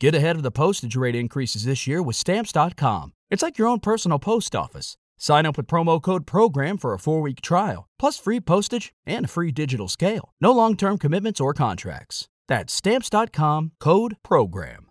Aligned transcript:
Get 0.00 0.14
ahead 0.14 0.36
of 0.36 0.42
the 0.44 0.52
postage 0.52 0.94
rate 0.94 1.16
increases 1.16 1.64
this 1.64 1.88
year 1.88 2.00
with 2.00 2.14
Stamps.com. 2.14 3.12
It's 3.30 3.42
like 3.42 3.58
your 3.58 3.66
own 3.66 3.80
personal 3.80 4.20
post 4.20 4.54
office. 4.54 4.96
Sign 5.18 5.44
up 5.44 5.56
with 5.56 5.66
promo 5.66 6.00
code 6.00 6.24
PROGRAM 6.24 6.78
for 6.78 6.94
a 6.94 6.98
four 7.00 7.20
week 7.20 7.40
trial, 7.40 7.88
plus 7.98 8.16
free 8.16 8.38
postage 8.40 8.92
and 9.04 9.24
a 9.24 9.28
free 9.28 9.50
digital 9.50 9.88
scale. 9.88 10.30
No 10.40 10.52
long 10.52 10.76
term 10.76 10.98
commitments 10.98 11.40
or 11.40 11.52
contracts. 11.52 12.28
That's 12.46 12.72
Stamps.com 12.72 13.72
code 13.80 14.16
PROGRAM. 14.22 14.84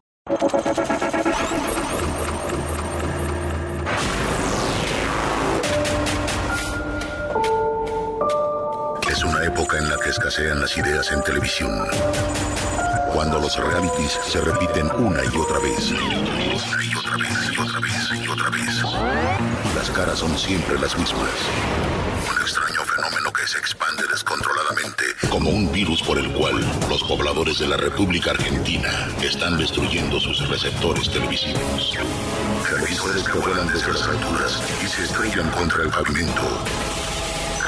Es 9.10 9.24
una 9.24 9.46
época 9.46 9.78
en 9.78 9.90
la 9.90 9.98
que 10.04 10.10
escasean 10.10 10.60
las 10.60 10.78
ideas 10.78 11.14
en 11.14 11.24
televisión. 11.24 11.88
Cuando 13.14 13.40
los 13.40 13.56
realities 13.58 14.20
se 14.28 14.42
repiten 14.42 14.90
una 14.98 15.24
y 15.24 15.38
otra 15.38 15.60
vez. 15.60 15.92
Una 15.92 16.84
y 16.84 16.96
otra 16.96 17.18
vez 17.18 17.52
y 17.52 17.58
otra 17.60 17.80
vez 17.80 18.24
y 18.24 18.28
otra 18.28 18.50
vez. 18.50 18.84
Las 19.76 19.90
caras 19.92 20.20
son 20.20 20.38
siempre 20.38 20.78
las 20.80 20.98
mismas. 20.98 21.30
Un 22.30 22.42
extraño 22.42 22.82
fenómeno 22.84 23.32
que 23.32 23.48
se 23.48 23.58
expande 23.58 24.04
descontroladamente 24.12 25.06
como 25.30 25.50
un 25.50 25.72
virus 25.72 26.02
por 26.04 26.18
el 26.18 26.32
cual 26.34 26.60
los 26.90 27.04
pobladores 27.04 27.60
de 27.60 27.68
la 27.68 27.78
República 27.78 28.32
Argentina 28.32 28.90
están 29.22 29.58
destruyendo 29.58 30.20
sus 30.20 30.48
receptores 30.50 31.10
televisivos. 31.10 31.98
Televisores 32.70 33.24
que 33.24 33.40
vuelan 33.40 33.68
desde 33.68 33.92
las 33.94 34.08
alturas 34.08 34.62
y 34.84 34.88
se 34.88 35.04
estrellan 35.04 35.50
contra 35.52 35.84
el 35.84 35.90
pavimento, 35.90 36.42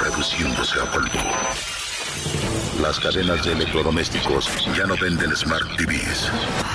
reduciéndose 0.04 0.80
a 0.80 0.92
polvo. 0.92 1.79
Las 2.82 3.00
cadenas 3.00 3.44
de 3.44 3.52
electrodomésticos 3.52 4.50
ya 4.78 4.86
no 4.86 4.96
venden 4.98 5.36
Smart 5.36 5.68
TVs. 5.78 6.30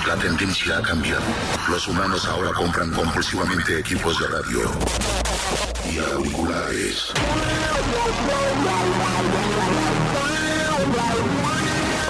La 0.07 0.15
tendencia 0.15 0.77
ha 0.77 0.81
cambiado. 0.81 1.23
Los 1.69 1.87
humanos 1.87 2.25
ahora 2.27 2.51
compran 2.53 2.91
compulsivamente 2.91 3.79
equipos 3.79 4.19
de 4.19 4.27
radio 4.27 4.71
y 5.91 5.97
auriculares. 5.97 7.11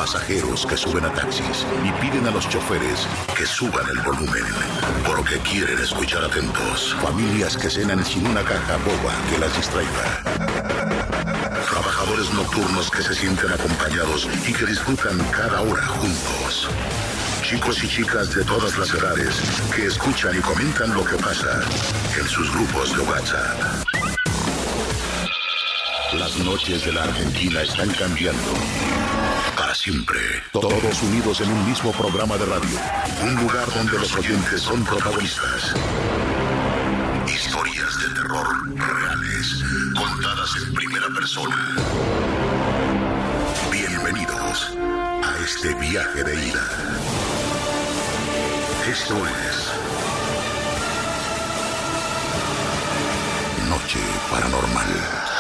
Pasajeros 0.05 0.67
que 0.67 0.77
suben 0.77 1.03
a 1.03 1.11
taxis 1.11 1.65
y 1.83 1.91
piden 1.99 2.27
a 2.27 2.29
los 2.29 2.47
choferes 2.47 3.07
que 3.35 3.43
suban 3.43 3.89
el 3.89 3.99
volumen 4.03 4.43
porque 5.03 5.39
quieren 5.39 5.79
escuchar 5.79 6.23
atentos. 6.23 6.95
Familias 7.01 7.57
que 7.57 7.71
cenan 7.71 8.05
sin 8.05 8.27
una 8.27 8.43
caja 8.43 8.77
boba 8.85 9.15
que 9.31 9.39
las 9.39 9.55
distraiga. 9.57 10.21
Trabajadores 11.67 12.31
nocturnos 12.35 12.91
que 12.91 13.01
se 13.01 13.15
sienten 13.15 13.51
acompañados 13.51 14.29
y 14.47 14.53
que 14.53 14.67
disfrutan 14.67 15.17
cada 15.31 15.61
hora 15.61 15.87
juntos. 15.87 16.69
Chicos 17.41 17.83
y 17.83 17.87
chicas 17.87 18.31
de 18.35 18.43
todas 18.43 18.77
las 18.77 18.93
edades 18.93 19.41
que 19.75 19.87
escuchan 19.87 20.37
y 20.37 20.41
comentan 20.41 20.93
lo 20.93 21.03
que 21.03 21.15
pasa 21.15 21.63
en 22.15 22.27
sus 22.27 22.53
grupos 22.53 22.95
de 22.95 23.01
WhatsApp. 23.01 24.04
Las 26.13 26.37
noches 26.37 26.85
de 26.85 26.93
la 26.93 27.03
Argentina 27.03 27.61
están 27.61 27.89
cambiando. 27.89 28.53
Para 29.57 29.73
siempre. 29.75 30.19
Todos 30.51 31.03
unidos 31.03 31.41
en 31.41 31.51
un 31.51 31.65
mismo 31.67 31.91
programa 31.91 32.37
de 32.37 32.45
radio. 32.45 32.79
Un 33.23 33.35
lugar 33.35 33.67
donde 33.73 33.99
los 33.99 34.15
oyentes 34.15 34.61
son 34.61 34.85
protagonistas. 34.85 35.73
Historias 37.27 37.99
de 37.99 38.13
terror 38.13 38.47
reales, 38.77 39.63
contadas 39.97 40.51
en 40.65 40.73
primera 40.73 41.07
persona. 41.09 41.75
Bienvenidos 43.71 44.71
a 44.77 45.43
este 45.43 45.73
viaje 45.75 46.23
de 46.23 46.47
ida. 46.47 46.67
Esto 48.89 49.15
es 49.27 49.75
Noche 53.67 53.99
Paranormal. 54.29 55.34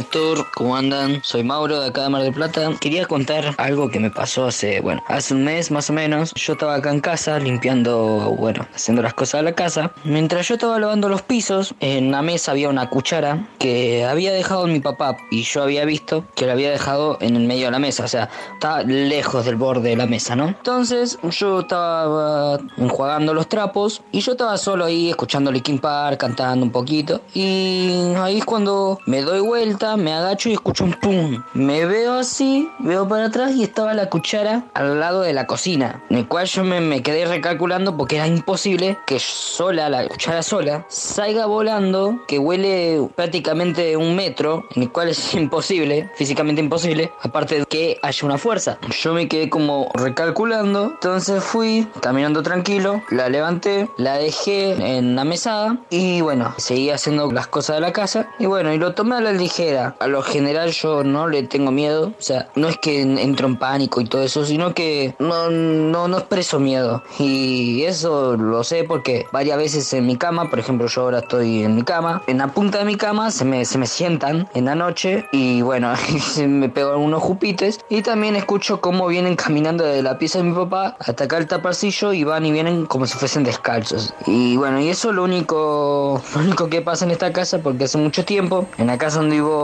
Héctor, 0.00 0.46
¿cómo 0.54 0.76
andan? 0.76 1.20
Soy 1.22 1.44
Mauro 1.44 1.78
de 1.78 1.88
acá 1.88 2.04
de 2.04 2.08
Mar 2.08 2.22
del 2.22 2.32
Plata. 2.32 2.70
Quería 2.80 3.04
contar 3.04 3.54
algo 3.58 3.90
que 3.90 4.00
me 4.00 4.10
pasó 4.10 4.46
hace, 4.46 4.80
bueno, 4.80 5.04
hace 5.08 5.34
un 5.34 5.44
mes 5.44 5.70
más 5.70 5.90
o 5.90 5.92
menos. 5.92 6.32
Yo 6.36 6.54
estaba 6.54 6.76
acá 6.76 6.90
en 6.90 7.00
casa 7.00 7.38
limpiando, 7.38 8.34
bueno, 8.38 8.66
haciendo 8.74 9.02
las 9.02 9.12
cosas 9.12 9.40
de 9.40 9.50
la 9.50 9.52
casa. 9.54 9.92
Mientras 10.04 10.48
yo 10.48 10.54
estaba 10.54 10.78
lavando 10.78 11.10
los 11.10 11.20
pisos, 11.20 11.74
en 11.80 12.10
la 12.10 12.22
mesa 12.22 12.52
había 12.52 12.70
una 12.70 12.88
cuchara 12.88 13.46
que 13.58 14.06
había 14.06 14.32
dejado 14.32 14.66
mi 14.66 14.80
papá 14.80 15.18
y 15.30 15.42
yo 15.42 15.62
había 15.62 15.84
visto 15.84 16.24
que 16.34 16.46
la 16.46 16.52
había 16.52 16.70
dejado 16.70 17.18
en 17.20 17.36
el 17.36 17.46
medio 17.46 17.66
de 17.66 17.72
la 17.72 17.78
mesa, 17.78 18.04
o 18.04 18.08
sea, 18.08 18.30
estaba 18.54 18.82
lejos 18.82 19.44
del 19.44 19.56
borde 19.56 19.90
de 19.90 19.96
la 19.96 20.06
mesa, 20.06 20.34
¿no? 20.34 20.48
Entonces 20.48 21.18
yo 21.28 21.60
estaba 21.60 22.58
enjuagando 22.78 23.34
los 23.34 23.50
trapos 23.50 24.00
y 24.12 24.20
yo 24.20 24.32
estaba 24.32 24.56
solo 24.56 24.86
ahí 24.86 25.10
escuchando 25.10 25.52
Linkin 25.52 25.78
Park, 25.78 26.20
cantando 26.20 26.64
un 26.64 26.72
poquito 26.72 27.20
y 27.34 28.14
ahí 28.16 28.38
es 28.38 28.46
cuando 28.46 28.98
me 29.04 29.20
doy 29.20 29.40
vuelta 29.40 29.89
me 29.96 30.12
agacho 30.12 30.48
y 30.48 30.52
escucho 30.52 30.84
un 30.84 30.94
pum. 30.94 31.42
Me 31.54 31.86
veo 31.86 32.14
así, 32.14 32.70
veo 32.78 33.08
para 33.08 33.26
atrás 33.26 33.52
y 33.52 33.62
estaba 33.62 33.94
la 33.94 34.08
cuchara 34.08 34.64
al 34.74 35.00
lado 35.00 35.22
de 35.22 35.32
la 35.32 35.46
cocina. 35.46 36.02
En 36.10 36.18
el 36.18 36.28
cual 36.28 36.46
yo 36.46 36.64
me, 36.64 36.80
me 36.80 37.02
quedé 37.02 37.26
recalculando 37.26 37.96
porque 37.96 38.16
era 38.16 38.26
imposible 38.26 38.98
que 39.06 39.18
sola, 39.18 39.88
la 39.88 40.06
cuchara 40.08 40.42
sola, 40.42 40.84
salga 40.88 41.46
volando, 41.46 42.20
que 42.26 42.38
huele 42.38 43.08
prácticamente 43.14 43.96
un 43.96 44.16
metro, 44.16 44.64
en 44.74 44.82
el 44.82 44.92
cual 44.92 45.08
es 45.08 45.34
imposible, 45.34 46.10
físicamente 46.14 46.60
imposible, 46.60 47.12
aparte 47.22 47.60
de 47.60 47.66
que 47.66 47.98
haya 48.02 48.26
una 48.26 48.38
fuerza. 48.38 48.78
Yo 49.00 49.14
me 49.14 49.28
quedé 49.28 49.48
como 49.50 49.90
recalculando, 49.94 50.84
entonces 50.86 51.42
fui 51.42 51.86
caminando 52.00 52.42
tranquilo, 52.42 53.02
la 53.10 53.28
levanté, 53.28 53.88
la 53.96 54.18
dejé 54.18 54.72
en 54.96 55.16
la 55.16 55.24
mesada 55.24 55.78
y 55.90 56.20
bueno, 56.20 56.54
seguí 56.58 56.90
haciendo 56.90 57.30
las 57.30 57.46
cosas 57.46 57.76
de 57.76 57.80
la 57.80 57.92
casa 57.92 58.28
y 58.38 58.46
bueno, 58.46 58.72
y 58.72 58.78
lo 58.78 58.94
tomé 58.94 59.16
a 59.16 59.20
la 59.20 59.32
ligera. 59.32 59.79
A 59.98 60.06
lo 60.06 60.22
general 60.22 60.70
yo 60.70 61.04
no 61.04 61.28
le 61.28 61.42
tengo 61.42 61.70
miedo. 61.70 62.12
O 62.18 62.22
sea, 62.22 62.48
no 62.54 62.68
es 62.68 62.78
que 62.78 63.00
entro 63.02 63.46
en 63.46 63.58
pánico 63.58 64.00
y 64.00 64.04
todo 64.04 64.22
eso, 64.22 64.44
sino 64.44 64.74
que 64.74 65.14
no, 65.18 65.50
no, 65.50 66.08
no 66.08 66.18
expreso 66.18 66.60
miedo. 66.60 67.02
Y 67.18 67.82
eso 67.82 68.36
lo 68.36 68.64
sé 68.64 68.84
porque 68.84 69.26
varias 69.32 69.58
veces 69.58 69.92
en 69.92 70.06
mi 70.06 70.16
cama, 70.16 70.50
por 70.50 70.58
ejemplo, 70.58 70.86
yo 70.86 71.02
ahora 71.02 71.18
estoy 71.20 71.64
en 71.64 71.74
mi 71.74 71.82
cama, 71.82 72.22
en 72.26 72.38
la 72.38 72.48
punta 72.48 72.78
de 72.78 72.84
mi 72.84 72.96
cama 72.96 73.30
se 73.30 73.44
me, 73.44 73.64
se 73.64 73.78
me 73.78 73.86
sientan 73.86 74.48
en 74.54 74.64
la 74.64 74.74
noche 74.74 75.26
y 75.32 75.62
bueno, 75.62 75.94
se 76.32 76.46
me 76.46 76.68
pegan 76.68 76.98
unos 76.98 77.22
jupites. 77.22 77.80
Y 77.88 78.02
también 78.02 78.36
escucho 78.36 78.80
cómo 78.80 79.06
vienen 79.08 79.36
caminando 79.36 79.84
desde 79.84 80.02
la 80.02 80.18
pieza 80.18 80.38
de 80.38 80.44
mi 80.44 80.54
papá 80.54 80.96
hasta 80.98 81.24
acá 81.24 81.38
el 81.38 81.46
taparcillo 81.46 82.12
y 82.12 82.24
van 82.24 82.46
y 82.46 82.52
vienen 82.52 82.86
como 82.86 83.06
si 83.06 83.16
fuesen 83.18 83.44
descalzos. 83.44 84.14
Y 84.26 84.56
bueno, 84.56 84.80
y 84.80 84.88
eso 84.88 85.10
es 85.10 85.16
lo 85.16 85.24
único, 85.24 86.22
lo 86.34 86.40
único 86.40 86.68
que 86.68 86.82
pasa 86.82 87.04
en 87.04 87.10
esta 87.10 87.32
casa 87.32 87.58
porque 87.58 87.84
hace 87.84 87.98
mucho 87.98 88.24
tiempo, 88.24 88.66
en 88.78 88.86
la 88.86 88.98
casa 88.98 89.18
donde 89.18 89.36
vivo 89.36 89.59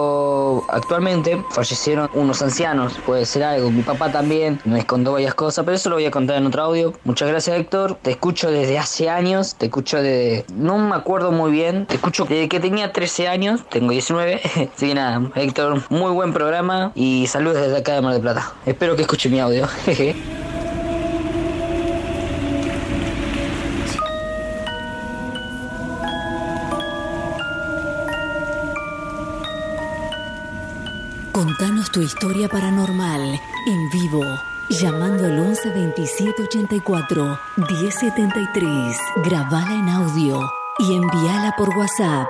actualmente 0.68 1.42
fallecieron 1.50 2.10
unos 2.14 2.42
ancianos, 2.42 2.94
puede 3.04 3.24
ser 3.26 3.44
algo. 3.44 3.70
Mi 3.70 3.82
papá 3.82 4.10
también 4.10 4.60
me 4.64 4.84
contó 4.84 5.12
varias 5.12 5.34
cosas, 5.34 5.64
pero 5.64 5.76
eso 5.76 5.90
lo 5.90 5.96
voy 5.96 6.06
a 6.06 6.10
contar 6.10 6.36
en 6.36 6.46
otro 6.46 6.62
audio. 6.62 6.92
Muchas 7.04 7.28
gracias, 7.28 7.58
Héctor. 7.58 7.98
Te 8.02 8.12
escucho 8.12 8.50
desde 8.50 8.78
hace 8.78 9.08
años, 9.08 9.54
te 9.56 9.66
escucho 9.66 10.02
de. 10.02 10.44
No 10.54 10.78
me 10.78 10.94
acuerdo 10.94 11.32
muy 11.32 11.50
bien, 11.50 11.86
te 11.86 11.96
escucho 11.96 12.24
desde 12.24 12.48
que 12.48 12.60
tenía 12.60 12.92
13 12.92 13.28
años, 13.28 13.60
tengo 13.68 13.90
19. 13.90 14.40
Así 14.74 14.88
que 14.88 14.94
nada, 14.94 15.30
Héctor, 15.34 15.82
muy 15.90 16.12
buen 16.12 16.32
programa 16.32 16.92
y 16.94 17.26
saludos 17.26 17.62
desde 17.62 17.78
acá 17.78 17.94
de 17.94 18.02
Mar 18.02 18.12
del 18.12 18.22
Plata. 18.22 18.52
Espero 18.64 18.96
que 18.96 19.02
escuche 19.02 19.28
mi 19.28 19.40
audio. 19.40 19.66
Jeje. 19.84 20.16
Contanos 31.36 31.90
tu 31.90 32.00
historia 32.00 32.48
paranormal 32.48 33.38
en 33.66 33.90
vivo 33.90 34.22
llamando 34.70 35.26
al 35.26 35.38
11 35.38 35.68
27 35.68 36.44
84 36.44 37.38
1073. 37.56 38.96
Grabala 39.22 39.74
en 39.74 39.86
audio 39.90 40.40
y 40.78 40.94
envíala 40.94 41.54
por 41.58 41.76
WhatsApp 41.76 42.26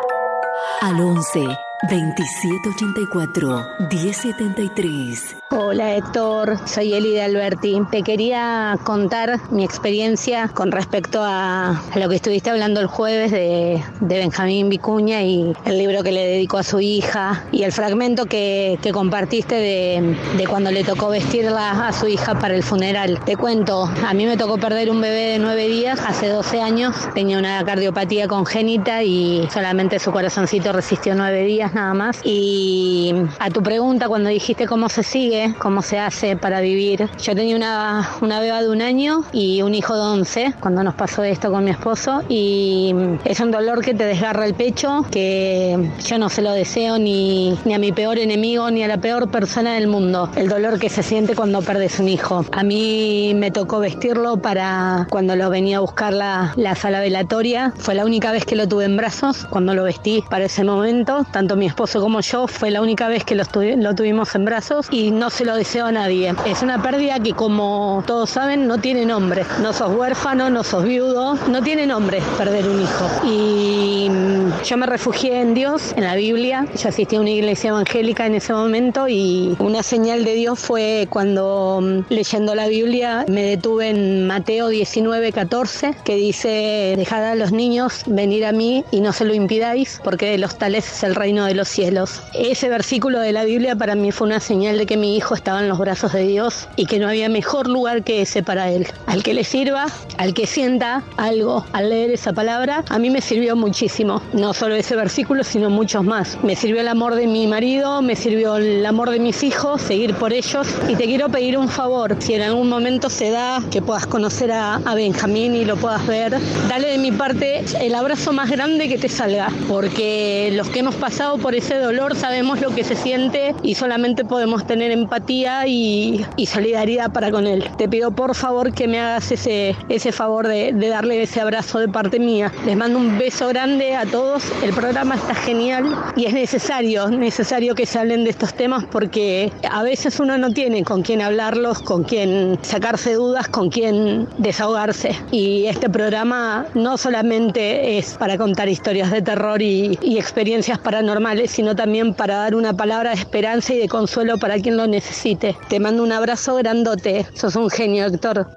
al 0.80 1.00
11 1.00 1.46
2784 1.88 3.66
1073. 3.90 5.36
Hola 5.50 5.94
Héctor, 5.94 6.58
soy 6.66 6.92
Eli 6.94 7.12
de 7.12 7.22
Alberti. 7.22 7.80
Te 7.92 8.02
quería 8.02 8.76
contar 8.82 9.40
mi 9.52 9.64
experiencia 9.64 10.48
con 10.48 10.72
respecto 10.72 11.20
a, 11.22 11.80
lo 11.94 12.08
que 12.08 12.16
estuviste 12.16 12.50
hablando 12.50 12.80
el 12.80 12.88
jueves 12.88 13.30
de, 13.30 13.80
Benjamín 14.00 14.68
Vicuña 14.68 15.22
y 15.22 15.52
el 15.64 15.78
libro 15.78 16.02
que 16.02 16.10
le 16.10 16.26
dedicó 16.26 16.58
a 16.58 16.64
su 16.64 16.80
hija 16.80 17.44
y 17.52 17.62
el 17.62 17.70
fragmento 17.70 18.26
que, 18.26 18.78
compartiste 18.92 19.54
de, 19.54 20.16
de, 20.36 20.46
cuando 20.46 20.72
le 20.72 20.82
tocó 20.82 21.10
vestirla 21.10 21.86
a 21.86 21.92
su 21.92 22.08
hija 22.08 22.36
para 22.40 22.56
el 22.56 22.64
funeral. 22.64 23.20
Te 23.24 23.36
cuento, 23.36 23.84
a 23.84 24.14
mí 24.14 24.26
me 24.26 24.36
tocó 24.36 24.58
perder 24.58 24.90
un 24.90 25.00
bebé 25.00 25.32
de 25.32 25.38
nueve 25.38 25.68
días 25.68 26.00
hace 26.04 26.28
12 26.28 26.60
años, 26.60 26.96
tenía 27.14 27.38
una 27.38 27.64
cardiopatía 27.64 28.26
congénita 28.26 29.04
y 29.04 29.48
solamente 29.52 30.00
su 30.00 30.10
corazoncito 30.10 30.72
resistió 30.72 31.14
nueve 31.14 31.44
días 31.44 31.72
nada 31.76 31.94
más. 31.94 32.20
Y 32.24 33.14
a 33.38 33.50
tu 33.50 33.62
pregunta 33.62 34.08
cuando 34.08 34.30
dijiste 34.30 34.66
cómo 34.66 34.88
se 34.88 35.02
sigue, 35.02 35.54
cómo 35.58 35.82
se 35.82 35.98
hace 35.98 36.36
para 36.36 36.60
vivir. 36.60 37.08
Yo 37.22 37.34
tenía 37.34 37.54
una, 37.54 38.10
una 38.20 38.40
beba 38.40 38.62
de 38.62 38.68
un 38.68 38.82
año 38.82 39.22
y 39.32 39.62
un 39.62 39.74
hijo 39.74 39.94
de 39.94 40.00
11 40.00 40.54
cuando 40.60 40.82
nos 40.82 40.94
pasó 40.94 41.22
esto 41.22 41.50
con 41.50 41.64
mi 41.64 41.70
esposo 41.70 42.22
y 42.28 42.94
es 43.24 43.38
un 43.40 43.50
dolor 43.50 43.82
que 43.82 43.94
te 43.94 44.04
desgarra 44.04 44.46
el 44.46 44.54
pecho, 44.54 45.04
que 45.10 45.90
yo 46.04 46.18
no 46.18 46.28
se 46.28 46.42
lo 46.42 46.52
deseo 46.52 46.98
ni, 46.98 47.58
ni 47.64 47.74
a 47.74 47.78
mi 47.78 47.92
peor 47.92 48.18
enemigo 48.18 48.70
ni 48.70 48.82
a 48.82 48.88
la 48.88 48.98
peor 48.98 49.30
persona 49.30 49.74
del 49.74 49.86
mundo. 49.86 50.30
El 50.36 50.48
dolor 50.48 50.78
que 50.78 50.88
se 50.88 51.02
siente 51.02 51.34
cuando 51.34 51.60
perdes 51.62 52.00
un 52.00 52.08
hijo. 52.08 52.44
A 52.52 52.62
mí 52.62 53.32
me 53.36 53.50
tocó 53.50 53.80
vestirlo 53.80 54.38
para 54.38 55.06
cuando 55.10 55.36
lo 55.36 55.50
venía 55.50 55.76
a 55.76 55.80
buscar 55.80 56.12
la, 56.12 56.54
la 56.56 56.74
sala 56.74 57.00
velatoria. 57.00 57.72
Fue 57.76 57.94
la 57.94 58.04
única 58.04 58.32
vez 58.32 58.44
que 58.44 58.56
lo 58.56 58.66
tuve 58.66 58.84
en 58.86 58.96
brazos, 58.96 59.46
cuando 59.50 59.74
lo 59.74 59.84
vestí 59.84 60.24
para 60.30 60.46
ese 60.46 60.64
momento. 60.64 61.26
Tanto 61.32 61.55
mi 61.56 61.66
esposo 61.66 62.00
como 62.00 62.20
yo 62.20 62.46
fue 62.46 62.70
la 62.70 62.80
única 62.80 63.08
vez 63.08 63.24
que 63.24 63.34
lo, 63.34 63.44
lo 63.76 63.94
tuvimos 63.94 64.34
en 64.34 64.44
brazos 64.44 64.86
y 64.90 65.10
no 65.10 65.30
se 65.30 65.44
lo 65.44 65.56
deseo 65.56 65.86
a 65.86 65.92
nadie. 65.92 66.34
Es 66.46 66.62
una 66.62 66.82
pérdida 66.82 67.18
que 67.20 67.32
como 67.32 68.04
todos 68.06 68.30
saben 68.30 68.66
no 68.66 68.78
tiene 68.78 69.06
nombre. 69.06 69.44
No 69.62 69.72
sos 69.72 69.94
huérfano, 69.94 70.50
no 70.50 70.62
sos 70.62 70.84
viudo, 70.84 71.38
no 71.48 71.62
tiene 71.62 71.86
nombre 71.86 72.22
perder 72.36 72.68
un 72.68 72.82
hijo. 72.82 73.06
Y 73.24 74.08
mm, 74.10 74.62
yo 74.64 74.76
me 74.76 74.86
refugié 74.86 75.40
en 75.40 75.54
Dios, 75.54 75.92
en 75.96 76.04
la 76.04 76.14
Biblia. 76.14 76.66
Yo 76.76 76.88
asistí 76.88 77.16
a 77.16 77.20
una 77.20 77.30
iglesia 77.30 77.70
evangélica 77.70 78.26
en 78.26 78.34
ese 78.34 78.52
momento 78.52 79.08
y 79.08 79.56
una 79.58 79.82
señal 79.82 80.24
de 80.24 80.34
Dios 80.34 80.58
fue 80.58 81.06
cuando 81.10 81.80
mm, 81.82 82.12
leyendo 82.12 82.54
la 82.54 82.68
Biblia 82.68 83.24
me 83.28 83.42
detuve 83.42 83.90
en 83.90 84.26
Mateo 84.26 84.68
19, 84.68 85.32
14, 85.32 85.94
que 86.04 86.16
dice, 86.16 86.94
dejad 86.96 87.24
a 87.24 87.34
los 87.34 87.52
niños 87.52 88.02
venir 88.06 88.44
a 88.46 88.52
mí 88.52 88.84
y 88.90 89.00
no 89.00 89.12
se 89.12 89.24
lo 89.24 89.34
impidáis, 89.34 90.00
porque 90.04 90.30
de 90.30 90.38
los 90.38 90.58
tales 90.58 90.90
es 90.90 91.02
el 91.02 91.14
reino 91.14 91.44
de 91.44 91.45
los 91.54 91.68
cielos. 91.68 92.20
Ese 92.34 92.68
versículo 92.68 93.20
de 93.20 93.32
la 93.32 93.44
Biblia 93.44 93.76
para 93.76 93.94
mí 93.94 94.12
fue 94.12 94.26
una 94.26 94.40
señal 94.40 94.78
de 94.78 94.86
que 94.86 94.96
mi 94.96 95.16
hijo 95.16 95.34
estaba 95.34 95.60
en 95.60 95.68
los 95.68 95.78
brazos 95.78 96.12
de 96.12 96.26
Dios 96.26 96.68
y 96.76 96.86
que 96.86 96.98
no 96.98 97.08
había 97.08 97.28
mejor 97.28 97.68
lugar 97.68 98.02
que 98.02 98.22
ese 98.22 98.42
para 98.42 98.70
él. 98.70 98.86
Al 99.06 99.22
que 99.22 99.34
le 99.34 99.44
sirva, 99.44 99.86
al 100.18 100.34
que 100.34 100.46
sienta 100.46 101.02
algo 101.16 101.64
al 101.72 101.90
leer 101.90 102.10
esa 102.10 102.32
palabra, 102.32 102.84
a 102.88 102.98
mí 102.98 103.10
me 103.10 103.20
sirvió 103.20 103.56
muchísimo. 103.56 104.22
No 104.32 104.54
solo 104.54 104.74
ese 104.74 104.96
versículo, 104.96 105.44
sino 105.44 105.70
muchos 105.70 106.04
más. 106.04 106.38
Me 106.42 106.56
sirvió 106.56 106.80
el 106.80 106.88
amor 106.88 107.14
de 107.14 107.26
mi 107.26 107.46
marido, 107.46 108.02
me 108.02 108.16
sirvió 108.16 108.56
el 108.56 108.84
amor 108.84 109.10
de 109.10 109.20
mis 109.20 109.42
hijos, 109.42 109.82
seguir 109.82 110.14
por 110.14 110.32
ellos. 110.32 110.66
Y 110.88 110.96
te 110.96 111.04
quiero 111.04 111.28
pedir 111.28 111.58
un 111.58 111.68
favor, 111.68 112.16
si 112.18 112.34
en 112.34 112.42
algún 112.42 112.68
momento 112.68 113.10
se 113.10 113.30
da 113.30 113.62
que 113.70 113.82
puedas 113.82 114.06
conocer 114.06 114.52
a, 114.52 114.76
a 114.76 114.94
Benjamín 114.94 115.54
y 115.54 115.64
lo 115.64 115.76
puedas 115.76 116.06
ver, 116.06 116.36
dale 116.68 116.88
de 116.88 116.98
mi 116.98 117.12
parte 117.12 117.64
el 117.80 117.94
abrazo 117.94 118.32
más 118.32 118.50
grande 118.50 118.88
que 118.88 118.98
te 118.98 119.08
salga, 119.08 119.48
porque 119.68 120.50
los 120.52 120.68
que 120.68 120.80
hemos 120.80 120.94
pasado 120.94 121.35
por 121.38 121.54
ese 121.54 121.78
dolor 121.78 122.14
sabemos 122.14 122.60
lo 122.60 122.74
que 122.74 122.84
se 122.84 122.94
siente 122.94 123.54
y 123.62 123.74
solamente 123.74 124.24
podemos 124.24 124.66
tener 124.66 124.90
en 124.90 125.00
empatía 125.00 125.66
y, 125.66 126.26
solidaridad 126.46 127.12
para 127.12 127.30
con 127.30 127.46
él. 127.46 127.68
Te 127.76 127.88
pido 127.88 128.12
por 128.12 128.34
favor 128.34 128.72
que 128.72 128.88
me 128.88 129.00
hagas 129.00 129.30
ese, 129.32 129.76
ese 129.88 130.12
favor 130.12 130.46
de, 130.46 130.72
darle 130.72 131.22
ese 131.22 131.40
abrazo 131.40 131.78
de 131.78 131.88
parte 131.88 132.18
mía. 132.18 132.52
Les 132.64 132.76
mando 132.76 132.98
un 132.98 133.18
beso 133.18 133.48
grande 133.48 133.94
a 133.94 134.06
todos. 134.06 134.44
El 134.62 134.72
programa 134.72 135.16
está 135.16 135.34
genial 135.34 135.84
y 136.16 136.26
es 136.26 136.32
necesario, 136.32 137.08
necesario 137.08 137.74
que 137.74 137.84
se 137.84 137.98
hablen 137.98 138.24
de 138.24 138.30
estos 138.30 138.54
temas 138.54 138.84
porque 138.84 139.52
a 139.70 139.82
veces 139.82 140.18
uno 140.20 140.38
no 140.38 140.50
tiene 140.52 140.84
con 140.84 141.02
quién 141.02 141.20
hablarlos, 141.20 141.82
con 141.82 142.04
quién 142.04 142.58
sacarse 142.62 143.14
dudas, 143.14 143.48
con 143.48 143.70
quién 143.70 144.28
desahogarse. 144.38 145.10
Y 145.32 145.66
este 145.66 145.90
programa 145.90 146.66
no 146.74 146.96
solamente 146.96 147.98
es 147.98 148.14
para 148.14 148.38
contar 148.38 148.68
historias 148.68 149.10
de 149.10 149.22
terror 149.22 149.60
y, 149.60 149.98
y 150.00 150.18
experiencias 150.18 150.78
paranormales, 150.78 151.25
sino 151.46 151.74
también 151.74 152.14
para 152.14 152.36
dar 152.36 152.54
una 152.54 152.72
palabra 152.72 153.10
de 153.10 153.16
esperanza 153.16 153.74
y 153.74 153.78
de 153.78 153.88
consuelo 153.88 154.38
para 154.38 154.58
quien 154.58 154.76
lo 154.76 154.86
necesite. 154.86 155.56
Te 155.68 155.80
mando 155.80 156.02
un 156.02 156.12
abrazo 156.12 156.56
grandote. 156.56 157.26
Sos 157.34 157.56
un 157.56 157.70
genio, 157.70 158.06
Héctor. 158.06 158.48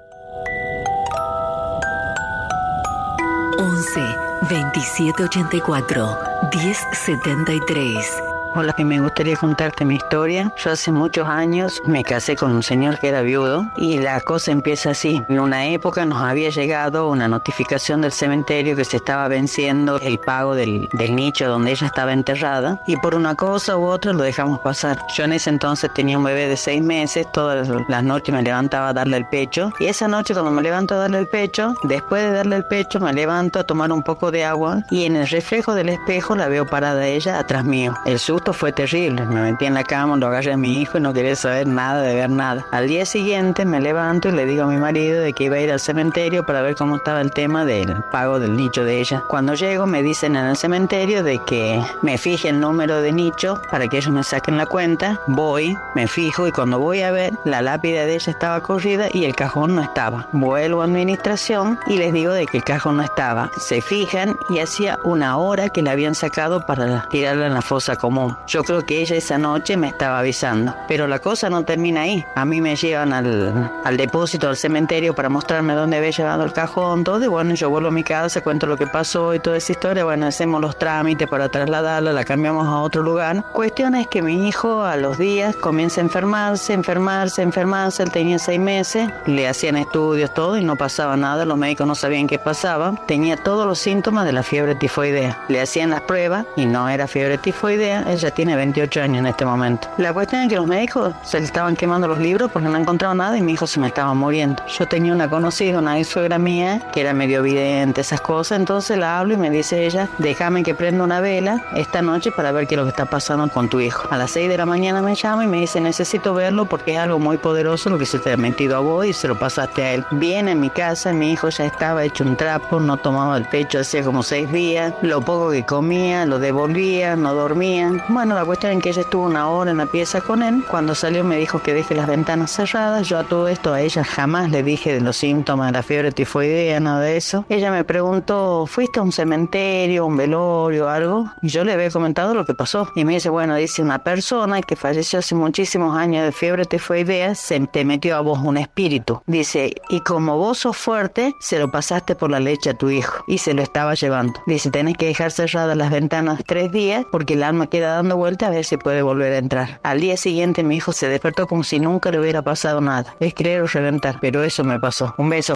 11 3.58 4.00
2784 4.48 6.18
1073 6.54 8.29
Hola, 8.52 8.74
me 8.78 9.00
gustaría 9.00 9.36
contarte 9.36 9.84
mi 9.84 9.94
historia. 9.94 10.52
Yo 10.56 10.72
hace 10.72 10.90
muchos 10.90 11.28
años 11.28 11.80
me 11.86 12.02
casé 12.02 12.34
con 12.34 12.50
un 12.50 12.64
señor 12.64 12.98
que 12.98 13.06
era 13.06 13.22
viudo 13.22 13.64
y 13.76 13.98
la 13.98 14.20
cosa 14.20 14.50
empieza 14.50 14.90
así. 14.90 15.22
En 15.28 15.38
una 15.38 15.68
época 15.68 16.04
nos 16.04 16.20
había 16.20 16.50
llegado 16.50 17.08
una 17.08 17.28
notificación 17.28 18.00
del 18.00 18.10
cementerio 18.10 18.74
que 18.74 18.84
se 18.84 18.96
estaba 18.96 19.28
venciendo 19.28 20.00
el 20.00 20.18
pago 20.18 20.56
del, 20.56 20.88
del 20.94 21.14
nicho 21.14 21.48
donde 21.48 21.70
ella 21.70 21.86
estaba 21.86 22.12
enterrada 22.12 22.82
y 22.88 22.96
por 22.96 23.14
una 23.14 23.36
cosa 23.36 23.76
u 23.76 23.84
otra 23.84 24.12
lo 24.12 24.24
dejamos 24.24 24.58
pasar. 24.58 24.98
Yo 25.14 25.22
en 25.22 25.34
ese 25.34 25.50
entonces 25.50 25.94
tenía 25.94 26.18
un 26.18 26.24
bebé 26.24 26.48
de 26.48 26.56
seis 26.56 26.82
meses, 26.82 27.30
todas 27.32 27.68
las 27.88 28.02
noches 28.02 28.34
me 28.34 28.42
levantaba 28.42 28.88
a 28.88 28.92
darle 28.92 29.18
el 29.18 29.28
pecho 29.28 29.70
y 29.78 29.86
esa 29.86 30.08
noche 30.08 30.34
cuando 30.34 30.50
me 30.50 30.62
levanto 30.62 30.96
a 30.96 30.98
darle 30.98 31.20
el 31.20 31.28
pecho, 31.28 31.74
después 31.84 32.24
de 32.24 32.32
darle 32.32 32.56
el 32.56 32.64
pecho 32.64 32.98
me 32.98 33.12
levanto 33.12 33.60
a 33.60 33.64
tomar 33.64 33.92
un 33.92 34.02
poco 34.02 34.32
de 34.32 34.44
agua 34.44 34.82
y 34.90 35.04
en 35.04 35.14
el 35.14 35.28
reflejo 35.28 35.74
del 35.74 35.90
espejo 35.90 36.34
la 36.34 36.48
veo 36.48 36.66
parada 36.66 37.06
ella 37.06 37.38
atrás 37.38 37.64
mío. 37.64 37.94
El 38.04 38.18
fue 38.52 38.72
terrible. 38.72 39.24
Me 39.26 39.42
metí 39.42 39.66
en 39.66 39.74
la 39.74 39.84
cama, 39.84 40.16
lo 40.16 40.26
agarré 40.26 40.52
a 40.52 40.56
mi 40.56 40.80
hijo 40.80 40.98
y 40.98 41.00
no 41.00 41.12
quería 41.12 41.36
saber 41.36 41.66
nada 41.66 42.02
de 42.02 42.14
ver 42.14 42.30
nada. 42.30 42.64
Al 42.70 42.88
día 42.88 43.04
siguiente 43.06 43.64
me 43.64 43.80
levanto 43.80 44.28
y 44.28 44.32
le 44.32 44.46
digo 44.46 44.64
a 44.64 44.66
mi 44.66 44.76
marido 44.76 45.20
de 45.20 45.32
que 45.32 45.44
iba 45.44 45.56
a 45.56 45.60
ir 45.60 45.70
al 45.70 45.80
cementerio 45.80 46.44
para 46.44 46.62
ver 46.62 46.74
cómo 46.74 46.96
estaba 46.96 47.20
el 47.20 47.30
tema 47.30 47.64
del 47.64 48.02
pago 48.10 48.40
del 48.40 48.56
nicho 48.56 48.84
de 48.84 49.00
ella. 49.00 49.22
Cuando 49.28 49.54
llego 49.54 49.86
me 49.86 50.02
dicen 50.02 50.36
en 50.36 50.46
el 50.46 50.56
cementerio 50.56 51.22
de 51.22 51.38
que 51.44 51.82
me 52.02 52.18
fije 52.18 52.48
el 52.48 52.60
número 52.60 53.00
de 53.00 53.12
nicho 53.12 53.60
para 53.70 53.88
que 53.88 53.98
ellos 53.98 54.12
me 54.12 54.24
saquen 54.24 54.56
la 54.56 54.66
cuenta. 54.66 55.20
Voy, 55.26 55.76
me 55.94 56.06
fijo 56.08 56.46
y 56.46 56.52
cuando 56.52 56.78
voy 56.78 57.02
a 57.02 57.10
ver, 57.10 57.32
la 57.44 57.62
lápida 57.62 58.06
de 58.06 58.14
ella 58.14 58.32
estaba 58.32 58.60
corrida 58.60 59.08
y 59.12 59.24
el 59.24 59.34
cajón 59.34 59.74
no 59.74 59.82
estaba. 59.82 60.26
Vuelvo 60.32 60.82
a 60.82 60.84
administración 60.84 61.78
y 61.86 61.96
les 61.96 62.12
digo 62.12 62.32
de 62.32 62.46
que 62.46 62.58
el 62.58 62.64
cajón 62.64 62.96
no 62.96 63.02
estaba. 63.02 63.50
Se 63.56 63.80
fijan 63.80 64.36
y 64.48 64.58
hacía 64.58 64.98
una 65.04 65.36
hora 65.36 65.68
que 65.68 65.82
la 65.82 65.92
habían 65.92 66.14
sacado 66.14 66.66
para 66.66 67.06
tirarla 67.08 67.46
en 67.46 67.54
la 67.54 67.62
fosa 67.62 67.96
común. 67.96 68.29
Yo 68.46 68.64
creo 68.64 68.84
que 68.84 69.00
ella 69.00 69.16
esa 69.16 69.38
noche 69.38 69.76
me 69.76 69.88
estaba 69.88 70.18
avisando. 70.18 70.74
Pero 70.88 71.06
la 71.06 71.18
cosa 71.18 71.50
no 71.50 71.64
termina 71.64 72.02
ahí. 72.02 72.24
A 72.34 72.44
mí 72.44 72.60
me 72.60 72.76
llevan 72.76 73.12
al, 73.12 73.70
al 73.84 73.96
depósito, 73.96 74.48
al 74.48 74.56
cementerio, 74.56 75.14
para 75.14 75.28
mostrarme 75.28 75.74
dónde 75.74 75.98
había 75.98 76.10
llevado 76.10 76.44
el 76.44 76.52
cajón, 76.52 77.04
todo. 77.04 77.22
Y 77.22 77.28
bueno, 77.28 77.54
yo 77.54 77.70
vuelvo 77.70 77.88
a 77.88 77.92
mi 77.92 78.02
casa, 78.02 78.40
cuento 78.42 78.66
lo 78.66 78.76
que 78.76 78.86
pasó 78.86 79.34
y 79.34 79.40
toda 79.40 79.56
esa 79.56 79.72
historia. 79.72 80.04
Bueno, 80.04 80.26
hacemos 80.26 80.60
los 80.60 80.78
trámites 80.78 81.28
para 81.28 81.48
trasladarla, 81.48 82.12
la 82.12 82.24
cambiamos 82.24 82.66
a 82.66 82.78
otro 82.78 83.02
lugar. 83.02 83.44
Cuestión 83.52 83.94
es 83.94 84.06
que 84.08 84.22
mi 84.22 84.48
hijo 84.48 84.84
a 84.84 84.96
los 84.96 85.18
días 85.18 85.56
comienza 85.56 86.00
a 86.00 86.04
enfermarse, 86.04 86.72
enfermarse, 86.72 87.42
enfermarse. 87.42 88.02
Él 88.02 88.10
tenía 88.10 88.38
seis 88.38 88.60
meses, 88.60 89.10
le 89.26 89.48
hacían 89.48 89.76
estudios, 89.76 90.32
todo, 90.34 90.56
y 90.56 90.64
no 90.64 90.76
pasaba 90.76 91.16
nada. 91.16 91.44
Los 91.44 91.58
médicos 91.58 91.86
no 91.86 91.94
sabían 91.94 92.26
qué 92.26 92.38
pasaba. 92.38 92.94
Tenía 93.06 93.36
todos 93.36 93.66
los 93.66 93.78
síntomas 93.78 94.24
de 94.24 94.32
la 94.32 94.42
fiebre 94.42 94.74
tifoidea. 94.74 95.38
Le 95.48 95.60
hacían 95.60 95.90
las 95.90 96.02
pruebas 96.02 96.46
y 96.56 96.66
no 96.66 96.88
era 96.88 97.06
fiebre 97.06 97.38
tifoidea 97.38 98.04
ya 98.20 98.30
tiene 98.30 98.56
28 98.56 99.02
años 99.02 99.18
en 99.18 99.26
este 99.26 99.44
momento. 99.44 99.88
La 99.96 100.12
cuestión 100.12 100.42
es 100.42 100.48
que 100.48 100.56
los 100.56 100.66
médicos 100.66 101.14
se 101.22 101.38
le 101.38 101.46
estaban 101.46 101.76
quemando 101.76 102.08
los 102.08 102.18
libros 102.18 102.50
porque 102.50 102.68
no 102.68 102.76
encontraban 102.76 103.18
nada 103.18 103.36
y 103.36 103.42
mi 103.42 103.52
hijo 103.52 103.66
se 103.66 103.80
me 103.80 103.88
estaba 103.88 104.14
muriendo. 104.14 104.62
Yo 104.66 104.86
tenía 104.86 105.12
una 105.12 105.28
conocida, 105.28 105.78
una 105.78 106.02
suegra 106.04 106.38
mía, 106.38 106.80
que 106.92 107.00
era 107.00 107.12
medio 107.12 107.42
vidente, 107.42 108.00
esas 108.00 108.20
cosas, 108.20 108.58
entonces 108.58 108.98
la 108.98 109.18
hablo 109.18 109.34
y 109.34 109.36
me 109.36 109.50
dice 109.50 109.86
ella, 109.86 110.08
déjame 110.18 110.62
que 110.62 110.74
prenda 110.74 111.04
una 111.04 111.20
vela 111.20 111.62
esta 111.74 112.02
noche 112.02 112.30
para 112.32 112.52
ver 112.52 112.66
qué 112.66 112.74
es 112.74 112.78
lo 112.78 112.84
que 112.84 112.90
está 112.90 113.06
pasando 113.06 113.48
con 113.48 113.68
tu 113.68 113.80
hijo. 113.80 114.08
A 114.10 114.16
las 114.16 114.30
6 114.32 114.48
de 114.48 114.56
la 114.56 114.66
mañana 114.66 115.02
me 115.02 115.14
llama 115.14 115.44
y 115.44 115.48
me 115.48 115.60
dice, 115.60 115.80
necesito 115.80 116.34
verlo 116.34 116.66
porque 116.66 116.94
es 116.94 116.98
algo 116.98 117.18
muy 117.18 117.38
poderoso 117.38 117.90
lo 117.90 117.98
que 117.98 118.06
se 118.06 118.18
te 118.18 118.32
ha 118.32 118.36
metido 118.36 118.76
a 118.76 118.80
vos 118.80 119.06
y 119.06 119.12
se 119.12 119.28
lo 119.28 119.38
pasaste 119.38 119.82
a 119.82 119.92
él. 119.92 120.04
Viene 120.12 120.52
en 120.52 120.60
mi 120.60 120.70
casa, 120.70 121.12
mi 121.12 121.32
hijo 121.32 121.48
ya 121.48 121.64
estaba 121.64 122.04
hecho 122.04 122.24
un 122.24 122.36
trapo, 122.36 122.80
no 122.80 122.96
tomaba 122.96 123.36
el 123.36 123.44
pecho 123.46 123.80
hacía 123.80 124.02
como 124.02 124.22
seis 124.22 124.50
días, 124.52 124.92
lo 125.02 125.20
poco 125.20 125.50
que 125.50 125.64
comía 125.64 126.10
lo 126.26 126.38
devolvía, 126.38 127.16
no 127.16 127.34
dormía, 127.34 127.90
Bueno, 128.12 128.34
la 128.34 128.44
cuestión 128.44 128.72
es 128.72 128.82
que 128.82 128.88
ella 128.88 129.02
estuvo 129.02 129.24
una 129.24 129.48
hora 129.48 129.70
en 129.70 129.76
la 129.76 129.86
pieza 129.86 130.20
con 130.20 130.42
él. 130.42 130.64
Cuando 130.68 130.96
salió 130.96 131.22
me 131.22 131.36
dijo 131.36 131.62
que 131.62 131.72
deje 131.72 131.94
las 131.94 132.08
ventanas 132.08 132.50
cerradas. 132.50 133.08
Yo 133.08 133.20
a 133.20 133.22
todo 133.22 133.46
esto 133.46 133.72
a 133.72 133.80
ella 133.80 134.02
jamás 134.02 134.50
le 134.50 134.64
dije 134.64 134.92
de 134.92 135.00
los 135.00 135.16
síntomas 135.16 135.68
de 135.68 135.74
la 135.74 135.84
fiebre 135.84 136.10
tifoidea, 136.10 136.80
nada 136.80 137.02
de 137.02 137.16
eso. 137.16 137.44
Ella 137.48 137.70
me 137.70 137.84
preguntó, 137.84 138.66
¿fuiste 138.66 138.98
a 138.98 139.04
un 139.04 139.12
cementerio, 139.12 140.06
un 140.06 140.16
velorio, 140.16 140.88
algo? 140.88 141.30
Y 141.40 141.50
yo 141.50 141.62
le 141.62 141.72
había 141.72 141.88
comentado 141.88 142.34
lo 142.34 142.44
que 142.44 142.52
pasó. 142.52 142.90
Y 142.96 143.04
me 143.04 143.12
dice, 143.12 143.28
bueno, 143.28 143.54
dice 143.54 143.80
una 143.80 144.02
persona 144.02 144.60
que 144.60 144.74
falleció 144.74 145.20
hace 145.20 145.36
muchísimos 145.36 145.96
años 145.96 146.24
de 146.24 146.32
fiebre 146.32 146.64
tifoidea, 146.64 147.36
se 147.36 147.60
te 147.60 147.84
metió 147.84 148.16
a 148.16 148.22
vos 148.22 148.40
un 148.40 148.56
espíritu. 148.56 149.22
Dice, 149.26 149.72
y 149.88 150.00
como 150.00 150.36
vos 150.36 150.58
sos 150.58 150.76
fuerte, 150.76 151.32
se 151.38 151.60
lo 151.60 151.70
pasaste 151.70 152.16
por 152.16 152.32
la 152.32 152.40
leche 152.40 152.70
a 152.70 152.74
tu 152.74 152.90
hijo 152.90 153.22
y 153.28 153.38
se 153.38 153.54
lo 153.54 153.62
estaba 153.62 153.94
llevando. 153.94 154.42
Dice, 154.48 154.68
tenés 154.72 154.96
que 154.96 155.06
dejar 155.06 155.30
cerradas 155.30 155.76
las 155.76 155.92
ventanas 155.92 156.42
tres 156.44 156.72
días 156.72 157.06
porque 157.12 157.34
el 157.34 157.44
alma 157.44 157.68
queda 157.68 157.99
dando 158.00 158.16
vuelta 158.16 158.46
a 158.46 158.50
ver 158.50 158.64
si 158.64 158.78
puede 158.78 159.02
volver 159.02 159.34
a 159.34 159.38
entrar. 159.38 159.80
Al 159.82 160.00
día 160.00 160.16
siguiente 160.16 160.64
mi 160.64 160.76
hijo 160.76 160.92
se 160.92 161.08
despertó 161.08 161.46
como 161.46 161.64
si 161.64 161.78
nunca 161.78 162.10
le 162.10 162.18
hubiera 162.18 162.42
pasado 162.42 162.80
nada. 162.80 163.14
Es 163.20 163.34
creer 163.34 163.60
o 163.60 163.66
reventar, 163.66 164.18
pero 164.20 164.42
eso 164.42 164.64
me 164.64 164.80
pasó. 164.80 165.14
Un 165.18 165.28
beso. 165.28 165.54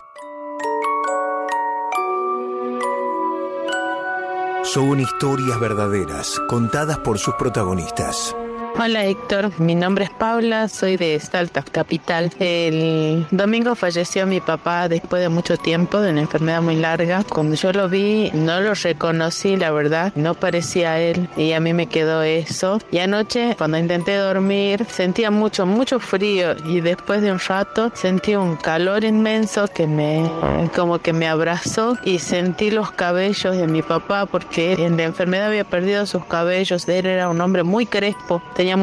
Son 4.63 5.01
historias 5.01 5.59
verdaderas, 5.61 6.39
contadas 6.49 6.99
por 6.99 7.19
sus 7.19 7.35
protagonistas. 7.35 8.35
Hola 8.77 9.05
Héctor, 9.05 9.61
mi 9.61 9.77
nombre 9.77 10.07
es 10.07 10.11
Paula, 10.11 10.69
soy 10.69 10.97
de 10.97 11.21
Salta, 11.21 11.63
capital. 11.63 12.33
El 12.41 13.25
domingo 13.31 13.77
falleció 13.77 14.27
mi 14.27 14.41
papá 14.41 14.89
después 14.89 15.23
de 15.23 15.29
mucho 15.29 15.57
tiempo 15.57 16.01
de 16.01 16.11
una 16.11 16.23
enfermedad 16.23 16.61
muy 16.61 16.75
larga. 16.75 17.23
Cuando 17.23 17.55
yo 17.55 17.73
lo 17.73 17.89
vi, 17.89 18.33
no 18.35 18.61
lo 18.61 18.75
reconocí, 18.75 19.57
la 19.57 19.71
verdad, 19.71 20.13
no 20.17 20.35
parecía 20.35 20.99
él 20.99 21.29
y 21.37 21.53
a 21.53 21.61
mí 21.61 21.73
me 21.73 21.87
quedó 21.87 22.25
eso. 22.25 22.81
Y 22.91 22.99
anoche, 22.99 23.55
cuando 23.57 23.79
intenté 23.79 24.17
dormir, 24.17 24.85
sentía 24.91 25.31
mucho, 25.31 25.67
mucho 25.67 26.01
frío 26.01 26.57
y 26.67 26.81
después 26.81 27.23
de 27.23 27.31
un 27.31 27.39
rato 27.39 27.93
sentí 27.95 28.35
un 28.35 28.57
calor 28.57 29.05
inmenso 29.05 29.69
que 29.69 29.87
me, 29.87 30.29
como 30.75 30.99
que 30.99 31.13
me 31.13 31.29
abrazó 31.29 31.97
y 32.05 32.19
sentí 32.19 32.73
los 32.73 32.91
cabellos 32.91 33.57
de 33.57 33.69
mi 33.69 33.83
papá 33.83 34.27
porque 34.27 34.73
en 34.73 34.97
la 34.97 35.05
enfermedad 35.05 35.47
había 35.47 35.65
perdido 35.65 36.07
sus 36.07 36.25
cabellos. 36.25 36.89
Él 36.89 37.07
era 37.07 37.29
un 37.29 37.41
hombre 37.41 37.63
muy 37.63 37.87
crespo 37.87 38.43
tenía 38.65 38.77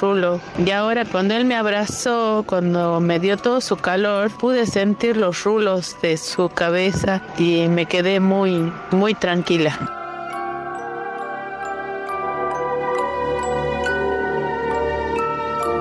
rulos. 0.00 0.40
Y 0.66 0.72
ahora 0.72 1.04
cuando 1.04 1.34
él 1.34 1.44
me 1.44 1.54
abrazó, 1.54 2.42
cuando 2.44 2.98
me 2.98 3.20
dio 3.20 3.36
todo 3.36 3.60
su 3.60 3.76
calor, 3.76 4.32
pude 4.32 4.66
sentir 4.66 5.16
los 5.16 5.44
rulos 5.44 5.96
de 6.02 6.16
su 6.16 6.48
cabeza 6.48 7.22
y 7.38 7.68
me 7.68 7.86
quedé 7.86 8.18
muy, 8.18 8.72
muy 8.90 9.14
tranquila. 9.14 9.97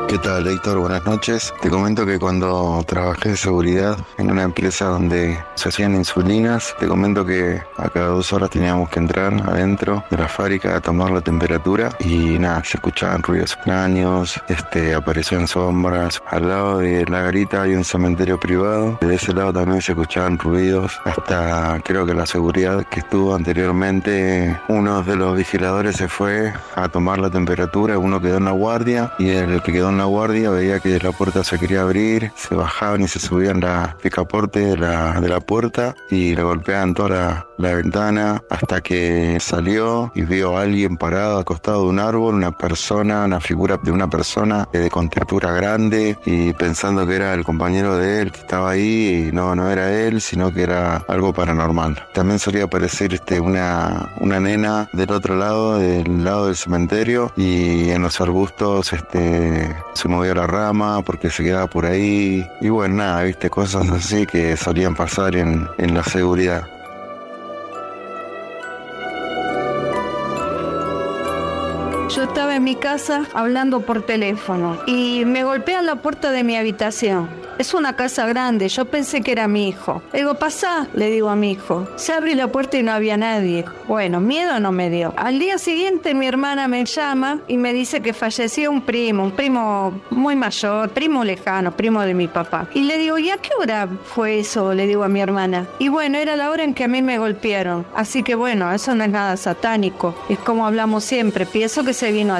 ¿Qué 0.08 0.18
tal, 0.20 0.48
Héctor? 0.48 0.80
Buenas 0.80 1.06
noches. 1.06 1.54
Te 1.62 1.70
comento 1.70 2.06
que 2.06 2.18
cuando 2.18 2.82
trabajé 2.88 3.32
de 3.32 3.36
seguridad 3.36 3.98
en 4.18 4.32
una 4.32 4.44
empresa 4.44 4.86
donde 4.86 5.38
se 5.56 5.68
hacían 5.68 5.96
insulinas, 5.96 6.74
te 6.80 6.88
comento 6.88 7.26
que 7.26 7.62
a 7.76 7.90
cada 7.90 8.08
dos 8.08 8.32
horas 8.32 8.50
teníamos 8.50 8.90
que 8.90 9.00
entrar 9.00 9.34
adentro 9.34 10.06
de 10.10 10.16
la 10.16 10.30
fábrica 10.30 10.78
a 10.78 10.80
tomar 10.80 11.12
la 11.12 11.20
temperatura 11.20 11.90
y 12.00 12.40
nada, 12.40 12.64
se 12.64 12.78
escuchaban 12.78 13.22
ruidos 13.22 13.52
extraños, 13.56 14.42
este, 14.48 14.96
aparecían 14.96 15.46
sombras. 15.46 16.22
Al 16.28 16.48
lado 16.48 16.78
de 16.78 17.06
la 17.06 17.24
garita 17.24 17.64
hay 17.64 17.74
un 17.74 17.84
cementerio 17.84 18.40
privado, 18.40 18.98
de 19.02 19.16
ese 19.16 19.34
lado 19.34 19.52
también 19.52 19.82
se 19.82 19.92
escuchaban 19.92 20.40
ruidos, 20.40 20.98
hasta 21.04 21.82
creo 21.84 22.06
que 22.06 22.14
la 22.14 22.26
seguridad 22.26 22.86
que 22.86 23.02
estuvo 23.02 23.36
anteriormente, 23.36 24.58
uno 24.70 25.04
de 25.04 25.18
los 25.18 25.36
vigiladores 25.36 25.98
se 25.98 26.08
fue 26.08 26.54
a 26.76 26.88
tomar 26.88 27.20
la 27.20 27.30
temperatura, 27.30 27.98
uno 27.98 28.22
quedó 28.22 28.38
en 28.38 28.46
la 28.46 28.52
guardia 28.52 29.12
y 29.20 29.32
el 29.32 29.62
que 29.62 29.74
quedó 29.74 29.90
en 29.90 29.97
la 29.98 30.06
guardia 30.06 30.50
veía 30.50 30.80
que 30.80 31.00
la 31.00 31.12
puerta 31.12 31.44
se 31.44 31.60
quería 31.60 31.82
abrir, 31.82 32.32
se 32.36 32.56
bajaban 32.56 33.02
y 33.02 33.08
se 33.08 33.20
subían 33.20 33.62
la 33.62 33.98
picaporte 34.02 34.60
de 34.60 34.78
la, 34.78 35.20
de 35.20 35.30
la 35.30 35.40
puerta 35.40 35.96
y 36.10 36.36
le 36.36 36.44
golpeaban 36.44 36.94
toda 36.94 37.10
la, 37.10 37.47
la 37.58 37.74
ventana 37.74 38.44
hasta 38.50 38.82
que 38.82 39.38
salió 39.40 40.12
y 40.16 40.24
vio 40.24 40.58
a 40.58 40.62
alguien 40.62 40.98
parado 40.98 41.40
acostado 41.40 41.84
de 41.84 41.90
un 41.90 42.00
árbol, 42.00 42.36
una 42.36 42.52
persona, 42.52 43.26
una 43.26 43.40
figura 43.40 43.80
de 43.82 43.92
una 43.92 44.10
persona 44.10 44.68
de 44.72 44.90
contextura 44.90 45.52
grande 45.52 46.18
y 46.26 46.54
pensando 46.54 47.06
que 47.08 47.16
era 47.16 47.34
el 47.34 47.44
compañero 47.44 47.98
de 47.98 48.22
él 48.22 48.32
que 48.32 48.40
estaba 48.40 48.72
ahí 48.72 49.30
no, 49.34 49.56
no 49.56 49.70
era 49.70 49.92
él, 49.92 50.22
sino 50.22 50.54
que 50.54 50.64
era 50.64 50.98
algo 51.08 51.34
paranormal. 51.34 52.08
También 52.14 52.40
solía 52.40 52.66
aparecer 52.66 53.14
este, 53.14 53.40
una, 53.40 54.14
una 54.20 54.40
nena 54.40 54.90
del 54.94 55.12
otro 55.12 55.36
lado, 55.36 55.80
del 55.80 56.24
lado 56.24 56.48
del 56.48 56.56
cementerio 56.56 57.32
y 57.36 57.90
en 57.90 58.02
los 58.02 58.20
arbustos 58.22 58.94
este, 58.94 59.76
se 59.94 60.08
movía 60.08 60.36
la 60.36 60.48
rama 60.48 61.02
porque 61.02 61.30
se 61.30 61.44
quedaba 61.44 61.68
por 61.68 61.86
ahí 61.86 62.48
y 62.62 62.70
bueno, 62.70 62.96
nada, 62.96 63.24
viste, 63.24 63.50
cosas 63.50 63.90
así 63.90 64.26
que 64.26 64.56
solían 64.58 64.96
pasar 64.96 65.36
en, 65.36 65.68
en 65.78 65.94
la 65.94 66.04
seguridad. 66.04 66.77
Yo 72.10 72.24
estaba 72.24 72.47
en 72.58 72.64
mi 72.64 72.76
casa 72.76 73.24
hablando 73.34 73.82
por 73.82 74.04
teléfono 74.04 74.80
y 74.88 75.26
me 75.26 75.44
golpean 75.44 75.86
la 75.86 75.98
puerta 75.98 76.32
de 76.32 76.44
mi 76.44 76.58
habitación. 76.58 77.30
Es 77.58 77.74
una 77.74 77.96
casa 77.96 78.28
grande, 78.28 78.70
yo 78.70 78.86
pensé 78.86 79.22
que 79.22 79.32
era 79.32 79.48
mi 79.48 79.68
hijo. 79.68 80.04
Le 80.14 80.20
digo, 80.20 80.36
pasá, 80.36 80.88
le 80.94 81.10
digo 81.10 81.30
a 81.30 81.36
mi 81.36 81.54
hijo. 81.54 81.88
Se 81.96 82.14
abre 82.14 82.36
la 82.36 82.50
puerta 82.50 82.78
y 82.78 82.84
no 82.84 82.92
había 82.92 83.18
nadie. 83.18 83.66
Bueno, 83.88 84.20
miedo 84.20 84.60
no 84.60 84.72
me 84.72 84.92
dio. 84.92 85.12
Al 85.18 85.40
día 85.40 85.58
siguiente 85.58 86.14
mi 86.14 86.28
hermana 86.28 86.68
me 86.68 86.86
llama 86.86 87.40
y 87.48 87.58
me 87.58 87.74
dice 87.74 88.02
que 88.02 88.14
falleció 88.14 88.70
un 88.70 88.82
primo, 88.82 89.24
un 89.24 89.32
primo 89.32 90.00
muy 90.12 90.36
mayor, 90.36 90.90
primo 90.90 91.24
lejano, 91.24 91.76
primo 91.76 92.02
de 92.02 92.14
mi 92.14 92.28
papá. 92.28 92.68
Y 92.76 92.84
le 92.84 93.00
digo, 93.00 93.18
¿y 93.18 93.32
a 93.32 93.38
qué 93.38 93.50
hora 93.60 93.88
fue 94.04 94.40
eso? 94.40 94.76
Le 94.76 94.86
digo 94.86 95.04
a 95.04 95.08
mi 95.08 95.20
hermana. 95.20 95.66
Y 95.80 95.90
bueno, 95.90 96.20
era 96.20 96.36
la 96.36 96.52
hora 96.52 96.64
en 96.64 96.76
que 96.76 96.84
a 96.84 96.88
mí 96.88 97.02
me 97.02 97.18
golpearon. 97.18 97.88
Así 97.96 98.22
que 98.22 98.36
bueno, 98.36 98.72
eso 98.72 98.94
no 98.94 99.04
es 99.04 99.10
nada 99.10 99.36
satánico. 99.36 100.14
Es 100.30 100.38
como 100.38 100.68
hablamos 100.68 101.04
siempre, 101.04 101.48
pienso 101.48 101.84
que 101.84 101.94
se 101.94 102.12
vino 102.12 102.36
a 102.36 102.40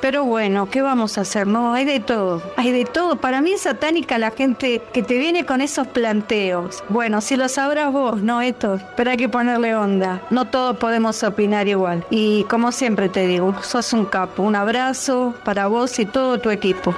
Pero 0.00 0.24
bueno, 0.24 0.68
¿qué 0.70 0.82
vamos 0.82 1.18
a 1.18 1.22
hacer? 1.22 1.46
No, 1.46 1.72
hay 1.74 1.84
de 1.84 2.00
todo. 2.00 2.42
Hay 2.56 2.72
de 2.72 2.84
todo. 2.84 3.16
Para 3.16 3.40
mí 3.40 3.52
es 3.52 3.62
satánica 3.62 4.18
la 4.18 4.30
gente 4.30 4.82
que 4.92 5.02
te 5.02 5.18
viene 5.18 5.44
con 5.44 5.60
esos 5.60 5.86
planteos. 5.86 6.82
Bueno, 6.88 7.20
si 7.20 7.36
lo 7.36 7.48
sabrás 7.48 7.92
vos, 7.92 8.22
no 8.22 8.40
esto, 8.40 8.80
pero 8.96 9.10
hay 9.10 9.16
que 9.16 9.28
ponerle 9.28 9.74
onda. 9.74 10.22
No 10.30 10.46
todos 10.46 10.76
podemos 10.76 11.22
opinar 11.22 11.68
igual. 11.68 12.04
Y 12.10 12.44
como 12.44 12.72
siempre 12.72 13.08
te 13.08 13.26
digo, 13.26 13.54
sos 13.62 13.92
un 13.92 14.04
capo. 14.04 14.42
Un 14.42 14.56
abrazo 14.56 15.34
para 15.44 15.66
vos 15.66 15.98
y 15.98 16.06
todo 16.06 16.38
tu 16.38 16.50
equipo. 16.50 16.94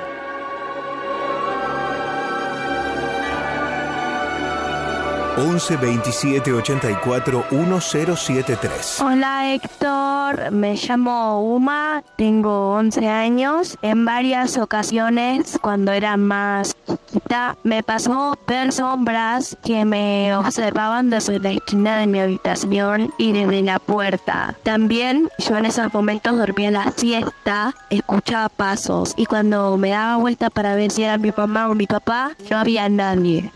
Once 5.40 5.74
27 5.74 6.52
84 6.52 7.44
1073. 7.50 9.00
Hola 9.00 9.54
Héctor, 9.54 10.50
me 10.50 10.74
llamo 10.74 11.40
Uma, 11.54 12.02
tengo 12.16 12.72
11 12.74 13.08
años. 13.08 13.78
En 13.80 14.04
varias 14.04 14.58
ocasiones, 14.58 15.58
cuando 15.62 15.92
era 15.92 16.18
más 16.18 16.76
chiquita, 16.86 17.56
me 17.62 17.82
pasó 17.82 18.38
ver 18.46 18.70
sombras 18.70 19.56
que 19.64 19.86
me 19.86 20.36
observaban 20.36 21.08
desde 21.08 21.38
la 21.38 21.52
esquina 21.52 21.96
de 21.96 22.06
mi 22.06 22.20
habitación 22.20 23.10
y 23.16 23.32
desde 23.32 23.62
la 23.62 23.78
puerta. 23.78 24.56
También 24.62 25.30
yo 25.38 25.56
en 25.56 25.64
esos 25.64 25.94
momentos 25.94 26.36
dormía 26.36 26.70
la 26.70 26.92
siesta, 26.92 27.74
escuchaba 27.88 28.50
pasos 28.50 29.14
y 29.16 29.24
cuando 29.24 29.78
me 29.78 29.88
daba 29.88 30.16
vuelta 30.16 30.50
para 30.50 30.74
ver 30.74 30.90
si 30.90 31.04
era 31.04 31.16
mi 31.16 31.32
mamá 31.34 31.70
o 31.70 31.74
mi 31.74 31.86
papá, 31.86 32.32
no 32.50 32.58
había 32.58 32.90
nadie. 32.90 33.50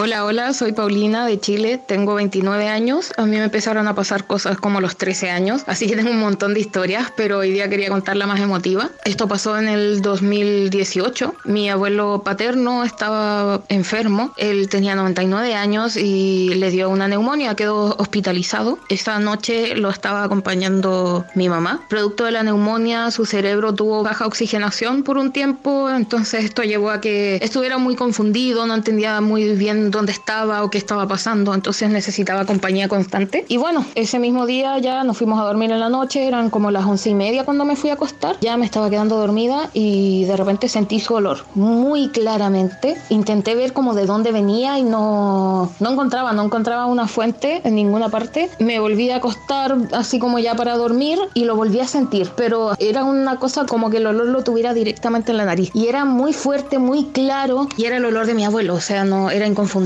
Hola, 0.00 0.24
hola, 0.24 0.52
soy 0.52 0.70
Paulina 0.70 1.26
de 1.26 1.40
Chile, 1.40 1.82
tengo 1.84 2.14
29 2.14 2.68
años. 2.68 3.12
A 3.16 3.26
mí 3.26 3.36
me 3.36 3.42
empezaron 3.42 3.88
a 3.88 3.96
pasar 3.96 4.28
cosas 4.28 4.56
como 4.56 4.80
los 4.80 4.96
13 4.96 5.28
años, 5.30 5.64
así 5.66 5.88
que 5.88 5.96
tengo 5.96 6.12
un 6.12 6.20
montón 6.20 6.54
de 6.54 6.60
historias, 6.60 7.12
pero 7.16 7.38
hoy 7.38 7.50
día 7.50 7.68
quería 7.68 7.88
contar 7.88 8.16
la 8.16 8.28
más 8.28 8.38
emotiva. 8.38 8.90
Esto 9.04 9.26
pasó 9.26 9.58
en 9.58 9.66
el 9.66 10.00
2018. 10.00 11.34
Mi 11.46 11.68
abuelo 11.68 12.22
paterno 12.24 12.84
estaba 12.84 13.62
enfermo, 13.68 14.32
él 14.36 14.68
tenía 14.68 14.94
99 14.94 15.56
años 15.56 15.96
y 15.96 16.54
le 16.54 16.70
dio 16.70 16.90
una 16.90 17.08
neumonía, 17.08 17.56
quedó 17.56 17.96
hospitalizado. 17.98 18.78
Esa 18.88 19.18
noche 19.18 19.74
lo 19.74 19.90
estaba 19.90 20.22
acompañando 20.22 21.24
mi 21.34 21.48
mamá. 21.48 21.84
Producto 21.88 22.24
de 22.24 22.30
la 22.30 22.44
neumonía, 22.44 23.10
su 23.10 23.26
cerebro 23.26 23.74
tuvo 23.74 24.04
baja 24.04 24.28
oxigenación 24.28 25.02
por 25.02 25.18
un 25.18 25.32
tiempo, 25.32 25.90
entonces 25.90 26.44
esto 26.44 26.62
llevó 26.62 26.90
a 26.90 27.00
que 27.00 27.40
estuviera 27.42 27.78
muy 27.78 27.96
confundido, 27.96 28.64
no 28.64 28.76
entendía 28.76 29.20
muy 29.20 29.54
bien 29.54 29.87
dónde 29.90 30.12
estaba 30.12 30.62
o 30.62 30.70
qué 30.70 30.78
estaba 30.78 31.06
pasando, 31.06 31.54
entonces 31.54 31.90
necesitaba 31.90 32.44
compañía 32.44 32.88
constante. 32.88 33.44
Y 33.48 33.56
bueno, 33.56 33.84
ese 33.94 34.18
mismo 34.18 34.46
día 34.46 34.78
ya 34.78 35.04
nos 35.04 35.18
fuimos 35.18 35.40
a 35.40 35.44
dormir 35.44 35.70
en 35.70 35.80
la 35.80 35.88
noche, 35.88 36.26
eran 36.26 36.50
como 36.50 36.70
las 36.70 36.84
once 36.84 37.10
y 37.10 37.14
media 37.14 37.44
cuando 37.44 37.64
me 37.64 37.76
fui 37.76 37.90
a 37.90 37.94
acostar, 37.94 38.36
ya 38.40 38.56
me 38.56 38.64
estaba 38.64 38.90
quedando 38.90 39.16
dormida 39.16 39.70
y 39.72 40.24
de 40.24 40.36
repente 40.36 40.68
sentí 40.68 41.00
su 41.00 41.14
olor 41.14 41.44
muy 41.54 42.08
claramente. 42.08 42.96
Intenté 43.08 43.54
ver 43.54 43.72
como 43.72 43.94
de 43.94 44.06
dónde 44.06 44.32
venía 44.32 44.78
y 44.78 44.82
no, 44.82 45.72
no 45.80 45.90
encontraba, 45.90 46.32
no 46.32 46.44
encontraba 46.44 46.86
una 46.86 47.06
fuente 47.06 47.60
en 47.64 47.74
ninguna 47.74 48.08
parte. 48.08 48.50
Me 48.58 48.78
volví 48.78 49.10
a 49.10 49.16
acostar 49.16 49.76
así 49.92 50.18
como 50.18 50.38
ya 50.38 50.54
para 50.54 50.76
dormir 50.76 51.18
y 51.34 51.44
lo 51.44 51.56
volví 51.56 51.80
a 51.80 51.86
sentir, 51.86 52.30
pero 52.36 52.74
era 52.78 53.04
una 53.04 53.36
cosa 53.38 53.66
como 53.66 53.90
que 53.90 53.98
el 53.98 54.06
olor 54.06 54.26
lo 54.26 54.44
tuviera 54.44 54.74
directamente 54.74 55.32
en 55.32 55.38
la 55.38 55.44
nariz 55.44 55.70
y 55.74 55.86
era 55.86 56.04
muy 56.04 56.32
fuerte, 56.32 56.78
muy 56.78 57.04
claro 57.06 57.68
y 57.76 57.84
era 57.84 57.96
el 57.96 58.04
olor 58.04 58.26
de 58.26 58.34
mi 58.34 58.44
abuelo, 58.44 58.74
o 58.74 58.80
sea, 58.80 59.04
no 59.04 59.30
era 59.30 59.46
inconfundible, 59.46 59.77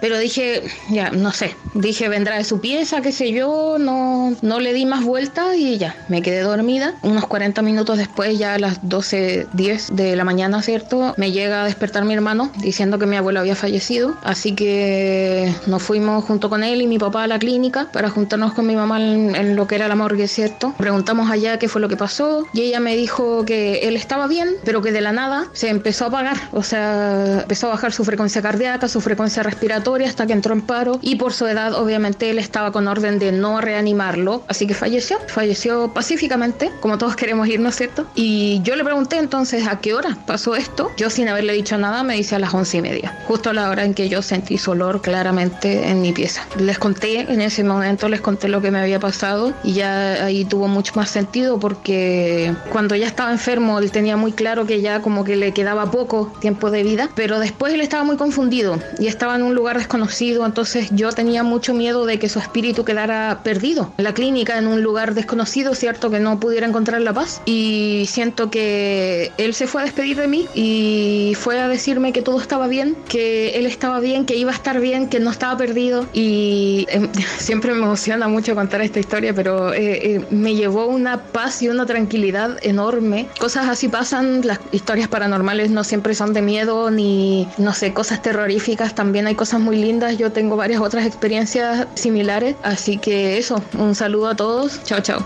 pero 0.00 0.18
dije, 0.18 0.62
ya, 0.90 1.10
no 1.10 1.32
sé, 1.32 1.54
dije 1.74 2.08
vendrá 2.08 2.36
de 2.36 2.44
su 2.44 2.60
pieza, 2.60 3.00
qué 3.00 3.12
sé 3.12 3.32
yo, 3.32 3.76
no, 3.78 4.34
no 4.42 4.60
le 4.60 4.72
di 4.72 4.86
más 4.86 5.04
vueltas 5.04 5.56
y 5.56 5.78
ya, 5.78 5.96
me 6.08 6.22
quedé 6.22 6.40
dormida. 6.40 6.94
Unos 7.02 7.26
40 7.26 7.62
minutos 7.62 7.98
después, 7.98 8.38
ya 8.38 8.54
a 8.54 8.58
las 8.58 8.82
12.10 8.82 9.90
de 9.90 10.16
la 10.16 10.24
mañana, 10.24 10.62
¿cierto? 10.62 11.14
Me 11.16 11.32
llega 11.32 11.62
a 11.62 11.64
despertar 11.66 12.04
mi 12.04 12.14
hermano 12.14 12.50
diciendo 12.60 12.98
que 12.98 13.06
mi 13.06 13.16
abuelo 13.16 13.40
había 13.40 13.56
fallecido, 13.56 14.16
así 14.22 14.54
que 14.54 15.52
nos 15.66 15.82
fuimos 15.82 16.24
junto 16.24 16.48
con 16.48 16.64
él 16.64 16.82
y 16.82 16.86
mi 16.86 16.98
papá 16.98 17.24
a 17.24 17.26
la 17.26 17.38
clínica 17.38 17.88
para 17.92 18.10
juntarnos 18.10 18.54
con 18.54 18.66
mi 18.66 18.76
mamá 18.76 19.00
en, 19.00 19.56
lo 19.56 19.66
que 19.66 19.74
era 19.74 19.88
la 19.88 19.94
morgue, 19.94 20.28
¿cierto? 20.28 20.74
Preguntamos 20.78 21.30
allá 21.30 21.58
qué 21.58 21.68
fue 21.68 21.80
lo 21.80 21.88
que 21.88 21.96
pasó 21.96 22.46
y 22.52 22.62
ella 22.62 22.80
me 22.80 22.96
dijo 22.96 23.44
que 23.44 23.80
él 23.88 23.96
estaba 23.96 24.26
bien, 24.26 24.48
pero 24.64 24.80
que 24.82 24.92
de 24.92 25.00
la 25.00 25.12
nada 25.12 25.46
se 25.52 25.68
empezó 25.68 26.04
a 26.04 26.08
apagar, 26.08 26.36
o 26.52 26.62
sea, 26.62 27.40
empezó 27.42 27.68
a 27.68 27.70
bajar 27.70 27.92
su 27.92 28.04
frecuencia 28.04 28.42
cardíaca, 28.42 28.88
su 28.88 29.00
frecuencia 29.00 29.33
respiratoria 29.42 30.08
hasta 30.08 30.26
que 30.26 30.32
entró 30.32 30.54
en 30.54 30.62
paro 30.62 30.98
y 31.02 31.16
por 31.16 31.32
su 31.32 31.46
edad 31.46 31.74
obviamente 31.74 32.30
él 32.30 32.38
estaba 32.38 32.72
con 32.72 32.88
orden 32.88 33.18
de 33.18 33.32
no 33.32 33.60
reanimarlo, 33.60 34.42
así 34.48 34.66
que 34.66 34.74
falleció, 34.74 35.18
falleció 35.28 35.92
pacíficamente, 35.92 36.70
como 36.80 36.98
todos 36.98 37.16
queremos 37.24 37.48
irnos, 37.48 37.74
¿cierto? 37.74 38.06
Y 38.14 38.60
yo 38.62 38.76
le 38.76 38.84
pregunté 38.84 39.16
entonces 39.16 39.66
a 39.66 39.80
qué 39.80 39.94
hora 39.94 40.16
pasó 40.26 40.54
esto, 40.54 40.90
yo 40.96 41.10
sin 41.10 41.28
haberle 41.28 41.52
dicho 41.52 41.78
nada 41.78 42.02
me 42.02 42.14
dice 42.14 42.36
a 42.36 42.38
las 42.38 42.54
once 42.54 42.78
y 42.78 42.82
media, 42.82 43.16
justo 43.26 43.50
a 43.50 43.52
la 43.52 43.70
hora 43.70 43.84
en 43.84 43.94
que 43.94 44.08
yo 44.08 44.22
sentí 44.22 44.58
su 44.58 44.72
olor 44.72 45.00
claramente 45.00 45.88
en 45.88 46.00
mi 46.00 46.12
pieza. 46.12 46.46
Les 46.58 46.78
conté 46.78 47.20
en 47.20 47.40
ese 47.40 47.64
momento, 47.64 48.08
les 48.08 48.20
conté 48.20 48.48
lo 48.48 48.60
que 48.60 48.70
me 48.70 48.80
había 48.80 49.00
pasado 49.00 49.52
y 49.62 49.72
ya 49.72 50.24
ahí 50.24 50.44
tuvo 50.44 50.68
mucho 50.68 50.92
más 50.96 51.10
sentido 51.10 51.58
porque 51.58 52.54
cuando 52.70 52.94
ya 52.94 53.06
estaba 53.06 53.32
enfermo 53.32 53.78
él 53.78 53.90
tenía 53.90 54.16
muy 54.16 54.32
claro 54.32 54.66
que 54.66 54.80
ya 54.80 55.00
como 55.00 55.24
que 55.24 55.36
le 55.36 55.52
quedaba 55.52 55.90
poco 55.90 56.32
tiempo 56.40 56.70
de 56.70 56.82
vida, 56.82 57.08
pero 57.14 57.38
después 57.38 57.72
él 57.72 57.80
estaba 57.80 58.04
muy 58.04 58.16
confundido 58.16 58.78
y 58.98 59.06
estaba 59.06 59.23
en 59.32 59.42
un 59.42 59.54
lugar 59.54 59.78
desconocido, 59.78 60.44
entonces 60.44 60.88
yo 60.90 61.12
tenía 61.12 61.42
mucho 61.42 61.72
miedo 61.72 62.04
de 62.06 62.18
que 62.18 62.28
su 62.28 62.38
espíritu 62.38 62.84
quedara 62.84 63.40
perdido 63.42 63.92
en 63.96 64.04
la 64.04 64.12
clínica, 64.12 64.58
en 64.58 64.66
un 64.66 64.82
lugar 64.82 65.14
desconocido, 65.14 65.74
cierto, 65.74 66.10
que 66.10 66.20
no 66.20 66.38
pudiera 66.38 66.66
encontrar 66.66 67.00
la 67.00 67.12
paz. 67.12 67.40
Y 67.44 68.04
siento 68.08 68.50
que 68.50 69.32
él 69.38 69.54
se 69.54 69.66
fue 69.66 69.82
a 69.82 69.84
despedir 69.84 70.16
de 70.16 70.28
mí 70.28 70.46
y 70.54 71.34
fue 71.38 71.60
a 71.60 71.68
decirme 71.68 72.12
que 72.12 72.22
todo 72.22 72.40
estaba 72.40 72.66
bien, 72.66 72.96
que 73.08 73.50
él 73.58 73.66
estaba 73.66 74.00
bien, 74.00 74.26
que 74.26 74.36
iba 74.36 74.50
a 74.50 74.54
estar 74.54 74.80
bien, 74.80 75.08
que 75.08 75.20
no 75.20 75.30
estaba 75.30 75.56
perdido. 75.56 76.06
Y 76.12 76.86
em, 76.90 77.08
siempre 77.38 77.72
me 77.72 77.82
emociona 77.84 78.28
mucho 78.28 78.54
contar 78.54 78.80
esta 78.82 79.00
historia, 79.00 79.32
pero 79.34 79.72
eh, 79.72 80.16
eh, 80.16 80.26
me 80.30 80.54
llevó 80.54 80.86
una 80.86 81.22
paz 81.22 81.62
y 81.62 81.68
una 81.68 81.86
tranquilidad 81.86 82.58
enorme. 82.62 83.28
Cosas 83.38 83.68
así 83.68 83.88
pasan, 83.88 84.42
las 84.44 84.58
historias 84.72 85.08
paranormales 85.08 85.70
no 85.70 85.84
siempre 85.84 86.14
son 86.14 86.32
de 86.32 86.42
miedo 86.42 86.90
ni, 86.90 87.48
no 87.58 87.72
sé, 87.72 87.92
cosas 87.92 88.22
terroríficas, 88.22 88.94
también 88.94 89.13
hay 89.22 89.34
cosas 89.34 89.60
muy 89.60 89.76
lindas. 89.76 90.18
Yo 90.18 90.32
tengo 90.32 90.56
varias 90.56 90.80
otras 90.80 91.06
experiencias 91.06 91.86
similares, 91.94 92.56
así 92.62 92.98
que 92.98 93.38
eso, 93.38 93.62
un 93.78 93.94
saludo 93.94 94.28
a 94.28 94.36
todos, 94.36 94.82
chao, 94.84 95.00
chao. 95.00 95.24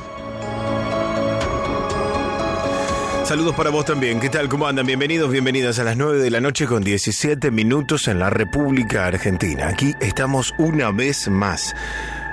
Saludos 3.24 3.54
para 3.54 3.68
vos 3.68 3.84
también. 3.84 4.20
¿Qué 4.20 4.30
tal? 4.30 4.48
¿Cómo 4.48 4.66
andan? 4.66 4.86
Bienvenidos, 4.86 5.30
bienvenidas 5.30 5.78
a 5.78 5.84
las 5.84 5.98
9 5.98 6.18
de 6.18 6.30
la 6.30 6.40
noche 6.40 6.66
con 6.66 6.82
17 6.82 7.50
minutos 7.50 8.08
en 8.08 8.18
la 8.18 8.30
República 8.30 9.06
Argentina. 9.06 9.68
Aquí 9.68 9.94
estamos 10.00 10.54
una 10.56 10.90
vez 10.92 11.28
más. 11.28 11.74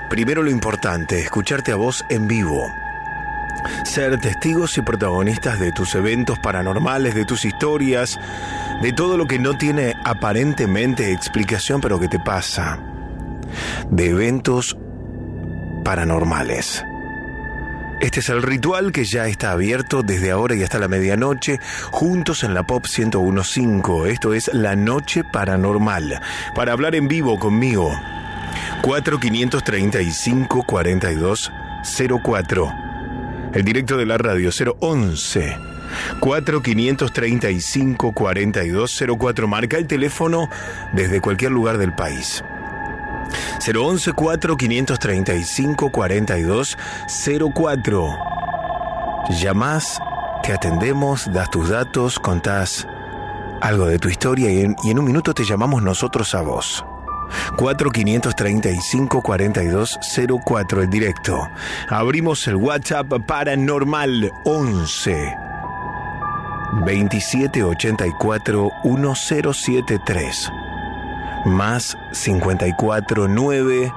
Primero 0.08 0.42
lo 0.42 0.50
importante, 0.50 1.20
escucharte 1.20 1.72
a 1.72 1.76
vos 1.76 2.02
en 2.08 2.28
vivo. 2.28 2.85
Ser 3.84 4.18
testigos 4.20 4.76
y 4.78 4.82
protagonistas 4.82 5.58
de 5.58 5.72
tus 5.72 5.94
eventos 5.94 6.38
paranormales, 6.38 7.14
de 7.14 7.24
tus 7.24 7.44
historias, 7.44 8.18
de 8.82 8.92
todo 8.92 9.16
lo 9.16 9.26
que 9.26 9.38
no 9.38 9.56
tiene 9.56 9.94
aparentemente 10.04 11.12
explicación 11.12 11.80
pero 11.80 12.00
que 12.00 12.08
te 12.08 12.18
pasa. 12.18 12.78
De 13.90 14.10
eventos 14.10 14.76
paranormales. 15.84 16.84
Este 18.00 18.20
es 18.20 18.28
el 18.28 18.42
ritual 18.42 18.92
que 18.92 19.06
ya 19.06 19.26
está 19.26 19.52
abierto 19.52 20.02
desde 20.02 20.30
ahora 20.30 20.54
y 20.54 20.62
hasta 20.62 20.78
la 20.78 20.86
medianoche, 20.86 21.58
juntos 21.90 22.44
en 22.44 22.52
la 22.52 22.62
Pop 22.62 22.84
1015. 22.84 24.12
Esto 24.12 24.34
es 24.34 24.50
La 24.52 24.76
Noche 24.76 25.24
Paranormal. 25.24 26.20
Para 26.54 26.72
hablar 26.72 26.94
en 26.94 27.08
vivo 27.08 27.38
conmigo, 27.38 27.98
4535 28.82 30.64
4204. 30.64 32.85
El 33.56 33.64
directo 33.64 33.96
de 33.96 34.04
la 34.04 34.18
radio 34.18 34.50
011 34.80 35.56
4535 36.20 38.12
4204. 38.12 39.48
Marca 39.48 39.78
el 39.78 39.86
teléfono 39.86 40.50
desde 40.92 41.22
cualquier 41.22 41.52
lugar 41.52 41.78
del 41.78 41.94
país. 41.94 42.44
011 43.66 44.12
4535 44.12 45.90
4204. 45.90 48.18
Llamás, 49.40 50.00
te 50.42 50.52
atendemos, 50.52 51.32
das 51.32 51.50
tus 51.50 51.70
datos, 51.70 52.18
contás 52.18 52.86
algo 53.62 53.86
de 53.86 53.98
tu 53.98 54.10
historia 54.10 54.52
y 54.52 54.64
en, 54.64 54.76
y 54.84 54.90
en 54.90 54.98
un 54.98 55.06
minuto 55.06 55.32
te 55.32 55.44
llamamos 55.44 55.82
nosotros 55.82 56.34
a 56.34 56.42
vos. 56.42 56.84
4535 57.56 59.22
4204 59.22 60.82
el 60.82 60.90
directo. 60.90 61.48
Abrimos 61.88 62.46
el 62.48 62.56
WhatsApp 62.56 63.06
paranormal 63.26 64.30
11 64.44 65.36
2784 66.84 68.70
1073 68.84 70.50
más 71.46 71.96
54 72.12 73.28
9 73.28 73.92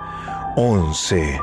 11 0.56 1.40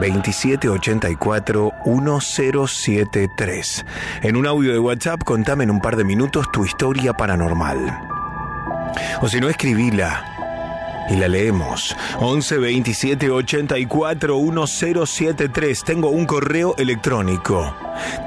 2784 0.00 1.72
1073. 1.84 3.86
En 4.22 4.36
un 4.36 4.46
audio 4.46 4.72
de 4.72 4.78
WhatsApp 4.78 5.22
contame 5.22 5.64
en 5.64 5.70
un 5.70 5.80
par 5.80 5.96
de 5.96 6.04
minutos 6.04 6.46
tu 6.52 6.64
historia 6.64 7.12
paranormal. 7.12 8.00
O 9.20 9.28
si 9.28 9.40
no, 9.40 9.48
escribila 9.48 10.35
y 11.08 11.16
la 11.16 11.28
leemos. 11.28 11.96
11 12.20 12.58
27 12.58 13.30
84 13.30 14.38
1073. 14.38 15.84
Tengo 15.84 16.08
un 16.10 16.26
correo 16.26 16.74
electrónico. 16.78 17.74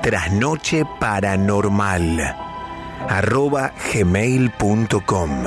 Trasnoche 0.02 0.84
paranormal 1.00 2.36
arroba 3.08 3.74
gmail.com. 3.94 5.44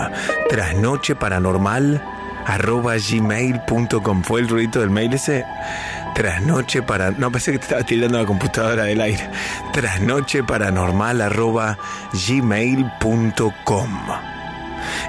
Trasnoche 0.48 1.14
paranormal 1.14 2.02
arroba 2.46 2.96
gmail.com. 2.96 4.22
¿Fue 4.22 4.40
el 4.40 4.48
ruido 4.48 4.80
del 4.80 4.90
mail 4.90 5.14
ese? 5.14 5.44
Trasnoche 6.14 6.82
para... 6.82 7.10
No, 7.10 7.30
pensé 7.30 7.52
que 7.52 7.58
te 7.58 7.64
estaba 7.64 7.82
tirando 7.84 8.18
la 8.18 8.26
computadora 8.26 8.84
del 8.84 9.00
aire. 9.00 9.30
Trasnoche 9.72 10.42
paranormal 10.42 11.20
arroba 11.22 11.78
gmail.com. 12.12 13.88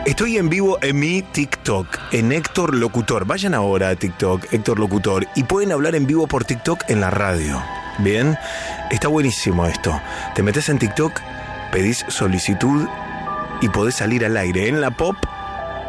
Estoy 0.06 0.38
en 0.38 0.50
vivo 0.50 0.78
en 0.82 1.00
mi 1.00 1.22
TikTok, 1.22 1.88
en 2.12 2.32
Héctor 2.32 2.76
Locutor. 2.76 3.26
Vayan 3.26 3.54
ahora 3.54 3.90
a 3.90 3.96
TikTok, 3.96 4.52
Héctor 4.52 4.80
Locutor, 4.80 5.28
y 5.36 5.44
pueden 5.44 5.72
hablar 5.72 5.96
en 5.96 6.06
vivo 6.06 6.28
por 6.28 6.46
TikTok 6.46 6.90
en 6.90 7.02
la 7.02 7.10
radio. 7.10 7.62
Bien, 8.00 8.38
está 8.92 9.08
buenísimo 9.08 9.66
esto. 9.66 10.02
Te 10.36 10.44
metes 10.44 10.70
en 10.70 10.80
TikTok, 10.80 11.20
pedís 11.72 12.06
solicitud 12.08 12.88
y 13.62 13.70
podés 13.70 13.96
salir 13.96 14.26
al 14.26 14.36
aire 14.36 14.68
en 14.68 14.82
la 14.82 14.92
pop 14.92 15.16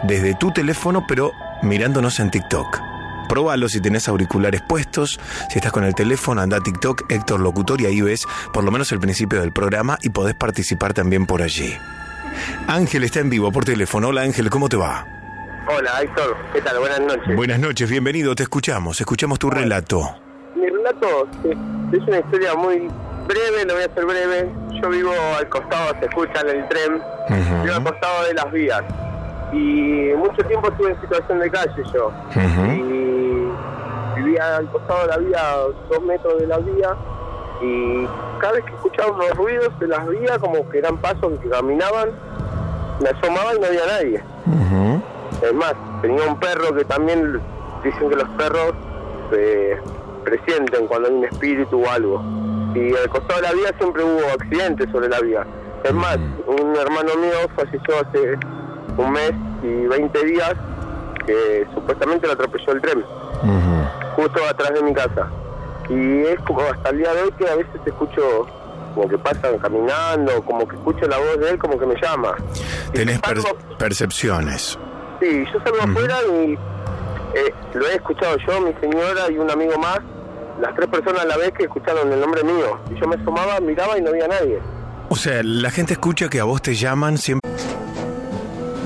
desde 0.03 0.35
tu 0.35 0.53
teléfono, 0.53 1.07
pero 1.07 1.33
mirándonos 1.63 2.21
en 2.21 2.31
TikTok. 2.31 2.81
Probalo 3.29 3.69
si 3.69 3.81
tenés 3.81 4.07
auriculares 4.07 4.61
puestos, 4.63 5.19
si 5.49 5.59
estás 5.59 5.73
con 5.73 5.85
el 5.85 5.95
teléfono, 5.95 6.41
anda 6.41 6.59
a 6.59 6.61
TikTok, 6.61 7.11
Héctor 7.11 7.41
Locutor, 7.41 7.81
y 7.81 7.87
ahí 7.87 8.01
ves 8.01 8.27
por 8.53 8.65
lo 8.65 8.71
menos 8.71 8.93
el 8.93 9.01
principio 9.01 9.41
del 9.41 9.53
programa 9.53 9.99
y 10.03 10.11
podés 10.11 10.35
participar 10.35 10.93
también 10.93 11.27
por 11.27 11.43
allí. 11.43 11.75
Ángel 12.69 13.05
está 13.05 13.21
en 13.21 13.31
vivo 13.31 13.51
por 13.53 13.65
teléfono. 13.65 14.09
Hola 14.09 14.23
Ángel, 14.23 14.51
¿cómo 14.51 14.69
te 14.69 14.77
va? 14.77 15.07
Hola 15.69 16.03
Héctor, 16.03 16.37
¿qué 16.53 16.61
tal? 16.61 16.79
Buenas 16.79 17.01
noches. 17.01 17.37
Buenas 17.37 17.59
noches, 17.59 17.89
bienvenido, 17.91 18.35
te 18.35 18.43
escuchamos, 18.43 19.01
escuchamos 19.01 19.39
tu 19.39 19.49
relato. 19.51 20.03
Mi 20.55 20.67
relato 20.67 21.27
es, 21.45 21.57
es 21.99 22.07
una 22.07 22.19
historia 22.19 22.55
muy 22.55 22.89
breve, 23.27 23.65
lo 23.67 23.75
voy 23.75 23.83
a 23.83 23.87
hacer 23.87 24.05
breve. 24.05 24.51
Yo 24.83 24.89
vivo 24.91 25.13
al 25.39 25.49
costado, 25.49 25.95
se 26.01 26.07
escucha 26.07 26.41
en 26.43 26.49
el 26.61 26.69
tren, 26.69 27.03
vivo 27.63 27.75
al 27.75 27.83
costado 27.85 28.25
de 28.27 28.35
las 28.35 28.53
vías. 28.53 28.83
y 29.53 30.13
mucho 30.17 30.43
tiempo 30.47 30.69
estuve 30.69 30.91
en 30.91 31.01
situación 31.01 31.39
de 31.41 31.51
calle 31.51 31.83
yo. 31.95 32.13
Y 32.37 34.21
vivía 34.21 34.57
al 34.57 34.71
costado 34.71 35.03
de 35.03 35.07
la 35.09 35.17
vía, 35.19 35.41
dos 35.89 36.03
metros 36.03 36.41
de 36.41 36.47
la 36.47 36.59
vía, 36.59 36.91
y 37.61 38.07
cada 38.41 38.55
vez 38.55 38.65
que 38.65 38.75
escuchaba 38.75 39.13
unos 39.13 39.31
ruidos 39.37 39.79
de 39.79 39.89
las 39.89 40.09
vías, 40.09 40.39
como 40.39 40.69
que 40.69 40.79
eran 40.79 40.97
pasos 40.99 41.39
que 41.43 41.49
caminaban, 41.49 42.11
me 43.01 43.09
asomaba 43.09 43.55
y 43.55 43.61
no 43.61 43.67
había 43.67 43.87
nadie. 43.87 44.23
Es 45.43 45.55
más, 45.55 45.75
tenía 46.03 46.27
un 46.27 46.39
perro 46.39 46.75
que 46.75 46.85
también 46.85 47.41
dicen 47.83 48.09
que 48.09 48.17
los 48.17 48.29
perros 48.31 48.75
se 49.31 49.79
presienten 50.25 50.87
cuando 50.87 51.09
hay 51.09 51.15
un 51.15 51.25
espíritu 51.25 51.83
o 51.83 51.91
algo. 51.91 52.23
Y 52.75 52.95
al 52.97 53.09
costado 53.09 53.41
de 53.41 53.49
la 53.49 53.53
vía 53.53 53.75
siempre 53.79 54.03
hubo 54.03 54.27
accidentes 54.33 54.91
sobre 54.91 55.09
la 55.09 55.21
vía. 55.21 55.47
Es 55.85 55.93
más, 55.93 56.19
un 56.47 56.75
hermano 56.77 57.17
mío 57.17 57.49
falleció 57.55 57.95
hace 58.01 58.39
un 58.97 59.13
mes 59.13 59.33
y 59.63 59.87
20 59.87 60.25
días 60.25 60.55
que 61.27 61.67
supuestamente 61.75 62.27
lo 62.27 62.33
atropelló 62.33 62.73
el 62.73 62.81
tren, 62.81 63.05
justo 64.17 64.41
atrás 64.49 64.75
de 64.75 64.83
mi 64.83 64.95
casa. 64.95 65.29
Y 65.89 66.23
es 66.23 66.41
como 66.41 66.61
hasta 66.63 66.91
el 66.91 66.99
día 66.99 67.13
de 67.13 67.23
hoy 67.23 67.33
que 67.33 67.49
a 67.49 67.57
veces 67.57 67.81
escucho 67.85 68.47
como 68.95 69.09
que 69.09 69.19
pasan 69.19 69.59
caminando, 69.59 70.43
como 70.45 70.67
que 70.67 70.77
escucho 70.77 71.07
la 71.07 71.19
voz 71.19 71.39
de 71.41 71.51
él, 71.51 71.59
como 71.59 71.79
que 71.79 71.87
me 71.87 71.95
llama. 72.01 72.35
Tenés 72.93 73.21
percepciones. 73.79 74.79
Sí, 75.21 75.45
yo 75.53 75.61
salgo 75.65 75.83
afuera 75.83 76.17
y 76.31 76.53
eh, 77.35 77.55
lo 77.75 77.87
he 77.89 77.97
escuchado 77.97 78.37
yo, 78.47 78.61
mi 78.61 78.73
señora 78.81 79.31
y 79.31 79.39
un 79.39 79.51
amigo 79.51 79.77
más, 79.79 79.99
las 80.61 80.75
tres 80.77 80.89
personas 80.89 81.23
a 81.23 81.27
la 81.27 81.37
vez 81.37 81.53
que 81.53 81.65
escucharon 81.65 82.13
el 82.13 82.21
nombre 82.21 82.45
mío. 82.45 82.79
Y 82.95 83.01
yo 83.01 83.09
me 83.09 83.17
asomaba, 83.17 83.61
miraba 83.61 83.99
y 83.99 84.03
no 84.03 84.11
había 84.11 84.29
nadie. 84.29 84.61
O 85.09 85.17
sea, 85.17 85.43
la 85.43 85.71
gente 85.71 85.95
escucha 85.95 86.29
que 86.29 86.41
a 86.41 86.45
vos 86.45 86.63
te 86.63 86.75
llaman 86.75 87.19
siempre. 87.19 87.51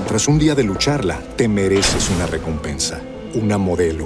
Tras 0.07 0.27
un 0.27 0.39
día 0.39 0.55
de 0.55 0.63
lucharla, 0.63 1.19
te 1.35 1.47
mereces 1.47 2.09
una 2.09 2.25
recompensa, 2.25 2.99
una 3.35 3.59
modelo, 3.59 4.05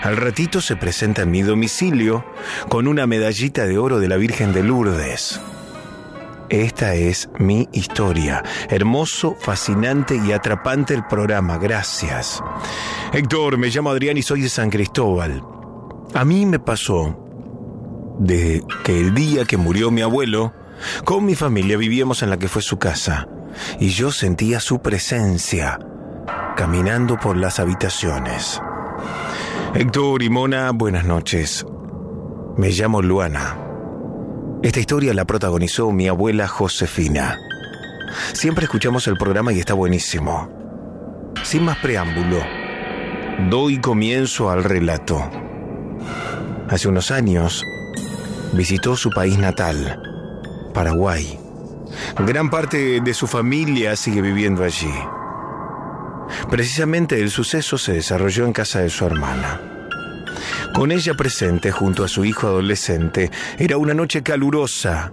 Al 0.00 0.16
ratito 0.16 0.60
se 0.60 0.76
presenta 0.76 1.22
en 1.22 1.32
mi 1.32 1.42
domicilio 1.42 2.24
con 2.68 2.86
una 2.86 3.08
medallita 3.08 3.66
de 3.66 3.78
oro 3.78 3.98
de 3.98 4.06
la 4.06 4.16
Virgen 4.16 4.52
de 4.52 4.62
Lourdes. 4.62 5.40
Esta 6.50 6.94
es 6.94 7.28
mi 7.40 7.68
historia. 7.72 8.44
Hermoso, 8.68 9.36
fascinante 9.40 10.16
y 10.24 10.30
atrapante 10.30 10.94
el 10.94 11.04
programa. 11.04 11.58
Gracias. 11.58 12.40
Héctor, 13.12 13.58
me 13.58 13.70
llamo 13.70 13.90
Adrián 13.90 14.16
y 14.16 14.22
soy 14.22 14.40
de 14.40 14.48
San 14.48 14.70
Cristóbal. 14.70 15.42
A 16.14 16.24
mí 16.24 16.46
me 16.46 16.60
pasó 16.60 17.18
de 18.20 18.62
que 18.84 19.00
el 19.00 19.14
día 19.16 19.44
que 19.46 19.56
murió 19.56 19.90
mi 19.90 20.02
abuelo, 20.02 20.54
con 21.04 21.24
mi 21.24 21.34
familia 21.34 21.76
vivíamos 21.76 22.22
en 22.22 22.30
la 22.30 22.36
que 22.36 22.46
fue 22.46 22.62
su 22.62 22.78
casa 22.78 23.26
y 23.78 23.88
yo 23.88 24.10
sentía 24.10 24.60
su 24.60 24.80
presencia 24.80 25.78
caminando 26.56 27.18
por 27.18 27.36
las 27.36 27.60
habitaciones. 27.60 28.60
Héctor 29.74 30.22
y 30.22 30.30
Mona, 30.30 30.70
buenas 30.72 31.04
noches. 31.04 31.64
Me 32.56 32.70
llamo 32.70 33.02
Luana. 33.02 33.58
Esta 34.62 34.80
historia 34.80 35.12
la 35.12 35.26
protagonizó 35.26 35.92
mi 35.92 36.08
abuela 36.08 36.48
Josefina. 36.48 37.38
Siempre 38.32 38.64
escuchamos 38.64 39.06
el 39.06 39.18
programa 39.18 39.52
y 39.52 39.60
está 39.60 39.74
buenísimo. 39.74 40.48
Sin 41.42 41.64
más 41.64 41.76
preámbulo, 41.78 42.42
doy 43.50 43.78
comienzo 43.78 44.50
al 44.50 44.64
relato. 44.64 45.22
Hace 46.70 46.88
unos 46.88 47.10
años 47.10 47.62
visitó 48.54 48.96
su 48.96 49.10
país 49.10 49.38
natal, 49.38 50.00
Paraguay. 50.72 51.45
Gran 52.18 52.50
parte 52.50 53.00
de 53.00 53.14
su 53.14 53.26
familia 53.26 53.96
sigue 53.96 54.20
viviendo 54.20 54.64
allí. 54.64 54.92
Precisamente 56.50 57.20
el 57.20 57.30
suceso 57.30 57.78
se 57.78 57.92
desarrolló 57.92 58.46
en 58.46 58.52
casa 58.52 58.80
de 58.80 58.90
su 58.90 59.04
hermana. 59.04 59.60
Con 60.74 60.92
ella 60.92 61.14
presente 61.14 61.70
junto 61.70 62.04
a 62.04 62.08
su 62.08 62.24
hijo 62.24 62.48
adolescente, 62.48 63.30
era 63.58 63.78
una 63.78 63.94
noche 63.94 64.22
calurosa. 64.22 65.12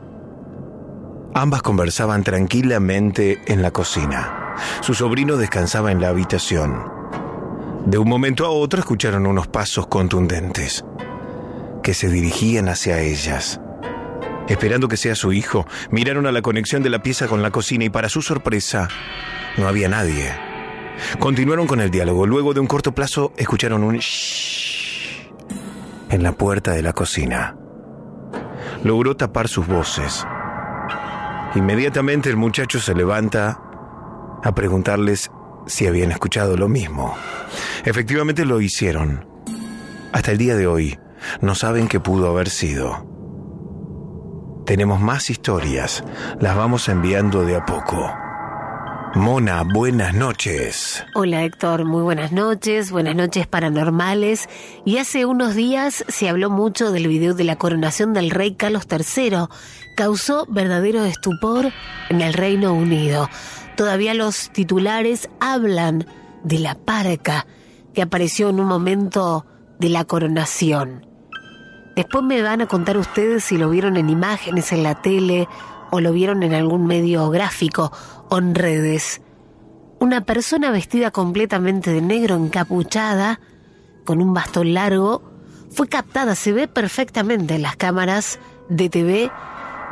Ambas 1.34 1.62
conversaban 1.62 2.24
tranquilamente 2.24 3.42
en 3.48 3.62
la 3.62 3.72
cocina. 3.72 4.56
Su 4.82 4.94
sobrino 4.94 5.38
descansaba 5.38 5.92
en 5.92 6.02
la 6.02 6.10
habitación. 6.10 6.92
De 7.86 7.98
un 7.98 8.08
momento 8.08 8.46
a 8.46 8.50
otro 8.50 8.80
escucharon 8.80 9.26
unos 9.26 9.48
pasos 9.48 9.88
contundentes 9.88 10.86
que 11.82 11.94
se 11.94 12.10
dirigían 12.10 12.70
hacia 12.70 13.00
ellas. 13.00 13.60
Esperando 14.48 14.88
que 14.88 14.98
sea 14.98 15.16
su 15.16 15.32
hijo, 15.32 15.66
miraron 15.90 16.26
a 16.26 16.32
la 16.32 16.42
conexión 16.42 16.84
de 16.84 16.90
la 16.90 17.02
pieza 17.02 17.28
con 17.28 17.42
la 17.42 17.52
cocina 17.52 17.86
y 17.86 17.90
para 17.90 18.10
su 18.10 18.22
sorpresa, 18.22 18.90
no 19.58 19.68
había 19.68 19.88
nadie. 19.88 20.32
Continuaron 21.20 21.68
con 21.68 21.80
el 21.80 21.90
diálogo. 21.92 22.26
Luego 22.26 22.54
de 22.54 22.60
un 22.60 22.68
corto 22.68 22.94
plazo, 22.94 23.34
escucharon 23.38 23.84
un 23.84 23.98
shhh 23.98 25.32
en 26.10 26.24
la 26.24 26.34
puerta 26.34 26.72
de 26.72 26.82
la 26.82 26.94
cocina. 26.94 27.56
Logró 28.84 29.16
tapar 29.16 29.48
sus 29.48 29.66
voces. 29.66 30.26
Inmediatamente 31.56 32.30
el 32.30 32.38
muchacho 32.38 32.80
se 32.80 32.94
levanta 32.94 33.60
a 34.44 34.56
preguntarles 34.56 35.32
si 35.66 35.88
habían 35.88 36.12
escuchado 36.12 36.58
lo 36.58 36.68
mismo. 36.68 37.16
Efectivamente 37.86 38.46
lo 38.46 38.60
hicieron. 38.62 39.26
Hasta 40.12 40.32
el 40.32 40.38
día 40.38 40.56
de 40.56 40.68
hoy 40.68 41.00
no 41.42 41.56
saben 41.56 41.88
qué 41.88 42.00
pudo 42.00 42.30
haber 42.30 42.50
sido. 42.50 43.13
Tenemos 44.66 45.02
más 45.02 45.30
historias, 45.30 46.04
las 46.40 46.56
vamos 46.56 46.88
enviando 46.88 47.44
de 47.44 47.58
a 47.58 47.66
poco. 47.66 48.14
Mona, 49.16 49.64
buenas 49.64 50.14
noches. 50.16 51.04
Hola 51.14 51.44
Héctor, 51.44 51.84
muy 51.84 52.02
buenas 52.02 52.32
noches, 52.32 52.90
buenas 52.90 53.16
noches 53.16 53.46
paranormales. 53.46 54.48
Y 54.86 54.98
hace 54.98 55.26
unos 55.26 55.54
días 55.54 56.06
se 56.08 56.30
habló 56.30 56.50
mucho 56.50 56.92
del 56.92 57.08
video 57.08 57.34
de 57.34 57.44
la 57.44 57.58
coronación 57.58 58.14
del 58.14 58.32
rey 58.32 58.56
Carlos 58.56 58.88
III. 58.90 59.50
Causó 59.98 60.46
verdadero 60.48 61.04
estupor 61.04 61.72
en 62.10 62.22
el 62.22 62.34
Reino 62.34 62.74
Unido. 62.74 63.30
Todavía 63.76 64.14
los 64.14 64.50
titulares 64.52 65.30
hablan 65.42 66.08
de 66.44 66.60
la 66.60 66.76
parca 66.76 67.46
que 67.94 68.02
apareció 68.02 68.50
en 68.50 68.62
un 68.62 68.68
momento 68.68 69.46
de 69.78 69.90
la 69.90 70.06
coronación. 70.06 71.13
Después 71.96 72.24
me 72.24 72.42
van 72.42 72.62
a 72.62 72.68
contar 72.68 72.98
ustedes 72.98 73.44
si 73.44 73.58
lo 73.58 73.70
vieron 73.70 73.98
en 73.98 74.10
imágenes 74.10 74.72
en 74.72 74.84
la 74.84 75.02
tele 75.02 75.48
o 75.92 76.02
lo 76.02 76.12
vieron 76.12 76.42
en 76.42 76.54
algún 76.54 76.88
medio 76.88 77.30
gráfico 77.30 77.92
o 78.30 78.38
en 78.38 78.56
redes. 78.56 79.22
Una 80.00 80.22
persona 80.22 80.72
vestida 80.72 81.12
completamente 81.12 81.92
de 81.92 82.02
negro, 82.02 82.36
encapuchada, 82.36 83.40
con 84.06 84.22
un 84.22 84.34
bastón 84.34 84.74
largo, 84.74 85.22
fue 85.70 85.88
captada, 85.88 86.36
se 86.36 86.52
ve 86.52 86.68
perfectamente 86.68 87.56
en 87.56 87.62
las 87.62 87.76
cámaras 87.76 88.40
de 88.70 88.90
TV. 88.90 89.32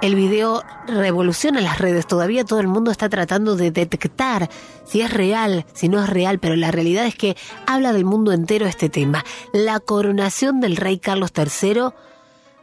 El 0.02 0.16
video 0.16 0.64
revoluciona 0.88 1.62
las 1.62 1.78
redes, 1.78 2.08
todavía 2.08 2.44
todo 2.44 2.60
el 2.60 2.68
mundo 2.68 2.90
está 2.90 3.08
tratando 3.08 3.56
de 3.56 3.70
detectar 3.70 4.50
si 4.84 5.02
es 5.02 5.14
real, 5.14 5.64
si 5.74 5.90
no 5.90 6.04
es 6.04 6.10
real, 6.10 6.40
pero 6.40 6.56
la 6.56 6.72
realidad 6.72 7.06
es 7.06 7.14
que 7.14 7.38
habla 7.68 7.94
del 7.94 8.04
mundo 8.04 8.32
entero 8.32 8.66
este 8.66 8.90
tema. 8.90 9.24
La 9.54 9.80
coronación 9.80 10.60
del 10.60 10.76
rey 10.76 10.98
Carlos 10.98 11.32
III 11.38 11.92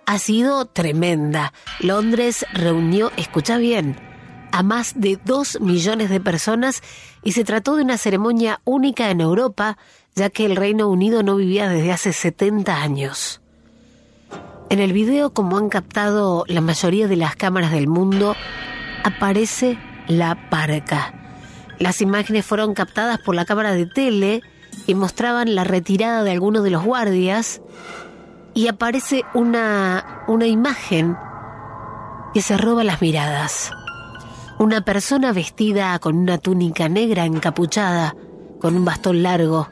ha 0.04 0.18
sido 0.18 0.64
tremenda. 0.64 1.52
Londres 1.78 2.44
reunió, 2.54 3.12
escucha 3.16 3.56
bien, 3.56 4.00
a 4.50 4.64
más 4.64 4.94
de 4.96 5.16
dos 5.24 5.60
millones 5.60 6.10
de 6.10 6.20
personas 6.20 6.82
y 7.22 7.32
se 7.32 7.44
trató 7.44 7.76
de 7.76 7.84
una 7.84 7.98
ceremonia 7.98 8.60
única 8.64 9.10
en 9.10 9.20
Europa, 9.20 9.78
ya 10.16 10.28
que 10.28 10.44
el 10.44 10.56
Reino 10.56 10.88
Unido 10.88 11.22
no 11.22 11.36
vivía 11.36 11.68
desde 11.68 11.92
hace 11.92 12.12
70 12.12 12.82
años. 12.82 13.40
En 14.70 14.80
el 14.80 14.92
video, 14.92 15.30
como 15.30 15.56
han 15.56 15.70
captado 15.70 16.44
la 16.46 16.60
mayoría 16.60 17.08
de 17.08 17.16
las 17.16 17.36
cámaras 17.36 17.72
del 17.72 17.88
mundo, 17.88 18.36
aparece 19.02 19.78
la 20.08 20.50
parca. 20.50 21.14
Las 21.78 22.02
imágenes 22.02 22.44
fueron 22.44 22.74
captadas 22.74 23.18
por 23.18 23.34
la 23.34 23.46
cámara 23.46 23.72
de 23.72 23.86
tele 23.86 24.42
y 24.86 24.94
mostraban 24.94 25.54
la 25.54 25.64
retirada 25.64 26.22
de 26.22 26.32
algunos 26.32 26.64
de 26.64 26.70
los 26.70 26.84
guardias 26.84 27.62
y 28.52 28.68
aparece 28.68 29.24
una, 29.32 30.24
una 30.28 30.46
imagen 30.46 31.16
que 32.34 32.42
se 32.42 32.58
roba 32.58 32.84
las 32.84 33.00
miradas. 33.00 33.70
Una 34.58 34.82
persona 34.82 35.32
vestida 35.32 35.98
con 35.98 36.18
una 36.18 36.36
túnica 36.36 36.90
negra 36.90 37.24
encapuchada, 37.24 38.16
con 38.60 38.76
un 38.76 38.84
bastón 38.84 39.22
largo, 39.22 39.68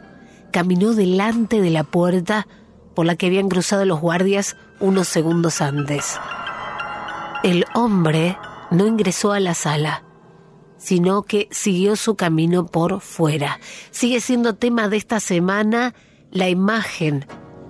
caminó 0.53 0.95
delante 0.95 1.61
de 1.61 1.71
la 1.71 1.85
puerta 1.85 2.47
por 2.95 3.05
la 3.05 3.15
que 3.15 3.27
habían 3.27 3.51
cruzado 3.51 3.85
los 3.85 4.01
guardias 4.01 4.57
unos 4.81 5.09
segundos 5.09 5.61
antes. 5.61 6.19
El 7.43 7.65
hombre 7.75 8.39
no 8.71 8.87
ingresó 8.87 9.33
a 9.33 9.41
la 9.41 9.55
sala, 9.55 10.03
sino 10.77 11.23
que 11.23 11.49
siguió 11.51 11.97
su 11.97 12.17
camino 12.17 12.67
por 12.67 13.01
fuera. 13.01 13.61
Sigue 13.91 14.21
siendo 14.21 14.55
tema 14.55 14.89
de 14.89 14.97
esta 14.97 15.21
semana 15.21 15.95
la 16.31 16.49
imagen 16.49 17.27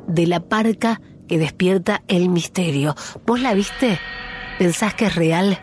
de 0.06 0.26
la 0.26 0.40
parca 0.40 1.00
que 1.28 1.38
despierta 1.38 2.02
el 2.08 2.28
misterio. 2.28 2.94
¿Vos 3.26 3.40
la 3.40 3.54
viste? 3.54 3.98
¿Pensás 4.58 4.94
que 4.94 5.06
es 5.06 5.14
real? 5.14 5.58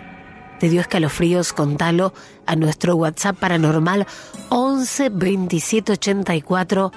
¿Te 0.59 0.69
dio 0.69 0.81
escalofríos? 0.81 1.53
Contalo 1.53 2.13
a 2.45 2.55
nuestro 2.55 2.95
WhatsApp 2.95 3.37
paranormal 3.37 4.05
11 4.49 5.09
27 5.09 5.93
84 5.93 6.91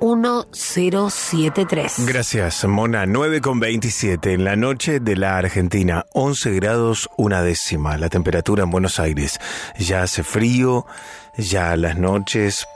1073. 0.00 2.06
Gracias, 2.06 2.64
Mona. 2.64 3.06
9 3.06 3.40
con 3.40 3.60
27 3.60 4.32
en 4.32 4.42
la 4.44 4.56
noche 4.56 4.98
de 5.00 5.16
la 5.16 5.38
Argentina. 5.38 6.04
11 6.12 6.54
grados 6.54 7.08
una 7.16 7.42
décima. 7.42 7.96
La 7.98 8.08
temperatura 8.08 8.64
en 8.64 8.70
Buenos 8.70 9.00
Aires. 9.00 9.38
Ya 9.78 10.02
hace 10.02 10.22
frío, 10.22 10.86
ya 11.36 11.76
las 11.76 11.98
noches 11.98 12.66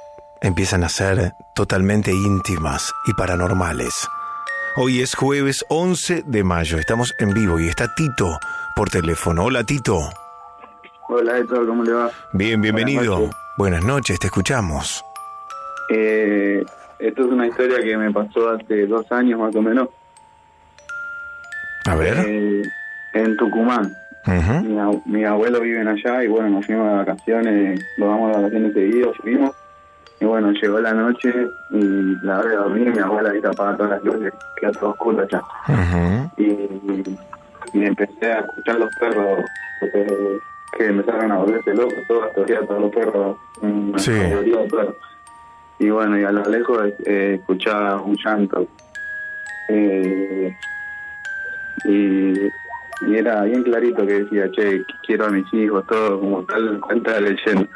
empiezan 0.40 0.85
a 0.85 0.88
ser 0.88 1.33
totalmente 1.54 2.12
íntimas 2.12 2.92
y 3.06 3.14
paranormales. 3.14 4.09
Hoy 4.76 5.00
es 5.00 5.14
jueves 5.14 5.64
11 5.68 6.24
de 6.26 6.44
mayo. 6.44 6.78
Estamos 6.78 7.14
en 7.18 7.35
vivo 7.35 7.59
y 7.59 7.68
está 7.68 7.92
Tito 7.94 8.38
por 8.76 8.88
teléfono. 8.88 9.44
Hola, 9.44 9.64
Tito. 9.64 9.98
Hola, 11.09 11.38
Héctor, 11.38 11.66
¿cómo 11.66 11.83
le 11.83 11.92
va? 11.92 12.11
Bien, 12.33 12.62
bienvenido. 12.62 13.30
Buenas 13.59 13.85
noches, 13.85 14.20
te 14.20 14.28
escuchamos. 14.28 15.04
Eh, 15.92 16.64
esto 17.01 17.23
es 17.25 17.29
una 17.33 17.47
historia 17.47 17.79
que 17.83 17.97
me 17.97 18.11
pasó 18.13 18.51
hace 18.51 18.87
dos 18.87 19.11
años 19.13 19.41
más 19.41 19.55
o 19.55 19.63
menos. 19.63 19.89
A 21.87 21.95
ver. 21.95 22.15
Eh, 22.27 22.63
en 23.15 23.37
Tucumán. 23.37 23.93
mi, 24.27 24.77
ab- 24.77 25.03
mi 25.07 25.25
abuelo 25.25 25.61
viven 25.61 25.89
allá 25.89 26.23
y 26.23 26.29
bueno, 26.29 26.51
nos 26.51 26.67
fuimos 26.67 26.89
de 26.91 26.97
vacaciones, 26.99 27.81
nos 27.99 28.09
vamos 28.09 28.29
de 28.31 28.37
vacaciones 28.43 28.73
seguidos, 28.75 29.17
subimos. 29.17 29.51
Y 30.21 30.27
bueno, 30.27 30.53
llegó 30.53 30.79
la 30.81 30.93
noche 30.93 31.33
y 31.71 32.15
la 32.23 32.41
hora 32.41 32.51
de 32.51 32.57
dormir, 32.57 32.93
mi 32.95 32.99
abuela 32.99 33.31
ahí 33.31 33.41
tapaba 33.41 33.75
todas 33.77 33.93
las 33.93 34.05
luces, 34.05 34.33
quedó 34.61 34.73
todo 34.73 34.91
oscuro 34.91 35.23
allá. 35.23 35.43
Y, 36.37 36.43
y 37.73 37.85
empecé 37.87 38.31
a 38.33 38.41
escuchar 38.41 38.77
los 38.79 38.91
perros 39.01 39.41
eh, 39.95 40.39
que 40.77 40.87
empezaron 40.87 41.33
a 41.33 41.37
volverse 41.39 41.75
locos, 41.75 41.95
todos, 42.07 42.29
todos 42.35 42.81
los 42.83 42.91
perros, 42.95 43.37
una 43.63 43.99
Sí. 43.99 44.13
de 44.13 44.67
perros. 44.71 44.95
Y 45.81 45.88
bueno, 45.88 46.19
y 46.19 46.25
a 46.25 46.31
lo 46.31 46.45
lejos 46.45 46.93
eh, 47.07 47.38
escuchaba 47.40 48.03
un 48.03 48.14
llanto. 48.23 48.69
Eh, 49.69 50.55
y, 51.85 52.35
era 53.14 53.45
bien 53.45 53.62
clarito 53.62 54.07
que 54.07 54.25
decía, 54.25 54.51
che, 54.53 54.85
quiero 55.07 55.25
a 55.25 55.31
mis 55.31 55.51
hijos, 55.55 55.87
todo 55.87 56.21
como 56.21 56.45
tal, 56.45 56.79
cuenta 56.81 57.12
la 57.12 57.31
leyenda. 57.31 57.66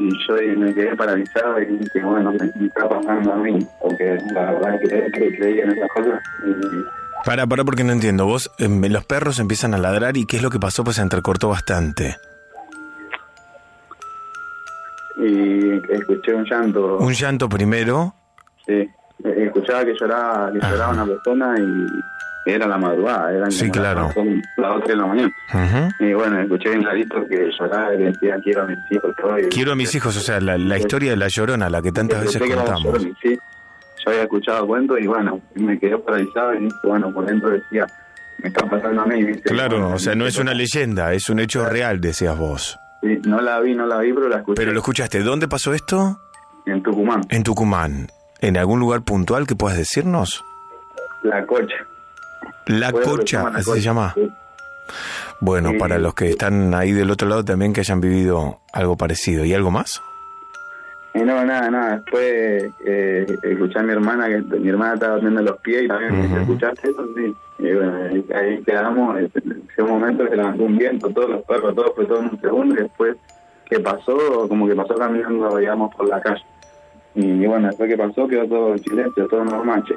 Y 0.00 0.10
yo 0.26 0.34
me 0.58 0.74
quedé 0.74 0.96
paralizado 0.96 1.60
y 1.60 1.66
dije, 1.66 2.02
bueno, 2.02 2.32
me, 2.32 2.66
está 2.66 2.88
pasando 2.88 3.32
a 3.32 3.36
mí, 3.36 3.64
porque 3.80 4.18
la 4.34 4.50
verdad 4.50 4.80
que, 4.80 4.88
que 4.88 5.36
creí 5.36 5.60
en 5.60 5.70
esas 5.70 5.88
cosas. 5.90 6.20
Y, 6.44 7.24
Para, 7.24 7.46
para, 7.46 7.62
porque 7.62 7.84
no 7.84 7.92
entiendo. 7.92 8.26
Vos, 8.26 8.50
em, 8.58 8.82
los 8.90 9.04
perros 9.04 9.38
empiezan 9.38 9.72
a 9.74 9.78
ladrar 9.78 10.16
y 10.16 10.26
qué 10.26 10.38
es 10.38 10.42
lo 10.42 10.50
que 10.50 10.58
pasó, 10.58 10.82
pues 10.82 10.96
se 10.96 11.02
entrecortó 11.02 11.48
bastante. 11.48 12.16
Y 15.24 15.80
escuché 15.90 16.34
un 16.34 16.44
llanto. 16.44 16.98
Un 16.98 17.12
llanto 17.12 17.48
primero. 17.48 18.14
Sí, 18.66 18.88
escuchaba 19.24 19.84
que 19.84 19.94
lloraba, 19.98 20.52
que 20.52 20.58
lloraba 20.60 20.92
una 20.92 21.06
persona 21.06 21.54
y 21.58 22.50
era 22.50 22.66
la 22.66 22.76
madrugada, 22.78 23.32
eran 23.32 23.52
Sí, 23.52 23.70
claro. 23.70 24.02
las 24.06 24.14
dos- 24.14 24.26
las 24.56 24.72
8 24.76 24.86
de 24.88 24.96
la 24.96 25.06
mañana. 25.06 25.32
Y 26.00 26.12
bueno, 26.12 26.40
escuché 26.40 26.70
bien 26.70 26.82
clarito 26.82 27.24
que 27.28 27.50
lloraba 27.58 27.94
y 27.94 27.98
que 27.98 28.04
decía 28.04 28.36
quiero 28.42 28.62
a 28.62 28.66
mis 28.66 28.78
hijos. 28.90 29.10
Todo, 29.20 29.38
y 29.38 29.48
Quiero 29.48 29.72
a 29.72 29.76
mis 29.76 29.94
hijos, 29.94 30.16
o 30.16 30.20
sea, 30.20 30.40
la, 30.40 30.58
la 30.58 30.76
historia 30.78 31.10
de 31.12 31.16
la 31.16 31.28
llorona, 31.28 31.68
la 31.70 31.80
que 31.82 31.92
tantas 31.92 32.20
veces 32.22 32.42
era 32.42 32.56
contamos. 32.56 33.02
Sí, 33.22 33.38
yo 34.04 34.10
había 34.10 34.22
escuchado 34.22 34.66
cuentos 34.66 34.98
y 35.00 35.06
bueno, 35.06 35.40
me 35.54 35.78
quedé 35.78 35.96
paralizado 35.98 36.54
y 36.54 36.68
bueno, 36.82 37.12
por 37.12 37.24
dentro 37.26 37.50
decía, 37.50 37.86
me 38.38 38.48
está 38.48 38.66
pasando 38.68 39.02
a 39.02 39.06
mí. 39.06 39.22
¿viste? 39.22 39.48
Claro, 39.50 39.90
o 39.90 39.98
sea, 40.00 40.16
no 40.16 40.26
es 40.26 40.36
una 40.38 40.52
leyenda, 40.54 41.12
es 41.12 41.28
un 41.30 41.38
hecho 41.38 41.64
real, 41.68 42.00
decías 42.00 42.36
vos. 42.36 42.76
Sí, 43.02 43.20
no 43.26 43.40
la 43.40 43.60
vi, 43.60 43.74
no 43.74 43.86
la 43.86 43.98
vi, 43.98 44.12
pero 44.12 44.28
la 44.28 44.38
escuché 44.38 44.56
Pero 44.56 44.72
lo 44.72 44.78
escuchaste, 44.78 45.20
¿dónde 45.22 45.48
pasó 45.48 45.74
esto? 45.74 46.18
en 46.64 46.82
Tucumán. 46.82 47.22
En 47.28 47.42
Tucumán. 47.42 48.08
¿En 48.40 48.56
algún 48.56 48.80
lugar 48.80 49.02
puntual 49.02 49.46
que 49.46 49.54
puedas 49.54 49.76
decirnos? 49.76 50.44
La 51.22 51.44
Cocha. 51.46 51.76
La 52.66 52.92
Cocha, 52.92 53.48
así 53.54 53.70
se 53.72 53.80
llama. 53.80 54.14
Bueno, 55.40 55.72
para 55.78 55.98
los 55.98 56.14
que 56.14 56.30
están 56.30 56.72
ahí 56.74 56.92
del 56.92 57.10
otro 57.10 57.28
lado 57.28 57.44
también 57.44 57.72
que 57.72 57.80
hayan 57.80 58.00
vivido 58.00 58.60
algo 58.72 58.96
parecido. 58.96 59.44
¿Y 59.44 59.54
algo 59.54 59.70
más? 59.70 60.00
Eh, 61.14 61.24
no, 61.24 61.44
nada, 61.44 61.70
nada. 61.70 61.96
Después 61.96 62.72
eh, 62.86 63.26
escuché 63.42 63.78
a 63.78 63.82
mi 63.82 63.92
hermana, 63.92 64.28
que 64.28 64.40
mi 64.58 64.68
hermana 64.68 64.94
estaba 64.94 65.14
durmiendo 65.14 65.42
los 65.42 65.58
pies 65.58 65.82
y 65.82 65.88
también 65.88 66.14
escuchaste 66.36 66.90
eso, 66.90 67.06
sí. 67.14 67.34
Y 67.58 67.72
bueno, 67.72 68.24
ahí, 68.34 68.62
quedamos. 68.64 69.18
En 69.18 69.30
ese 69.70 69.82
momento 69.82 70.26
se 70.26 70.36
levantó 70.36 70.62
un 70.64 70.78
viento, 70.78 71.10
todos 71.10 71.30
los 71.30 71.42
perros, 71.44 71.74
todo 71.74 71.92
fue 71.94 72.06
todo 72.06 72.20
en 72.20 72.30
un 72.30 72.40
segundo. 72.40 72.74
Y 72.74 72.82
después, 72.82 73.16
¿qué 73.68 73.78
pasó? 73.80 74.48
Como 74.48 74.66
que 74.66 74.74
pasó 74.74 74.94
caminando, 74.94 75.56
digamos, 75.56 75.94
por 75.94 76.08
la 76.08 76.20
calle. 76.20 76.44
Y, 77.14 77.44
bueno, 77.46 77.68
después 77.68 77.90
que 77.90 77.96
pasó, 77.96 78.26
quedó 78.26 78.46
todo 78.46 78.72
en 78.72 78.78
silencio, 78.78 79.28
todo 79.28 79.44
normal, 79.44 79.84
che. 79.84 79.94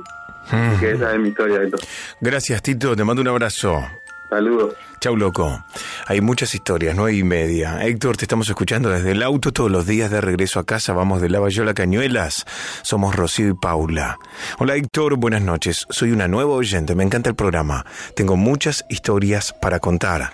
Que 0.80 0.92
esa 0.92 1.14
es 1.14 1.20
mi 1.20 1.30
historia 1.30 1.60
de 1.60 1.72
todo. 1.72 1.82
Gracias, 2.20 2.62
Tito. 2.62 2.96
Te 2.96 3.04
mando 3.04 3.22
un 3.22 3.30
abrazo. 3.30 3.82
Saludos. 4.30 4.74
Chau, 5.00 5.16
loco. 5.16 5.64
Hay 6.08 6.22
muchas 6.22 6.56
historias, 6.56 6.96
nueve 6.96 7.16
y 7.18 7.24
media. 7.24 7.86
Héctor, 7.86 8.18
te 8.18 8.26
estamos 8.26 8.50
escuchando 8.50 8.90
desde 8.90 9.12
el 9.12 9.22
auto 9.22 9.54
todos 9.54 9.70
los 9.70 9.86
días 9.86 10.10
de 10.10 10.20
regreso 10.20 10.60
a 10.60 10.66
casa. 10.66 10.94
Vamos 10.94 11.22
de 11.22 11.30
Lavayola 11.30 11.74
Cañuelas. 11.74 12.46
Somos 12.82 13.16
Rocío 13.16 13.50
y 13.50 13.54
Paula. 13.54 14.18
Hola, 14.58 14.76
Héctor. 14.76 15.18
Buenas 15.18 15.44
noches. 15.44 15.86
Soy 15.90 16.12
una 16.12 16.28
nueva 16.28 16.54
oyente. 16.54 16.96
Me 16.96 17.04
encanta 17.04 17.30
el 17.30 17.36
programa. 17.36 17.86
Tengo 18.16 18.36
muchas 18.36 18.84
historias 18.90 19.54
para 19.54 19.80
contar. 19.80 20.34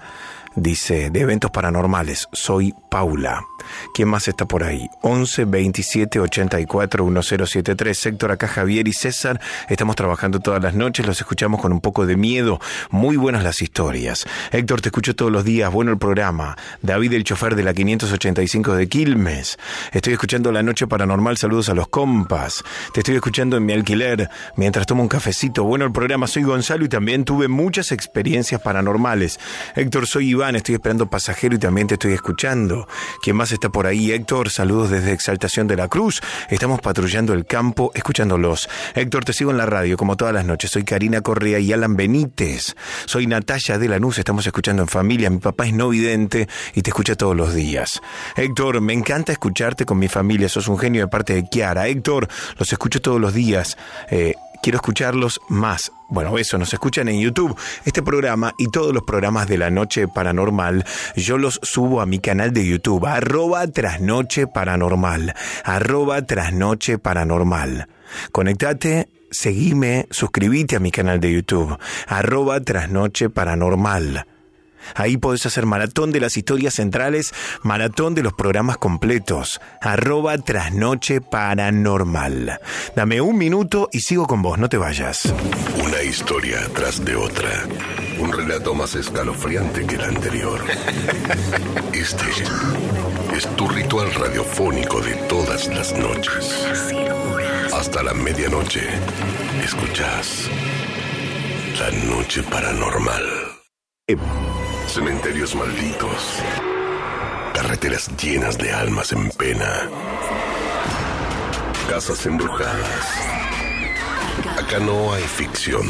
Dice, 0.55 1.09
de 1.09 1.19
eventos 1.19 1.51
paranormales. 1.51 2.27
Soy 2.31 2.73
Paula. 2.89 3.41
¿Quién 3.93 4.07
más 4.07 4.27
está 4.27 4.45
por 4.45 4.63
ahí? 4.63 4.89
11 5.01 5.45
27 5.45 6.19
84 6.19 7.05
1073. 7.05 8.05
Héctor, 8.05 8.31
acá 8.31 8.47
Javier 8.47 8.87
y 8.87 8.93
César. 8.93 9.39
Estamos 9.69 9.95
trabajando 9.95 10.39
todas 10.39 10.61
las 10.61 10.73
noches, 10.73 11.05
los 11.05 11.19
escuchamos 11.19 11.61
con 11.61 11.71
un 11.71 11.81
poco 11.81 12.05
de 12.05 12.15
miedo. 12.15 12.59
Muy 12.89 13.17
buenas 13.17 13.43
las 13.43 13.61
historias. 13.61 14.25
Héctor, 14.51 14.81
te 14.81 14.89
escucho 14.89 15.15
todos 15.15 15.31
los 15.31 15.43
días. 15.43 15.71
Bueno 15.71 15.91
el 15.91 15.97
programa. 15.97 16.57
David, 16.81 17.13
el 17.13 17.23
chofer 17.23 17.55
de 17.55 17.63
la 17.63 17.73
585 17.73 18.75
de 18.75 18.87
Quilmes. 18.87 19.57
Estoy 19.91 20.13
escuchando 20.13 20.51
La 20.51 20.63
Noche 20.63 20.87
Paranormal. 20.87 21.37
Saludos 21.37 21.69
a 21.69 21.73
los 21.73 21.87
compas. 21.87 22.63
Te 22.93 23.01
estoy 23.01 23.15
escuchando 23.15 23.57
en 23.57 23.65
mi 23.65 23.73
alquiler 23.73 24.29
mientras 24.55 24.85
tomo 24.85 25.03
un 25.03 25.09
cafecito. 25.09 25.63
Bueno 25.63 25.85
el 25.85 25.91
programa. 25.91 26.27
Soy 26.27 26.43
Gonzalo 26.43 26.85
y 26.85 26.89
también 26.89 27.25
tuve 27.25 27.47
muchas 27.47 27.91
experiencias 27.91 28.61
paranormales. 28.61 29.39
Héctor, 29.75 30.07
soy 30.07 30.29
Iván. 30.29 30.55
Estoy 30.55 30.75
esperando 30.75 31.09
pasajero 31.09 31.55
y 31.55 31.59
también 31.59 31.87
te 31.87 31.95
estoy 31.95 32.13
escuchando. 32.13 32.87
¿Quién 33.21 33.35
más 33.35 33.51
está 33.51 33.60
por 33.69 33.87
ahí? 33.87 34.11
Héctor, 34.11 34.49
saludos 34.49 34.89
desde 34.89 35.11
Exaltación 35.11 35.67
de 35.67 35.75
la 35.75 35.87
Cruz. 35.87 36.21
Estamos 36.49 36.81
patrullando 36.81 37.33
el 37.33 37.45
campo, 37.45 37.91
escuchándolos. 37.93 38.69
Héctor, 38.95 39.25
te 39.25 39.33
sigo 39.33 39.51
en 39.51 39.57
la 39.57 39.65
radio 39.65 39.97
como 39.97 40.17
todas 40.17 40.33
las 40.33 40.45
noches. 40.45 40.71
Soy 40.71 40.83
Karina 40.83 41.21
Correa 41.21 41.59
y 41.59 41.71
Alan 41.73 41.95
Benítez. 41.95 42.75
Soy 43.05 43.27
Natalia 43.27 43.77
de 43.77 43.87
Lanús, 43.87 44.17
estamos 44.17 44.45
escuchando 44.45 44.81
en 44.81 44.87
familia. 44.87 45.29
Mi 45.29 45.39
papá 45.39 45.67
es 45.67 45.73
no 45.73 45.89
vidente 45.89 46.47
y 46.73 46.81
te 46.81 46.89
escucha 46.89 47.15
todos 47.15 47.35
los 47.35 47.53
días. 47.53 48.01
Héctor, 48.35 48.81
me 48.81 48.93
encanta 48.93 49.31
escucharte 49.31 49.85
con 49.85 49.99
mi 49.99 50.07
familia. 50.07 50.49
Sos 50.49 50.67
un 50.67 50.79
genio 50.79 51.01
de 51.01 51.07
parte 51.07 51.33
de 51.33 51.43
Kiara. 51.47 51.87
Héctor, 51.87 52.27
los 52.57 52.71
escucho 52.71 53.01
todos 53.01 53.19
los 53.19 53.33
días. 53.33 53.77
Eh, 54.09 54.35
quiero 54.61 54.77
escucharlos 54.77 55.41
más. 55.49 55.91
Bueno, 56.09 56.37
eso, 56.37 56.57
nos 56.57 56.73
escuchan 56.73 57.07
en 57.07 57.19
YouTube. 57.19 57.55
Este 57.85 58.01
programa 58.01 58.53
y 58.57 58.67
todos 58.67 58.93
los 58.93 59.03
programas 59.03 59.47
de 59.47 59.57
la 59.57 59.69
noche 59.69 60.07
paranormal, 60.07 60.85
yo 61.15 61.37
los 61.37 61.59
subo 61.63 62.01
a 62.01 62.05
mi 62.05 62.19
canal 62.19 62.53
de 62.53 62.65
YouTube, 62.65 63.05
arroba 63.05 63.67
trasnoche 63.67 64.47
paranormal, 64.47 65.33
arroba 65.63 66.21
trasnoche 66.21 66.97
paranormal. 66.97 67.87
Conectate, 68.31 69.09
seguime, 69.31 70.07
suscríbete 70.11 70.75
a 70.75 70.79
mi 70.79 70.91
canal 70.91 71.19
de 71.19 71.31
YouTube, 71.33 71.77
arroba 72.07 72.59
trasnoche 72.59 73.29
paranormal. 73.29 74.25
Ahí 74.95 75.17
podés 75.17 75.45
hacer 75.45 75.65
maratón 75.65 76.11
de 76.11 76.19
las 76.19 76.37
historias 76.37 76.75
centrales, 76.75 77.33
maratón 77.63 78.15
de 78.15 78.23
los 78.23 78.33
programas 78.33 78.77
completos. 78.77 79.61
Arroba 79.81 80.37
trasnoche 80.37 81.21
paranormal. 81.21 82.59
Dame 82.95 83.21
un 83.21 83.37
minuto 83.37 83.89
y 83.91 84.01
sigo 84.01 84.27
con 84.27 84.41
vos, 84.41 84.57
no 84.57 84.69
te 84.69 84.77
vayas. 84.77 85.33
Una 85.83 86.01
historia 86.01 86.59
tras 86.73 87.03
de 87.03 87.15
otra. 87.15 87.49
Un 88.19 88.31
relato 88.31 88.73
más 88.75 88.95
escalofriante 88.95 89.85
que 89.85 89.95
el 89.95 90.03
anterior. 90.03 90.61
Este 91.93 92.25
es 93.35 93.47
tu 93.55 93.67
ritual 93.67 94.13
radiofónico 94.13 95.01
de 95.01 95.15
todas 95.27 95.67
las 95.67 95.93
noches. 95.93 96.67
Hasta 97.73 98.03
la 98.03 98.13
medianoche. 98.13 98.81
Escuchás 99.63 100.49
La 101.79 101.91
Noche 101.91 102.43
Paranormal. 102.43 103.23
Cementerios 104.91 105.55
malditos. 105.55 106.43
Carreteras 107.53 108.09
llenas 108.17 108.57
de 108.57 108.73
almas 108.73 109.13
en 109.13 109.29
pena. 109.29 109.87
Casas 111.89 112.25
embrujadas. 112.25 113.05
Acá 114.59 114.79
no 114.79 115.13
hay 115.13 115.23
ficción. 115.23 115.87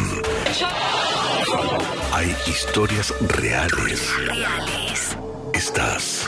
Hay 2.14 2.36
historias 2.46 3.12
reales. 3.22 4.08
Estás 5.52 6.28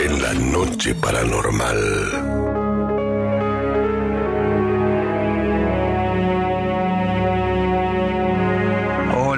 en 0.00 0.22
la 0.22 0.32
noche 0.32 0.94
paranormal. 0.94 2.63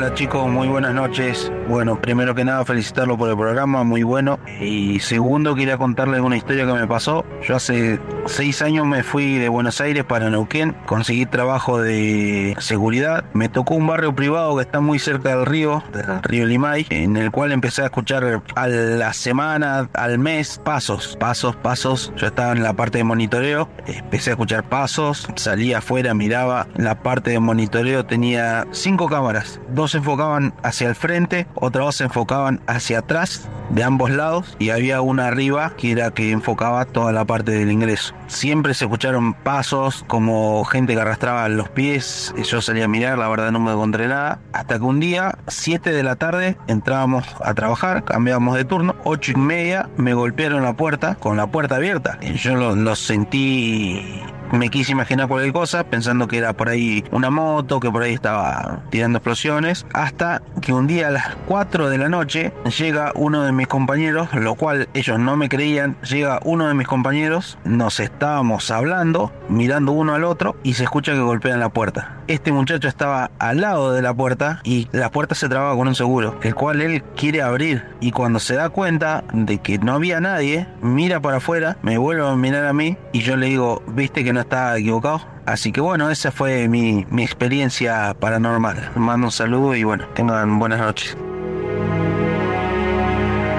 Hola 0.07 0.14
chicos, 0.14 0.49
muy 0.49 0.69
buenas 0.69 0.95
noches. 0.95 1.51
Bueno, 1.69 2.01
primero 2.01 2.33
que 2.33 2.45
nada 2.45 2.64
felicitarlo 2.64 3.19
por 3.19 3.29
el 3.29 3.37
programa, 3.37 3.83
muy 3.83 4.05
bueno. 4.05 4.38
Y 4.61 5.01
segundo, 5.01 5.57
quería 5.57 5.79
contarles 5.79 6.21
una 6.21 6.37
historia 6.37 6.64
que 6.64 6.73
me 6.75 6.87
pasó. 6.87 7.25
Yo 7.42 7.57
hace 7.57 7.99
seis 8.27 8.62
años 8.62 8.87
me 8.87 9.03
fui 9.03 9.35
de 9.35 9.49
Buenos 9.49 9.81
Aires 9.81 10.05
para 10.05 10.31
Neuquén, 10.31 10.77
conseguí 10.87 11.27
trabajo 11.27 11.81
de 11.81 12.55
seguridad. 12.61 13.25
Me 13.33 13.49
tocó 13.49 13.75
un 13.75 13.88
barrio 13.88 14.14
privado 14.14 14.55
que 14.55 14.62
está 14.62 14.79
muy 14.79 15.01
cerca 15.01 15.31
del 15.31 15.45
río, 15.45 15.83
del 15.92 16.23
río 16.23 16.47
Limay, 16.47 16.87
en 16.90 17.16
el 17.16 17.33
cual 17.33 17.51
empecé 17.51 17.83
a 17.83 17.87
escuchar 17.87 18.42
a 18.55 18.69
la 18.69 19.12
semana, 19.12 19.90
al 19.92 20.21
mes, 20.21 20.61
pasos, 20.64 21.16
pasos, 21.19 21.57
pasos. 21.57 22.12
Yo 22.16 22.29
estaba 22.29 22.53
en 22.53 22.62
la 22.62 22.75
parte 22.75 22.99
de 22.99 23.05
monitoreo, 23.05 23.69
empecé 23.88 24.31
a 24.31 24.33
escuchar 24.35 24.69
pasos, 24.69 25.27
salía 25.35 25.79
afuera, 25.79 26.14
miraba. 26.14 26.69
La 26.77 27.03
parte 27.03 27.33
de 27.33 27.40
monitoreo 27.40 28.07
tenía 28.07 28.69
cinco 28.71 29.09
cámaras, 29.09 29.61
dos 29.71 29.96
enfocaban 29.99 30.55
hacia 30.63 30.89
el 30.89 30.95
frente, 30.95 31.47
otras 31.55 31.85
dos 31.85 31.97
se 31.97 32.05
enfocaban 32.05 32.61
hacia 32.67 33.01
atrás, 33.01 33.49
de 33.71 33.83
ambos 33.83 34.11
lados, 34.11 34.57
y 34.59 34.71
había 34.71 35.01
una 35.01 35.27
arriba 35.27 35.73
que 35.77 35.93
era 35.93 36.11
que 36.11 36.31
enfocaba 36.31 36.85
toda 36.85 37.13
la 37.13 37.25
parte 37.25 37.53
del 37.53 37.71
ingreso. 37.71 38.15
Siempre 38.27 38.75
se 38.75 38.85
escucharon 38.85 39.35
pasos 39.35 40.05
como 40.07 40.65
gente 40.65 40.95
que 40.95 41.01
arrastraba 41.01 41.49
los 41.49 41.69
pies. 41.69 42.35
Yo 42.45 42.61
salía 42.61 42.85
a 42.85 42.89
mirar, 42.89 43.19
la 43.19 43.29
verdad 43.29 43.51
no 43.53 43.61
me 43.61 43.73
encontré 43.73 44.09
nada. 44.09 44.41
Hasta 44.53 44.79
que 44.79 44.85
un 44.85 45.01
día, 45.01 45.39
7 45.49 45.93
de 45.93 46.03
la 46.03 46.17
tarde, 46.17 46.57
entrábamos 46.67 47.25
a 47.45 47.55
trabajar, 47.55 48.05
cambiábamos 48.05 48.57
de 48.57 48.65
turno. 48.65 48.97
8 49.05 49.33
y 49.33 49.37
media 49.37 49.89
me 49.97 50.15
golpearon 50.15 50.63
la 50.63 50.75
puerta 50.75 51.17
con 51.17 51.37
la 51.37 51.47
puerta 51.47 51.77
abierta. 51.77 52.19
Yo 52.21 52.55
lo, 52.55 52.75
lo 52.75 52.97
sentí 52.97 54.23
me 54.57 54.71
quise 54.71 54.92
imaginar 54.92 55.29
cualquier 55.29 55.53
cosa 55.53 55.85
pensando 55.85 56.29
que 56.29 56.38
era 56.38 56.53
por 56.53 56.69
ahí 56.69 57.05
una 57.11 57.31
moto, 57.31 57.81
que 57.81 57.90
por 57.90 58.03
ahí 58.03 58.14
estaba 58.14 58.81
tirando 58.90 59.19
explosiones, 59.19 59.87
hasta 59.92 60.42
que 60.61 60.73
un 60.73 60.87
día 60.87 61.09
a 61.09 61.11
las 61.11 61.35
4 61.47 61.88
de 61.88 61.99
la 61.99 62.09
noche 62.09 62.53
llega 62.79 63.12
uno 63.14 63.42
de 63.45 63.53
mis 63.53 63.66
compañeros, 63.66 64.33
lo 64.35 64.55
cual 64.55 64.88
ellos 64.95 65.19
no 65.19 65.37
me 65.37 65.49
creían, 65.49 65.97
llega 66.03 66.40
uno 66.45 66.69
de 66.69 66.75
mis 66.75 66.87
compañeros, 66.87 67.59
nos 67.64 68.01
estábamos 68.01 68.71
hablando, 68.71 69.33
mirando 69.49 69.92
uno 69.92 70.14
al 70.14 70.25
otro 70.25 70.57
y 70.62 70.75
se 70.75 70.85
escucha 70.85 71.12
que 71.12 71.21
golpean 71.21 71.61
la 71.61 71.69
puerta. 71.69 72.15
Este 72.29 72.51
muchacho 72.51 72.89
estaba 72.89 73.31
al 73.39 73.61
lado 73.61 73.93
de 73.93 74.03
la 74.03 74.12
puerta 74.12 74.61
y 74.65 74.89
la 74.91 75.12
puerta 75.12 75.37
se 75.37 75.49
trababa 75.49 75.77
con 75.77 75.87
un 75.87 75.95
seguro, 75.95 76.37
el 76.43 76.57
cual 76.57 76.83
él 76.83 77.05
quiere 77.15 77.41
abrir 77.41 77.85
y 78.01 78.11
cuando 78.11 78.41
se 78.41 78.57
da 78.57 78.69
cuenta 78.69 79.23
de 79.33 79.59
que 79.59 79.79
no 79.79 79.93
había 79.93 80.21
nadie, 80.21 80.67
mira 80.83 81.21
para 81.21 81.37
afuera, 81.37 81.77
me 81.83 81.99
vuelve 81.99 82.27
a 82.27 82.35
mirar 82.35 82.65
a 82.65 82.73
mí 82.73 82.97
y 83.12 83.21
yo 83.21 83.37
le 83.37 83.47
digo, 83.47 83.81
viste 83.87 84.25
que 84.25 84.33
no 84.33 84.41
está 84.41 84.77
equivocado. 84.77 85.21
Así 85.47 85.71
que 85.71 85.81
bueno, 85.81 86.11
esa 86.11 86.33
fue 86.33 86.67
mi, 86.67 87.07
mi 87.11 87.23
experiencia 87.23 88.17
paranormal. 88.19 88.91
Mando 88.97 89.29
un 89.29 89.33
saludo 89.33 89.77
y 89.77 89.85
bueno, 89.85 90.09
tengan 90.15 90.59
buenas 90.59 90.81
noches. 90.81 91.17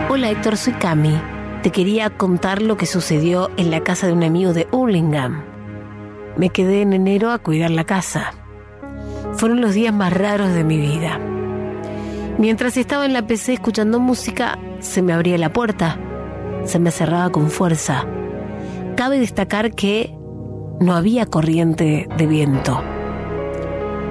Hola 0.09 0.29
Héctor, 0.29 0.57
soy 0.57 0.73
Cami. 0.73 1.17
Te 1.63 1.71
quería 1.71 2.09
contar 2.09 2.61
lo 2.61 2.75
que 2.75 2.85
sucedió 2.85 3.49
en 3.55 3.71
la 3.71 3.79
casa 3.79 4.07
de 4.07 4.13
un 4.13 4.23
amigo 4.23 4.51
de 4.51 4.67
Hurlingham. 4.71 5.41
Me 6.35 6.49
quedé 6.49 6.81
en 6.81 6.91
enero 6.91 7.31
a 7.31 7.39
cuidar 7.39 7.71
la 7.71 7.85
casa. 7.85 8.33
Fueron 9.37 9.61
los 9.61 9.75
días 9.75 9.93
más 9.93 10.11
raros 10.11 10.51
de 10.53 10.63
mi 10.63 10.77
vida. 10.77 11.19
Mientras 12.39 12.75
estaba 12.75 13.05
en 13.05 13.13
la 13.13 13.27
PC 13.27 13.53
escuchando 13.53 13.99
música, 13.99 14.57
se 14.79 15.03
me 15.03 15.13
abría 15.13 15.37
la 15.37 15.53
puerta. 15.53 15.99
Se 16.65 16.79
me 16.79 16.89
cerraba 16.89 17.31
con 17.31 17.51
fuerza. 17.51 18.03
Cabe 18.95 19.19
destacar 19.19 19.75
que 19.75 20.17
no 20.79 20.95
había 20.95 21.27
corriente 21.27 22.07
de 22.17 22.25
viento. 22.25 22.81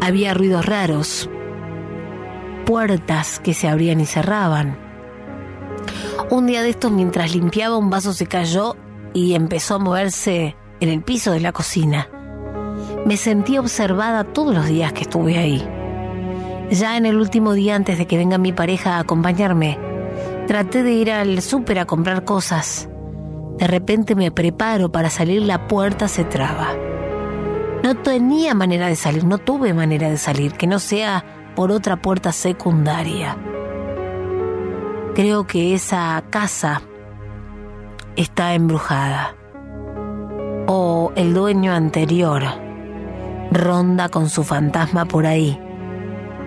Había 0.01 0.33
ruidos 0.33 0.65
raros, 0.65 1.29
puertas 2.65 3.41
que 3.41 3.53
se 3.53 3.69
abrían 3.69 4.01
y 4.01 4.07
cerraban. 4.07 4.79
Un 6.31 6.47
día 6.47 6.63
de 6.63 6.71
estos, 6.71 6.93
mientras 6.93 7.35
limpiaba, 7.35 7.77
un 7.77 7.91
vaso 7.91 8.13
se 8.13 8.27
cayó 8.27 8.77
y 9.13 9.35
empezó 9.35 9.75
a 9.75 9.79
moverse 9.79 10.55
en 10.79 10.89
el 10.89 11.03
piso 11.03 11.33
de 11.33 11.41
la 11.41 11.51
cocina. 11.51 12.09
Me 13.07 13.17
sentí 13.17 13.57
observada 13.57 14.25
todos 14.25 14.53
los 14.53 14.67
días 14.67 14.93
que 14.93 15.03
estuve 15.03 15.39
ahí. 15.39 15.65
Ya 16.73 16.97
en 16.97 17.07
el 17.07 17.19
último 17.19 17.53
día 17.53 17.77
antes 17.77 17.99
de 17.99 18.07
que 18.09 18.17
venga 18.17 18.37
mi 18.37 18.53
pareja 18.53 18.97
a 18.97 18.99
acompañarme, 18.99 19.79
traté 20.49 20.83
de 20.83 20.93
ir 20.93 21.13
al 21.13 21.41
súper 21.41 21.79
a 21.79 21.85
comprar 21.85 22.25
cosas. 22.25 22.89
De 23.59 23.69
repente 23.69 24.17
me 24.17 24.33
preparo 24.33 24.91
para 24.91 25.09
salir, 25.09 25.43
la 25.43 25.69
puerta 25.69 26.09
se 26.09 26.25
traba. 26.25 26.75
No 27.85 27.95
tenía 27.95 28.55
manera 28.55 28.89
de 28.89 28.97
salir, 28.97 29.23
no 29.23 29.39
tuve 29.39 29.73
manera 29.73 30.11
de 30.11 30.19
salir, 30.19 30.55
que 30.55 30.67
no 30.67 30.81
sea 30.81 31.53
por 31.55 31.71
otra 31.71 32.03
puerta 32.03 32.33
secundaria. 32.33 33.37
Creo 35.15 35.47
que 35.47 35.75
esa 35.75 36.25
casa 36.29 36.83
está 38.17 38.55
embrujada. 38.55 39.37
O 40.67 41.13
el 41.15 41.35
dueño 41.35 41.73
anterior 41.73 42.66
ronda 43.51 44.09
con 44.09 44.29
su 44.29 44.45
fantasma 44.45 45.07
por 45.07 45.27
ahí 45.27 45.59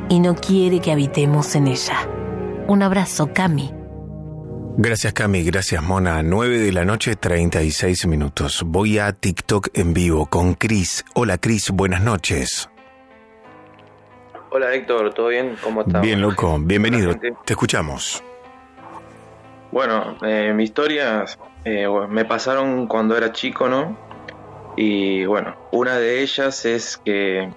y 0.10 0.20
no 0.20 0.36
quiere 0.36 0.80
que 0.80 0.92
habitemos 0.92 1.56
en 1.56 1.68
ella. 1.68 2.08
Un 2.68 2.84
abrazo, 2.84 3.32
Cami. 3.34 3.74
Gracias 4.78 5.12
Cami, 5.12 5.44
gracias 5.44 5.84
Mona. 5.84 6.24
9 6.24 6.58
de 6.58 6.72
la 6.72 6.86
noche, 6.86 7.16
36 7.16 8.08
minutos. 8.08 8.64
Voy 8.66 8.98
a 8.98 9.12
TikTok 9.12 9.70
en 9.74 9.94
vivo 9.94 10.28
con 10.28 10.54
Cris. 10.54 11.04
Hola 11.16 11.38
Cris, 11.38 11.72
buenas 11.72 12.02
noches. 12.02 12.70
Hola 14.52 14.74
Héctor, 14.74 15.14
¿todo 15.14 15.28
bien? 15.28 15.58
¿Cómo 15.62 15.82
estás? 15.82 16.02
Bien, 16.02 16.22
loco, 16.22 16.58
bienvenido. 16.60 17.14
Te 17.18 17.54
escuchamos. 17.54 18.24
Bueno, 19.72 20.18
eh, 20.24 20.54
mi 20.56 20.64
historia 20.64 21.26
eh, 21.66 21.88
me 22.10 22.26
pasaron 22.26 22.88
cuando 22.88 23.16
era 23.16 23.32
chico, 23.32 23.68
¿no? 23.70 24.09
Y 24.78 25.26
bueno, 25.26 25.56
una 25.72 25.98
de 25.98 26.22
ellas 26.22 26.66
es 26.66 26.98
que 26.98 27.52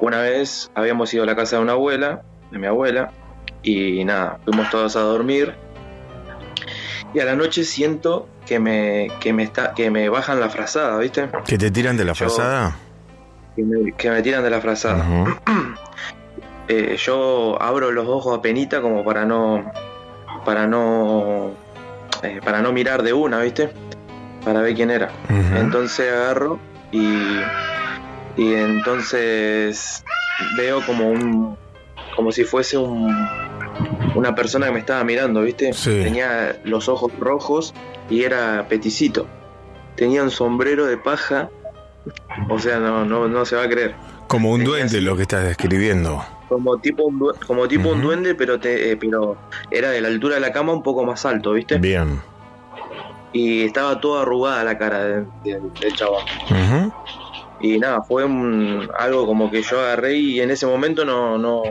una 0.00 0.20
vez 0.20 0.70
habíamos 0.74 1.12
ido 1.14 1.22
a 1.22 1.26
la 1.26 1.36
casa 1.36 1.56
de 1.56 1.62
una 1.62 1.72
abuela, 1.72 2.22
de 2.50 2.58
mi 2.58 2.66
abuela, 2.66 3.10
y 3.62 4.04
nada, 4.04 4.38
fuimos 4.44 4.68
todos 4.70 4.96
a 4.96 5.00
dormir. 5.00 5.54
Y 7.14 7.20
a 7.20 7.24
la 7.24 7.36
noche 7.36 7.64
siento 7.64 8.28
que 8.44 8.58
me, 8.58 9.08
que 9.20 9.32
me, 9.32 9.44
está, 9.44 9.72
que 9.72 9.90
me 9.90 10.08
bajan 10.08 10.40
la 10.40 10.50
frazada, 10.50 10.98
¿viste? 10.98 11.28
¿Que 11.46 11.56
te 11.56 11.70
tiran 11.70 11.96
de 11.96 12.04
la 12.04 12.14
frazada? 12.14 12.76
Que 13.56 13.62
me, 13.62 13.92
que 13.92 14.10
me 14.10 14.20
tiran 14.20 14.42
de 14.42 14.50
la 14.50 14.60
frazada. 14.60 15.04
Eh, 16.66 16.96
yo 16.96 17.60
abro 17.60 17.90
los 17.90 18.08
ojos 18.08 18.38
a 18.38 18.40
penita 18.40 18.80
como 18.80 19.04
para 19.04 19.26
no. 19.26 19.70
para 20.46 20.66
no. 20.66 21.50
eh, 22.22 22.40
para 22.42 22.62
no 22.62 22.72
mirar 22.72 23.02
de 23.02 23.12
una, 23.12 23.38
¿viste? 23.40 23.70
Para 24.44 24.60
ver 24.60 24.74
quién 24.74 24.90
era. 24.90 25.10
Entonces 25.56 26.12
agarro 26.12 26.58
y. 26.92 27.40
Y 28.36 28.52
entonces 28.52 30.04
veo 30.56 30.84
como 30.84 31.08
un. 31.10 31.56
como 32.16 32.32
si 32.32 32.44
fuese 32.44 32.76
un. 32.76 33.08
una 34.14 34.34
persona 34.34 34.66
que 34.66 34.72
me 34.72 34.78
estaba 34.80 35.04
mirando, 35.04 35.42
¿viste? 35.42 35.72
Tenía 35.84 36.60
los 36.64 36.88
ojos 36.88 37.12
rojos 37.18 37.74
y 38.10 38.24
era 38.24 38.66
peticito. 38.68 39.26
Tenía 39.96 40.22
un 40.22 40.30
sombrero 40.30 40.86
de 40.86 40.96
paja. 40.98 41.50
O 42.50 42.58
sea, 42.58 42.78
no, 42.80 43.04
no, 43.04 43.28
no 43.28 43.44
se 43.46 43.56
va 43.56 43.62
a 43.62 43.68
creer. 43.68 43.94
Como 44.26 44.50
un 44.50 44.64
duende 44.64 45.00
lo 45.00 45.16
que 45.16 45.22
estás 45.22 45.44
describiendo. 45.44 46.24
Como 46.48 46.78
tipo 46.78 47.04
un, 47.04 47.32
como 47.46 47.68
tipo 47.68 47.90
un 47.90 48.02
duende, 48.02 48.34
pero, 48.34 48.58
te, 48.60 48.92
eh, 48.92 48.96
pero 48.96 49.36
era 49.70 49.90
de 49.90 50.00
la 50.00 50.08
altura 50.08 50.34
de 50.34 50.40
la 50.40 50.52
cama 50.52 50.72
un 50.72 50.82
poco 50.82 51.04
más 51.04 51.24
alto, 51.24 51.52
¿viste? 51.52 51.78
Bien. 51.78 52.20
Y 53.34 53.64
estaba 53.64 54.00
toda 54.00 54.22
arrugada 54.22 54.64
la 54.64 54.78
cara 54.78 55.04
de- 55.04 55.26
de- 55.42 55.60
del 55.80 55.94
chabón. 55.94 56.22
Ujú. 56.50 56.92
Y 57.60 57.78
nada, 57.78 58.02
fue 58.02 58.24
un- 58.24 58.88
algo 58.98 59.26
como 59.26 59.50
que 59.50 59.60
yo 59.62 59.80
agarré 59.80 60.14
y 60.16 60.40
en 60.40 60.50
ese 60.50 60.66
momento 60.66 61.04
no... 61.04 61.36
no 61.36 61.62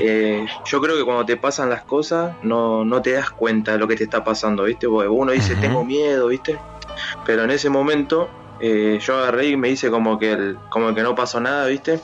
eh, 0.00 0.44
yo 0.64 0.80
creo 0.80 0.96
que 0.96 1.04
cuando 1.04 1.24
te 1.24 1.36
pasan 1.36 1.70
las 1.70 1.84
cosas 1.84 2.34
no, 2.42 2.84
no 2.84 3.00
te 3.00 3.12
das 3.12 3.30
cuenta 3.30 3.72
de 3.72 3.78
lo 3.78 3.86
que 3.88 3.94
te 3.96 4.04
está 4.04 4.24
pasando, 4.24 4.64
¿viste? 4.64 4.88
Porque 4.88 5.08
uno 5.08 5.32
dice, 5.32 5.54
tengo 5.56 5.84
miedo, 5.84 6.26
¿viste? 6.28 6.58
Pero 7.24 7.44
en 7.44 7.50
ese 7.50 7.68
momento 7.70 8.28
eh, 8.60 8.98
yo 9.00 9.16
agarré 9.18 9.48
y 9.48 9.56
me 9.56 9.68
hice 9.68 9.90
como 9.90 10.18
que, 10.18 10.32
el, 10.32 10.58
como 10.70 10.94
que 10.94 11.02
no 11.02 11.14
pasó 11.14 11.38
nada, 11.40 11.66
¿viste? 11.66 12.00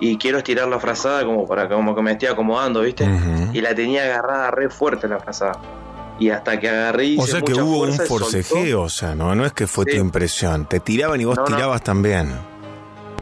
Y 0.00 0.16
quiero 0.18 0.38
estirar 0.38 0.68
la 0.68 0.78
frazada 0.78 1.24
como 1.24 1.46
para 1.46 1.68
como 1.68 1.94
que 1.94 2.02
me 2.02 2.12
esté 2.12 2.28
acomodando, 2.28 2.80
¿viste? 2.82 3.04
Y 3.52 3.60
la 3.60 3.74
tenía 3.74 4.04
agarrada 4.04 4.50
re 4.50 4.70
fuerte 4.70 5.08
la 5.08 5.18
frazada. 5.18 5.58
Y 6.18 6.30
hasta 6.30 6.58
que 6.58 6.68
agarré 6.70 7.04
y 7.06 7.18
O 7.18 7.26
sea 7.26 7.42
que 7.42 7.52
hubo 7.54 7.82
un 7.82 7.92
fuerza 7.92 8.06
forcejeo, 8.06 8.82
o 8.82 8.88
sea, 8.88 9.14
no, 9.14 9.34
no 9.34 9.44
es 9.44 9.52
que 9.52 9.66
fue 9.66 9.84
tu 9.84 9.96
impresión. 9.96 10.66
Te 10.66 10.80
tiraban 10.80 11.20
y 11.20 11.24
vos 11.26 11.36
No, 11.36 11.42
no. 11.44 11.54
tirabas 11.56 11.82
también. 11.82 12.32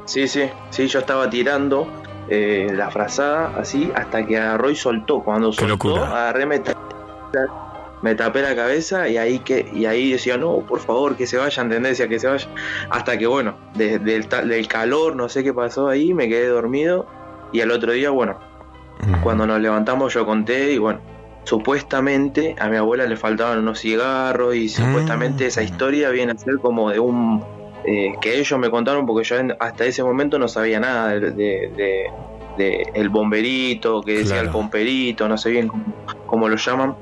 Sí, 0.04 0.28
sí, 0.28 0.48
sí, 0.70 0.86
yo 0.86 1.00
estaba 1.00 1.28
tirando 1.30 1.88
eh, 2.28 2.68
la 2.72 2.90
frazada 2.90 3.52
así 3.58 3.90
hasta 3.94 4.24
que 4.26 4.38
agarró 4.38 4.70
y 4.70 4.76
soltó. 4.76 5.20
Cuando 5.20 5.52
soltó, 5.52 5.96
agarré, 6.04 6.46
me 6.46 6.58
tapé, 6.60 6.78
me 8.02 8.14
tapé 8.14 8.42
la 8.42 8.54
cabeza 8.54 9.08
y 9.08 9.16
ahí 9.16 9.38
que 9.40 9.66
y 9.72 9.86
ahí 9.86 10.12
decía, 10.12 10.36
no, 10.36 10.58
por 10.60 10.78
favor, 10.80 11.16
que 11.16 11.26
se 11.26 11.36
vayan, 11.38 11.68
tendencia, 11.70 12.06
que 12.06 12.18
se 12.18 12.28
vayan. 12.28 12.50
Hasta 12.90 13.16
que, 13.18 13.26
bueno, 13.26 13.56
de- 13.74 13.98
del, 13.98 14.28
ta- 14.28 14.42
del 14.42 14.68
calor, 14.68 15.16
no 15.16 15.28
sé 15.28 15.42
qué 15.42 15.52
pasó 15.54 15.88
ahí, 15.88 16.12
me 16.14 16.28
quedé 16.28 16.46
dormido 16.48 17.06
y 17.52 17.60
al 17.60 17.70
otro 17.70 17.92
día, 17.92 18.10
bueno, 18.10 18.38
cuando 19.22 19.46
nos 19.46 19.60
levantamos 19.60 20.12
yo 20.14 20.24
conté 20.26 20.72
y 20.72 20.78
bueno, 20.78 21.00
supuestamente 21.44 22.56
a 22.58 22.68
mi 22.68 22.76
abuela 22.76 23.06
le 23.06 23.16
faltaban 23.16 23.58
unos 23.58 23.80
cigarros 23.80 24.54
y 24.56 24.68
supuestamente 24.68 25.46
esa 25.46 25.62
historia 25.62 26.10
viene 26.10 26.32
a 26.32 26.38
ser 26.38 26.54
como 26.60 26.90
de 26.90 26.98
un 27.00 27.42
eh, 27.86 28.14
que 28.20 28.38
ellos 28.40 28.58
me 28.58 28.70
contaron 28.70 29.04
porque 29.06 29.24
yo 29.24 29.36
en- 29.36 29.54
hasta 29.60 29.84
ese 29.84 30.02
momento 30.02 30.38
no 30.38 30.48
sabía 30.48 30.80
nada 30.80 31.08
de, 31.10 31.20
de- 31.32 31.70
de- 31.76 32.04
de 32.56 32.82
el 32.94 33.08
bomberito, 33.10 34.00
que 34.02 34.18
decía 34.18 34.40
el 34.40 34.48
pomperito, 34.50 35.28
no 35.28 35.36
sé 35.36 35.50
bien 35.50 35.68
cómo, 35.68 35.84
cómo 36.26 36.48
lo 36.48 36.56
llaman. 36.56 36.96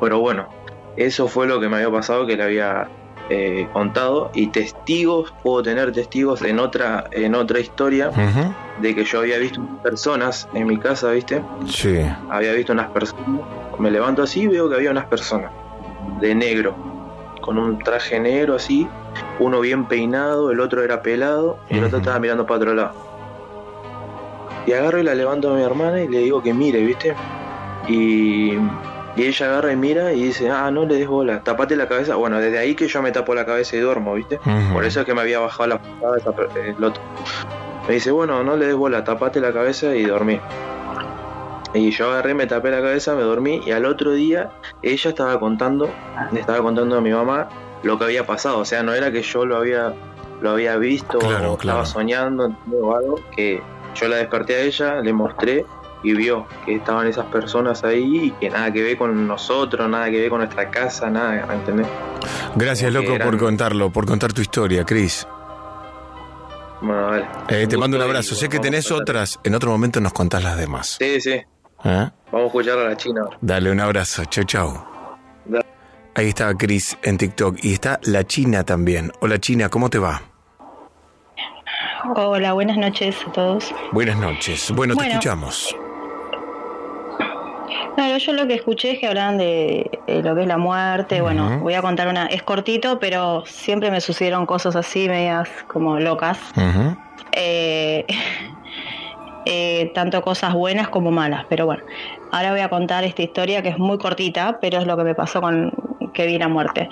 Pero 0.00 0.18
bueno, 0.20 0.48
eso 0.96 1.28
fue 1.28 1.46
lo 1.46 1.60
que 1.60 1.68
me 1.68 1.76
había 1.76 1.90
pasado 1.92 2.26
que 2.26 2.36
le 2.36 2.42
había 2.42 2.88
eh, 3.30 3.68
contado 3.72 4.30
y 4.34 4.48
testigos, 4.48 5.32
puedo 5.42 5.62
tener 5.62 5.92
testigos 5.92 6.42
en 6.42 6.58
otra, 6.58 7.04
en 7.10 7.34
otra 7.34 7.58
historia 7.58 8.10
de 8.80 8.94
que 8.94 9.04
yo 9.04 9.20
había 9.20 9.38
visto 9.38 9.60
personas 9.82 10.48
en 10.52 10.66
mi 10.66 10.78
casa, 10.78 11.10
¿viste? 11.10 11.42
Sí. 11.66 12.00
había 12.28 12.52
visto 12.52 12.72
unas 12.72 12.90
personas. 12.90 13.24
Me 13.78 13.90
levanto 13.90 14.22
así 14.22 14.42
y 14.42 14.46
veo 14.46 14.68
que 14.68 14.76
había 14.76 14.90
unas 14.90 15.06
personas 15.06 15.50
de 16.20 16.34
negro, 16.34 16.74
con 17.40 17.58
un 17.58 17.78
traje 17.78 18.20
negro 18.20 18.56
así, 18.56 18.86
uno 19.38 19.60
bien 19.60 19.86
peinado, 19.86 20.50
el 20.50 20.60
otro 20.60 20.82
era 20.82 21.02
pelado 21.02 21.58
y 21.68 21.78
el 21.78 21.84
otro 21.84 21.98
estaba 21.98 22.18
mirando 22.18 22.46
para 22.46 22.58
otro 22.58 22.74
lado. 22.74 22.92
Y 24.66 24.72
agarro 24.72 24.98
y 24.98 25.02
la 25.02 25.14
levanto 25.14 25.50
a 25.50 25.56
mi 25.56 25.62
hermana 25.62 26.02
y 26.02 26.08
le 26.08 26.18
digo 26.20 26.42
que 26.42 26.54
mire, 26.54 26.84
¿viste? 26.84 27.14
Y, 27.88 28.52
y 29.16 29.22
ella 29.24 29.46
agarra 29.46 29.72
y 29.72 29.76
mira 29.76 30.12
y 30.12 30.22
dice, 30.24 30.50
ah, 30.50 30.70
no 30.70 30.84
le 30.86 30.96
des 30.96 31.06
bola, 31.08 31.40
tapate 31.40 31.76
la 31.76 31.86
cabeza. 31.88 32.16
Bueno, 32.16 32.38
desde 32.40 32.58
ahí 32.58 32.74
que 32.74 32.88
yo 32.88 33.00
me 33.02 33.12
tapo 33.12 33.34
la 33.34 33.46
cabeza 33.46 33.76
y 33.76 33.80
duermo, 33.80 34.14
¿viste? 34.14 34.40
Por 34.72 34.84
eso 34.84 35.00
es 35.00 35.06
que 35.06 35.14
me 35.14 35.20
había 35.20 35.38
bajado 35.38 35.68
la 35.68 35.78
per- 35.78 36.48
el 36.76 36.82
otro. 36.82 37.02
Me 37.86 37.94
dice, 37.94 38.10
bueno, 38.10 38.42
no 38.42 38.56
le 38.56 38.66
des 38.66 38.74
bola, 38.74 39.04
tapate 39.04 39.40
la 39.40 39.52
cabeza 39.52 39.94
y 39.94 40.04
dormí. 40.04 40.40
Y 41.74 41.90
yo 41.90 42.10
agarré, 42.10 42.34
me 42.34 42.46
tapé 42.46 42.70
la 42.70 42.80
cabeza, 42.80 43.14
me 43.16 43.22
dormí 43.22 43.60
y 43.66 43.72
al 43.72 43.84
otro 43.84 44.12
día 44.12 44.50
ella 44.82 45.10
estaba 45.10 45.40
contando, 45.40 45.90
le 46.30 46.40
estaba 46.40 46.60
contando 46.62 46.96
a 46.96 47.00
mi 47.00 47.10
mamá 47.10 47.48
lo 47.82 47.98
que 47.98 48.04
había 48.04 48.24
pasado. 48.26 48.58
O 48.58 48.64
sea, 48.64 48.82
no 48.84 48.94
era 48.94 49.10
que 49.10 49.22
yo 49.22 49.44
lo 49.44 49.56
había, 49.56 49.92
lo 50.40 50.50
había 50.50 50.76
visto 50.76 51.18
Claro, 51.18 51.54
o 51.54 51.56
claro. 51.56 51.80
estaba 51.82 51.86
soñando 51.86 52.54
o 52.80 52.94
algo, 52.96 53.20
que 53.34 53.60
yo 53.96 54.08
la 54.08 54.16
desperté 54.16 54.54
a 54.56 54.60
ella, 54.60 55.00
le 55.00 55.12
mostré 55.12 55.66
y 56.04 56.12
vio 56.14 56.46
que 56.64 56.76
estaban 56.76 57.06
esas 57.08 57.26
personas 57.26 57.82
ahí 57.82 58.26
y 58.26 58.30
que 58.32 58.50
nada 58.50 58.70
que 58.72 58.82
ver 58.82 58.96
con 58.96 59.26
nosotros, 59.26 59.88
nada 59.88 60.10
que 60.10 60.20
ver 60.20 60.30
con 60.30 60.38
nuestra 60.38 60.70
casa, 60.70 61.10
nada, 61.10 61.52
¿entendés? 61.52 61.86
Gracias, 62.54 62.92
loco, 62.92 63.18
por 63.18 63.36
contarlo, 63.38 63.90
por 63.90 64.06
contar 64.06 64.32
tu 64.32 64.42
historia, 64.42 64.84
Cris. 64.84 65.26
Bueno, 66.80 67.06
vale. 67.06 67.26
Eh, 67.48 67.66
te 67.66 67.78
mando 67.78 67.96
un 67.96 68.02
y, 68.02 68.06
abrazo. 68.06 68.34
Sé 68.34 68.48
que 68.48 68.58
tenés 68.58 68.90
otras. 68.92 69.40
En 69.42 69.54
otro 69.54 69.70
momento 69.70 70.00
nos 70.00 70.12
contás 70.12 70.44
las 70.44 70.56
demás. 70.58 70.96
Sí, 71.00 71.20
sí. 71.20 71.30
¿Eh? 71.32 71.44
Vamos 71.84 72.12
a 72.32 72.46
escuchar 72.46 72.78
a 72.78 72.88
la 72.90 72.96
China. 72.96 73.22
ahora. 73.24 73.38
Dale 73.40 73.70
un 73.70 73.80
abrazo. 73.80 74.24
Chau, 74.26 74.44
chau. 74.44 74.84
Ahí 76.16 76.28
está 76.28 76.54
Cris 76.54 76.96
en 77.02 77.16
TikTok. 77.16 77.56
Y 77.64 77.72
está 77.72 77.98
la 78.04 78.24
China 78.24 78.64
también. 78.64 79.10
Hola 79.20 79.38
China, 79.40 79.68
¿cómo 79.70 79.88
te 79.90 79.98
va? 79.98 80.22
Hola, 82.16 82.52
buenas 82.52 82.76
noches 82.76 83.16
a 83.26 83.32
todos. 83.32 83.74
Buenas 83.92 84.18
noches. 84.18 84.70
Bueno, 84.70 84.94
te 84.94 84.98
Bueno. 84.98 85.12
escuchamos. 85.14 85.74
No, 87.96 88.16
yo 88.16 88.32
lo 88.32 88.46
que 88.46 88.54
escuché 88.54 88.92
es 88.92 88.98
que 88.98 89.06
hablaban 89.06 89.38
de, 89.38 89.90
lo 90.06 90.34
que 90.34 90.42
es 90.42 90.46
la 90.46 90.58
muerte. 90.58 91.20
Bueno, 91.20 91.60
voy 91.60 91.74
a 91.74 91.82
contar 91.82 92.08
una. 92.08 92.26
Es 92.26 92.42
cortito, 92.42 92.98
pero 92.98 93.44
siempre 93.46 93.90
me 93.90 94.00
sucedieron 94.00 94.46
cosas 94.46 94.76
así, 94.76 95.08
medias 95.08 95.48
como 95.66 95.98
locas. 95.98 96.38
Eh, 97.32 98.06
eh, 99.46 99.92
tanto 99.94 100.22
cosas 100.22 100.54
buenas 100.54 100.88
como 100.88 101.10
malas. 101.10 101.44
Pero 101.48 101.66
bueno, 101.66 101.82
ahora 102.32 102.50
voy 102.50 102.60
a 102.60 102.68
contar 102.68 103.04
esta 103.04 103.22
historia 103.22 103.62
que 103.62 103.70
es 103.70 103.78
muy 103.78 103.98
cortita, 103.98 104.58
pero 104.60 104.78
es 104.78 104.86
lo 104.86 104.96
que 104.96 105.04
me 105.04 105.14
pasó 105.14 105.40
con 105.40 105.72
que 106.12 106.26
vi 106.26 106.38
la 106.38 106.48
muerte. 106.48 106.88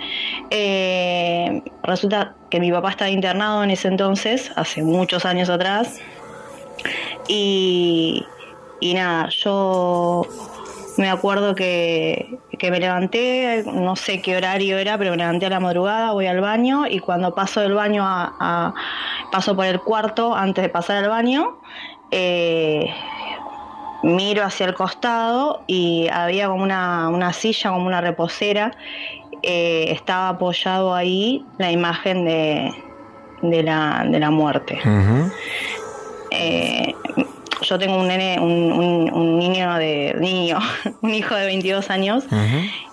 Eh, 0.51 1.63
resulta 1.83 2.35
que 2.51 2.61
mi 2.61 2.71
papá 2.71 2.91
estaba 2.91 3.11
internado 3.11 3.65
en 3.65 3.71
ese 3.71 3.89
entonces, 3.89 4.53
hace 4.57 4.83
muchos 4.83 5.25
años 5.25 5.49
atrás, 5.49 6.01
y, 7.29 8.27
y 8.81 8.95
nada, 8.95 9.29
yo 9.29 10.27
me 10.99 11.11
acuerdo 11.11 11.55
que, 11.55 12.39
me 12.61 12.81
levanté, 12.81 13.65
no 13.67 13.97
sé 13.97 14.21
qué 14.23 14.37
horario 14.37 14.79
era, 14.79 14.99
pero 14.99 15.11
me 15.13 15.17
levanté 15.17 15.47
a 15.47 15.51
la 15.51 15.61
madrugada, 15.61 16.13
voy 16.13 16.27
al 16.27 16.41
baño 16.41 16.87
y 16.87 17.01
cuando 17.01 17.35
paso 17.35 17.61
del 17.61 17.75
baño 17.75 18.05
a, 18.05 18.75
paso 19.31 19.57
por 19.57 19.67
el 19.67 19.81
cuarto 19.81 20.35
antes 20.35 20.63
de 20.63 20.69
pasar 20.69 21.03
al 21.03 21.09
baño, 21.09 21.59
eh, 22.11 22.93
miro 24.03 24.45
hacia 24.45 24.67
el 24.67 24.75
costado 24.75 25.63
y 25.67 26.09
había 26.13 26.49
como 26.49 26.63
una, 26.63 27.33
silla, 27.33 27.71
como 27.71 27.87
una 27.87 28.01
reposera, 28.01 28.73
eh, 29.43 29.87
estaba 29.89 30.29
apoyado 30.31 30.95
ahí 30.95 31.45
la 31.59 31.73
imagen 31.73 32.25
de, 32.25 32.71
de, 33.43 33.63
la, 33.63 34.05
de 34.09 34.21
la 34.21 34.31
muerte 34.31 34.79
yo 37.63 37.79
tengo 37.79 37.97
un 37.99 38.09
nene, 38.09 38.39
un, 38.41 39.39
niño 39.39 39.75
de 39.75 40.15
niño, 40.19 40.59
un 41.03 41.15
hijo 41.15 41.35
de 41.35 41.47
22 41.47 41.91
años 41.91 42.25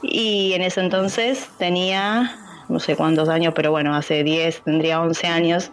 y 0.01 0.53
en 0.53 0.61
ese 0.61 0.81
entonces 0.81 1.49
tenía 1.57 2.35
no 2.69 2.79
sé 2.79 2.95
cuántos 2.95 3.29
años, 3.29 3.53
pero 3.55 3.71
bueno, 3.71 3.95
hace 3.95 4.23
10, 4.23 4.61
tendría 4.63 5.01
11 5.01 5.27
años 5.27 5.71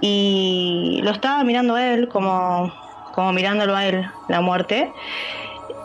y 0.00 1.00
lo 1.02 1.10
estaba 1.10 1.44
mirando 1.44 1.74
a 1.74 1.94
él 1.94 2.08
como 2.08 2.72
como 3.14 3.32
mirándolo 3.32 3.74
a 3.74 3.86
él 3.86 4.06
la 4.28 4.40
muerte 4.40 4.92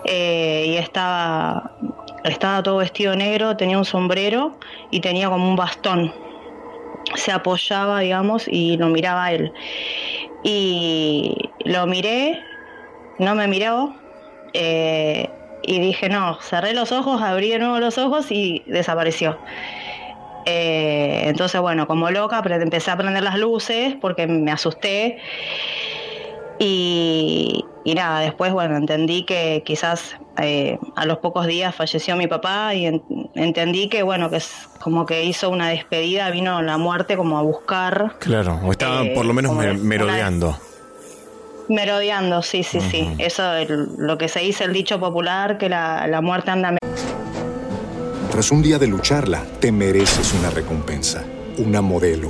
eh, 0.05 0.65
y 0.67 0.77
estaba 0.77 1.71
estaba 2.23 2.61
todo 2.61 2.77
vestido 2.77 3.15
negro, 3.15 3.57
tenía 3.57 3.77
un 3.77 3.85
sombrero 3.85 4.55
y 4.91 4.99
tenía 4.99 5.29
como 5.29 5.47
un 5.47 5.55
bastón. 5.55 6.13
Se 7.15 7.31
apoyaba, 7.31 7.99
digamos, 7.99 8.47
y 8.47 8.77
lo 8.77 8.87
miraba 8.87 9.25
a 9.25 9.33
él. 9.33 9.53
Y 10.43 11.49
lo 11.65 11.85
miré, 11.87 12.43
no 13.19 13.35
me 13.35 13.47
miró, 13.47 13.95
eh, 14.53 15.29
y 15.63 15.79
dije, 15.79 16.09
no, 16.09 16.39
cerré 16.41 16.73
los 16.73 16.91
ojos, 16.91 17.21
abrí 17.21 17.49
de 17.49 17.59
nuevo 17.59 17.79
los 17.79 17.97
ojos 17.97 18.31
y 18.31 18.63
desapareció. 18.65 19.37
Eh, 20.45 21.23
entonces, 21.25 21.61
bueno, 21.61 21.85
como 21.87 22.09
loca, 22.09 22.41
empecé 22.43 22.91
a 22.91 22.97
prender 22.97 23.23
las 23.23 23.37
luces 23.37 23.95
porque 24.01 24.25
me 24.27 24.51
asusté. 24.51 25.19
Y, 26.57 27.65
nada, 27.85 28.19
después, 28.19 28.53
bueno, 28.53 28.77
entendí 28.77 29.23
que 29.23 29.63
quizás 29.65 30.15
eh, 30.37 30.77
a 30.95 31.05
los 31.05 31.17
pocos 31.17 31.47
días 31.47 31.75
falleció 31.75 32.15
mi 32.15 32.27
papá 32.27 32.73
y 32.75 33.01
entendí 33.35 33.89
que, 33.89 34.03
bueno, 34.03 34.29
que 34.29 34.37
es 34.37 34.69
como 34.79 35.05
que 35.05 35.23
hizo 35.23 35.49
una 35.49 35.69
despedida, 35.69 36.29
vino 36.29 36.61
la 36.61 36.77
muerte 36.77 37.17
como 37.17 37.37
a 37.37 37.41
buscar. 37.41 38.15
Claro, 38.19 38.59
o 38.63 38.71
estaba 38.71 39.03
por 39.15 39.25
lo 39.25 39.33
menos 39.33 39.55
merodeando. 39.55 40.57
Merodeando, 41.69 42.41
sí, 42.41 42.63
sí, 42.63 42.81
sí. 42.81 43.09
Eso 43.17 43.53
es 43.55 43.69
lo 43.69 44.17
que 44.17 44.27
se 44.27 44.41
dice 44.41 44.65
el 44.65 44.73
dicho 44.73 44.99
popular, 44.99 45.57
que 45.57 45.69
la, 45.69 46.07
la 46.07 46.21
muerte 46.21 46.51
anda... 46.51 46.75
Tras 48.31 48.51
un 48.51 48.61
día 48.61 48.77
de 48.77 48.87
lucharla, 48.87 49.43
te 49.59 49.71
mereces 49.71 50.33
una 50.33 50.49
recompensa, 50.49 51.23
una 51.57 51.81
modelo, 51.81 52.29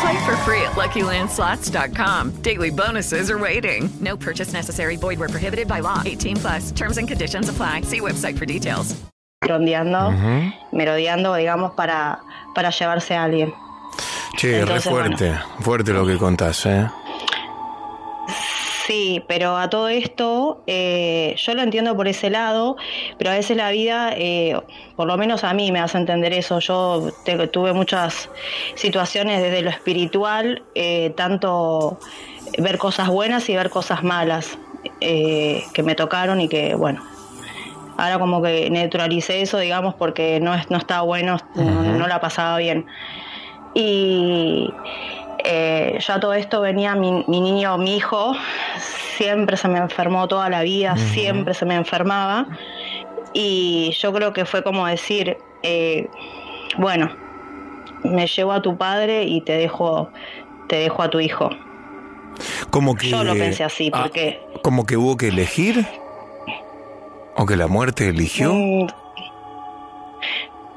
Play 0.00 0.24
for 0.24 0.36
free 0.44 0.62
at 0.62 0.72
LuckyLandSlots.com. 0.76 2.42
Daily 2.42 2.70
bonuses 2.70 3.30
are 3.30 3.38
waiting. 3.38 3.90
No 4.00 4.16
purchase 4.16 4.52
necessary. 4.52 4.96
Void 4.96 5.18
where 5.18 5.28
prohibited 5.28 5.66
by 5.68 5.80
law. 5.80 6.02
18 6.04 6.36
plus. 6.36 6.70
Terms 6.72 6.98
and 6.98 7.08
conditions 7.08 7.48
apply. 7.48 7.82
See 7.82 8.00
website 8.00 8.38
for 8.38 8.46
details. 8.46 8.94
Rondeando, 9.42 10.12
merodeando, 10.70 11.34
digamos, 11.34 11.72
para, 11.74 12.20
para 12.54 12.70
llevarse 12.70 13.14
a 13.14 13.24
alguien. 13.24 13.54
Che, 14.36 14.60
Entonces, 14.60 14.84
re 14.84 14.90
fuerte, 14.90 15.28
bueno. 15.28 15.62
fuerte 15.62 15.92
lo 15.92 16.06
que 16.06 16.18
contás, 16.18 16.66
¿eh? 16.66 16.86
Sí, 18.90 19.22
pero 19.28 19.56
a 19.56 19.70
todo 19.70 19.88
esto 19.88 20.64
eh, 20.66 21.36
yo 21.38 21.54
lo 21.54 21.62
entiendo 21.62 21.94
por 21.94 22.08
ese 22.08 22.28
lado, 22.28 22.76
pero 23.18 23.30
a 23.30 23.34
veces 23.34 23.56
la 23.56 23.70
vida, 23.70 24.12
eh, 24.16 24.60
por 24.96 25.06
lo 25.06 25.16
menos 25.16 25.44
a 25.44 25.54
mí 25.54 25.70
me 25.70 25.78
hace 25.78 25.96
entender 25.96 26.32
eso. 26.32 26.58
Yo 26.58 27.12
tuve 27.52 27.72
muchas 27.72 28.28
situaciones 28.74 29.42
desde 29.42 29.62
lo 29.62 29.70
espiritual, 29.70 30.64
eh, 30.74 31.10
tanto 31.10 32.00
ver 32.58 32.78
cosas 32.78 33.06
buenas 33.06 33.48
y 33.48 33.54
ver 33.54 33.70
cosas 33.70 34.02
malas 34.02 34.58
que 34.98 35.82
me 35.84 35.94
tocaron 35.94 36.40
y 36.40 36.48
que, 36.48 36.74
bueno, 36.74 37.00
ahora 37.96 38.18
como 38.18 38.42
que 38.42 38.70
neutralicé 38.70 39.40
eso, 39.40 39.58
digamos, 39.58 39.94
porque 39.94 40.40
no, 40.40 40.56
no 40.68 40.78
estaba 40.78 41.02
bueno, 41.02 41.36
no, 41.54 41.84
no 41.96 42.08
la 42.08 42.20
pasaba 42.20 42.58
bien. 42.58 42.86
Y 43.72 44.68
eh, 45.44 45.98
ya 46.00 46.20
todo 46.20 46.34
esto 46.34 46.60
venía 46.60 46.94
mi, 46.94 47.24
niño, 47.26 47.78
mi 47.78 47.96
hijo, 47.96 48.34
siempre 49.16 49.56
se 49.56 49.68
me 49.68 49.78
enfermó 49.78 50.28
toda 50.28 50.48
la 50.48 50.62
vida, 50.62 50.96
siempre 50.96 51.54
se 51.54 51.64
me 51.64 51.74
enfermaba. 51.74 52.46
Y 53.32 53.92
yo 53.98 54.12
creo 54.12 54.32
que 54.32 54.44
fue 54.44 54.62
como 54.62 54.86
decir, 54.86 55.38
eh, 55.62 56.08
bueno, 56.78 57.10
me 58.02 58.26
llevo 58.26 58.52
a 58.52 58.62
tu 58.62 58.76
padre 58.76 59.24
y 59.24 59.40
te 59.42 59.52
dejo, 59.52 60.10
te 60.68 60.76
dejo 60.76 61.02
a 61.02 61.10
tu 61.10 61.20
hijo. 61.20 61.50
Como 62.70 62.94
que, 62.94 63.08
yo 63.08 63.24
lo 63.24 63.34
pensé 63.34 63.64
así, 63.64 63.90
ah, 63.92 64.02
porque... 64.02 64.40
¿Como 64.62 64.86
que 64.86 64.96
hubo 64.96 65.16
que 65.16 65.28
elegir? 65.28 65.86
¿O 67.36 67.46
que 67.46 67.56
la 67.56 67.66
muerte 67.68 68.08
eligió? 68.08 68.52
Mm, 68.54 68.86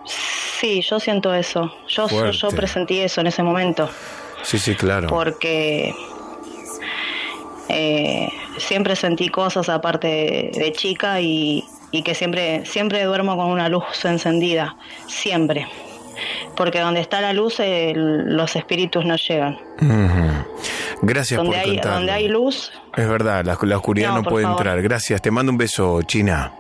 sí, 0.05 0.81
yo 0.81 0.99
siento 0.99 1.33
eso. 1.33 1.73
Yo, 1.87 2.07
yo 2.31 2.49
presentí 2.49 2.99
eso 2.99 3.21
en 3.21 3.27
ese 3.27 3.43
momento. 3.43 3.89
Sí, 4.43 4.59
sí, 4.59 4.75
claro. 4.75 5.07
Porque 5.07 5.95
eh, 7.69 8.29
siempre 8.57 8.95
sentí 8.95 9.29
cosas 9.29 9.69
aparte 9.69 10.51
de, 10.53 10.71
chica 10.73 11.19
y, 11.21 11.65
que 12.03 12.13
siempre, 12.13 12.65
siempre 12.65 13.03
duermo 13.03 13.35
con 13.35 13.47
una 13.47 13.69
luz 13.69 13.83
encendida, 14.03 14.75
siempre. 15.07 15.67
Porque 16.55 16.79
donde 16.79 16.99
está 16.99 17.21
la 17.21 17.33
luz, 17.33 17.55
los 17.95 18.55
espíritus 18.55 19.05
no 19.05 19.15
llegan. 19.15 19.57
Gracias 21.01 21.37
donde 21.37 21.57
por 21.57 21.69
hay, 21.69 21.77
Donde 21.77 22.11
hay 22.11 22.27
luz. 22.27 22.71
Es 22.95 23.09
verdad, 23.09 23.43
la, 23.43 23.77
oscuridad 23.77 24.13
no, 24.13 24.23
puede 24.23 24.45
entrar. 24.45 24.81
Gracias, 24.81 25.21
te 25.21 25.31
mando 25.31 25.51
un 25.51 25.57
beso, 25.57 26.01
China. 26.03 26.51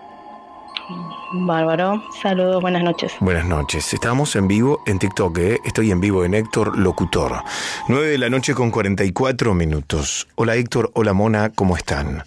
Bárbaro, 1.31 2.03
saludos, 2.21 2.61
buenas 2.61 2.83
noches. 2.83 3.13
Buenas 3.19 3.45
noches. 3.45 3.93
Estamos 3.93 4.35
en 4.35 4.47
vivo 4.47 4.81
en 4.85 4.99
TikTok, 4.99 5.37
¿eh? 5.37 5.59
estoy 5.63 5.91
en 5.91 6.01
vivo 6.01 6.25
en 6.25 6.33
Héctor 6.33 6.77
Locutor. 6.77 7.43
9 7.87 8.07
de 8.07 8.17
la 8.17 8.29
noche 8.29 8.53
con 8.53 8.69
44 8.69 9.53
minutos. 9.53 10.27
Hola 10.35 10.55
Héctor, 10.55 10.91
hola 10.93 11.13
Mona, 11.13 11.49
¿cómo 11.49 11.77
están? 11.77 12.23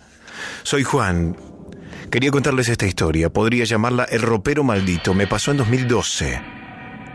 Soy 0.62 0.82
Juan. 0.82 1.36
Quería 2.10 2.30
contarles 2.30 2.68
esta 2.68 2.86
historia. 2.86 3.30
Podría 3.30 3.64
llamarla 3.64 4.04
El 4.04 4.22
ropero 4.22 4.64
maldito. 4.64 5.12
Me 5.12 5.26
pasó 5.26 5.50
en 5.50 5.58
2012. 5.58 6.40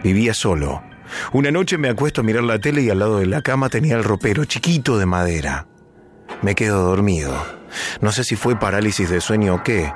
Vivía 0.03 0.33
solo. 0.33 0.83
Una 1.33 1.51
noche 1.51 1.77
me 1.77 1.89
acuesto 1.89 2.21
a 2.21 2.23
mirar 2.23 2.43
la 2.43 2.59
tele 2.59 2.81
y 2.81 2.89
al 2.89 2.99
lado 2.99 3.19
de 3.19 3.25
la 3.25 3.41
cama 3.41 3.69
tenía 3.69 3.95
el 3.95 4.03
ropero 4.03 4.45
chiquito 4.45 4.97
de 4.97 5.05
madera. 5.05 5.67
Me 6.41 6.55
quedo 6.55 6.83
dormido. 6.83 7.33
No 7.99 8.11
sé 8.11 8.23
si 8.23 8.35
fue 8.35 8.59
parálisis 8.59 9.09
de 9.09 9.21
sueño 9.21 9.55
o 9.55 9.63
qué 9.63 9.91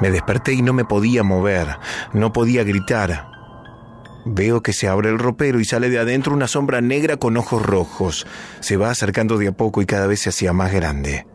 me 0.00 0.10
desperté 0.10 0.52
y 0.52 0.62
no 0.62 0.72
me 0.72 0.84
podía 0.84 1.22
mover, 1.22 1.78
no 2.12 2.32
podía 2.32 2.64
gritar. 2.64 3.28
Veo 4.24 4.62
que 4.62 4.72
se 4.72 4.88
abre 4.88 5.08
el 5.08 5.18
ropero 5.18 5.60
y 5.60 5.64
sale 5.64 5.88
de 5.88 5.98
adentro 5.98 6.34
una 6.34 6.48
sombra 6.48 6.80
negra 6.80 7.16
con 7.16 7.36
ojos 7.36 7.64
rojos. 7.64 8.26
Se 8.60 8.76
va 8.76 8.90
acercando 8.90 9.38
de 9.38 9.48
a 9.48 9.52
poco 9.52 9.80
y 9.80 9.86
cada 9.86 10.06
vez 10.06 10.20
se 10.20 10.28
hacía 10.28 10.52
más 10.52 10.72
grande. 10.72 11.26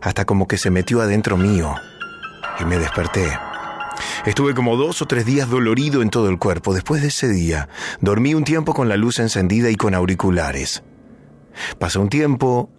hasta 0.00 0.24
como 0.24 0.46
que 0.46 0.56
se 0.56 0.70
metió 0.70 1.00
adentro 1.00 1.36
mío 1.36 1.74
y 2.60 2.64
me 2.64 2.78
desperté. 2.78 3.26
Estuve 4.24 4.54
como 4.54 4.76
dos 4.76 5.02
o 5.02 5.06
tres 5.06 5.24
días 5.26 5.48
dolorido 5.48 6.02
en 6.02 6.10
todo 6.10 6.28
el 6.28 6.38
cuerpo. 6.38 6.74
Después 6.74 7.02
de 7.02 7.08
ese 7.08 7.28
día, 7.28 7.68
dormí 8.00 8.34
un 8.34 8.44
tiempo 8.44 8.74
con 8.74 8.88
la 8.88 8.96
luz 8.96 9.18
encendida 9.18 9.70
y 9.70 9.76
con 9.76 9.94
auriculares. 9.94 10.82
Pasó 11.78 12.00
un 12.00 12.08
tiempo, 12.08 12.70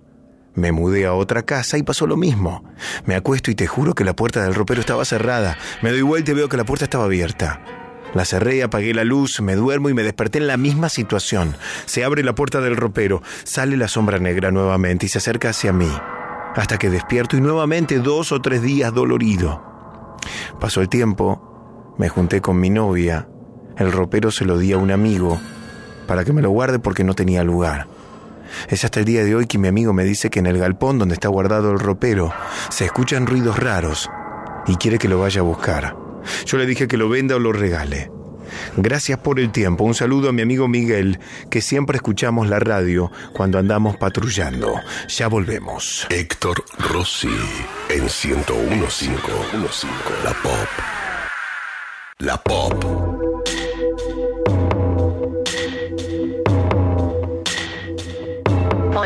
me 0.58 0.72
mudé 0.72 1.06
a 1.06 1.14
otra 1.14 1.44
casa 1.44 1.78
y 1.78 1.84
pasó 1.84 2.08
lo 2.08 2.18
mismo. 2.18 2.64
Me 3.06 3.14
acuesto 3.14 3.52
y 3.52 3.56
te 3.56 3.68
juro 3.68 3.94
que 3.94 4.04
la 4.04 4.16
puerta 4.16 4.44
del 4.44 4.56
ropero 4.56 4.80
estaba 4.82 5.06
cerrada. 5.06 5.56
Me 5.84 5.92
doy 5.92 6.02
vuelta 6.02 6.32
y 6.32 6.34
veo 6.34 6.50
que 6.50 6.58
la 6.58 6.66
puerta 6.66 6.86
estaba 6.86 7.04
abierta. 7.04 7.62
La 8.16 8.26
cerré, 8.26 8.64
apagué 8.64 8.96
la 8.96 9.04
luz, 9.04 9.40
me 9.40 9.56
duermo 9.56 9.90
y 9.90 9.94
me 9.94 10.02
desperté 10.02 10.40
en 10.40 10.48
la 10.48 10.58
misma 10.58 10.90
situación. 10.90 11.56
Se 11.86 12.04
abre 12.04 12.24
la 12.24 12.34
puerta 12.34 12.60
del 12.60 12.76
ropero, 12.76 13.22
sale 13.44 13.78
la 13.78 13.88
sombra 13.88 14.18
negra 14.18 14.50
nuevamente 14.50 15.06
y 15.06 15.10
se 15.10 15.20
acerca 15.20 15.50
hacia 15.50 15.72
mí. 15.72 15.92
Hasta 16.56 16.80
que 16.80 16.90
despierto 16.90 17.38
y 17.38 17.42
nuevamente 17.42 18.00
dos 18.00 18.32
o 18.32 18.42
tres 18.42 18.64
días 18.64 18.92
dolorido. 18.92 19.62
Pasó 20.60 20.82
el 20.82 20.90
tiempo, 20.90 21.94
me 22.00 22.10
junté 22.10 22.42
con 22.42 22.60
mi 22.60 22.72
novia, 22.72 23.30
el 23.78 23.92
ropero 23.92 24.32
se 24.32 24.44
lo 24.44 24.58
di 24.58 24.74
a 24.74 24.80
un 24.80 24.90
amigo 24.90 25.40
para 26.08 26.26
que 26.26 26.34
me 26.34 26.42
lo 26.42 26.50
guarde 26.50 26.80
porque 26.80 27.04
no 27.04 27.14
tenía 27.14 27.44
lugar. 27.44 27.88
Es 28.70 28.86
hasta 28.86 29.00
el 29.00 29.06
día 29.06 29.24
de 29.24 29.36
hoy 29.36 29.48
que 29.48 29.58
mi 29.58 29.68
amigo 29.68 29.94
me 29.94 30.04
dice 30.04 30.30
que 30.30 30.40
en 30.40 30.48
el 30.48 30.58
galpón 30.58 31.00
donde 31.00 31.16
está 31.16 31.28
guardado 31.28 31.72
el 31.72 31.80
ropero 31.80 32.34
se 32.70 32.86
escuchan 32.86 33.28
ruidos 33.28 33.60
raros 33.60 34.10
y 34.68 34.76
quiere 34.76 34.98
que 34.98 35.08
lo 35.08 35.20
vaya 35.20 35.42
a 35.42 35.44
buscar. 35.44 35.96
Yo 36.46 36.58
le 36.58 36.66
dije 36.66 36.88
que 36.88 36.98
lo 36.98 37.10
venda 37.10 37.36
o 37.36 37.40
lo 37.40 37.54
regale. 37.54 38.12
Gracias 38.76 39.20
por 39.20 39.40
el 39.40 39.52
tiempo. 39.52 39.84
Un 39.84 39.94
saludo 39.94 40.30
a 40.30 40.34
mi 40.34 40.42
amigo 40.42 40.68
Miguel, 40.68 41.20
que 41.50 41.62
siempre 41.62 41.98
escuchamos 41.98 42.48
la 42.48 42.60
radio 42.60 43.12
cuando 43.34 43.60
andamos 43.60 43.98
patrullando. 43.98 44.74
Ya 45.08 45.28
volvemos. 45.28 46.08
Héctor 46.10 46.64
Rossi 46.78 47.30
en 47.90 48.04
1015. 48.04 49.88
La 50.24 50.34
Pop. 50.34 50.68
La 52.20 52.38
Pop. 52.38 53.27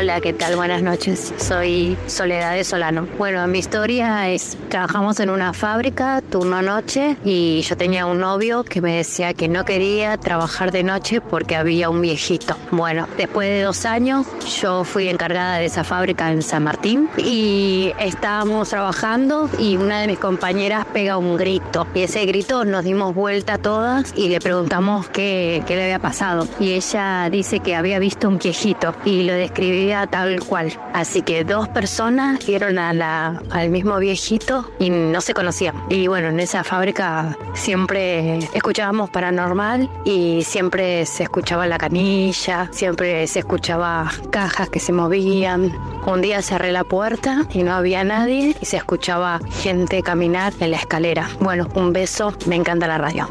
Hola, 0.02 0.20
¿qué 0.20 0.32
tal? 0.32 0.56
Buenas 0.56 0.82
noches. 0.82 1.32
Soy 1.36 1.96
Soledad 2.08 2.56
de 2.56 2.64
Solano. 2.64 3.06
Bueno, 3.18 3.46
mi 3.46 3.60
historia 3.60 4.30
es, 4.30 4.58
trabajamos 4.68 5.20
en 5.20 5.30
una 5.30 5.52
fábrica, 5.52 6.20
turno 6.28 6.60
noche, 6.60 7.16
y 7.24 7.62
yo 7.62 7.76
tenía 7.76 8.04
un 8.06 8.18
novio 8.18 8.64
que 8.64 8.80
me 8.80 8.96
decía 8.96 9.32
que 9.32 9.46
no 9.46 9.64
quería 9.64 10.16
trabajar 10.16 10.72
de 10.72 10.82
noche 10.82 11.20
porque 11.20 11.54
había 11.54 11.88
un 11.88 12.00
viejito. 12.00 12.56
Bueno, 12.72 13.06
después 13.16 13.48
de 13.48 13.62
dos 13.62 13.84
años, 13.84 14.26
yo 14.60 14.82
fui 14.82 15.08
encargada 15.08 15.58
de 15.58 15.66
esa 15.66 15.84
fábrica 15.84 16.32
en 16.32 16.42
San 16.42 16.64
Martín 16.64 17.08
y 17.16 17.92
estábamos 18.00 18.70
trabajando 18.70 19.48
y 19.56 19.76
una 19.76 20.00
de 20.00 20.08
mis 20.08 20.18
compañeras 20.18 20.84
pega 20.92 21.16
un 21.16 21.36
grito. 21.36 21.86
Y 21.94 22.00
ese 22.00 22.26
grito 22.26 22.64
nos 22.64 22.82
dimos 22.82 23.14
vuelta 23.14 23.56
todas 23.56 24.12
y 24.16 24.30
le 24.30 24.40
preguntamos 24.40 25.08
qué, 25.10 25.62
qué 25.68 25.76
le 25.76 25.84
había 25.84 26.00
pasado. 26.00 26.48
Y 26.58 26.72
ella 26.72 27.28
dice 27.30 27.60
que 27.60 27.76
había 27.76 28.00
visto 28.00 28.26
un 28.26 28.38
viejito 28.38 28.96
y 29.04 29.22
lo 29.22 29.34
describía 29.34 29.91
tal 30.10 30.40
cual. 30.40 30.72
Así 30.92 31.22
que 31.22 31.44
dos 31.44 31.68
personas 31.68 32.44
vieron 32.46 32.78
al 32.78 33.68
mismo 33.70 33.98
viejito 33.98 34.70
y 34.78 34.90
no 34.90 35.20
se 35.20 35.34
conocían. 35.34 35.74
Y 35.88 36.06
bueno, 36.06 36.28
en 36.28 36.40
esa 36.40 36.64
fábrica 36.64 37.36
siempre 37.54 38.38
escuchábamos 38.54 39.10
paranormal 39.10 39.88
y 40.04 40.42
siempre 40.44 41.06
se 41.06 41.24
escuchaba 41.24 41.66
la 41.66 41.78
canilla, 41.78 42.68
siempre 42.72 43.26
se 43.26 43.40
escuchaba 43.40 44.10
cajas 44.30 44.68
que 44.68 44.80
se 44.80 44.92
movían. 44.92 45.72
Un 46.06 46.20
día 46.20 46.42
cerré 46.42 46.72
la 46.72 46.84
puerta 46.84 47.44
y 47.52 47.62
no 47.62 47.74
había 47.74 48.02
nadie 48.04 48.56
y 48.60 48.66
se 48.66 48.76
escuchaba 48.76 49.40
gente 49.62 50.02
caminar 50.02 50.52
en 50.60 50.72
la 50.72 50.78
escalera. 50.78 51.28
Bueno, 51.40 51.68
un 51.74 51.92
beso, 51.92 52.32
me 52.46 52.56
encanta 52.56 52.86
la 52.86 52.98
radio. 52.98 53.28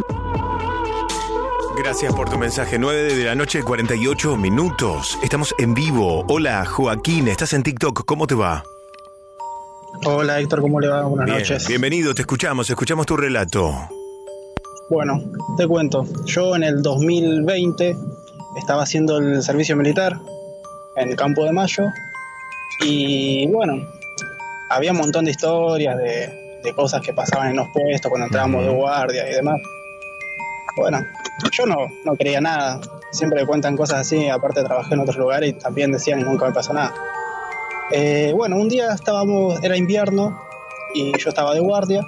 Gracias 1.78 2.13
por 2.13 2.30
tu 2.30 2.38
mensaje. 2.38 2.78
9 2.78 3.15
de 3.15 3.24
la 3.26 3.36
noche, 3.36 3.63
48 3.63 4.36
minutos. 4.38 5.17
Estamos 5.24 5.55
en 5.57 5.74
vivo. 5.74 6.26
Hola, 6.28 6.65
Joaquín. 6.65 7.28
Estás 7.28 7.53
en 7.53 7.63
TikTok. 7.63 8.03
¿Cómo 8.05 8.28
te 8.28 8.36
va? 8.36 8.63
Hola, 10.05 10.39
Héctor. 10.39 10.61
¿Cómo 10.61 10.80
le 10.80 10.89
va? 10.89 11.03
Buenas 11.03 11.26
Bien, 11.26 11.38
noches. 11.39 11.67
Bienvenido. 11.67 12.13
Te 12.13 12.22
escuchamos. 12.22 12.69
Escuchamos 12.69 13.05
tu 13.05 13.15
relato. 13.15 13.74
Bueno, 14.89 15.22
te 15.57 15.67
cuento. 15.67 16.05
Yo 16.26 16.55
en 16.55 16.63
el 16.63 16.82
2020 16.82 17.95
estaba 18.57 18.84
haciendo 18.84 19.17
el 19.17 19.41
servicio 19.41 19.76
militar 19.78 20.19
en 20.97 21.09
el 21.09 21.15
Campo 21.15 21.45
de 21.45 21.53
Mayo 21.53 21.86
y 22.82 23.47
bueno, 23.47 23.88
había 24.69 24.91
un 24.91 24.97
montón 24.97 25.26
de 25.26 25.32
historias 25.32 25.97
de, 25.97 26.59
de 26.61 26.74
cosas 26.76 27.01
que 27.01 27.13
pasaban 27.13 27.51
en 27.51 27.55
los 27.55 27.67
puestos 27.69 28.09
cuando 28.09 28.26
entrábamos 28.26 28.65
de 28.65 28.72
guardia 28.72 29.30
y 29.30 29.36
demás. 29.36 29.55
Bueno, 30.76 30.99
yo 31.51 31.65
no, 31.65 31.76
no 32.05 32.15
creía 32.15 32.41
nada. 32.41 32.80
Siempre 33.11 33.45
cuentan 33.45 33.76
cosas 33.76 34.01
así. 34.01 34.30
Aparte 34.30 34.63
trabajé 34.63 34.93
en 34.93 35.01
otros 35.01 35.17
lugares 35.17 35.49
y 35.49 35.53
también 35.53 35.91
decían 35.91 36.19
que 36.19 36.26
nunca 36.26 36.45
me 36.45 36.53
pasó 36.53 36.74
nada. 36.74 36.93
Eh, 37.91 38.32
bueno, 38.34 38.55
un 38.55 38.69
día 38.69 38.93
estábamos, 38.93 39.61
era 39.63 39.76
invierno 39.76 40.41
y 40.93 41.11
yo 41.17 41.30
estaba 41.30 41.53
de 41.53 41.59
guardia 41.59 42.07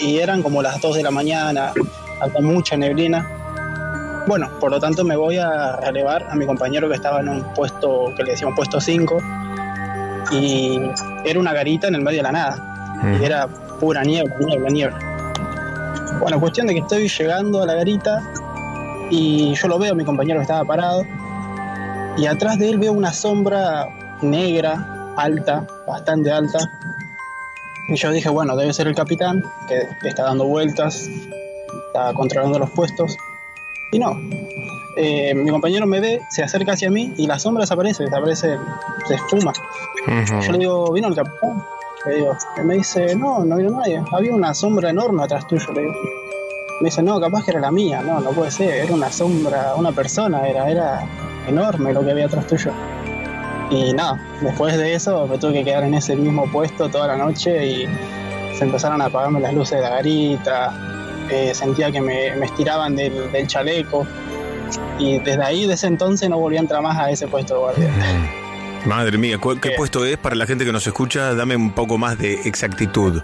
y 0.00 0.18
eran 0.18 0.42
como 0.42 0.62
las 0.62 0.80
2 0.80 0.96
de 0.96 1.02
la 1.02 1.10
mañana, 1.10 1.72
había 2.20 2.40
mucha 2.40 2.76
neblina. 2.76 4.24
Bueno, 4.26 4.50
por 4.58 4.70
lo 4.70 4.80
tanto 4.80 5.04
me 5.04 5.16
voy 5.16 5.36
a 5.36 5.76
relevar 5.76 6.26
a 6.30 6.34
mi 6.34 6.46
compañero 6.46 6.88
que 6.88 6.94
estaba 6.94 7.20
en 7.20 7.28
un 7.28 7.54
puesto 7.54 8.12
que 8.16 8.24
le 8.24 8.32
decíamos 8.32 8.56
puesto 8.56 8.80
5 8.80 9.18
y 10.32 10.80
era 11.24 11.38
una 11.38 11.52
garita 11.52 11.88
en 11.88 11.94
el 11.94 12.02
medio 12.02 12.18
de 12.18 12.22
la 12.24 12.32
nada 12.32 12.96
y 13.20 13.24
era 13.24 13.46
pura 13.78 14.02
niebla, 14.02 14.34
niebla, 14.40 14.68
niebla. 14.70 15.15
Bueno, 16.20 16.40
cuestión 16.40 16.66
de 16.66 16.74
que 16.74 16.80
estoy 16.80 17.08
llegando 17.08 17.62
a 17.62 17.66
la 17.66 17.74
garita 17.74 18.22
y 19.10 19.54
yo 19.54 19.68
lo 19.68 19.78
veo, 19.78 19.94
mi 19.94 20.04
compañero 20.04 20.38
que 20.38 20.42
estaba 20.42 20.64
parado, 20.64 21.04
y 22.16 22.26
atrás 22.26 22.58
de 22.58 22.70
él 22.70 22.78
veo 22.78 22.92
una 22.92 23.12
sombra 23.12 23.86
negra, 24.22 25.12
alta, 25.16 25.66
bastante 25.86 26.30
alta. 26.32 26.58
Y 27.88 27.96
yo 27.96 28.10
dije, 28.10 28.28
bueno, 28.28 28.56
debe 28.56 28.72
ser 28.72 28.88
el 28.88 28.94
capitán, 28.94 29.44
que, 29.68 29.82
que 30.00 30.08
está 30.08 30.24
dando 30.24 30.46
vueltas, 30.46 31.08
está 31.88 32.12
controlando 32.14 32.58
los 32.58 32.70
puestos. 32.70 33.16
Y 33.92 33.98
no, 33.98 34.18
Eh, 34.98 35.34
mi 35.34 35.50
compañero 35.50 35.86
me 35.86 36.00
ve, 36.00 36.22
se 36.30 36.42
acerca 36.42 36.72
hacia 36.72 36.90
mí 36.90 37.12
y 37.18 37.26
la 37.26 37.38
sombra 37.38 37.64
desaparece, 37.64 38.04
desaparece, 38.04 38.56
se 39.06 39.14
esfuma. 39.14 39.52
Yo 40.40 40.52
le 40.52 40.58
digo, 40.58 40.90
¿vino 40.90 41.08
el 41.08 41.14
capitán? 41.14 41.62
Le 42.06 42.14
digo, 42.14 42.36
y 42.56 42.60
me 42.60 42.74
dice, 42.74 43.14
no, 43.16 43.44
no 43.44 43.56
vino 43.56 43.70
nadie. 43.70 44.02
Había 44.12 44.34
una 44.34 44.54
sombra 44.54 44.90
enorme 44.90 45.24
atrás 45.24 45.46
tuyo, 45.46 45.72
le 45.72 45.82
digo. 45.82 45.94
Me 46.80 46.86
dice, 46.86 47.02
no, 47.02 47.20
capaz 47.20 47.44
que 47.44 47.50
era 47.52 47.60
la 47.60 47.70
mía. 47.70 48.02
No, 48.02 48.20
no 48.20 48.30
puede 48.30 48.50
ser, 48.50 48.84
era 48.84 48.94
una 48.94 49.10
sombra, 49.10 49.74
una 49.76 49.92
persona, 49.92 50.46
era, 50.46 50.70
era 50.70 51.06
enorme 51.48 51.92
lo 51.92 52.04
que 52.04 52.12
había 52.12 52.26
atrás 52.26 52.46
tuyo. 52.46 52.70
Y 53.70 53.92
nada, 53.92 54.20
después 54.40 54.76
de 54.76 54.94
eso 54.94 55.26
me 55.26 55.38
tuve 55.38 55.54
que 55.54 55.64
quedar 55.64 55.82
en 55.82 55.94
ese 55.94 56.14
mismo 56.14 56.50
puesto 56.52 56.88
toda 56.88 57.08
la 57.08 57.16
noche 57.16 57.66
y 57.66 57.88
se 58.56 58.64
empezaron 58.64 59.02
a 59.02 59.06
apagarme 59.06 59.40
las 59.40 59.52
luces 59.52 59.78
de 59.78 59.82
la 59.82 59.90
garita, 59.90 60.72
eh, 61.28 61.52
sentía 61.52 61.90
que 61.90 62.00
me, 62.00 62.36
me 62.36 62.46
estiraban 62.46 62.94
del, 62.94 63.32
del 63.32 63.46
chaleco 63.48 64.06
y 64.98 65.18
desde 65.18 65.42
ahí, 65.42 65.66
desde 65.66 65.88
entonces, 65.88 66.28
no 66.30 66.38
volví 66.38 66.56
a 66.56 66.60
entrar 66.60 66.82
más 66.82 66.96
a 66.98 67.10
ese 67.10 67.26
puesto 67.26 67.54
de 67.54 67.60
guardia. 67.60 67.90
Madre 68.86 69.18
mía, 69.18 69.38
¿cu- 69.38 69.58
¿qué 69.60 69.72
puesto 69.76 70.04
es 70.04 70.16
para 70.16 70.36
la 70.36 70.46
gente 70.46 70.64
que 70.64 70.72
nos 70.72 70.86
escucha? 70.86 71.34
Dame 71.34 71.56
un 71.56 71.72
poco 71.72 71.98
más 71.98 72.18
de 72.18 72.34
exactitud. 72.48 73.20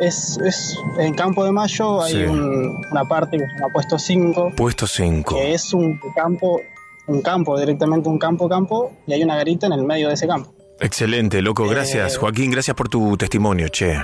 Es, 0.00 0.38
es 0.44 0.76
en 0.98 1.14
Campo 1.14 1.44
de 1.44 1.52
Mayo 1.52 2.02
hay 2.02 2.12
Sí. 2.12 2.22
un- 2.24 2.84
una 2.90 3.04
parte 3.04 3.38
que 3.38 3.44
se 3.46 3.52
llama 3.54 3.72
Puesto 3.72 3.98
5, 3.98 4.52
Puesto 4.56 4.86
5. 4.86 5.36
que 5.36 5.54
es 5.54 5.72
un 5.72 5.98
campo, 6.14 6.60
un 7.06 7.22
campo, 7.22 7.58
directamente 7.58 8.08
un 8.08 8.18
campo, 8.18 8.48
campo, 8.48 8.92
y 9.06 9.12
hay 9.14 9.22
una 9.22 9.36
garita 9.36 9.66
en 9.66 9.72
el 9.72 9.84
medio 9.84 10.08
de 10.08 10.14
ese 10.14 10.26
campo. 10.26 10.52
Excelente, 10.80 11.40
loco, 11.40 11.66
gracias. 11.68 12.14
Eh, 12.14 12.18
Joaquín, 12.18 12.50
gracias 12.50 12.76
por 12.76 12.88
tu 12.88 13.16
testimonio, 13.16 13.68
che. 13.68 13.96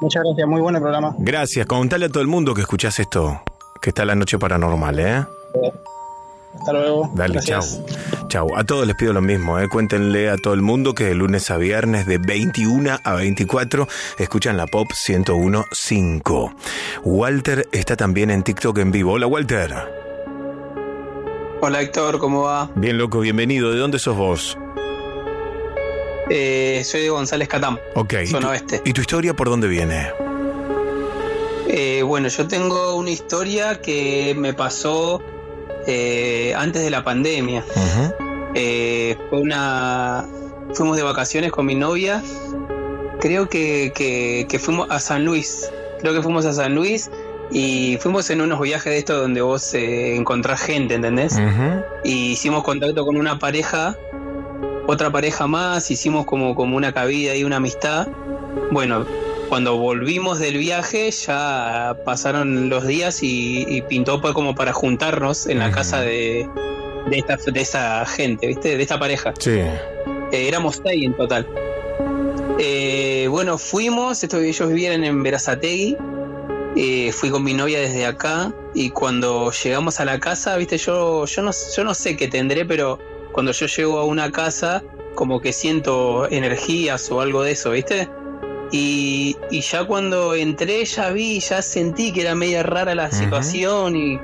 Muchas 0.00 0.22
gracias, 0.22 0.46
muy 0.46 0.60
buen 0.60 0.76
el 0.76 0.82
programa. 0.82 1.16
Gracias, 1.18 1.66
contale 1.66 2.06
a 2.06 2.08
todo 2.08 2.20
el 2.20 2.28
mundo 2.28 2.54
que 2.54 2.60
escuchás 2.60 2.98
esto, 3.00 3.42
que 3.80 3.90
está 3.90 4.04
la 4.04 4.14
noche 4.14 4.38
paranormal, 4.38 4.98
¿eh? 5.00 5.24
Hasta 6.54 6.72
luego. 6.72 7.10
Dale, 7.14 7.34
Gracias. 7.34 7.80
chau. 8.18 8.28
Chau. 8.28 8.56
A 8.56 8.64
todos 8.64 8.86
les 8.86 8.96
pido 8.96 9.12
lo 9.12 9.20
mismo, 9.20 9.58
¿eh? 9.58 9.68
Cuéntenle 9.68 10.30
a 10.30 10.36
todo 10.36 10.54
el 10.54 10.62
mundo 10.62 10.94
que 10.94 11.04
de 11.04 11.14
lunes 11.14 11.50
a 11.50 11.56
viernes 11.56 12.06
de 12.06 12.18
21 12.18 12.98
a 13.02 13.14
24 13.14 13.86
escuchan 14.18 14.56
la 14.56 14.66
Pop 14.66 14.88
101.5. 14.92 16.54
Walter 17.04 17.68
está 17.72 17.96
también 17.96 18.30
en 18.30 18.42
TikTok 18.42 18.78
en 18.78 18.90
vivo. 18.90 19.12
Hola, 19.12 19.26
Walter. 19.26 19.74
Hola 21.60 21.82
Héctor, 21.82 22.18
¿cómo 22.18 22.42
va? 22.42 22.70
Bien, 22.76 22.96
loco, 22.98 23.18
bienvenido. 23.20 23.72
¿De 23.72 23.78
dónde 23.78 23.98
sos 23.98 24.16
vos? 24.16 24.56
Eh, 26.30 26.82
soy 26.84 27.02
de 27.02 27.08
González 27.10 27.48
Catam, 27.48 27.78
Ok. 27.94 28.14
¿Y 28.22 28.26
zona 28.26 28.46
tu, 28.46 28.52
oeste. 28.52 28.82
¿Y 28.84 28.92
tu 28.92 29.00
historia 29.00 29.34
por 29.34 29.48
dónde 29.48 29.66
viene? 29.66 30.10
Eh, 31.68 32.02
bueno, 32.02 32.28
yo 32.28 32.46
tengo 32.46 32.94
una 32.96 33.10
historia 33.10 33.80
que 33.80 34.34
me 34.36 34.54
pasó 34.54 35.22
eh, 35.90 36.52
antes 36.54 36.82
de 36.82 36.90
la 36.90 37.02
pandemia. 37.02 37.64
Eh, 38.54 39.16
fue 39.30 39.40
una, 39.40 40.26
fuimos 40.74 40.98
de 40.98 41.02
vacaciones 41.02 41.50
con 41.50 41.64
mi 41.64 41.74
novia. 41.74 42.22
Creo 43.20 43.48
que, 43.48 43.92
que, 44.48 44.58
fuimos 44.58 44.86
a 44.90 45.00
San 45.00 45.24
Luis. 45.24 45.70
Creo 46.00 46.12
que 46.12 46.20
fuimos 46.20 46.44
a 46.44 46.52
San 46.52 46.74
Luis 46.74 47.10
y 47.50 47.96
fuimos 48.02 48.28
en 48.28 48.42
unos 48.42 48.60
viajes 48.60 48.92
de 48.92 48.98
estos 48.98 49.18
donde 49.18 49.40
vos 49.40 49.72
eh, 49.72 50.14
encontrás 50.14 50.60
gente, 50.60 50.94
¿entendés? 50.94 51.40
Y 52.04 52.32
hicimos 52.32 52.64
contacto 52.64 53.06
con 53.06 53.16
una 53.16 53.38
pareja, 53.38 53.96
otra 54.86 55.10
pareja 55.10 55.46
más, 55.46 55.90
hicimos 55.90 56.26
como, 56.26 56.54
como 56.54 56.76
una 56.76 56.92
cabida 56.92 57.34
y 57.34 57.44
una 57.44 57.56
amistad. 57.56 58.08
Bueno, 58.70 59.06
cuando 59.48 59.76
volvimos 59.76 60.38
del 60.38 60.58
viaje 60.58 61.10
ya 61.10 61.96
pasaron 62.04 62.68
los 62.68 62.86
días 62.86 63.20
y, 63.22 63.82
pintó 63.88 64.20
pues 64.20 64.34
como 64.34 64.54
para 64.54 64.72
juntarnos 64.72 65.46
en 65.46 65.58
la 65.58 65.70
casa 65.70 66.00
de, 66.00 66.48
de, 67.10 67.18
esta, 67.18 67.36
de 67.36 67.60
esa 67.60 68.04
gente, 68.06 68.46
¿viste? 68.46 68.76
De 68.76 68.82
esta 68.82 68.98
pareja. 68.98 69.32
Sí. 69.38 69.50
Eh, 69.50 70.48
éramos 70.48 70.80
seis 70.84 71.04
en 71.04 71.14
total. 71.14 71.46
Eh, 72.58 73.26
bueno, 73.30 73.56
fuimos, 73.56 74.22
esto, 74.22 74.38
ellos 74.38 74.68
vivían 74.68 75.04
en 75.04 75.22
Verazategui. 75.22 75.96
Eh, 76.76 77.12
fui 77.12 77.30
con 77.30 77.42
mi 77.42 77.54
novia 77.54 77.80
desde 77.80 78.06
acá 78.06 78.52
y 78.74 78.90
cuando 78.90 79.50
llegamos 79.50 79.98
a 80.00 80.04
la 80.04 80.20
casa, 80.20 80.56
viste, 80.56 80.76
yo, 80.78 81.24
yo, 81.24 81.42
no, 81.42 81.50
yo 81.76 81.84
no 81.84 81.94
sé 81.94 82.16
qué 82.16 82.28
tendré, 82.28 82.64
pero 82.64 82.98
cuando 83.32 83.52
yo 83.52 83.66
llego 83.66 83.98
a 83.98 84.04
una 84.04 84.30
casa, 84.30 84.84
como 85.14 85.40
que 85.40 85.52
siento 85.52 86.30
energías 86.30 87.10
o 87.10 87.20
algo 87.20 87.42
de 87.42 87.52
eso, 87.52 87.70
viste. 87.70 88.08
Y, 88.70 89.36
ya 89.50 89.84
cuando 89.84 90.34
entré, 90.34 90.84
ya 90.84 91.10
vi, 91.10 91.40
ya 91.40 91.62
sentí 91.62 92.12
que 92.12 92.22
era 92.22 92.34
media 92.34 92.62
rara 92.62 92.94
la 92.94 93.10
situación 93.10 93.96
y, 93.96 94.18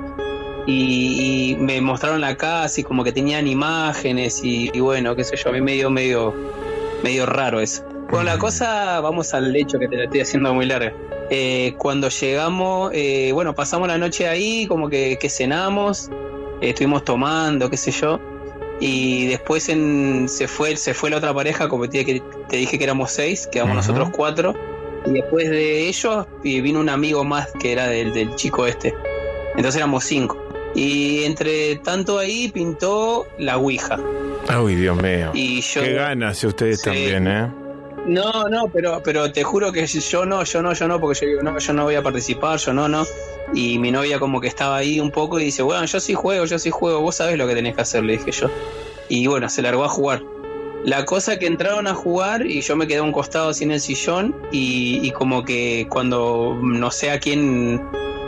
y, 0.67 1.57
me 1.59 1.81
mostraron 1.81 2.21
la 2.21 2.37
casa 2.37 2.81
y 2.81 2.85
como 2.85 3.05
que 3.05 3.13
tenían 3.13 3.47
imágenes 3.47 4.41
y, 4.43 4.69
bueno, 4.81 5.17
qué 5.17 5.25
sé 5.25 5.37
yo, 5.37 5.51
a 5.51 5.53
mí 5.53 5.61
medio, 5.61 5.91
medio, 5.91 6.35
medio 7.03 7.27
raro 7.27 7.61
eso. 7.61 7.85
Bueno, 8.11 8.25
la 8.25 8.39
cosa, 8.39 9.01
vamos 9.01 9.33
al 9.35 9.55
hecho 9.57 9.79
que 9.79 9.89
te 9.89 9.97
la 9.97 10.05
estoy 10.05 10.21
haciendo 10.21 10.53
muy 10.53 10.67
larga. 10.67 10.93
Eh, 11.31 11.75
cuando 11.79 12.11
llegamos, 12.11 12.91
eh, 12.95 13.31
bueno, 13.33 13.55
pasamos 13.55 13.89
la 13.89 13.97
noche 13.97 14.29
ahí, 14.29 14.67
como 14.67 14.89
que, 14.91 15.19
cenamos, 15.31 16.11
eh, 16.61 16.71
estuvimos 16.71 17.05
tomando, 17.05 17.71
qué 17.71 17.77
sé 17.77 17.91
yo. 17.91 18.21
Y 18.81 19.29
después 19.29 19.69
en, 19.69 20.29
se 20.29 20.49
fue 20.49 20.77
se 20.77 20.95
fue 20.95 21.11
la 21.11 21.19
otra 21.19 21.33
pareja, 21.33 21.69
como 21.69 21.89
te, 21.89 22.05
te 22.49 22.57
dije 22.57 22.79
que 22.79 22.85
éramos 22.85 23.13
seis, 23.13 23.47
quedamos 23.47 23.77
nosotros 23.77 24.11
cuatro. 24.11 24.55
Y 25.07 25.13
después 25.13 25.51
de 25.51 25.89
ellos 25.89 26.27
vino 26.43 26.81
un 26.81 26.89
amigo 26.89 27.25
más 27.25 27.51
que 27.61 27.73
era 27.73 27.87
del, 27.89 28.13
del 28.13 28.35
chico 28.37 28.67
este. 28.67 28.95
Entonces 29.51 29.77
éramos 29.77 30.05
cinco. 30.05 30.39
Y 30.75 31.25
entre 31.25 31.77
tanto 31.77 32.19
ahí 32.19 32.49
pintó 32.49 33.27
la 33.39 33.59
Ouija. 33.59 33.99
Ay, 34.49 34.75
Dios 34.75 35.01
mío. 35.01 35.31
Y 35.35 35.61
yo, 35.61 35.83
Qué 35.83 35.93
ganas 35.93 36.43
ustedes 36.43 36.83
también, 36.83 37.29
¿eh? 37.29 37.64
No, 38.07 38.49
no, 38.51 38.69
pero, 38.69 39.03
pero 39.03 39.33
te 39.33 39.43
juro 39.43 39.73
que 39.73 39.87
yo 39.87 40.27
no, 40.27 40.45
yo 40.45 40.63
no, 40.63 40.75
yo 40.75 40.89
no, 40.89 41.01
porque 41.01 41.21
yo 41.21 41.27
digo, 41.27 41.43
no, 41.43 41.59
yo 41.59 41.73
no 41.73 41.85
voy 41.85 41.95
a 41.95 42.03
participar, 42.03 42.59
yo 42.59 42.75
no, 42.75 42.89
no. 42.89 43.07
Y 43.55 43.79
mi 43.79 43.91
novia 43.91 44.19
como 44.19 44.41
que 44.41 44.49
estaba 44.49 44.77
ahí 44.77 45.01
un 45.01 45.11
poco 45.11 45.41
y 45.41 45.45
dice, 45.45 45.63
bueno, 45.63 45.85
yo 45.87 46.01
sí 46.01 46.13
juego, 46.15 46.45
yo 46.45 46.59
sí 46.59 46.71
juego, 46.71 47.01
vos 47.01 47.17
sabés 47.17 47.39
lo 47.39 47.47
que 47.47 47.55
tenés 47.55 47.75
que 47.75 47.81
hacer, 47.81 48.05
le 48.05 48.19
dije 48.19 48.31
yo. 48.31 48.51
Y 49.09 49.27
bueno, 49.27 49.49
se 49.49 49.63
largó 49.63 49.85
a 49.85 49.89
jugar. 49.89 50.23
La 50.85 51.07
cosa 51.07 51.39
que 51.39 51.47
entraron 51.47 51.87
a 51.87 51.95
jugar 51.95 52.47
y 52.47 52.61
yo 52.61 52.77
me 52.77 52.87
quedé 52.87 52.99
a 52.99 53.03
un 53.03 53.13
costado 53.13 53.55
sin 53.55 53.71
el 53.71 53.81
sillón 53.81 54.37
y, 54.53 55.11
como 55.13 55.43
que 55.43 55.87
cuando 55.89 56.59
no 56.61 56.91
sé 56.91 57.11
a 57.11 57.19
quién 57.19 57.81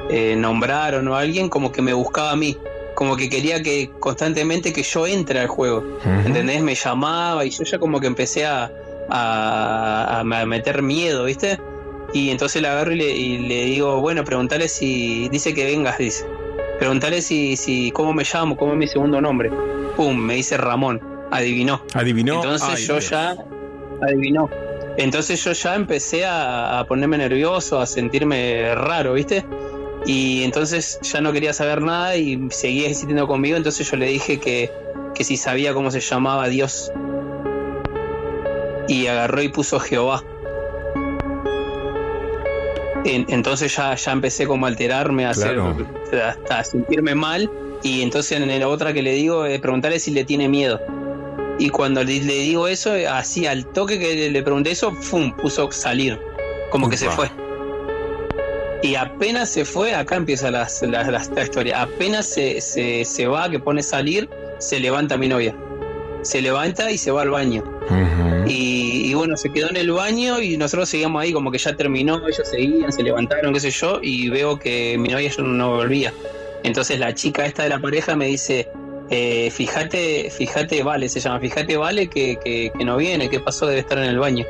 eh, 0.09 0.37
nombraron 0.37 1.07
o 1.09 1.17
a 1.17 1.21
alguien, 1.21 1.51
como 1.51 1.71
que 1.71 1.83
me 1.83 1.93
buscaba 1.93 2.31
a 2.31 2.37
mí. 2.37 2.57
Como 2.95 3.15
que 3.15 3.29
quería 3.29 3.63
que 3.63 3.91
constantemente 4.01 4.73
que 4.73 4.83
yo 4.83 5.07
entre 5.07 5.41
al 5.41 5.49
juego. 5.49 5.85
¿Entendés? 6.25 6.63
Me 6.63 6.75
llamaba 6.75 7.45
y 7.45 7.51
yo 7.51 7.63
ya 7.65 7.79
como 7.79 8.01
que 8.01 8.07
empecé 8.07 8.47
a, 8.47 8.73
a, 9.09 10.23
meter 10.47 10.83
miedo, 10.83 11.25
¿viste? 11.25 11.59
Y 12.13 12.31
entonces 12.31 12.63
le 12.63 12.69
agarro 12.69 12.93
y 12.93 13.39
le, 13.39 13.65
digo, 13.65 14.01
bueno, 14.01 14.25
preguntale 14.25 14.69
si. 14.69 15.29
Dice 15.29 15.55
que 15.55 15.65
vengas, 15.65 15.99
dice. 15.99 16.25
Preguntale 16.79 17.21
si, 17.21 17.57
si. 17.57 17.91
¿Cómo 17.91 18.13
me 18.13 18.25
llamo? 18.25 18.57
¿Cómo 18.57 18.73
es 18.73 18.79
mi 18.79 18.87
segundo 18.87 19.21
nombre? 19.21 19.51
Pum, 19.97 20.17
me 20.17 20.35
dice 20.35 20.57
Ramón. 20.57 21.01
Adivinó. 21.31 21.83
Adivinó. 21.95 22.37
Entonces 22.37 22.87
yo 22.87 22.99
ya. 22.99 23.37
Adivinó. 24.03 24.49
Entonces 24.99 25.45
yo 25.45 25.53
ya 25.53 25.75
empecé 25.75 26.25
a, 26.25 26.85
ponerme 26.89 27.19
nervioso, 27.19 27.81
a 27.81 27.87
sentirme 27.87 28.75
raro, 28.75 29.15
¿viste? 29.15 29.45
Y 30.07 30.43
entonces 30.45 30.99
ya 31.03 31.21
no 31.21 31.33
quería 31.33 31.53
saber 31.53 31.83
nada 31.83 32.17
y 32.17 32.49
seguía 32.51 32.89
insistiendo 32.89 33.27
conmigo. 33.27 33.57
Entonces 33.57 33.91
yo 33.91 33.97
le 33.97 34.07
dije 34.07 34.39
que, 34.39 34.71
que 35.15 35.25
si 35.25 35.37
sabía 35.37 35.75
cómo 35.75 35.91
se 35.91 36.01
llamaba 36.01 36.49
Dios. 36.49 36.93
Y 38.89 39.07
agarró 39.07 39.43
y 39.43 39.49
puso 39.49 39.81
Jehová 39.81 40.23
entonces 43.07 43.77
ya, 43.77 43.95
ya 43.95 44.13
empecé 44.13 44.47
como 44.47 44.67
a 44.67 44.69
alterarme, 44.69 45.27
a 45.27 45.31
hacer, 45.31 45.59
hasta 46.25 46.65
sentirme 46.65 47.15
mal. 47.15 47.51
Y 47.83 48.03
entonces 48.03 48.41
en 48.41 48.61
la 48.61 48.69
otra 48.69 48.93
que 48.93 49.03
le 49.03 49.13
digo, 49.13 49.45
es 49.45 49.61
preguntarle 49.61 50.01
si 50.01 50.11
le 50.11 50.25
tiene 50.25 50.49
miedo. 50.49 50.81
Y 51.59 51.71
cuando 51.71 52.03
le, 52.03 52.21
digo 52.21 52.69
eso, 52.69 52.93
así 53.11 53.47
al 53.47 53.65
toque 53.67 53.99
que 53.99 54.31
le 54.31 54.43
pregunté 54.43 54.73
eso, 54.73 54.93
¡fum! 54.93 55.33
puso 55.37 55.71
salir. 55.71 56.21
Como 56.71 56.89
que 56.91 56.97
se 56.97 57.09
fue. 57.09 57.31
Y 58.83 58.95
apenas 58.95 59.49
se 59.51 59.65
fue, 59.65 59.95
acá 59.95 60.17
empieza 60.17 60.51
la, 60.51 60.69
la, 60.83 61.43
historia. 61.43 61.83
Apenas 61.83 62.27
se, 62.27 62.61
se, 62.61 63.05
se, 63.05 63.27
va, 63.27 63.49
que 63.49 63.59
pone 63.59 63.83
salir, 63.83 64.29
se 64.59 64.79
levanta 64.79 65.17
mi 65.17 65.29
novia. 65.29 65.55
Se 66.27 66.43
levanta 66.43 66.91
y 66.91 66.99
se 66.99 67.13
va 67.13 67.23
al 67.23 67.31
baño. 67.31 67.63
y, 68.49 69.15
bueno, 69.15 69.37
se 69.37 69.53
quedó 69.53 69.71
en 69.71 69.77
el 69.77 69.93
baño 69.93 70.41
y 70.41 70.57
nosotros 70.57 70.89
seguíamos 70.89 71.23
ahí, 71.23 71.33
como 71.33 71.53
que 71.53 71.59
ya 71.59 71.77
terminó, 71.77 72.17
ellos 72.27 72.49
seguían, 72.49 72.93
se 72.93 73.05
levantaron, 73.05 73.55
qué 73.55 73.61
sé 73.61 73.71
yo, 73.71 74.01
y 74.03 74.29
veo 74.29 74.59
que 74.59 74.99
mi 74.99 75.09
novia 75.09 75.31
no 75.39 75.77
volvía. 75.77 76.13
Entonces 76.65 76.99
la 76.99 77.15
chica 77.15 77.47
esta 77.47 77.63
de 77.63 77.69
la 77.69 77.79
pareja 77.79 78.17
me 78.17 78.27
dice, 78.27 78.69
eh, 79.09 79.51
fíjate, 79.53 80.31
fíjate, 80.31 80.83
vale, 80.83 81.09
se 81.09 81.21
llama, 81.21 81.39
fíjate, 81.39 81.77
vale, 81.77 82.09
que, 82.09 82.39
que, 82.43 82.73
no 82.85 82.97
viene, 82.97 83.31
qué 83.31 83.39
pasó, 83.39 83.67
debe 83.67 83.81
estar 83.81 83.99
en 83.99 84.05
el 84.05 84.19
baño. 84.19 84.45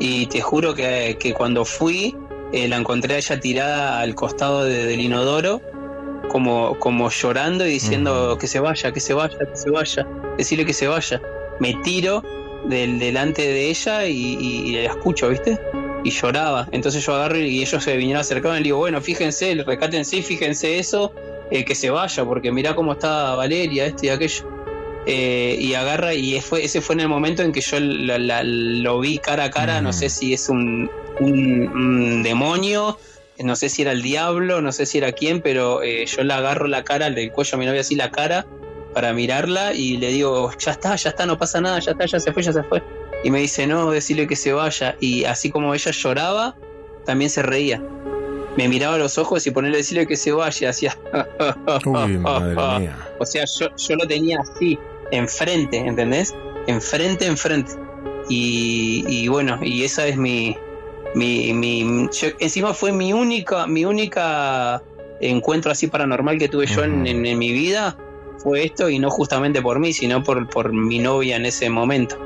Y 0.00 0.26
te 0.26 0.42
juro 0.42 0.74
que, 0.74 1.16
que 1.18 1.32
cuando 1.32 1.64
fui, 1.64 2.14
eh, 2.52 2.68
la 2.68 2.76
encontré 2.76 3.14
a 3.14 3.16
ella 3.16 3.40
tirada 3.40 4.00
al 4.00 4.14
costado 4.14 4.64
del 4.64 5.00
inodoro, 5.00 5.62
como, 6.28 6.78
como 6.78 7.10
llorando 7.10 7.66
y 7.66 7.70
diciendo 7.70 8.36
que 8.38 8.46
se 8.46 8.60
vaya, 8.60 8.92
que 8.92 9.00
se 9.00 9.14
vaya, 9.14 9.38
que 9.38 9.56
se 9.56 9.70
vaya, 9.70 10.06
decirle 10.36 10.64
que 10.64 10.72
se 10.72 10.86
vaya. 10.88 11.20
Me 11.60 11.74
tiro 11.82 12.22
del, 12.66 12.98
delante 12.98 13.42
de 13.42 13.70
ella 13.70 14.06
y, 14.06 14.72
la 14.72 14.90
escucho, 14.90 15.28
¿viste? 15.28 15.58
Y 16.04 16.10
lloraba. 16.10 16.68
Entonces 16.72 17.04
yo 17.04 17.14
agarro 17.14 17.38
y 17.38 17.62
ellos 17.62 17.82
se 17.82 17.96
vinieron 17.96 18.20
acercando 18.20 18.56
y 18.56 18.60
le 18.60 18.64
digo, 18.64 18.78
bueno, 18.78 19.00
fíjense, 19.00 19.54
recátense, 19.66 20.22
fíjense 20.22 20.78
eso, 20.78 21.12
eh, 21.50 21.64
que 21.64 21.74
se 21.74 21.90
vaya, 21.90 22.24
porque 22.24 22.50
mirá 22.50 22.74
cómo 22.74 22.92
está 22.92 23.34
Valeria, 23.34 23.86
este 23.86 24.06
y 24.06 24.08
aquello. 24.10 24.48
Eh, 25.04 25.56
y 25.58 25.74
agarra, 25.74 26.14
y 26.14 26.40
fue, 26.40 26.64
ese 26.64 26.80
fue 26.80 26.94
en 26.94 27.00
el 27.00 27.08
momento 27.08 27.42
en 27.42 27.50
que 27.50 27.60
yo 27.60 27.78
lo 27.80 29.00
vi 29.00 29.18
cara 29.18 29.44
a 29.44 29.50
cara, 29.50 29.80
no 29.80 29.92
sé 29.92 30.08
si 30.08 30.32
es 30.32 30.48
un, 30.48 30.88
un, 31.18 32.22
demonio, 32.22 32.96
no 33.40 33.56
sé 33.56 33.68
si 33.68 33.82
era 33.82 33.90
el 33.90 34.02
diablo, 34.02 34.62
no 34.62 34.70
sé 34.70 34.86
si 34.86 34.98
era 34.98 35.10
quién, 35.10 35.40
pero 35.40 35.82
eh, 35.82 36.06
yo 36.06 36.22
le 36.22 36.32
agarro 36.32 36.68
la 36.68 36.84
cara, 36.84 37.10
del 37.10 37.32
cuello 37.32 37.56
a 37.56 37.58
mi 37.58 37.66
novia 37.66 37.80
así 37.80 37.96
la 37.96 38.12
cara, 38.12 38.46
para 38.92 39.12
mirarla 39.12 39.74
y 39.74 39.96
le 39.96 40.08
digo, 40.08 40.50
ya 40.58 40.72
está, 40.72 40.96
ya 40.96 41.10
está, 41.10 41.26
no 41.26 41.38
pasa 41.38 41.60
nada, 41.60 41.78
ya 41.78 41.92
está, 41.92 42.06
ya 42.06 42.20
se 42.20 42.32
fue, 42.32 42.42
ya 42.42 42.52
se 42.52 42.62
fue. 42.62 42.82
Y 43.24 43.30
me 43.30 43.40
dice, 43.40 43.66
no, 43.66 43.90
decirle 43.90 44.26
que 44.26 44.36
se 44.36 44.52
vaya. 44.52 44.96
Y 45.00 45.24
así 45.24 45.50
como 45.50 45.74
ella 45.74 45.90
lloraba, 45.90 46.56
también 47.04 47.30
se 47.30 47.42
reía. 47.42 47.82
Me 48.56 48.68
miraba 48.68 48.96
a 48.96 48.98
los 48.98 49.16
ojos 49.16 49.46
y 49.46 49.50
ponerle 49.50 49.78
decirle 49.78 50.06
que 50.06 50.16
se 50.16 50.32
vaya, 50.32 50.70
hacía... 50.70 50.96
O 53.18 53.26
sea, 53.26 53.44
yo, 53.58 53.68
yo 53.76 53.96
lo 53.96 54.06
tenía 54.06 54.38
así, 54.40 54.78
enfrente, 55.10 55.78
¿entendés? 55.78 56.34
Enfrente, 56.66 57.26
enfrente. 57.26 57.72
Y, 58.28 59.04
y 59.08 59.28
bueno, 59.28 59.58
y 59.62 59.84
esa 59.84 60.06
es 60.06 60.16
mi... 60.16 60.56
mi, 61.14 61.52
mi 61.54 62.08
encima 62.40 62.74
fue 62.74 62.92
mi 62.92 63.12
única, 63.12 63.66
mi 63.66 63.84
única 63.84 64.82
encuentro 65.20 65.70
así 65.70 65.86
paranormal 65.86 66.36
que 66.38 66.48
tuve 66.48 66.66
yo 66.66 66.82
en, 66.82 67.06
en 67.06 67.38
mi 67.38 67.52
vida 67.52 67.96
fue 68.42 68.64
esto 68.64 68.88
y 68.88 68.98
no 68.98 69.10
justamente 69.10 69.62
por 69.62 69.78
mí, 69.78 69.92
sino 69.92 70.22
por, 70.22 70.48
por 70.48 70.72
mi 70.72 70.98
novia 70.98 71.36
en 71.36 71.46
ese 71.46 71.70
momento. 71.70 72.18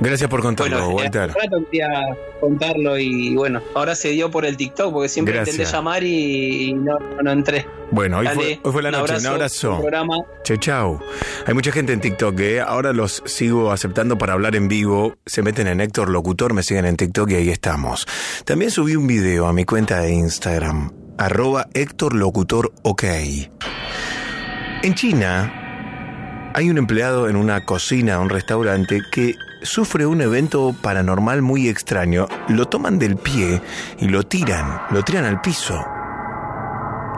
Gracias 0.00 0.30
por 0.30 0.40
contarlo, 0.40 0.90
bueno, 0.90 0.96
Walter. 0.96 1.34
quería 1.70 1.88
contarlo 2.40 2.98
y 2.98 3.34
bueno, 3.36 3.60
ahora 3.74 3.94
se 3.94 4.10
dio 4.10 4.30
por 4.30 4.46
el 4.46 4.56
TikTok 4.56 4.92
porque 4.92 5.08
siempre 5.08 5.38
intenté 5.38 5.64
llamar 5.64 6.02
y, 6.02 6.72
no, 6.72 6.98
no, 7.22 7.30
entré. 7.30 7.66
Bueno, 7.90 8.18
hoy, 8.18 8.28
fue, 8.28 8.60
hoy 8.62 8.72
fue, 8.72 8.82
la 8.82 8.90
noche, 8.90 9.16
un 9.18 9.26
abrazo. 9.26 9.82
Chau, 10.44 10.56
chau. 10.56 11.00
Hay 11.46 11.54
mucha 11.54 11.72
gente 11.72 11.92
en 11.92 12.00
TikTok, 12.00 12.38
¿eh? 12.40 12.60
ahora 12.60 12.92
los 12.92 13.22
sigo 13.26 13.72
aceptando 13.72 14.16
para 14.16 14.32
hablar 14.32 14.56
en 14.56 14.68
vivo. 14.68 15.16
Se 15.26 15.42
meten 15.42 15.66
en 15.66 15.80
Héctor 15.80 16.08
Locutor, 16.08 16.54
me 16.54 16.62
siguen 16.62 16.86
en 16.86 16.96
TikTok 16.96 17.30
y 17.30 17.34
ahí 17.34 17.48
estamos. 17.50 18.06
También 18.44 18.70
subí 18.70 18.96
un 18.96 19.06
video 19.06 19.46
a 19.46 19.52
mi 19.52 19.64
cuenta 19.64 20.00
de 20.00 20.12
Instagram, 20.14 20.92
arroba 21.18 21.66
Héctor 21.74 22.14
Locutor 22.14 22.72
OK. 22.82 23.04
En 24.82 24.94
China 24.94 26.50
hay 26.54 26.70
un 26.70 26.78
empleado 26.78 27.28
en 27.28 27.36
una 27.36 27.66
cocina, 27.66 28.18
un 28.18 28.30
restaurante, 28.30 29.02
que 29.12 29.36
sufre 29.60 30.06
un 30.06 30.22
evento 30.22 30.74
paranormal 30.80 31.42
muy 31.42 31.68
extraño. 31.68 32.26
Lo 32.48 32.66
toman 32.66 32.98
del 32.98 33.16
pie 33.16 33.60
y 33.98 34.08
lo 34.08 34.22
tiran, 34.22 34.80
lo 34.90 35.02
tiran 35.02 35.26
al 35.26 35.42
piso. 35.42 35.84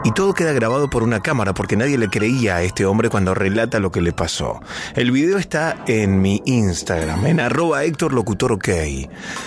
Y 0.03 0.11
todo 0.11 0.33
queda 0.33 0.51
grabado 0.51 0.89
por 0.89 1.03
una 1.03 1.21
cámara 1.21 1.53
porque 1.53 1.77
nadie 1.77 1.97
le 1.97 2.09
creía 2.09 2.57
a 2.57 2.63
este 2.63 2.85
hombre 2.85 3.09
cuando 3.09 3.33
relata 3.33 3.79
lo 3.79 3.93
que 3.93 4.01
le 4.01 4.11
pasó. 4.11 4.59
El 4.93 5.11
video 5.11 5.37
está 5.37 5.77
en 5.87 6.21
mi 6.21 6.41
Instagram, 6.43 7.25
en 7.25 7.39
arroba 7.39 7.85
Héctor 7.85 8.11
Locutor 8.11 8.51
OK. 8.51 8.67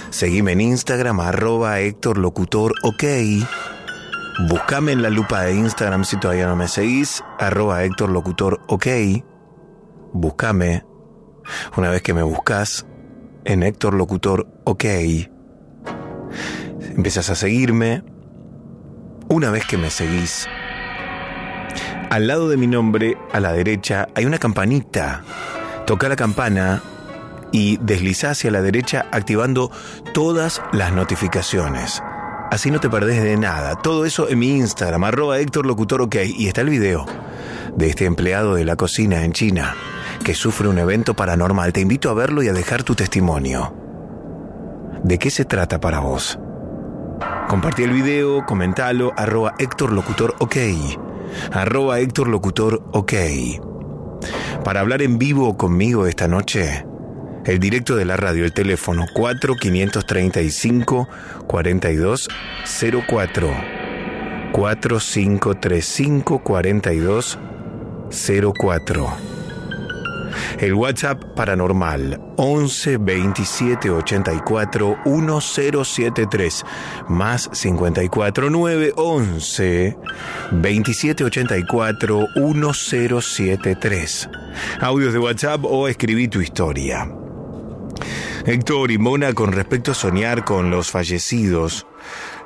Seguime 0.09 0.53
en 0.53 0.63
Instagram, 0.63 1.21
arroba 1.21 1.81
Héctor 1.81 2.17
Locutor 2.17 2.73
OK. 2.83 3.05
Búscame 4.39 4.93
en 4.93 5.03
la 5.03 5.11
lupa 5.11 5.43
de 5.43 5.55
Instagram 5.55 6.05
si 6.05 6.19
todavía 6.19 6.47
no 6.47 6.57
me 6.57 6.69
seguís, 6.69 7.25
arroba 7.39 7.85
Héctor 7.85 8.11
Locutor 8.11 8.61
OK. 8.69 8.87
Búscame. 10.13 10.85
Una 11.77 11.91
vez 11.91 12.03
que 12.03 12.13
me 12.13 12.23
buscas 12.23 12.87
en 13.45 13.63
Héctor 13.63 13.95
Locutor 13.95 14.47
OK, 14.65 14.85
empiezas 16.81 17.31
a 17.31 17.35
seguirme 17.35 18.03
una 19.29 19.51
vez 19.51 19.65
que 19.67 19.79
me 19.79 19.91
seguís, 19.91 20.49
al 22.11 22.29
lado 22.29 22.49
de 22.49 22.57
mi 22.57 22.67
nombre, 22.67 23.19
a 23.33 23.41
la 23.41 23.53
derecha, 23.53 24.09
hay 24.15 24.25
una 24.27 24.39
campanita. 24.39 25.23
Toca 25.87 26.09
la 26.09 26.17
campana 26.17 26.81
y 27.53 27.79
desliza 27.79 28.31
hacia 28.31 28.51
la 28.51 28.63
derecha 28.63 29.07
activando 29.11 29.71
todas 30.15 30.63
las 30.73 30.93
notificaciones. 30.93 32.03
Así 32.51 32.71
no 32.71 32.81
te 32.81 32.89
perdés 32.89 33.23
de 33.23 33.37
nada. 33.37 33.77
Todo 33.77 34.05
eso 34.05 34.29
en 34.29 34.39
mi 34.39 34.51
Instagram, 34.51 35.05
arroba 35.05 35.39
Héctor 35.39 35.67
Locutor 35.67 36.03
OK. 36.03 36.17
Y 36.37 36.49
está 36.49 36.61
el 36.61 36.71
video 36.71 37.05
de 37.77 37.89
este 37.89 38.05
empleado 38.05 38.55
de 38.55 38.65
la 38.65 38.77
cocina 38.77 39.25
en 39.25 39.33
China 39.33 39.75
que 40.25 40.35
sufre 40.35 40.69
un 40.69 40.79
evento 40.79 41.15
paranormal. 41.15 41.73
Te 41.73 41.81
invito 41.81 42.11
a 42.11 42.15
verlo 42.15 42.43
y 42.43 42.49
a 42.49 42.53
dejar 42.53 42.83
tu 42.83 42.95
testimonio. 42.95 43.75
¿De 45.03 45.19
qué 45.19 45.31
se 45.31 45.45
trata 45.45 45.81
para 45.81 46.01
vos? 46.01 46.39
Compartí 47.49 47.83
el 47.83 47.93
video, 47.93 48.45
comentalo, 48.45 49.13
arroba 49.17 49.55
Héctor 49.59 49.93
Locutor 49.93 50.35
OK. 50.39 50.57
Arroba 51.53 52.01
Héctor 52.01 52.29
Locutor 52.29 52.83
OK. 52.93 53.13
Para 54.65 54.81
hablar 54.81 55.03
en 55.03 55.19
vivo 55.19 55.57
conmigo 55.57 56.07
esta 56.07 56.27
noche, 56.27 56.85
el 57.47 57.59
directo 57.61 57.97
de 57.97 58.05
la 58.05 58.17
radio, 58.17 58.45
el 58.45 58.53
teléfono 58.53 59.07
4535 59.15 61.09
4204. 61.47 63.55
4535 64.53 66.43
4204. 66.43 69.37
El 70.59 70.75
WhatsApp 70.75 71.25
paranormal 71.35 72.21
11 72.37 72.99
27 72.99 73.91
84 73.91 74.99
1073 75.05 76.65
más 77.09 77.49
54 77.53 78.51
9 78.51 78.93
11 78.97 79.97
27 80.53 81.25
84 81.25 82.29
1073. 82.37 84.29
Audios 84.81 85.13
de 85.13 85.19
WhatsApp 85.19 85.65
o 85.65 85.89
escribí 85.89 86.29
tu 86.29 86.41
historia. 86.41 87.09
Héctor 88.45 88.91
y 88.91 88.99
Mona, 88.99 89.33
con 89.33 89.53
respecto 89.53 89.93
a 89.93 89.95
soñar 89.95 90.45
con 90.45 90.71
los 90.71 90.91
fallecidos, 90.91 91.87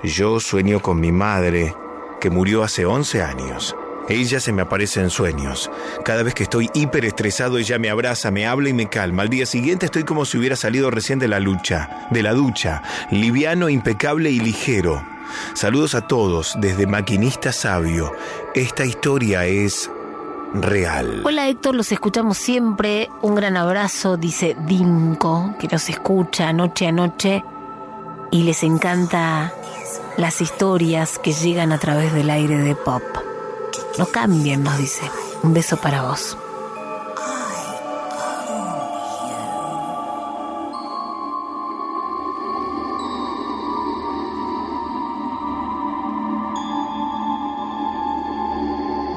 yo 0.03 0.41
sueño 0.41 0.81
con 0.81 1.01
mi 1.01 1.13
madre, 1.13 1.75
que 2.21 2.31
murió 2.31 2.63
hace 2.63 2.87
11 2.87 3.23
años. 3.23 3.77
Ella 4.09 4.41
se 4.41 4.53
me 4.53 4.63
aparece 4.63 5.01
en 5.01 5.11
sueños. 5.11 5.71
Cada 6.05 6.23
vez 6.23 6.35
que 6.35 6.43
estoy 6.43 6.69
hiper 6.75 7.05
estresado, 7.05 7.59
ella 7.59 7.79
me 7.79 7.91
abraza, 7.91 8.31
me 8.31 8.47
habla 8.47 8.69
y 8.69 8.73
me 8.73 8.89
calma. 8.89 9.23
Al 9.23 9.29
día 9.29 9.47
siguiente 9.47 9.87
estoy 9.87 10.03
como 10.03 10.25
si 10.25 10.37
hubiera 10.37 10.57
salido 10.57 10.91
recién 10.91 11.19
de 11.21 11.29
la 11.29 11.39
lucha, 11.39 12.09
de 12.11 12.23
la 12.23 12.33
ducha, 12.33 12.83
liviano, 13.11 13.69
impecable 13.69 14.31
y 14.31 14.41
ligero. 14.41 15.05
Saludos 15.55 15.95
a 15.95 16.09
todos 16.09 16.57
desde 16.61 16.89
Maquinista 16.89 17.53
Sabio. 17.53 18.13
Esta 18.55 18.85
historia 18.85 19.47
es 19.47 19.89
real. 20.55 21.23
Hola 21.25 21.49
Héctor, 21.49 21.75
los 21.75 21.93
escuchamos 21.93 22.39
siempre. 22.39 23.11
Un 23.23 23.35
gran 23.35 23.57
abrazo, 23.57 24.17
dice 24.17 24.57
Dinko, 24.67 25.55
que 25.59 25.69
nos 25.69 25.89
escucha 25.89 26.53
noche 26.53 26.87
a 26.87 26.93
noche 26.93 27.45
y 28.31 28.43
les 28.43 28.63
encanta 28.63 29.53
las 30.17 30.41
historias 30.41 31.19
que 31.19 31.33
llegan 31.33 31.73
a 31.73 31.79
través 31.79 32.13
del 32.13 32.31
aire 32.31 32.59
de 32.59 32.75
pop. 32.75 33.03
No 33.99 34.07
cambien, 34.07 34.63
nos 34.63 34.79
dice. 34.79 35.11
Un 35.43 35.55
beso 35.55 35.77
para 35.77 36.03
vos. 36.03 36.37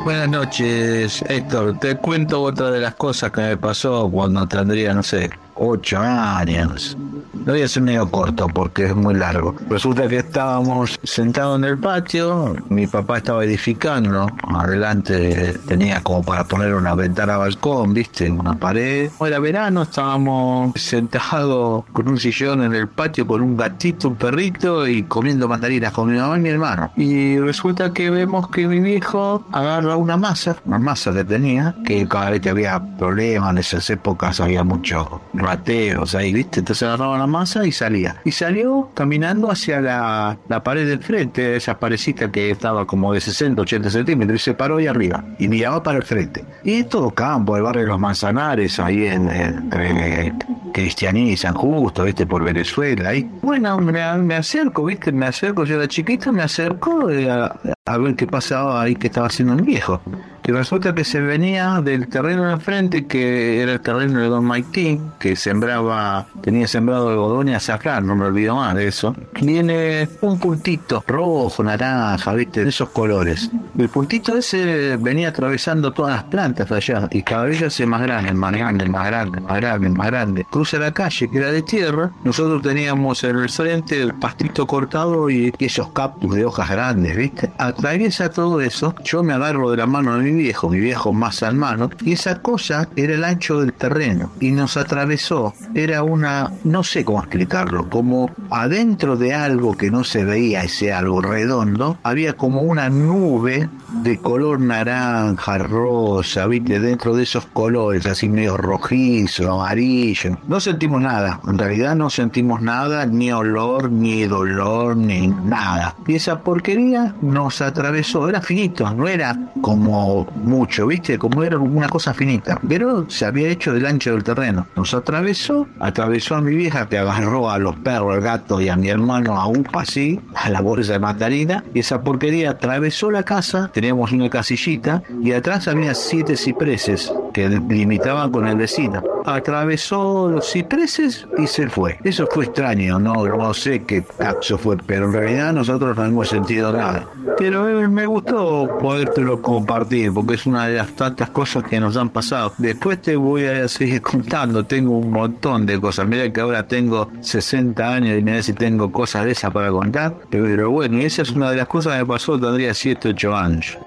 Buenas 0.03 0.27
noches, 0.27 1.23
Héctor. 1.29 1.79
Te 1.79 1.95
cuento 1.95 2.41
otra 2.41 2.69
de 2.71 2.81
las 2.81 2.95
cosas 2.95 3.31
que 3.31 3.39
me 3.39 3.55
pasó 3.55 4.09
cuando 4.11 4.45
tendría, 4.45 4.93
no 4.93 5.01
sé, 5.01 5.29
ocho 5.55 5.99
años. 5.99 6.97
Lo 7.45 7.53
voy 7.53 7.61
a 7.61 7.65
hacer 7.65 7.83
medio 7.83 8.09
corto 8.09 8.47
porque 8.47 8.85
es 8.85 8.95
muy 8.95 9.15
largo. 9.15 9.55
Resulta 9.69 10.07
que 10.07 10.17
estábamos 10.17 10.99
sentados 11.03 11.57
en 11.59 11.65
el 11.65 11.77
patio, 11.77 12.55
mi 12.69 12.87
papá 12.87 13.17
estaba 13.17 13.43
edificando, 13.43 14.27
adelante 14.47 15.59
tenía 15.67 16.01
como 16.01 16.23
para 16.23 16.45
poner 16.45 16.73
una 16.73 16.95
ventana 16.95 17.37
balcón, 17.37 17.93
viste, 17.93 18.31
una 18.31 18.57
pared. 18.57 19.09
Era 19.19 19.39
verano, 19.39 19.81
estábamos 19.81 20.73
sentados 20.75 21.83
con 21.91 22.07
un 22.07 22.17
sillón 22.17 22.63
en 22.63 22.73
el 22.73 22.87
patio 22.87 23.27
con 23.27 23.41
un 23.41 23.57
gatito, 23.57 24.09
un 24.09 24.15
perrito 24.15 24.87
y 24.87 25.03
comiendo 25.03 25.47
mandarinas 25.47 25.91
con 25.91 26.11
mi 26.11 26.17
mamá 26.17 26.37
y 26.37 26.41
mi 26.41 26.49
hermano. 26.49 26.91
Y 26.95 27.39
resulta 27.39 27.91
que 27.91 28.09
vemos 28.09 28.47
que 28.49 28.67
mi 28.67 28.89
hijo 28.91 29.45
agarra 29.51 29.95
una 29.97 30.17
masa, 30.17 30.55
una 30.65 30.79
masa 30.79 31.13
que 31.13 31.23
tenía, 31.23 31.75
que 31.85 32.07
cada 32.07 32.29
vez 32.29 32.41
que 32.41 32.49
había 32.49 32.81
problemas 32.97 33.51
en 33.51 33.57
esas 33.57 33.89
épocas 33.89 34.39
había 34.39 34.63
mucho 34.63 35.21
rateos 35.43 36.15
ahí, 36.15 36.33
¿viste? 36.33 36.59
Entonces 36.59 36.83
agarraba 36.83 37.17
la 37.17 37.27
masa 37.27 37.65
y 37.65 37.71
salía. 37.71 38.17
Y 38.25 38.31
salió 38.31 38.89
caminando 38.93 39.51
hacia 39.51 39.81
la, 39.81 40.37
la 40.47 40.63
pared 40.63 40.87
del 40.87 40.99
frente, 40.99 41.55
esa 41.55 41.77
parecita 41.77 42.31
que 42.31 42.49
estaba 42.49 42.85
como 42.85 43.13
de 43.13 43.21
60, 43.21 43.61
80 43.61 43.89
centímetros, 43.89 44.41
y 44.41 44.43
se 44.43 44.53
paró 44.53 44.77
ahí 44.77 44.87
arriba 44.87 45.23
y 45.37 45.47
miraba 45.47 45.83
para 45.83 45.97
el 45.97 46.03
frente. 46.03 46.43
Y 46.63 46.83
todo 46.83 47.11
campo, 47.11 47.55
el 47.57 47.63
barrio 47.63 47.83
de 47.83 47.87
los 47.89 47.99
Manzanares, 47.99 48.79
ahí 48.79 49.05
en, 49.05 49.29
en, 49.29 50.39
Cristianí 50.73 51.31
y 51.31 51.37
San 51.37 51.53
Justo, 51.53 52.03
¿viste? 52.03 52.25
Por 52.25 52.43
Venezuela. 52.43 53.09
Ahí. 53.09 53.29
Bueno, 53.41 53.77
me, 53.77 54.17
me 54.17 54.35
acerco, 54.35 54.85
¿viste? 54.85 55.11
Me 55.11 55.27
acerco, 55.27 55.65
yo 55.65 55.75
era 55.75 55.87
chiquito, 55.87 56.31
me 56.31 56.41
acerco 56.41 57.09
eh, 57.09 57.29
a, 57.29 57.97
ver 57.97 58.15
qué 58.15 58.27
pasaba 58.27 58.81
ahí 58.81 58.95
que 58.95 59.07
estaba 59.07 59.27
haciendo 59.27 59.53
un 59.53 59.65
viejo. 59.65 60.01
Y 60.45 60.51
resulta 60.51 60.93
que 60.93 61.05
se 61.05 61.21
venía 61.21 61.79
del 61.81 62.09
terreno 62.09 62.47
de 62.47 62.53
enfrente, 62.53 63.07
que 63.07 63.61
era 63.61 63.73
el 63.73 63.79
terreno 63.79 64.19
de 64.19 64.27
Don 64.27 64.43
Maitín, 64.43 65.11
que 65.17 65.37
sembraba, 65.37 66.25
tenía 66.41 66.67
sembrado 66.67 67.09
algodón 67.09 67.47
y 67.47 67.53
azafrán, 67.53 68.05
no 68.05 68.15
me 68.15 68.25
olvido 68.25 68.55
más 68.57 68.75
de 68.75 68.87
eso. 68.87 69.15
Viene 69.41 70.09
un 70.21 70.39
puntito 70.39 71.03
rojo, 71.07 71.63
naranja, 71.63 72.33
viste, 72.33 72.63
de 72.63 72.69
esos 72.69 72.89
colores. 72.89 73.49
El 73.77 73.87
puntito 73.87 74.37
ese 74.37 74.97
venía 74.97 75.29
atravesando 75.29 75.93
todas 75.93 76.15
las 76.15 76.23
plantas 76.25 76.69
allá, 76.71 77.07
y 77.11 77.23
cada 77.23 77.45
vez 77.45 77.61
hace 77.61 77.85
más 77.85 78.01
grande, 78.01 78.33
más 78.33 78.51
grande, 78.51 78.85
más 78.85 79.07
grande, 79.07 79.39
más 79.39 79.55
grande, 79.55 79.89
más 79.89 80.07
grande. 80.07 80.45
Cruza 80.51 80.77
la 80.77 80.93
calle, 80.93 81.29
que 81.29 81.37
era 81.37 81.51
de 81.51 81.61
tierra. 81.61 82.11
Nosotros 82.25 82.61
teníamos 82.61 83.23
en 83.23 83.37
el 83.37 83.49
frente 83.49 84.01
el 84.01 84.13
pastito 84.15 84.67
cortado 84.67 85.29
y 85.29 85.53
esos 85.57 85.89
cactus 85.89 86.35
de 86.35 86.43
hojas 86.43 86.69
grandes, 86.69 87.15
viste. 87.15 87.51
Atraviesa 87.57 88.29
todo 88.29 88.59
eso. 88.59 88.93
Yo 89.05 89.23
me 89.23 89.33
agarro 89.33 89.71
de 89.71 89.77
la 89.77 89.85
mano 89.85 90.17
de 90.17 90.23
mi 90.23 90.32
viejo, 90.33 90.69
mi 90.69 90.79
viejo 90.79 91.13
más 91.13 91.43
al 91.43 91.55
mano, 91.55 91.89
y 92.03 92.13
esa 92.13 92.41
cosa 92.41 92.89
era 92.95 93.13
el 93.13 93.23
ancho 93.23 93.59
del 93.59 93.73
terreno 93.73 94.31
y 94.39 94.51
nos 94.51 94.77
atravesó. 94.77 95.53
Era 95.73 96.03
una, 96.03 96.51
no 96.63 96.83
sé 96.83 97.05
cómo 97.05 97.19
explicarlo, 97.19 97.89
como 97.89 98.29
adentro 98.49 99.17
de 99.17 99.33
algo 99.33 99.75
que 99.75 99.91
no 99.91 100.03
se 100.03 100.23
veía, 100.23 100.63
ese 100.63 100.93
algo 100.93 101.21
redondo, 101.21 101.97
había 102.03 102.33
como 102.33 102.61
una 102.61 102.89
nube 102.89 103.69
de 104.01 104.17
color 104.17 104.59
naranja, 104.59 105.57
rosa, 105.59 106.47
viste, 106.47 106.79
dentro 106.79 107.15
de 107.15 107.23
esos 107.23 107.45
colores, 107.45 108.05
así 108.05 108.27
medio 108.27 108.57
rojizo, 108.57 109.51
amarillo. 109.51 110.37
No 110.47 110.59
sentimos 110.59 111.01
nada, 111.01 111.39
en 111.47 111.57
realidad 111.57 111.95
no 111.95 112.09
sentimos 112.09 112.61
nada, 112.61 113.05
ni 113.05 113.31
olor, 113.31 113.91
ni 113.91 114.23
dolor, 114.23 114.97
ni 114.97 115.27
nada. 115.27 115.95
Y 116.07 116.15
esa 116.15 116.39
porquería 116.39 117.15
nos 117.21 117.61
atravesó, 117.61 118.27
era 118.29 118.41
finito, 118.41 118.89
no 118.93 119.07
era 119.07 119.37
como 119.61 120.22
mucho, 120.35 120.87
viste, 120.87 121.17
como 121.17 121.43
era 121.43 121.57
una 121.57 121.89
cosa 121.89 122.13
finita, 122.13 122.59
pero 122.67 123.09
se 123.09 123.25
había 123.25 123.49
hecho 123.49 123.73
del 123.73 123.85
ancho 123.85 124.11
del 124.11 124.23
terreno. 124.23 124.67
Nos 124.75 124.93
atravesó, 124.93 125.67
atravesó 125.79 126.35
a 126.35 126.41
mi 126.41 126.55
vieja 126.55 126.87
que 126.87 126.97
agarró 126.97 127.49
a 127.49 127.57
los 127.57 127.75
perros, 127.77 128.15
al 128.15 128.21
gato 128.21 128.61
y 128.61 128.69
a 128.69 128.75
mi 128.75 128.89
hermano 128.89 129.39
a 129.39 129.47
un 129.47 129.67
así, 129.73 130.19
a 130.35 130.49
la 130.49 130.61
bolsa 130.61 130.93
de 130.93 130.99
mandarina, 130.99 131.63
y 131.73 131.79
esa 131.79 132.01
porquería 132.01 132.51
atravesó 132.51 133.11
la 133.11 133.23
casa, 133.23 133.69
teníamos 133.73 134.11
una 134.11 134.29
casillita, 134.29 135.03
y 135.21 135.31
atrás 135.31 135.67
había 135.67 135.93
siete 135.93 136.37
cipreses, 136.37 137.13
que 137.33 137.49
limitaban 137.49 138.31
con 138.31 138.47
el 138.47 138.55
vecino. 138.55 139.03
Atravesó 139.25 140.29
los 140.29 140.51
cipreses 140.51 141.27
y 141.37 141.47
se 141.47 141.69
fue. 141.69 141.97
Eso 142.03 142.27
fue 142.29 142.45
extraño, 142.45 142.99
no, 142.99 143.25
no 143.25 143.53
sé 143.53 143.83
qué 143.83 144.03
acto 144.19 144.57
fue, 144.57 144.77
pero 144.77 145.05
en 145.05 145.13
realidad 145.13 145.53
nosotros 145.53 145.95
no 145.97 146.05
hemos 146.05 146.29
sentido 146.29 146.71
nada. 146.71 147.07
Pero 147.37 147.67
eh, 147.69 147.87
me 147.87 148.05
gustó 148.05 148.69
podértelo 148.79 149.41
compartir, 149.41 150.11
porque 150.13 150.35
es 150.35 150.45
una 150.45 150.67
de 150.67 150.77
las 150.77 150.91
tantas 150.95 151.29
cosas 151.29 151.63
que 151.63 151.79
nos 151.79 151.97
han 151.97 152.09
pasado. 152.09 152.53
Después 152.57 153.01
te 153.01 153.15
voy 153.15 153.45
a 153.45 153.67
seguir 153.67 154.01
contando, 154.11 154.65
tengo 154.65 154.97
un 154.97 155.11
montón 155.11 155.65
de 155.65 155.79
cosas. 155.79 156.07
Mira 156.07 156.31
que 156.31 156.41
ahora 156.41 156.67
tengo 156.67 157.09
60 157.21 157.93
años 157.93 158.17
y 158.17 158.21
mira 158.21 158.41
si 158.41 158.53
tengo 158.53 158.91
cosas 158.91 159.25
de 159.25 159.31
esas 159.31 159.51
para 159.51 159.69
contar. 159.71 160.15
Pero 160.29 160.71
bueno, 160.71 160.99
esa 160.99 161.21
es 161.21 161.31
una 161.31 161.51
de 161.51 161.57
las 161.57 161.67
cosas 161.67 161.93
que 161.93 161.99
me 161.99 162.05
pasó, 162.05 162.39
tendría 162.39 162.73
7, 162.73 163.09
8 163.09 163.35
años. 163.35 163.77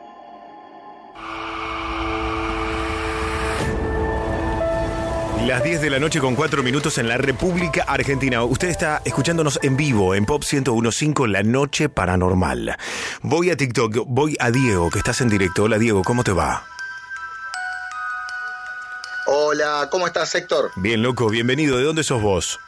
Las 5.45 5.63
10 5.63 5.81
de 5.81 5.91
la 5.91 5.99
noche 6.01 6.19
con 6.19 6.35
4 6.35 6.63
minutos 6.63 6.99
en 6.99 7.09
la 7.09 7.19
República 7.19 7.85
Argentina. 7.87 8.43
Usted 8.43 8.69
está 8.69 9.03
escuchándonos 9.05 9.61
en 9.63 9.77
vivo 9.77 10.15
en 10.15 10.25
Pop 10.25 10.43
1015 10.43 11.29
La 11.29 11.43
Noche 11.43 11.89
Paranormal. 11.89 12.77
Voy 13.23 13.51
a 13.51 13.57
TikTok, 13.57 14.07
voy 14.07 14.37
a 14.41 14.51
Diego, 14.51 14.91
que 14.91 14.99
estás 14.99 15.21
en 15.21 15.29
directo. 15.29 15.65
Hola 15.65 15.79
Diego, 15.79 16.03
¿cómo 16.03 16.25
te 16.25 16.33
va? 16.33 16.65
Hola, 19.27 19.89
¿cómo 19.91 20.07
estás, 20.07 20.35
Héctor? 20.35 20.73
Bien, 20.77 21.03
loco, 21.03 21.29
bienvenido. 21.29 21.77
¿De 21.77 21.85
dónde 21.85 22.03
sos 22.03 22.23
vos? 22.23 22.59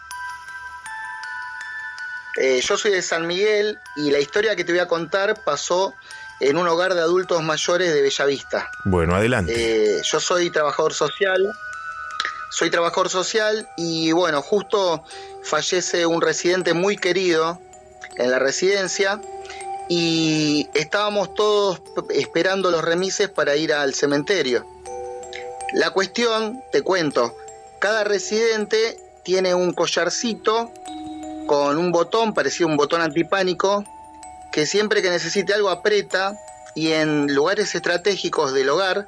Eh, 2.37 2.61
yo 2.61 2.77
soy 2.77 2.93
de 2.93 3.03
San 3.03 3.27
Miguel 3.27 3.79
y 3.97 4.11
la 4.13 4.21
historia 4.21 4.55
que 4.55 4.65
te 4.65 4.73
voy 4.73 4.81
a 4.81 4.87
contar 4.87 5.43
pasó 5.43 5.95
en 6.39 6.57
un 6.57 6.69
hogar 6.69 6.95
de 6.95 7.01
adultos 7.01 7.43
mayores 7.43 7.93
de 7.93 8.03
Bellavista. 8.03 8.71
Bueno, 8.85 9.17
adelante. 9.17 9.55
Eh, 9.57 10.01
yo 10.05 10.21
soy 10.21 10.51
trabajador 10.51 10.93
social 10.95 11.53
soy 12.51 12.71
trabajador 12.71 13.11
social 13.11 13.69
y 13.77 14.13
bueno, 14.13 14.43
justo 14.43 15.05
fallece 15.43 16.07
un 16.07 16.21
residente 16.21 16.75
muy 16.75 16.97
querido 16.97 17.59
en 18.17 18.31
la 18.31 18.39
residencia 18.39 19.21
y 19.89 20.69
estábamos 20.75 21.35
todos 21.35 21.81
esperando 22.11 22.71
los 22.71 22.85
remises 22.85 23.29
para 23.29 23.57
ir 23.57 23.73
al 23.73 23.95
cementerio. 23.95 24.67
La 25.75 25.91
cuestión, 25.91 26.63
te 26.73 26.83
cuento, 26.83 27.37
cada 27.79 28.05
residente 28.05 28.99
tiene 29.23 29.55
un 29.55 29.73
collarcito 29.73 30.71
con 31.47 31.79
un 31.79 31.93
botón, 31.93 32.35
parecido 32.35 32.69
a 32.69 32.73
un 32.73 32.77
botón 32.77 33.01
antipánico, 33.01 33.85
que 34.53 34.67
siempre 34.67 35.03
que 35.03 35.11
necesite 35.11 35.55
algo 35.55 35.71
aprieta 35.71 36.39
y 36.75 36.93
en 36.93 37.35
lugares 37.35 37.75
estratégicos 37.75 38.53
del 38.53 38.69
hogar 38.69 39.07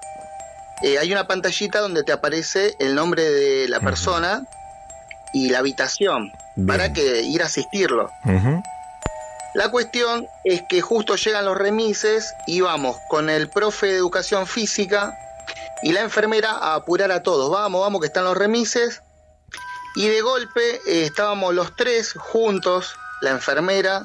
eh, 0.82 0.98
hay 0.98 1.12
una 1.12 1.26
pantallita 1.26 1.80
donde 1.80 2.04
te 2.04 2.12
aparece 2.12 2.74
el 2.78 2.94
nombre 2.94 3.22
de 3.22 3.68
la 3.68 3.80
persona 3.80 4.46
y 5.32 5.50
la 5.50 5.58
habitación 5.58 6.32
para 6.66 6.92
que 6.92 7.22
ir 7.22 7.42
a 7.42 7.46
asistirlo. 7.46 8.10
La 9.54 9.70
cuestión 9.70 10.28
es 10.44 10.62
que 10.68 10.80
justo 10.80 11.16
llegan 11.16 11.44
los 11.44 11.56
remises 11.56 12.32
y 12.46 12.60
vamos 12.60 12.96
con 13.08 13.28
el 13.28 13.48
profe 13.48 13.86
de 13.86 13.96
educación 13.96 14.46
física 14.46 15.18
y 15.82 15.92
la 15.92 16.00
enfermera 16.00 16.52
a 16.52 16.76
apurar 16.76 17.10
a 17.10 17.22
todos. 17.22 17.50
Vamos, 17.50 17.80
vamos, 17.80 18.00
que 18.00 18.06
están 18.06 18.24
los 18.24 18.36
remises. 18.36 19.02
Y 19.96 20.06
de 20.06 20.20
golpe 20.20 20.76
eh, 20.86 21.04
estábamos 21.04 21.52
los 21.52 21.74
tres 21.74 22.12
juntos, 22.12 22.94
la 23.22 23.30
enfermera, 23.30 24.04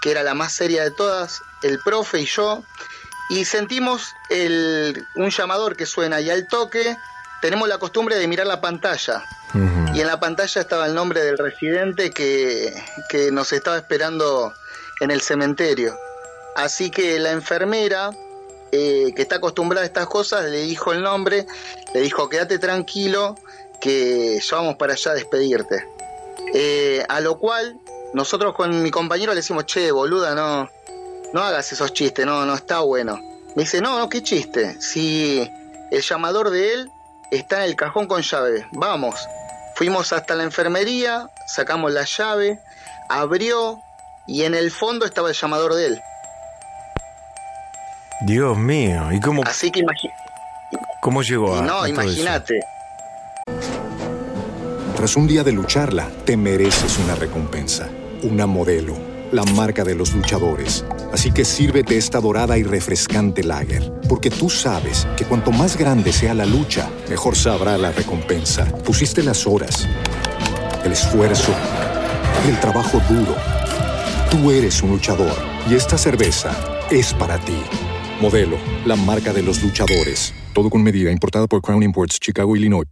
que 0.00 0.12
era 0.12 0.22
la 0.22 0.32
más 0.32 0.52
seria 0.52 0.82
de 0.82 0.90
todas, 0.92 1.42
el 1.62 1.78
profe 1.80 2.20
y 2.20 2.24
yo, 2.24 2.62
y 3.30 3.44
sentimos 3.44 4.14
el, 4.28 5.06
un 5.14 5.30
llamador 5.30 5.76
que 5.76 5.86
suena 5.86 6.20
y 6.20 6.28
al 6.30 6.48
toque 6.48 6.96
tenemos 7.40 7.68
la 7.68 7.78
costumbre 7.78 8.16
de 8.16 8.26
mirar 8.26 8.46
la 8.46 8.60
pantalla. 8.60 9.24
Y 9.94 10.00
en 10.00 10.06
la 10.06 10.20
pantalla 10.20 10.60
estaba 10.60 10.86
el 10.86 10.94
nombre 10.94 11.22
del 11.24 11.38
residente 11.38 12.10
que, 12.10 12.72
que 13.08 13.32
nos 13.32 13.52
estaba 13.52 13.76
esperando 13.76 14.52
en 15.00 15.10
el 15.10 15.20
cementerio. 15.20 15.96
Así 16.54 16.90
que 16.90 17.18
la 17.18 17.32
enfermera, 17.32 18.10
eh, 18.70 19.12
que 19.16 19.22
está 19.22 19.36
acostumbrada 19.36 19.84
a 19.84 19.86
estas 19.86 20.06
cosas, 20.06 20.44
le 20.44 20.62
dijo 20.62 20.92
el 20.92 21.02
nombre, 21.02 21.46
le 21.94 22.00
dijo, 22.00 22.28
quédate 22.28 22.58
tranquilo, 22.58 23.34
que 23.80 24.38
ya 24.40 24.56
vamos 24.56 24.76
para 24.76 24.92
allá 24.92 25.12
a 25.12 25.14
despedirte. 25.14 25.86
Eh, 26.54 27.04
a 27.08 27.20
lo 27.20 27.38
cual, 27.38 27.76
nosotros 28.12 28.54
con 28.54 28.82
mi 28.82 28.90
compañero 28.90 29.32
le 29.32 29.36
decimos, 29.36 29.66
che, 29.66 29.90
boluda, 29.90 30.34
no, 30.34 30.68
no 31.32 31.42
hagas 31.42 31.72
esos 31.72 31.92
chistes, 31.92 32.26
no, 32.26 32.44
no 32.44 32.54
está 32.54 32.80
bueno. 32.80 33.20
Me 33.54 33.62
dice, 33.62 33.80
no, 33.80 33.98
no, 33.98 34.08
qué 34.08 34.22
chiste. 34.22 34.80
Si 34.80 35.50
el 35.90 36.02
llamador 36.02 36.50
de 36.50 36.72
él 36.72 36.90
está 37.30 37.58
en 37.58 37.70
el 37.70 37.76
cajón 37.76 38.06
con 38.06 38.22
llave, 38.22 38.66
vamos. 38.72 39.16
Fuimos 39.74 40.12
hasta 40.12 40.34
la 40.34 40.44
enfermería, 40.44 41.28
sacamos 41.46 41.92
la 41.92 42.04
llave, 42.04 42.60
abrió 43.08 43.78
y 44.26 44.42
en 44.42 44.54
el 44.54 44.70
fondo 44.70 45.04
estaba 45.04 45.28
el 45.28 45.34
llamador 45.34 45.74
de 45.74 45.86
él. 45.86 46.02
Dios 48.22 48.56
mío, 48.58 49.12
¿y 49.12 49.20
cómo? 49.20 49.42
Así 49.44 49.70
que 49.70 49.80
imagínate. 49.80 50.20
¿Cómo 51.00 51.22
llegó 51.22 51.56
a.? 51.56 51.62
No, 51.62 51.86
imagínate. 51.86 52.60
Tras 54.94 55.16
un 55.16 55.26
día 55.26 55.42
de 55.42 55.52
lucharla, 55.52 56.10
te 56.26 56.36
mereces 56.36 56.98
una 56.98 57.14
recompensa, 57.14 57.88
una 58.22 58.46
modelo 58.46 59.09
la 59.32 59.44
marca 59.44 59.84
de 59.84 59.94
los 59.94 60.12
luchadores. 60.14 60.84
Así 61.12 61.30
que 61.32 61.44
sírvete 61.44 61.96
esta 61.96 62.20
dorada 62.20 62.58
y 62.58 62.62
refrescante 62.62 63.42
lager, 63.42 63.92
porque 64.08 64.30
tú 64.30 64.50
sabes 64.50 65.06
que 65.16 65.24
cuanto 65.24 65.52
más 65.52 65.76
grande 65.76 66.12
sea 66.12 66.34
la 66.34 66.46
lucha, 66.46 66.88
mejor 67.08 67.36
sabrá 67.36 67.78
la 67.78 67.92
recompensa. 67.92 68.64
Pusiste 68.84 69.22
las 69.22 69.46
horas, 69.46 69.88
el 70.84 70.92
esfuerzo, 70.92 71.52
el 72.48 72.58
trabajo 72.60 73.00
duro. 73.08 73.34
Tú 74.30 74.50
eres 74.50 74.82
un 74.82 74.90
luchador 74.90 75.36
y 75.68 75.74
esta 75.74 75.98
cerveza 75.98 76.56
es 76.90 77.12
para 77.14 77.38
ti. 77.38 77.60
Modelo, 78.20 78.58
la 78.84 78.96
marca 78.96 79.32
de 79.32 79.42
los 79.42 79.62
luchadores. 79.62 80.34
Todo 80.52 80.70
con 80.70 80.82
medida, 80.82 81.10
importada 81.10 81.46
por 81.46 81.62
Crown 81.62 81.82
Imports, 81.82 82.18
Chicago, 82.20 82.54
Illinois. 82.54 82.86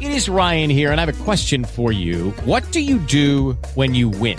It 0.00 0.10
is 0.10 0.28
Ryan 0.28 0.70
here, 0.70 0.92
and 0.92 1.00
I 1.00 1.04
have 1.04 1.08
a 1.08 1.24
question 1.24 1.64
for 1.64 1.92
you. 1.92 2.32
What 2.44 2.62
do 2.72 2.80
you 2.80 2.98
do 2.98 3.56
when 3.74 3.94
you 3.94 4.10
win? 4.10 4.38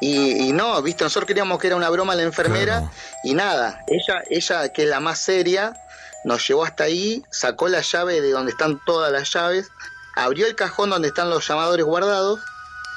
Y, 0.00 0.48
y, 0.48 0.52
no, 0.52 0.80
viste, 0.82 1.04
nosotros 1.04 1.26
creíamos 1.26 1.58
que 1.58 1.68
era 1.68 1.76
una 1.76 1.88
broma 1.88 2.14
la 2.14 2.22
enfermera 2.22 2.80
claro. 2.80 2.90
y 3.24 3.34
nada, 3.34 3.82
ella, 3.86 4.22
ella 4.28 4.68
que 4.70 4.82
es 4.82 4.88
la 4.88 5.00
más 5.00 5.18
seria, 5.18 5.74
nos 6.24 6.46
llevó 6.46 6.64
hasta 6.64 6.84
ahí, 6.84 7.24
sacó 7.30 7.68
la 7.68 7.80
llave 7.80 8.20
de 8.20 8.30
donde 8.30 8.52
están 8.52 8.80
todas 8.84 9.10
las 9.10 9.32
llaves, 9.32 9.70
abrió 10.16 10.46
el 10.46 10.54
cajón 10.54 10.90
donde 10.90 11.08
están 11.08 11.30
los 11.30 11.46
llamadores 11.46 11.86
guardados, 11.86 12.40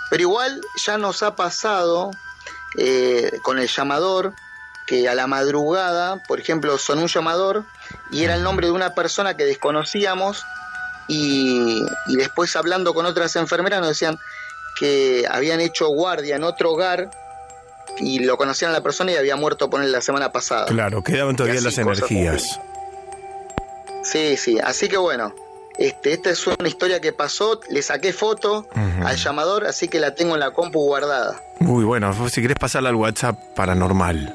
pero 0.10 0.22
igual 0.22 0.62
ya 0.84 0.98
nos 0.98 1.24
ha 1.24 1.36
pasado 1.36 2.12
eh, 2.78 3.32
con 3.44 3.60
el 3.60 3.68
llamador 3.68 4.34
que 4.88 5.08
a 5.08 5.14
la 5.14 5.28
madrugada, 5.28 6.22
por 6.28 6.40
ejemplo, 6.40 6.78
sonó 6.80 7.04
un 7.04 7.08
llamador 7.08 7.64
y 8.12 8.24
era 8.24 8.36
el 8.36 8.44
nombre 8.44 8.68
de 8.68 8.74
una 8.74 8.96
persona 8.96 9.38
que 9.38 9.46
desconocíamos 9.46 10.44
y, 11.08 11.84
y 12.08 12.16
después 12.16 12.56
hablando 12.56 12.94
con 12.96 13.06
otras 13.06 13.36
enfermeras 13.36 13.80
nos 13.80 13.90
decían, 13.90 14.20
que 14.80 15.26
habían 15.30 15.60
hecho 15.60 15.88
guardia 15.88 16.36
en 16.38 16.44
otro 16.44 16.72
hogar 16.72 17.10
y 17.98 18.20
lo 18.20 18.38
conocían 18.38 18.72
a 18.72 18.74
la 18.76 18.82
persona 18.82 19.12
y 19.12 19.16
había 19.18 19.36
muerto 19.36 19.70
por 19.70 19.84
la 19.84 20.02
semana 20.02 20.32
pasada. 20.32 20.66
Claro, 20.66 21.04
quedaban 21.04 21.36
todavía 21.36 21.60
las 21.62 21.78
energías. 21.78 22.60
Sí, 24.04 24.38
sí, 24.38 24.58
así 24.64 24.88
que 24.88 24.98
bueno, 24.98 25.34
este, 25.78 26.14
esta 26.14 26.30
es 26.30 26.48
una 26.48 26.68
historia 26.68 27.02
que 27.02 27.12
pasó, 27.12 27.60
le 27.70 27.82
saqué 27.82 28.14
foto 28.14 28.60
uh 28.60 28.80
-huh. 28.80 29.06
al 29.06 29.18
llamador, 29.18 29.66
así 29.66 29.88
que 29.88 30.00
la 30.00 30.16
tengo 30.16 30.34
en 30.36 30.40
la 30.40 30.52
compu 30.52 30.80
guardada. 30.82 31.36
Muy 31.60 31.84
bueno, 31.84 32.14
si 32.30 32.42
querés 32.42 32.58
pasarla 32.58 32.90
al 32.90 32.96
WhatsApp 32.96 33.38
paranormal. 33.56 34.34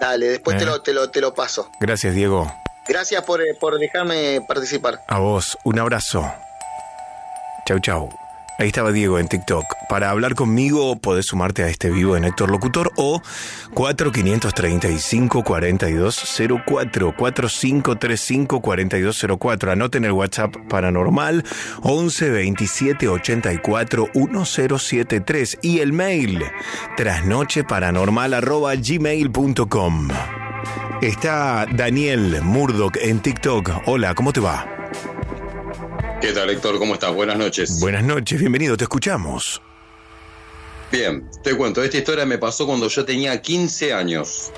Dale, 0.00 0.28
después 0.28 0.56
¿Eh? 0.56 0.60
te, 0.60 0.64
lo, 0.64 0.80
te, 0.80 0.92
lo, 0.92 1.10
te 1.10 1.20
lo 1.20 1.34
paso. 1.34 1.68
Gracias, 1.80 2.14
Diego. 2.14 2.52
Gracias 2.86 3.22
por, 3.24 3.40
por 3.58 3.78
dejarme 3.78 4.40
participar. 4.46 5.02
A 5.08 5.18
vos, 5.18 5.58
un 5.64 5.78
abrazo. 5.78 6.24
Chau, 7.66 7.80
chau. 7.80 8.08
Ahí 8.60 8.66
estaba 8.66 8.90
Diego 8.90 9.20
en 9.20 9.28
TikTok. 9.28 9.64
Para 9.88 10.10
hablar 10.10 10.34
conmigo 10.34 10.98
podés 10.98 11.26
sumarte 11.26 11.62
a 11.62 11.68
este 11.68 11.90
vivo 11.90 12.16
en 12.16 12.24
Héctor 12.24 12.50
Locutor 12.50 12.90
o 12.96 13.22
4535 13.72 15.44
4204 15.44 17.14
4535 17.16 18.60
4204. 18.60 19.70
Anoten 19.70 20.04
el 20.04 20.10
WhatsApp 20.10 20.56
paranormal 20.68 21.44
11 21.82 22.30
27 22.30 23.08
84 23.08 24.08
1073 24.12 25.58
y 25.62 25.78
el 25.78 25.92
mail 25.92 26.42
trasnocheparanormal 26.96 28.34
arroba. 28.34 28.74
Está 31.00 31.64
Daniel 31.72 32.42
Murdoch 32.42 32.96
en 33.00 33.20
TikTok. 33.20 33.70
Hola, 33.86 34.16
¿cómo 34.16 34.32
te 34.32 34.40
va? 34.40 34.66
¿Qué 36.20 36.32
tal, 36.32 36.50
Héctor? 36.50 36.78
¿Cómo 36.78 36.94
estás? 36.94 37.14
Buenas 37.14 37.38
noches. 37.38 37.78
Buenas 37.80 38.02
noches, 38.02 38.40
bienvenido, 38.40 38.76
te 38.76 38.84
escuchamos. 38.84 39.62
Bien, 40.90 41.30
te 41.44 41.54
cuento, 41.54 41.80
esta 41.82 41.98
historia 41.98 42.26
me 42.26 42.38
pasó 42.38 42.66
cuando 42.66 42.88
yo 42.88 43.04
tenía 43.04 43.40
15 43.40 43.92
años. 43.92 44.50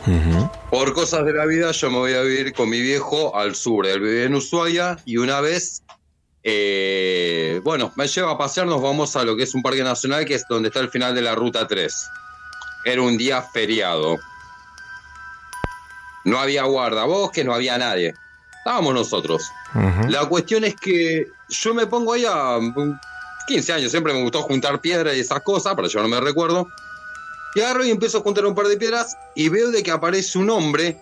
Por 0.71 0.95
cosas 0.95 1.27
de 1.27 1.35
la 1.35 1.45
vida 1.45 1.71
yo 1.73 1.91
me 1.91 1.99
voy 1.99 2.15
a 2.15 2.23
vivir 2.23 2.55
con 2.55 2.71
mi 2.71 2.81
viejo 2.81 3.37
al 3.37 3.55
sur. 3.55 3.87
Él 3.87 4.01
vive 4.01 4.25
en 4.25 4.35
Ushuaia 4.37 4.97
y 5.05 5.19
una 5.19 5.43
vez, 5.43 5.83
eh, 6.45 7.61
bueno, 7.63 7.93
me 7.95 8.09
lleva 8.09 8.31
a 8.33 8.39
pasear, 8.39 8.67
nos 8.67 8.81
vamos 8.81 9.15
a 9.17 9.25
lo 9.25 9.37
que 9.37 9.43
es 9.43 9.55
un 9.55 9.63
parque 9.63 9.83
nacional 9.83 10.25
que 10.25 10.37
es 10.37 10.45
donde 10.49 10.69
está 10.69 10.81
el 10.81 10.89
final 10.89 11.15
de 11.15 11.21
la 11.21 11.35
ruta 11.35 11.67
3. 11.67 11.95
Era 12.87 13.03
un 13.03 13.19
día 13.19 13.43
feriado. 13.43 14.17
No 16.25 16.39
había 16.39 16.63
guardabosques, 16.63 17.45
no 17.45 17.53
había 17.53 17.77
nadie. 17.77 18.15
Estábamos 18.59 18.95
nosotros. 18.95 19.51
La 20.09 20.27
cuestión 20.27 20.65
es 20.65 20.75
que 20.77 21.29
yo 21.51 21.75
me 21.75 21.87
pongo 21.87 22.13
ahí 22.13 22.25
a 22.27 22.59
15 23.47 23.73
años, 23.73 23.91
siempre 23.91 24.13
me 24.13 24.23
gustó 24.23 24.43
juntar 24.43 24.81
piedras 24.81 25.17
y 25.17 25.21
esas 25.21 25.43
cosas, 25.43 25.75
pero 25.75 25.89
yo 25.89 26.01
no 26.03 26.09
me 26.09 26.21
recuerdo. 26.21 26.69
Y 27.55 27.61
agarro 27.61 27.85
y 27.85 27.91
empiezo 27.91 28.19
a 28.19 28.21
juntar 28.23 28.47
un 28.47 28.55
par 28.55 28.67
de 28.67 28.77
piedras 28.77 29.17
y 29.35 29.49
veo 29.49 29.71
de 29.71 29.83
que 29.83 29.91
aparece 29.91 30.39
un 30.39 30.51
hombre 30.51 30.97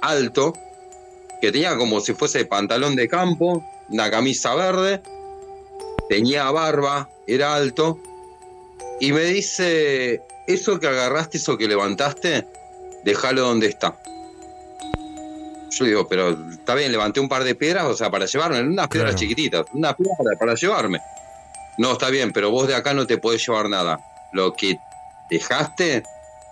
alto, 0.00 0.52
que 1.40 1.52
tenía 1.52 1.76
como 1.76 2.00
si 2.00 2.12
fuese 2.12 2.44
pantalón 2.44 2.96
de 2.96 3.08
campo, 3.08 3.64
una 3.88 4.10
camisa 4.10 4.54
verde, 4.54 5.00
tenía 6.08 6.50
barba, 6.50 7.08
era 7.26 7.54
alto, 7.54 7.98
y 9.00 9.12
me 9.12 9.24
dice, 9.24 10.20
eso 10.46 10.80
que 10.80 10.88
agarraste, 10.88 11.38
eso 11.38 11.56
que 11.56 11.68
levantaste, 11.68 12.46
déjalo 13.04 13.42
donde 13.42 13.68
está. 13.68 13.96
Yo 15.72 15.86
digo, 15.86 16.06
pero 16.06 16.36
está 16.50 16.74
bien, 16.74 16.92
levanté 16.92 17.18
un 17.18 17.28
par 17.28 17.44
de 17.44 17.54
piedras, 17.54 17.84
o 17.86 17.94
sea, 17.94 18.10
para 18.10 18.26
llevarme, 18.26 18.60
unas 18.60 18.88
piedras 18.88 19.14
chiquititas, 19.14 19.64
unas 19.72 19.94
piedras 19.94 20.18
para, 20.38 20.54
llevarme. 20.54 21.00
No, 21.78 21.92
está 21.92 22.10
bien, 22.10 22.30
pero 22.32 22.50
vos 22.50 22.68
de 22.68 22.74
acá 22.74 22.92
no 22.92 23.06
te 23.06 23.16
podés 23.16 23.46
llevar 23.46 23.70
nada. 23.70 23.98
Lo 24.32 24.52
que 24.52 24.78
dejaste, 25.30 26.02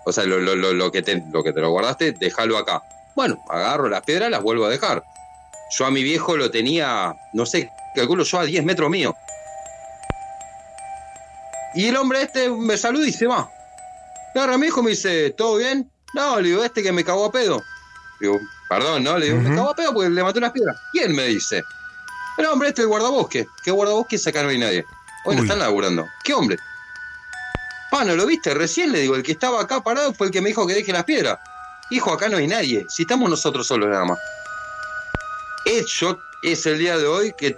o 0.05 0.11
sea, 0.11 0.23
lo, 0.23 0.39
lo, 0.39 0.55
lo, 0.55 0.91
que, 0.91 1.03
te, 1.03 1.23
lo 1.31 1.43
que 1.43 1.53
te 1.53 1.61
lo 1.61 1.69
guardaste, 1.69 2.13
déjalo 2.13 2.57
acá. 2.57 2.81
Bueno, 3.15 3.43
agarro 3.47 3.89
las 3.89 4.01
piedras, 4.01 4.31
las 4.31 4.41
vuelvo 4.41 4.65
a 4.65 4.69
dejar. 4.69 5.03
Yo 5.77 5.85
a 5.85 5.91
mi 5.91 6.01
viejo 6.01 6.35
lo 6.35 6.49
tenía, 6.49 7.15
no 7.33 7.45
sé, 7.45 7.69
calculo 7.95 8.23
yo 8.23 8.39
a 8.39 8.45
10 8.45 8.65
metros 8.65 8.89
mío. 8.89 9.15
Y 11.75 11.87
el 11.87 11.95
hombre 11.95 12.23
este 12.23 12.49
me 12.49 12.75
saluda 12.75 13.07
y 13.07 13.13
se 13.13 13.27
va. 13.27 13.49
agarra 14.33 14.55
a 14.55 14.57
mi 14.57 14.67
hijo 14.67 14.81
me 14.81 14.89
dice, 14.89 15.29
¿todo 15.29 15.57
bien? 15.57 15.91
No, 16.15 16.39
le 16.39 16.49
digo, 16.49 16.63
este 16.63 16.81
que 16.81 16.91
me 16.91 17.03
cagó 17.03 17.25
a 17.25 17.31
pedo. 17.31 17.61
Digo, 18.19 18.39
Perdón, 18.71 19.03
¿no? 19.03 19.17
Le 19.17 19.25
digo, 19.25 19.37
me 19.37 19.53
cago 19.53 19.71
a 19.71 19.75
pedo 19.75 19.93
porque 19.93 20.09
le 20.09 20.23
maté 20.23 20.39
unas 20.39 20.53
piedras. 20.53 20.79
¿Quién 20.93 21.13
me 21.13 21.25
dice? 21.25 21.61
El 22.37 22.45
hombre 22.45 22.69
este, 22.69 22.83
el 22.83 22.87
guardabosque. 22.87 23.45
¿Qué 23.61 23.69
guardabosque? 23.69 24.17
Acá 24.25 24.43
no 24.43 24.47
hay 24.47 24.59
nadie. 24.59 24.85
Hoy 25.25 25.35
no 25.35 25.41
están 25.41 25.59
laburando. 25.59 26.07
¿Qué 26.23 26.33
hombre? 26.33 26.57
Pa, 27.91 28.05
¿no 28.05 28.15
lo 28.15 28.25
viste? 28.25 28.53
Recién 28.53 28.93
le 28.93 28.99
digo, 28.99 29.17
el 29.17 29.23
que 29.23 29.33
estaba 29.33 29.59
acá 29.59 29.83
parado 29.83 30.13
fue 30.13 30.27
el 30.27 30.31
que 30.31 30.39
me 30.39 30.47
dijo 30.47 30.65
que 30.65 30.73
deje 30.73 30.93
las 30.93 31.03
piedras. 31.03 31.37
Hijo, 31.89 32.13
acá 32.13 32.29
no 32.29 32.37
hay 32.37 32.47
nadie. 32.47 32.85
Si 32.87 33.01
estamos 33.01 33.29
nosotros 33.29 33.67
solos 33.67 33.89
nada 33.89 34.05
más. 34.05 34.17
Hecho 35.65 36.21
es 36.41 36.65
el 36.65 36.79
día 36.79 36.97
de 36.97 37.07
hoy 37.07 37.33
que, 37.37 37.57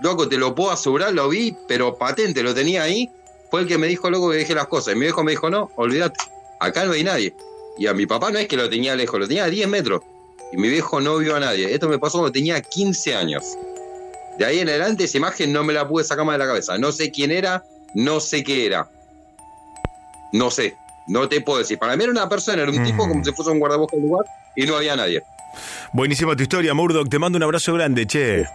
loco, 0.00 0.28
te 0.28 0.36
lo 0.36 0.52
puedo 0.52 0.72
asegurar, 0.72 1.12
lo 1.12 1.28
vi, 1.28 1.56
pero 1.68 1.96
patente, 1.96 2.42
lo 2.42 2.52
tenía 2.52 2.82
ahí. 2.82 3.08
Fue 3.52 3.60
el 3.60 3.68
que 3.68 3.78
me 3.78 3.86
dijo, 3.86 4.10
loco, 4.10 4.32
que 4.32 4.38
deje 4.38 4.52
las 4.56 4.66
cosas. 4.66 4.94
Y 4.94 4.96
mi 4.96 5.02
viejo 5.02 5.22
me 5.22 5.30
dijo, 5.30 5.48
no, 5.48 5.70
olvídate, 5.76 6.18
acá 6.58 6.86
no 6.86 6.90
hay 6.90 7.04
nadie. 7.04 7.36
Y 7.78 7.86
a 7.86 7.94
mi 7.94 8.06
papá 8.06 8.30
no 8.30 8.38
es 8.38 8.48
que 8.48 8.56
lo 8.56 8.68
tenía 8.68 8.94
lejos, 8.94 9.18
lo 9.18 9.26
tenía 9.26 9.44
a 9.44 9.50
10 9.50 9.68
metros. 9.68 10.02
Y 10.52 10.56
mi 10.56 10.68
viejo 10.68 11.00
no 11.00 11.16
vio 11.18 11.36
a 11.36 11.40
nadie. 11.40 11.72
Esto 11.72 11.88
me 11.88 11.98
pasó 11.98 12.18
cuando 12.18 12.32
tenía 12.32 12.60
15 12.60 13.14
años. 13.14 13.44
De 14.38 14.44
ahí 14.44 14.60
en 14.60 14.68
adelante 14.68 15.04
esa 15.04 15.18
imagen 15.18 15.52
no 15.52 15.64
me 15.64 15.72
la 15.72 15.88
pude 15.88 16.04
sacar 16.04 16.24
más 16.24 16.34
de 16.34 16.38
la 16.40 16.46
cabeza. 16.46 16.78
No 16.78 16.92
sé 16.92 17.10
quién 17.10 17.30
era, 17.30 17.64
no 17.94 18.20
sé 18.20 18.42
qué 18.44 18.66
era. 18.66 18.88
No 20.32 20.50
sé, 20.50 20.76
no 21.06 21.28
te 21.28 21.40
puedo 21.40 21.58
decir. 21.58 21.78
Para 21.78 21.96
mí 21.96 22.04
era 22.04 22.12
una 22.12 22.28
persona, 22.28 22.62
era 22.62 22.70
un 22.70 22.82
tipo 22.82 23.08
como 23.08 23.24
si 23.24 23.32
fuese 23.32 23.50
un 23.50 23.58
guardabosques 23.58 24.00
del 24.00 24.08
lugar 24.08 24.26
y 24.56 24.66
no 24.66 24.76
había 24.76 24.96
nadie. 24.96 25.22
Buenísima 25.92 26.34
tu 26.34 26.42
historia, 26.42 26.72
Murdoch. 26.74 27.08
Te 27.08 27.18
mando 27.18 27.36
un 27.36 27.42
abrazo 27.42 27.74
grande, 27.74 28.06
che. 28.06 28.46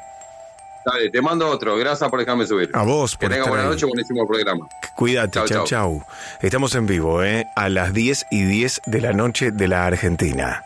Dale, 0.90 1.10
te 1.10 1.22
mando 1.22 1.50
otro. 1.50 1.76
Gracias 1.76 2.10
por 2.10 2.20
dejarme 2.20 2.48
subir. 2.48 2.70
A 2.74 2.84
vos, 2.84 3.18
por 3.18 3.28
Que 3.28 3.36
tenga 3.36 3.50
buena 3.50 3.66
noche, 3.66 3.86
buenísimo 3.86 4.26
programa. 4.26 4.66
Cuídate, 4.96 5.44
chau, 5.46 5.66
chau, 5.66 6.02
Estamos 6.42 6.74
en 6.76 6.86
vivo, 6.86 7.22
¿eh? 7.24 7.46
A 7.58 7.68
las 7.68 7.94
10 7.94 8.28
y 8.32 8.44
10 8.44 8.84
de 8.86 9.02
la 9.02 9.12
noche 9.12 9.52
de 9.52 9.68
la 9.68 9.86
Argentina. 9.86 10.64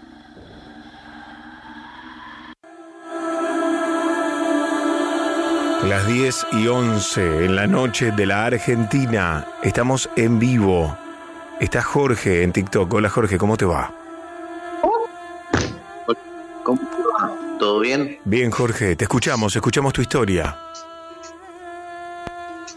Las 5.88 6.06
10 6.06 6.46
y 6.52 6.66
11 6.66 7.44
en 7.44 7.56
la 7.56 7.66
noche 7.66 8.10
de 8.10 8.24
la 8.24 8.46
Argentina. 8.46 9.46
Estamos 9.62 10.08
en 10.16 10.38
vivo. 10.38 10.96
Está 11.60 11.82
Jorge 11.82 12.42
en 12.42 12.52
TikTok. 12.52 12.92
Hola 12.94 13.10
Jorge, 13.10 13.36
¿cómo 13.36 13.58
te 13.58 13.66
va? 13.66 13.92
¿Cómo 16.62 16.80
te 16.80 17.02
va? 17.02 17.36
¿Todo 17.58 17.80
bien? 17.80 18.18
Bien 18.24 18.50
Jorge, 18.50 18.96
te 18.96 19.04
escuchamos, 19.04 19.54
escuchamos 19.54 19.92
tu 19.92 20.00
historia. 20.00 20.56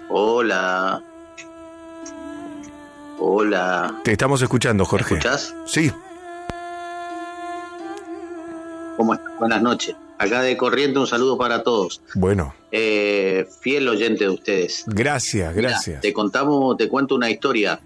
Hola. 0.09 1.01
Hola. 3.19 3.95
Te 4.03 4.11
estamos 4.11 4.41
escuchando, 4.41 4.83
Jorge. 4.83 5.13
¿Me 5.13 5.19
escuchás? 5.19 5.55
Sí. 5.65 5.93
¿Cómo 8.97 9.13
estás? 9.13 9.37
Buenas 9.39 9.61
noches. 9.61 9.95
Acá 10.17 10.41
de 10.41 10.57
Corriente 10.57 10.99
un 10.99 11.07
saludo 11.07 11.37
para 11.37 11.63
todos. 11.63 12.01
Bueno. 12.15 12.53
Eh, 12.71 13.47
fiel 13.61 13.87
oyente 13.87 14.23
de 14.23 14.29
ustedes. 14.31 14.83
Gracias, 14.87 15.55
gracias. 15.55 16.01
te 16.01 16.11
contamos, 16.11 16.75
te 16.77 16.89
cuento 16.89 17.15
una 17.15 17.29
historia. 17.29 17.79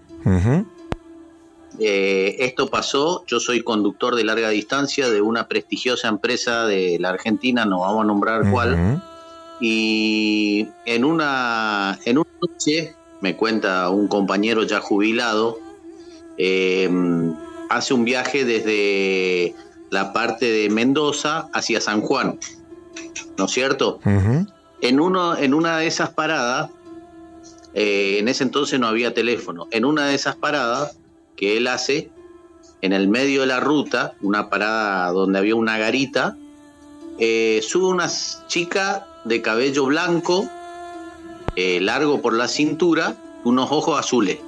Eh, 1.78 2.36
esto 2.40 2.68
pasó, 2.68 3.24
yo 3.26 3.40
soy 3.40 3.62
conductor 3.62 4.14
de 4.14 4.24
larga 4.24 4.50
distancia 4.50 5.08
de 5.08 5.20
una 5.20 5.48
prestigiosa 5.48 6.08
empresa 6.08 6.66
de 6.66 6.98
la 7.00 7.10
Argentina, 7.10 7.64
no 7.64 7.80
vamos 7.80 8.04
a 8.04 8.06
nombrar 8.06 8.50
cuál, 8.50 9.02
y 9.60 10.68
en 10.84 11.04
una, 11.04 11.98
en 12.04 12.18
una 12.18 12.30
noche, 12.40 12.94
me 13.20 13.36
cuenta 13.36 13.88
un 13.88 14.06
compañero 14.06 14.64
ya 14.64 14.80
jubilado, 14.80 15.58
eh, 16.36 16.90
hace 17.70 17.94
un 17.94 18.04
viaje 18.04 18.44
desde 18.44 19.54
la 19.92 20.14
parte 20.14 20.50
de 20.50 20.70
Mendoza 20.70 21.50
hacia 21.52 21.78
San 21.78 22.00
Juan, 22.00 22.40
¿no 23.36 23.44
es 23.44 23.50
cierto? 23.50 24.00
en, 24.80 25.00
uno, 25.00 25.36
en 25.36 25.52
una 25.52 25.76
de 25.76 25.86
esas 25.86 26.08
paradas, 26.08 26.70
eh, 27.74 28.16
en 28.18 28.26
ese 28.26 28.42
entonces 28.42 28.80
no 28.80 28.86
había 28.86 29.12
teléfono, 29.12 29.68
en 29.70 29.84
una 29.84 30.06
de 30.06 30.14
esas 30.14 30.34
paradas 30.34 30.96
que 31.36 31.58
él 31.58 31.66
hace, 31.66 32.10
en 32.80 32.94
el 32.94 33.08
medio 33.08 33.42
de 33.42 33.48
la 33.48 33.60
ruta, 33.60 34.14
una 34.22 34.48
parada 34.48 35.10
donde 35.10 35.38
había 35.38 35.56
una 35.56 35.76
garita, 35.76 36.38
eh, 37.18 37.60
sube 37.62 37.88
una 37.88 38.10
chica 38.46 39.06
de 39.26 39.42
cabello 39.42 39.84
blanco, 39.84 40.48
eh, 41.54 41.80
largo 41.82 42.22
por 42.22 42.32
la 42.32 42.48
cintura, 42.48 43.14
unos 43.44 43.70
ojos 43.70 44.00
azules, 44.00 44.38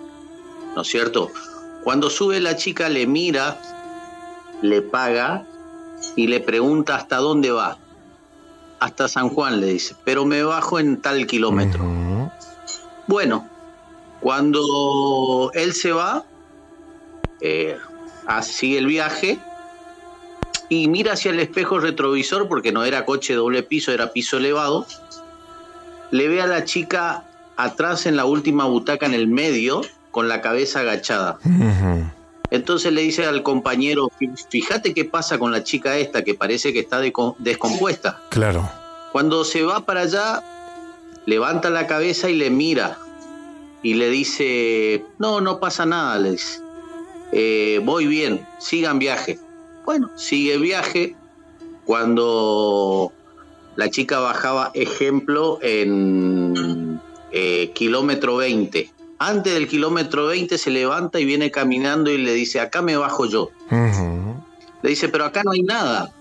¿no 0.75 0.81
es 0.81 0.89
cierto? 0.89 1.31
Cuando 1.83 2.09
sube 2.09 2.41
la 2.41 2.57
chica 2.57 2.89
le 2.89 3.07
mira, 3.07 3.61
le 4.65 4.81
paga 4.81 5.45
y 6.17 6.27
le 6.27 6.41
pregunta 6.41 6.97
hasta 6.97 7.19
dónde 7.19 7.51
va. 7.51 7.77
Hasta 8.81 9.09
San 9.09 9.29
Juan 9.29 9.61
le 9.61 9.67
dice, 9.67 9.95
pero 10.05 10.25
me 10.25 10.43
bajo 10.43 10.79
en 10.79 11.03
tal 11.03 11.27
kilómetro. 11.27 11.85
Bueno, 13.07 13.47
cuando 14.21 15.51
él 15.53 15.75
se 15.75 15.93
va, 15.93 16.25
eh, 17.43 17.77
sigue 18.41 18.79
el 18.79 18.87
viaje 18.87 19.39
y 20.71 20.89
mira 20.89 21.13
hacia 21.13 21.31
el 21.31 21.41
espejo 21.41 21.79
retrovisor, 21.79 22.49
porque 22.49 22.73
no 22.73 22.85
era 22.85 23.05
coche 23.05 23.35
doble 23.35 23.63
piso, 23.63 23.93
era 23.93 24.13
piso 24.13 24.39
elevado, 24.39 24.87
le 26.11 26.27
ve 26.29 26.41
a 26.41 26.47
la 26.47 26.65
chica 26.65 27.25
atrás 27.57 28.07
en 28.07 28.17
la 28.17 28.25
última 28.25 28.65
butaca 28.65 29.05
en 29.05 29.13
el 29.13 29.29
medio, 29.29 29.83
con 30.11 30.27
la 30.29 30.41
cabeza 30.41 30.81
agachada. 30.81 31.39
Entonces 32.55 32.93
le 32.93 33.03
dice 33.03 33.27
al 33.27 33.43
compañero, 33.43 34.13
fíjate 34.49 34.95
qué 34.95 35.05
pasa 35.05 35.39
con 35.39 35.51
la 35.51 35.65
chica 35.65 35.99
esta, 35.99 36.23
que 36.23 36.35
parece 36.35 36.73
que 36.73 36.79
está 36.79 37.01
descompuesta. 37.39 38.21
Claro. 38.29 38.71
Cuando 39.11 39.45
se 39.45 39.63
va 39.65 39.85
para 39.85 40.03
allá, 40.03 40.41
levanta 41.27 41.69
la 41.69 41.89
cabeza 41.89 42.31
y 42.31 42.37
le 42.37 42.51
mira. 42.51 42.97
Y 43.83 43.95
le 43.95 44.09
dice, 44.09 45.05
no, 45.19 45.41
no 45.41 45.59
pasa 45.59 45.85
nada, 45.85 46.17
le 46.21 46.31
dice. 46.31 46.61
Eh, 47.33 47.81
voy 47.83 48.07
bien, 48.07 48.47
sigan 48.61 49.01
viaje. 49.01 49.41
Bueno, 49.85 50.13
sigue 50.15 50.57
viaje. 50.59 51.17
Cuando 51.85 53.13
la 53.75 53.91
chica 53.91 54.21
bajaba, 54.21 54.71
ejemplo, 54.75 55.59
en 55.61 57.01
eh, 57.33 57.73
kilómetro 57.75 58.37
20. 58.37 58.94
Antes 59.19 59.55
del 59.55 59.69
kilómetro 59.69 60.27
20 60.27 60.59
se 60.59 60.71
levanta 60.71 61.21
y 61.21 61.25
viene 61.25 61.51
caminando 61.51 62.11
y 62.11 62.19
le 62.19 62.33
dice, 62.33 62.61
acá 62.61 62.83
me 62.83 62.97
bajo 62.97 63.27
yo. 63.27 63.51
Le 63.71 64.91
dice, 64.91 65.09
pero 65.09 65.25
acá 65.25 65.43
no 65.45 65.53
hay 65.53 65.63
nada. 65.63 66.13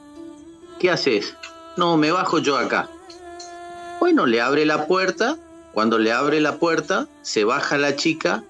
¿Qué 0.80 0.92
haces? 0.92 1.36
No, 1.76 1.98
me 1.98 2.12
bajo 2.12 2.40
yo 2.40 2.58
acá. 2.58 2.90
Bueno, 4.00 4.26
le 4.26 4.42
abre 4.42 4.66
la 4.66 4.86
puerta. 4.88 5.38
Cuando 5.74 5.98
le 5.98 6.12
abre 6.12 6.40
la 6.40 6.58
puerta, 6.58 7.08
se 7.24 7.46
baja 7.46 7.78
la 7.78 7.96
chica 7.96 8.44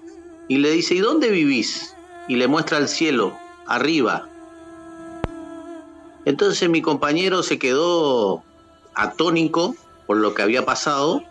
y 0.49 0.57
le 0.57 0.72
dice, 0.72 0.95
¿y 0.95 0.99
dónde 0.99 1.30
vivís? 1.30 1.95
Y 2.28 2.36
le 2.36 2.48
muestra 2.48 2.78
el 2.80 2.90
cielo, 2.90 3.38
arriba. 3.65 4.28
Entonces 6.26 6.70
mi 6.70 6.82
compañero 6.82 7.44
se 7.44 7.60
quedó 7.60 8.44
atónico 8.94 9.76
por 10.06 10.18
lo 10.18 10.34
que 10.34 10.41
había 10.41 10.65
pasado 10.65 11.24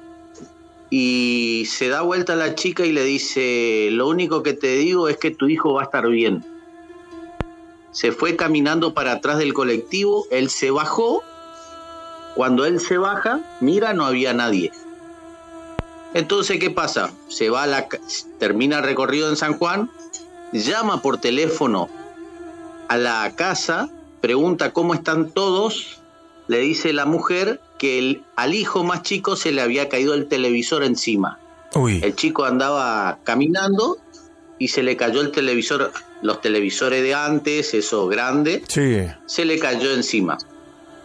y 0.94 1.64
se 1.70 1.88
da 1.88 2.02
vuelta 2.02 2.34
a 2.34 2.36
la 2.36 2.54
chica 2.54 2.84
y 2.84 2.92
le 2.92 3.02
dice, 3.02 3.88
lo 3.92 4.06
único 4.08 4.42
que 4.42 4.52
te 4.52 4.76
digo 4.76 5.08
es 5.08 5.16
que 5.16 5.30
tu 5.30 5.48
hijo 5.48 5.72
va 5.72 5.80
a 5.80 5.84
estar 5.84 6.06
bien. 6.06 6.44
Se 7.92 8.12
fue 8.12 8.36
caminando 8.36 8.92
para 8.92 9.12
atrás 9.12 9.38
del 9.38 9.54
colectivo, 9.54 10.26
él 10.30 10.50
se 10.50 10.70
bajó, 10.70 11.22
cuando 12.34 12.66
él 12.66 12.78
se 12.78 12.98
baja, 12.98 13.40
mira, 13.60 13.94
no 13.94 14.04
había 14.04 14.34
nadie. 14.34 14.70
Entonces, 16.12 16.60
¿qué 16.60 16.68
pasa? 16.68 17.10
Se 17.28 17.48
va 17.48 17.62
a 17.62 17.66
la, 17.66 17.88
termina 18.38 18.80
el 18.80 18.84
recorrido 18.84 19.30
en 19.30 19.36
San 19.36 19.56
Juan, 19.56 19.90
llama 20.52 21.00
por 21.00 21.16
teléfono 21.16 21.88
a 22.88 22.98
la 22.98 23.32
casa 23.34 23.88
pregunta 24.20 24.74
cómo 24.74 24.92
están 24.92 25.30
todos, 25.30 26.02
le 26.48 26.58
dice 26.58 26.92
la 26.92 27.06
mujer 27.06 27.62
que 27.82 27.98
el, 27.98 28.22
al 28.36 28.54
hijo 28.54 28.84
más 28.84 29.02
chico 29.02 29.34
se 29.34 29.50
le 29.50 29.60
había 29.60 29.88
caído 29.88 30.14
el 30.14 30.28
televisor 30.28 30.84
encima. 30.84 31.40
El 31.74 32.14
chico 32.14 32.44
andaba 32.44 33.18
caminando 33.24 33.98
y 34.56 34.68
se 34.68 34.84
le 34.84 34.96
cayó 34.96 35.20
el 35.20 35.32
televisor, 35.32 35.90
los 36.22 36.40
televisores 36.40 37.02
de 37.02 37.12
antes, 37.12 37.74
eso 37.74 38.06
grande, 38.06 38.62
se 39.26 39.44
le 39.44 39.58
cayó 39.58 39.92
encima. 39.94 40.38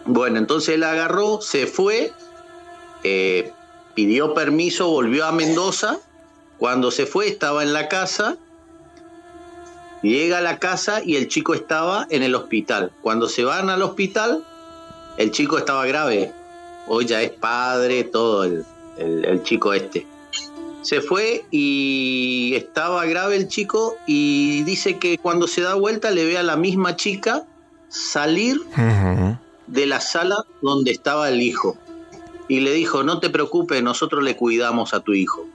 Bueno, 0.06 0.38
entonces 0.38 0.76
él 0.76 0.84
agarró, 0.84 1.42
se 1.42 1.66
fue, 1.66 2.12
eh, 3.04 3.52
pidió 3.96 4.36
permiso, 4.36 4.88
volvió 4.88 5.26
a 5.26 5.32
Mendoza. 5.32 5.98
Cuando 6.60 6.92
se 6.92 7.08
fue 7.08 7.28
estaba 7.28 7.64
en 7.64 7.74
la 7.74 7.90
casa 7.90 8.38
Llega 10.04 10.38
a 10.38 10.42
la 10.42 10.60
casa 10.60 11.02
y 11.04 11.16
el 11.16 11.28
chico 11.28 11.56
estaba 11.56 12.06
en 12.12 12.22
el 12.22 12.36
hospital. 12.36 12.92
Cuando 13.02 13.28
se 13.28 13.44
van 13.44 13.72
al 13.72 13.82
hospital, 13.82 14.44
el 15.18 15.32
chico 15.32 15.58
estaba 15.58 15.88
grave. 15.88 16.32
Hoy 16.88 17.06
ya 17.06 17.22
es 17.22 17.32
padre, 17.32 18.04
todo 18.04 18.44
el, 18.44 19.44
chico 19.44 19.74
este. 19.74 20.08
Se 20.82 21.02
fue 21.02 21.46
y 21.52 22.54
estaba 22.56 23.06
grave 23.06 23.36
el 23.36 23.48
chico 23.48 23.98
y 24.06 24.64
dice 24.64 24.98
que 24.98 25.18
cuando 25.18 25.48
se 25.48 25.62
da 25.62 25.74
vuelta 25.76 26.12
le 26.12 26.26
ve 26.26 26.38
a 26.38 26.44
la 26.44 26.56
misma 26.56 26.96
chica 26.96 27.46
salir 27.90 28.62
de 29.68 29.86
la 29.86 30.00
sala 30.00 30.38
donde 30.62 30.92
estaba 30.92 31.30
el 31.30 31.42
hijo. 31.42 31.78
Y 32.48 32.62
le 32.62 32.72
dijo, 32.72 33.04
no 33.04 33.20
te 33.20 33.30
preocupes, 33.30 33.84
nosotros 33.84 34.24
le 34.24 34.38
cuidamos 34.38 34.94
a 34.94 35.02
tu 35.02 35.14
hijo 35.14 35.46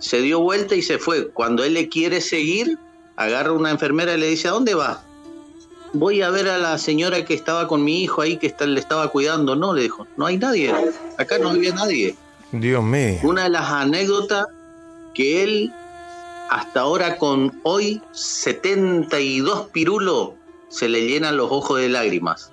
se 0.00 0.22
dio 0.22 0.40
vuelta 0.40 0.74
y 0.74 0.82
se 0.82 0.98
fue. 0.98 1.28
Cuando 1.28 1.62
él 1.62 1.74
le 1.74 1.88
quiere 1.88 2.20
seguir, 2.20 2.78
agarra 3.16 3.52
una 3.52 3.70
enfermera 3.70 4.14
y 4.14 4.18
le 4.18 4.28
dice, 4.28 4.48
¿a 4.48 4.52
dónde 4.52 4.74
va? 4.74 5.04
Voy 5.92 6.22
a 6.22 6.30
ver 6.30 6.48
a 6.48 6.58
la 6.58 6.78
señora 6.78 7.24
que 7.24 7.34
estaba 7.34 7.66
con 7.66 7.82
mi 7.82 8.02
hijo 8.02 8.22
ahí, 8.22 8.36
que 8.36 8.46
está, 8.46 8.66
le 8.66 8.78
estaba 8.78 9.08
cuidando. 9.08 9.56
No, 9.56 9.74
le 9.74 9.82
dijo, 9.82 10.06
no 10.16 10.26
hay 10.26 10.38
nadie. 10.38 10.72
Acá 11.18 11.38
no 11.38 11.50
había 11.50 11.74
nadie. 11.74 12.16
Dios 12.52 12.82
mío. 12.82 13.18
Una 13.22 13.44
de 13.44 13.50
las 13.50 13.68
anécdotas 13.70 14.46
que 15.14 15.42
él, 15.42 15.72
hasta 16.50 16.80
ahora 16.80 17.16
con 17.16 17.60
hoy 17.64 18.00
72 18.12 19.68
pirulos, 19.72 20.30
se 20.68 20.88
le 20.88 21.06
llenan 21.06 21.36
los 21.36 21.50
ojos 21.50 21.80
de 21.80 21.88
lágrimas. 21.88 22.52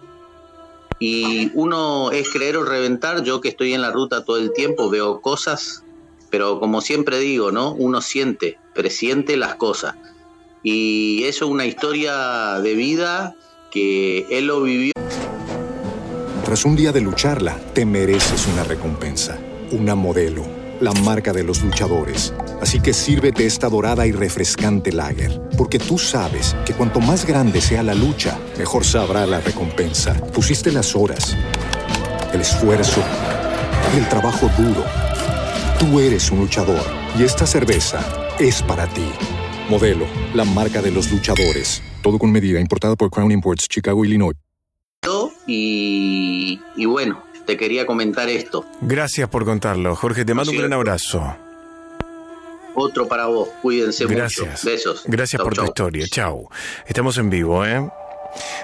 Y 0.99 1.51
uno 1.53 2.09
es 2.11 2.29
creer 2.29 2.57
o 2.57 2.63
reventar, 2.63 3.23
yo 3.23 3.39
que 3.39 3.49
estoy 3.49 3.73
en 3.73 3.81
la 3.83 3.91
ruta 3.91 4.25
todo 4.25 4.37
el 4.37 4.51
tiempo, 4.53 4.89
veo 4.89 5.21
cosas 5.21 5.83
pero 6.29 6.59
como 6.59 6.81
siempre 6.81 7.19
digo, 7.19 7.51
¿no? 7.51 7.73
Uno 7.73 8.01
siente, 8.01 8.59
presiente 8.73 9.37
las 9.37 9.55
cosas. 9.55 9.95
Y 10.63 11.23
eso 11.23 11.45
es 11.45 11.51
una 11.51 11.65
historia 11.65 12.59
de 12.59 12.73
vida 12.73 13.35
que 13.71 14.25
él 14.29 14.47
lo 14.47 14.63
vivió. 14.63 14.93
Tras 16.43 16.65
un 16.65 16.75
día 16.75 16.91
de 16.91 17.01
lucharla, 17.01 17.59
te 17.73 17.85
mereces 17.85 18.47
una 18.47 18.63
recompensa, 18.63 19.37
una 19.71 19.95
modelo, 19.95 20.45
la 20.79 20.93
marca 20.93 21.33
de 21.33 21.43
los 21.43 21.61
luchadores. 21.61 22.33
Así 22.61 22.79
que 22.79 22.93
sírvete 22.93 23.45
esta 23.45 23.69
dorada 23.69 24.07
y 24.07 24.11
refrescante 24.11 24.91
lager, 24.91 25.41
porque 25.57 25.77
tú 25.77 25.97
sabes 25.97 26.55
que 26.65 26.73
cuanto 26.73 26.99
más 26.99 27.25
grande 27.25 27.61
sea 27.61 27.83
la 27.83 27.93
lucha, 27.93 28.39
mejor 28.57 28.85
sabrá 28.85 29.25
la 29.25 29.41
recompensa. 29.41 30.13
Pusiste 30.33 30.71
las 30.71 30.95
horas, 30.95 31.35
el 32.33 32.41
esfuerzo, 32.41 33.03
el 33.97 34.07
trabajo 34.07 34.49
duro. 34.57 34.85
Tú 35.79 35.99
eres 35.99 36.31
un 36.31 36.39
luchador 36.39 36.83
y 37.19 37.23
esta 37.23 37.45
cerveza 37.45 37.99
es 38.39 38.61
para 38.63 38.87
ti. 38.87 39.05
Modelo, 39.69 40.05
la 40.33 40.45
marca 40.45 40.81
de 40.81 40.91
los 40.91 41.11
luchadores. 41.11 41.81
Todo 42.01 42.17
con 42.17 42.31
medida, 42.31 42.59
importada 42.59 42.95
por 42.95 43.09
Crown 43.09 43.31
Imports, 43.31 43.67
Chicago, 43.67 44.05
Illinois. 44.05 44.35
Y, 45.45 46.59
y 46.75 46.85
bueno, 46.85 47.23
te 47.45 47.55
quería 47.57 47.85
comentar 47.85 48.27
esto. 48.29 48.65
Gracias 48.81 49.29
por 49.29 49.45
contarlo, 49.45 49.95
Jorge. 49.95 50.25
Te 50.25 50.33
mando 50.33 50.51
un 50.51 50.57
gran 50.57 50.73
abrazo. 50.73 51.35
Otro 52.75 53.07
para 53.07 53.25
vos. 53.27 53.49
Cuídense 53.61 54.05
Gracias. 54.05 54.47
mucho. 54.47 54.69
Besos. 54.69 55.03
Gracias 55.07 55.41
por 55.41 55.53
tu 55.55 55.63
historia. 55.63 56.05
Chao. 56.07 56.49
Estamos 56.85 57.17
en 57.17 57.29
vivo, 57.29 57.65
¿eh? 57.65 57.89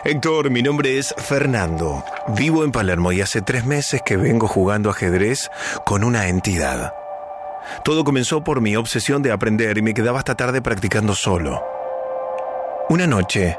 Héctor, 0.03 0.49
mi 0.51 0.61
nombre 0.61 0.99
es 0.99 1.15
Fernando. 1.17 2.03
Vivo 2.37 2.63
en 2.63 2.71
Palermo 2.71 3.11
y 3.11 3.21
hace 3.21 3.41
tres 3.41 3.65
meses 3.65 4.01
que 4.05 4.17
vengo 4.17 4.47
jugando 4.47 4.89
ajedrez 4.89 5.49
con 5.85 6.03
una 6.03 6.27
entidad. 6.27 6.93
Todo 7.83 8.03
comenzó 8.03 8.43
por 8.43 8.61
mi 8.61 8.75
obsesión 8.75 9.21
de 9.21 9.31
aprender 9.31 9.77
y 9.77 9.81
me 9.81 9.93
quedaba 9.93 10.19
hasta 10.19 10.35
tarde 10.35 10.61
practicando 10.61 11.15
solo. 11.15 11.61
Una 12.89 13.07
noche, 13.07 13.57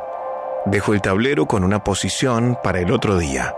dejo 0.66 0.94
el 0.94 1.01
tablero 1.01 1.47
con 1.47 1.64
una 1.64 1.82
posición 1.82 2.59
para 2.62 2.81
el 2.81 2.90
otro 2.93 3.18
día. 3.18 3.55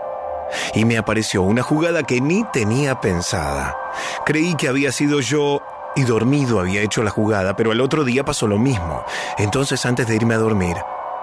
y 0.73 0.85
me 0.85 0.97
apareció 0.97 1.41
una 1.41 1.63
jugada 1.63 2.03
que 2.03 2.21
ni 2.21 2.43
tenía 2.51 2.99
pensada. 3.01 3.75
Creí 4.25 4.55
que 4.55 4.67
había 4.67 4.91
sido 4.91 5.19
yo 5.19 5.61
y 5.95 6.03
dormido 6.03 6.59
había 6.59 6.81
hecho 6.81 7.03
la 7.03 7.11
jugada, 7.11 7.55
pero 7.55 7.71
al 7.71 7.81
otro 7.81 8.03
día 8.03 8.23
pasó 8.23 8.47
lo 8.47 8.57
mismo. 8.57 9.03
Entonces 9.37 9.85
antes 9.85 10.07
de 10.07 10.15
irme 10.15 10.35
a 10.35 10.39
dormir, 10.39 10.75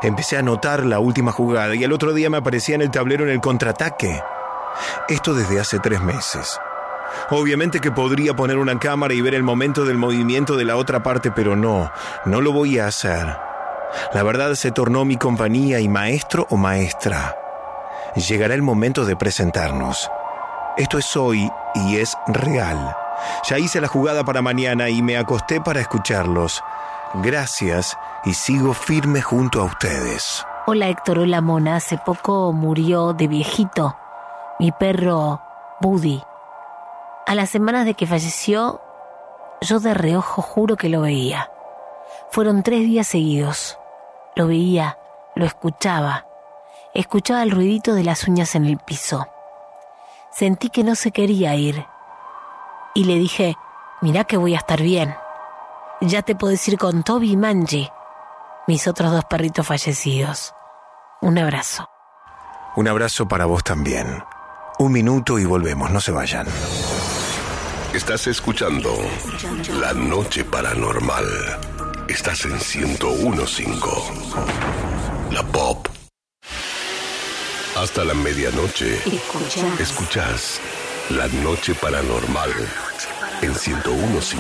empecé 0.03 0.37
a 0.37 0.43
notar 0.43 0.85
la 0.85 0.99
última 0.99 1.33
jugada 1.33 1.75
y 1.75 1.85
al 1.85 1.93
otro 1.93 2.13
día 2.13 2.31
me 2.31 2.39
aparecía 2.39 2.75
en 2.75 2.83
el 2.83 2.91
tablero 2.91 3.25
en 3.25 3.31
el 3.31 3.41
contraataque. 3.41 4.21
Esto 5.09 5.35
desde 5.35 5.61
hace 5.61 5.79
tres 5.79 6.01
meses. 6.01 6.59
Obviamente 7.31 7.81
que 7.81 7.91
podría 7.91 8.35
poner 8.35 8.59
una 8.59 8.79
cámara 8.79 9.15
y 9.15 9.21
ver 9.21 9.35
el 9.35 9.43
momento 9.43 9.85
del 9.85 9.99
movimiento 9.99 10.57
de 10.57 10.65
la 10.65 10.77
otra 10.77 11.03
parte, 11.03 11.31
pero 11.31 11.57
no, 11.57 11.91
no 12.25 12.41
lo 12.41 12.53
voy 12.53 12.79
a 12.79 12.87
hacer. 12.87 13.37
La 14.13 14.23
verdad 14.23 14.55
se 14.55 14.73
tornó 14.73 15.05
mi 15.05 15.17
compañía 15.17 15.81
y 15.81 15.89
maestro 15.89 16.47
o 16.51 16.57
maestra. 16.57 17.37
Llegará 18.17 18.55
el 18.55 18.63
momento 18.63 19.05
de 19.05 19.17
presentarnos. 19.17 20.11
Esto 20.77 20.99
es 20.99 21.17
hoy 21.17 21.51
y 21.75 21.97
es 21.97 22.17
real. 22.29 22.97
Ya 23.49 23.59
hice 23.59 23.81
la 23.81 23.89
jugada 23.89 24.25
para 24.25 24.43
mañana 24.43 24.89
y 24.89 25.03
me 25.03 25.17
acosté 25.17 25.61
para 25.61 25.81
escucharlos. 25.81 26.63
Gracias 27.23 27.97
y 28.25 28.35
sigo 28.35 28.75
firme 28.75 29.23
junto 29.23 29.61
a 29.61 29.65
ustedes. 29.65 30.45
Hola 30.67 30.89
Héctor, 30.89 31.21
hola 31.21 31.41
Mona. 31.41 31.77
Hace 31.77 31.99
poco 31.99 32.53
murió 32.53 33.13
de 33.13 33.29
viejito 33.29 33.97
mi 34.59 34.73
perro 34.73 35.41
Buddy. 35.81 36.23
A 37.27 37.35
las 37.35 37.51
semanas 37.51 37.87
de 37.87 37.95
que 37.95 38.07
falleció, 38.07 38.83
yo 39.63 39.81
de 39.81 39.95
reojo 39.95 40.43
juro 40.43 40.77
que 40.77 40.91
lo 40.91 41.01
veía. 41.01 41.51
Fueron 42.31 42.63
tres 42.63 42.81
días 42.81 43.07
seguidos. 43.07 43.79
Lo 44.37 44.47
veía, 44.47 44.99
lo 45.35 45.47
escuchaba. 45.47 46.27
Escuchaba 46.93 47.43
el 47.43 47.51
ruidito 47.51 47.95
de 47.95 48.05
las 48.05 48.29
uñas 48.29 48.55
en 48.55 48.67
el 48.67 48.79
piso. 48.79 49.27
Sentí 50.33 50.69
que 50.69 50.85
no 50.85 50.95
se 50.97 51.13
quería 51.13 51.55
ir 51.55 51.87
y 52.95 53.05
le 53.05 53.15
dije, 53.15 53.57
mirá 54.01 54.25
que 54.25 54.37
voy 54.37 54.55
a 54.55 54.59
estar 54.59 54.81
bien. 54.83 55.17
Ya 56.01 56.23
te 56.23 56.35
puedes 56.35 56.67
ir 56.69 56.77
con 56.79 57.03
Toby 57.03 57.33
y 57.33 57.37
Manji, 57.37 57.89
mis 58.67 58.87
otros 58.87 59.13
dos 59.13 59.25
perritos 59.25 59.67
fallecidos. 59.67 60.55
Un 61.21 61.39
abrazo. 61.39 61.89
Un 62.77 62.89
abrazo 62.89 63.27
para 63.27 63.47
vos 63.47 63.65
también. 63.65 64.23
Un 64.79 64.93
minuto 64.93 65.39
y 65.39 65.45
volvemos, 65.45 65.91
no 65.91 66.01
se 66.01 66.13
vayan. 66.13 66.47
Estás 67.95 68.27
escuchando 68.27 68.93
La 69.79 69.93
Noche 69.93 70.43
Paranormal. 70.45 71.25
Estás 72.09 72.45
en 72.45 72.55
1015. 72.55 73.67
La 75.31 75.45
Pop. 75.45 75.87
Hasta 77.77 78.05
la 78.05 78.15
medianoche. 78.15 78.99
Escuchás 79.79 80.61
La 81.11 81.29
Noche 81.29 81.73
Paranormal 81.77 82.51
en 83.43 83.51
1015. 83.53 84.39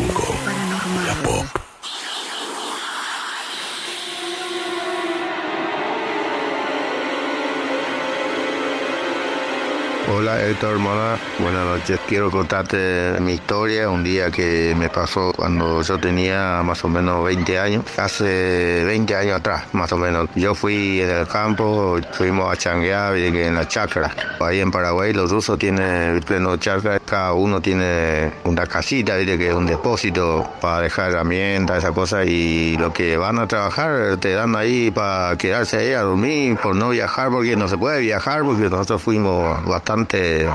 La 1.07 1.15
Pop. 1.23 1.64
Hola 10.17 10.41
Héctor 10.41 10.79
Mona, 10.79 11.19
buenas 11.41 11.67
noches. 11.67 11.99
Quiero 12.07 12.31
contarte 12.31 13.17
mi 13.21 13.33
historia, 13.33 13.91
un 13.91 14.05
día 14.05 14.31
que 14.31 14.73
me 14.79 14.89
pasó 14.89 15.33
cuando 15.35 15.83
yo 15.83 15.99
tenía 15.99 16.63
más 16.63 16.85
o 16.85 16.89
menos 16.89 17.25
20 17.25 17.59
años, 17.59 17.85
hace 17.99 18.85
20 18.85 19.17
años 19.17 19.41
atrás 19.41 19.65
más 19.73 19.91
o 19.93 19.97
menos. 19.97 20.29
Yo 20.37 20.55
fui 20.55 21.01
en 21.01 21.11
el 21.11 21.27
campo, 21.27 21.99
fuimos 22.13 22.53
a 22.53 22.57
changuear 22.57 23.17
en 23.17 23.57
la 23.57 23.67
chacra. 23.67 24.15
Ahí 24.39 24.61
en 24.61 24.71
Paraguay 24.71 25.13
los 25.13 25.33
rusos 25.33 25.59
tienen 25.59 26.21
pleno 26.21 26.59
chacra, 26.59 27.01
cada 27.01 27.33
uno 27.33 27.61
tiene 27.61 28.31
una 28.45 28.67
casita, 28.67 29.17
¿viste? 29.17 29.37
que 29.37 29.49
es 29.49 29.55
un 29.55 29.67
depósito 29.67 30.49
para 30.61 30.83
dejar 30.83 31.11
herramientas, 31.11 31.79
esa 31.79 31.91
cosa, 31.91 32.25
y 32.25 32.77
lo 32.77 32.93
que 32.93 33.17
van 33.17 33.41
a 33.41 33.49
trabajar 33.49 34.17
te 34.19 34.31
dan 34.31 34.55
ahí 34.55 34.93
para 34.93 35.37
quedarse 35.37 35.79
ahí 35.79 35.93
a 35.93 36.03
dormir, 36.03 36.57
por 36.63 36.77
no 36.77 36.91
viajar, 36.91 37.31
porque 37.31 37.57
no 37.57 37.67
se 37.67 37.77
puede 37.77 38.01
viajar, 38.01 38.45
porque 38.45 38.71
nosotros 38.71 39.03
fuimos 39.03 39.65
bastante 39.65 40.04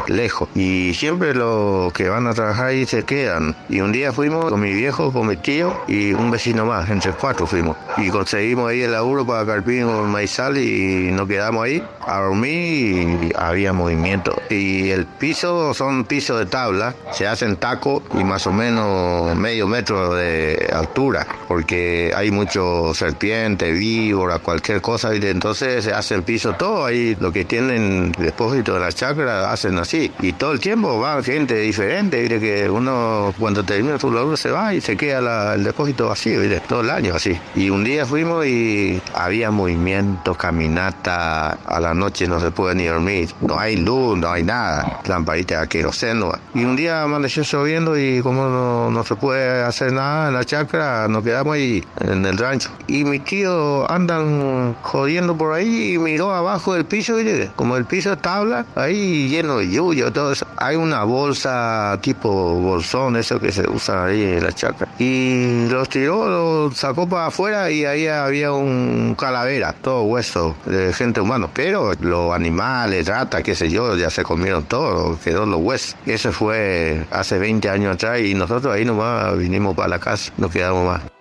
lejos. 0.08 0.50
Y 0.56 0.94
siempre 0.94 1.34
los 1.34 1.92
que 1.94 2.10
van 2.10 2.28
a 2.28 2.34
trabajar 2.34 2.68
ahí 2.68 2.86
se 2.86 3.04
quedan. 3.04 3.56
Y 3.70 3.82
un 3.82 3.92
día 3.92 4.12
fuimos 4.14 4.50
con 4.50 4.60
mi 4.60 4.74
viejo, 4.74 5.12
con 5.12 5.28
mi 5.28 5.38
tío 5.38 5.76
y 5.88 6.14
un 6.14 6.32
vecino 6.32 6.66
más, 6.66 6.90
entre 6.90 7.12
cuatro 7.12 7.48
fuimos. 7.48 7.78
Y 7.98 8.10
conseguimos 8.10 8.70
ahí 8.70 8.82
el 8.82 8.92
laburo 8.92 9.26
para 9.26 9.46
Carpín 9.46 9.86
con 9.86 10.10
Maizal 10.12 10.58
y 10.58 11.12
nos 11.12 11.28
quedamos 11.28 11.66
ahí 11.66 11.84
a 12.06 12.20
dormir 12.20 13.20
y 13.24 13.32
había 13.36 13.74
movimiento. 13.74 14.36
Y 14.50 14.90
el 14.90 15.06
piso 15.06 15.74
son 15.74 16.06
pisos 16.06 16.40
de 16.40 16.46
tabla, 16.46 16.96
se 17.12 17.28
hacen 17.28 17.58
tacos 17.58 18.04
y 18.14 18.24
más 18.24 18.48
o 18.48 18.52
menos 18.52 19.36
medio 19.36 19.68
metro 19.68 20.14
de 20.14 20.70
altura, 20.74 21.28
porque 21.48 22.12
hay 22.16 22.32
mucho 22.32 22.94
serpiente, 22.94 23.72
víbora, 23.72 24.40
cualquier 24.40 24.82
cosa, 24.82 25.16
y 25.16 25.20
entonces 25.26 25.84
se 25.84 25.94
hace 25.94 26.16
el 26.16 26.24
piso 26.24 26.54
todo 26.54 26.86
ahí, 26.86 27.16
lo 27.20 27.32
que 27.32 27.46
tienen 27.46 28.12
depósito 28.14 28.74
de 28.74 28.80
la 28.80 28.92
chacra 28.92 29.29
hacen 29.30 29.78
así. 29.80 30.12
Y 30.22 30.34
todo 30.34 30.52
el 30.52 30.60
tiempo 30.60 31.00
va 31.00 31.22
gente 31.24 31.56
diferente, 31.56 32.20
¿viste? 32.22 32.40
que 32.40 32.70
uno 32.70 33.34
cuando 33.40 33.64
termina 33.64 34.00
su 34.00 34.12
laburo 34.12 34.38
se 34.38 34.52
va 34.52 34.74
y 34.74 34.82
se 34.82 34.96
queda 34.98 35.22
la- 35.22 35.54
el 35.56 35.64
depósito 35.64 36.08
vacío, 36.10 36.42
¿viste? 36.42 36.62
todo 36.68 36.82
el 36.82 36.90
año 36.90 37.16
así. 37.16 37.38
Y 37.56 37.70
un 37.70 37.84
día 37.84 38.06
fuimos 38.06 38.46
y 38.46 39.02
había 39.14 39.52
movimiento, 39.52 40.36
caminata, 40.36 41.50
a 41.66 41.80
la 41.80 41.94
noche 41.94 42.28
no 42.28 42.40
se 42.40 42.52
puede 42.52 42.76
ni 42.76 42.86
dormir, 42.86 43.30
no 43.42 43.60
hay 43.60 43.78
luz, 43.78 44.18
no 44.18 44.32
hay 44.32 44.44
nada, 44.44 45.00
lamparita 45.06 45.62
de 45.62 45.68
queroseno. 45.68 46.32
Y 46.54 46.64
un 46.64 46.76
día 46.76 47.04
amaneció 47.04 47.44
lloviendo 47.44 47.98
y 47.98 48.22
como 48.22 48.48
no, 48.48 48.90
no 48.92 49.04
se 49.04 49.16
puede 49.16 49.64
hacer 49.64 49.92
nada 49.94 50.30
en 50.30 50.34
la 50.36 50.44
chacra, 50.46 51.08
nos 51.08 51.24
quedamos 51.24 51.56
ahí 51.56 51.84
en 52.02 52.26
el 52.26 52.38
rancho. 52.38 52.70
Y 52.88 53.04
mis 53.04 53.24
tíos 53.24 53.86
andan 53.90 54.76
jodiendo 54.82 55.38
por 55.38 55.54
ahí 55.54 55.94
y 55.94 55.98
miró 55.98 56.34
abajo 56.34 56.74
del 56.74 56.86
piso, 56.86 57.16
¿viste? 57.16 57.52
como 57.56 57.76
el 57.78 57.86
piso 57.86 58.14
es 58.14 58.22
tabla, 58.22 58.66
ahí 58.76 59.19
lleno 59.28 59.58
de 59.58 59.70
lluvia, 59.70 60.12
todo 60.12 60.32
eso. 60.32 60.46
Hay 60.58 60.76
una 60.76 61.04
bolsa 61.04 61.98
tipo 62.02 62.30
bolsón, 62.30 63.16
eso 63.18 63.40
que 63.40 63.52
se 63.52 63.70
usa 63.70 64.06
ahí 64.06 64.24
en 64.24 64.44
la 64.44 64.52
chacra. 64.52 64.88
Y 65.00 65.68
los 65.68 65.90
tiró, 65.90 66.30
los 66.30 66.78
sacó 66.78 67.08
para 67.10 67.28
afuera 67.28 67.70
y 67.72 67.86
ahí 67.86 68.08
había 68.08 68.54
un 68.54 69.16
calavera, 69.18 69.74
todo 69.74 70.04
hueso 70.04 70.56
de 70.66 70.94
gente 70.94 71.20
humana. 71.22 71.50
Pero 71.54 71.94
los 72.00 72.34
animales, 72.34 73.08
ratas, 73.08 73.44
qué 73.44 73.56
sé 73.56 73.70
yo, 73.70 73.98
ya 73.98 74.10
se 74.10 74.24
comieron 74.24 74.64
todo, 74.64 75.18
quedó 75.24 75.46
los 75.46 75.60
huesos. 75.62 75.96
Eso 76.06 76.32
fue 76.32 77.06
hace 77.12 77.38
20 77.38 77.70
años 77.70 77.96
atrás 77.96 78.20
y 78.22 78.34
nosotros 78.34 78.74
ahí 78.74 78.86
nomás 78.86 79.38
vinimos 79.38 79.76
para 79.76 79.90
la 79.90 80.00
casa, 80.00 80.32
nos 80.38 80.52
quedamos 80.52 80.86
más. 80.86 81.19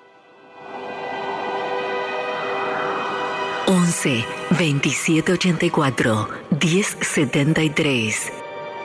11 3.68 4.24
27 4.50 5.36
84 5.36 6.28
10 6.50 6.96
73. 7.02 8.37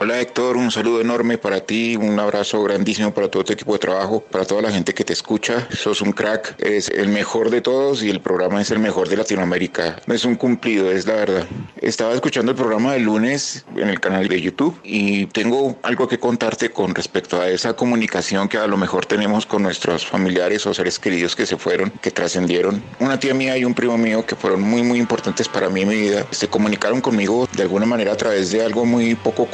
Hola 0.03 0.19
Héctor, 0.19 0.57
un 0.57 0.69
saludo 0.69 0.99
enorme 0.99 1.37
para 1.37 1.61
ti, 1.61 1.95
un 1.95 2.19
abrazo 2.19 2.61
grandísimo 2.61 3.13
para 3.13 3.31
todo 3.31 3.45
tu 3.45 3.53
equipo 3.53 3.71
de 3.71 3.79
trabajo, 3.79 4.19
para 4.19 4.43
toda 4.43 4.61
la 4.61 4.69
gente 4.69 4.93
que 4.93 5.05
te 5.05 5.13
escucha. 5.13 5.65
Sos 5.71 6.01
un 6.01 6.11
crack, 6.11 6.55
eres 6.59 6.89
el 6.89 7.07
mejor 7.07 7.49
de 7.49 7.61
todos 7.61 8.03
y 8.03 8.09
el 8.09 8.19
programa 8.19 8.61
es 8.61 8.69
el 8.71 8.79
mejor 8.79 9.07
de 9.07 9.15
Latinoamérica. 9.15 10.01
No 10.05 10.13
es 10.13 10.25
un 10.25 10.35
cumplido, 10.35 10.91
es 10.91 11.07
la 11.07 11.13
verdad. 11.13 11.47
Estaba 11.77 12.13
escuchando 12.13 12.51
el 12.51 12.57
programa 12.57 12.91
del 12.91 13.03
lunes 13.03 13.65
en 13.77 13.87
el 13.87 14.01
canal 14.01 14.27
de 14.27 14.41
YouTube 14.41 14.77
y 14.83 15.27
tengo 15.27 15.77
algo 15.83 16.09
que 16.09 16.19
contarte 16.19 16.69
con 16.69 16.93
respecto 16.93 17.39
a 17.39 17.47
esa 17.47 17.73
comunicación 17.73 18.49
que 18.49 18.57
a 18.57 18.67
lo 18.67 18.75
mejor 18.75 19.05
tenemos 19.05 19.45
con 19.45 19.63
nuestros 19.63 20.05
familiares 20.05 20.67
o 20.67 20.73
seres 20.73 20.99
queridos 20.99 21.33
que 21.33 21.45
se 21.45 21.55
fueron, 21.55 21.91
que 22.01 22.11
trascendieron. 22.11 22.83
Una 22.99 23.21
tía 23.21 23.33
mía 23.33 23.57
y 23.57 23.63
un 23.63 23.73
primo 23.73 23.97
mío 23.97 24.25
que 24.25 24.35
fueron 24.35 24.63
muy 24.63 24.83
muy 24.83 24.99
importantes 24.99 25.47
para 25.47 25.69
mí 25.69 25.83
en 25.83 25.87
mi 25.87 25.95
vida, 25.95 26.27
se 26.31 26.49
comunicaron 26.49 26.99
conmigo 26.99 27.47
de 27.53 27.63
alguna 27.63 27.85
manera 27.85 28.11
a 28.11 28.17
través 28.17 28.51
de 28.51 28.65
algo 28.65 28.85
muy 28.85 29.15
poco 29.15 29.45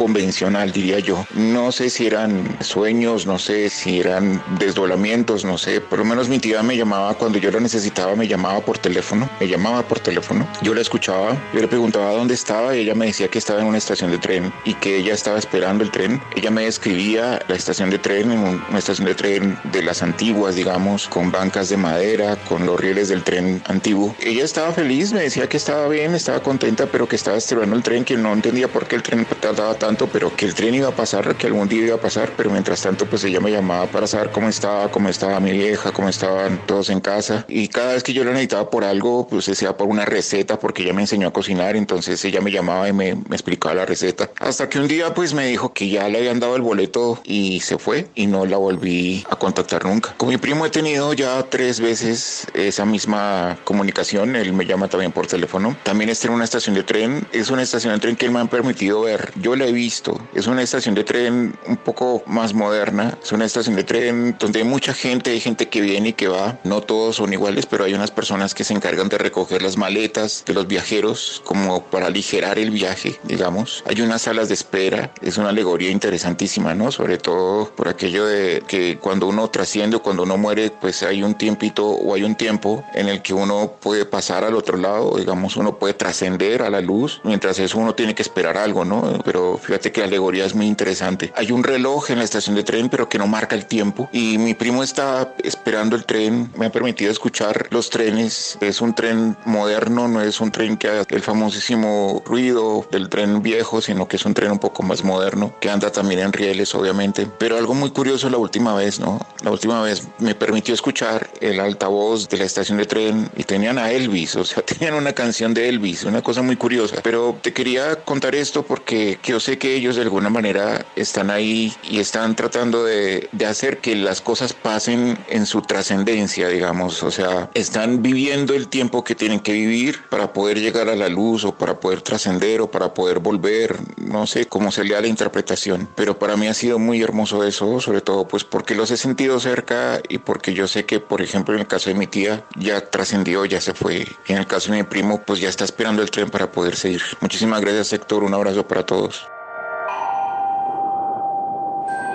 diría 0.74 1.00
yo. 1.00 1.26
No 1.36 1.72
sé 1.72 1.90
si 1.90 2.08
eran 2.08 2.58
sueños, 2.62 3.26
no 3.26 3.40
sé 3.40 3.70
si 3.70 4.00
eran 4.00 4.42
desdoblamientos, 4.58 5.44
no 5.44 5.58
sé. 5.58 5.82
Por 5.82 6.00
lo 6.00 6.06
menos 6.06 6.30
mi 6.30 6.40
tía 6.40 6.64
me 6.64 6.78
llamaba 6.78 7.14
cuando 7.16 7.38
yo 7.40 7.52
la 7.52 7.60
necesitaba, 7.60 8.16
me 8.16 8.28
llamaba 8.28 8.62
por 8.62 8.78
teléfono, 8.78 9.30
me 9.40 9.48
llamaba 9.48 9.84
por 9.88 10.00
teléfono. 10.00 10.48
Yo 10.62 10.74
la 10.74 10.82
escuchaba, 10.82 11.36
yo 11.54 11.60
le 11.62 11.68
preguntaba 11.68 12.12
dónde 12.12 12.34
estaba 12.34 12.76
y 12.76 12.82
ella 12.82 12.96
me 12.96 13.08
decía 13.08 13.28
que 13.28 13.38
estaba 13.38 13.60
en 13.62 13.68
una 13.68 13.78
estación 13.78 14.12
de 14.12 14.18
tren 14.18 14.54
y 14.64 14.76
que 14.76 14.98
ella 14.98 15.14
estaba 15.14 15.38
esperando 15.40 15.84
el 15.84 15.92
tren. 15.92 16.22
Ella 16.36 16.52
me 16.52 16.64
describía 16.64 17.40
la 17.48 17.56
estación 17.56 17.90
de 17.90 18.00
tren, 18.00 18.32
en 18.32 18.40
un- 18.40 18.64
una 18.70 18.80
estación 18.80 19.08
de 19.08 19.16
tren 19.16 19.58
de 19.72 19.84
las 19.84 20.02
antiguas, 20.02 20.56
digamos, 20.56 21.08
con 21.10 21.32
bancas 21.32 21.70
de 21.70 21.78
madera, 21.78 22.38
con 22.38 22.66
los 22.66 22.80
rieles 22.80 23.10
del 23.10 23.24
tren 23.24 23.62
antiguo. 23.68 24.16
Ella 24.20 24.44
estaba 24.46 24.72
feliz, 24.72 25.12
me 25.14 25.22
decía 25.22 25.48
que 25.48 25.58
estaba 25.58 25.88
bien, 25.88 26.16
estaba 26.16 26.42
contenta, 26.42 26.86
pero 26.88 27.08
que 27.08 27.16
estaba 27.16 27.38
esperando 27.38 27.76
el 27.76 27.84
tren, 27.84 28.06
que 28.06 28.16
no 28.18 28.32
entendía 28.34 28.68
por 28.68 28.88
qué 28.88 28.96
el 28.96 29.04
tren 29.04 29.26
tardaba 29.40 29.74
tanto, 29.76 30.08
pero 30.08 30.29
pero 30.30 30.36
que 30.36 30.46
el 30.46 30.54
tren 30.54 30.76
iba 30.76 30.90
a 30.90 30.96
pasar, 30.96 31.36
que 31.36 31.48
algún 31.48 31.68
día 31.68 31.86
iba 31.86 31.96
a 31.96 32.02
pasar, 32.02 32.34
pero 32.36 32.50
mientras 32.50 32.82
tanto 32.82 33.06
pues 33.06 33.24
ella 33.24 33.40
me 33.40 33.52
llamaba 33.52 33.88
para 33.88 34.06
saber 34.06 34.32
cómo 34.32 34.50
estaba, 34.50 34.92
cómo 34.92 35.10
estaba 35.10 35.40
mi 35.40 35.52
vieja, 35.52 35.92
cómo 35.92 36.10
estaban 36.10 36.62
todos 36.66 36.90
en 36.90 37.00
casa 37.00 37.46
y 37.48 37.68
cada 37.68 37.94
vez 37.94 38.04
que 38.04 38.14
yo 38.14 38.24
la 38.24 38.32
necesitaba 38.32 38.70
por 38.70 38.84
algo, 38.84 39.28
pues 39.28 39.46
sea 39.46 39.78
por 39.78 39.88
una 39.88 40.06
receta, 40.06 40.60
porque 40.60 40.84
ella 40.84 40.94
me 40.94 41.02
enseñó 41.02 41.30
a 41.30 41.34
cocinar, 41.34 41.76
entonces 41.76 42.24
ella 42.26 42.42
me 42.42 42.52
llamaba 42.52 42.88
y 42.90 42.94
me, 42.94 43.16
me 43.16 43.36
explicaba 43.36 43.76
la 43.76 43.86
receta. 43.86 44.30
Hasta 44.40 44.70
que 44.70 44.80
un 44.80 44.88
día 44.88 45.14
pues 45.14 45.34
me 45.34 45.48
dijo 45.48 45.74
que 45.74 45.90
ya 45.90 46.08
le 46.10 46.20
habían 46.20 46.40
dado 46.40 46.56
el 46.56 46.62
boleto 46.62 47.20
y 47.24 47.62
se 47.62 47.78
fue 47.78 48.08
y 48.16 48.28
no 48.28 48.46
la 48.46 48.58
volví 48.58 49.26
a 49.30 49.36
contactar 49.36 49.86
nunca. 49.86 50.14
Con 50.18 50.30
mi 50.30 50.38
primo 50.38 50.66
he 50.66 50.70
tenido 50.70 51.14
ya 51.14 51.42
tres 51.44 51.80
veces 51.80 52.48
esa 52.54 52.86
misma 52.86 53.58
comunicación, 53.64 54.36
él 54.36 54.54
me 54.54 54.66
llama 54.66 54.88
también 54.88 55.12
por 55.12 55.28
teléfono. 55.28 55.76
También 55.84 56.10
está 56.10 56.28
en 56.28 56.34
una 56.34 56.44
estación 56.44 56.76
de 56.76 56.84
tren, 56.84 57.28
es 57.32 57.50
una 57.50 57.64
estación 57.64 57.94
de 57.94 58.00
tren 58.00 58.16
que 58.16 58.26
él 58.26 58.32
me 58.32 58.40
han 58.40 58.48
permitido 58.48 59.02
ver, 59.02 59.32
yo 59.42 59.56
la 59.56 59.66
he 59.66 59.72
visto, 59.72 60.09
es 60.34 60.48
una 60.48 60.62
estación 60.62 60.96
de 60.96 61.04
tren 61.04 61.58
un 61.68 61.78
poco 61.78 62.24
más 62.26 62.54
moderna, 62.54 63.18
es 63.22 63.32
una 63.32 63.46
estación 63.46 63.76
de 63.76 63.84
tren 63.84 64.36
donde 64.40 64.60
hay 64.60 64.66
mucha 64.66 64.94
gente, 64.94 65.32
hay 65.32 65.40
gente 65.40 65.68
que 65.70 65.82
viene 65.82 66.10
y 66.10 66.14
que 66.14 66.28
va, 66.28 66.60
no 66.64 66.82
todos 66.82 67.18
son 67.18 67.34
iguales, 67.34 67.66
pero 67.66 67.84
hay 67.84 67.94
unas 67.94 68.12
personas 68.12 68.54
que 68.54 68.64
se 68.64 68.74
encargan 68.74 69.10
de 69.10 69.18
recoger 69.18 69.62
las 69.62 69.78
maletas 69.78 70.44
de 70.46 70.54
los 70.54 70.68
viajeros 70.68 71.42
como 71.46 71.84
para 71.86 72.08
aligerar 72.08 72.60
el 72.60 72.72
viaje, 72.72 73.20
digamos. 73.24 73.84
Hay 73.86 74.02
unas 74.02 74.24
salas 74.24 74.48
de 74.48 74.54
espera, 74.54 75.12
es 75.22 75.38
una 75.38 75.50
alegoría 75.50 75.92
interesantísima, 75.92 76.74
¿no? 76.76 76.92
Sobre 76.92 77.18
todo 77.18 77.72
por 77.76 77.88
aquello 77.88 78.26
de 78.26 78.64
que 78.68 78.98
cuando 78.98 79.28
uno 79.28 79.50
trasciende 79.50 79.98
o 79.98 80.04
cuando 80.04 80.24
uno 80.24 80.38
muere, 80.38 80.72
pues 80.72 81.04
hay 81.04 81.24
un 81.24 81.36
tiempito 81.36 81.88
o 81.88 82.14
hay 82.16 82.24
un 82.24 82.36
tiempo 82.36 82.84
en 82.94 83.10
el 83.10 83.22
que 83.22 83.34
uno 83.34 83.74
puede 83.80 84.06
pasar 84.06 84.44
al 84.44 84.56
otro 84.56 84.78
lado, 84.78 85.16
digamos, 85.18 85.58
uno 85.58 85.78
puede 85.78 85.94
trascender 85.94 86.62
a 86.62 86.70
la 86.70 86.82
luz, 86.82 87.22
mientras 87.24 87.60
eso 87.60 87.78
uno 87.78 87.96
tiene 87.96 88.16
que 88.16 88.22
esperar 88.22 88.58
algo, 88.58 88.86
¿no? 88.86 89.20
Pero 89.24 89.58
fíjate 89.58 89.92
que 89.92 89.99
la 90.00 90.06
alegoría 90.06 90.46
es 90.46 90.56
muy 90.56 90.66
interesante. 90.66 91.32
Hay 91.36 91.52
un 91.52 91.64
reloj 91.64 92.10
en 92.12 92.20
la 92.20 92.24
estación 92.24 92.56
de 92.56 92.64
tren, 92.64 92.90
pero 92.90 93.10
que 93.10 93.18
no 93.18 93.28
marca 93.28 93.56
el 93.56 93.66
tiempo 93.66 94.10
y 94.12 94.38
mi 94.38 94.54
primo 94.54 94.84
está 94.84 95.34
esperando 95.44 95.96
el 95.96 96.06
tren, 96.06 96.52
me 96.56 96.68
ha 96.68 96.72
permitido 96.72 97.12
escuchar 97.12 97.68
los 97.72 97.90
trenes, 97.90 98.58
es 98.62 98.82
un 98.82 98.94
tren 98.96 99.38
moderno, 99.46 100.08
no 100.08 100.22
es 100.22 100.40
un 100.40 100.52
tren 100.52 100.78
que 100.78 100.88
haga 100.88 101.06
el 101.10 101.22
famosísimo 101.22 102.24
ruido 102.26 102.88
del 102.92 103.10
tren 103.10 103.42
viejo, 103.42 103.82
sino 103.82 104.08
que 104.08 104.16
es 104.16 104.26
un 104.26 104.34
tren 104.34 104.52
un 104.52 104.60
poco 104.60 104.84
más 104.84 105.04
moderno, 105.04 105.54
que 105.60 105.70
anda 105.70 105.92
también 105.92 106.22
en 106.22 106.34
rieles, 106.34 106.74
obviamente. 106.76 107.28
Pero 107.38 107.58
algo 107.58 107.74
muy 107.74 107.92
curioso 107.92 108.30
la 108.30 108.38
última 108.38 108.76
vez, 108.76 109.00
¿no? 109.00 109.20
La 109.44 109.52
última 109.52 109.82
vez 109.82 110.08
me 110.20 110.36
permitió 110.36 110.74
escuchar 110.74 111.30
el 111.42 111.60
altavoz 111.60 112.30
de 112.30 112.38
la 112.38 112.46
estación 112.46 112.78
de 112.78 112.86
tren 112.86 113.30
y 113.36 113.44
tenían 113.44 113.78
a 113.78 113.92
Elvis, 113.92 114.36
o 114.36 114.46
sea, 114.46 114.64
tenían 114.66 114.94
una 114.94 115.14
canción 115.14 115.54
de 115.54 115.70
Elvis, 115.70 116.04
una 116.04 116.22
cosa 116.22 116.42
muy 116.42 116.56
curiosa. 116.56 116.98
Pero 117.04 117.38
te 117.42 117.54
quería 117.54 117.96
contar 118.04 118.36
esto 118.36 118.64
porque 118.64 119.20
yo 119.24 119.40
sé 119.40 119.58
que 119.58 119.76
ellos 119.76 119.89
de 119.96 120.04
alguna 120.04 120.30
manera 120.30 120.86
están 120.96 121.30
ahí 121.30 121.74
y 121.84 122.00
están 122.00 122.36
tratando 122.36 122.84
de, 122.84 123.30
de 123.32 123.46
hacer 123.46 123.80
que 123.80 123.96
las 123.96 124.22
cosas 124.22 124.54
pasen 124.54 125.18
en 125.30 125.46
su 125.46 125.62
trascendencia, 125.62 126.48
digamos, 126.48 127.04
o 127.04 127.12
sea, 127.12 127.50
están 127.54 128.02
viviendo 128.02 128.54
el 128.54 128.68
tiempo 128.68 129.04
que 129.04 129.16
tienen 129.16 129.40
que 129.40 129.54
vivir 129.54 130.00
para 130.10 130.34
poder 130.34 130.60
llegar 130.60 130.90
a 130.90 130.96
la 130.96 131.10
luz 131.10 131.46
o 131.46 131.56
para 131.56 131.80
poder 131.80 132.02
trascender 132.02 132.62
o 132.62 132.72
para 132.72 132.94
poder 132.94 133.20
volver, 133.20 133.78
no 133.98 134.28
sé 134.28 134.46
cómo 134.46 134.72
se 134.72 134.84
le 134.84 134.94
da 134.94 135.02
la 135.02 135.08
interpretación, 135.08 135.88
pero 135.96 136.20
para 136.20 136.38
mí 136.38 136.48
ha 136.48 136.54
sido 136.54 136.80
muy 136.80 137.02
hermoso 137.02 137.44
eso, 137.44 137.80
sobre 137.80 138.02
todo 138.02 138.28
pues 138.28 138.44
porque 138.44 138.76
los 138.76 138.92
he 138.92 138.98
sentido 138.98 139.40
cerca 139.40 140.02
y 140.08 140.20
porque 140.20 140.54
yo 140.54 140.68
sé 140.68 140.86
que, 140.86 141.00
por 141.00 141.22
ejemplo, 141.22 141.54
en 141.54 141.62
el 141.62 141.68
caso 141.68 141.90
de 141.90 141.96
mi 141.96 142.08
tía 142.08 142.46
ya 142.58 142.82
trascendió, 142.90 143.46
ya 143.46 143.62
se 143.62 143.74
fue, 143.74 144.08
y 144.28 144.32
en 144.32 144.40
el 144.40 144.48
caso 144.48 144.72
de 144.72 144.78
mi 144.78 144.84
primo 144.84 145.22
pues 145.26 145.40
ya 145.40 145.50
está 145.50 145.64
esperando 145.66 146.02
el 146.02 146.12
tren 146.12 146.30
para 146.30 146.52
poder 146.52 146.76
seguir. 146.76 147.02
Muchísimas 147.22 147.62
gracias 147.62 147.94
Héctor, 147.94 148.24
un 148.24 148.34
abrazo 148.34 148.68
para 148.68 148.86
todos. 148.86 149.28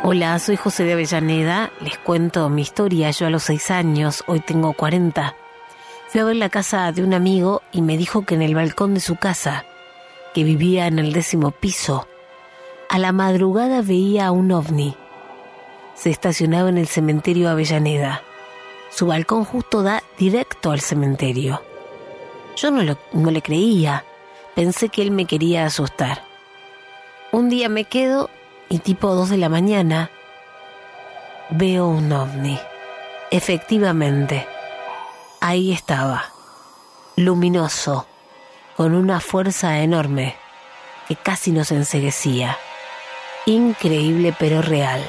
Hola, 0.06 0.38
soy 0.38 0.56
José 0.56 0.84
de 0.84 0.92
Avellaneda. 0.92 1.72
Les 1.80 1.96
cuento 1.96 2.50
mi 2.50 2.60
historia. 2.60 3.10
Yo 3.10 3.26
a 3.26 3.30
los 3.30 3.44
seis 3.44 3.70
años, 3.70 4.22
hoy 4.26 4.40
tengo 4.40 4.74
40. 4.74 5.34
Fui 6.08 6.20
a 6.20 6.24
ver 6.24 6.36
la 6.36 6.50
casa 6.50 6.92
de 6.92 7.02
un 7.02 7.14
amigo 7.14 7.62
y 7.72 7.80
me 7.80 7.96
dijo 7.96 8.26
que 8.26 8.34
en 8.34 8.42
el 8.42 8.54
balcón 8.54 8.92
de 8.92 9.00
su 9.00 9.16
casa, 9.16 9.64
que 10.34 10.44
vivía 10.44 10.88
en 10.88 10.98
el 10.98 11.14
décimo 11.14 11.52
piso, 11.52 12.06
a 12.90 12.98
la 12.98 13.12
madrugada 13.12 13.80
veía 13.80 14.26
a 14.26 14.30
un 14.30 14.52
ovni. 14.52 14.94
Se 15.94 16.10
estacionaba 16.10 16.68
en 16.68 16.76
el 16.76 16.86
cementerio 16.86 17.48
Avellaneda. 17.48 18.20
Su 18.90 19.06
balcón 19.06 19.46
justo 19.46 19.82
da 19.82 20.02
directo 20.18 20.70
al 20.70 20.82
cementerio. 20.82 21.62
Yo 22.56 22.70
no, 22.70 22.98
no 23.14 23.30
le 23.30 23.40
creía. 23.40 24.04
Pensé 24.54 24.90
que 24.90 25.00
él 25.00 25.12
me 25.12 25.24
quería 25.24 25.64
asustar. 25.64 26.24
Un 27.32 27.48
día 27.48 27.70
me 27.70 27.84
quedo 27.84 28.28
y 28.74 28.80
tipo 28.80 29.14
2 29.14 29.30
de 29.30 29.36
la 29.36 29.48
mañana 29.48 30.10
veo 31.50 31.86
un 31.86 32.10
ovni. 32.10 32.58
Efectivamente, 33.30 34.48
ahí 35.40 35.72
estaba, 35.72 36.24
luminoso, 37.14 38.04
con 38.76 38.96
una 38.96 39.20
fuerza 39.20 39.78
enorme 39.78 40.34
que 41.06 41.14
casi 41.14 41.52
nos 41.52 41.70
enseguecía. 41.70 42.58
Increíble 43.46 44.34
pero 44.36 44.60
real. 44.60 45.04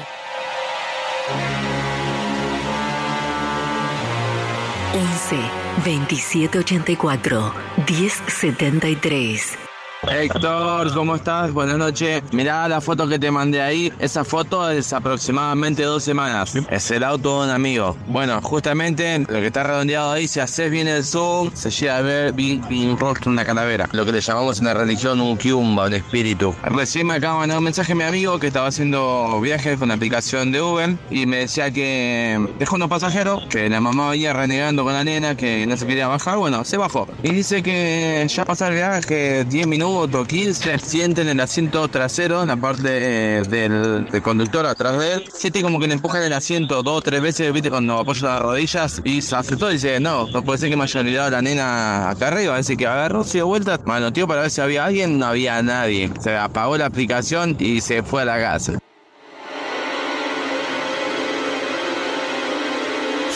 11 4.93 5.37
2784 5.83 7.53
1073 7.87 9.64
Héctor, 10.07 10.93
¿cómo 10.93 11.15
estás? 11.15 11.51
Buenas 11.51 11.77
noches. 11.77 12.21
Mirá 12.31 12.67
la 12.67 12.79
foto 12.79 13.07
que 13.07 13.17
te 13.17 13.31
mandé 13.31 13.61
ahí. 13.61 13.91
Esa 13.99 14.23
foto 14.23 14.69
es 14.69 14.93
aproximadamente 14.93 15.83
dos 15.83 16.03
semanas. 16.03 16.53
Es 16.69 16.91
el 16.91 17.03
auto 17.03 17.41
de 17.41 17.47
un 17.47 17.53
amigo. 17.53 17.97
Bueno, 18.07 18.39
justamente 18.41 19.19
lo 19.19 19.39
que 19.39 19.47
está 19.47 19.63
redondeado 19.63 20.11
ahí, 20.11 20.27
si 20.27 20.39
haces 20.39 20.69
bien 20.69 20.87
el 20.87 21.03
zoom, 21.03 21.51
se 21.53 21.71
llega 21.71 21.97
a 21.97 22.01
ver 22.01 22.33
bien, 22.33 22.61
bien 22.69 22.97
rostro 22.97 23.31
una 23.31 23.45
calavera. 23.45 23.89
Lo 23.93 24.05
que 24.05 24.11
le 24.11 24.21
llamamos 24.21 24.59
en 24.59 24.65
la 24.65 24.73
religión 24.73 25.19
un 25.19 25.37
kiumba, 25.37 25.87
un 25.87 25.93
espíritu. 25.93 26.53
Recién 26.63 27.07
me 27.07 27.15
acaba 27.15 27.33
de 27.33 27.39
mandar 27.39 27.57
un 27.57 27.63
mensaje 27.63 27.93
a 27.93 27.95
mi 27.95 28.03
amigo 28.03 28.39
que 28.39 28.47
estaba 28.47 28.67
haciendo 28.67 29.39
viajes 29.41 29.79
con 29.79 29.87
la 29.87 29.95
aplicación 29.95 30.51
de 30.51 30.61
Uber 30.61 30.95
y 31.09 31.25
me 31.25 31.37
decía 31.37 31.71
que 31.71 32.45
dejó 32.59 32.75
unos 32.75 32.89
pasajeros, 32.89 33.43
que 33.49 33.69
la 33.69 33.81
mamá 33.81 34.11
venía 34.11 34.33
renegando 34.33 34.83
con 34.83 34.93
la 34.93 35.03
nena, 35.03 35.35
que 35.35 35.65
no 35.65 35.75
se 35.77 35.87
quería 35.87 36.07
bajar. 36.07 36.37
Bueno, 36.37 36.63
se 36.63 36.77
bajó. 36.77 37.07
Y 37.23 37.31
dice 37.31 37.63
que 37.63 38.25
ya 38.29 38.45
pasó 38.45 38.67
el 38.67 38.75
viaje 38.75 39.45
10 39.45 39.67
minutos 39.67 39.94
minuto 39.95 40.25
15, 40.25 40.77
sienten 40.79 41.29
el 41.29 41.39
asiento 41.39 41.87
trasero, 41.87 42.41
en 42.41 42.49
la 42.49 42.57
parte 42.57 42.89
eh, 42.91 43.43
del, 43.43 44.05
del, 44.11 44.21
conductor 44.21 44.65
atrás 44.65 44.99
de 44.99 45.13
él. 45.13 45.23
Siente 45.33 45.61
como 45.61 45.79
que 45.79 45.87
le 45.87 45.93
empujan 45.93 46.21
el 46.21 46.33
asiento 46.33 46.83
dos 46.83 46.97
o 46.97 47.01
tres 47.01 47.21
veces, 47.21 47.51
viste, 47.53 47.69
cuando 47.69 47.99
apoya 47.99 48.27
las 48.27 48.41
rodillas 48.41 49.01
y 49.05 49.21
se 49.21 49.35
aceptó 49.35 49.69
y 49.69 49.75
dice, 49.75 49.99
no, 50.01 50.27
no 50.27 50.43
puede 50.43 50.59
ser 50.59 50.69
que 50.69 50.75
me 50.75 50.83
haya 50.83 50.99
olvidado 50.99 51.29
la 51.29 51.41
nena 51.41 52.09
acá 52.09 52.27
arriba. 52.27 52.57
Así 52.57 52.75
que 52.75 52.85
agarró, 52.85 53.23
se 53.23 53.37
dio 53.37 53.47
vuelta, 53.47 53.79
manoteó 53.85 54.27
para 54.27 54.41
ver 54.41 54.51
si 54.51 54.59
había 54.59 54.85
alguien, 54.85 55.17
no 55.17 55.27
había 55.27 55.61
nadie. 55.61 56.11
Se 56.19 56.35
apagó 56.35 56.77
la 56.77 56.87
aplicación 56.87 57.55
y 57.57 57.79
se 57.79 58.03
fue 58.03 58.23
a 58.23 58.25
la 58.25 58.37
casa. 58.37 58.77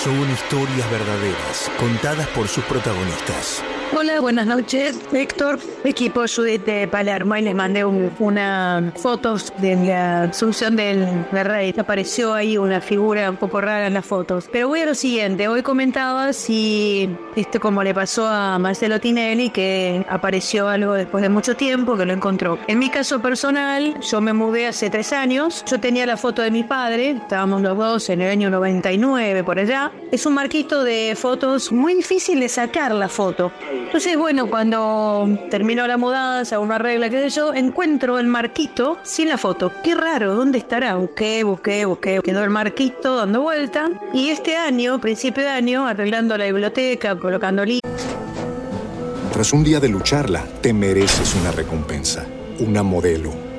Son 0.04 0.32
historias 0.32 0.92
verdaderas, 0.92 1.72
contadas 1.80 2.28
por 2.28 2.48
sus 2.48 2.64
protagonistas. 2.66 3.64
Hola, 3.98 4.20
buenas 4.22 4.46
noches, 4.46 5.00
Héctor, 5.12 5.58
equipo 5.84 6.22
Judith 6.34 6.64
de 6.64 6.88
Palermo. 6.88 7.36
Y 7.36 7.42
les 7.42 7.56
mandé 7.56 7.84
un, 7.84 8.12
una 8.20 8.94
fotos 8.96 9.52
de 9.58 9.76
la 9.76 10.24
asunción 10.24 10.76
del, 10.76 11.26
del 11.32 11.46
rey. 11.46 11.74
Apareció 11.76 12.36
ahí 12.36 12.58
una 12.58 12.82
figura 12.82 13.30
un 13.32 13.38
poco 13.38 13.60
rara 13.60 13.88
en 13.88 13.96
las 13.96 14.06
fotos. 14.06 14.48
Pero 14.52 14.68
voy 14.68 14.82
a 14.82 14.86
lo 14.86 14.94
siguiente. 14.94 15.48
Hoy 15.48 15.64
comentaba 15.64 16.34
si, 16.34 17.10
esto 17.36 17.60
como 17.60 17.84
le 17.84 17.96
pasó 17.96 18.28
a 18.28 18.60
Marcelo 18.60 19.00
Tinelli, 19.00 19.50
que 19.50 20.06
apareció 20.08 20.68
algo 20.68 20.94
después 20.94 21.24
de 21.24 21.30
mucho 21.30 21.56
tiempo, 21.56 21.98
que 21.98 22.06
lo 22.06 22.14
encontró. 22.14 22.60
En 22.68 22.78
mi 22.78 22.92
caso 22.92 23.22
personal, 23.22 24.00
yo 24.02 24.22
me 24.22 24.34
mudé 24.34 24.68
hace 24.68 24.92
tres 24.92 25.12
años. 25.14 25.66
Yo 25.66 25.80
tenía 25.80 26.06
la 26.06 26.16
foto 26.16 26.44
de 26.44 26.52
mi 26.52 26.64
padre. 26.64 27.12
Estábamos 27.12 27.64
los 27.64 27.76
dos 27.76 28.10
en 28.12 28.22
el 28.22 28.30
año 28.30 28.52
99, 28.52 29.44
por 29.44 29.58
allá. 29.58 29.92
Es 30.12 30.28
un 30.28 30.36
marquito 30.36 30.84
de 30.84 31.16
fotos 31.18 31.72
muy 31.72 31.96
difícil 31.96 32.40
de 32.40 32.50
sacar 32.50 32.94
la 32.94 33.10
foto. 33.10 33.52
Entonces, 33.86 34.18
bueno, 34.18 34.50
cuando 34.50 35.28
terminó 35.50 35.88
la 35.88 35.98
mudanza, 35.98 36.60
una 36.60 36.78
regla, 36.78 37.10
qué 37.10 37.22
sé 37.22 37.30
yo, 37.30 37.54
encuentro 37.54 38.20
el 38.20 38.28
marquito 38.28 38.98
sin 39.04 39.30
la 39.30 39.38
foto. 39.38 39.72
Qué 39.84 39.96
raro, 39.96 40.36
¿dónde 40.36 40.60
estará? 40.60 40.96
Busqué, 40.96 41.44
busqué, 41.44 41.86
busqué, 41.86 42.22
quedó 42.24 42.44
el 42.44 42.50
marquito 42.50 43.18
dando 43.18 43.42
vuelta. 43.42 43.90
Y 44.14 44.30
este 44.30 44.58
año, 44.58 45.02
principio 45.02 45.44
de 45.44 45.50
año, 45.50 45.88
arreglando 45.88 46.38
la 46.38 46.46
biblioteca, 46.46 47.16
colocando 47.16 47.66
libros. 47.66 47.92
Tras 49.34 49.54
un 49.54 49.64
día 49.64 49.80
de 49.80 49.90
lucharla, 49.90 50.44
te 50.62 50.74
mereces 50.74 51.34
una 51.36 51.52
recompensa, 51.52 52.26
una 52.60 52.84
modelo, 52.84 53.49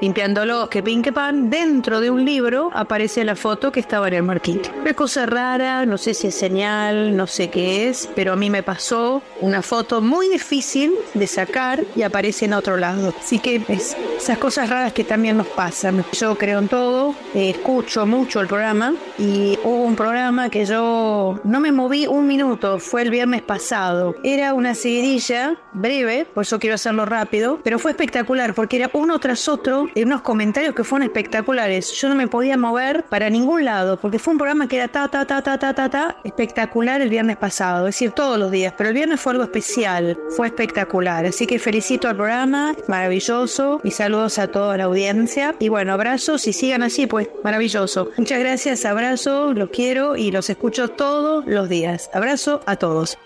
limpiándolo, 0.00 0.68
que 0.68 0.82
pin 0.82 1.02
que 1.02 1.12
pan, 1.12 1.50
dentro 1.50 2.00
de 2.00 2.10
un 2.10 2.24
libro 2.24 2.70
aparece 2.72 3.24
la 3.24 3.36
foto 3.36 3.72
que 3.72 3.80
estaba 3.80 4.08
en 4.08 4.14
el 4.14 4.22
marquito. 4.22 4.70
Es 4.84 4.94
cosa 4.94 5.26
rara, 5.26 5.86
no 5.86 5.98
sé 5.98 6.14
si 6.14 6.28
es 6.28 6.34
señal, 6.34 7.16
no 7.16 7.26
sé 7.26 7.50
qué 7.50 7.88
es, 7.88 8.08
pero 8.14 8.32
a 8.32 8.36
mí 8.36 8.50
me 8.50 8.62
pasó 8.62 9.22
una 9.40 9.62
foto 9.62 10.00
muy 10.00 10.28
difícil 10.28 10.94
de 11.14 11.26
sacar 11.26 11.84
y 11.94 12.02
aparece 12.02 12.46
en 12.46 12.52
otro 12.52 12.76
lado. 12.76 13.14
Así 13.18 13.38
que 13.38 13.62
es 13.68 13.96
esas 14.16 14.38
cosas 14.38 14.70
raras 14.70 14.92
que 14.92 15.04
también 15.04 15.36
nos 15.36 15.46
pasan. 15.46 16.04
Yo 16.12 16.36
creo 16.36 16.58
en 16.58 16.68
todo, 16.68 17.14
eh, 17.34 17.50
escucho 17.50 18.06
mucho 18.06 18.40
el 18.40 18.46
programa 18.46 18.94
y 19.18 19.58
hubo 19.62 19.82
un 19.82 19.96
programa 19.96 20.48
que 20.50 20.64
yo 20.64 21.38
no 21.44 21.60
me 21.60 21.72
moví 21.72 22.06
un 22.06 22.26
minuto, 22.26 22.78
fue 22.78 23.02
el 23.02 23.10
viernes 23.10 23.42
pasado. 23.42 24.14
Era 24.22 24.54
una 24.54 24.74
seguidilla 24.74 25.56
breve, 25.72 26.26
por 26.32 26.42
eso 26.42 26.58
quiero 26.58 26.74
hacerlo 26.74 27.04
rápido, 27.04 27.60
pero 27.62 27.78
fue 27.78 27.90
espectacular 27.90 28.54
porque 28.54 28.76
era 28.76 28.90
uno 28.92 29.18
tras 29.18 29.48
otro 29.48 29.85
de 29.94 30.04
unos 30.04 30.22
comentarios 30.22 30.74
que 30.74 30.84
fueron 30.84 31.06
espectaculares. 31.06 31.92
Yo 31.92 32.08
no 32.08 32.14
me 32.14 32.28
podía 32.28 32.56
mover 32.56 33.04
para 33.04 33.30
ningún 33.30 33.64
lado 33.64 33.98
porque 33.98 34.18
fue 34.18 34.32
un 34.32 34.38
programa 34.38 34.68
que 34.68 34.76
era 34.76 34.88
ta, 34.88 35.08
ta, 35.08 35.26
ta, 35.26 35.42
ta, 35.42 35.58
ta, 35.58 35.74
ta, 35.74 35.88
ta, 35.88 36.16
espectacular 36.24 37.00
el 37.00 37.08
viernes 37.08 37.36
pasado, 37.36 37.86
es 37.86 37.94
decir, 37.94 38.12
todos 38.12 38.38
los 38.38 38.50
días, 38.50 38.74
pero 38.76 38.88
el 38.88 38.94
viernes 38.94 39.20
fue 39.20 39.32
algo 39.32 39.44
especial, 39.44 40.18
fue 40.30 40.48
espectacular. 40.48 41.26
Así 41.26 41.46
que 41.46 41.58
felicito 41.58 42.08
al 42.08 42.16
programa, 42.16 42.74
maravilloso, 42.88 43.80
y 43.84 43.90
saludos 43.90 44.38
a 44.38 44.48
toda 44.48 44.76
la 44.76 44.84
audiencia. 44.84 45.54
Y 45.58 45.68
bueno, 45.68 45.92
abrazos 45.92 46.46
y 46.46 46.52
sigan 46.52 46.82
así, 46.82 47.06
pues 47.06 47.28
maravilloso. 47.42 48.10
Muchas 48.16 48.38
gracias, 48.38 48.84
abrazo, 48.84 49.52
los 49.52 49.70
quiero 49.70 50.16
y 50.16 50.30
los 50.30 50.50
escucho 50.50 50.88
todos 50.88 51.44
los 51.46 51.68
días. 51.68 52.10
Abrazo 52.12 52.60
a 52.66 52.76
todos. 52.76 53.18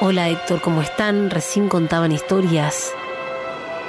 Hola 0.00 0.28
Héctor, 0.28 0.60
¿cómo 0.60 0.80
están? 0.80 1.28
Recién 1.28 1.68
contaban 1.68 2.12
historias 2.12 2.92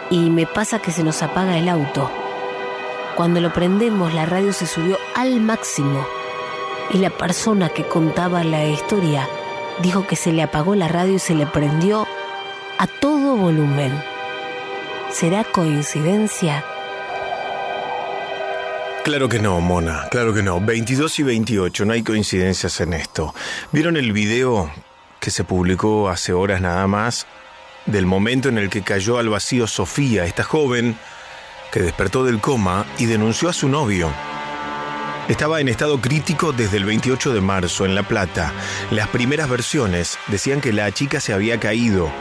y 0.09 0.31
me 0.31 0.47
pasa 0.47 0.79
que 0.79 0.91
se 0.91 1.03
nos 1.03 1.21
apaga 1.21 1.55
el 1.55 1.69
auto. 1.69 2.09
Cuando 3.15 3.39
lo 3.41 3.53
prendemos 3.53 4.11
la 4.15 4.25
radio 4.25 4.51
se 4.51 4.65
subió 4.65 4.97
al 5.13 5.39
máximo 5.39 6.03
y 6.89 6.97
la 6.97 7.11
persona 7.11 7.69
que 7.69 7.83
contaba 7.83 8.43
la 8.43 8.65
historia 8.65 9.29
dijo 9.83 10.07
que 10.07 10.15
se 10.15 10.31
le 10.31 10.41
apagó 10.41 10.73
la 10.73 10.87
radio 10.87 11.13
y 11.13 11.19
se 11.19 11.35
le 11.35 11.45
prendió 11.45 12.07
a 12.79 12.87
todo 12.87 13.37
volumen. 13.37 13.93
¿Será 15.11 15.43
coincidencia? 15.43 16.65
Claro 19.03 19.29
que 19.29 19.37
no, 19.37 19.61
Mona, 19.61 20.07
claro 20.09 20.33
que 20.33 20.41
no. 20.41 20.59
22 20.59 21.19
y 21.19 21.23
28, 21.23 21.85
no 21.85 21.93
hay 21.93 22.01
coincidencias 22.01 22.81
en 22.81 22.93
esto. 22.93 23.35
¿Vieron 23.71 23.95
el 23.95 24.11
video 24.11 24.71
que 25.19 25.31
se 25.31 25.43
publicó 25.43 26.09
hace 26.09 26.33
horas 26.33 26.61
nada 26.61 26.87
más 26.87 27.27
del 27.85 28.05
momento 28.05 28.49
en 28.49 28.57
el 28.57 28.69
que 28.69 28.81
cayó 28.81 29.17
al 29.17 29.29
vacío 29.29 29.67
Sofía, 29.67 30.25
esta 30.25 30.43
joven 30.43 30.97
que 31.71 31.81
despertó 31.81 32.23
del 32.23 32.39
coma 32.39 32.85
y 32.97 33.05
denunció 33.05 33.49
a 33.49 33.53
su 33.53 33.69
novio? 33.69 34.11
Estaba 35.27 35.61
en 35.61 35.67
estado 35.67 36.01
crítico 36.01 36.53
desde 36.53 36.77
el 36.77 36.85
28 36.85 37.33
de 37.33 37.41
marzo 37.41 37.85
en 37.85 37.93
La 37.93 38.01
Plata. 38.01 38.51
Las 38.89 39.07
primeras 39.09 39.47
versiones 39.47 40.17
decían 40.27 40.59
que 40.59 40.73
la 40.73 40.91
chica 40.91 41.19
se 41.19 41.33
había 41.33 41.59
caído. 41.59 42.11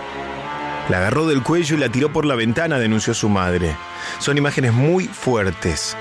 La 0.90 0.98
agarró 0.98 1.26
del 1.26 1.42
cuello 1.42 1.76
y 1.76 1.80
la 1.80 1.88
tiró 1.88 2.12
por 2.12 2.26
la 2.26 2.34
ventana, 2.34 2.78
denunció 2.78 3.14
su 3.14 3.30
madre. 3.30 3.74
Son 4.18 4.36
imágenes 4.36 4.74
muy 4.74 5.06
fuertes. 5.06 5.96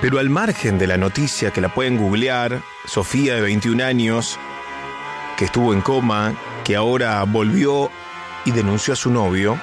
Pero 0.00 0.20
al 0.20 0.30
margen 0.30 0.78
de 0.78 0.86
la 0.86 0.96
noticia 0.96 1.50
que 1.50 1.60
la 1.60 1.74
pueden 1.74 1.96
googlear, 1.96 2.62
Sofía 2.84 3.34
de 3.34 3.40
21 3.40 3.82
años, 3.84 4.38
que 5.36 5.44
estuvo 5.44 5.72
en 5.72 5.80
coma, 5.80 6.34
que 6.64 6.76
ahora 6.76 7.22
volvió 7.24 7.90
y 8.44 8.50
denunció 8.50 8.92
a 8.92 8.96
su 8.96 9.10
novio, 9.10 9.58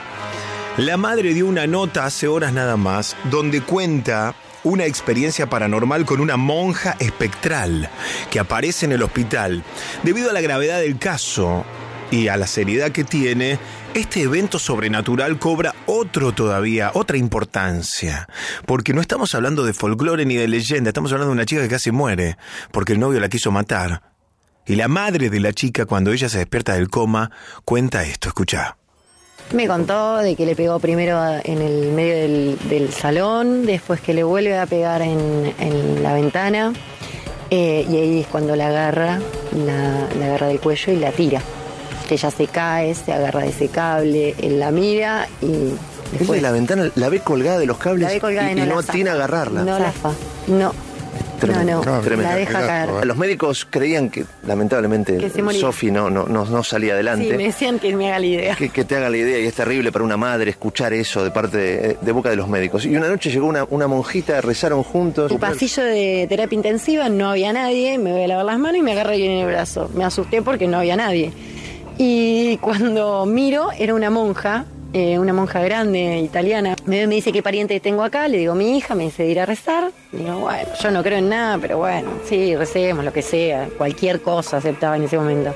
la 0.78 0.98
madre 0.98 1.34
dio 1.34 1.48
una 1.48 1.68
nota 1.68 2.06
hace 2.06 2.28
horas 2.28 2.54
nada 2.54 2.78
más 2.78 3.18
donde 3.30 3.62
cuenta 3.62 4.36
una 4.64 4.86
experiencia 4.86 5.50
paranormal 5.50 6.06
con 6.06 6.20
una 6.20 6.38
monja 6.38 6.96
espectral 7.00 7.90
que 8.30 8.40
aparece 8.40 8.86
en 8.86 8.94
el 8.94 9.04
hospital. 9.04 9.64
Debido 10.04 10.30
a 10.30 10.34
la 10.34 10.42
gravedad 10.42 10.80
del 10.80 10.98
caso 10.98 11.66
y 12.12 12.28
a 12.28 12.38
la 12.38 12.48
seriedad 12.48 12.92
que 12.92 13.04
tiene, 13.04 13.60
este 13.94 14.22
evento 14.22 14.60
sobrenatural 14.60 15.40
cobra 15.40 15.76
otro 15.86 16.32
todavía, 16.34 16.92
otra 16.94 17.18
importancia. 17.18 18.28
Porque 18.66 18.94
no 18.94 19.02
estamos 19.02 19.36
hablando 19.36 19.64
de 19.64 19.74
folclore 19.74 20.26
ni 20.26 20.36
de 20.36 20.48
leyenda, 20.48 20.90
estamos 20.90 21.12
hablando 21.12 21.32
de 21.32 21.38
una 21.38 21.46
chica 21.46 21.62
que 21.62 21.70
casi 21.70 21.92
muere 21.92 22.38
porque 22.72 22.94
el 22.94 23.00
novio 23.00 23.20
la 23.20 23.30
quiso 23.30 23.52
matar. 23.52 24.09
Y 24.70 24.76
la 24.76 24.88
madre 24.88 25.30
de 25.30 25.40
la 25.40 25.52
chica, 25.52 25.86
cuando 25.86 26.12
ella 26.12 26.30
se 26.30 26.38
despierta 26.38 26.74
del 26.76 26.90
coma, 26.90 27.32
cuenta 27.66 28.04
esto, 28.04 28.28
escucha. 28.30 28.78
Me 29.52 29.68
contó 29.68 30.18
de 30.18 30.36
que 30.36 30.46
le 30.46 30.56
pegó 30.56 30.80
primero 30.80 31.20
en 31.44 31.62
el 31.62 31.92
medio 31.92 32.16
del, 32.16 32.58
del 32.70 32.94
salón, 32.94 33.66
después 33.66 34.00
que 34.00 34.14
le 34.14 34.24
vuelve 34.24 34.58
a 34.60 34.68
pegar 34.68 35.02
en, 35.02 35.56
en 35.58 36.04
la 36.04 36.14
ventana, 36.14 36.72
eh, 37.50 37.84
y 37.90 37.96
ahí 37.98 38.20
es 38.22 38.28
cuando 38.28 38.56
la 38.56 38.68
agarra, 38.68 39.20
la, 39.54 40.08
la 40.20 40.26
agarra 40.28 40.48
del 40.48 40.60
cuello 40.60 40.94
y 40.94 40.98
la 40.98 41.12
tira. 41.12 41.42
Que 42.08 42.14
ella 42.14 42.30
se 42.30 42.46
cae, 42.46 42.94
se 42.94 43.12
agarra 43.12 43.42
de 43.42 43.50
ese 43.50 43.70
cable, 43.70 44.36
él 44.40 44.60
la 44.60 44.70
mira 44.70 45.28
y 45.42 45.46
Él 45.46 45.80
después 46.12 46.38
de 46.38 46.42
la 46.44 46.52
ventana 46.52 46.90
la 46.94 47.10
ve 47.10 47.20
colgada 47.22 47.58
de 47.58 47.66
los 47.66 47.78
cables 47.80 48.08
la 48.08 48.14
ve 48.14 48.20
colgada 48.20 48.52
y, 48.52 48.56
y 48.56 48.58
y 48.58 48.62
no, 48.62 48.76
no 48.76 48.82
la 48.82 48.88
tiene 48.94 49.10
agarrarla. 49.10 49.64
No 49.64 49.80
la 49.80 49.92
fa. 49.92 50.12
No. 50.48 50.74
Tremendo. 51.40 51.82
No, 51.86 52.02
no, 52.02 52.16
la 52.18 52.36
deja 52.36 52.60
caer. 52.60 53.06
Los 53.06 53.18
médicos 53.18 53.66
creían 53.70 54.10
que 54.10 54.26
lamentablemente 54.46 55.18
Que. 55.18 55.30
Sofi 55.54 55.90
no, 55.90 56.10
no, 56.10 56.26
no, 56.26 56.46
no 56.46 56.64
salía 56.64 56.94
adelante. 56.94 57.30
Sí, 57.32 57.38
me 57.38 57.44
decían 57.44 57.80
que 57.80 57.96
me 57.96 58.10
haga 58.10 58.20
la 58.20 58.26
idea. 58.26 58.56
Que, 58.56 58.70
que 58.70 58.84
te 58.84 58.98
haga 58.98 59.10
la 59.10 59.18
idea 59.18 59.40
y 59.40 59.46
es 59.46 59.54
terrible 59.54 59.92
para 59.92 60.04
una 60.04 60.18
madre 60.18 60.52
escuchar 60.52 60.94
eso 60.94 61.24
de 61.24 61.32
parte 61.32 61.58
de, 61.58 61.98
de 62.02 62.12
boca 62.12 62.30
de 62.30 62.36
los 62.36 62.50
médicos. 62.50 62.86
Y 62.86 62.96
una 62.96 63.08
noche 63.08 63.32
llegó 63.32 63.48
una, 63.48 63.64
una 63.70 63.88
monjita, 63.88 64.42
rezaron 64.42 64.84
juntos. 64.84 65.32
El 65.32 65.40
pasillo 65.40 65.84
de 65.84 66.26
terapia 66.28 66.56
intensiva 66.56 67.08
no 67.10 67.30
había 67.30 67.54
nadie, 67.54 67.98
me 67.98 68.12
voy 68.12 68.24
a 68.24 68.28
lavar 68.28 68.46
las 68.46 68.60
manos 68.60 68.80
y 68.80 68.82
me 68.82 68.92
agarra 68.92 69.14
bien 69.14 69.32
en 69.32 69.40
el 69.40 69.48
brazo. 69.48 69.90
Me 69.96 70.04
asusté 70.04 70.42
porque 70.42 70.68
no 70.68 70.80
había 70.80 70.96
nadie. 70.98 71.32
Y 71.98 72.58
cuando 72.58 73.26
miro, 73.26 73.70
era 73.78 73.94
una 73.94 74.10
monja, 74.10 74.66
eh, 74.94 75.20
una 75.20 75.34
monja 75.34 75.62
grande, 75.62 76.18
italiana. 76.20 76.76
Me, 76.86 77.06
dice 77.08 77.32
qué 77.32 77.44
pariente 77.44 77.80
tengo 77.80 78.04
acá, 78.04 78.28
le 78.28 78.38
digo 78.38 78.56
mi 78.56 78.78
hija, 78.78 78.96
me 78.96 79.04
dice 79.06 79.24
de 79.24 79.30
ir 79.30 79.40
a 79.40 79.46
rezar. 79.46 79.92
Digo, 80.12 80.40
bueno, 80.40 80.68
yo 80.82 80.92
no 80.92 81.04
creo 81.04 81.18
en 81.20 81.30
nada, 81.30 81.58
pero 81.60 81.78
bueno, 81.78 82.10
sí, 82.26 82.56
recemos, 82.56 83.06
lo 83.06 83.14
que 83.14 83.22
sea, 83.22 83.68
cualquier 83.78 84.22
cosa 84.22 84.58
aceptaba 84.58 84.96
en 84.96 85.04
ese 85.04 85.18
momento. 85.18 85.54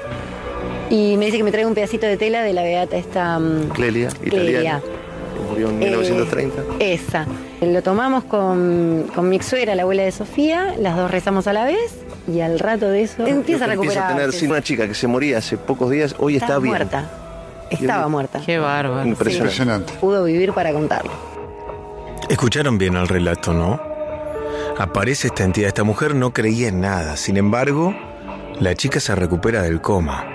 Y 0.89 1.18
me 1.18 1.26
dice 1.26 1.38
que 1.38 1.43
me 1.43 1.51
traiga 1.51 1.68
un 1.68 1.73
pedacito 1.73 2.05
de 2.05 2.18
tela 2.18 2.43
de 2.43 2.53
la 2.53 2.61
beata 2.61 2.95
esta... 2.97 3.39
mm, 3.39 3.69
Clelia, 3.69 4.10
Clelia. 4.10 4.43
italiana. 4.43 4.81
que 4.81 5.49
Murió 5.49 5.69
en 5.69 5.81
Eh, 5.81 5.85
1930. 5.88 6.61
Esa. 6.80 7.26
Lo 7.61 7.81
tomamos 7.81 8.26
con, 8.26 9.10
con 9.15 9.27
mi 9.30 9.39
suegra, 9.41 9.73
la 9.73 9.81
abuela 9.84 10.03
de 10.03 10.11
Sofía, 10.11 10.76
las 10.80 10.95
dos 10.95 11.10
rezamos 11.10 11.47
a 11.47 11.53
la 11.53 11.65
vez 11.65 11.95
y 12.31 12.41
al 12.41 12.60
rato 12.60 12.89
de 12.89 13.01
eso 13.03 13.26
empieza 13.26 13.31
a 13.31 13.38
Empieza 13.39 13.65
a 13.65 13.68
recuperar. 13.69 14.07
tener, 14.15 14.31
sí, 14.34 14.45
una 14.45 14.61
chica 14.61 14.88
que 14.88 14.93
se 14.93 15.07
moría 15.07 15.39
hace 15.39 15.57
pocos 15.57 15.89
días, 15.89 16.14
hoy 16.19 16.34
está 16.35 16.45
Estaba 16.45 16.60
bien. 16.60 16.76
muerta. 16.76 17.10
Estaba 17.73 18.07
muerta. 18.07 18.41
Qué 18.45 18.59
bárbaro. 18.59 19.07
Impresionante. 19.07 19.93
Pudo 19.93 20.23
vivir 20.23 20.53
para 20.53 20.71
contarlo. 20.73 21.11
Escucharon 22.29 22.77
bien 22.77 22.95
el 22.95 23.07
relato, 23.07 23.53
¿no? 23.53 23.81
Aparece 24.77 25.27
esta 25.27 25.43
entidad. 25.43 25.67
Esta 25.67 25.83
mujer 25.83 26.15
no 26.15 26.33
creía 26.33 26.69
en 26.69 26.81
nada. 26.81 27.17
Sin 27.17 27.37
embargo, 27.37 27.93
la 28.59 28.75
chica 28.75 28.99
se 28.99 29.13
recupera 29.15 29.61
del 29.61 29.81
coma. 29.81 30.25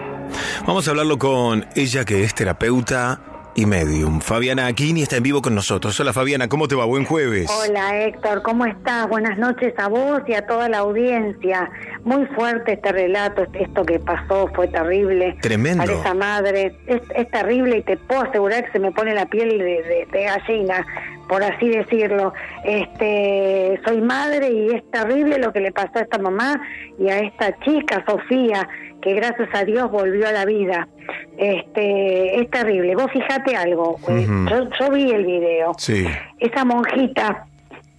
Vamos 0.66 0.86
a 0.86 0.90
hablarlo 0.90 1.18
con 1.18 1.66
ella, 1.74 2.04
que 2.04 2.24
es 2.24 2.34
terapeuta 2.34 3.20
y 3.58 3.66
medium. 3.66 4.20
Fabiana 4.20 4.68
Aquini 4.68 5.02
está 5.02 5.16
en 5.16 5.24
vivo 5.24 5.42
con 5.42 5.52
nosotros. 5.52 5.98
Hola 5.98 6.12
Fabiana, 6.12 6.48
¿cómo 6.48 6.68
te 6.68 6.76
va? 6.76 6.84
Buen 6.84 7.04
jueves. 7.04 7.50
Hola 7.50 8.04
Héctor, 8.04 8.42
¿cómo 8.42 8.64
estás? 8.66 9.08
Buenas 9.08 9.36
noches 9.36 9.74
a 9.78 9.88
vos 9.88 10.20
y 10.28 10.34
a 10.34 10.46
toda 10.46 10.68
la 10.68 10.78
audiencia. 10.78 11.68
Muy 12.04 12.24
fuerte 12.36 12.74
este 12.74 12.92
relato, 12.92 13.44
esto 13.54 13.84
que 13.84 13.98
pasó 13.98 14.48
fue 14.54 14.68
terrible. 14.68 15.36
Tremendo. 15.42 15.82
Para 15.84 15.98
esa 15.98 16.14
madre, 16.14 16.78
es, 16.86 17.02
es 17.16 17.28
terrible 17.32 17.78
y 17.78 17.82
te 17.82 17.96
puedo 17.96 18.22
asegurar 18.22 18.64
que 18.66 18.70
se 18.70 18.78
me 18.78 18.92
pone 18.92 19.12
la 19.12 19.26
piel 19.26 19.58
de, 19.58 19.64
de- 19.64 20.08
de 20.12 20.22
gallina, 20.22 20.86
por 21.28 21.42
así 21.42 21.68
decirlo. 21.68 22.32
Este, 22.64 23.80
soy 23.84 24.00
madre 24.00 24.50
y 24.52 24.68
es 24.74 24.88
terrible 24.92 25.36
lo 25.38 25.52
que 25.52 25.60
le 25.60 25.72
pasó 25.72 25.98
a 25.98 26.02
esta 26.02 26.18
mamá 26.18 26.60
y 26.96 27.08
a 27.08 27.18
esta 27.18 27.58
chica, 27.60 28.04
Sofía, 28.06 28.68
que 29.02 29.14
gracias 29.14 29.48
a 29.54 29.64
Dios 29.64 29.90
volvió 29.90 30.26
a 30.28 30.32
la 30.32 30.44
vida. 30.44 30.88
Este, 31.36 32.40
es 32.40 32.50
terrible. 32.50 32.94
Vos 32.96 33.10
fijate 33.12 33.56
algo, 33.56 33.96
yo, 34.08 34.68
yo 34.78 34.90
vi 34.90 35.10
el 35.10 35.24
video 35.24 35.72
Sí. 35.78 36.06
esa 36.40 36.64
monjita 36.64 37.46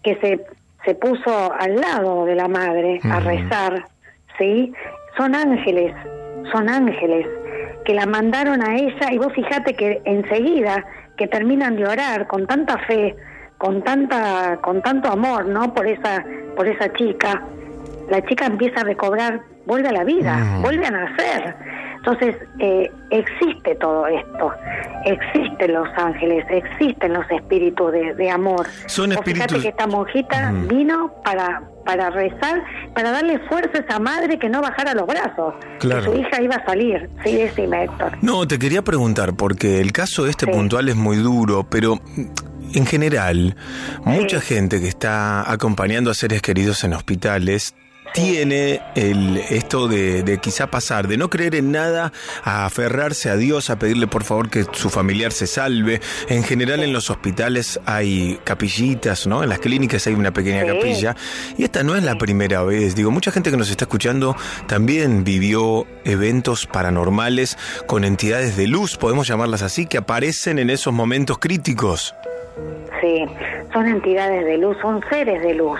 que 0.03 0.15
se, 0.15 0.45
se 0.85 0.95
puso 0.95 1.53
al 1.53 1.75
lado 1.75 2.25
de 2.25 2.35
la 2.35 2.47
madre 2.47 2.99
a 3.03 3.19
rezar, 3.19 3.85
¿sí? 4.37 4.73
Son 5.17 5.35
ángeles, 5.35 5.93
son 6.51 6.69
ángeles 6.69 7.27
que 7.85 7.93
la 7.93 8.05
mandaron 8.05 8.61
a 8.61 8.75
ella 8.77 9.11
y 9.11 9.17
vos 9.17 9.33
fíjate 9.33 9.73
que 9.73 10.01
enseguida 10.05 10.85
que 11.17 11.27
terminan 11.27 11.75
de 11.75 11.85
orar 11.87 12.27
con 12.27 12.45
tanta 12.45 12.77
fe, 12.85 13.15
con 13.57 13.81
tanta 13.83 14.59
con 14.61 14.81
tanto 14.81 15.09
amor, 15.09 15.45
¿no? 15.45 15.73
Por 15.73 15.87
esa 15.87 16.23
por 16.55 16.67
esa 16.67 16.91
chica, 16.93 17.43
la 18.09 18.21
chica 18.25 18.45
empieza 18.45 18.81
a 18.81 18.83
recobrar, 18.83 19.41
vuelve 19.69 19.87
a 19.87 19.91
la 19.93 20.03
vida, 20.03 20.37
Ujú. 20.53 20.61
vuelve 20.63 20.85
a 20.85 20.91
nacer. 20.91 21.55
Entonces, 21.97 22.35
eh, 22.59 22.89
existe 23.11 23.75
todo 23.75 24.07
esto, 24.07 24.51
existen 25.05 25.73
los 25.73 25.87
ángeles, 25.97 26.45
existen 26.49 27.13
los 27.13 27.29
espíritus 27.29 27.91
de, 27.91 28.13
de 28.15 28.29
amor. 28.31 28.65
Son 28.87 29.11
espíritus- 29.11 29.33
Fíjate 29.33 29.61
que 29.61 29.67
esta 29.69 29.85
monjita 29.87 30.51
vino 30.69 31.13
para, 31.25 31.61
para 31.85 32.09
rezar, 32.09 32.63
para 32.95 33.11
darle 33.11 33.37
fuerza 33.49 33.79
a 33.79 33.81
esa 33.81 33.99
madre 33.99 34.39
que 34.39 34.47
no 34.49 34.61
bajara 34.61 34.93
los 34.93 35.07
brazos, 35.07 35.53
Claro. 35.79 36.01
que 36.03 36.17
su 36.17 36.21
hija 36.21 36.41
iba 36.41 36.55
a 36.55 36.65
salir. 36.65 37.09
Sí, 37.23 37.35
decime, 37.35 37.83
Héctor. 37.83 38.13
No, 38.21 38.47
te 38.47 38.57
quería 38.57 38.81
preguntar, 38.81 39.33
porque 39.35 39.79
el 39.81 39.91
caso 39.91 40.25
este 40.25 40.47
puntual 40.47 40.87
es 40.89 40.95
muy 40.95 41.17
duro, 41.17 41.65
pero 41.69 41.95
mm, 41.97 42.77
en 42.77 42.85
general, 42.85 43.57
mucha 44.05 44.39
gente 44.39 44.79
que 44.79 44.87
está 44.87 45.51
acompañando 45.51 46.09
a 46.11 46.13
seres 46.13 46.41
queridos 46.41 46.83
en 46.85 46.93
hospitales 46.93 47.75
tiene 48.13 48.81
el, 48.95 49.37
esto 49.49 49.87
de, 49.87 50.23
de 50.23 50.37
quizá 50.39 50.67
pasar, 50.67 51.07
de 51.07 51.17
no 51.17 51.29
creer 51.29 51.55
en 51.55 51.71
nada, 51.71 52.11
a 52.43 52.65
aferrarse 52.65 53.29
a 53.29 53.35
Dios, 53.37 53.69
a 53.69 53.77
pedirle 53.79 54.07
por 54.07 54.23
favor 54.23 54.49
que 54.49 54.65
su 54.73 54.89
familiar 54.89 55.31
se 55.31 55.47
salve. 55.47 56.01
En 56.27 56.43
general 56.43 56.81
en 56.83 56.93
los 56.93 57.09
hospitales 57.09 57.79
hay 57.85 58.39
capillitas, 58.43 59.27
¿no? 59.27 59.43
En 59.43 59.49
las 59.49 59.59
clínicas 59.59 60.05
hay 60.07 60.13
una 60.13 60.31
pequeña 60.33 60.61
Sí. 60.61 60.67
capilla. 60.67 61.15
Y 61.57 61.63
esta 61.63 61.83
no 61.83 61.95
es 61.95 62.03
la 62.03 62.17
primera 62.17 62.63
vez. 62.63 62.95
Digo, 62.95 63.11
mucha 63.11 63.31
gente 63.31 63.51
que 63.51 63.57
nos 63.57 63.69
está 63.69 63.85
escuchando 63.85 64.35
también 64.67 65.23
vivió 65.23 65.87
eventos 66.05 66.65
paranormales 66.65 67.57
con 67.87 68.03
entidades 68.03 68.57
de 68.57 68.67
luz, 68.67 68.97
podemos 68.97 69.27
llamarlas 69.27 69.61
así, 69.61 69.85
que 69.85 69.97
aparecen 69.97 70.59
en 70.59 70.69
esos 70.69 70.93
momentos 70.93 71.37
críticos. 71.39 72.15
Sí, 73.01 73.23
son 73.71 73.87
entidades 73.87 74.43
de 74.45 74.57
luz, 74.57 74.75
son 74.81 75.01
seres 75.09 75.41
de 75.41 75.53
luz. 75.53 75.79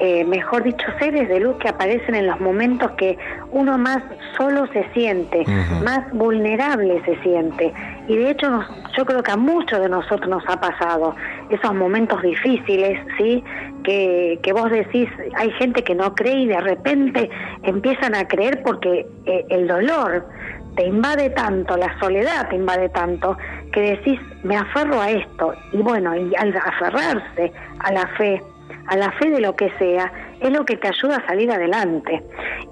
Eh, 0.00 0.24
mejor 0.24 0.62
dicho, 0.64 0.84
seres 0.98 1.26
de 1.28 1.40
luz 1.40 1.56
que 1.56 1.68
aparecen 1.68 2.14
en 2.16 2.26
los 2.26 2.38
momentos 2.40 2.90
que 2.98 3.16
uno 3.50 3.78
más 3.78 4.02
solo 4.36 4.66
se 4.72 4.84
siente, 4.92 5.44
más 5.82 6.00
vulnerable 6.12 7.00
se 7.06 7.16
siente. 7.22 7.72
Y 8.08 8.16
de 8.16 8.30
hecho, 8.30 8.50
nos- 8.50 8.66
yo 8.94 9.06
creo 9.06 9.22
que 9.22 9.30
a 9.30 9.36
muchos 9.36 9.80
de 9.80 9.88
nosotros 9.88 10.28
nos 10.28 10.42
ha 10.48 10.60
pasado 10.60 11.14
esos 11.48 11.72
momentos 11.74 12.20
difíciles, 12.20 12.98
¿sí? 13.16 13.42
Que, 13.82 14.38
que 14.42 14.52
vos 14.52 14.70
decís, 14.70 15.08
hay 15.36 15.50
gente 15.52 15.82
que 15.84 15.94
no 15.94 16.14
cree 16.14 16.40
y 16.40 16.46
de 16.48 16.60
repente 16.60 17.30
empiezan 17.62 18.14
a 18.14 18.26
creer 18.28 18.62
porque 18.62 19.06
eh, 19.24 19.46
el 19.48 19.66
dolor 19.68 20.26
te 20.76 20.86
invade 20.86 21.30
tanto, 21.30 21.76
la 21.76 21.98
soledad 21.98 22.48
te 22.48 22.56
invade 22.56 22.88
tanto, 22.88 23.36
que 23.72 23.80
decís, 23.80 24.20
me 24.42 24.56
aferro 24.56 25.00
a 25.00 25.10
esto. 25.10 25.54
Y 25.72 25.78
bueno, 25.78 26.14
y 26.16 26.34
al 26.36 26.56
aferrarse 26.56 27.52
a 27.78 27.92
la 27.92 28.06
fe, 28.16 28.42
a 28.86 28.96
la 28.96 29.10
fe 29.12 29.30
de 29.30 29.40
lo 29.40 29.54
que 29.56 29.70
sea, 29.78 30.12
es 30.40 30.50
lo 30.50 30.64
que 30.64 30.76
te 30.76 30.88
ayuda 30.88 31.16
a 31.16 31.26
salir 31.26 31.50
adelante. 31.50 32.22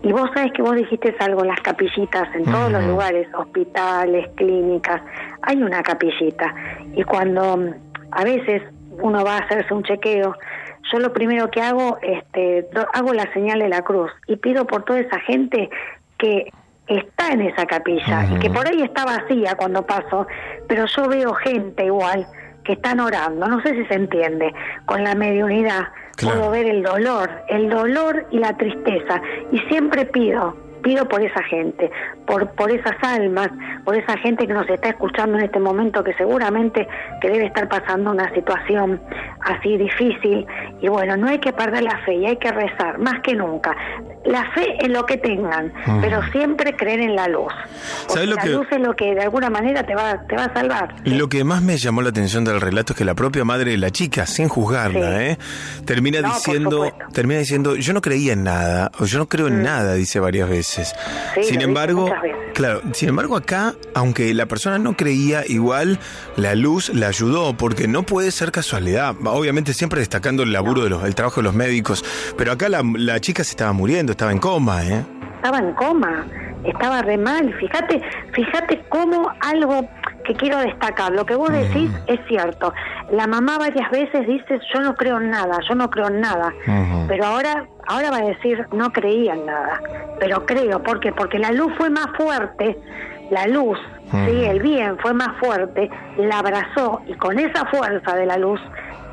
Y 0.03 0.12
vos 0.12 0.31
sabés 0.35 0.53
que 0.53 0.62
vos 0.62 0.74
dijiste 0.74 1.15
algo 1.20 1.43
en 1.43 1.49
las 1.49 1.61
capillitas, 1.61 2.29
en 2.35 2.45
todos 2.45 2.70
los 2.70 2.85
lugares, 2.85 3.29
hospitales, 3.35 4.29
clínicas, 4.37 5.01
hay 5.43 5.62
una 5.62 5.83
capillita. 5.83 6.55
Y 6.95 7.03
cuando 7.05 7.57
mm, 7.57 7.74
a 8.11 8.24
veces 8.24 8.62
uno 8.91 9.24
va 9.24 9.37
a 9.37 9.41
hacerse 9.41 9.73
un 9.73 9.85
chequeo, 9.85 10.35
yo 10.93 10.99
lo 10.99 11.12
primero 11.12 11.51
que 11.51 11.62
hago, 11.62 11.99
este, 12.03 12.69
hago 12.93 13.15
la 13.15 13.33
señal 13.33 13.61
de 13.61 13.69
la 13.69 13.83
cruz 13.83 14.11
y 14.27 14.37
pido 14.37 14.66
por 14.66 14.85
toda 14.85 15.01
esa 15.01 15.19
gente 15.20 15.70
que 16.19 16.53
está 16.86 17.32
en 17.32 17.42
esa 17.42 17.66
capilla 17.66 18.26
y 18.30 18.38
que 18.38 18.50
por 18.50 18.66
ahí 18.66 18.82
está 18.82 19.04
vacía 19.04 19.54
cuando 19.56 19.86
paso, 19.86 20.26
pero 20.68 20.86
yo 20.86 21.09
veo 21.09 21.32
gente 21.34 21.86
igual 21.86 22.26
que 22.64 22.74
están 22.74 23.00
orando, 23.00 23.46
no 23.46 23.60
sé 23.62 23.74
si 23.74 23.84
se 23.86 23.94
entiende, 23.94 24.52
con 24.86 25.02
la 25.02 25.14
mediunidad. 25.14 25.88
Puedo 26.20 26.50
ver 26.50 26.66
el 26.66 26.82
dolor, 26.82 27.30
el 27.48 27.68
dolor 27.68 28.26
y 28.30 28.38
la 28.38 28.56
tristeza 28.56 29.20
y 29.50 29.59
siempre 29.60 30.04
pido, 30.04 30.56
pido 30.82 31.06
por 31.09 31.22
esa 31.22 31.42
gente, 31.44 31.90
por 32.26 32.50
por 32.52 32.70
esas 32.70 32.96
almas, 33.02 33.48
por 33.84 33.96
esa 33.96 34.16
gente 34.18 34.46
que 34.46 34.52
nos 34.52 34.68
está 34.68 34.88
escuchando 34.90 35.38
en 35.38 35.44
este 35.44 35.59
momento 35.59 36.02
que 36.04 36.14
seguramente 36.14 36.86
que 37.20 37.28
debe 37.30 37.46
estar 37.46 37.68
pasando 37.68 38.10
una 38.10 38.32
situación 38.34 39.00
así 39.40 39.76
difícil 39.76 40.46
y 40.80 40.88
bueno, 40.88 41.16
no 41.16 41.28
hay 41.28 41.38
que 41.38 41.52
perder 41.52 41.82
la 41.82 41.98
fe 42.04 42.14
y 42.14 42.26
hay 42.26 42.36
que 42.36 42.50
rezar 42.50 42.98
más 42.98 43.20
que 43.22 43.34
nunca. 43.34 43.76
La 44.24 44.44
fe 44.52 44.76
en 44.84 44.92
lo 44.92 45.04
que 45.04 45.16
tengan, 45.16 45.72
pero 46.00 46.22
siempre 46.30 46.76
creer 46.76 47.00
en 47.00 47.16
la 47.16 47.26
luz. 47.26 47.52
¿Sabes 48.06 48.28
lo 48.28 48.36
la 48.36 48.42
que- 48.42 48.48
luz 48.50 48.66
es 48.70 48.80
lo 48.80 48.94
que 48.94 49.14
de 49.14 49.22
alguna 49.22 49.50
manera 49.50 49.82
te 49.84 49.94
va 49.96 50.24
te 50.28 50.36
va 50.36 50.44
a 50.44 50.52
salvar. 50.54 50.94
Lo 51.04 51.28
que 51.28 51.42
más 51.42 51.60
me 51.62 51.76
llamó 51.76 52.02
la 52.02 52.10
atención 52.10 52.44
del 52.44 52.60
relato 52.60 52.92
es 52.92 52.98
que 52.98 53.04
la 53.04 53.14
propia 53.14 53.44
madre 53.44 53.72
de 53.72 53.78
la 53.78 53.90
chica, 53.90 54.26
sin 54.26 54.48
juzgarla, 54.48 55.24
¿eh? 55.24 55.38
termina 55.84 56.20
No, 56.20 56.28
diciendo, 56.28 56.92
termina 57.12 57.40
diciendo, 57.40 57.74
yo 57.76 57.92
no 57.92 58.00
creía 58.00 58.32
en 58.34 58.44
nada, 58.44 58.92
o 59.00 59.04
yo 59.06 59.18
no 59.18 59.26
creo 59.26 59.48
en 59.48 59.62
nada, 59.62 59.94
dice 59.94 60.20
varias 60.20 60.48
veces. 60.48 60.72
Sí, 61.35 61.43
sin 61.44 61.61
embargo, 61.61 62.05
veces. 62.05 62.36
claro, 62.55 62.81
sin 62.93 63.11
embargo 63.11 63.36
acá, 63.36 63.74
aunque 63.94 64.32
la 64.35 64.47
persona 64.47 64.78
no 64.78 64.97
creía, 64.97 65.44
igual 65.47 65.99
la 66.36 66.55
luz 66.55 66.89
la 66.94 67.09
ayudó, 67.09 67.55
porque 67.57 67.89
no 67.89 68.05
puede 68.05 68.31
ser 68.31 68.53
casualidad. 68.53 69.15
Obviamente 69.24 69.74
siempre 69.74 70.01
destacando 70.01 70.43
el 70.43 70.53
laburo 70.53 70.85
de 70.85 70.90
los, 70.90 71.05
el 71.05 71.15
trabajo 71.15 71.40
de 71.40 71.44
los 71.44 71.55
médicos, 71.55 72.05
pero 72.39 72.53
acá 72.53 72.69
la, 72.69 72.82
la 72.97 73.20
chica 73.20 73.44
se 73.44 73.51
estaba 73.51 73.73
muriendo, 73.73 74.12
estaba 74.12 74.32
en 74.32 74.39
coma, 74.39 74.85
¿eh? 74.86 75.05
estaba 75.36 75.59
en 75.59 75.74
coma, 75.74 76.27
estaba 76.64 77.02
re 77.02 77.18
mal. 77.18 77.52
Fíjate, 77.55 78.02
fíjate 78.32 78.82
cómo 78.89 79.30
algo 79.40 79.89
que 80.24 80.34
quiero 80.34 80.59
destacar, 80.59 81.12
lo 81.12 81.26
que 81.26 81.34
vos 81.34 81.51
decís 81.51 81.90
es 82.06 82.20
cierto. 82.28 82.72
La 83.10 83.26
mamá 83.26 83.59
varias 83.59 83.90
veces 83.90 84.26
dice, 84.26 84.60
yo 84.72 84.80
no 84.80 84.94
creo 84.94 85.18
en 85.18 85.30
nada, 85.30 85.59
yo 85.68 85.74
no 85.74 85.90
creo 85.90 86.09
en 86.09 86.20
nada. 86.20 86.52
Pero 87.09 87.24
ahora, 87.24 87.66
ahora 87.86 88.10
va 88.10 88.18
a 88.18 88.24
decir, 88.24 88.66
no 88.72 88.93
creía 88.93 89.34
en 89.34 89.47
nada. 89.47 89.80
Pero 90.20 90.47
creo, 90.47 90.82
¿por 90.82 91.01
qué? 91.01 91.12
Porque 91.12 91.39
la 91.39 91.51
luz 91.51 91.72
fue 91.76 91.90
más 91.90 92.06
fuerte, 92.16 92.78
la 93.30 93.47
luz, 93.47 93.78
sí, 94.10 94.44
el 94.44 94.60
bien 94.60 94.98
fue 94.98 95.12
más 95.14 95.36
fuerte, 95.39 95.90
la 96.18 96.39
abrazó 96.39 97.01
y 97.06 97.14
con 97.14 97.39
esa 97.39 97.66
fuerza 97.66 98.14
de 98.14 98.26
la 98.26 98.36
luz 98.36 98.60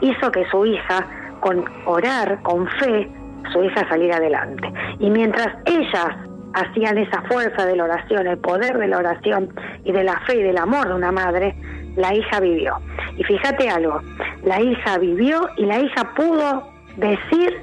hizo 0.01 0.31
que 0.31 0.45
su 0.49 0.65
hija, 0.65 1.07
con 1.39 1.65
orar, 1.85 2.41
con 2.43 2.67
fe, 2.79 3.09
su 3.51 3.63
hija 3.63 3.87
saliera 3.89 4.17
adelante. 4.17 4.71
Y 4.99 5.09
mientras 5.09 5.47
ellas 5.65 6.28
hacían 6.53 6.97
esa 6.97 7.21
fuerza 7.23 7.65
de 7.65 7.75
la 7.75 7.83
oración, 7.85 8.27
el 8.27 8.37
poder 8.37 8.77
de 8.77 8.87
la 8.87 8.97
oración 8.97 9.53
y 9.83 9.91
de 9.91 10.03
la 10.03 10.19
fe 10.21 10.37
y 10.39 10.43
del 10.43 10.57
amor 10.57 10.87
de 10.87 10.93
una 10.95 11.11
madre, 11.11 11.55
la 11.95 12.13
hija 12.13 12.39
vivió. 12.39 12.77
Y 13.17 13.23
fíjate 13.23 13.69
algo, 13.69 14.01
la 14.43 14.61
hija 14.61 14.97
vivió 14.97 15.47
y 15.57 15.65
la 15.65 15.79
hija 15.79 16.13
pudo 16.15 16.69
decir 16.97 17.61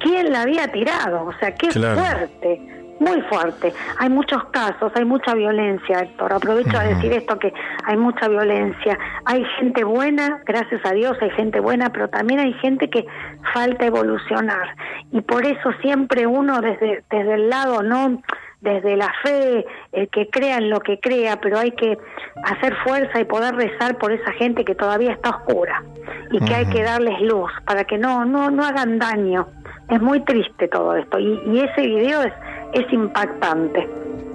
quién 0.00 0.32
la 0.32 0.42
había 0.42 0.68
tirado, 0.72 1.24
o 1.24 1.32
sea, 1.38 1.54
qué 1.54 1.68
Claro. 1.68 2.00
fuerte, 2.00 2.60
muy 3.00 3.20
fuerte. 3.22 3.72
Hay 3.98 4.08
muchos 4.08 4.44
casos, 4.46 4.92
hay 4.94 5.04
mucha 5.04 5.34
violencia, 5.34 6.00
Héctor. 6.00 6.32
Aprovecho 6.32 6.76
a 6.76 6.84
decir 6.84 7.12
esto 7.12 7.38
que 7.38 7.52
hay 7.84 7.96
mucha 7.96 8.28
violencia. 8.28 8.98
Hay 9.24 9.44
gente 9.58 9.84
buena, 9.84 10.42
gracias 10.44 10.80
a 10.84 10.92
Dios 10.92 11.16
hay 11.20 11.30
gente 11.30 11.60
buena, 11.60 11.90
pero 11.90 12.08
también 12.08 12.40
hay 12.40 12.52
gente 12.54 12.88
que 12.90 13.06
falta 13.52 13.86
evolucionar. 13.86 14.74
Y 15.12 15.20
por 15.20 15.44
eso 15.44 15.72
siempre 15.82 16.26
uno 16.26 16.60
desde, 16.60 17.04
desde 17.10 17.34
el 17.34 17.48
lado, 17.50 17.82
no 17.82 18.22
desde 18.60 18.96
la 18.96 19.12
fe, 19.22 19.64
el 19.92 20.08
que 20.08 20.28
crea 20.28 20.56
en 20.58 20.70
lo 20.70 20.80
que 20.80 20.98
crea, 20.98 21.40
pero 21.40 21.58
hay 21.58 21.72
que 21.72 21.98
hacer 22.42 22.74
fuerza 22.84 23.20
y 23.20 23.24
poder 23.24 23.54
rezar 23.54 23.96
por 23.98 24.12
esa 24.12 24.32
gente 24.32 24.64
que 24.64 24.74
todavía 24.74 25.12
está 25.12 25.30
oscura 25.30 25.84
y 26.32 26.44
que 26.44 26.54
hay 26.54 26.66
que 26.66 26.82
darles 26.82 27.20
luz 27.20 27.50
para 27.66 27.84
que 27.84 27.98
no, 27.98 28.24
no, 28.24 28.50
no 28.50 28.64
hagan 28.64 28.98
daño. 28.98 29.46
Es 29.88 30.00
muy 30.00 30.20
triste 30.24 30.66
todo 30.66 30.96
esto 30.96 31.18
y, 31.18 31.40
y 31.46 31.60
ese 31.60 31.82
video 31.82 32.22
es, 32.22 32.32
es 32.76 32.92
impactante. 32.92 33.88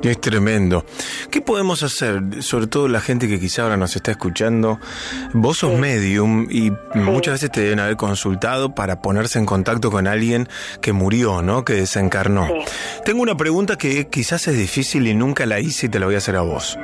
Es 0.03 0.19
tremendo. 0.19 0.83
¿Qué 1.29 1.41
podemos 1.41 1.83
hacer? 1.83 2.41
Sobre 2.41 2.65
todo 2.65 2.87
la 2.87 3.01
gente 3.01 3.27
que 3.27 3.39
quizá 3.39 3.63
ahora 3.63 3.77
nos 3.77 3.95
está 3.95 4.09
escuchando. 4.09 4.79
Vos 5.33 5.59
sos 5.59 5.77
medium 5.77 6.47
y 6.49 6.71
muchas 6.95 7.33
veces 7.33 7.51
te 7.51 7.61
deben 7.61 7.79
haber 7.79 7.97
consultado 7.97 8.73
para 8.73 9.01
ponerse 9.01 9.37
en 9.37 9.45
contacto 9.45 9.91
con 9.91 10.07
alguien 10.07 10.49
que 10.81 10.91
murió, 10.91 11.43
¿no? 11.43 11.63
Que 11.63 11.73
desencarnó. 11.73 12.47
Tengo 13.05 13.21
una 13.21 13.37
pregunta 13.37 13.77
que 13.77 14.07
quizás 14.07 14.47
es 14.47 14.57
difícil 14.57 15.05
y 15.05 15.13
nunca 15.13 15.45
la 15.45 15.59
hice 15.59 15.85
y 15.85 15.89
te 15.89 15.99
la 15.99 16.07
voy 16.07 16.15
a 16.15 16.17
hacer 16.17 16.35
a 16.35 16.41
vos. 16.41 16.79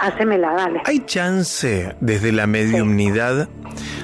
Hacémela, 0.00 0.52
dale. 0.52 0.82
¿Hay 0.84 1.00
chance 1.00 1.96
desde 2.00 2.30
la 2.30 2.46
mediumnidad 2.46 3.48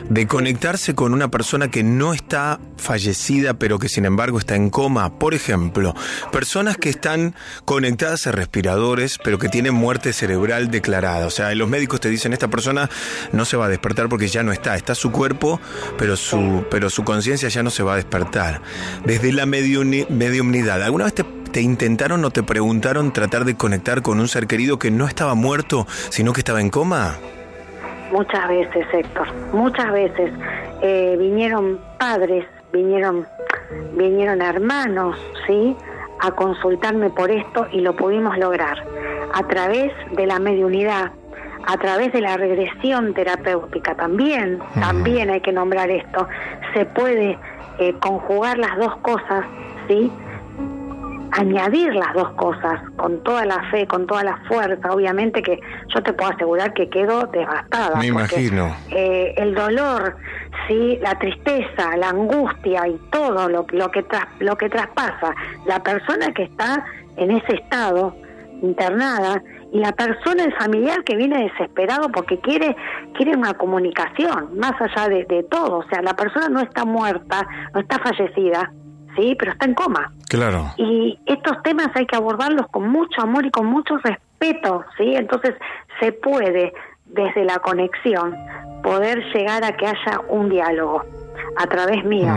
de 0.09 0.27
conectarse 0.27 0.95
con 0.95 1.13
una 1.13 1.31
persona 1.31 1.69
que 1.69 1.83
no 1.83 2.15
está 2.15 2.61
fallecida 2.77 3.55
pero 3.55 3.79
que 3.79 3.89
sin 3.89 4.05
embargo 4.05 4.39
está 4.39 4.57
en 4.57 4.71
coma? 4.71 5.19
Por 5.19 5.35
ejemplo, 5.35 5.95
personas 6.33 6.77
que 6.77 6.89
están 6.89 7.35
conectadas 7.65 8.27
a 8.27 8.33
respiradores 8.33 9.19
pero 9.23 9.39
que 9.39 9.49
tienen 9.49 9.75
muerte 9.75 10.13
cerebral 10.13 10.71
declarada. 10.71 11.27
O 11.27 11.31
sea, 11.31 11.55
los 11.55 11.69
médicos 11.69 12.01
te 12.01 12.09
dicen 12.09 12.33
esta 12.33 12.49
persona 12.49 12.89
no 13.33 13.45
se 13.45 13.57
va 13.57 13.67
a 13.67 13.69
despertar 13.69 14.09
porque 14.09 14.29
ya 14.29 14.43
no 14.43 14.53
está, 14.53 14.77
está 14.77 14.95
su 14.95 15.11
cuerpo 15.11 15.61
pero 15.99 16.17
su, 16.17 16.65
pero 16.71 16.91
su 16.91 17.05
conciencia 17.05 17.49
ya 17.49 17.63
no 17.63 17.71
se 17.71 17.83
va 17.83 17.95
a 17.95 17.97
despertar. 17.97 18.63
Desde 19.05 19.33
la 19.33 19.47
mediumnidad, 19.47 20.83
¿alguna 20.83 21.05
vez 21.05 21.15
te, 21.15 21.25
te 21.25 21.61
intentaron 21.61 22.25
o 22.25 22.31
te 22.31 22.43
preguntaron 22.43 23.13
tratar 23.13 23.45
de 23.45 23.57
conectar 23.57 24.03
con 24.03 24.21
un 24.21 24.29
ser 24.29 24.47
querido 24.47 24.79
que 24.79 24.91
no 24.91 25.07
estaba 25.07 25.35
muerto 25.35 25.87
sino 26.11 26.33
que 26.33 26.41
estaba 26.41 26.61
en 26.61 26.71
coma? 26.71 27.17
Muchas 28.11 28.49
veces, 28.49 28.87
Héctor, 28.93 29.27
muchas 29.53 29.93
veces 29.93 30.33
eh, 30.83 31.17
vinieron 31.19 31.79
padres, 31.99 32.47
vinieron, 32.73 33.27
vinieron 33.95 34.41
hermanos, 34.41 35.19
¿sí? 35.47 35.77
A 36.21 36.31
consultarme 36.33 37.11
por 37.11 37.31
esto 37.31 37.67
y 37.71 37.81
lo 37.81 37.95
pudimos 37.95 38.37
lograr 38.39 38.83
a 39.35 39.43
través 39.47 39.93
de 40.13 40.27
la 40.27 40.39
mediunidad, 40.39 41.13
a 41.67 41.77
través 41.77 42.13
de 42.13 42.21
la 42.21 42.37
regresión 42.37 43.13
terapéutica 43.15 43.95
también, 43.95 44.59
también 44.81 45.31
hay 45.31 45.41
que 45.41 45.53
nombrar 45.53 45.91
esto. 45.91 46.27
Se 46.75 46.87
puede 46.87 47.39
eh, 47.79 47.95
conjugar 48.01 48.59
las 48.59 48.77
dos 48.79 48.97
cosas, 48.99 49.45
¿sí? 49.87 50.11
Añadir 51.33 51.95
las 51.95 52.15
dos 52.15 52.31
cosas 52.31 52.81
con 52.97 53.23
toda 53.23 53.45
la 53.45 53.63
fe, 53.71 53.87
con 53.87 54.07
toda 54.07 54.25
la 54.25 54.37
fuerza, 54.49 54.91
obviamente 54.93 55.43
que 55.43 55.61
yo 55.95 56.03
te 56.03 56.13
puedo 56.13 56.31
asegurar 56.31 56.73
que 56.73 56.89
quedo 56.89 57.27
devastada. 57.27 57.99
Me 57.99 58.13
porque, 58.13 58.41
imagino. 58.43 58.75
eh, 58.91 59.35
el 59.37 59.55
dolor, 59.55 60.17
sí, 60.67 60.99
la 61.03 61.19
tristeza, 61.19 61.97
la 61.97 62.11
angustia 62.11 62.87
y 62.89 62.99
todo 63.11 63.49
lo, 63.49 63.67
lo 63.71 63.91
que 63.91 64.03
tras, 64.03 64.27
lo 64.41 64.57
que 64.57 64.69
traspasa 64.69 65.35
la 65.67 65.83
persona 65.83 66.33
que 66.35 66.45
está 66.45 66.85
en 67.17 67.31
ese 67.33 67.55
estado 67.57 68.15
internada 68.63 69.43
y 69.73 69.79
la 69.79 69.93
persona, 69.93 70.45
el 70.45 70.55
familiar 70.55 71.05
que 71.05 71.15
viene 71.17 71.45
desesperado 71.45 72.11
porque 72.11 72.41
quiere 72.41 72.75
quiere 73.15 73.37
una 73.37 73.55
comunicación 73.55 74.59
más 74.59 74.73
allá 74.81 75.09
de, 75.09 75.25
de 75.25 75.43
todo, 75.45 75.79
o 75.79 75.89
sea, 75.89 76.01
la 76.03 76.15
persona 76.15 76.49
no 76.49 76.61
está 76.61 76.85
muerta, 76.85 77.47
no 77.75 77.81
está 77.81 77.99
fallecida, 77.99 78.73
sí, 79.19 79.37
pero 79.39 79.53
está 79.53 79.67
en 79.67 79.75
coma. 79.75 80.13
Claro. 80.29 80.73
Y 80.77 81.19
estos 81.27 81.63
temas 81.63 81.89
hay 81.95 82.07
que 82.07 82.17
abordarlos 82.17 82.69
con 82.69 82.89
mucho 82.89 83.21
amor 83.21 83.45
y 83.45 83.51
con 83.51 83.67
mucho 83.67 83.99
respeto, 83.99 84.85
¿sí? 84.97 85.15
Entonces 85.15 85.55
se 86.01 86.13
puede, 86.13 86.73
desde 87.07 87.45
la 87.45 87.59
conexión, 87.59 88.35
poder 88.83 89.23
llegar 89.35 89.65
a 89.65 89.77
que 89.77 89.87
haya 89.87 90.21
un 90.29 90.49
diálogo 90.49 91.05
a 91.57 91.67
través 91.67 92.05
mío. 92.05 92.33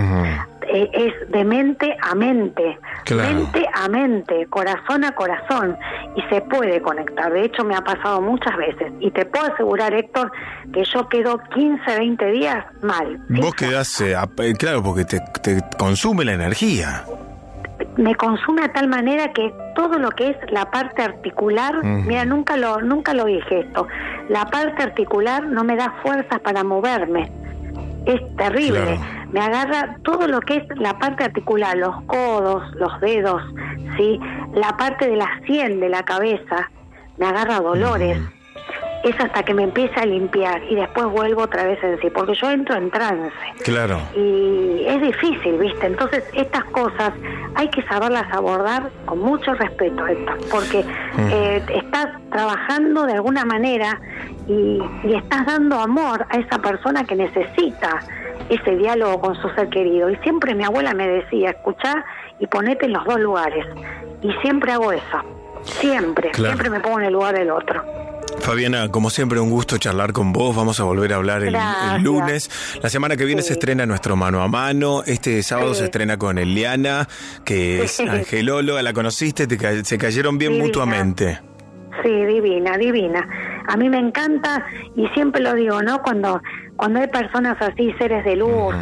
Eh, 0.67 0.89
es 0.93 1.31
de 1.31 1.43
mente 1.43 1.97
a 2.01 2.13
mente, 2.15 2.77
Claro. 3.05 3.33
mente 3.33 3.65
a 3.73 3.87
mente, 3.89 4.45
corazón 4.47 5.03
a 5.03 5.11
corazón, 5.13 5.77
y 6.15 6.21
se 6.33 6.41
puede 6.41 6.81
conectar. 6.81 7.31
De 7.33 7.43
hecho, 7.45 7.63
me 7.63 7.75
ha 7.75 7.81
pasado 7.81 8.21
muchas 8.21 8.55
veces. 8.57 8.91
Y 8.99 9.11
te 9.11 9.25
puedo 9.25 9.51
asegurar, 9.53 9.93
Héctor, 9.93 10.31
que 10.73 10.83
yo 10.83 11.09
quedo 11.09 11.39
15, 11.53 11.97
20 11.97 12.25
días 12.31 12.65
mal. 12.81 13.19
Vos 13.29 13.53
quedás, 13.55 14.01
eh, 14.01 14.13
eh, 14.39 14.53
claro, 14.57 14.83
porque 14.83 15.05
te, 15.05 15.19
te 15.41 15.61
consume 15.77 16.25
la 16.25 16.33
energía. 16.33 17.03
me 17.97 18.15
consume 18.15 18.63
a 18.63 18.71
tal 18.71 18.87
manera 18.87 19.33
que 19.33 19.51
todo 19.75 19.97
lo 19.99 20.11
que 20.11 20.29
es 20.29 20.37
la 20.51 20.69
parte 20.69 21.01
articular, 21.01 21.83
mira, 21.83 22.23
nunca 22.25 22.55
lo 22.55 22.79
nunca 22.81 23.13
lo 23.13 23.25
dije 23.25 23.61
esto. 23.61 23.87
La 24.29 24.45
parte 24.45 24.83
articular 24.83 25.43
no 25.47 25.63
me 25.63 25.75
da 25.75 25.91
fuerzas 26.03 26.39
para 26.41 26.63
moverme. 26.63 27.29
Es 28.05 28.35
terrible. 28.35 28.99
Me 29.31 29.39
agarra 29.39 29.97
todo 30.03 30.27
lo 30.27 30.41
que 30.41 30.57
es 30.57 30.63
la 30.77 30.97
parte 30.97 31.23
articular, 31.23 31.77
los 31.77 32.01
codos, 32.03 32.63
los 32.75 32.99
dedos, 32.99 33.41
¿sí? 33.97 34.19
La 34.53 34.75
parte 34.77 35.07
de 35.07 35.15
la 35.15 35.29
sien 35.45 35.79
de 35.79 35.89
la 35.89 36.03
cabeza 36.03 36.69
me 37.17 37.27
agarra 37.27 37.59
dolores. 37.59 38.17
Es 39.03 39.19
hasta 39.19 39.41
que 39.43 39.53
me 39.53 39.63
empieza 39.63 40.01
a 40.01 40.05
limpiar 40.05 40.61
y 40.69 40.75
después 40.75 41.07
vuelvo 41.07 41.41
otra 41.43 41.63
vez 41.63 41.83
en 41.83 41.99
sí, 42.01 42.09
porque 42.11 42.33
yo 42.35 42.51
entro 42.51 42.75
en 42.75 42.91
trance 42.91 43.33
Claro. 43.63 43.99
y 44.15 44.83
es 44.85 45.01
difícil, 45.01 45.57
¿viste? 45.57 45.87
Entonces, 45.87 46.23
estas 46.33 46.63
cosas 46.65 47.11
hay 47.55 47.67
que 47.69 47.81
saberlas 47.83 48.31
abordar 48.31 48.89
con 49.05 49.19
mucho 49.19 49.53
respeto, 49.55 50.05
Héctor, 50.05 50.37
porque 50.51 50.85
eh, 51.17 51.63
estás 51.73 52.07
trabajando 52.31 53.05
de 53.07 53.13
alguna 53.13 53.43
manera 53.43 53.99
y, 54.47 54.79
y 55.03 55.15
estás 55.15 55.45
dando 55.47 55.79
amor 55.79 56.25
a 56.29 56.37
esa 56.37 56.59
persona 56.59 57.03
que 57.03 57.15
necesita 57.15 57.99
ese 58.49 58.75
diálogo 58.75 59.19
con 59.19 59.35
su 59.41 59.49
ser 59.49 59.69
querido. 59.69 60.09
Y 60.11 60.15
siempre 60.17 60.53
mi 60.53 60.63
abuela 60.63 60.93
me 60.93 61.07
decía, 61.07 61.51
escuchá 61.51 62.05
y 62.39 62.45
ponete 62.47 62.85
en 62.85 62.93
los 62.93 63.03
dos 63.05 63.19
lugares. 63.19 63.65
Y 64.21 64.31
siempre 64.41 64.71
hago 64.73 64.91
eso. 64.91 65.21
Siempre, 65.63 66.31
Claro. 66.31 66.53
siempre 66.55 66.69
me 66.69 66.79
pongo 66.79 66.99
en 66.99 67.05
el 67.05 67.13
lugar 67.13 67.33
del 67.35 67.49
otro. 67.51 67.83
Fabiana, 68.41 68.89
como 68.89 69.09
siempre, 69.09 69.39
un 69.39 69.49
gusto 69.51 69.77
charlar 69.77 70.13
con 70.13 70.33
vos. 70.33 70.55
Vamos 70.55 70.79
a 70.79 70.83
volver 70.83 71.13
a 71.13 71.17
hablar 71.17 71.43
el, 71.43 71.55
lunes. 72.03 72.49
La 72.81 72.89
semana 72.89 73.15
que 73.15 73.25
viene 73.25 73.41
se 73.43 73.53
estrena 73.53 73.85
nuestro 73.85 74.15
mano 74.15 74.41
a 74.41 74.47
mano. 74.47 75.03
Este 75.05 75.41
sábado 75.43 75.73
se 75.75 75.85
estrena 75.85 76.17
con 76.17 76.37
Eliana, 76.37 77.07
que 77.45 77.83
es 77.83 77.99
angelóloga. 77.99 78.81
¿La 78.81 78.93
conociste? 78.93 79.45
Te 79.47 79.83
se 79.85 79.97
cayeron 79.97 80.37
bien 80.37 80.53
Divina. 80.53 80.65
mutuamente. 80.67 81.39
Sí, 82.03 82.09
divina, 82.25 82.77
divina. 82.77 83.27
A 83.67 83.77
mí 83.77 83.87
me 83.89 83.99
encanta 83.99 84.65
y 84.95 85.07
siempre 85.09 85.41
lo 85.41 85.53
digo, 85.53 85.81
¿no? 85.83 86.01
Cuando 86.01 86.41
cuando 86.77 86.99
hay 86.99 87.07
personas 87.07 87.57
así, 87.61 87.93
seres 87.99 88.25
de 88.25 88.37
luz, 88.37 88.73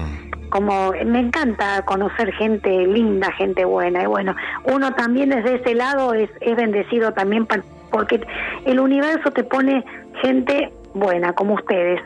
como 0.49 0.93
me 1.05 1.19
encanta 1.19 1.81
conocer 1.85 2.31
gente 2.33 2.69
linda, 2.87 3.29
gente 3.33 3.65
buena. 3.65 4.03
Y 4.03 4.05
bueno, 4.05 4.35
uno 4.63 4.93
también 4.93 5.29
desde 5.29 5.55
ese 5.55 5.75
lado 5.75 6.13
es, 6.13 6.29
es 6.39 6.55
bendecido 6.55 7.11
también 7.13 7.45
pa- 7.45 7.61
porque 7.91 8.21
el 8.65 8.79
universo 8.79 9.31
te 9.31 9.43
pone 9.43 9.83
gente 10.21 10.71
buena 10.93 11.33
como 11.33 11.55
ustedes. 11.55 12.01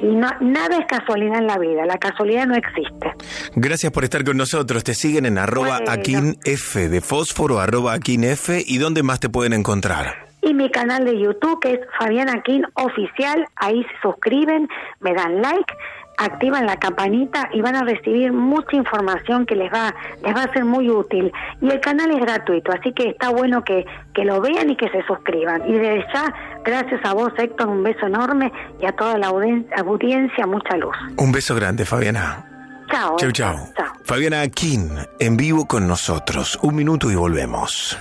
Y 0.00 0.06
no, 0.06 0.28
nada 0.40 0.78
es 0.78 0.86
casualidad 0.86 1.38
en 1.38 1.46
la 1.46 1.58
vida, 1.58 1.86
la 1.86 1.98
casualidad 1.98 2.46
no 2.46 2.56
existe. 2.56 3.12
Gracias 3.54 3.92
por 3.92 4.04
estar 4.04 4.24
con 4.24 4.36
nosotros. 4.36 4.82
Te 4.84 4.94
siguen 4.94 5.24
en 5.26 5.38
arroba 5.38 5.78
Bueno. 5.78 5.92
aquinf 5.92 6.74
de 6.76 7.00
fósforo, 7.00 7.60
arroba 7.60 7.92
aquinf. 7.92 8.50
¿Y 8.66 8.78
dónde 8.78 9.02
más 9.02 9.20
te 9.20 9.28
pueden 9.28 9.52
encontrar? 9.52 10.24
Y 10.42 10.52
mi 10.52 10.70
canal 10.70 11.04
de 11.06 11.18
YouTube, 11.18 11.58
que 11.60 11.72
es 11.72 11.80
Fabiana 11.98 12.42
King 12.42 12.62
Oficial, 12.74 13.46
ahí 13.56 13.82
se 13.82 14.00
suscriben, 14.02 14.68
me 15.00 15.14
dan 15.14 15.40
like, 15.40 15.72
activan 16.16 16.66
la 16.66 16.76
campanita 16.78 17.48
y 17.52 17.60
van 17.60 17.76
a 17.76 17.82
recibir 17.82 18.32
mucha 18.32 18.76
información 18.76 19.46
que 19.46 19.56
les 19.56 19.72
va, 19.72 19.94
les 20.22 20.34
va 20.34 20.44
a 20.44 20.52
ser 20.52 20.64
muy 20.64 20.88
útil. 20.90 21.32
Y 21.60 21.70
el 21.70 21.80
canal 21.80 22.10
es 22.12 22.20
gratuito, 22.20 22.72
así 22.72 22.92
que 22.92 23.08
está 23.10 23.30
bueno 23.30 23.64
que, 23.64 23.84
que 24.14 24.24
lo 24.24 24.40
vean 24.40 24.70
y 24.70 24.76
que 24.76 24.88
se 24.90 25.02
suscriban. 25.06 25.62
Y 25.68 25.72
desde 25.72 26.04
ya, 26.12 26.34
gracias 26.64 27.00
a 27.04 27.12
vos, 27.14 27.32
Héctor, 27.36 27.68
un 27.68 27.82
beso 27.82 28.06
enorme 28.06 28.52
y 28.80 28.86
a 28.86 28.92
toda 28.92 29.18
la 29.18 29.28
audien- 29.30 29.66
audiencia, 29.76 30.46
mucha 30.46 30.76
luz. 30.76 30.96
Un 31.16 31.32
beso 31.32 31.54
grande, 31.54 31.84
Fabiana. 31.84 32.44
Chao. 32.90 33.16
Chau, 33.16 33.32
chau. 33.32 33.56
Fabiana 34.04 34.42
Aquín, 34.42 34.90
en 35.18 35.36
vivo 35.36 35.66
con 35.66 35.88
nosotros. 35.88 36.58
Un 36.62 36.76
minuto 36.76 37.10
y 37.10 37.14
volvemos. 37.14 37.98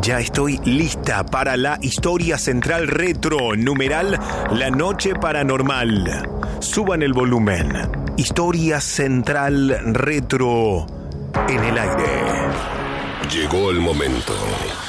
Ya 0.00 0.18
estoy 0.20 0.58
lista 0.64 1.24
para 1.24 1.56
la 1.56 1.78
historia 1.80 2.36
central 2.38 2.86
retro. 2.88 3.54
Numeral 3.56 4.18
La 4.52 4.70
Noche 4.70 5.14
Paranormal. 5.14 6.28
Suban 6.60 7.02
el 7.02 7.12
volumen. 7.12 7.72
Historia 8.16 8.80
central 8.80 9.78
retro 9.92 10.86
en 11.48 11.64
el 11.64 11.78
aire. 11.78 12.75
Llegó 13.30 13.70
el 13.70 13.80
momento. 13.80 14.34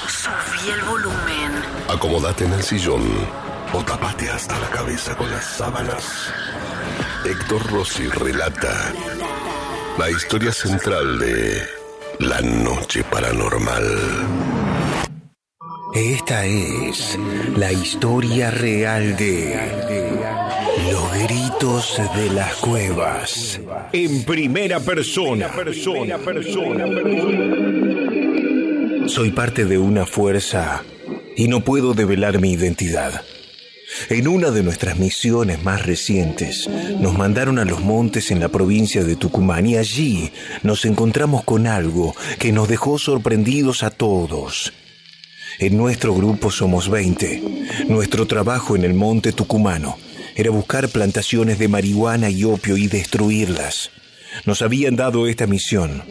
Subí 0.08 0.70
el 0.70 0.82
volumen. 0.84 1.52
Acomódate 1.90 2.46
en 2.46 2.54
el 2.54 2.62
sillón 2.62 3.02
o 3.74 3.84
tapate 3.84 4.30
hasta 4.30 4.60
la 4.60 4.70
cabeza 4.70 5.16
con 5.16 5.30
las 5.32 5.44
sábanas. 5.44 6.32
Héctor 7.26 7.66
Rossi 7.72 8.08
relata 8.08 8.94
la 9.98 10.10
historia 10.12 10.52
central 10.52 11.18
de 11.18 11.62
La 12.20 12.40
Noche 12.42 13.04
Paranormal. 13.04 13.86
Esta 15.96 16.46
es 16.46 17.18
la 17.56 17.72
historia 17.72 18.52
real 18.52 19.18
de 19.18 19.58
los 20.92 21.12
gritos 21.24 22.00
de 22.16 22.30
las 22.30 22.54
cuevas. 22.58 23.60
En 23.92 24.24
primera 24.26 24.80
persona. 24.80 25.48
persona, 25.50 26.18
persona, 26.20 26.86
Soy 29.08 29.32
parte 29.32 29.64
de 29.66 29.78
una 29.78 30.06
fuerza 30.06 30.84
y 31.36 31.48
no 31.48 31.64
puedo 31.64 31.94
develar 31.94 32.42
mi 32.42 32.52
identidad. 32.52 33.22
En 34.10 34.28
una 34.28 34.52
de 34.52 34.64
nuestras 34.64 35.00
misiones 35.00 35.64
más 35.64 35.86
recientes, 35.86 36.70
nos 37.00 37.18
mandaron 37.18 37.58
a 37.58 37.64
los 37.64 37.80
montes 37.80 38.32
en 38.32 38.42
la 38.42 38.50
provincia 38.50 39.04
de 39.06 39.16
Tucumán 39.16 39.66
y 39.66 39.78
allí 39.78 40.32
nos 40.62 40.84
encontramos 40.84 41.46
con 41.46 41.68
algo 41.68 42.14
que 42.38 42.52
nos 42.52 42.68
dejó 42.68 43.00
sorprendidos 43.00 43.82
a 43.84 43.92
todos. 43.92 44.74
En 45.58 45.78
nuestro 45.78 46.14
grupo 46.14 46.52
somos 46.52 46.90
20. 46.90 47.86
Nuestro 47.88 48.28
trabajo 48.28 48.76
en 48.76 48.84
el 48.84 48.94
monte 48.94 49.32
tucumano 49.32 49.98
era 50.36 50.52
buscar 50.52 50.90
plantaciones 50.90 51.60
de 51.60 51.70
marihuana 51.70 52.30
y 52.30 52.44
opio 52.44 52.76
y 52.76 52.88
destruirlas. 52.88 53.90
Nos 54.46 54.62
habían 54.62 54.98
dado 54.98 55.28
esta 55.28 55.48
misión 55.48 56.04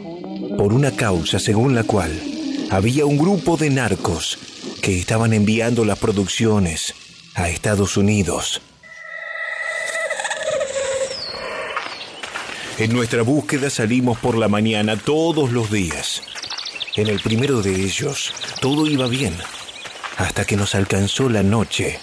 por 0.57 0.73
una 0.73 0.93
causa 0.93 1.39
según 1.39 1.75
la 1.75 1.85
cual 1.85 2.11
había 2.71 3.07
un 3.07 3.17
grupo 3.17 3.57
de 3.57 3.71
narcos 3.71 4.39
que 4.83 4.99
estaban 4.99 5.33
enviando 5.33 5.85
las 5.85 5.99
producciones 5.99 6.95
a 7.35 7.49
Estados 7.49 7.97
Unidos. 7.97 8.61
En 12.79 12.93
nuestra 12.93 13.23
búsqueda 13.23 13.71
salimos 13.71 14.19
por 14.19 14.37
la 14.37 14.49
mañana 14.49 14.97
todos 14.97 15.51
los 15.51 15.71
días. 15.71 16.23
En 16.97 17.09
el 17.09 17.21
primero 17.21 17.63
de 17.63 17.75
ellos 17.75 18.35
todo 18.61 18.87
iba 18.87 19.07
bien, 19.07 19.35
hasta 20.19 20.45
que 20.45 20.57
nos 20.57 20.75
alcanzó 20.75 21.29
la 21.29 21.43
noche. 21.43 21.99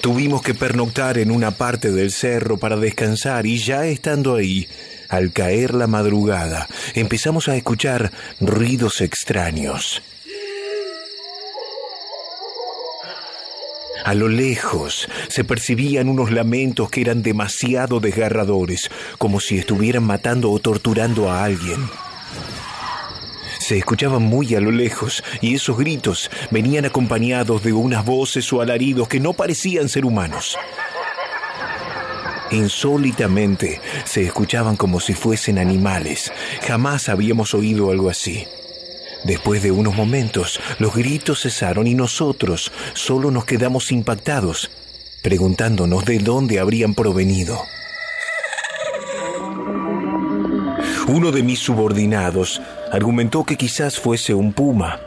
Tuvimos 0.00 0.42
que 0.42 0.54
pernoctar 0.54 1.18
en 1.18 1.30
una 1.30 1.50
parte 1.50 1.90
del 1.90 2.12
cerro 2.12 2.56
para 2.56 2.76
descansar 2.76 3.46
y 3.46 3.58
ya 3.58 3.84
estando 3.86 4.36
ahí, 4.36 4.68
al 5.08 5.32
caer 5.32 5.74
la 5.74 5.86
madrugada, 5.86 6.68
empezamos 6.94 7.48
a 7.48 7.56
escuchar 7.56 8.12
ruidos 8.40 9.00
extraños. 9.00 10.02
A 14.04 14.14
lo 14.14 14.28
lejos 14.28 15.08
se 15.28 15.44
percibían 15.44 16.08
unos 16.08 16.30
lamentos 16.30 16.88
que 16.88 17.00
eran 17.00 17.22
demasiado 17.22 18.00
desgarradores, 18.00 18.90
como 19.18 19.40
si 19.40 19.58
estuvieran 19.58 20.04
matando 20.04 20.50
o 20.50 20.58
torturando 20.60 21.30
a 21.30 21.44
alguien. 21.44 21.90
Se 23.58 23.76
escuchaban 23.76 24.22
muy 24.22 24.54
a 24.54 24.60
lo 24.60 24.70
lejos 24.70 25.22
y 25.42 25.54
esos 25.54 25.76
gritos 25.76 26.30
venían 26.50 26.86
acompañados 26.86 27.62
de 27.62 27.74
unas 27.74 28.04
voces 28.04 28.50
o 28.52 28.62
alaridos 28.62 29.08
que 29.08 29.20
no 29.20 29.34
parecían 29.34 29.90
ser 29.90 30.06
humanos. 30.06 30.56
Insólitamente 32.50 33.80
se 34.04 34.24
escuchaban 34.24 34.76
como 34.76 35.00
si 35.00 35.14
fuesen 35.14 35.58
animales. 35.58 36.32
Jamás 36.66 37.08
habíamos 37.08 37.54
oído 37.54 37.90
algo 37.90 38.08
así. 38.08 38.46
Después 39.24 39.62
de 39.62 39.70
unos 39.70 39.94
momentos, 39.94 40.60
los 40.78 40.94
gritos 40.94 41.42
cesaron 41.42 41.86
y 41.86 41.94
nosotros 41.94 42.72
solo 42.94 43.30
nos 43.30 43.44
quedamos 43.44 43.92
impactados, 43.92 44.70
preguntándonos 45.22 46.04
de 46.04 46.18
dónde 46.18 46.60
habrían 46.60 46.94
provenido. 46.94 47.60
Uno 51.08 51.32
de 51.32 51.42
mis 51.42 51.58
subordinados 51.58 52.60
argumentó 52.92 53.44
que 53.44 53.56
quizás 53.56 53.98
fuese 53.98 54.34
un 54.34 54.52
puma, 54.52 55.00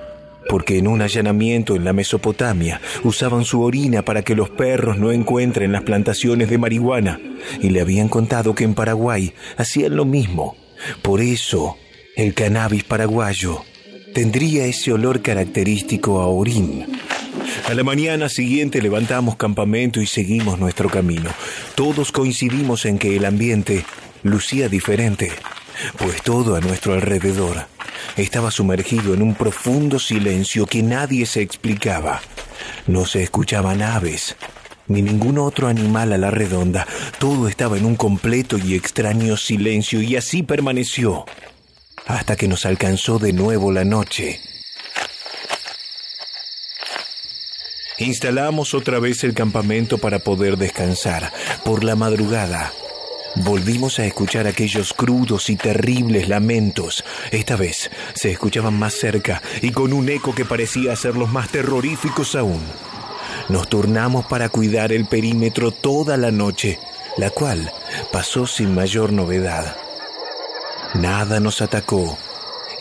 porque 0.51 0.77
en 0.77 0.89
un 0.89 1.01
allanamiento 1.01 1.77
en 1.77 1.85
la 1.85 1.93
Mesopotamia 1.93 2.81
usaban 3.05 3.45
su 3.45 3.61
orina 3.61 4.03
para 4.03 4.21
que 4.21 4.35
los 4.35 4.49
perros 4.49 4.97
no 4.97 5.13
encuentren 5.13 5.71
las 5.71 5.83
plantaciones 5.83 6.49
de 6.49 6.57
marihuana, 6.57 7.21
y 7.61 7.69
le 7.69 7.79
habían 7.79 8.09
contado 8.09 8.53
que 8.53 8.65
en 8.65 8.73
Paraguay 8.73 9.33
hacían 9.55 9.95
lo 9.95 10.03
mismo. 10.03 10.57
Por 11.03 11.21
eso, 11.21 11.77
el 12.17 12.33
cannabis 12.33 12.83
paraguayo 12.83 13.63
tendría 14.13 14.65
ese 14.65 14.91
olor 14.91 15.21
característico 15.21 16.19
a 16.19 16.27
orín. 16.27 16.85
A 17.69 17.73
la 17.73 17.85
mañana 17.85 18.27
siguiente 18.27 18.81
levantamos 18.81 19.37
campamento 19.37 20.01
y 20.01 20.05
seguimos 20.05 20.59
nuestro 20.59 20.89
camino. 20.89 21.29
Todos 21.75 22.11
coincidimos 22.11 22.85
en 22.85 22.97
que 22.97 23.15
el 23.15 23.23
ambiente 23.23 23.85
lucía 24.23 24.67
diferente, 24.67 25.31
pues 25.97 26.21
todo 26.21 26.55
a 26.55 26.61
nuestro 26.61 26.93
alrededor 26.93 27.67
estaba 28.17 28.51
sumergido 28.51 29.13
en 29.13 29.21
un 29.21 29.35
profundo 29.35 29.99
silencio 29.99 30.65
que 30.65 30.83
nadie 30.83 31.25
se 31.25 31.41
explicaba. 31.41 32.21
No 32.87 33.05
se 33.05 33.23
escuchaban 33.23 33.81
aves, 33.81 34.35
ni 34.87 35.01
ningún 35.01 35.37
otro 35.37 35.67
animal 35.67 36.13
a 36.13 36.17
la 36.17 36.31
redonda. 36.31 36.87
Todo 37.19 37.47
estaba 37.47 37.77
en 37.77 37.85
un 37.85 37.95
completo 37.95 38.57
y 38.57 38.75
extraño 38.75 39.37
silencio 39.37 40.01
y 40.01 40.15
así 40.15 40.43
permaneció 40.43 41.25
hasta 42.05 42.35
que 42.35 42.47
nos 42.47 42.65
alcanzó 42.65 43.19
de 43.19 43.33
nuevo 43.33 43.71
la 43.71 43.85
noche. 43.85 44.39
Instalamos 47.97 48.73
otra 48.73 48.99
vez 48.99 49.23
el 49.23 49.35
campamento 49.35 49.99
para 49.99 50.19
poder 50.19 50.57
descansar. 50.57 51.31
Por 51.63 51.83
la 51.83 51.95
madrugada, 51.95 52.71
volvimos 53.35 53.99
a 53.99 54.05
escuchar 54.05 54.47
aquellos 54.47 54.93
crudos 54.93 55.49
y 55.49 55.55
terribles 55.55 56.27
lamentos. 56.27 57.03
Esta 57.31 57.55
vez 57.55 57.89
se 58.13 58.31
escuchaban 58.31 58.77
más 58.77 58.93
cerca 58.93 59.41
y 59.61 59.71
con 59.71 59.93
un 59.93 60.09
eco 60.09 60.33
que 60.35 60.45
parecía 60.45 60.95
ser 60.95 61.15
los 61.15 61.29
más 61.29 61.49
terroríficos 61.49 62.35
aún. 62.35 62.61
Nos 63.49 63.69
turnamos 63.69 64.25
para 64.25 64.49
cuidar 64.49 64.91
el 64.91 65.05
perímetro 65.05 65.71
toda 65.71 66.17
la 66.17 66.31
noche, 66.31 66.79
la 67.17 67.29
cual 67.29 67.71
pasó 68.11 68.47
sin 68.47 68.73
mayor 68.73 69.11
novedad. 69.11 69.75
Nada 70.93 71.39
nos 71.39 71.61
atacó 71.61 72.17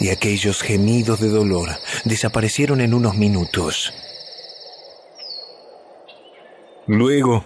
y 0.00 0.08
aquellos 0.08 0.62
gemidos 0.62 1.20
de 1.20 1.28
dolor 1.28 1.70
desaparecieron 2.04 2.80
en 2.80 2.94
unos 2.94 3.16
minutos. 3.16 3.92
Luego, 6.86 7.44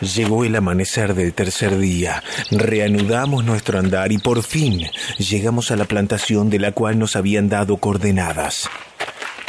Llegó 0.00 0.44
el 0.44 0.54
amanecer 0.54 1.14
del 1.14 1.32
tercer 1.32 1.78
día, 1.78 2.22
reanudamos 2.50 3.44
nuestro 3.44 3.78
andar 3.78 4.12
y 4.12 4.18
por 4.18 4.42
fin 4.42 4.86
llegamos 5.16 5.70
a 5.70 5.76
la 5.76 5.86
plantación 5.86 6.50
de 6.50 6.58
la 6.58 6.72
cual 6.72 6.98
nos 6.98 7.16
habían 7.16 7.48
dado 7.48 7.78
coordenadas. 7.78 8.68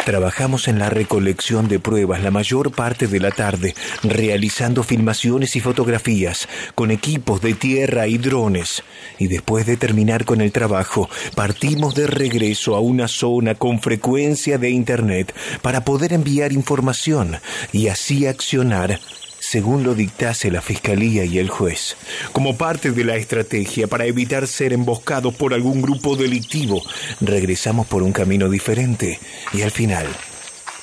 Trabajamos 0.06 0.70
en 0.70 0.80
la 0.80 0.90
recolección 0.90 1.68
de 1.68 1.80
pruebas 1.80 2.24
la 2.24 2.32
mayor 2.32 2.72
parte 2.72 3.08
de 3.08 3.20
la 3.20 3.32
tarde, 3.32 3.76
realizando 4.04 4.84
filmaciones 4.84 5.58
y 5.58 5.60
fotografías 5.60 6.48
con 6.76 6.92
equipos 6.92 7.42
de 7.42 7.54
tierra 7.54 8.08
y 8.08 8.18
drones. 8.18 8.84
Y 9.20 9.28
después 9.28 9.66
de 9.66 9.76
terminar 9.76 10.24
con 10.24 10.40
el 10.40 10.54
trabajo, 10.54 11.10
partimos 11.36 11.94
de 11.94 12.08
regreso 12.08 12.78
a 12.78 12.80
una 12.80 13.10
zona 13.10 13.56
con 13.56 13.82
frecuencia 13.82 14.58
de 14.58 14.70
Internet 14.70 15.36
para 15.62 15.84
poder 15.84 16.14
enviar 16.14 16.54
información 16.54 17.36
y 17.74 17.90
así 17.90 18.28
accionar 18.28 19.02
según 19.50 19.84
lo 19.84 19.96
dictase 19.96 20.52
la 20.52 20.62
fiscalía 20.62 21.24
y 21.24 21.40
el 21.40 21.50
juez, 21.50 21.96
como 22.34 22.58
parte 22.58 22.92
de 22.92 23.06
la 23.06 23.16
estrategia 23.16 23.88
para 23.88 24.04
evitar 24.04 24.46
ser 24.46 24.74
emboscados 24.74 25.34
por 25.36 25.54
algún 25.54 25.82
grupo 25.82 26.18
delictivo. 26.18 26.82
Regresamos 27.22 27.88
por 27.88 28.04
un 28.04 28.12
camino 28.12 28.50
diferente 28.50 29.22
y 29.54 29.62
al 29.62 29.72
final 29.72 30.06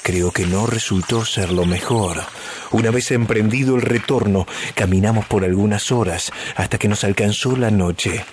creo 0.03 0.31
que 0.31 0.47
no 0.47 0.67
resultó 0.67 1.27
ser 1.27 1.53
lo 1.53 1.67
mejor. 1.67 2.23
Una 2.71 2.91
vez 2.91 3.11
emprendido 3.11 3.77
el 3.77 3.83
retorno, 3.83 4.47
caminamos 4.75 5.27
por 5.27 5.45
algunas 5.45 5.93
horas 5.93 6.33
hasta 6.57 6.79
que 6.79 6.89
nos 6.89 7.05
alcanzó 7.05 7.59
la 7.59 7.71
noche. 7.71 8.25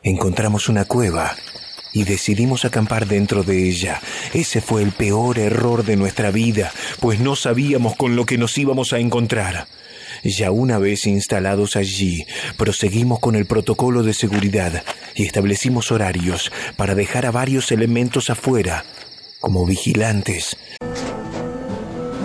Encontramos 0.00 0.68
una 0.68 0.84
cueva 0.84 1.34
y 1.96 2.04
decidimos 2.04 2.66
acampar 2.66 3.06
dentro 3.06 3.42
de 3.42 3.66
ella. 3.66 4.02
Ese 4.34 4.60
fue 4.60 4.82
el 4.82 4.92
peor 4.92 5.38
error 5.38 5.82
de 5.82 5.96
nuestra 5.96 6.30
vida, 6.30 6.70
pues 7.00 7.20
no 7.20 7.36
sabíamos 7.36 7.96
con 7.96 8.16
lo 8.16 8.26
que 8.26 8.36
nos 8.36 8.58
íbamos 8.58 8.92
a 8.92 8.98
encontrar. 8.98 9.66
Ya 10.22 10.50
una 10.50 10.78
vez 10.78 11.06
instalados 11.06 11.74
allí, 11.74 12.26
proseguimos 12.58 13.18
con 13.18 13.34
el 13.34 13.46
protocolo 13.46 14.02
de 14.02 14.12
seguridad 14.12 14.84
y 15.14 15.24
establecimos 15.24 15.90
horarios 15.90 16.52
para 16.76 16.94
dejar 16.94 17.24
a 17.24 17.30
varios 17.30 17.72
elementos 17.72 18.28
afuera, 18.28 18.84
como 19.40 19.64
vigilantes. 19.64 20.54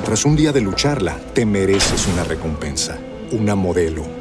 Tras 0.03 0.25
un 0.25 0.35
día 0.35 0.51
de 0.51 0.59
lucharla, 0.59 1.17
te 1.33 1.45
mereces 1.45 2.07
una 2.07 2.25
recompensa, 2.25 2.99
una 3.31 3.55
modelo, 3.55 4.20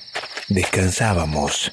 descansábamos. 0.53 1.71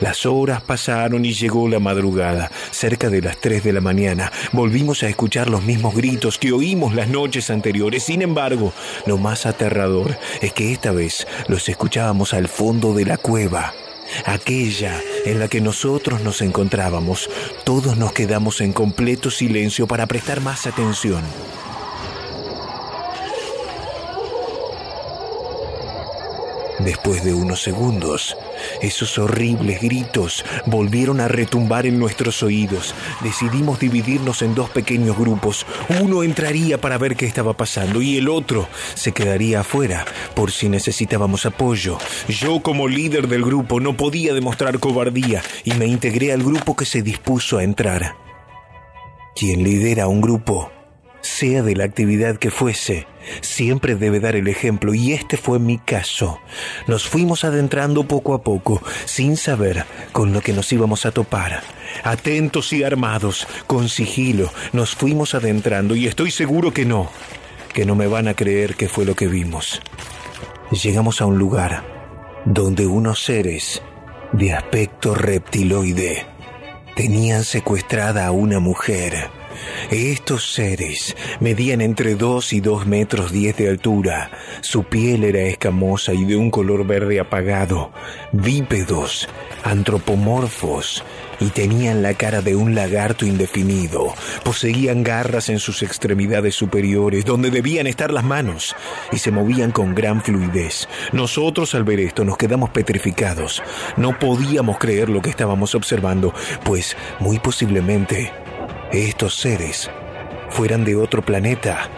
Las 0.00 0.26
horas 0.26 0.62
pasaron 0.62 1.24
y 1.24 1.32
llegó 1.32 1.68
la 1.68 1.78
madrugada. 1.78 2.50
Cerca 2.70 3.08
de 3.08 3.22
las 3.22 3.38
3 3.38 3.64
de 3.64 3.72
la 3.72 3.80
mañana 3.80 4.30
volvimos 4.52 5.02
a 5.02 5.08
escuchar 5.08 5.48
los 5.48 5.62
mismos 5.62 5.94
gritos 5.94 6.38
que 6.38 6.52
oímos 6.52 6.94
las 6.94 7.08
noches 7.08 7.50
anteriores. 7.50 8.04
Sin 8.04 8.22
embargo, 8.22 8.72
lo 9.06 9.18
más 9.18 9.46
aterrador 9.46 10.18
es 10.40 10.52
que 10.52 10.72
esta 10.72 10.92
vez 10.92 11.26
los 11.48 11.68
escuchábamos 11.68 12.34
al 12.34 12.48
fondo 12.48 12.94
de 12.94 13.06
la 13.06 13.16
cueva. 13.16 13.72
Aquella 14.26 15.00
en 15.24 15.38
la 15.38 15.48
que 15.48 15.60
nosotros 15.60 16.20
nos 16.22 16.42
encontrábamos. 16.42 17.30
Todos 17.64 17.96
nos 17.96 18.12
quedamos 18.12 18.60
en 18.60 18.72
completo 18.72 19.30
silencio 19.30 19.86
para 19.86 20.06
prestar 20.06 20.40
más 20.40 20.66
atención. 20.66 21.22
Después 26.84 27.22
de 27.24 27.34
unos 27.34 27.62
segundos, 27.62 28.36
esos 28.80 29.18
horribles 29.18 29.82
gritos 29.82 30.44
volvieron 30.66 31.20
a 31.20 31.28
retumbar 31.28 31.84
en 31.84 31.98
nuestros 31.98 32.42
oídos. 32.42 32.94
Decidimos 33.22 33.78
dividirnos 33.78 34.40
en 34.40 34.54
dos 34.54 34.70
pequeños 34.70 35.18
grupos. 35.18 35.66
Uno 36.00 36.22
entraría 36.22 36.80
para 36.80 36.96
ver 36.96 37.16
qué 37.16 37.26
estaba 37.26 37.52
pasando 37.52 38.00
y 38.00 38.16
el 38.16 38.28
otro 38.28 38.66
se 38.94 39.12
quedaría 39.12 39.60
afuera 39.60 40.06
por 40.34 40.52
si 40.52 40.70
necesitábamos 40.70 41.44
apoyo. 41.44 41.98
Yo 42.28 42.60
como 42.60 42.88
líder 42.88 43.28
del 43.28 43.44
grupo 43.44 43.78
no 43.78 43.96
podía 43.96 44.32
demostrar 44.32 44.78
cobardía 44.78 45.42
y 45.64 45.74
me 45.74 45.86
integré 45.86 46.32
al 46.32 46.42
grupo 46.42 46.76
que 46.76 46.86
se 46.86 47.02
dispuso 47.02 47.58
a 47.58 47.64
entrar. 47.64 48.16
Quien 49.36 49.62
lidera 49.62 50.08
un 50.08 50.22
grupo 50.22 50.70
sea 51.22 51.62
de 51.62 51.76
la 51.76 51.84
actividad 51.84 52.36
que 52.36 52.50
fuese, 52.50 53.06
siempre 53.40 53.94
debe 53.94 54.20
dar 54.20 54.36
el 54.36 54.48
ejemplo 54.48 54.94
y 54.94 55.12
este 55.12 55.36
fue 55.36 55.58
mi 55.58 55.78
caso. 55.78 56.40
Nos 56.86 57.08
fuimos 57.08 57.44
adentrando 57.44 58.04
poco 58.04 58.34
a 58.34 58.42
poco, 58.42 58.82
sin 59.04 59.36
saber 59.36 59.84
con 60.12 60.32
lo 60.32 60.40
que 60.40 60.52
nos 60.52 60.72
íbamos 60.72 61.06
a 61.06 61.12
topar. 61.12 61.62
Atentos 62.04 62.72
y 62.72 62.82
armados, 62.82 63.46
con 63.66 63.88
sigilo, 63.88 64.52
nos 64.72 64.94
fuimos 64.94 65.34
adentrando 65.34 65.94
y 65.94 66.06
estoy 66.06 66.30
seguro 66.30 66.72
que 66.72 66.84
no, 66.84 67.10
que 67.72 67.84
no 67.84 67.94
me 67.94 68.06
van 68.06 68.28
a 68.28 68.34
creer 68.34 68.74
que 68.76 68.88
fue 68.88 69.04
lo 69.04 69.14
que 69.14 69.26
vimos. 69.26 69.80
Llegamos 70.70 71.20
a 71.20 71.26
un 71.26 71.38
lugar 71.38 71.84
donde 72.44 72.86
unos 72.86 73.22
seres 73.22 73.82
de 74.32 74.52
aspecto 74.52 75.14
reptiloide 75.14 76.26
tenían 76.94 77.44
secuestrada 77.44 78.26
a 78.26 78.30
una 78.30 78.60
mujer. 78.60 79.39
Estos 79.90 80.52
seres 80.52 81.16
medían 81.40 81.80
entre 81.80 82.14
2 82.14 82.52
y 82.52 82.60
2 82.60 82.86
metros 82.86 83.32
10 83.32 83.56
de 83.56 83.68
altura. 83.68 84.30
Su 84.60 84.84
piel 84.84 85.24
era 85.24 85.40
escamosa 85.40 86.12
y 86.12 86.24
de 86.24 86.36
un 86.36 86.50
color 86.50 86.86
verde 86.86 87.20
apagado. 87.20 87.92
Bípedos, 88.32 89.28
antropomorfos 89.64 91.04
y 91.40 91.48
tenían 91.48 92.02
la 92.02 92.14
cara 92.14 92.42
de 92.42 92.54
un 92.54 92.74
lagarto 92.74 93.26
indefinido. 93.26 94.14
Poseían 94.44 95.02
garras 95.02 95.48
en 95.48 95.58
sus 95.58 95.82
extremidades 95.82 96.54
superiores, 96.54 97.24
donde 97.24 97.50
debían 97.50 97.86
estar 97.86 98.12
las 98.12 98.24
manos, 98.24 98.76
y 99.10 99.18
se 99.18 99.30
movían 99.30 99.72
con 99.72 99.94
gran 99.94 100.22
fluidez. 100.22 100.86
Nosotros 101.12 101.74
al 101.74 101.84
ver 101.84 102.00
esto 102.00 102.24
nos 102.24 102.36
quedamos 102.36 102.70
petrificados. 102.70 103.62
No 103.96 104.18
podíamos 104.18 104.78
creer 104.78 105.08
lo 105.08 105.22
que 105.22 105.30
estábamos 105.30 105.74
observando, 105.74 106.34
pues 106.64 106.96
muy 107.18 107.38
posiblemente 107.38 108.30
estos 108.92 109.36
seres 109.36 109.88
fueran 110.48 110.84
de 110.84 110.96
otro 110.96 111.22
planeta. 111.22 111.88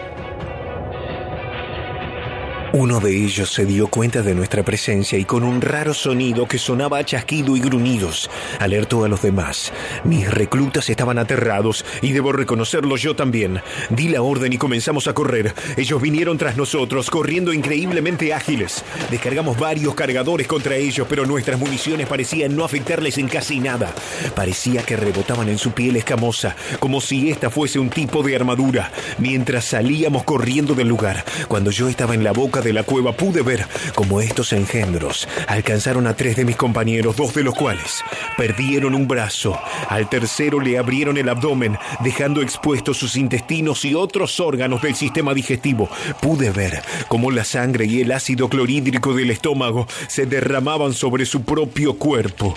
Uno 2.74 3.00
de 3.00 3.14
ellos 3.14 3.52
se 3.52 3.66
dio 3.66 3.86
cuenta 3.88 4.22
de 4.22 4.34
nuestra 4.34 4.62
presencia 4.62 5.18
y 5.18 5.26
con 5.26 5.44
un 5.44 5.60
raro 5.60 5.92
sonido 5.92 6.48
que 6.48 6.56
sonaba 6.56 6.96
a 6.96 7.04
chasquido 7.04 7.54
y 7.54 7.60
gruñidos, 7.60 8.30
alertó 8.58 9.04
a 9.04 9.08
los 9.08 9.20
demás. 9.20 9.70
Mis 10.04 10.30
reclutas 10.30 10.88
estaban 10.88 11.18
aterrados 11.18 11.84
y 12.00 12.12
debo 12.12 12.32
reconocerlo 12.32 12.96
yo 12.96 13.14
también. 13.14 13.60
Di 13.90 14.08
la 14.08 14.22
orden 14.22 14.54
y 14.54 14.56
comenzamos 14.56 15.06
a 15.06 15.12
correr. 15.12 15.54
Ellos 15.76 16.00
vinieron 16.00 16.38
tras 16.38 16.56
nosotros, 16.56 17.10
corriendo 17.10 17.52
increíblemente 17.52 18.32
ágiles. 18.32 18.82
Descargamos 19.10 19.58
varios 19.58 19.94
cargadores 19.94 20.46
contra 20.46 20.76
ellos, 20.76 21.06
pero 21.10 21.26
nuestras 21.26 21.60
municiones 21.60 22.06
parecían 22.06 22.56
no 22.56 22.64
afectarles 22.64 23.18
en 23.18 23.28
casi 23.28 23.60
nada. 23.60 23.94
Parecía 24.34 24.82
que 24.82 24.96
rebotaban 24.96 25.50
en 25.50 25.58
su 25.58 25.72
piel 25.72 25.96
escamosa, 25.96 26.56
como 26.80 27.02
si 27.02 27.30
esta 27.30 27.50
fuese 27.50 27.78
un 27.78 27.90
tipo 27.90 28.22
de 28.22 28.34
armadura, 28.34 28.90
mientras 29.18 29.66
salíamos 29.66 30.24
corriendo 30.24 30.74
del 30.74 30.88
lugar. 30.88 31.22
Cuando 31.48 31.70
yo 31.70 31.90
estaba 31.90 32.14
en 32.14 32.24
la 32.24 32.32
boca 32.32 32.61
de 32.62 32.72
la 32.72 32.82
cueva 32.82 33.12
pude 33.12 33.42
ver 33.42 33.66
cómo 33.94 34.20
estos 34.20 34.52
engendros 34.52 35.28
alcanzaron 35.48 36.06
a 36.06 36.14
tres 36.14 36.36
de 36.36 36.44
mis 36.44 36.56
compañeros, 36.56 37.16
dos 37.16 37.34
de 37.34 37.42
los 37.42 37.54
cuales 37.54 38.02
perdieron 38.36 38.94
un 38.94 39.08
brazo. 39.08 39.58
Al 39.88 40.08
tercero 40.08 40.60
le 40.60 40.78
abrieron 40.78 41.16
el 41.16 41.28
abdomen, 41.28 41.78
dejando 42.00 42.42
expuestos 42.42 42.96
sus 42.96 43.16
intestinos 43.16 43.84
y 43.84 43.94
otros 43.94 44.40
órganos 44.40 44.82
del 44.82 44.94
sistema 44.94 45.34
digestivo. 45.34 45.88
Pude 46.20 46.50
ver 46.50 46.82
cómo 47.08 47.30
la 47.30 47.44
sangre 47.44 47.86
y 47.86 48.00
el 48.00 48.12
ácido 48.12 48.48
clorhídrico 48.48 49.14
del 49.14 49.30
estómago 49.30 49.86
se 50.08 50.26
derramaban 50.26 50.92
sobre 50.92 51.26
su 51.26 51.42
propio 51.42 51.94
cuerpo. 51.94 52.54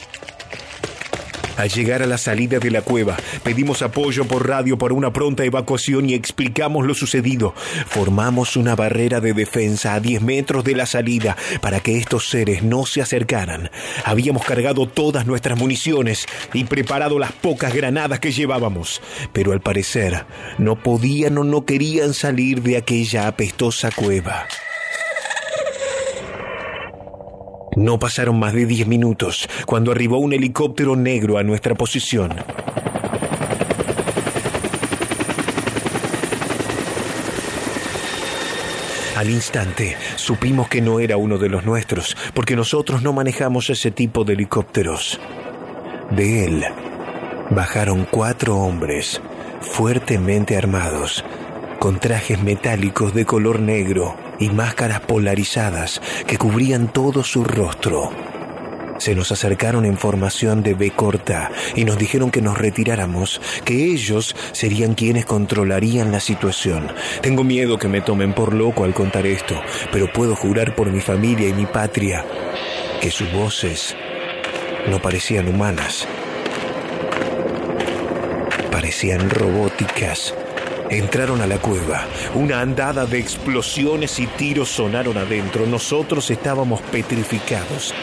Al 1.58 1.70
llegar 1.70 2.02
a 2.02 2.06
la 2.06 2.18
salida 2.18 2.60
de 2.60 2.70
la 2.70 2.82
cueva, 2.82 3.16
pedimos 3.44 3.82
apoyo 3.82 4.26
por 4.26 4.48
radio 4.48 4.78
para 4.78 4.94
una 4.94 5.14
pronta 5.14 5.46
evacuación 5.46 6.10
y 6.10 6.14
explicamos 6.14 6.86
lo 6.86 6.94
sucedido. 6.94 7.54
Formamos 7.88 8.58
una 8.58 8.76
barrera 8.76 9.22
de 9.22 9.34
defensa 9.34 9.94
a 9.94 10.00
10 10.00 10.22
metros 10.22 10.64
de 10.64 10.76
la 10.76 10.86
salida 10.86 11.38
para 11.62 11.80
que 11.80 11.98
estos 11.98 12.30
seres 12.30 12.64
no 12.64 12.86
se 12.86 13.02
acercaran. 13.02 13.72
Habíamos 14.04 14.44
cargado 14.44 14.88
todas 14.88 15.26
nuestras 15.26 15.58
municiones 15.58 16.26
y 16.54 16.66
preparado 16.66 17.20
las 17.20 17.32
pocas 17.32 17.74
granadas 17.74 18.20
que 18.20 18.32
llevábamos, 18.32 19.02
pero 19.32 19.54
al 19.54 19.62
parecer 19.62 20.26
no 20.58 20.76
podían 20.76 21.38
o 21.38 21.44
no 21.44 21.66
querían 21.66 22.14
salir 22.14 22.62
de 22.62 22.78
aquella 22.78 23.28
apestosa 23.28 23.92
cueva. 23.92 24.46
No 27.76 28.00
pasaron 28.00 28.40
más 28.40 28.54
de 28.54 28.66
10 28.66 28.88
minutos 28.88 29.48
cuando 29.66 29.92
arribó 29.92 30.18
un 30.18 30.34
helicóptero 30.34 30.96
negro 30.96 31.38
a 31.38 31.44
nuestra 31.44 31.76
posición. 31.76 32.34
Al 39.16 39.30
instante 39.30 39.96
supimos 40.18 40.68
que 40.68 40.82
no 40.82 41.00
era 41.00 41.16
uno 41.16 41.38
de 41.38 41.48
los 41.48 41.66
nuestros, 41.66 42.18
porque 42.34 42.56
nosotros 42.56 43.02
no 43.02 43.14
manejamos 43.14 43.70
ese 43.70 43.90
tipo 43.92 44.26
de 44.26 44.34
helicópteros. 44.34 45.20
De 46.12 46.46
él 46.46 46.66
bajaron 47.50 48.08
cuatro 48.10 48.58
hombres 48.58 49.22
fuertemente 49.62 50.58
armados, 50.58 51.24
con 51.80 52.00
trajes 52.00 52.42
metálicos 52.42 53.14
de 53.14 53.26
color 53.26 53.60
negro 53.60 54.16
y 54.40 54.50
máscaras 54.50 55.02
polarizadas 55.02 56.02
que 56.28 56.38
cubrían 56.38 56.92
todo 56.92 57.24
su 57.24 57.44
rostro. 57.44 58.12
Se 58.98 59.14
nos 59.14 59.32
acercaron 59.32 59.86
en 59.86 59.98
formación 59.98 60.64
de 60.64 60.74
B 60.74 60.92
corta 60.92 61.52
y 61.76 61.84
nos 61.84 61.98
dijeron 61.98 62.32
que 62.32 62.42
nos 62.42 62.58
retiráramos, 62.58 63.42
que 63.66 63.86
ellos 63.86 64.36
serían 64.54 64.96
quienes 64.96 65.26
controlarían 65.26 66.12
la 66.12 66.20
situación. 66.20 66.92
Tengo 67.22 67.44
miedo 67.44 67.78
que 67.78 67.90
me 67.90 68.02
tomen 68.02 68.34
por 68.34 68.54
loco 68.54 68.86
al 68.86 68.94
contar 68.94 69.26
esto, 69.26 69.56
pero 69.92 70.12
puedo 70.12 70.36
jurar 70.36 70.76
por 70.76 70.90
mi 70.90 71.02
familia 71.02 71.50
y 71.50 71.54
mi 71.54 71.66
patria 71.66 72.26
que 73.02 73.12
sus 73.12 73.32
voces 73.34 73.96
no 74.88 75.02
parecían 75.02 75.48
humanas, 75.50 76.08
parecían 78.72 79.30
robóticas. 79.30 80.34
Entraron 80.90 81.42
a 81.42 81.48
la 81.48 81.58
cueva. 81.58 82.06
Una 82.36 82.62
andada 82.62 83.06
de 83.06 83.18
explosiones 83.18 84.20
y 84.20 84.28
tiros 84.28 84.70
sonaron 84.70 85.18
adentro. 85.18 85.66
Nosotros 85.66 86.30
estábamos 86.30 86.82
petrificados. 86.82 87.94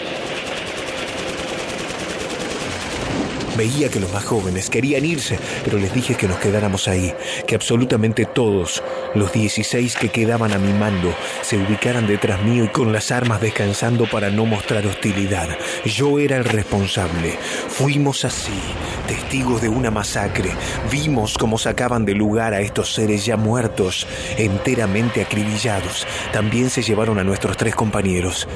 Veía 3.56 3.90
que 3.90 4.00
los 4.00 4.10
más 4.12 4.24
jóvenes 4.24 4.70
querían 4.70 5.04
irse, 5.04 5.38
pero 5.62 5.78
les 5.78 5.92
dije 5.92 6.14
que 6.14 6.26
nos 6.26 6.38
quedáramos 6.38 6.88
ahí, 6.88 7.12
que 7.46 7.54
absolutamente 7.54 8.24
todos, 8.24 8.82
los 9.14 9.30
16 9.30 9.96
que 9.96 10.08
quedaban 10.08 10.52
a 10.52 10.58
mi 10.58 10.72
mando, 10.72 11.14
se 11.42 11.58
ubicaran 11.58 12.06
detrás 12.06 12.42
mío 12.42 12.64
y 12.64 12.68
con 12.68 12.92
las 12.92 13.10
armas 13.10 13.42
descansando 13.42 14.08
para 14.10 14.30
no 14.30 14.46
mostrar 14.46 14.86
hostilidad. 14.86 15.48
Yo 15.84 16.18
era 16.18 16.38
el 16.38 16.44
responsable. 16.44 17.32
Fuimos 17.68 18.24
así, 18.24 18.58
testigos 19.06 19.60
de 19.60 19.68
una 19.68 19.90
masacre. 19.90 20.50
Vimos 20.90 21.36
cómo 21.36 21.58
sacaban 21.58 22.06
de 22.06 22.14
lugar 22.14 22.54
a 22.54 22.60
estos 22.60 22.94
seres 22.94 23.26
ya 23.26 23.36
muertos, 23.36 24.06
enteramente 24.38 25.20
acribillados. 25.20 26.06
También 26.32 26.70
se 26.70 26.82
llevaron 26.82 27.18
a 27.18 27.24
nuestros 27.24 27.58
tres 27.58 27.74
compañeros. 27.74 28.48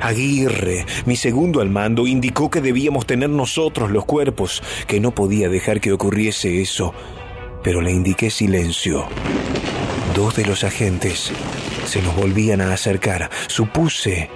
Aguirre, 0.00 0.86
mi 1.06 1.16
segundo 1.16 1.60
al 1.60 1.70
mando, 1.70 2.06
indicó 2.06 2.50
que 2.50 2.60
debíamos 2.60 3.06
tener 3.06 3.30
nosotros 3.30 3.90
los 3.90 4.04
cuerpos 4.04 4.43
que 4.86 5.00
no 5.00 5.14
podía 5.14 5.48
dejar 5.48 5.80
que 5.80 5.92
ocurriese 5.92 6.60
eso, 6.60 6.94
pero 7.62 7.80
le 7.80 7.90
indiqué 7.90 8.30
silencio. 8.30 9.06
Dos 10.14 10.36
de 10.36 10.46
los 10.46 10.64
agentes 10.64 11.32
se 11.86 12.02
nos 12.02 12.14
volvían 12.14 12.60
a 12.60 12.72
acercar. 12.72 13.30
Supuse 13.48 14.30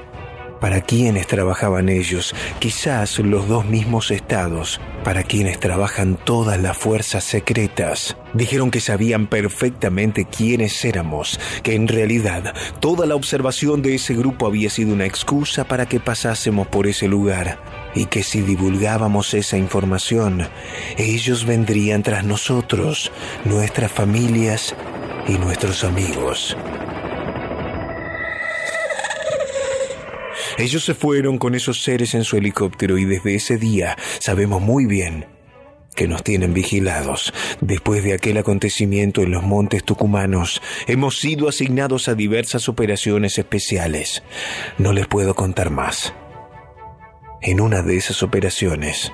para 0.60 0.80
quienes 0.80 1.26
trabajaban 1.26 1.88
ellos, 1.88 2.34
quizás 2.58 3.18
los 3.18 3.48
dos 3.48 3.64
mismos 3.64 4.10
estados, 4.10 4.80
para 5.04 5.22
quienes 5.22 5.58
trabajan 5.58 6.16
todas 6.16 6.60
las 6.60 6.76
fuerzas 6.76 7.24
secretas. 7.24 8.16
Dijeron 8.34 8.70
que 8.70 8.80
sabían 8.80 9.28
perfectamente 9.28 10.24
quiénes 10.24 10.84
éramos, 10.84 11.38
que 11.62 11.74
en 11.74 11.88
realidad 11.88 12.54
toda 12.80 13.06
la 13.06 13.14
observación 13.14 13.82
de 13.82 13.94
ese 13.94 14.14
grupo 14.14 14.46
había 14.46 14.70
sido 14.70 14.92
una 14.92 15.06
excusa 15.06 15.64
para 15.64 15.86
que 15.86 16.00
pasásemos 16.00 16.66
por 16.66 16.86
ese 16.86 17.08
lugar 17.08 17.58
y 17.98 18.06
que 18.06 18.22
si 18.22 18.42
divulgábamos 18.42 19.34
esa 19.34 19.58
información, 19.58 20.46
ellos 20.96 21.44
vendrían 21.44 22.04
tras 22.04 22.24
nosotros, 22.24 23.10
nuestras 23.44 23.90
familias 23.90 24.76
y 25.26 25.32
nuestros 25.32 25.82
amigos. 25.82 26.56
Ellos 30.58 30.84
se 30.84 30.94
fueron 30.94 31.38
con 31.38 31.56
esos 31.56 31.82
seres 31.82 32.14
en 32.14 32.22
su 32.22 32.36
helicóptero 32.36 32.98
y 32.98 33.04
desde 33.04 33.34
ese 33.34 33.58
día 33.58 33.96
sabemos 34.20 34.62
muy 34.62 34.86
bien 34.86 35.26
que 35.96 36.06
nos 36.06 36.22
tienen 36.22 36.54
vigilados. 36.54 37.32
Después 37.60 38.04
de 38.04 38.14
aquel 38.14 38.38
acontecimiento 38.38 39.22
en 39.22 39.32
los 39.32 39.42
montes 39.42 39.82
tucumanos, 39.82 40.62
hemos 40.86 41.18
sido 41.18 41.48
asignados 41.48 42.06
a 42.06 42.14
diversas 42.14 42.68
operaciones 42.68 43.38
especiales. 43.38 44.22
No 44.78 44.92
les 44.92 45.08
puedo 45.08 45.34
contar 45.34 45.70
más. 45.70 46.14
En 47.40 47.60
una 47.60 47.82
de 47.82 47.96
esas 47.96 48.24
operaciones, 48.24 49.12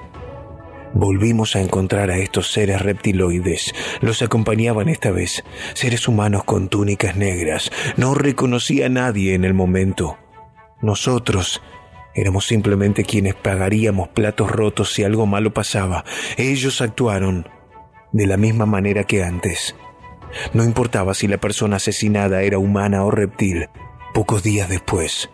volvimos 0.95 1.57
a 1.57 1.61
encontrar 1.61 2.11
a 2.11 2.17
estos 2.17 2.51
seres 2.51 2.81
reptiloides. 2.81 3.75
Los 4.01 4.23
acompañaban 4.23 4.89
esta 4.89 5.11
vez, 5.11 5.45
seres 5.75 6.09
humanos 6.09 6.43
con 6.45 6.69
túnicas 6.69 7.17
negras. 7.17 7.71
No 7.99 8.15
reconocí 8.15 8.83
a 8.83 8.89
nadie 8.89 9.35
en 9.35 9.45
el 9.45 9.53
momento. 9.53 10.17
Nosotros 10.81 11.61
éramos 12.15 12.47
simplemente 12.47 13.05
quienes 13.05 13.35
pagaríamos 13.35 14.09
platos 14.09 14.51
rotos 14.51 14.95
si 14.95 15.05
algo 15.05 15.27
malo 15.27 15.53
pasaba. 15.53 16.07
Ellos 16.39 16.81
actuaron 16.81 17.47
de 18.13 18.27
la 18.27 18.39
misma 18.39 18.65
manera 18.65 19.05
que 19.05 19.23
antes. 19.23 19.77
No 20.55 20.65
importaba 20.65 21.13
si 21.13 21.29
la 21.29 21.37
persona 21.37 21.77
asesinada 21.77 22.41
era 22.41 22.57
humana 22.57 23.05
o 23.05 23.11
reptil. 23.11 23.69
Pocos 24.15 24.43
días 24.43 24.71
después, 24.71 25.29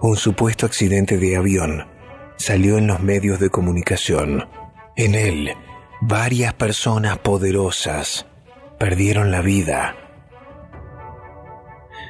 un 0.00 0.16
supuesto 0.16 0.64
accidente 0.64 1.18
de 1.18 1.36
avión 1.36 1.99
salió 2.40 2.78
en 2.78 2.86
los 2.86 3.00
medios 3.00 3.38
de 3.38 3.50
comunicación. 3.50 4.48
En 4.96 5.14
él, 5.14 5.52
varias 6.00 6.54
personas 6.54 7.18
poderosas 7.18 8.24
perdieron 8.78 9.30
la 9.30 9.42
vida. 9.42 9.94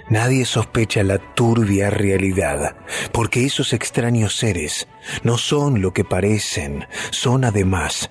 Nadie 0.09 0.45
sospecha 0.45 1.03
la 1.03 1.19
turbia 1.19 1.91
realidad, 1.91 2.77
porque 3.11 3.45
esos 3.45 3.73
extraños 3.73 4.37
seres 4.37 4.87
no 5.25 5.37
son 5.37 5.83
lo 5.83 5.93
que 5.93 6.05
parecen, 6.05 6.87
son 7.11 7.45
además 7.45 8.11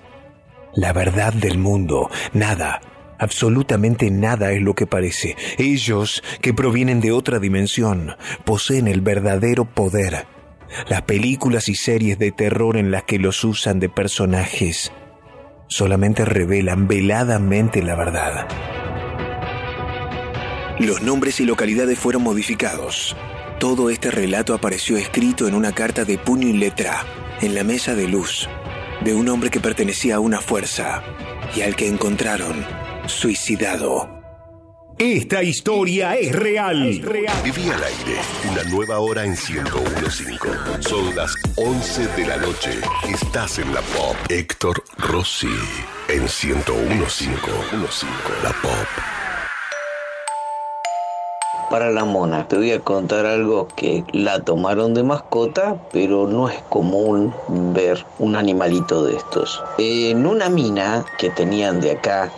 la 0.74 0.92
verdad 0.92 1.32
del 1.32 1.56
mundo. 1.56 2.10
Nada, 2.34 2.82
absolutamente 3.18 4.10
nada 4.10 4.52
es 4.52 4.60
lo 4.60 4.74
que 4.74 4.86
parece. 4.86 5.36
Ellos, 5.56 6.22
que 6.42 6.52
provienen 6.52 7.00
de 7.00 7.12
otra 7.12 7.38
dimensión, 7.38 8.14
poseen 8.44 8.88
el 8.88 9.00
verdadero 9.00 9.64
poder 9.64 10.26
las 10.88 11.02
películas 11.02 11.68
y 11.68 11.74
series 11.74 12.18
de 12.18 12.32
terror 12.32 12.76
en 12.76 12.90
las 12.90 13.04
que 13.04 13.18
los 13.18 13.44
usan 13.44 13.80
de 13.80 13.88
personajes 13.88 14.92
solamente 15.70 16.24
revelan 16.24 16.88
veladamente 16.88 17.82
la 17.82 17.94
verdad. 17.94 18.48
Los 20.78 21.02
nombres 21.02 21.40
y 21.40 21.44
localidades 21.44 21.98
fueron 21.98 22.22
modificados. 22.22 23.16
Todo 23.58 23.90
este 23.90 24.10
relato 24.10 24.54
apareció 24.54 24.96
escrito 24.96 25.46
en 25.46 25.54
una 25.54 25.72
carta 25.72 26.04
de 26.04 26.18
puño 26.18 26.48
y 26.48 26.54
letra, 26.54 27.04
en 27.40 27.54
la 27.54 27.64
mesa 27.64 27.94
de 27.94 28.08
luz, 28.08 28.48
de 29.02 29.14
un 29.14 29.28
hombre 29.28 29.50
que 29.50 29.60
pertenecía 29.60 30.16
a 30.16 30.20
una 30.20 30.40
fuerza 30.40 31.02
y 31.54 31.62
al 31.62 31.76
que 31.76 31.86
encontraron 31.86 32.64
suicidado. 33.06 34.19
Esta 35.00 35.42
historia 35.42 36.14
es 36.14 36.30
real. 36.36 36.78
Viví 37.42 37.70
al 37.70 37.82
aire. 37.82 38.20
Una 38.52 38.62
nueva 38.64 38.98
hora 38.98 39.24
en 39.24 39.30
1015. 39.30 40.36
Son 40.80 41.16
las 41.16 41.34
11 41.56 42.06
de 42.08 42.26
la 42.26 42.36
noche. 42.36 42.72
Estás 43.08 43.58
en 43.60 43.72
la 43.72 43.80
pop. 43.80 44.14
Héctor 44.28 44.84
Rossi 44.98 45.48
en 46.08 46.24
1015. 46.24 47.30
La 48.42 48.50
pop. 48.60 48.86
Para 51.70 51.90
la 51.90 52.04
mona, 52.04 52.46
te 52.46 52.56
voy 52.56 52.72
a 52.72 52.80
contar 52.80 53.24
algo 53.24 53.68
que 53.68 54.04
la 54.12 54.40
tomaron 54.40 54.92
de 54.92 55.02
mascota, 55.02 55.76
pero 55.92 56.26
no 56.26 56.50
es 56.50 56.60
común 56.68 57.32
ver 57.72 58.04
un 58.18 58.36
animalito 58.36 59.02
de 59.06 59.16
estos. 59.16 59.62
En 59.78 60.26
una 60.26 60.50
mina 60.50 61.06
que 61.16 61.30
tenían 61.30 61.80
de 61.80 61.92
acá 61.92 62.30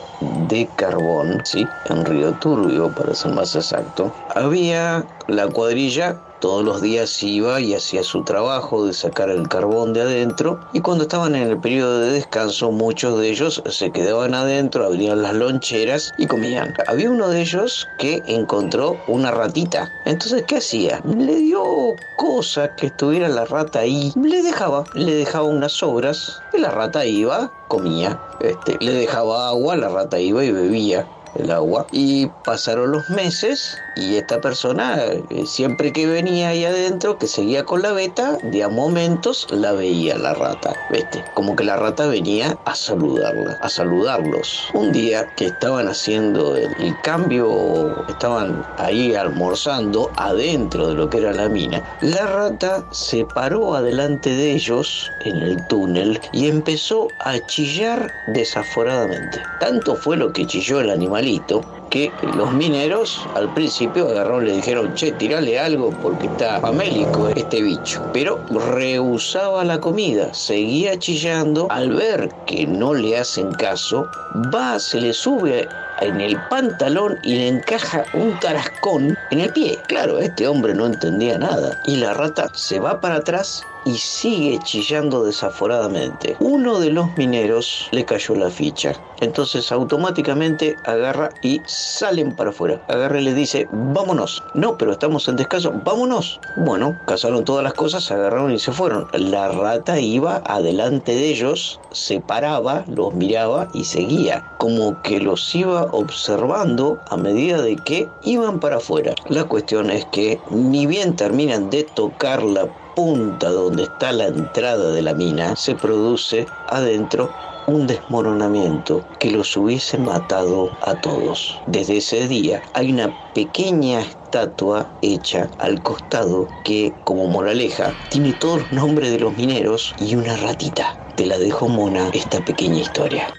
de 0.49 0.69
carbón, 0.77 1.41
¿sí? 1.45 1.67
en 1.87 2.05
Río 2.05 2.33
Turbio, 2.35 2.91
para 2.93 3.15
ser 3.15 3.33
más 3.33 3.55
exacto, 3.55 4.13
había 4.35 5.05
la 5.29 5.49
cuadrilla 5.49 6.17
todos 6.43 6.65
los 6.65 6.83
días 6.83 7.23
iba 7.23 7.61
y 7.61 7.73
hacía 7.73 8.03
su 8.03 8.25
trabajo 8.25 8.85
de 8.85 8.93
sacar 8.93 9.31
el 9.31 9.49
carbón 9.49 9.93
de 9.93 10.03
adentro 10.03 10.59
y 10.73 10.81
cuando 10.81 11.05
estaban 11.05 11.37
en 11.37 11.49
el 11.49 11.57
periodo 11.61 12.01
de 12.01 12.11
descanso 12.11 12.73
muchos 12.73 13.21
de 13.21 13.31
ellos 13.31 13.63
se 13.71 13.93
quedaban 13.93 14.35
adentro, 14.35 14.85
abrían 14.85 15.23
las 15.23 15.35
loncheras 15.35 16.13
y 16.19 16.27
comían. 16.27 16.75
Había 16.89 17.11
uno 17.11 17.29
de 17.29 17.43
ellos 17.43 17.89
que 17.97 18.25
encontró 18.27 18.97
una 19.07 19.31
ratita. 19.31 19.93
Entonces, 20.05 20.43
¿qué 20.43 20.57
hacía? 20.57 21.01
Le 21.05 21.37
dio 21.37 21.95
cosa 22.17 22.75
que 22.75 22.89
estuviera 22.89 23.29
la 23.29 23.45
rata 23.45 23.79
ahí. 23.79 24.13
Le 24.21 24.43
dejaba, 24.43 24.83
le 24.95 25.15
dejaba 25.15 25.45
unas 25.45 25.71
sobras 25.71 26.43
y 26.53 26.59
la 26.59 26.73
rata 26.73 27.07
iba, 27.07 27.53
comía. 27.69 28.21
Este, 28.41 28.79
le 28.81 28.95
dejaba 28.95 29.47
agua, 29.47 29.77
la 29.77 29.91
rata 29.91 30.19
iba 30.19 30.45
y 30.45 30.51
bebía 30.51 31.07
el 31.37 31.51
agua. 31.51 31.87
Y 31.93 32.27
pasaron 32.45 32.93
los 32.93 33.09
meses 33.11 33.79
y 33.97 34.17
esta 34.17 34.41
persona, 34.41 34.99
eh, 35.31 35.45
siempre 35.47 35.93
que 35.93 36.07
venía 36.07 36.49
ahí 36.49 36.65
adentro, 36.65 37.19
que 37.19 37.27
seguía 37.27 37.65
con 37.65 37.83
la 37.83 37.93
beta, 37.93 38.39
de 38.43 38.63
a 38.63 38.69
momentos 38.69 39.47
la 39.51 39.73
veía 39.73 40.17
la 40.19 40.35
rata. 40.35 40.75
¿Viste? 40.91 41.25
Como 41.35 41.57
que 41.57 41.65
la 41.65 41.77
rata 41.77 42.07
venía 42.07 42.59
a 42.65 42.75
saludarla, 42.75 43.59
a 43.61 43.69
saludarlos. 43.69 44.71
Un 44.75 44.93
día 44.93 45.27
que 45.37 45.47
estaban 45.47 45.89
haciendo 45.89 46.57
el, 46.57 46.75
el 46.79 47.01
cambio, 47.03 48.07
estaban 48.09 48.65
ahí 48.79 49.15
almorzando 49.15 50.11
adentro 50.17 50.89
de 50.89 50.95
lo 50.95 51.09
que 51.09 51.19
era 51.19 51.33
la 51.33 51.49
mina, 51.49 51.83
la 52.01 52.27
rata 52.27 52.85
se 52.91 53.25
paró 53.25 53.75
adelante 53.75 54.31
de 54.31 54.53
ellos 54.53 55.11
en 55.25 55.37
el 55.37 55.67
túnel 55.67 56.21
y 56.33 56.49
empezó 56.49 57.09
a 57.21 57.39
chillar 57.47 58.13
desaforadamente. 58.29 59.41
Tanto 59.61 59.97
fue 59.97 60.17
lo 60.17 60.33
que 60.33 60.47
chilló 60.47 60.81
el 60.81 60.91
animalito 60.91 61.63
que 61.93 62.11
los 62.37 62.51
mineros 62.55 63.21
al 63.35 63.53
principio 63.53 64.09
agarraron 64.09 64.47
le 64.47 64.53
dijeron, 64.57 64.95
che, 64.95 65.13
tirale 65.13 65.61
algo 65.61 65.91
porque 66.03 66.27
está 66.27 66.59
famélico 66.59 67.29
este 67.29 67.61
bicho. 67.61 68.03
Pero 68.15 68.41
rehusaba 68.49 69.63
la 69.63 69.79
comida, 69.79 70.33
seguía 70.33 70.99
chillando. 70.99 71.67
Al 71.71 71.93
ver 71.93 72.31
que 72.47 72.67
no 72.67 72.95
le 72.95 73.19
hacen 73.19 73.53
caso, 73.53 74.09
va, 74.55 74.79
se 74.79 75.03
le 75.03 75.13
sube 75.13 75.69
en 76.01 76.19
el 76.23 76.41
pantalón 76.49 77.19
y 77.25 77.35
le 77.35 77.49
encaja 77.49 78.05
un 78.15 78.41
tarascón 78.41 79.17
en 79.31 79.41
el 79.41 79.53
pie. 79.53 79.79
Claro, 79.87 80.19
este 80.19 80.49
hombre 80.49 80.75
no 80.75 80.87
entendía 80.87 81.37
nada. 81.37 81.79
Y 81.87 81.97
la 81.97 82.15
rata 82.15 82.49
se 82.55 82.81
va 82.81 83.03
para 83.03 83.17
atrás 83.17 83.67
y 83.85 83.97
sigue 83.97 84.59
chillando 84.61 85.25
desaforadamente. 85.25 86.37
Uno 86.41 86.79
de 86.81 86.91
los 86.91 87.17
mineros 87.17 87.89
le 87.91 88.05
cayó 88.05 88.35
la 88.35 88.51
ficha. 88.51 88.95
Entonces 89.21 89.71
automáticamente 89.71 90.77
agarra 90.85 91.31
y 91.43 91.63
salen 91.67 92.33
para 92.33 92.51
afuera. 92.51 92.81
Agarra 92.89 93.21
y 93.21 93.25
le 93.25 93.35
dice, 93.35 93.69
vámonos. 93.71 94.43
No, 94.55 94.77
pero 94.77 94.93
estamos 94.93 95.29
en 95.29 95.37
descanso, 95.37 95.73
vámonos. 95.85 96.41
Bueno, 96.57 96.99
cazaron 97.07 97.45
todas 97.45 97.63
las 97.63 97.75
cosas, 97.75 98.11
agarraron 98.11 98.53
y 98.53 98.59
se 98.59 98.73
fueron. 98.73 99.07
La 99.13 99.49
rata 99.49 100.01
iba 100.01 100.43
adelante 100.45 101.15
de 101.15 101.29
ellos, 101.29 101.81
se 101.93 102.21
paraba, 102.21 102.85
los 102.89 103.15
miraba 103.15 103.69
y 103.73 103.85
seguía. 103.85 104.45
Como 104.59 105.01
que 105.03 105.21
los 105.21 105.55
iba 105.55 105.85
observando 105.93 106.99
a 107.09 107.17
medida 107.17 107.63
de 107.63 107.77
que 107.77 108.09
iban 108.23 108.59
para 108.59 108.77
afuera. 108.77 109.15
La 109.29 109.45
cuestión 109.45 109.91
es 109.91 110.05
que 110.07 110.41
ni 110.51 110.87
bien 110.87 111.15
terminan 111.15 111.71
de 111.71 111.85
tocar 111.85 112.43
la 112.43 112.69
punta 112.95 113.51
donde 113.51 113.85
está 113.85 114.13
la 114.13 114.27
entrada 114.27 114.91
de 114.93 115.03
la 115.03 115.15
mina, 115.15 115.57
se 115.57 115.75
produce 115.75 116.47
adentro 116.69 117.31
un 117.67 117.87
desmoronamiento 117.87 119.05
que 119.19 119.31
los 119.31 119.57
hubiese 119.57 119.99
matado 119.99 120.71
a 120.83 121.01
todos. 121.01 121.61
Desde 121.67 121.99
ese 121.99 122.29
día 122.29 122.63
hay 122.75 122.93
una 122.93 123.33
pequeña 123.35 124.01
estatua 124.01 124.91
hecha 125.03 125.49
al 125.59 125.83
costado 125.83 126.49
que, 126.65 126.93
como 127.05 127.29
moraleja, 127.29 127.95
tiene 128.11 128.33
todos 128.33 128.63
los 128.63 128.73
nombres 128.73 129.11
de 129.11 129.21
los 129.21 129.37
mineros 129.37 129.95
y 129.99 130.15
una 130.15 130.37
ratita. 130.37 130.99
Te 131.17 131.27
la 131.27 131.39
dejo 131.39 131.69
mona 131.69 132.09
esta 132.09 132.45
pequeña 132.45 132.81
historia. 132.81 133.33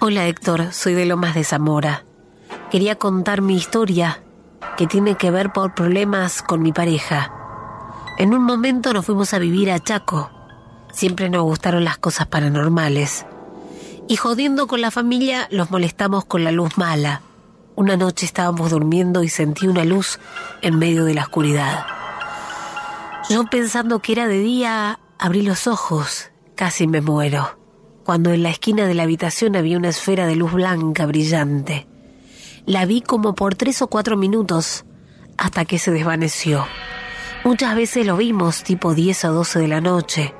Hola 0.00 0.26
Héctor, 0.26 0.72
soy 0.72 0.94
de 0.94 1.04
Lomas 1.04 1.34
de 1.34 1.44
Zamora. 1.44 2.04
Quería 2.70 2.96
contar 2.96 3.42
mi 3.42 3.56
historia 3.56 4.22
que 4.76 4.86
tiene 4.86 5.16
que 5.16 5.30
ver 5.30 5.52
por 5.52 5.74
problemas 5.74 6.40
con 6.40 6.62
mi 6.62 6.72
pareja. 6.72 7.39
En 8.18 8.34
un 8.34 8.42
momento 8.42 8.92
nos 8.92 9.06
fuimos 9.06 9.32
a 9.34 9.38
vivir 9.38 9.70
a 9.70 9.78
Chaco. 9.78 10.30
Siempre 10.92 11.30
nos 11.30 11.42
gustaron 11.42 11.84
las 11.84 11.98
cosas 11.98 12.26
paranormales. 12.26 13.24
Y 14.08 14.16
jodiendo 14.16 14.66
con 14.66 14.80
la 14.80 14.90
familia 14.90 15.48
los 15.50 15.70
molestamos 15.70 16.24
con 16.24 16.44
la 16.44 16.50
luz 16.50 16.76
mala. 16.76 17.22
Una 17.76 17.96
noche 17.96 18.26
estábamos 18.26 18.70
durmiendo 18.70 19.22
y 19.22 19.28
sentí 19.28 19.66
una 19.66 19.84
luz 19.84 20.18
en 20.60 20.78
medio 20.78 21.04
de 21.04 21.14
la 21.14 21.22
oscuridad. 21.22 21.86
Yo 23.30 23.44
pensando 23.44 24.00
que 24.00 24.12
era 24.12 24.26
de 24.26 24.40
día, 24.40 24.98
abrí 25.18 25.42
los 25.42 25.66
ojos, 25.66 26.30
casi 26.56 26.86
me 26.86 27.00
muero, 27.00 27.58
cuando 28.04 28.32
en 28.32 28.42
la 28.42 28.50
esquina 28.50 28.86
de 28.86 28.94
la 28.94 29.04
habitación 29.04 29.54
había 29.56 29.78
una 29.78 29.90
esfera 29.90 30.26
de 30.26 30.34
luz 30.36 30.52
blanca 30.52 31.06
brillante. 31.06 31.86
La 32.66 32.84
vi 32.84 33.00
como 33.00 33.34
por 33.34 33.54
tres 33.54 33.80
o 33.82 33.86
cuatro 33.86 34.16
minutos, 34.16 34.84
hasta 35.38 35.64
que 35.64 35.78
se 35.78 35.92
desvaneció. 35.92 36.66
Muchas 37.42 37.74
veces 37.74 38.06
lo 38.06 38.18
vimos 38.18 38.62
tipo 38.64 38.94
10 38.94 39.24
o 39.24 39.32
12 39.32 39.60
de 39.60 39.68
la 39.68 39.80
noche. 39.80 40.34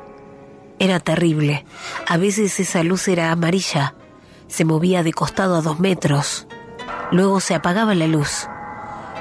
Era 0.78 1.00
terrible. 1.00 1.64
A 2.06 2.18
veces 2.18 2.60
esa 2.60 2.82
luz 2.82 3.08
era 3.08 3.32
amarilla. 3.32 3.94
Se 4.48 4.66
movía 4.66 5.02
de 5.02 5.14
costado 5.14 5.56
a 5.56 5.62
dos 5.62 5.80
metros. 5.80 6.46
Luego 7.10 7.40
se 7.40 7.54
apagaba 7.54 7.94
la 7.94 8.06
luz. 8.06 8.48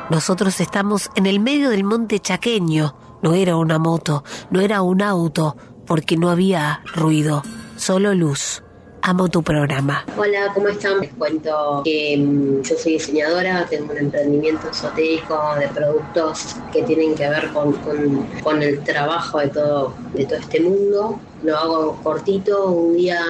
Nosotros 0.10 0.60
estamos 0.60 1.10
en 1.16 1.26
el 1.26 1.40
medio 1.40 1.70
del 1.70 1.86
monte 1.86 2.20
chaqueño. 2.20 2.98
No 3.22 3.34
era 3.34 3.56
una 3.56 3.80
moto, 3.80 4.26
no 4.50 4.60
era 4.60 4.82
un 4.82 5.02
auto, 5.02 5.56
porque 5.86 6.18
no 6.18 6.30
había 6.30 6.82
ruido, 6.94 7.44
solo 7.78 8.14
luz. 8.14 8.64
Amo 9.02 9.28
tu 9.30 9.42
programa. 9.42 10.04
Hola, 10.18 10.52
¿cómo 10.54 10.68
están? 10.68 11.00
Les 11.00 11.14
cuento 11.14 11.82
que 11.86 12.18
mm, 12.18 12.62
yo 12.64 12.76
soy 12.78 12.94
diseñadora, 12.94 13.66
tengo 13.70 13.92
un 13.94 13.98
emprendimiento 13.98 14.70
esotérico 14.70 15.40
de 15.58 15.68
productos 15.70 16.58
que 16.74 16.84
tienen 16.84 17.16
que 17.16 17.28
ver 17.30 17.50
con, 17.54 17.74
con- 17.74 18.26
con 18.44 18.62
el 18.62 18.84
trabajo 18.84 19.40
de 19.40 19.48
todo, 19.48 19.94
de 20.14 20.26
todo 20.26 20.40
este 20.40 20.60
mundo. 20.60 21.20
Lo 21.44 21.58
hago 21.58 22.00
cortito, 22.04 22.68
un 22.68 22.98
día, 22.98 23.22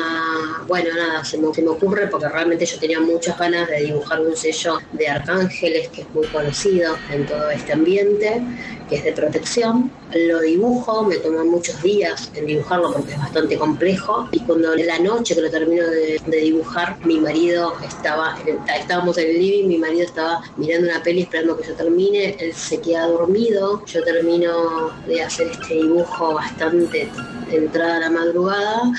bueno, 0.68 0.90
nada, 0.95 1.23
se 1.23 1.38
me, 1.38 1.48
me 1.48 1.69
ocurre 1.69 2.07
porque 2.07 2.27
realmente 2.27 2.65
yo 2.65 2.80
tenía 2.80 2.99
muchas 2.99 3.38
ganas 3.38 3.68
de 3.68 3.81
dibujar 3.81 4.22
un 4.22 4.36
sello 4.36 4.80
de 4.94 5.07
arcángeles 5.07 5.90
que 5.90 6.02
es 6.02 6.10
muy 6.14 6.26
conocido 6.27 6.95
en 7.11 7.27
todo 7.27 7.49
este 7.52 7.73
ambiente, 7.73 8.41
que 8.90 8.95
es 8.95 9.03
de 9.03 9.11
protección. 9.14 9.91
Lo 10.14 10.40
dibujo, 10.40 11.03
me 11.03 11.18
toma 11.18 11.44
muchos 11.44 11.81
días 11.84 12.31
en 12.34 12.48
dibujarlo 12.48 12.91
porque 12.91 13.11
es 13.11 13.19
bastante 13.19 13.57
complejo. 13.57 14.27
Y 14.31 14.40
cuando 14.40 14.76
la 14.76 14.98
noche 14.98 15.36
que 15.36 15.41
lo 15.41 15.52
termino 15.52 15.86
de, 15.86 16.19
de 16.26 16.38
dibujar, 16.38 16.98
mi 17.06 17.19
marido 17.19 17.73
estaba, 17.88 18.36
estábamos 18.76 19.19
en 19.19 19.30
el 19.30 19.40
living, 19.40 19.68
mi 19.68 19.77
marido 19.77 20.06
estaba 20.06 20.41
mirando 20.57 20.90
una 20.90 21.03
peli 21.03 21.22
esperando 21.22 21.57
que 21.57 21.68
yo 21.68 21.76
termine, 21.76 22.36
él 22.40 22.53
se 22.56 22.81
queda 22.81 23.07
dormido, 23.07 23.86
yo 23.86 24.03
termino 24.03 24.90
de 25.06 25.22
hacer 25.22 25.48
este 25.48 25.76
dibujo 25.76 26.34
bastante 26.34 27.07
entrada 27.52 27.99
la 28.00 28.10
madrugada 28.10 28.92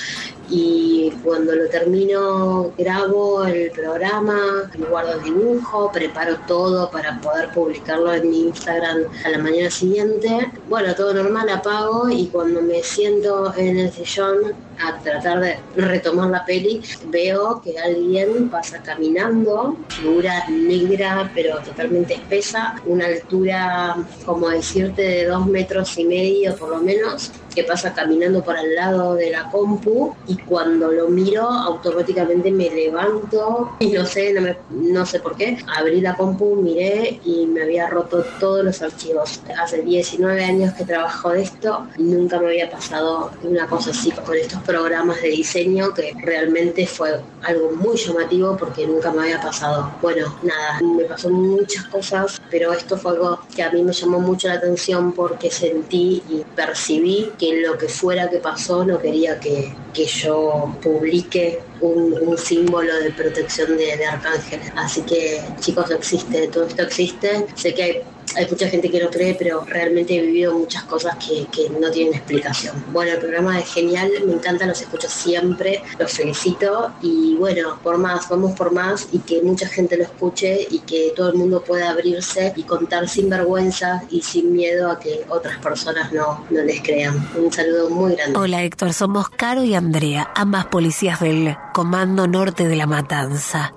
y 0.50 1.12
cuando 1.22 1.54
lo 1.54 1.68
termino 1.68 2.72
grabo 2.76 3.44
el 3.44 3.70
programa, 3.70 4.68
guardo 4.90 5.14
el 5.14 5.22
dibujo, 5.22 5.90
preparo 5.92 6.36
todo 6.48 6.90
para 6.90 7.20
poder 7.20 7.50
publicarlo 7.52 8.12
en 8.12 8.28
mi 8.28 8.40
Instagram 8.48 9.04
a 9.24 9.28
la 9.28 9.38
mañana 9.38 9.70
siguiente. 9.70 10.50
Bueno, 10.68 10.94
todo 10.94 11.14
normal, 11.14 11.48
apago 11.48 12.10
y 12.10 12.26
cuando 12.26 12.60
me 12.62 12.82
siento 12.82 13.54
en 13.56 13.78
el 13.78 13.92
sillón 13.92 14.54
a 14.82 14.98
tratar 14.98 15.40
de 15.40 15.58
retomar 15.76 16.30
la 16.30 16.44
peli, 16.44 16.82
veo 17.08 17.60
que 17.62 17.78
alguien 17.78 18.48
pasa 18.48 18.82
caminando, 18.82 19.76
figura 19.88 20.48
negra 20.48 21.30
pero 21.34 21.58
totalmente 21.58 22.14
espesa, 22.14 22.76
una 22.86 23.06
altura 23.06 23.96
como 24.24 24.48
decirte 24.48 25.02
de 25.02 25.26
dos 25.26 25.46
metros 25.46 25.96
y 25.98 26.04
medio 26.04 26.56
por 26.56 26.70
lo 26.70 26.78
menos, 26.78 27.30
que 27.54 27.64
pasa 27.64 27.92
caminando 27.92 28.42
por 28.42 28.56
al 28.56 28.74
lado 28.74 29.14
de 29.14 29.30
la 29.30 29.50
compu 29.50 30.14
y 30.26 30.36
cuando 30.38 30.90
lo 30.92 31.08
miro 31.08 31.42
automáticamente 31.42 32.50
me 32.50 32.70
levanto 32.70 33.72
y 33.80 33.88
no 33.88 34.04
sé, 34.06 34.32
no, 34.32 34.40
me- 34.40 34.56
no 34.70 35.04
sé 35.06 35.20
por 35.20 35.36
qué. 35.36 35.58
Abrí 35.76 36.00
la 36.00 36.16
compu, 36.16 36.56
miré 36.56 37.20
y 37.24 37.46
me 37.46 37.62
había 37.62 37.88
roto 37.88 38.24
todos 38.38 38.64
los 38.64 38.80
archivos. 38.82 39.40
Hace 39.60 39.82
19 39.82 40.44
años 40.44 40.74
que 40.74 40.84
trabajo 40.84 41.30
de 41.30 41.42
esto 41.42 41.86
y 41.98 42.02
nunca 42.02 42.38
me 42.38 42.48
había 42.48 42.70
pasado 42.70 43.30
una 43.42 43.66
cosa 43.66 43.90
así 43.90 44.10
con 44.12 44.34
estos 44.36 44.62
programas 44.62 45.20
de 45.22 45.28
diseño 45.28 45.92
que 45.94 46.12
realmente 46.22 46.86
fue 46.86 47.20
algo 47.42 47.72
muy 47.72 47.96
llamativo 47.96 48.56
porque 48.56 48.86
nunca 48.86 49.10
me 49.12 49.22
había 49.22 49.40
pasado. 49.40 49.92
Bueno, 50.02 50.34
nada, 50.42 50.80
me 50.82 51.04
pasó 51.04 51.30
muchas 51.30 51.84
cosas, 51.86 52.40
pero 52.50 52.72
esto 52.72 52.96
fue 52.96 53.12
algo 53.12 53.40
que 53.54 53.62
a 53.62 53.70
mí 53.70 53.82
me 53.82 53.92
llamó 53.92 54.20
mucho 54.20 54.48
la 54.48 54.54
atención 54.54 55.12
porque 55.12 55.50
sentí 55.50 56.22
y 56.28 56.44
percibí 56.54 57.30
que 57.40 57.62
lo 57.62 57.78
que 57.78 57.88
fuera 57.88 58.28
que 58.28 58.36
pasó 58.36 58.84
no 58.84 59.00
quería 59.00 59.40
que, 59.40 59.72
que 59.94 60.04
yo 60.04 60.76
publique 60.82 61.60
un, 61.80 62.36
símbolo 62.36 62.94
de 63.02 63.10
protección 63.12 63.78
de, 63.78 63.96
de 63.96 64.04
arcángeles. 64.04 64.70
Así 64.76 65.00
que 65.02 65.40
chicos, 65.58 65.90
existe, 65.90 66.48
todo 66.48 66.66
esto 66.66 66.82
existe. 66.82 67.46
Sé 67.54 67.74
que 67.74 67.82
hay 67.82 68.02
hay 68.36 68.46
mucha 68.48 68.68
gente 68.68 68.90
que 68.90 69.02
no 69.02 69.10
cree, 69.10 69.34
pero 69.34 69.64
realmente 69.64 70.16
he 70.16 70.22
vivido 70.22 70.54
muchas 70.54 70.84
cosas 70.84 71.16
que, 71.16 71.46
que 71.46 71.70
no 71.70 71.90
tienen 71.90 72.14
explicación. 72.14 72.84
Bueno, 72.92 73.12
el 73.12 73.18
programa 73.18 73.58
es 73.58 73.72
genial, 73.72 74.10
me 74.26 74.34
encanta, 74.34 74.66
los 74.66 74.80
escucho 74.80 75.08
siempre, 75.08 75.82
los 75.98 76.12
felicito 76.12 76.92
y 77.02 77.36
bueno, 77.36 77.78
por 77.82 77.98
más, 77.98 78.28
vamos 78.28 78.52
por 78.52 78.72
más 78.72 79.08
y 79.12 79.18
que 79.20 79.42
mucha 79.42 79.68
gente 79.68 79.96
lo 79.96 80.04
escuche 80.04 80.66
y 80.70 80.80
que 80.80 81.12
todo 81.16 81.30
el 81.30 81.34
mundo 81.36 81.62
pueda 81.62 81.90
abrirse 81.90 82.52
y 82.56 82.62
contar 82.62 83.08
sin 83.08 83.28
vergüenza 83.28 84.02
y 84.10 84.22
sin 84.22 84.52
miedo 84.52 84.90
a 84.90 84.98
que 84.98 85.24
otras 85.28 85.58
personas 85.58 86.12
no, 86.12 86.44
no 86.50 86.62
les 86.62 86.80
crean. 86.82 87.28
Un 87.36 87.52
saludo 87.52 87.90
muy 87.90 88.14
grande. 88.14 88.38
Hola 88.38 88.62
Héctor, 88.62 88.92
somos 88.92 89.28
Caro 89.30 89.64
y 89.64 89.74
Andrea, 89.74 90.30
ambas 90.34 90.66
policías 90.66 91.20
del 91.20 91.56
Comando 91.72 92.26
Norte 92.26 92.68
de 92.68 92.76
la 92.76 92.86
Matanza. 92.86 93.74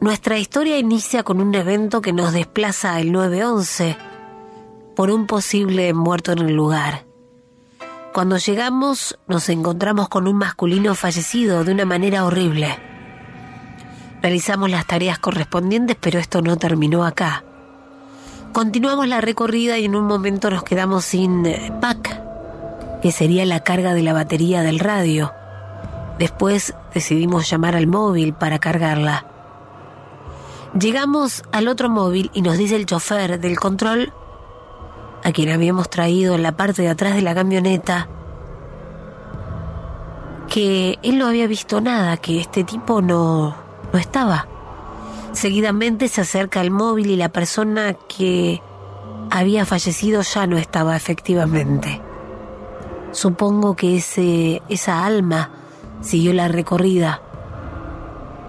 Nuestra 0.00 0.38
historia 0.38 0.78
inicia 0.78 1.24
con 1.24 1.42
un 1.42 1.54
evento 1.54 2.00
que 2.00 2.14
nos 2.14 2.32
desplaza 2.32 2.94
al 2.94 3.12
911 3.12 3.98
por 4.96 5.10
un 5.10 5.26
posible 5.26 5.92
muerto 5.92 6.32
en 6.32 6.38
el 6.38 6.54
lugar. 6.54 7.04
Cuando 8.14 8.38
llegamos 8.38 9.18
nos 9.28 9.50
encontramos 9.50 10.08
con 10.08 10.26
un 10.26 10.36
masculino 10.36 10.94
fallecido 10.94 11.64
de 11.64 11.72
una 11.72 11.84
manera 11.84 12.24
horrible. 12.24 12.78
Realizamos 14.22 14.70
las 14.70 14.86
tareas 14.86 15.18
correspondientes, 15.18 15.98
pero 16.00 16.18
esto 16.18 16.40
no 16.40 16.56
terminó 16.56 17.04
acá. 17.04 17.44
Continuamos 18.54 19.06
la 19.06 19.20
recorrida 19.20 19.76
y 19.76 19.84
en 19.84 19.96
un 19.96 20.06
momento 20.06 20.48
nos 20.48 20.62
quedamos 20.62 21.04
sin 21.04 21.46
pack, 21.78 23.00
que 23.02 23.12
sería 23.12 23.44
la 23.44 23.60
carga 23.60 23.92
de 23.92 24.02
la 24.02 24.14
batería 24.14 24.62
del 24.62 24.78
radio. 24.78 25.34
Después 26.18 26.74
decidimos 26.94 27.50
llamar 27.50 27.76
al 27.76 27.86
móvil 27.86 28.32
para 28.32 28.58
cargarla. 28.58 29.29
Llegamos 30.78 31.42
al 31.50 31.66
otro 31.66 31.90
móvil 31.90 32.30
y 32.32 32.42
nos 32.42 32.56
dice 32.56 32.76
el 32.76 32.86
chofer 32.86 33.40
del 33.40 33.58
control, 33.58 34.12
a 35.24 35.32
quien 35.32 35.50
habíamos 35.50 35.90
traído 35.90 36.36
en 36.36 36.44
la 36.44 36.52
parte 36.52 36.82
de 36.82 36.88
atrás 36.88 37.16
de 37.16 37.22
la 37.22 37.34
camioneta, 37.34 38.08
que 40.48 40.98
él 41.02 41.18
no 41.18 41.26
había 41.26 41.48
visto 41.48 41.80
nada, 41.80 42.16
que 42.18 42.40
este 42.40 42.62
tipo 42.62 43.02
no, 43.02 43.56
no 43.92 43.98
estaba. 43.98 44.46
Seguidamente 45.32 46.06
se 46.06 46.20
acerca 46.20 46.60
al 46.60 46.70
móvil 46.70 47.10
y 47.10 47.16
la 47.16 47.30
persona 47.30 47.94
que 47.94 48.62
había 49.30 49.64
fallecido 49.64 50.22
ya 50.22 50.46
no 50.46 50.56
estaba 50.56 50.96
efectivamente. 50.96 52.00
Supongo 53.10 53.74
que 53.74 53.96
ese, 53.96 54.62
esa 54.68 55.04
alma 55.04 55.50
siguió 56.00 56.32
la 56.32 56.46
recorrida, 56.46 57.22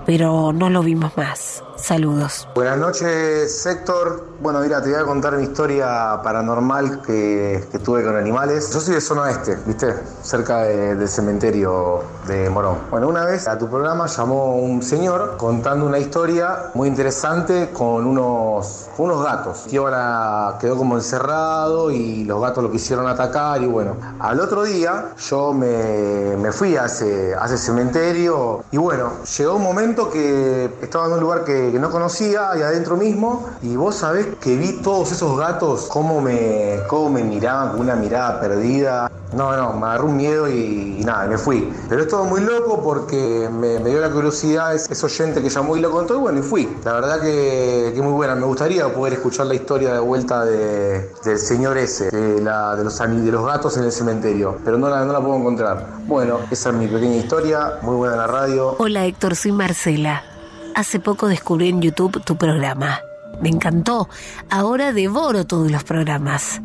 pero 0.06 0.54
no 0.54 0.70
lo 0.70 0.84
vimos 0.84 1.18
más. 1.18 1.64
Saludos. 1.82 2.48
Buenas 2.54 2.78
noches, 2.78 3.66
Héctor. 3.66 4.28
Bueno, 4.40 4.60
mira, 4.60 4.82
te 4.82 4.92
voy 4.92 5.00
a 5.00 5.04
contar 5.06 5.36
mi 5.38 5.44
historia 5.44 6.20
paranormal 6.24 7.02
que, 7.02 7.68
tuve 7.84 8.04
con 8.04 8.16
animales. 8.16 8.72
Yo 8.72 8.80
soy 8.80 8.96
de 8.96 9.02
zona 9.02 9.24
oeste, 9.24 9.58
¿viste? 9.66 9.94
Cerca 10.22 10.64
de- 10.64 10.96
del 10.96 11.08
cementerio 11.10 12.02
de 12.28 12.50
Morón. 12.50 12.78
Bueno, 12.92 13.08
una 13.08 13.26
vez 13.26 13.48
a 13.48 13.58
tu 13.58 13.68
programa 13.68 14.06
llamó 14.08 14.56
un 14.58 14.82
señor 14.84 15.38
contando 15.38 15.86
una 15.86 15.98
historia 16.00 16.72
muy 16.76 16.88
interesante 16.88 17.72
con 17.72 18.06
unos, 18.06 18.88
unos 18.98 19.24
gatos. 19.24 19.66
Que 19.70 19.76
iban 19.76 19.94
a- 19.96 20.58
quedó 20.60 20.78
como 20.78 20.96
encerrado 20.98 21.90
y 21.92 22.24
los 22.26 22.42
gatos 22.42 22.64
lo 22.64 22.72
quisieron 22.72 23.08
atacar 23.08 23.62
y 23.62 23.66
bueno. 23.68 23.96
Al 24.20 24.40
otro 24.40 24.64
día 24.64 25.14
yo 25.18 25.54
me, 25.54 26.38
me 26.38 26.52
fui 26.52 26.78
a 26.78 26.86
ese, 26.86 27.36
a 27.36 27.46
ese 27.46 27.58
cementerio 27.58 28.64
y 28.72 28.78
bueno, 28.78 29.14
llegó 29.38 29.56
un 29.56 29.64
momento 29.64 30.10
que 30.10 30.70
estaba 30.82 31.06
en 31.08 31.14
un 31.14 31.20
lugar 31.20 31.44
que, 31.44 31.71
que 31.72 31.80
no 31.80 31.90
conocía 31.90 32.52
y 32.58 32.62
adentro 32.62 32.98
mismo 32.98 33.50
y 33.62 33.76
vos 33.76 33.96
sabés 33.96 34.28
que 34.40 34.56
vi 34.56 34.74
todos 34.82 35.12
esos 35.12 35.38
gatos 35.38 35.88
cómo 35.90 36.22
me, 36.22 36.80
cómo 36.88 37.10
me 37.10 37.24
miraban 37.24 37.72
con 37.72 37.82
una 37.82 37.96
mirada 37.96 38.40
perdida. 38.40 39.12
No, 39.34 39.56
no, 39.56 39.72
me 39.74 39.86
agarró 39.86 40.08
un 40.08 40.18
miedo 40.18 40.50
y, 40.50 41.00
y 41.00 41.06
me 41.30 41.38
fui. 41.38 41.72
Pero 41.88 42.02
es 42.02 42.08
todo 42.10 42.26
muy 42.26 42.42
loco 42.42 42.82
porque 42.84 43.50
me, 43.50 43.80
me 43.80 43.90
dio 43.90 44.02
la 44.02 44.10
curiosidad 44.10 44.76
ese, 44.76 44.92
ese 44.92 45.06
oyente 45.06 45.42
que 45.42 45.50
llamó 45.50 45.78
y 45.78 45.80
lo 45.80 45.90
contó 45.90 46.16
y 46.16 46.18
bueno, 46.18 46.40
y 46.40 46.42
fui. 46.42 46.78
La 46.84 46.94
verdad 46.94 47.22
que, 47.22 47.94
que 47.96 48.02
muy 48.02 48.12
buena. 48.12 48.36
Me 48.36 48.46
gustaría 48.46 48.94
poder 48.94 49.14
escuchar 49.14 49.46
la 49.46 49.54
historia 49.54 49.94
de 49.94 50.00
vuelta 50.00 50.44
de, 50.44 51.12
del 51.24 51.40
señor 51.40 51.78
ese, 51.78 52.12
de, 52.12 52.42
la, 52.42 52.76
de, 52.76 52.84
los, 52.84 52.98
de 52.98 53.32
los 53.32 53.46
gatos 53.46 53.78
en 53.78 53.86
el 53.86 53.94
cementerio. 53.94 54.58
Pero 54.66 54.78
no 54.78 54.90
la, 54.90 55.06
no 55.06 55.14
la 55.14 55.22
puedo 55.22 55.38
encontrar. 55.38 55.88
Bueno, 56.08 56.40
esa 56.52 56.70
es 56.70 56.76
mi 56.76 56.88
pequeña 56.88 57.16
historia. 57.16 57.80
Muy 57.84 57.96
buena 57.96 58.18
la 58.18 58.28
radio. 58.28 58.76
Hola 58.80 59.06
Héctor, 59.06 59.38
soy 59.38 59.54
Marcela. 59.54 60.31
Hace 60.76 61.00
poco 61.00 61.28
descubrí 61.28 61.70
en 61.70 61.82
YouTube 61.82 62.24
tu 62.24 62.38
programa. 62.38 63.02
Me 63.42 63.50
encantó. 63.50 64.08
Ahora 64.50 64.94
devoro 64.94 65.46
todos 65.46 65.70
los 65.70 65.84
programas. 65.84 66.62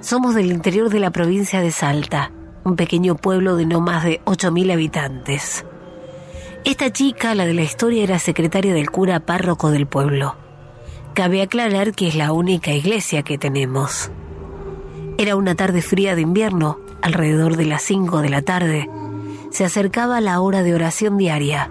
Somos 0.00 0.34
del 0.34 0.50
interior 0.50 0.88
de 0.88 1.00
la 1.00 1.10
provincia 1.10 1.60
de 1.60 1.70
Salta, 1.70 2.30
un 2.64 2.76
pequeño 2.76 3.16
pueblo 3.16 3.56
de 3.56 3.66
no 3.66 3.80
más 3.80 4.04
de 4.04 4.20
8.000 4.24 4.72
habitantes. 4.72 5.64
Esta 6.64 6.92
chica, 6.92 7.34
la 7.34 7.46
de 7.46 7.54
la 7.54 7.62
historia, 7.62 8.04
era 8.04 8.18
secretaria 8.18 8.72
del 8.72 8.90
cura 8.90 9.20
párroco 9.20 9.70
del 9.70 9.86
pueblo. 9.86 10.36
Cabe 11.14 11.42
aclarar 11.42 11.92
que 11.92 12.08
es 12.08 12.14
la 12.14 12.32
única 12.32 12.72
iglesia 12.72 13.22
que 13.22 13.38
tenemos. 13.38 14.10
Era 15.18 15.36
una 15.36 15.54
tarde 15.54 15.82
fría 15.82 16.14
de 16.14 16.22
invierno, 16.22 16.78
alrededor 17.02 17.56
de 17.56 17.66
las 17.66 17.82
5 17.82 18.20
de 18.22 18.28
la 18.28 18.42
tarde. 18.42 18.88
Se 19.50 19.64
acercaba 19.64 20.20
la 20.20 20.40
hora 20.40 20.62
de 20.62 20.74
oración 20.74 21.18
diaria. 21.18 21.70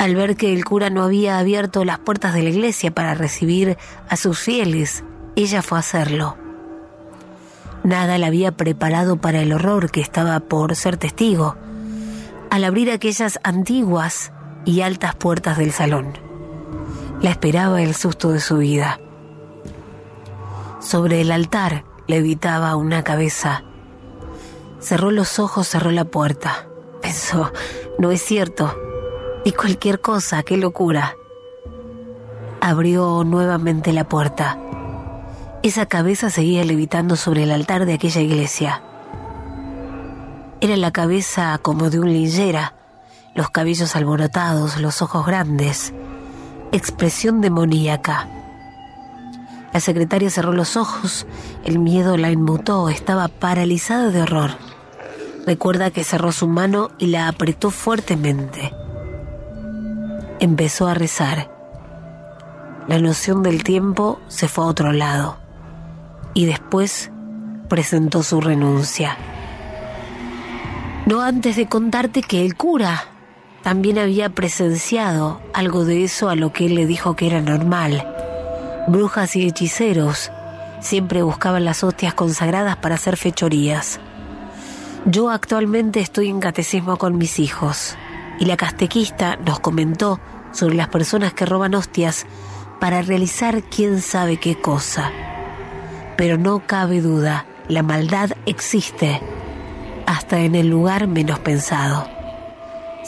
Al 0.00 0.14
ver 0.16 0.34
que 0.34 0.54
el 0.54 0.64
cura 0.64 0.88
no 0.88 1.02
había 1.02 1.38
abierto 1.38 1.84
las 1.84 1.98
puertas 1.98 2.32
de 2.32 2.42
la 2.42 2.48
iglesia 2.48 2.90
para 2.90 3.12
recibir 3.12 3.76
a 4.08 4.16
sus 4.16 4.38
fieles, 4.38 5.04
ella 5.36 5.60
fue 5.60 5.76
a 5.76 5.80
hacerlo. 5.80 6.38
Nada 7.84 8.16
la 8.16 8.28
había 8.28 8.52
preparado 8.52 9.18
para 9.18 9.42
el 9.42 9.52
horror 9.52 9.90
que 9.90 10.00
estaba 10.00 10.40
por 10.40 10.74
ser 10.74 10.96
testigo, 10.96 11.54
al 12.48 12.64
abrir 12.64 12.90
aquellas 12.90 13.40
antiguas 13.42 14.32
y 14.64 14.80
altas 14.80 15.16
puertas 15.16 15.58
del 15.58 15.70
salón. 15.70 16.14
La 17.20 17.28
esperaba 17.28 17.82
el 17.82 17.94
susto 17.94 18.30
de 18.30 18.40
su 18.40 18.56
vida. 18.56 19.00
Sobre 20.80 21.20
el 21.20 21.30
altar 21.30 21.84
levitaba 22.06 22.74
una 22.74 23.04
cabeza. 23.04 23.64
Cerró 24.78 25.10
los 25.10 25.38
ojos, 25.38 25.68
cerró 25.68 25.90
la 25.90 26.06
puerta. 26.06 26.68
Pensó, 27.02 27.52
no 27.98 28.10
es 28.10 28.22
cierto. 28.22 28.74
Y 29.42 29.52
cualquier 29.52 30.00
cosa, 30.00 30.42
qué 30.42 30.58
locura. 30.58 31.16
Abrió 32.60 33.24
nuevamente 33.24 33.92
la 33.92 34.04
puerta. 34.04 34.58
Esa 35.62 35.86
cabeza 35.86 36.28
seguía 36.28 36.62
levitando 36.64 37.16
sobre 37.16 37.44
el 37.44 37.50
altar 37.50 37.86
de 37.86 37.94
aquella 37.94 38.20
iglesia. 38.20 38.82
Era 40.60 40.76
la 40.76 40.90
cabeza 40.90 41.58
como 41.62 41.88
de 41.88 42.00
un 42.00 42.12
linchera, 42.12 42.74
los 43.34 43.48
cabellos 43.48 43.96
alborotados, 43.96 44.78
los 44.78 45.00
ojos 45.00 45.24
grandes, 45.24 45.94
expresión 46.70 47.40
demoníaca. 47.40 48.28
La 49.72 49.80
secretaria 49.80 50.28
cerró 50.28 50.52
los 50.52 50.76
ojos, 50.76 51.26
el 51.64 51.78
miedo 51.78 52.18
la 52.18 52.30
inmutó, 52.30 52.90
estaba 52.90 53.28
paralizada 53.28 54.10
de 54.10 54.20
horror. 54.20 54.50
Recuerda 55.46 55.90
que 55.90 56.04
cerró 56.04 56.30
su 56.30 56.46
mano 56.46 56.90
y 56.98 57.06
la 57.06 57.28
apretó 57.28 57.70
fuertemente. 57.70 58.74
Empezó 60.40 60.88
a 60.88 60.94
rezar. 60.94 61.50
La 62.88 62.98
noción 62.98 63.42
del 63.42 63.62
tiempo 63.62 64.18
se 64.28 64.48
fue 64.48 64.64
a 64.64 64.68
otro 64.68 64.90
lado 64.90 65.36
y 66.32 66.46
después 66.46 67.10
presentó 67.68 68.22
su 68.22 68.40
renuncia. 68.40 69.18
No 71.04 71.20
antes 71.20 71.56
de 71.56 71.66
contarte 71.66 72.22
que 72.22 72.42
el 72.42 72.56
cura 72.56 73.04
también 73.62 73.98
había 73.98 74.30
presenciado 74.30 75.42
algo 75.52 75.84
de 75.84 76.04
eso 76.04 76.30
a 76.30 76.36
lo 76.36 76.54
que 76.54 76.64
él 76.64 76.74
le 76.74 76.86
dijo 76.86 77.16
que 77.16 77.26
era 77.26 77.42
normal. 77.42 78.08
Brujas 78.88 79.36
y 79.36 79.46
hechiceros 79.46 80.32
siempre 80.80 81.20
buscaban 81.20 81.66
las 81.66 81.84
hostias 81.84 82.14
consagradas 82.14 82.76
para 82.76 82.94
hacer 82.94 83.18
fechorías. 83.18 84.00
Yo 85.04 85.28
actualmente 85.28 86.00
estoy 86.00 86.30
en 86.30 86.40
catecismo 86.40 86.96
con 86.96 87.18
mis 87.18 87.38
hijos 87.38 87.98
y 88.40 88.46
la 88.46 88.56
catequista 88.56 89.36
nos 89.36 89.60
comentó 89.60 90.18
sobre 90.50 90.74
las 90.74 90.88
personas 90.88 91.32
que 91.32 91.46
roban 91.46 91.76
hostias 91.76 92.26
para 92.80 93.02
realizar 93.02 93.62
quién 93.62 94.00
sabe 94.00 94.38
qué 94.38 94.60
cosa. 94.60 95.12
Pero 96.16 96.38
no 96.38 96.66
cabe 96.66 97.00
duda, 97.00 97.46
la 97.68 97.84
maldad 97.84 98.30
existe 98.46 99.20
hasta 100.06 100.40
en 100.40 100.56
el 100.56 100.68
lugar 100.68 101.06
menos 101.06 101.38
pensado. 101.38 102.19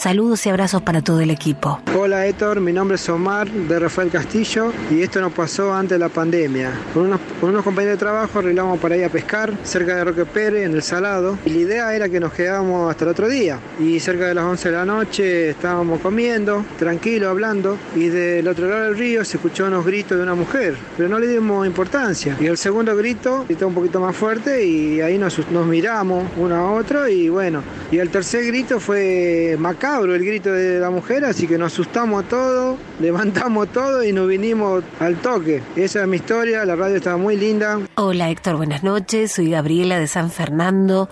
Saludos 0.02 0.44
y 0.46 0.48
abrazos 0.48 0.82
para 0.82 1.00
todo 1.00 1.20
el 1.20 1.30
equipo. 1.30 1.80
Hola 1.96 2.26
Héctor, 2.26 2.60
mi 2.60 2.72
nombre 2.72 2.96
es 2.96 3.08
Omar 3.08 3.48
de 3.48 3.78
Rafael 3.78 4.10
Castillo 4.10 4.72
y 4.90 5.00
esto 5.00 5.20
nos 5.20 5.32
pasó 5.32 5.72
antes 5.72 5.90
de 5.90 6.00
la 6.00 6.08
pandemia. 6.08 6.72
Con 6.92 7.16
unos, 7.40 7.62
compañeros 7.62 7.98
de 7.98 8.00
trabajo 8.00 8.40
arreglamos 8.40 8.80
para 8.80 8.96
ir 8.96 9.04
a 9.04 9.08
pescar 9.10 9.52
cerca 9.62 9.94
de 9.94 10.02
Roque 10.02 10.24
Pérez, 10.24 10.66
en 10.66 10.72
el 10.74 10.82
Salado. 10.82 11.38
Y 11.46 11.50
la 11.50 11.58
idea 11.58 11.94
era 11.94 12.08
que 12.08 12.18
nos 12.18 12.32
quedábamos 12.32 12.90
hasta 12.90 13.04
el 13.04 13.10
otro 13.12 13.28
día. 13.28 13.60
Y 13.78 14.00
cerca 14.00 14.26
de 14.26 14.34
las 14.34 14.44
11 14.44 14.70
de 14.70 14.76
la 14.76 14.84
noche 14.84 15.50
estábamos 15.50 16.00
comiendo, 16.00 16.64
tranquilo, 16.80 17.30
hablando. 17.30 17.78
Y 17.94 18.08
del 18.08 18.48
otro 18.48 18.68
lado 18.68 18.86
del 18.86 18.98
río 18.98 19.24
se 19.24 19.36
escuchó 19.36 19.66
unos 19.66 19.86
gritos 19.86 20.16
de 20.16 20.24
una 20.24 20.34
mujer, 20.34 20.74
pero 20.96 21.08
no 21.08 21.20
le 21.20 21.28
dimos 21.28 21.64
importancia. 21.64 22.36
Y 22.40 22.46
el 22.46 22.58
segundo 22.58 22.96
grito 22.96 23.44
gritó 23.46 23.68
un 23.68 23.74
poquito 23.74 24.00
más 24.00 24.16
fuerte 24.16 24.66
y 24.66 25.00
ahí 25.00 25.16
nos, 25.16 25.38
nos 25.52 25.64
miramos 25.64 26.24
uno 26.38 26.56
a 26.56 26.72
otro 26.72 27.06
y 27.06 27.28
bueno. 27.28 27.62
Y 27.92 27.98
el 27.98 28.10
tercer 28.10 28.44
grito 28.46 28.80
fue 28.80 29.56
macabro 29.92 30.14
el 30.14 30.24
grito 30.24 30.50
de 30.50 30.80
la 30.80 30.88
mujer, 30.88 31.22
así 31.26 31.46
que 31.46 31.58
nos 31.58 31.74
asustamos 31.74 32.26
todos, 32.26 32.78
levantamos 33.00 33.68
todo 33.68 34.02
y 34.02 34.10
nos 34.10 34.26
vinimos 34.26 34.82
al 34.98 35.16
toque. 35.16 35.62
Esa 35.76 36.00
es 36.00 36.08
mi 36.08 36.16
historia, 36.16 36.64
la 36.64 36.76
radio 36.76 36.96
estaba 36.96 37.18
muy 37.18 37.36
linda. 37.36 37.78
Hola 37.96 38.30
Héctor, 38.30 38.56
buenas 38.56 38.82
noches, 38.82 39.32
soy 39.32 39.50
Gabriela 39.50 39.98
de 39.98 40.06
San 40.06 40.30
Fernando. 40.30 41.10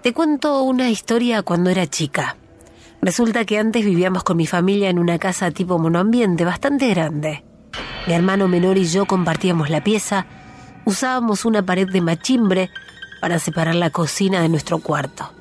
Te 0.00 0.12
cuento 0.12 0.62
una 0.62 0.90
historia 0.90 1.42
cuando 1.42 1.70
era 1.70 1.88
chica. 1.88 2.36
Resulta 3.02 3.44
que 3.44 3.58
antes 3.58 3.84
vivíamos 3.84 4.22
con 4.22 4.36
mi 4.36 4.46
familia 4.46 4.90
en 4.90 5.00
una 5.00 5.18
casa 5.18 5.50
tipo 5.50 5.80
monoambiente 5.80 6.44
bastante 6.44 6.90
grande. 6.90 7.42
Mi 8.06 8.14
hermano 8.14 8.46
menor 8.46 8.78
y 8.78 8.84
yo 8.84 9.06
compartíamos 9.06 9.70
la 9.70 9.82
pieza, 9.82 10.26
usábamos 10.84 11.44
una 11.44 11.66
pared 11.66 11.88
de 11.88 12.00
machimbre 12.00 12.70
para 13.20 13.40
separar 13.40 13.74
la 13.74 13.90
cocina 13.90 14.40
de 14.40 14.48
nuestro 14.48 14.78
cuarto. 14.78 15.32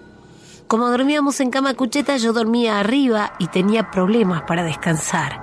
Como 0.73 0.89
dormíamos 0.89 1.39
en 1.39 1.51
cama 1.51 1.75
cucheta, 1.75 2.17
yo 2.17 2.33
dormía 2.33 2.79
arriba 2.79 3.33
y 3.37 3.45
tenía 3.45 3.91
problemas 3.91 4.41
para 4.41 4.63
descansar. 4.63 5.39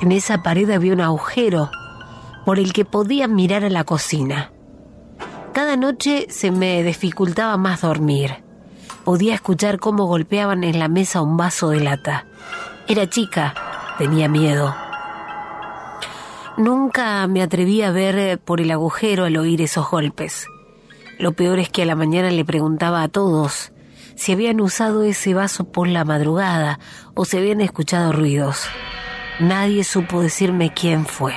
En 0.00 0.12
esa 0.12 0.44
pared 0.44 0.70
había 0.70 0.92
un 0.92 1.00
agujero 1.00 1.72
por 2.44 2.60
el 2.60 2.72
que 2.72 2.84
podía 2.84 3.26
mirar 3.26 3.64
a 3.64 3.68
la 3.68 3.82
cocina. 3.82 4.52
Cada 5.52 5.76
noche 5.76 6.28
se 6.30 6.52
me 6.52 6.84
dificultaba 6.84 7.56
más 7.56 7.80
dormir. 7.80 8.44
Podía 9.02 9.34
escuchar 9.34 9.80
cómo 9.80 10.04
golpeaban 10.04 10.62
en 10.62 10.78
la 10.78 10.86
mesa 10.86 11.20
un 11.20 11.36
vaso 11.36 11.70
de 11.70 11.80
lata. 11.80 12.26
Era 12.86 13.10
chica, 13.10 13.54
tenía 13.98 14.28
miedo. 14.28 14.72
Nunca 16.56 17.26
me 17.26 17.42
atreví 17.42 17.82
a 17.82 17.90
ver 17.90 18.38
por 18.38 18.60
el 18.60 18.70
agujero 18.70 19.24
al 19.24 19.36
oír 19.36 19.62
esos 19.62 19.90
golpes. 19.90 20.46
Lo 21.18 21.32
peor 21.32 21.58
es 21.58 21.70
que 21.70 21.82
a 21.82 21.86
la 21.86 21.96
mañana 21.96 22.30
le 22.30 22.44
preguntaba 22.44 23.02
a 23.02 23.08
todos 23.08 23.72
si 24.18 24.32
habían 24.32 24.60
usado 24.60 25.04
ese 25.04 25.32
vaso 25.32 25.70
por 25.70 25.86
la 25.86 26.04
madrugada 26.04 26.80
o 27.14 27.24
se 27.24 27.38
habían 27.38 27.60
escuchado 27.60 28.12
ruidos. 28.12 28.68
Nadie 29.38 29.84
supo 29.84 30.20
decirme 30.20 30.72
quién 30.74 31.06
fue. 31.06 31.34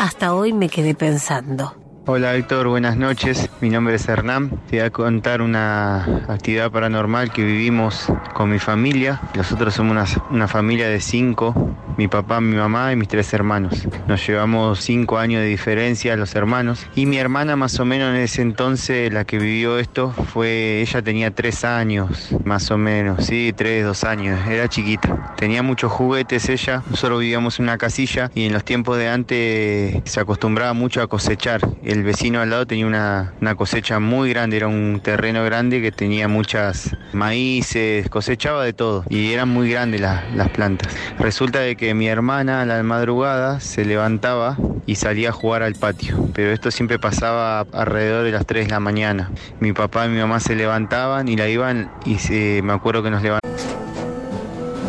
Hasta 0.00 0.34
hoy 0.34 0.52
me 0.52 0.68
quedé 0.68 0.96
pensando. 0.96 1.76
Hola 2.04 2.34
Héctor, 2.34 2.66
buenas 2.66 2.96
noches. 2.96 3.48
Mi 3.60 3.70
nombre 3.70 3.94
es 3.94 4.08
Hernán. 4.08 4.50
Te 4.68 4.78
voy 4.78 4.86
a 4.86 4.90
contar 4.90 5.40
una 5.40 6.24
actividad 6.26 6.72
paranormal 6.72 7.30
que 7.30 7.44
vivimos 7.44 8.06
con 8.34 8.50
mi 8.50 8.58
familia. 8.58 9.20
Nosotros 9.36 9.72
somos 9.72 9.92
una, 9.92 10.04
una, 10.30 10.48
familia 10.48 10.88
de 10.88 11.00
cinco, 11.00 11.54
mi 11.96 12.08
papá, 12.08 12.40
mi 12.40 12.56
mamá 12.56 12.92
y 12.92 12.96
mis 12.96 13.08
tres 13.08 13.32
hermanos. 13.32 13.86
Nos 14.06 14.26
llevamos 14.26 14.80
cinco 14.80 15.18
años 15.18 15.40
de 15.40 15.46
diferencia 15.46 16.16
los 16.16 16.34
hermanos. 16.34 16.86
Y 16.94 17.06
mi 17.06 17.18
hermana 17.18 17.56
más 17.56 17.78
o 17.80 17.84
menos 17.84 18.14
en 18.14 18.20
ese 18.22 18.42
entonces, 18.42 19.12
la 19.12 19.24
que 19.24 19.38
vivió 19.38 19.78
esto, 19.78 20.12
fue, 20.12 20.80
ella 20.80 21.02
tenía 21.02 21.30
tres 21.30 21.64
años, 21.64 22.30
más 22.44 22.70
o 22.70 22.78
menos, 22.78 23.26
sí, 23.26 23.52
tres, 23.56 23.84
dos 23.84 24.04
años. 24.04 24.40
Era 24.48 24.68
chiquita. 24.68 25.34
Tenía 25.36 25.62
muchos 25.62 25.92
juguetes 25.92 26.48
ella. 26.48 26.82
Nosotros 26.90 27.20
vivíamos 27.20 27.58
en 27.58 27.64
una 27.64 27.78
casilla 27.78 28.30
y 28.34 28.46
en 28.46 28.52
los 28.52 28.64
tiempos 28.64 28.98
de 28.98 29.08
antes 29.08 30.02
se 30.04 30.20
acostumbraba 30.20 30.72
mucho 30.72 31.02
a 31.02 31.06
cosechar 31.06 31.60
el 31.82 32.02
vecino 32.02 32.40
al 32.40 32.50
lado 32.50 32.66
tenía 32.66 32.86
una, 32.86 33.34
una, 33.40 33.54
cosecha 33.54 33.98
muy 33.98 34.30
grande, 34.30 34.56
era 34.56 34.68
un 34.68 35.00
terreno 35.02 35.44
grande 35.44 35.82
que 35.82 35.90
tenía 35.92 36.28
muchas 36.28 36.96
maíces, 37.12 38.08
cosechaba 38.08 38.64
de 38.64 38.72
todo 38.72 39.04
y 39.08 39.32
eran 39.32 39.48
muy 39.48 39.70
grandes 39.70 40.00
las, 40.00 40.22
las 40.34 40.48
plantas. 40.50 40.94
Resulta 41.18 41.60
de 41.60 41.76
que 41.76 41.81
mi 41.94 42.06
hermana 42.06 42.62
a 42.62 42.64
la 42.64 42.80
madrugada 42.84 43.58
se 43.58 43.84
levantaba 43.84 44.56
y 44.86 44.94
salía 44.94 45.30
a 45.30 45.32
jugar 45.32 45.64
al 45.64 45.74
patio, 45.74 46.28
pero 46.32 46.52
esto 46.52 46.70
siempre 46.70 47.00
pasaba 47.00 47.66
alrededor 47.72 48.24
de 48.24 48.30
las 48.30 48.46
3 48.46 48.66
de 48.66 48.70
la 48.70 48.78
mañana. 48.78 49.32
Mi 49.58 49.72
papá 49.72 50.06
y 50.06 50.10
mi 50.10 50.18
mamá 50.20 50.38
se 50.38 50.54
levantaban 50.54 51.26
y 51.26 51.36
la 51.36 51.48
iban 51.48 51.92
y 52.06 52.18
se, 52.18 52.62
me 52.62 52.72
acuerdo 52.72 53.02
que 53.02 53.10
nos 53.10 53.22
levantaban. 53.22 53.56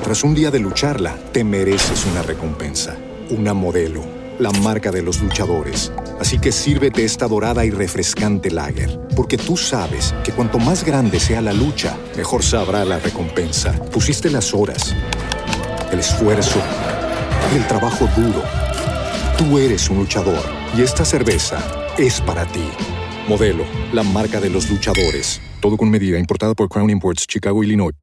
Tras 0.03 0.23
un 0.23 0.35
día 0.35 0.51
de 0.51 0.59
lucharla, 0.59 1.15
te 1.31 1.43
mereces 1.43 2.05
una 2.05 2.21
recompensa, 2.21 2.95
una 3.31 3.55
modelo, 3.55 4.03
la 4.37 4.51
marca 4.51 4.91
de 4.91 5.01
los 5.01 5.19
luchadores. 5.19 5.91
Así 6.19 6.37
que 6.37 6.51
sírvete 6.51 7.03
esta 7.03 7.27
dorada 7.27 7.65
y 7.65 7.71
refrescante 7.71 8.51
lager, 8.51 8.99
porque 9.15 9.37
tú 9.37 9.57
sabes 9.57 10.13
que 10.23 10.31
cuanto 10.31 10.59
más 10.59 10.83
grande 10.83 11.19
sea 11.19 11.41
la 11.41 11.53
lucha, 11.53 11.97
mejor 12.15 12.43
sabrá 12.43 12.85
la 12.85 12.99
recompensa. 12.99 13.73
Pusiste 13.91 14.29
las 14.29 14.53
horas, 14.53 14.95
el 15.93 15.99
esfuerzo, 15.99 16.59
el 17.55 17.67
trabajo 17.67 18.07
duro. 18.17 18.43
Tú 19.37 19.59
eres 19.59 19.89
un 19.89 19.97
luchador 19.97 20.43
y 20.75 20.81
esta 20.81 21.05
cerveza 21.05 21.59
es 21.97 22.19
para 22.21 22.45
ti. 22.45 22.67
Modelo, 23.27 23.63
la 23.93 24.03
marca 24.03 24.41
de 24.41 24.49
los 24.49 24.69
luchadores. 24.69 25.39
Todo 25.61 25.77
con 25.77 25.89
medida, 25.89 26.17
importada 26.17 26.55
por 26.55 26.67
Crown 26.67 26.89
Imports, 26.89 27.27
Chicago, 27.27 27.63
Illinois. 27.63 28.02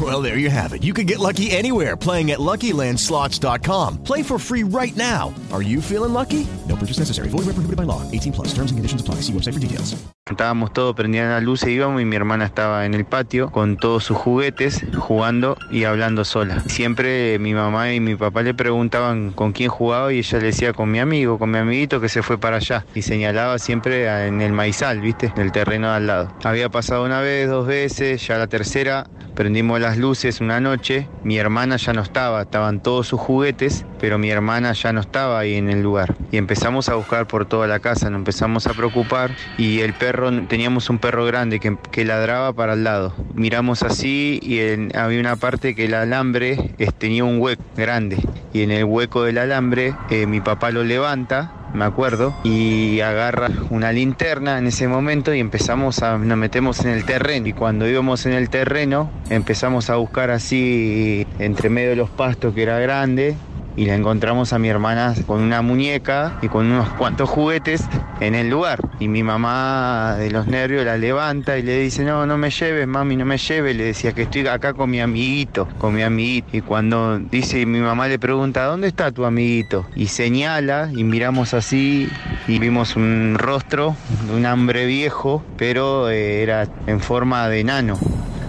Well, 0.00 0.22
there 0.22 0.38
you 0.38 0.48
have 0.48 0.72
it. 0.72 0.82
You 0.82 0.94
can 0.94 1.04
get 1.04 1.18
lucky 1.18 1.50
anywhere 1.50 1.96
playing 1.96 2.30
at 2.30 2.38
LuckyLandSlots.com. 2.38 4.04
Play 4.04 4.22
for 4.22 4.38
free 4.38 4.62
right 4.62 4.96
now. 4.96 5.34
Are 5.52 5.62
you 5.62 5.82
feeling 5.82 6.14
lucky? 6.14 6.46
No 6.68 6.76
purchase 6.76 7.00
necessary. 7.00 7.28
Void 7.28 7.44
where 7.44 7.54
prohibited 7.58 7.76
by 7.76 7.82
law. 7.82 8.08
18 8.10 8.32
plus. 8.32 8.48
Terms 8.54 8.70
and 8.70 8.78
conditions 8.78 9.00
apply. 9.00 9.16
See 9.16 9.32
website 9.32 9.54
for 9.54 9.60
details. 9.60 10.00
Las 10.30 11.42
luces, 11.42 11.70
íbamos 11.70 12.00
y 12.00 12.04
mi 12.04 12.14
hermana 12.14 12.44
estaba 12.44 12.86
en 12.86 12.94
el 12.94 13.04
patio 13.04 13.50
con 13.50 13.76
todos 13.76 14.04
sus 14.04 14.16
juguetes, 14.16 14.84
jugando 14.96 15.56
y 15.72 15.84
hablando 15.84 16.24
sola. 16.24 16.60
Siempre 16.60 17.38
mi 17.40 17.52
mamá 17.52 17.92
y 17.92 17.98
mi 17.98 18.14
papá 18.14 18.42
le 18.42 18.54
preguntaban 18.54 19.32
con 19.32 19.52
quién 19.52 19.70
jugaba 19.70 20.12
y 20.12 20.18
ella 20.18 20.38
le 20.38 20.44
decía 20.46 20.72
con 20.72 20.90
mi 20.90 21.00
amigo, 21.00 21.36
con 21.38 21.50
mi 21.50 21.58
amiguito 21.58 22.00
que 22.00 22.08
se 22.08 22.22
fue 22.22 22.38
para 22.38 22.58
allá. 22.58 22.84
Y 22.94 23.02
señalaba 23.02 23.58
siempre 23.58 24.06
en 24.28 24.40
el 24.40 24.52
maizal, 24.52 25.00
¿viste? 25.00 25.32
En 25.34 25.42
el 25.42 25.50
terreno 25.50 25.88
de 25.88 25.96
al 25.96 26.06
lado. 26.06 26.32
Había 26.44 26.68
pasado 26.68 27.04
una 27.04 27.20
vez, 27.20 27.48
dos 27.48 27.66
veces, 27.66 28.24
ya 28.24 28.38
la 28.38 28.46
tercera 28.46 29.08
prendimos 29.40 29.80
las 29.80 29.96
luces 29.96 30.42
una 30.42 30.60
noche, 30.60 31.08
mi 31.24 31.38
hermana 31.38 31.78
ya 31.78 31.94
no 31.94 32.02
estaba, 32.02 32.42
estaban 32.42 32.82
todos 32.82 33.06
sus 33.06 33.18
juguetes, 33.18 33.86
pero 33.98 34.18
mi 34.18 34.28
hermana 34.28 34.74
ya 34.74 34.92
no 34.92 35.00
estaba 35.00 35.38
ahí 35.38 35.54
en 35.54 35.70
el 35.70 35.80
lugar. 35.80 36.14
Y 36.30 36.36
empezamos 36.36 36.90
a 36.90 36.96
buscar 36.96 37.26
por 37.26 37.46
toda 37.46 37.66
la 37.66 37.80
casa, 37.80 38.10
nos 38.10 38.18
empezamos 38.18 38.66
a 38.66 38.74
preocupar 38.74 39.34
y 39.56 39.80
el 39.80 39.94
perro, 39.94 40.30
teníamos 40.42 40.90
un 40.90 40.98
perro 40.98 41.24
grande 41.24 41.58
que, 41.58 41.78
que 41.90 42.04
ladraba 42.04 42.52
para 42.52 42.74
el 42.74 42.84
lado. 42.84 43.14
Miramos 43.32 43.82
así 43.82 44.40
y 44.42 44.58
en, 44.58 44.94
había 44.94 45.18
una 45.20 45.36
parte 45.36 45.74
que 45.74 45.86
el 45.86 45.94
alambre 45.94 46.74
eh, 46.76 46.90
tenía 46.98 47.24
un 47.24 47.40
hueco 47.40 47.64
grande 47.78 48.18
y 48.52 48.60
en 48.60 48.70
el 48.70 48.84
hueco 48.84 49.22
del 49.22 49.38
alambre 49.38 49.94
eh, 50.10 50.26
mi 50.26 50.42
papá 50.42 50.70
lo 50.70 50.84
levanta 50.84 51.59
me 51.74 51.84
acuerdo, 51.84 52.34
y 52.44 53.00
agarra 53.00 53.48
una 53.70 53.92
linterna 53.92 54.58
en 54.58 54.66
ese 54.66 54.88
momento 54.88 55.34
y 55.34 55.40
empezamos 55.40 56.02
a, 56.02 56.18
nos 56.18 56.38
metemos 56.38 56.84
en 56.84 56.90
el 56.90 57.04
terreno. 57.04 57.48
Y 57.48 57.52
cuando 57.52 57.88
íbamos 57.88 58.26
en 58.26 58.32
el 58.32 58.48
terreno, 58.50 59.10
empezamos 59.30 59.90
a 59.90 59.96
buscar 59.96 60.30
así 60.30 61.26
entre 61.38 61.70
medio 61.70 61.90
de 61.90 61.96
los 61.96 62.10
pastos 62.10 62.54
que 62.54 62.62
era 62.62 62.78
grande. 62.78 63.36
Y 63.80 63.86
la 63.86 63.94
encontramos 63.94 64.52
a 64.52 64.58
mi 64.58 64.68
hermana 64.68 65.14
con 65.26 65.40
una 65.40 65.62
muñeca 65.62 66.34
y 66.42 66.48
con 66.48 66.66
unos 66.66 66.90
cuantos 66.90 67.30
juguetes 67.30 67.88
en 68.20 68.34
el 68.34 68.50
lugar. 68.50 68.78
Y 68.98 69.08
mi 69.08 69.22
mamá 69.22 70.16
de 70.18 70.30
los 70.30 70.46
nervios 70.46 70.84
la 70.84 70.98
levanta 70.98 71.56
y 71.56 71.62
le 71.62 71.80
dice, 71.80 72.04
no, 72.04 72.26
no 72.26 72.36
me 72.36 72.50
lleves, 72.50 72.86
mami, 72.86 73.16
no 73.16 73.24
me 73.24 73.38
lleves. 73.38 73.74
Le 73.74 73.84
decía 73.84 74.12
que 74.12 74.24
estoy 74.24 74.46
acá 74.48 74.74
con 74.74 74.90
mi 74.90 75.00
amiguito, 75.00 75.66
con 75.78 75.94
mi 75.94 76.02
amiguito. 76.02 76.58
Y 76.58 76.60
cuando 76.60 77.18
dice, 77.20 77.64
mi 77.64 77.80
mamá 77.80 78.06
le 78.06 78.18
pregunta, 78.18 78.64
¿dónde 78.64 78.86
está 78.86 79.12
tu 79.12 79.24
amiguito? 79.24 79.86
Y 79.96 80.08
señala 80.08 80.90
y 80.94 81.02
miramos 81.02 81.54
así 81.54 82.06
y 82.48 82.58
vimos 82.58 82.96
un 82.96 83.36
rostro 83.38 83.96
de 84.26 84.36
un 84.36 84.44
hambre 84.44 84.84
viejo, 84.84 85.42
pero 85.56 86.10
eh, 86.10 86.42
era 86.42 86.68
en 86.86 87.00
forma 87.00 87.48
de 87.48 87.64
nano, 87.64 87.98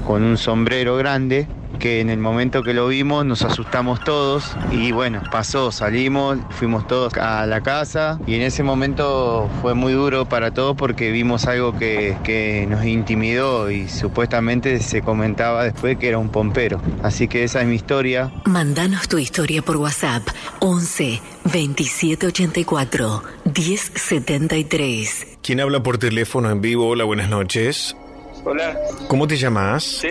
con 0.06 0.24
un 0.24 0.38
sombrero 0.38 0.98
grande 0.98 1.48
que 1.82 1.99
en 1.99 2.12
el 2.12 2.20
momento 2.20 2.62
que 2.62 2.74
lo 2.76 2.88
vimos 2.88 3.26
nos 3.26 3.41
asustamos 3.41 4.03
todos 4.03 4.56
y 4.72 4.91
bueno, 4.91 5.24
pasó, 5.32 5.72
salimos, 5.72 6.38
fuimos 6.52 6.86
todos 6.88 7.16
a 7.16 7.45
la 7.48 7.62
casa 7.62 8.20
y 8.28 8.36
en 8.36 8.44
ese 8.44 8.62
momento 8.62 9.49
fue 9.62 9.74
muy 9.74 9.94
duro 9.94 10.26
para 10.26 10.53
todos 10.53 10.78
porque 10.78 11.12
vimos 11.12 11.48
algo 11.48 11.76
que, 11.78 12.16
que 12.24 12.68
nos 12.70 12.86
intimidó 12.86 13.72
y 13.72 13.90
supuestamente 13.90 14.80
se 14.80 15.02
comentaba 15.02 15.64
después 15.64 15.98
que 15.98 16.08
era 16.08 16.20
un 16.20 16.30
pompero. 16.30 16.80
Así 17.02 17.28
que 17.28 17.44
esa 17.44 17.62
es 17.62 17.68
mi 17.68 17.76
historia. 17.76 18.32
Mandanos 18.45 19.08
tu 19.08 19.18
historia 19.18 19.64
por 19.64 19.78
WhatsApp 19.78 20.22
11 20.60 21.20
2784 21.45 23.24
1073. 23.56 25.40
¿Quién 25.41 25.60
habla 25.60 25.82
por 25.82 25.98
teléfono 25.98 26.52
en 26.52 26.62
vivo? 26.62 26.90
Hola, 26.90 27.06
buenas 27.06 27.30
noches. 27.30 27.95
Hola. 28.44 28.78
¿Cómo 29.08 29.28
te 29.28 29.36
llamas? 29.38 29.84
Sí. 29.84 30.08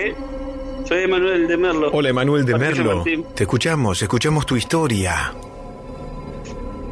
Soy 0.90 1.04
Emanuel 1.04 1.46
de 1.46 1.56
Merlo. 1.56 1.88
Hola, 1.92 2.08
Emanuel 2.08 2.44
de 2.44 2.58
Merlo. 2.58 2.96
Martín. 2.96 3.24
Te 3.36 3.44
escuchamos, 3.44 4.02
escuchamos 4.02 4.44
tu 4.44 4.56
historia. 4.56 5.32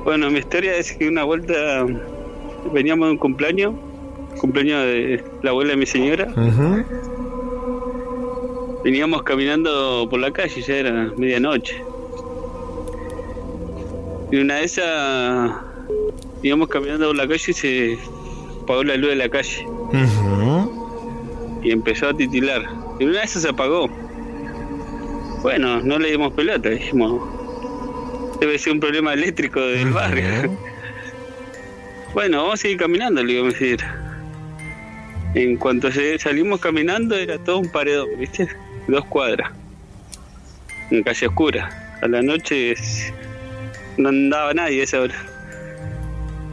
Bueno, 0.05 0.31
mi 0.31 0.39
historia 0.39 0.77
es 0.77 0.93
que 0.93 1.09
una 1.09 1.25
vuelta 1.25 1.85
veníamos 2.73 3.09
de 3.09 3.13
un 3.15 3.19
cumpleaños, 3.19 3.75
cumpleaños 4.41 4.85
de 4.85 5.25
la 5.43 5.51
abuela 5.51 5.73
de 5.73 5.79
mi 5.79 5.87
señora. 5.87 6.29
Veníamos 8.85 9.25
caminando 9.25 10.07
por 10.09 10.21
la 10.21 10.31
calle, 10.31 10.63
ya 10.63 10.77
era 10.77 11.13
medianoche. 11.17 11.83
Y 14.31 14.37
una 14.37 14.59
de 14.59 14.65
esas 14.65 15.51
íbamos 16.45 16.69
caminando 16.69 17.09
por 17.09 17.17
la 17.17 17.27
calle 17.27 17.45
y 17.49 17.53
se 17.53 17.99
apagó 18.63 18.85
la 18.85 18.95
luz 18.95 19.11
de 19.11 19.17
la 19.17 19.29
calle. 19.29 19.67
Y 21.65 21.73
empezó 21.73 22.11
a 22.11 22.15
titilar. 22.15 22.87
Y 22.99 23.05
una 23.05 23.21
vez 23.21 23.31
se 23.31 23.49
apagó. 23.49 23.89
Bueno, 25.43 25.81
no 25.81 25.99
le 25.99 26.11
dimos 26.11 26.33
pelota, 26.33 26.69
dijimos. 26.69 27.23
Debe 28.41 28.59
ser 28.59 28.73
un 28.73 28.81
problema 28.81 29.15
eléctrico 29.15 29.61
del 29.61 29.91
barrio. 29.91 30.25
bueno, 32.15 32.39
vamos 32.39 32.55
a 32.55 32.57
seguir 32.63 32.79
caminando, 32.79 33.23
le 33.23 33.35
digo 33.35 33.47
a 33.47 33.51
señora. 33.53 34.05
En 35.35 35.57
cuanto 35.57 35.89
salimos 36.19 36.61
caminando, 36.61 37.15
era 37.15 37.39
todo 37.39 37.59
un 37.59 37.71
paredón, 37.71 38.09
¿viste? 38.19 38.49
Dos 38.89 39.05
cuadras. 39.05 39.53
En 40.91 41.03
calle 41.03 41.27
oscura. 41.27 41.99
A 42.03 42.09
la 42.09 42.23
noche 42.23 42.75
no 43.97 44.09
andaba 44.09 44.55
nadie 44.55 44.81
a 44.81 44.85
esa 44.85 45.01
hora. 45.01 45.15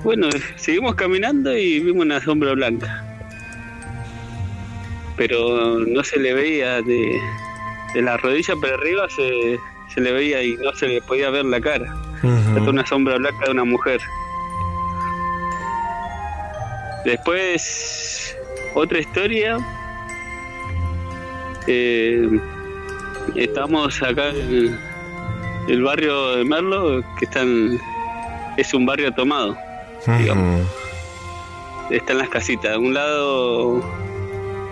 Bueno, 0.04 0.30
seguimos 0.58 0.96
caminando 0.96 1.58
y 1.58 1.80
vimos 1.80 2.06
una 2.06 2.22
sombra 2.22 2.54
blanca 2.54 3.05
pero 5.18 5.80
no 5.80 6.04
se 6.04 6.20
le 6.20 6.34
veía 6.34 6.82
de, 6.82 7.20
de 7.94 8.02
la 8.02 8.18
rodilla 8.18 8.56
para 8.56 8.76
arriba 8.76 9.08
se, 9.10 9.60
se 9.94 10.02
le 10.02 10.12
veía 10.12 10.44
y 10.44 10.56
no 10.58 10.74
se 10.74 10.88
le 10.88 11.02
podía 11.02 11.30
ver 11.30 11.46
la 11.46 11.62
cara. 11.62 11.94
Era 12.24 12.70
una 12.70 12.86
sombra 12.86 13.18
blanca 13.18 13.46
de 13.46 13.52
una 13.52 13.66
mujer. 13.66 14.02
Después 17.06 18.36
otra 18.74 19.00
historia. 19.00 19.58
Eh, 21.68 22.40
estamos 23.36 24.02
acá 24.04 24.30
en 24.30 24.78
el 25.68 25.82
barrio 25.82 26.36
de 26.36 26.46
Merlo 26.46 27.04
que 27.18 27.26
están 27.26 27.80
es 28.56 28.72
un 28.76 28.86
barrio 28.86 29.12
tomado 29.14 29.58
digamos. 30.20 30.62
Están 31.90 32.20
las 32.20 32.30
casitas 32.30 32.72
de 32.72 32.78
un 32.78 32.94
lado 32.94 33.84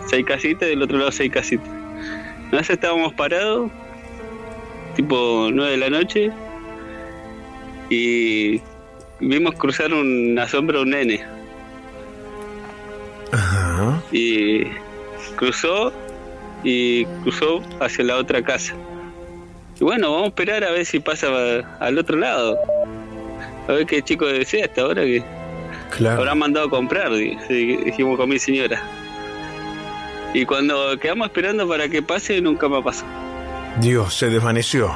seis 0.07 0.25
casitas 0.25 0.67
y 0.67 0.71
del 0.71 0.81
otro 0.83 0.97
lado 0.97 1.11
seis 1.11 1.31
casitas. 1.31 1.67
Vez 2.51 2.69
estábamos 2.69 3.13
parados, 3.13 3.71
tipo 4.95 5.49
nueve 5.51 5.71
de 5.71 5.77
la 5.77 5.89
noche, 5.89 6.31
y 7.89 8.61
vimos 9.19 9.55
cruzar 9.55 9.93
una 9.93 10.47
sombra 10.47 10.81
un 10.81 10.89
nene. 10.91 11.23
Y 14.11 14.63
cruzó 15.35 15.91
y 16.63 17.05
cruzó 17.23 17.61
hacia 17.79 18.03
la 18.05 18.17
otra 18.17 18.43
casa. 18.43 18.73
Y 19.79 19.83
bueno, 19.83 20.11
vamos 20.11 20.25
a 20.25 20.27
esperar 20.27 20.63
a 20.63 20.71
ver 20.71 20.85
si 20.85 20.99
pasa 20.99 21.27
al 21.79 21.97
otro 21.97 22.17
lado. 22.17 22.57
A 23.67 23.71
ver 23.73 23.85
qué 23.87 24.01
chico 24.01 24.27
desea 24.27 24.65
hasta 24.65 24.81
ahora 24.81 25.03
que 25.03 25.23
Claro. 25.97 26.19
habrá 26.21 26.35
mandado 26.35 26.67
a 26.67 26.69
comprar, 26.69 27.11
di- 27.13 27.35
di- 27.49 27.77
dijimos 27.77 28.17
con 28.17 28.29
mi 28.29 28.37
señora. 28.39 28.81
Y 30.33 30.45
cuando 30.45 30.97
quedamos 30.99 31.27
esperando 31.27 31.67
para 31.67 31.87
que 31.87 32.01
pase, 32.01 32.41
nunca 32.41 32.67
me 32.67 32.81
pasó. 32.81 33.05
Dios, 33.79 34.13
se 34.13 34.29
desvaneció. 34.29 34.93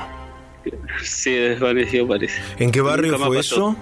Se 1.04 1.30
desvaneció, 1.30 2.08
parece. 2.08 2.42
¿En 2.58 2.72
qué 2.72 2.82
barrio 2.82 3.18
fue 3.18 3.38
pasó. 3.38 3.40
eso? 3.40 3.76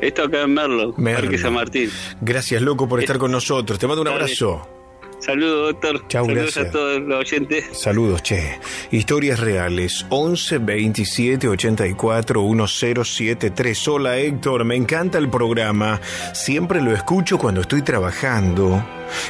Esto 0.00 0.24
acá 0.24 0.42
en 0.42 0.54
Merlo, 0.54 0.94
Merlo. 0.96 1.22
Parque 1.22 1.38
San 1.38 1.54
Martín. 1.54 1.90
Gracias, 2.20 2.62
loco, 2.62 2.88
por 2.88 3.00
estar 3.00 3.18
con 3.18 3.32
nosotros. 3.32 3.78
Te 3.78 3.86
mando 3.86 4.02
un 4.02 4.08
abrazo. 4.08 4.77
Saludos, 5.20 5.72
doctor. 5.72 6.06
Chau, 6.08 6.26
Saludos 6.26 6.54
gracias. 6.54 6.66
a 6.66 6.70
todos 6.70 7.00
los 7.00 7.18
oyentes. 7.20 7.64
Saludos, 7.72 8.22
che. 8.22 8.58
Historias 8.92 9.40
reales. 9.40 10.06
11 10.10 10.58
27 10.58 11.48
84 11.48 12.42
1073. 12.42 13.88
Hola, 13.88 14.16
Héctor. 14.18 14.64
Me 14.64 14.76
encanta 14.76 15.18
el 15.18 15.28
programa. 15.28 16.00
Siempre 16.34 16.80
lo 16.80 16.92
escucho 16.94 17.36
cuando 17.38 17.60
estoy 17.62 17.82
trabajando 17.82 18.84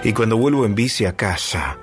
y 0.05 0.13
cuando 0.13 0.37
vuelvo 0.37 0.67
en 0.67 0.75
bici 0.75 1.07
a 1.07 1.17
casa. 1.17 1.79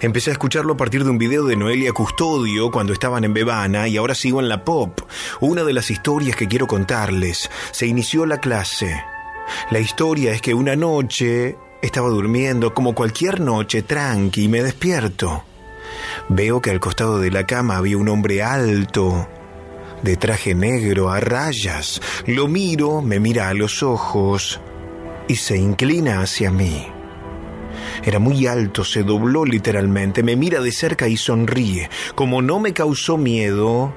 Empecé 0.00 0.30
a 0.30 0.32
escucharlo 0.32 0.72
a 0.74 0.76
partir 0.76 1.04
de 1.04 1.10
un 1.10 1.18
video 1.18 1.44
de 1.44 1.56
Noelia 1.56 1.92
Custodio 1.92 2.70
cuando 2.70 2.92
estaban 2.92 3.24
en 3.24 3.32
Bebana 3.34 3.86
y 3.88 3.96
ahora 3.96 4.14
sigo 4.14 4.40
en 4.40 4.48
la 4.48 4.64
pop. 4.64 5.00
Una 5.40 5.64
de 5.64 5.72
las 5.72 5.90
historias 5.90 6.36
que 6.36 6.48
quiero 6.48 6.66
contarles. 6.66 7.50
Se 7.72 7.86
inició 7.86 8.24
la 8.26 8.38
clase. 8.38 9.02
La 9.70 9.78
historia 9.80 10.32
es 10.32 10.42
que 10.42 10.52
una 10.54 10.76
noche 10.76 11.56
estaba 11.82 12.08
durmiendo 12.08 12.74
como 12.74 12.94
cualquier 12.94 13.40
noche 13.40 13.82
tranqui 13.82 14.44
y 14.44 14.48
me 14.48 14.62
despierto. 14.62 15.44
Veo 16.28 16.60
que 16.60 16.70
al 16.70 16.80
costado 16.80 17.18
de 17.20 17.30
la 17.30 17.46
cama 17.46 17.76
había 17.76 17.96
un 17.96 18.08
hombre 18.08 18.42
alto, 18.42 19.28
de 20.02 20.16
traje 20.16 20.54
negro 20.54 21.10
a 21.10 21.20
rayas. 21.20 22.00
Lo 22.26 22.48
miro, 22.48 23.02
me 23.02 23.20
mira 23.20 23.48
a 23.48 23.54
los 23.54 23.82
ojos 23.82 24.60
y 25.26 25.36
se 25.36 25.56
inclina 25.56 26.20
hacia 26.20 26.50
mí. 26.50 26.86
Era 28.04 28.18
muy 28.18 28.46
alto, 28.46 28.84
se 28.84 29.02
dobló 29.02 29.44
literalmente, 29.44 30.22
me 30.22 30.36
mira 30.36 30.60
de 30.60 30.72
cerca 30.72 31.08
y 31.08 31.16
sonríe. 31.16 31.90
Como 32.14 32.42
no 32.42 32.60
me 32.60 32.72
causó 32.72 33.16
miedo 33.16 33.92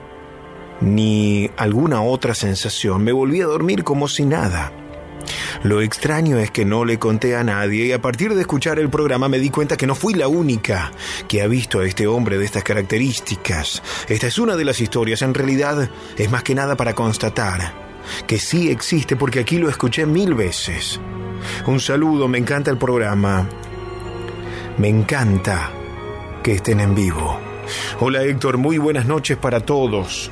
ni 0.82 1.50
alguna 1.58 2.02
otra 2.02 2.34
sensación, 2.34 3.04
me 3.04 3.12
volví 3.12 3.42
a 3.42 3.46
dormir 3.46 3.84
como 3.84 4.08
si 4.08 4.26
nada. 4.26 4.72
Lo 5.64 5.82
extraño 5.82 6.38
es 6.40 6.50
que 6.50 6.66
no 6.66 6.86
le 6.86 6.98
conté 6.98 7.36
a 7.36 7.44
nadie 7.44 7.86
y 7.86 7.92
a 7.92 8.02
partir 8.02 8.34
de 8.34 8.42
escuchar 8.42 8.80
el 8.80 8.90
programa 8.90 9.30
me 9.30 9.38
di 9.38 9.52
cuenta 9.52 9.78
que 9.78 9.86
no 9.86 9.94
fui 9.94 10.16
la 10.16 10.28
única 10.28 10.92
que 11.28 11.44
ha 11.44 11.48
visto 11.48 11.80
a 11.80 11.86
este 11.86 12.08
hombre 12.08 12.40
de 12.40 12.46
estas 12.46 12.64
características. 12.64 13.84
Esta 14.08 14.26
es 14.26 14.40
una 14.40 14.56
de 14.56 14.66
las 14.66 14.82
historias, 14.82 15.22
en 15.22 15.36
realidad 15.36 15.88
es 16.18 16.32
más 16.32 16.42
que 16.42 16.56
nada 16.56 16.76
para 16.76 16.96
constatar 16.96 17.74
que 18.26 18.40
sí 18.40 18.72
existe 18.72 19.16
porque 19.16 19.40
aquí 19.40 19.58
lo 19.58 19.70
escuché 19.70 20.08
mil 20.08 20.34
veces. 20.34 21.00
Un 21.68 21.80
saludo, 21.80 22.28
me 22.28 22.40
encanta 22.40 22.72
el 22.72 22.78
programa. 22.78 23.48
Me 24.78 24.88
encanta 24.88 25.70
que 26.44 26.54
estén 26.54 26.80
en 26.80 26.96
vivo. 26.96 27.40
Hola 28.00 28.24
Héctor, 28.24 28.58
muy 28.58 28.80
buenas 28.80 29.06
noches 29.06 29.38
para 29.38 29.60
todos. 29.60 30.32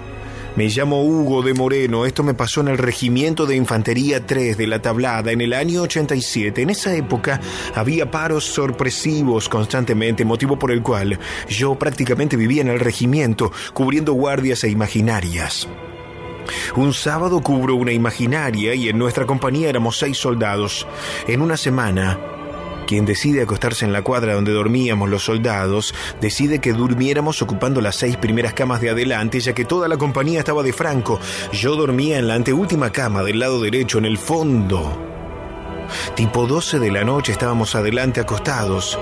Me 0.59 0.67
llamo 0.67 1.01
Hugo 1.05 1.41
de 1.41 1.53
Moreno. 1.53 2.05
Esto 2.05 2.21
me 2.21 2.33
pasó 2.33 2.59
en 2.59 2.67
el 2.67 2.77
Regimiento 2.77 3.45
de 3.45 3.55
Infantería 3.55 4.25
3 4.25 4.57
de 4.57 4.67
la 4.67 4.81
Tablada 4.81 5.31
en 5.31 5.39
el 5.39 5.53
año 5.53 5.83
87. 5.83 6.63
En 6.63 6.69
esa 6.69 6.93
época 6.93 7.39
había 7.75 8.11
paros 8.11 8.43
sorpresivos 8.43 9.47
constantemente, 9.47 10.25
motivo 10.25 10.59
por 10.59 10.71
el 10.71 10.83
cual 10.83 11.17
yo 11.47 11.75
prácticamente 11.75 12.35
vivía 12.35 12.61
en 12.61 12.67
el 12.67 12.81
regimiento, 12.81 13.53
cubriendo 13.73 14.11
guardias 14.11 14.65
e 14.65 14.69
imaginarias. 14.69 15.65
Un 16.75 16.93
sábado 16.93 17.39
cubro 17.39 17.75
una 17.75 17.93
imaginaria 17.93 18.75
y 18.75 18.89
en 18.89 18.97
nuestra 18.97 19.25
compañía 19.25 19.69
éramos 19.69 19.97
seis 19.97 20.17
soldados. 20.17 20.85
En 21.29 21.41
una 21.41 21.55
semana 21.55 22.19
quien 22.89 23.05
decide 23.05 23.43
acostarse 23.43 23.85
en 23.85 23.93
la 23.93 24.01
cuadra 24.01 24.33
donde 24.33 24.51
dormíamos 24.51 25.07
los 25.07 25.23
soldados, 25.23 25.93
decide 26.21 26.57
que 26.57 26.73
durmiéramos 26.73 27.39
ocupando 27.43 27.81
las 27.81 27.97
seis 27.97 28.17
primeras 28.17 28.55
camas 28.55 28.81
de 28.81 28.89
adelante, 28.89 29.39
ya 29.39 29.53
que 29.53 29.63
toda 29.63 29.87
la 29.87 29.97
compañía 29.97 30.39
estaba 30.39 30.63
de 30.63 30.73
Franco. 30.73 31.19
Yo 31.53 31.75
dormía 31.75 32.17
en 32.17 32.27
la 32.27 32.33
anteúltima 32.33 32.91
cama 32.91 33.21
del 33.21 33.37
lado 33.37 33.61
derecho, 33.61 33.99
en 33.99 34.05
el 34.05 34.17
fondo. 34.17 35.05
Tipo 36.15 36.47
12 36.47 36.79
de 36.79 36.91
la 36.91 37.03
noche 37.03 37.31
estábamos 37.31 37.75
adelante 37.75 38.21
acostados 38.21 38.97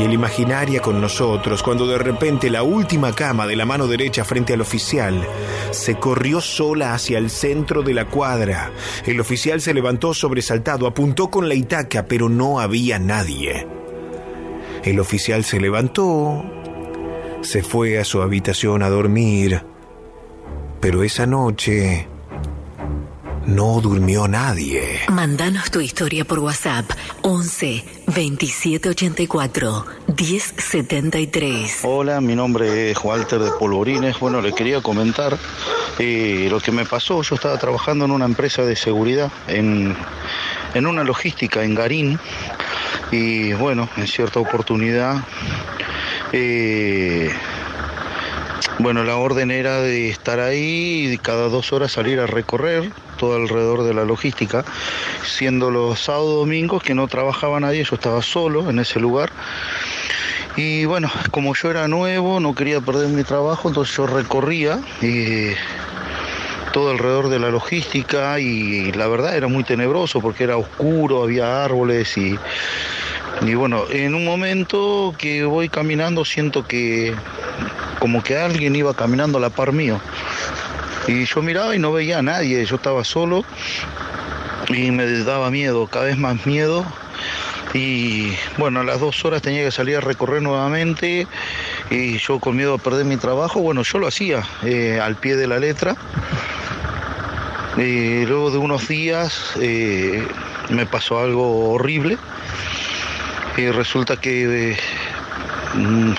y 0.00 0.04
el 0.04 0.14
imaginaria 0.14 0.80
con 0.80 0.98
nosotros 0.98 1.62
cuando 1.62 1.86
de 1.86 1.98
repente 1.98 2.48
la 2.48 2.62
última 2.62 3.14
cama 3.14 3.46
de 3.46 3.54
la 3.54 3.66
mano 3.66 3.86
derecha 3.86 4.24
frente 4.24 4.54
al 4.54 4.62
oficial 4.62 5.26
se 5.72 5.96
corrió 5.96 6.40
sola 6.40 6.94
hacia 6.94 7.18
el 7.18 7.28
centro 7.28 7.82
de 7.82 7.92
la 7.92 8.06
cuadra. 8.06 8.72
El 9.04 9.20
oficial 9.20 9.60
se 9.60 9.74
levantó 9.74 10.14
sobresaltado, 10.14 10.86
apuntó 10.86 11.28
con 11.28 11.48
la 11.48 11.54
itaca, 11.54 12.06
pero 12.06 12.30
no 12.30 12.60
había 12.60 12.98
nadie. 12.98 13.66
El 14.84 14.98
oficial 15.00 15.44
se 15.44 15.60
levantó, 15.60 16.44
se 17.42 17.62
fue 17.62 17.98
a 17.98 18.04
su 18.04 18.22
habitación 18.22 18.82
a 18.82 18.88
dormir, 18.88 19.62
pero 20.80 21.02
esa 21.02 21.26
noche 21.26 22.08
no 23.46 23.80
durmió 23.80 24.28
nadie. 24.28 25.00
Mandanos 25.10 25.70
tu 25.70 25.80
historia 25.80 26.24
por 26.24 26.38
WhatsApp 26.38 26.90
11 27.22 27.84
2784 28.10 29.86
1073. 30.08 31.80
Hola, 31.84 32.20
mi 32.20 32.34
nombre 32.34 32.90
es 32.90 32.98
Walter 33.04 33.38
de 33.38 33.52
Polvorines. 33.52 34.18
Bueno, 34.18 34.40
le 34.40 34.52
quería 34.52 34.80
comentar 34.80 35.38
eh, 36.00 36.48
lo 36.50 36.58
que 36.58 36.72
me 36.72 36.84
pasó. 36.84 37.22
Yo 37.22 37.36
estaba 37.36 37.56
trabajando 37.58 38.06
en 38.06 38.10
una 38.10 38.24
empresa 38.24 38.64
de 38.64 38.74
seguridad, 38.74 39.30
en, 39.46 39.96
en 40.74 40.86
una 40.86 41.04
logística 41.04 41.62
en 41.62 41.76
Garín. 41.76 42.18
Y 43.12 43.52
bueno, 43.52 43.88
en 43.96 44.08
cierta 44.08 44.40
oportunidad, 44.40 45.24
eh, 46.32 47.30
bueno, 48.80 49.04
la 49.04 49.18
orden 49.18 49.52
era 49.52 49.80
de 49.80 50.10
estar 50.10 50.40
ahí 50.40 51.12
y 51.12 51.18
cada 51.18 51.48
dos 51.48 51.72
horas 51.72 51.92
salir 51.92 52.18
a 52.18 52.26
recorrer 52.26 52.90
todo 53.20 53.36
alrededor 53.36 53.84
de 53.84 53.92
la 53.92 54.06
logística, 54.06 54.64
siendo 55.22 55.70
los 55.70 56.00
sábados 56.00 56.36
domingos 56.36 56.82
que 56.82 56.94
no 56.94 57.06
trabajaba 57.06 57.60
nadie, 57.60 57.84
yo 57.84 57.96
estaba 57.96 58.22
solo 58.22 58.70
en 58.70 58.78
ese 58.78 58.98
lugar. 58.98 59.30
Y 60.56 60.86
bueno, 60.86 61.10
como 61.30 61.54
yo 61.54 61.70
era 61.70 61.86
nuevo, 61.86 62.40
no 62.40 62.54
quería 62.54 62.80
perder 62.80 63.08
mi 63.08 63.22
trabajo, 63.22 63.68
entonces 63.68 63.94
yo 63.94 64.06
recorría 64.06 64.80
eh, 65.02 65.54
todo 66.72 66.92
alrededor 66.92 67.28
de 67.28 67.38
la 67.38 67.50
logística 67.50 68.40
y 68.40 68.90
la 68.92 69.06
verdad 69.06 69.36
era 69.36 69.48
muy 69.48 69.64
tenebroso 69.64 70.22
porque 70.22 70.44
era 70.44 70.56
oscuro, 70.56 71.22
había 71.22 71.62
árboles 71.62 72.16
y, 72.16 72.38
y 73.42 73.54
bueno, 73.54 73.84
en 73.90 74.14
un 74.14 74.24
momento 74.24 75.14
que 75.18 75.44
voy 75.44 75.68
caminando 75.68 76.24
siento 76.24 76.66
que 76.66 77.14
como 77.98 78.22
que 78.22 78.38
alguien 78.38 78.74
iba 78.74 78.94
caminando 78.94 79.36
a 79.36 79.42
la 79.42 79.50
par 79.50 79.72
mío. 79.72 80.00
Y 81.10 81.24
yo 81.24 81.42
miraba 81.42 81.74
y 81.74 81.80
no 81.80 81.90
veía 81.90 82.18
a 82.18 82.22
nadie, 82.22 82.64
yo 82.64 82.76
estaba 82.76 83.02
solo 83.02 83.44
y 84.68 84.92
me 84.92 85.04
daba 85.24 85.50
miedo, 85.50 85.88
cada 85.88 86.04
vez 86.04 86.16
más 86.16 86.46
miedo. 86.46 86.84
Y 87.74 88.32
bueno, 88.58 88.80
a 88.80 88.84
las 88.84 89.00
dos 89.00 89.24
horas 89.24 89.42
tenía 89.42 89.64
que 89.64 89.72
salir 89.72 89.96
a 89.96 90.00
recorrer 90.00 90.40
nuevamente 90.40 91.26
y 91.90 92.18
yo 92.18 92.38
con 92.38 92.56
miedo 92.56 92.74
a 92.74 92.78
perder 92.78 93.06
mi 93.06 93.16
trabajo, 93.16 93.60
bueno, 93.60 93.82
yo 93.82 93.98
lo 93.98 94.06
hacía 94.06 94.44
eh, 94.62 95.00
al 95.02 95.16
pie 95.16 95.34
de 95.34 95.48
la 95.48 95.58
letra. 95.58 95.96
Y 97.76 98.24
luego 98.26 98.52
de 98.52 98.58
unos 98.58 98.86
días 98.86 99.54
eh, 99.60 100.24
me 100.68 100.86
pasó 100.86 101.18
algo 101.18 101.72
horrible 101.72 102.18
y 103.56 103.68
resulta 103.70 104.16
que 104.16 104.70
eh, 104.70 104.76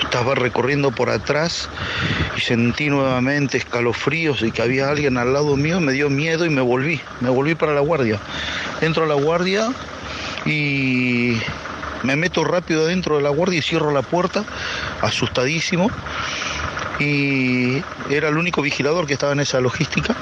estaba 0.01 0.35
recorriendo 0.35 0.91
por 0.91 1.09
atrás 1.09 1.69
y 2.37 2.41
sentí 2.41 2.89
nuevamente 2.89 3.57
escalofríos 3.57 4.41
y 4.43 4.51
que 4.51 4.61
había 4.61 4.89
alguien 4.89 5.17
al 5.17 5.33
lado 5.33 5.57
mío, 5.57 5.79
me 5.79 5.91
dio 5.91 6.09
miedo 6.09 6.45
y 6.45 6.49
me 6.49 6.61
volví, 6.61 7.01
me 7.19 7.29
volví 7.29 7.55
para 7.55 7.73
la 7.73 7.81
guardia. 7.81 8.19
Entro 8.81 9.03
a 9.03 9.07
la 9.07 9.15
guardia 9.15 9.69
y 10.45 11.37
me 12.03 12.15
meto 12.15 12.43
rápido 12.43 12.85
dentro 12.85 13.17
de 13.17 13.23
la 13.23 13.29
guardia 13.29 13.59
y 13.59 13.61
cierro 13.61 13.91
la 13.91 14.01
puerta, 14.01 14.43
asustadísimo. 15.01 15.89
Y 16.99 17.83
era 18.09 18.29
el 18.29 18.37
único 18.37 18.61
vigilador 18.61 19.07
que 19.07 19.13
estaba 19.13 19.33
en 19.33 19.39
esa 19.39 19.59
logística. 19.59 20.15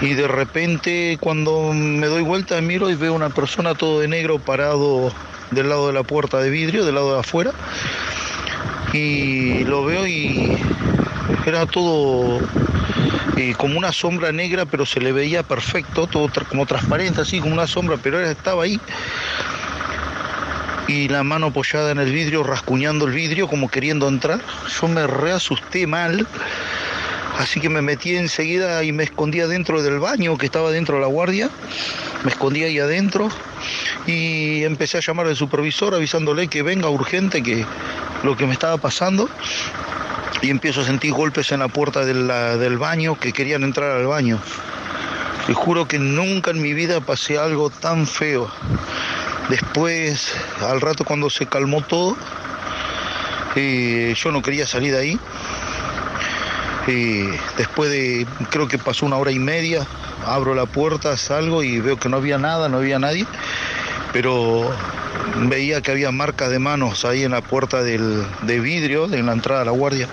Y 0.00 0.14
de 0.14 0.26
repente 0.26 1.16
cuando 1.20 1.72
me 1.72 2.06
doy 2.08 2.22
vuelta 2.22 2.60
miro 2.60 2.90
y 2.90 2.96
veo 2.96 3.14
una 3.14 3.30
persona 3.30 3.74
todo 3.74 4.00
de 4.00 4.08
negro 4.08 4.40
parado 4.40 5.12
del 5.52 5.68
lado 5.68 5.86
de 5.86 5.92
la 5.92 6.02
puerta 6.02 6.40
de 6.40 6.50
vidrio, 6.50 6.84
del 6.84 6.94
lado 6.94 7.14
de 7.14 7.20
afuera. 7.20 7.52
Y 8.92 9.64
lo 9.64 9.84
veo 9.84 10.06
y 10.06 10.58
era 11.46 11.66
todo 11.66 12.40
eh, 13.36 13.54
como 13.56 13.78
una 13.78 13.92
sombra 13.92 14.32
negra, 14.32 14.66
pero 14.66 14.84
se 14.84 15.00
le 15.00 15.12
veía 15.12 15.42
perfecto, 15.42 16.06
todo 16.06 16.30
como 16.48 16.66
transparente, 16.66 17.22
así 17.22 17.40
como 17.40 17.52
una 17.52 17.66
sombra, 17.66 17.96
pero 18.02 18.20
él 18.20 18.26
estaba 18.26 18.64
ahí. 18.64 18.80
Y 20.88 21.08
la 21.08 21.22
mano 21.22 21.46
apoyada 21.46 21.92
en 21.92 21.98
el 21.98 22.12
vidrio, 22.12 22.42
rascuñando 22.42 23.06
el 23.06 23.12
vidrio, 23.12 23.48
como 23.48 23.68
queriendo 23.68 24.08
entrar. 24.08 24.40
Yo 24.80 24.88
me 24.88 25.06
reasusté 25.06 25.86
mal. 25.86 26.26
Así 27.38 27.60
que 27.60 27.68
me 27.68 27.82
metí 27.82 28.16
enseguida 28.16 28.84
y 28.84 28.92
me 28.92 29.04
escondía 29.04 29.46
dentro 29.46 29.82
del 29.82 29.98
baño 29.98 30.36
que 30.36 30.46
estaba 30.46 30.70
dentro 30.70 30.96
de 30.96 31.00
la 31.00 31.06
guardia. 31.06 31.50
Me 32.24 32.30
escondí 32.30 32.62
ahí 32.62 32.78
adentro 32.78 33.28
y 34.06 34.64
empecé 34.64 34.98
a 34.98 35.00
llamar 35.00 35.26
al 35.26 35.36
supervisor 35.36 35.94
avisándole 35.94 36.48
que 36.48 36.62
venga 36.62 36.88
urgente, 36.88 37.42
que 37.42 37.64
lo 38.22 38.36
que 38.36 38.46
me 38.46 38.52
estaba 38.52 38.76
pasando. 38.76 39.28
Y 40.42 40.50
empiezo 40.50 40.80
a 40.80 40.84
sentir 40.84 41.12
golpes 41.12 41.52
en 41.52 41.60
la 41.60 41.68
puerta 41.68 42.04
del 42.04 42.78
baño 42.78 43.18
que 43.18 43.32
querían 43.32 43.62
entrar 43.62 43.96
al 43.96 44.06
baño. 44.06 44.38
Y 45.48 45.52
juro 45.52 45.88
que 45.88 45.98
nunca 45.98 46.50
en 46.50 46.60
mi 46.60 46.74
vida 46.74 47.00
pasé 47.00 47.38
algo 47.38 47.70
tan 47.70 48.06
feo. 48.06 48.50
Después, 49.48 50.34
al 50.60 50.80
rato 50.80 51.04
cuando 51.04 51.30
se 51.30 51.46
calmó 51.46 51.82
todo, 51.82 52.16
eh, 53.56 54.14
yo 54.16 54.30
no 54.30 54.42
quería 54.42 54.66
salir 54.66 54.92
de 54.92 54.98
ahí. 54.98 55.18
Y 56.86 57.26
después 57.56 57.90
de, 57.90 58.26
creo 58.50 58.66
que 58.68 58.78
pasó 58.78 59.06
una 59.06 59.16
hora 59.16 59.30
y 59.30 59.38
media, 59.38 59.86
abro 60.26 60.54
la 60.54 60.66
puerta, 60.66 61.16
salgo 61.16 61.62
y 61.62 61.80
veo 61.80 61.96
que 61.96 62.08
no 62.08 62.16
había 62.16 62.38
nada, 62.38 62.68
no 62.68 62.78
había 62.78 62.98
nadie 62.98 63.26
pero 64.12 64.70
veía 65.48 65.80
que 65.80 65.90
había 65.90 66.10
marcas 66.12 66.50
de 66.50 66.58
manos 66.58 67.04
ahí 67.04 67.24
en 67.24 67.32
la 67.32 67.40
puerta 67.40 67.82
del, 67.82 68.24
de 68.42 68.60
vidrio, 68.60 69.08
de 69.08 69.22
la 69.22 69.32
entrada 69.32 69.62
a 69.62 69.64
la 69.64 69.70
guardia. 69.70 70.08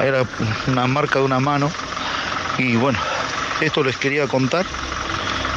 Era 0.00 0.24
una 0.66 0.86
marca 0.86 1.18
de 1.18 1.24
una 1.24 1.40
mano. 1.40 1.70
Y 2.58 2.76
bueno, 2.76 2.98
esto 3.60 3.82
les 3.82 3.96
quería 3.96 4.26
contar. 4.26 4.66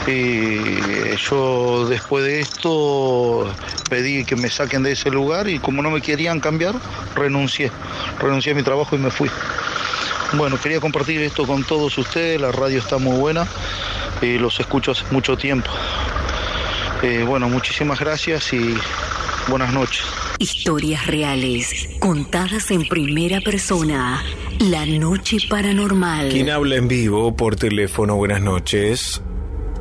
yo 0.08 1.88
después 1.90 2.24
de 2.24 2.42
esto 2.42 3.54
pedí 3.90 4.24
que 4.24 4.36
me 4.36 4.50
saquen 4.50 4.84
de 4.84 4.94
ese 4.94 5.10
lugar 5.10 5.50
y 5.50 5.60
como 5.60 5.82
no 5.82 5.92
me 5.92 6.02
querían 6.02 6.40
cambiar, 6.40 6.76
renuncié. 7.16 7.72
Renuncié 8.20 8.54
a 8.54 8.56
mi 8.56 8.64
trabajo 8.64 8.96
y 8.96 9.00
me 9.00 9.12
fui. 9.12 9.30
Bueno, 10.34 10.58
quería 10.62 10.80
compartir 10.80 11.22
esto 11.22 11.46
con 11.46 11.64
todos 11.64 11.98
ustedes, 11.98 12.40
la 12.40 12.52
radio 12.52 12.80
está 12.80 12.98
muy 12.98 13.18
buena, 13.18 13.48
y 14.22 14.38
los 14.38 14.60
escucho 14.60 14.92
hace 14.92 15.04
mucho 15.12 15.36
tiempo. 15.38 15.70
Eh, 17.04 17.26
bueno, 17.28 17.50
muchísimas 17.50 18.00
gracias 18.00 18.54
y 18.54 18.76
buenas 19.50 19.74
noches. 19.74 20.06
Historias 20.40 21.06
reales, 21.08 21.90
contadas 22.00 22.72
en 22.72 22.88
primera 22.88 23.42
persona. 23.42 24.24
La 24.60 24.86
noche 24.86 25.38
paranormal. 25.50 26.30
¿Quién 26.30 26.50
habla 26.50 26.76
en 26.76 26.88
vivo 26.88 27.36
por 27.36 27.56
teléfono? 27.56 28.16
Buenas 28.16 28.42
noches. 28.42 29.22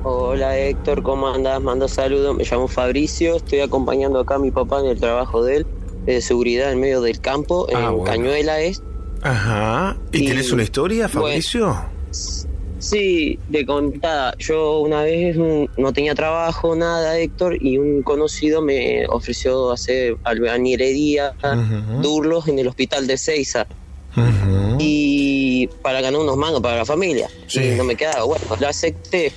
Hola 0.03 0.57
Héctor, 0.57 1.03
¿cómo 1.03 1.29
andás? 1.29 1.61
Mando 1.61 1.87
saludos, 1.87 2.35
me 2.35 2.45
llamo 2.45 2.67
Fabricio, 2.69 3.37
estoy 3.37 3.61
acompañando 3.61 4.19
acá 4.19 4.37
a 4.37 4.39
mi 4.39 4.51
papá 4.51 4.81
en 4.81 4.87
el 4.87 4.99
trabajo 4.99 5.45
de 5.45 5.59
él, 5.59 5.67
de 6.07 6.23
seguridad 6.23 6.73
en 6.73 6.81
medio 6.81 7.03
del 7.03 7.21
campo, 7.21 7.69
en 7.69 7.77
Ah, 7.77 7.91
bueno. 7.91 8.05
Cañuela 8.05 8.61
es. 8.61 8.83
Ajá. 9.23 9.97
¿Y, 10.13 10.23
Y- 10.25 10.27
tenés 10.29 10.51
una 10.53 10.63
historia, 10.63 11.09
Fabricio? 11.09 11.77
Sí, 12.79 13.39
de 13.49 13.67
contada. 13.67 14.35
Yo 14.39 14.79
una 14.81 15.03
vez 15.03 15.37
no 15.37 15.93
tenía 15.93 16.15
trabajo, 16.15 16.75
nada, 16.75 17.19
Héctor, 17.19 17.63
y 17.63 17.77
un 17.77 18.03
conocido 18.03 18.62
me 18.62 19.07
ofreció 19.07 19.70
hacer 19.70 20.17
albañilería, 20.25 21.35
durlos 22.01 22.49
en 22.49 22.59
el 22.59 22.69
hospital 22.69 23.07
de 23.07 23.19
Ceiza. 23.19 23.67
Y 24.78 25.67
para 25.83 26.01
ganar 26.01 26.20
unos 26.20 26.36
mangos 26.39 26.62
para 26.62 26.78
la 26.78 26.85
familia. 26.86 27.28
Y 27.55 27.77
no 27.77 27.85
me 27.85 27.97
quedaba, 27.97 28.25
bueno, 28.25 28.44
la 28.59 28.70
acepté. 28.70 29.31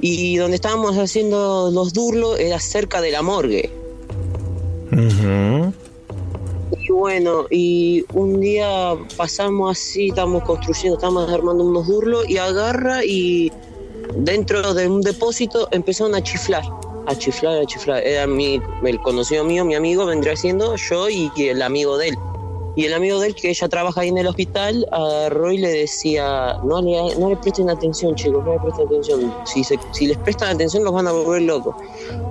Y 0.00 0.36
donde 0.36 0.56
estábamos 0.56 0.96
haciendo 0.96 1.70
los 1.72 1.92
durlos 1.92 2.40
era 2.40 2.58
cerca 2.58 3.02
de 3.02 3.10
la 3.10 3.20
morgue. 3.22 3.70
Y 4.90 5.61
bueno, 7.02 7.46
y 7.50 8.04
un 8.14 8.40
día 8.40 8.94
pasamos 9.16 9.72
así, 9.72 10.10
estamos 10.10 10.44
construyendo, 10.44 10.96
estamos 10.96 11.28
armando 11.28 11.64
unos 11.64 11.88
durlos 11.88 12.30
y 12.30 12.36
agarra 12.38 13.04
y 13.04 13.50
dentro 14.18 14.72
de 14.72 14.86
un 14.86 15.00
depósito 15.00 15.66
empezaron 15.72 16.14
a 16.14 16.22
chiflar. 16.22 16.62
a 17.08 17.16
chiflar, 17.16 17.58
a 17.58 17.66
chiflar. 17.66 18.06
Era 18.06 18.28
mi, 18.28 18.62
el 18.84 19.00
conocido 19.00 19.42
mío, 19.42 19.64
mi 19.64 19.74
amigo, 19.74 20.06
vendría 20.06 20.36
siendo 20.36 20.76
yo 20.76 21.10
y 21.10 21.28
el 21.38 21.60
amigo 21.62 21.98
de 21.98 22.10
él. 22.10 22.18
Y 22.74 22.86
el 22.86 22.94
amigo 22.94 23.20
de 23.20 23.28
él, 23.28 23.34
que 23.34 23.50
ella 23.50 23.68
trabaja 23.68 24.00
ahí 24.00 24.08
en 24.08 24.16
el 24.16 24.26
hospital, 24.26 24.86
agarró 24.92 25.52
y 25.52 25.58
le 25.58 25.68
decía, 25.68 26.58
no 26.64 26.80
le, 26.80 27.14
no 27.18 27.28
le 27.28 27.36
presten 27.36 27.68
atención, 27.68 28.14
chicos, 28.14 28.42
no 28.44 28.52
le 28.54 28.60
presten 28.60 28.86
atención. 28.86 29.34
Si, 29.44 29.62
se- 29.62 29.78
si 29.92 30.06
les 30.06 30.16
prestan 30.18 30.54
atención 30.54 30.82
los 30.82 30.92
van 30.94 31.06
a 31.06 31.12
volver 31.12 31.42
locos. 31.42 31.74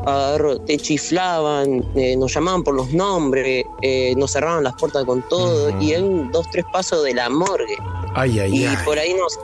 Agarró, 0.06 0.58
te 0.60 0.78
chiflaban, 0.78 1.86
eh, 1.96 2.16
nos 2.16 2.34
llamaban 2.34 2.64
por 2.64 2.74
los 2.74 2.92
nombres, 2.92 3.66
eh, 3.84 4.14
nos 4.18 4.32
cerraban 4.32 4.64
las 4.64 4.74
puertas 4.74 5.06
con 5.06 5.22
todo, 5.30 5.80
y 5.80 5.94
en 5.94 6.32
dos, 6.32 6.48
tres 6.52 6.66
pasos 6.74 7.04
de 7.04 7.14
la 7.14 7.30
morgue. 7.30 7.76
Ay, 8.16 8.40
ay, 8.40 8.52
y 8.56 8.66
ay. 8.66 8.76
por 8.84 8.98
ahí 8.98 9.14
nos... 9.14 9.40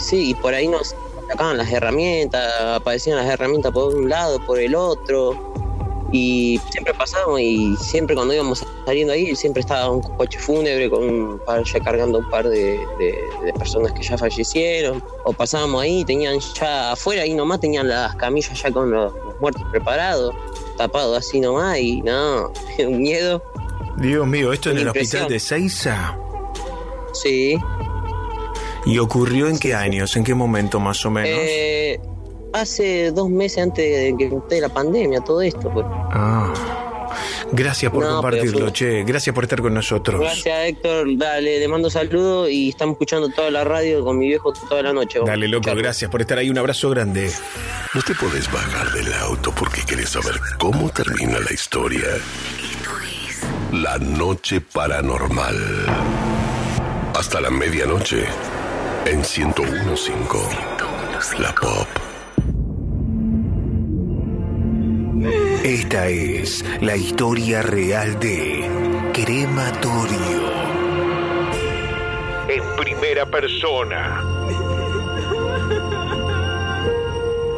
Sí, 0.00 0.30
y 0.30 0.34
por 0.34 0.52
ahí 0.54 0.66
nos 0.68 0.94
sacaban 1.28 1.58
las 1.58 1.70
herramientas, 1.70 2.52
aparecían 2.60 3.16
las 3.18 3.26
herramientas 3.26 3.72
por 3.72 3.94
un 3.94 4.08
lado, 4.08 4.38
por 4.46 4.58
el 4.58 4.74
otro 4.74 5.47
y 6.10 6.58
siempre 6.70 6.94
pasábamos 6.94 7.40
y 7.40 7.76
siempre 7.76 8.14
cuando 8.16 8.32
íbamos 8.34 8.64
saliendo 8.86 9.12
ahí 9.12 9.36
siempre 9.36 9.60
estaba 9.60 9.90
un 9.90 10.00
coche 10.00 10.38
fúnebre 10.38 10.88
con 10.88 11.02
un 11.04 11.38
par, 11.40 11.62
ya 11.64 11.80
cargando 11.80 12.18
un 12.18 12.30
par 12.30 12.48
de, 12.48 12.78
de- 12.98 13.18
de 13.44 13.52
personas 13.52 13.92
que 13.92 14.02
ya 14.02 14.16
fallecieron 14.16 15.02
o 15.24 15.32
pasábamos 15.32 15.82
ahí 15.82 16.04
tenían 16.04 16.38
ya 16.58 16.92
afuera 16.92 17.22
ahí 17.22 17.34
nomás 17.34 17.60
tenían 17.60 17.88
las 17.88 18.14
camillas 18.16 18.60
ya 18.62 18.70
con 18.70 18.90
los, 18.90 19.12
los 19.12 19.38
muertos 19.40 19.62
preparados 19.70 20.34
tapados 20.78 21.18
así 21.18 21.40
nomás 21.40 21.78
y 21.78 22.00
no 22.02 22.50
un 22.78 22.98
miedo 22.98 23.42
Dios 23.98 24.26
mío, 24.26 24.52
esto 24.52 24.70
en 24.70 24.78
el 24.78 24.86
impresión. 24.86 25.22
hospital 25.24 25.28
de 25.32 25.40
Seiza. 25.40 26.18
sí 27.12 27.58
¿Y 28.86 28.98
ocurrió 28.98 29.48
en 29.48 29.58
qué 29.58 29.74
años? 29.74 30.16
¿En 30.16 30.24
qué 30.24 30.34
momento 30.34 30.80
más 30.80 31.04
o 31.04 31.10
menos? 31.10 31.38
Eh, 31.42 32.00
hace 32.52 33.10
dos 33.12 33.28
meses 33.30 33.58
antes 33.64 33.84
de 33.84 34.14
que 34.18 34.34
esté 34.36 34.60
la 34.60 34.68
pandemia 34.68 35.20
todo 35.20 35.40
esto 35.42 35.70
pues. 35.72 35.86
Ah. 35.88 36.52
Gracias 37.50 37.90
por 37.90 38.04
No, 38.04 38.14
compartirlo, 38.20 38.64
fue- 38.66 38.72
che. 38.72 39.04
Gracias 39.04 39.34
por 39.34 39.44
estar 39.44 39.62
con 39.62 39.72
nosotros. 39.72 40.20
Gracias 40.20 40.68
Héctor, 40.68 41.06
dale, 41.16 41.58
le 41.58 41.66
mando 41.68 41.88
saludos 41.88 42.50
y 42.50 42.68
estamos 42.68 42.92
escuchando 42.94 43.28
toda 43.30 43.50
la 43.50 43.64
radio 43.64 44.04
con 44.04 44.18
mi 44.18 44.26
viejo 44.28 44.52
toda 44.68 44.82
la 44.82 44.92
noche. 44.92 45.18
vamos. 45.18 45.30
Dale, 45.30 45.48
loco, 45.48 45.74
gracias 45.74 46.10
por 46.10 46.20
estar 46.20 46.36
ahí. 46.38 46.50
Un 46.50 46.58
abrazo 46.58 46.90
grande. 46.90 47.30
No 47.94 48.02
te 48.02 48.14
puedes 48.14 48.50
bajar 48.52 48.92
del 48.92 49.12
auto 49.14 49.50
porque 49.52 49.80
quieres 49.82 50.10
saber 50.10 50.38
cómo 50.58 50.90
termina 50.90 51.38
la 51.40 51.52
historia. 51.52 52.04
La 53.72 53.96
noche 53.98 54.60
paranormal. 54.60 55.56
Hasta 57.14 57.40
la 57.40 57.50
medianoche. 57.50 58.24
En 59.06 59.18
1015. 59.20 60.12
La 61.38 61.54
Pop. 61.54 61.88
Esta 65.64 66.06
es 66.08 66.64
la 66.80 66.96
historia 66.96 67.62
real 67.62 68.18
de 68.20 68.68
Crematorio. 69.12 70.52
En 72.48 72.76
primera 72.76 73.26
persona. 73.26 74.22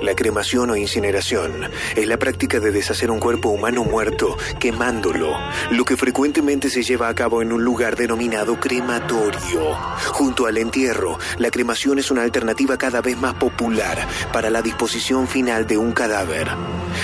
La 0.03 0.15
cremación 0.15 0.71
o 0.71 0.77
incineración 0.77 1.71
es 1.95 2.07
la 2.07 2.19
práctica 2.19 2.59
de 2.59 2.71
deshacer 2.71 3.11
un 3.11 3.21
cuerpo 3.21 3.51
humano 3.51 3.85
muerto 3.85 4.37
quemándolo, 4.59 5.37
lo 5.71 5.85
que 5.85 5.97
frecuentemente 5.97 6.71
se 6.71 6.83
lleva 6.83 7.09
a 7.09 7.15
cabo 7.15 7.43
en 7.43 7.53
un 7.53 7.65
lugar 7.65 7.97
denominado 7.97 8.59
crematorio. 8.59 9.75
Junto 10.13 10.47
al 10.47 10.57
entierro, 10.57 11.19
la 11.37 11.51
cremación 11.51 11.99
es 11.99 12.11
una 12.11 12.23
alternativa 12.23 12.79
cada 12.79 13.03
vez 13.03 13.19
más 13.19 13.35
popular 13.35 14.09
para 14.33 14.49
la 14.49 14.63
disposición 14.63 15.29
final 15.29 15.67
de 15.67 15.77
un 15.77 15.93
cadáver. 15.93 16.49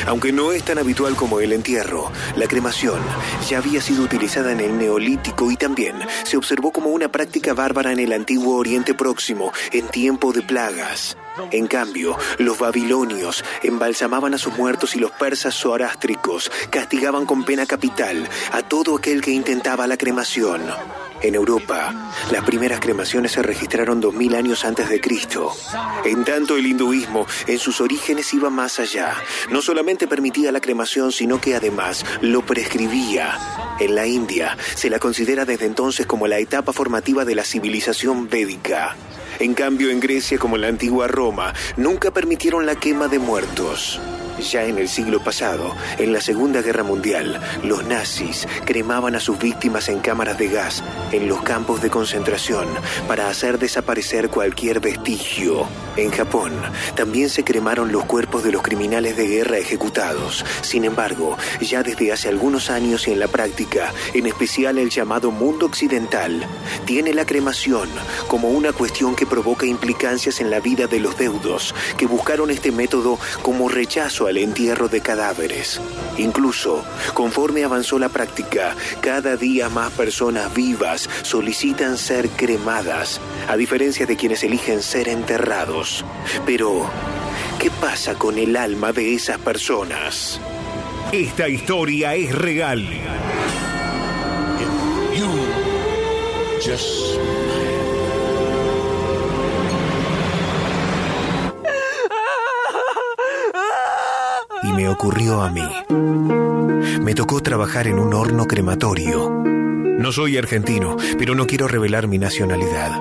Aunque 0.06 0.32
no 0.32 0.52
es 0.52 0.64
tan 0.64 0.78
habitual 0.78 1.16
como 1.16 1.40
el 1.40 1.52
entierro, 1.52 2.10
la 2.36 2.46
cremación 2.46 3.00
ya 3.48 3.58
había 3.58 3.82
sido 3.82 4.04
utilizada 4.04 4.52
en 4.52 4.60
el 4.60 4.78
Neolítico 4.78 5.50
y 5.50 5.56
también 5.56 5.96
se 6.24 6.38
observó 6.38 6.72
como 6.72 6.90
una 6.90 7.12
práctica 7.12 7.52
bárbara 7.52 7.92
en 7.92 8.00
el 8.00 8.12
antiguo 8.12 8.56
Oriente 8.56 8.94
Próximo 8.94 9.52
en 9.72 9.86
tiempo 9.88 10.32
de 10.32 10.42
plagas. 10.42 11.16
En 11.50 11.66
cambio, 11.66 12.16
los 12.38 12.58
babilonios 12.58 13.44
embalsamaban 13.62 14.34
a 14.34 14.38
sus 14.38 14.56
muertos 14.56 14.96
y 14.96 14.98
los 14.98 15.10
persas 15.12 15.54
zoroástricos 15.54 16.50
castigaban 16.70 17.26
con 17.26 17.44
pena 17.44 17.66
capital 17.66 18.28
a 18.52 18.62
todo 18.62 18.96
aquel 18.96 19.20
que 19.20 19.30
intentaba 19.30 19.86
la 19.86 19.96
cremación. 19.96 20.62
En 21.22 21.34
Europa, 21.34 22.12
las 22.30 22.44
primeras 22.44 22.78
cremaciones 22.78 23.32
se 23.32 23.42
registraron 23.42 24.00
2000 24.00 24.34
años 24.34 24.64
antes 24.64 24.88
de 24.88 25.00
Cristo. 25.00 25.50
En 26.04 26.24
tanto, 26.24 26.56
el 26.56 26.66
hinduismo 26.66 27.26
en 27.46 27.58
sus 27.58 27.80
orígenes 27.80 28.32
iba 28.34 28.50
más 28.50 28.78
allá. 28.78 29.14
No 29.50 29.62
solamente 29.62 30.06
permitía 30.06 30.52
la 30.52 30.60
cremación, 30.60 31.12
sino 31.12 31.40
que 31.40 31.54
además 31.54 32.04
lo 32.20 32.44
prescribía. 32.44 33.38
En 33.80 33.94
la 33.94 34.06
India 34.06 34.56
se 34.74 34.90
la 34.90 34.98
considera 34.98 35.44
desde 35.44 35.66
entonces 35.66 36.06
como 36.06 36.26
la 36.26 36.38
etapa 36.38 36.72
formativa 36.72 37.24
de 37.24 37.34
la 37.34 37.44
civilización 37.44 38.28
védica. 38.28 38.94
En 39.38 39.54
cambio, 39.54 39.90
en 39.90 40.00
Grecia, 40.00 40.38
como 40.38 40.56
en 40.56 40.62
la 40.62 40.68
antigua 40.68 41.08
Roma, 41.08 41.52
nunca 41.76 42.10
permitieron 42.10 42.64
la 42.66 42.76
quema 42.76 43.08
de 43.08 43.18
muertos. 43.18 44.00
Ya 44.38 44.64
en 44.64 44.78
el 44.78 44.88
siglo 44.88 45.20
pasado, 45.20 45.74
en 45.98 46.12
la 46.12 46.20
Segunda 46.20 46.60
Guerra 46.60 46.82
Mundial, 46.82 47.40
los 47.64 47.84
nazis 47.84 48.46
cremaban 48.64 49.14
a 49.14 49.20
sus 49.20 49.38
víctimas 49.38 49.88
en 49.88 50.00
cámaras 50.00 50.38
de 50.38 50.48
gas 50.48 50.84
en 51.12 51.28
los 51.28 51.42
campos 51.42 51.80
de 51.80 51.88
concentración 51.88 52.66
para 53.08 53.28
hacer 53.28 53.58
desaparecer 53.58 54.28
cualquier 54.28 54.80
vestigio. 54.80 55.66
En 55.96 56.10
Japón, 56.10 56.52
también 56.94 57.30
se 57.30 57.44
cremaron 57.44 57.90
los 57.90 58.04
cuerpos 58.04 58.44
de 58.44 58.52
los 58.52 58.62
criminales 58.62 59.16
de 59.16 59.26
guerra 59.26 59.56
ejecutados. 59.56 60.44
Sin 60.60 60.84
embargo, 60.84 61.38
ya 61.60 61.82
desde 61.82 62.12
hace 62.12 62.28
algunos 62.28 62.68
años 62.68 63.08
y 63.08 63.12
en 63.12 63.20
la 63.20 63.28
práctica, 63.28 63.94
en 64.12 64.26
especial 64.26 64.76
el 64.76 64.90
llamado 64.90 65.30
mundo 65.30 65.64
occidental, 65.66 66.46
tiene 66.84 67.14
la 67.14 67.24
cremación 67.24 67.88
como 68.28 68.48
una 68.50 68.72
cuestión 68.72 69.16
que 69.16 69.26
provoca 69.26 69.64
implicancias 69.64 70.40
en 70.40 70.50
la 70.50 70.60
vida 70.60 70.86
de 70.86 71.00
los 71.00 71.16
deudos 71.16 71.74
que 71.96 72.06
buscaron 72.06 72.50
este 72.50 72.70
método 72.70 73.18
como 73.42 73.68
rechazo 73.68 74.25
al 74.26 74.38
entierro 74.38 74.88
de 74.88 75.00
cadáveres. 75.00 75.80
Incluso, 76.18 76.84
conforme 77.14 77.64
avanzó 77.64 77.98
la 77.98 78.08
práctica, 78.08 78.74
cada 79.00 79.36
día 79.36 79.68
más 79.68 79.92
personas 79.92 80.52
vivas 80.54 81.08
solicitan 81.22 81.98
ser 81.98 82.28
cremadas, 82.30 83.20
a 83.48 83.56
diferencia 83.56 84.06
de 84.06 84.16
quienes 84.16 84.42
eligen 84.44 84.82
ser 84.82 85.08
enterrados. 85.08 86.04
Pero, 86.44 86.88
¿qué 87.58 87.70
pasa 87.70 88.14
con 88.14 88.38
el 88.38 88.56
alma 88.56 88.92
de 88.92 89.14
esas 89.14 89.38
personas? 89.38 90.40
Esta 91.12 91.48
historia 91.48 92.14
es 92.14 92.34
real. 92.34 92.82
Y 96.64 97.35
me 104.76 104.88
ocurrió 104.90 105.40
a 105.40 105.50
mí. 105.50 105.66
Me 107.00 107.14
tocó 107.14 107.40
trabajar 107.40 107.86
en 107.86 107.98
un 107.98 108.12
horno 108.12 108.46
crematorio. 108.46 109.30
No 109.30 110.12
soy 110.12 110.36
argentino, 110.36 110.96
pero 111.18 111.34
no 111.34 111.46
quiero 111.46 111.66
revelar 111.66 112.06
mi 112.06 112.18
nacionalidad. 112.18 113.00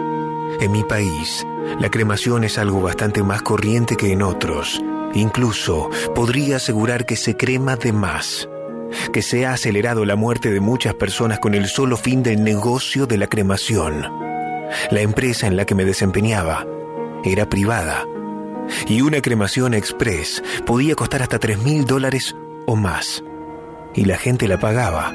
En 0.61 0.71
mi 0.71 0.83
país, 0.83 1.45
la 1.79 1.91
cremación 1.91 2.45
es 2.45 2.57
algo 2.57 2.81
bastante 2.81 3.23
más 3.23 3.41
corriente 3.41 3.97
que 3.97 4.13
en 4.13 4.21
otros. 4.21 4.81
Incluso 5.13 5.89
podría 6.15 6.55
asegurar 6.55 7.05
que 7.05 7.17
se 7.17 7.35
crema 7.35 7.75
de 7.75 7.91
más. 7.91 8.47
Que 9.11 9.21
se 9.21 9.45
ha 9.45 9.51
acelerado 9.51 10.05
la 10.05 10.15
muerte 10.15 10.51
de 10.51 10.61
muchas 10.61 10.93
personas 10.93 11.39
con 11.39 11.55
el 11.55 11.67
solo 11.67 11.97
fin 11.97 12.23
del 12.23 12.41
negocio 12.41 13.05
de 13.05 13.17
la 13.17 13.27
cremación. 13.27 14.01
La 14.91 15.01
empresa 15.01 15.47
en 15.47 15.57
la 15.57 15.65
que 15.65 15.75
me 15.75 15.83
desempeñaba 15.83 16.65
era 17.25 17.49
privada 17.49 18.05
y 18.87 19.01
una 19.01 19.21
cremación 19.21 19.73
express 19.73 20.43
podía 20.65 20.95
costar 20.95 21.21
hasta 21.21 21.39
3 21.39 21.59
mil 21.59 21.85
dólares 21.85 22.35
o 22.65 22.75
más. 22.75 23.23
Y 23.93 24.05
la 24.05 24.17
gente 24.17 24.47
la 24.47 24.59
pagaba, 24.59 25.13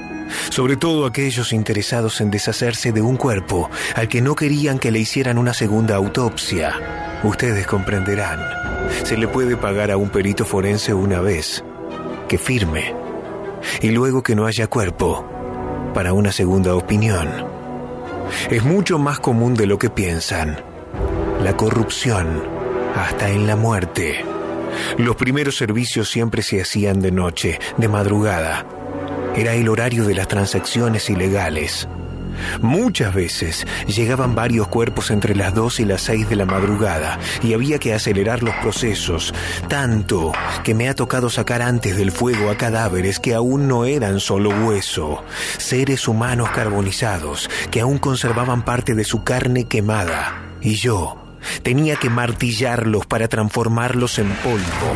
sobre 0.51 0.77
todo 0.77 1.07
aquellos 1.07 1.53
interesados 1.53 2.21
en 2.21 2.31
deshacerse 2.31 2.93
de 2.93 3.03
un 3.03 3.17
cuerpo 3.17 3.69
al 3.95 4.09
que 4.09 4.23
no 4.23 4.35
querían 4.35 4.79
que 4.79 4.91
le 4.91 5.01
hicieran 5.01 5.39
una 5.39 5.55
segunda 5.55 5.97
autopsia. 5.97 7.21
Ustedes 7.23 7.67
comprenderán, 7.67 8.41
se 9.05 9.17
le 9.17 9.29
puede 9.29 9.57
pagar 9.57 9.91
a 9.91 9.97
un 9.97 10.09
perito 10.09 10.45
forense 10.45 10.95
una 10.95 11.21
vez, 11.21 11.63
que 12.29 12.39
firme, 12.39 12.95
y 13.83 13.91
luego 13.91 14.23
que 14.23 14.35
no 14.35 14.47
haya 14.47 14.67
cuerpo, 14.67 15.29
para 15.93 16.13
una 16.15 16.33
segunda 16.33 16.75
opinión. 16.75 17.29
Es 18.49 18.65
mucho 18.65 18.99
más 18.99 19.21
común 19.21 19.55
de 19.55 19.67
lo 19.67 19.79
que 19.79 19.91
piensan. 19.91 20.59
La 21.43 21.57
corrupción 21.57 22.60
hasta 22.97 23.31
en 23.31 23.47
la 23.47 23.57
muerte. 23.57 24.25
Los 24.99 25.17
primeros 25.17 25.57
servicios 25.57 26.11
siempre 26.11 26.43
se 26.43 26.61
hacían 26.61 27.01
de 27.01 27.11
noche, 27.11 27.59
de 27.77 27.89
madrugada. 27.89 28.67
Era 29.37 29.55
el 29.55 29.69
horario 29.69 30.05
de 30.05 30.15
las 30.15 30.29
transacciones 30.29 31.09
ilegales. 31.11 31.89
Muchas 32.63 33.15
veces 33.15 33.67
llegaban 33.87 34.35
varios 34.35 34.69
cuerpos 34.69 35.11
entre 35.11 35.35
las 35.35 35.55
2 35.55 35.81
y 35.81 35.85
las 35.85 36.03
6 36.03 36.29
de 36.29 36.37
la 36.37 36.47
madrugada 36.47 37.19
y 37.43 37.55
había 37.55 37.79
que 37.79 37.93
acelerar 37.93 38.43
los 38.43 38.55
procesos, 38.57 39.35
tanto 39.69 40.33
que 40.65 40.75
me 40.75 40.89
ha 40.89 40.95
tocado 40.95 41.29
sacar 41.29 41.61
antes 41.61 41.97
del 41.97 42.13
fuego 42.13 42.51
a 42.51 42.57
cadáveres 42.57 43.19
que 43.19 43.35
aún 43.35 43.69
no 43.69 43.85
eran 43.85 44.21
solo 44.21 44.51
hueso, 44.51 45.23
seres 45.59 46.09
humanos 46.09 46.51
carbonizados 46.51 47.51
que 47.71 47.81
aún 47.81 47.99
conservaban 47.99 48.65
parte 48.65 48.95
de 48.95 49.05
su 49.05 49.23
carne 49.23 49.65
quemada. 49.65 50.43
Y 50.63 50.75
yo 50.75 51.20
tenía 51.63 51.97
que 51.97 52.11
martillarlos 52.11 53.07
para 53.07 53.29
transformarlos 53.29 54.19
en 54.19 54.31
polvo. 54.37 54.95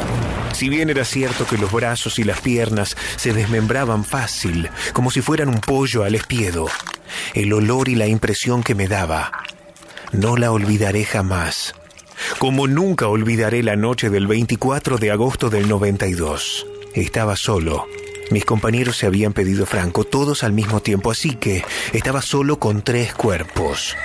Si 0.52 0.68
bien 0.68 0.90
era 0.90 1.04
cierto 1.04 1.46
que 1.46 1.58
los 1.58 1.72
brazos 1.72 2.18
y 2.18 2.24
las 2.24 2.40
piernas 2.40 2.96
se 3.16 3.32
desmembraban 3.32 4.04
fácil, 4.04 4.70
como 4.92 5.10
si 5.10 5.20
fueran 5.20 5.48
un 5.48 5.60
pollo 5.60 6.04
al 6.04 6.14
espiedo, 6.14 6.66
el 7.34 7.52
olor 7.52 7.88
y 7.88 7.96
la 7.96 8.06
impresión 8.06 8.62
que 8.62 8.74
me 8.74 8.86
daba, 8.86 9.32
no 10.12 10.36
la 10.36 10.52
olvidaré 10.52 11.04
jamás. 11.04 11.74
Como 12.38 12.68
nunca 12.68 13.08
olvidaré 13.08 13.62
la 13.62 13.76
noche 13.76 14.10
del 14.10 14.26
24 14.26 14.98
de 14.98 15.10
agosto 15.10 15.50
del 15.50 15.68
92. 15.68 16.66
Estaba 16.94 17.36
solo. 17.36 17.86
Mis 18.30 18.44
compañeros 18.44 18.96
se 18.96 19.06
habían 19.06 19.32
pedido 19.32 19.66
franco, 19.66 20.04
todos 20.04 20.44
al 20.44 20.52
mismo 20.52 20.80
tiempo, 20.80 21.10
así 21.10 21.34
que 21.34 21.64
estaba 21.92 22.22
solo 22.22 22.58
con 22.58 22.82
tres 22.82 23.12
cuerpos. 23.14 23.96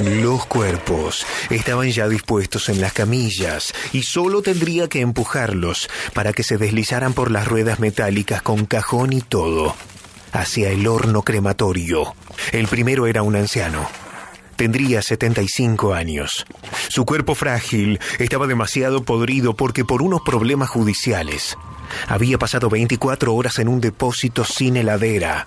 Los 0.00 0.46
cuerpos 0.46 1.26
estaban 1.50 1.90
ya 1.90 2.08
dispuestos 2.08 2.70
en 2.70 2.80
las 2.80 2.94
camillas 2.94 3.74
y 3.92 4.02
solo 4.02 4.40
tendría 4.40 4.88
que 4.88 5.00
empujarlos 5.00 5.90
para 6.14 6.32
que 6.32 6.42
se 6.42 6.56
deslizaran 6.56 7.12
por 7.12 7.30
las 7.30 7.46
ruedas 7.46 7.80
metálicas 7.80 8.40
con 8.40 8.64
cajón 8.64 9.12
y 9.12 9.20
todo 9.20 9.76
hacia 10.32 10.70
el 10.70 10.86
horno 10.86 11.22
crematorio. 11.22 12.14
El 12.52 12.66
primero 12.66 13.06
era 13.06 13.22
un 13.22 13.36
anciano. 13.36 13.88
Tendría 14.56 15.02
75 15.02 15.92
años. 15.92 16.46
Su 16.88 17.04
cuerpo 17.04 17.34
frágil 17.34 18.00
estaba 18.18 18.46
demasiado 18.46 19.02
podrido 19.04 19.54
porque 19.54 19.84
por 19.84 20.00
unos 20.00 20.22
problemas 20.22 20.70
judiciales 20.70 21.58
había 22.08 22.38
pasado 22.38 22.70
24 22.70 23.34
horas 23.34 23.58
en 23.58 23.68
un 23.68 23.82
depósito 23.82 24.44
sin 24.44 24.76
heladera. 24.76 25.46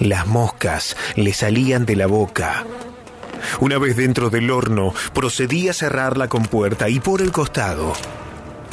Las 0.00 0.26
moscas 0.26 0.96
le 1.16 1.32
salían 1.32 1.86
de 1.86 1.96
la 1.96 2.06
boca. 2.06 2.66
Una 3.60 3.78
vez 3.78 3.96
dentro 3.96 4.30
del 4.30 4.50
horno, 4.50 4.94
procedí 5.14 5.68
a 5.68 5.72
cerrar 5.72 6.16
la 6.16 6.28
compuerta 6.28 6.88
y 6.88 7.00
por 7.00 7.22
el 7.22 7.32
costado, 7.32 7.94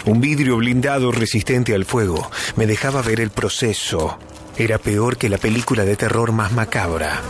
un 0.05 0.21
vidrio 0.21 0.57
blindado 0.57 1.11
resistente 1.11 1.75
al 1.75 1.83
fuego 1.83 2.31
me 2.55 2.65
dejaba 2.65 3.01
ver 3.01 3.19
el 3.19 3.29
proceso. 3.29 4.17
Era 4.57 4.77
peor 4.77 5.17
que 5.17 5.29
la 5.29 5.37
película 5.37 5.85
de 5.85 5.95
terror 5.95 6.31
más 6.31 6.51
macabra. 6.51 7.21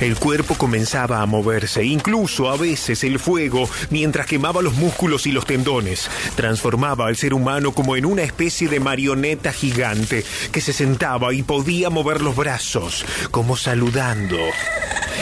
El 0.00 0.16
cuerpo 0.16 0.56
comenzaba 0.56 1.22
a 1.22 1.26
moverse, 1.26 1.84
incluso 1.84 2.50
a 2.50 2.56
veces 2.56 3.02
el 3.04 3.18
fuego, 3.18 3.68
mientras 3.90 4.26
quemaba 4.26 4.60
los 4.62 4.74
músculos 4.74 5.26
y 5.26 5.32
los 5.32 5.46
tendones, 5.46 6.10
transformaba 6.34 7.06
al 7.06 7.16
ser 7.16 7.32
humano 7.32 7.72
como 7.72 7.96
en 7.96 8.04
una 8.04 8.22
especie 8.22 8.68
de 8.68 8.80
marioneta 8.80 9.52
gigante 9.52 10.24
que 10.52 10.60
se 10.60 10.72
sentaba 10.72 11.32
y 11.32 11.42
podía 11.42 11.88
mover 11.88 12.20
los 12.20 12.36
brazos, 12.36 13.06
como 13.30 13.56
saludando. 13.56 14.36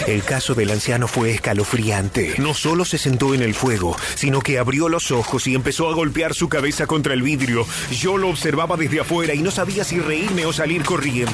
El 0.06 0.23
caso 0.23 0.55
del 0.55 0.70
anciano 0.70 1.08
fue 1.08 1.31
escalofriante. 1.31 2.34
No 2.39 2.52
solo 2.52 2.84
se 2.84 2.98
sentó 2.98 3.32
en 3.32 3.42
el 3.42 3.55
fuego, 3.55 3.97
sino 4.16 4.40
que 4.40 4.58
abrió 4.58 4.89
los 4.89 5.10
ojos 5.10 5.47
y 5.47 5.55
empezó 5.55 5.89
a 5.89 5.94
golpear 5.94 6.34
su 6.34 6.48
cabeza 6.48 6.86
contra 6.86 7.14
el 7.14 7.23
vidrio. 7.23 7.66
Yo 7.90 8.18
lo 8.18 8.28
observaba 8.28 8.76
desde 8.76 9.00
afuera 9.00 9.34
y 9.34 9.39
no 9.40 9.50
sabía 9.50 9.82
si 9.84 10.00
reírme 10.00 10.44
o 10.44 10.52
salir 10.52 10.82
corriendo. 10.82 11.33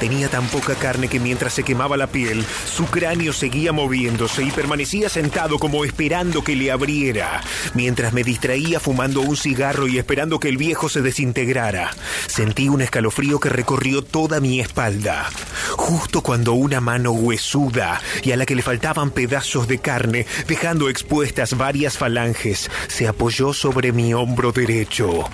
Tenía 0.00 0.28
tan 0.28 0.46
poca 0.48 0.74
carne 0.74 1.08
que 1.08 1.20
mientras 1.20 1.54
se 1.54 1.62
quemaba 1.62 1.96
la 1.96 2.06
piel, 2.06 2.44
su 2.66 2.86
cráneo 2.86 3.32
seguía 3.32 3.72
moviéndose 3.72 4.42
y 4.42 4.50
permanecía 4.50 5.08
sentado 5.08 5.58
como 5.58 5.84
esperando 5.84 6.42
que 6.42 6.56
le 6.56 6.70
abriera, 6.70 7.42
mientras 7.74 8.12
me 8.12 8.24
distraía 8.24 8.80
fumando 8.80 9.20
un 9.20 9.36
cigarro 9.36 9.86
y 9.86 9.98
esperando 9.98 10.40
que 10.40 10.48
el 10.48 10.56
viejo 10.56 10.88
se 10.88 11.02
desintegrara. 11.02 11.90
Sentí 12.26 12.68
un 12.68 12.82
escalofrío 12.82 13.40
que 13.40 13.48
recorrió 13.48 14.02
toda 14.02 14.40
mi 14.40 14.60
espalda, 14.60 15.30
justo 15.76 16.22
cuando 16.22 16.52
una 16.54 16.80
mano 16.80 17.12
huesuda 17.12 18.00
y 18.22 18.32
a 18.32 18.36
la 18.36 18.46
que 18.46 18.54
le 18.54 18.62
faltaban 18.62 19.10
pedazos 19.10 19.68
de 19.68 19.78
carne, 19.78 20.26
dejando 20.46 20.88
expuestas 20.88 21.56
varias 21.56 21.98
falanges, 21.98 22.70
se 22.88 23.06
apoyó 23.08 23.52
sobre 23.52 23.92
mi 23.92 24.14
hombro 24.14 24.52
derecho. 24.52 25.24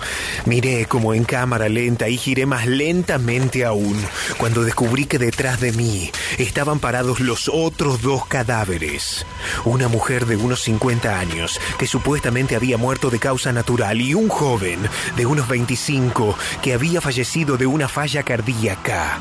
Miré 0.45 0.85
como 0.85 1.13
en 1.13 1.23
cámara 1.23 1.69
lenta 1.69 2.09
y 2.09 2.17
giré 2.17 2.45
más 2.45 2.65
lentamente 2.67 3.65
aún, 3.65 4.00
cuando 4.37 4.63
descubrí 4.63 5.05
que 5.05 5.19
detrás 5.19 5.59
de 5.59 5.71
mí 5.71 6.11
estaban 6.37 6.79
parados 6.79 7.19
los 7.19 7.49
otros 7.51 8.01
dos 8.01 8.25
cadáveres. 8.25 9.25
Una 9.65 9.87
mujer 9.87 10.25
de 10.25 10.37
unos 10.37 10.61
50 10.61 11.19
años, 11.19 11.59
que 11.77 11.87
supuestamente 11.87 12.55
había 12.55 12.77
muerto 12.77 13.09
de 13.09 13.19
causa 13.19 13.51
natural, 13.51 14.01
y 14.01 14.13
un 14.13 14.29
joven 14.29 14.79
de 15.15 15.25
unos 15.25 15.47
25, 15.47 16.37
que 16.61 16.73
había 16.73 17.01
fallecido 17.01 17.57
de 17.57 17.67
una 17.67 17.87
falla 17.87 18.23
cardíaca. 18.23 19.19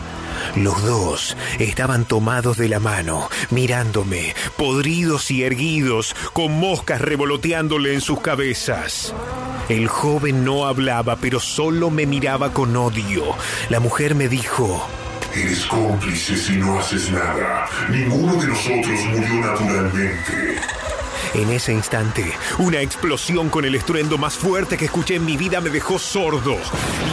Los 0.56 0.82
dos 0.82 1.36
estaban 1.58 2.04
tomados 2.04 2.56
de 2.56 2.68
la 2.68 2.80
mano, 2.80 3.28
mirándome, 3.50 4.34
podridos 4.56 5.30
y 5.30 5.44
erguidos, 5.44 6.14
con 6.32 6.52
moscas 6.58 7.00
revoloteándole 7.00 7.94
en 7.94 8.00
sus 8.00 8.20
cabezas. 8.20 9.14
El 9.68 9.86
joven 9.86 10.44
no 10.44 10.66
hablaba, 10.66 11.16
pero 11.16 11.38
solo 11.38 11.90
me 11.90 12.04
miraba 12.04 12.52
con 12.52 12.76
odio. 12.76 13.22
La 13.68 13.78
mujer 13.78 14.16
me 14.16 14.28
dijo, 14.28 14.69
Eres 15.34 15.64
cómplice 15.66 16.36
si 16.36 16.56
no 16.56 16.78
haces 16.78 17.10
nada. 17.10 17.66
Ninguno 17.88 18.34
de 18.34 18.48
nosotros 18.48 19.00
murió 19.12 19.40
naturalmente. 19.40 20.60
En 21.34 21.48
ese 21.50 21.72
instante, 21.72 22.24
una 22.58 22.80
explosión 22.80 23.50
con 23.50 23.64
el 23.64 23.76
estruendo 23.76 24.18
más 24.18 24.34
fuerte 24.34 24.76
que 24.76 24.86
escuché 24.86 25.14
en 25.14 25.24
mi 25.24 25.36
vida 25.36 25.60
me 25.60 25.70
dejó 25.70 25.98
sordo. 25.98 26.56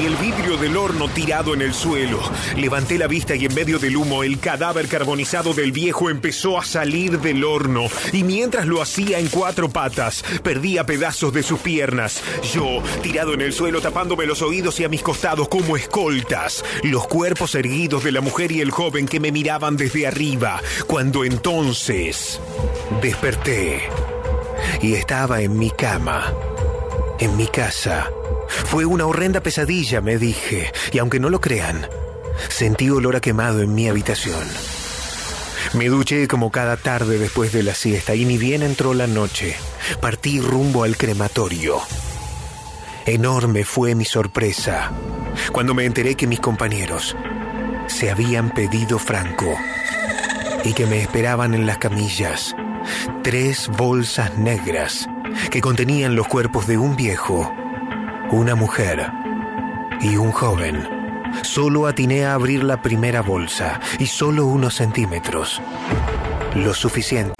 Y 0.02 0.06
el 0.06 0.16
vidrio 0.16 0.58
del 0.58 0.76
horno 0.76 1.08
tirado 1.08 1.54
en 1.54 1.62
el 1.62 1.74
suelo. 1.74 2.20
Levanté 2.56 2.98
la 2.98 3.06
vista 3.06 3.36
y 3.36 3.46
en 3.46 3.54
medio 3.54 3.78
del 3.78 3.96
humo 3.96 4.24
el 4.24 4.40
cadáver 4.40 4.88
carbonizado 4.88 5.54
del 5.54 5.72
viejo 5.72 6.10
empezó 6.10 6.58
a 6.58 6.66
salir 6.66 7.20
del 7.20 7.44
horno. 7.44 7.84
Y 8.12 8.24
mientras 8.24 8.66
lo 8.66 8.82
hacía 8.82 9.20
en 9.20 9.28
cuatro 9.28 9.70
patas, 9.70 10.24
perdía 10.42 10.86
pedazos 10.86 11.32
de 11.32 11.44
sus 11.44 11.60
piernas. 11.60 12.24
Yo, 12.54 12.82
tirado 13.04 13.36
en 13.36 13.42
el 13.42 13.54
suelo, 13.54 13.82
tapándome 13.82 14.26
los 14.26 14.42
oídos 14.42 14.80
y 14.80 14.84
a 14.84 14.90
mis 14.90 15.04
costados 15.04 15.48
como 15.48 15.78
escoltas. 15.78 16.66
Los 16.82 17.06
cuerpos 17.06 17.54
erguidos 17.54 18.04
de 18.04 18.12
la 18.12 18.22
mujer 18.22 18.52
y 18.52 18.62
el 18.62 18.72
joven 18.72 19.08
que 19.08 19.20
me 19.20 19.32
miraban 19.32 19.78
desde 19.78 20.08
arriba. 20.08 20.60
Cuando 20.88 21.24
entonces 21.24 22.40
desperté 23.02 23.88
y 24.82 24.94
estaba 24.94 25.42
en 25.42 25.58
mi 25.58 25.72
cama, 25.72 26.34
en 27.20 27.36
mi 27.38 27.48
casa. 27.48 28.10
Fue 28.48 28.86
una 28.86 29.06
horrenda 29.06 29.42
pesadilla, 29.42 30.02
me 30.02 30.18
dije, 30.18 30.72
y 30.92 31.00
aunque 31.00 31.20
no 31.20 31.30
lo 31.30 31.42
crean, 31.42 31.88
sentí 32.50 32.90
olor 32.90 33.16
a 33.16 33.22
quemado 33.22 33.62
en 33.62 33.74
mi 33.74 33.88
habitación. 33.88 34.48
Me 35.74 35.88
duché 35.90 36.28
como 36.28 36.52
cada 36.52 36.78
tarde 36.78 37.18
después 37.18 37.52
de 37.52 37.64
la 37.64 37.74
siesta 37.76 38.16
y 38.16 38.26
ni 38.26 38.38
bien 38.38 38.64
entró 38.64 38.94
la 38.94 39.08
noche, 39.08 39.56
partí 40.00 40.40
rumbo 40.40 40.84
al 40.84 40.96
crematorio. 40.96 41.82
Enorme 43.06 43.64
fue 43.64 43.96
mi 43.96 44.06
sorpresa 44.06 44.92
cuando 45.52 45.74
me 45.74 45.86
enteré 45.86 46.16
que 46.16 46.28
mis 46.28 46.40
compañeros 46.40 47.16
se 47.88 48.12
habían 48.12 48.54
pedido 48.54 49.00
franco 49.00 49.58
y 50.64 50.74
que 50.74 50.86
me 50.86 51.02
esperaban 51.02 51.54
en 51.54 51.66
las 51.66 51.78
camillas 51.78 52.56
tres 53.24 53.70
bolsas 53.70 54.38
negras 54.38 55.08
que 55.52 55.62
contenían 55.62 56.16
los 56.16 56.28
cuerpos 56.28 56.68
de 56.68 56.78
un 56.78 56.96
viejo, 56.96 57.52
una 58.32 58.56
mujer 58.56 59.12
y 60.02 60.18
un 60.18 60.32
joven. 60.32 60.88
Solo 61.44 61.88
atiné 61.88 62.26
a 62.26 62.34
abrir 62.34 62.64
la 62.64 62.82
primera 62.82 63.22
bolsa 63.22 63.80
y 64.00 64.08
solo 64.08 64.46
unos 64.46 64.76
centímetros. 64.76 65.62
Lo 66.56 66.74
suficiente. 66.74 67.34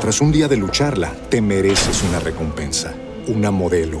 Tras 0.00 0.20
un 0.20 0.32
día 0.32 0.48
de 0.48 0.56
lucharla, 0.56 1.12
te 1.28 1.40
mereces 1.40 2.02
una 2.02 2.20
recompensa, 2.20 2.94
una 3.28 3.50
modelo, 3.50 4.00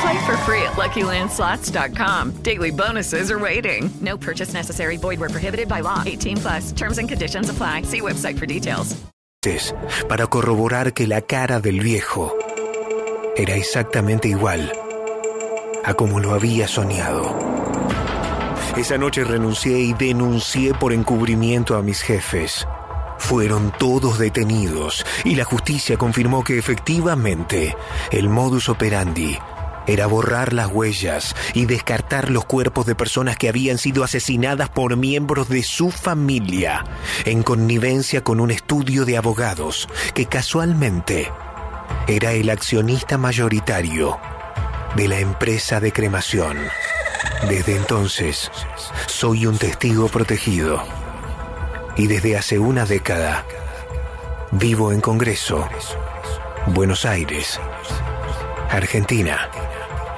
Play 0.00 0.18
for 0.24 0.36
free 0.38 0.62
at 0.62 0.76
LuckyLandSlots.com. 0.76 2.42
Daily 2.42 2.70
bonuses 2.70 3.30
are 3.30 3.38
waiting. 3.38 3.90
No 4.00 4.16
purchase 4.16 4.54
necessary. 4.54 4.96
Void 4.96 5.20
where 5.20 5.28
prohibited 5.28 5.68
by 5.68 5.80
law. 5.80 6.02
18 6.06 6.36
plus. 6.38 6.72
Terms 6.72 6.98
and 6.98 7.08
conditions 7.08 7.50
apply. 7.50 7.82
See 7.82 8.00
website 8.00 8.38
for 8.38 8.46
details. 8.46 8.96
Para 10.06 10.26
corroborar 10.26 10.92
que 10.92 11.06
la 11.06 11.22
cara 11.22 11.60
del 11.60 11.80
viejo 11.80 12.36
era 13.36 13.54
exactamente 13.54 14.28
igual 14.28 14.70
a 15.82 15.94
como 15.94 16.20
lo 16.20 16.34
había 16.34 16.68
soñado. 16.68 17.34
Esa 18.76 18.98
noche 18.98 19.24
renuncié 19.24 19.80
y 19.80 19.94
denuncié 19.94 20.74
por 20.74 20.92
encubrimiento 20.92 21.76
a 21.76 21.82
mis 21.82 22.02
jefes. 22.02 22.66
Fueron 23.16 23.72
todos 23.78 24.18
detenidos 24.18 25.06
y 25.24 25.36
la 25.36 25.44
justicia 25.44 25.96
confirmó 25.96 26.44
que 26.44 26.58
efectivamente 26.58 27.74
el 28.10 28.28
modus 28.28 28.68
operandi 28.68 29.38
era 29.92 30.06
borrar 30.06 30.52
las 30.52 30.68
huellas 30.68 31.34
y 31.52 31.66
descartar 31.66 32.30
los 32.30 32.44
cuerpos 32.44 32.86
de 32.86 32.94
personas 32.94 33.36
que 33.36 33.48
habían 33.48 33.78
sido 33.78 34.04
asesinadas 34.04 34.68
por 34.68 34.96
miembros 34.96 35.48
de 35.48 35.62
su 35.62 35.90
familia 35.90 36.84
en 37.24 37.42
connivencia 37.42 38.22
con 38.22 38.40
un 38.40 38.50
estudio 38.50 39.04
de 39.04 39.16
abogados 39.16 39.88
que 40.14 40.26
casualmente 40.26 41.30
era 42.06 42.32
el 42.32 42.50
accionista 42.50 43.18
mayoritario 43.18 44.18
de 44.94 45.08
la 45.08 45.18
empresa 45.18 45.80
de 45.80 45.92
cremación. 45.92 46.58
Desde 47.48 47.76
entonces, 47.76 48.50
soy 49.06 49.46
un 49.46 49.58
testigo 49.58 50.08
protegido. 50.08 50.82
Y 51.96 52.06
desde 52.06 52.36
hace 52.36 52.58
una 52.58 52.86
década, 52.86 53.44
vivo 54.52 54.92
en 54.92 55.00
Congreso, 55.00 55.68
Buenos 56.68 57.04
Aires, 57.04 57.60
Argentina, 58.70 59.50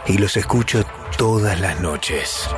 y 0.06 0.18
los 0.18 0.36
escucho 0.36 0.84
todas 1.16 1.60
las 1.60 1.81
noches. 1.81 2.48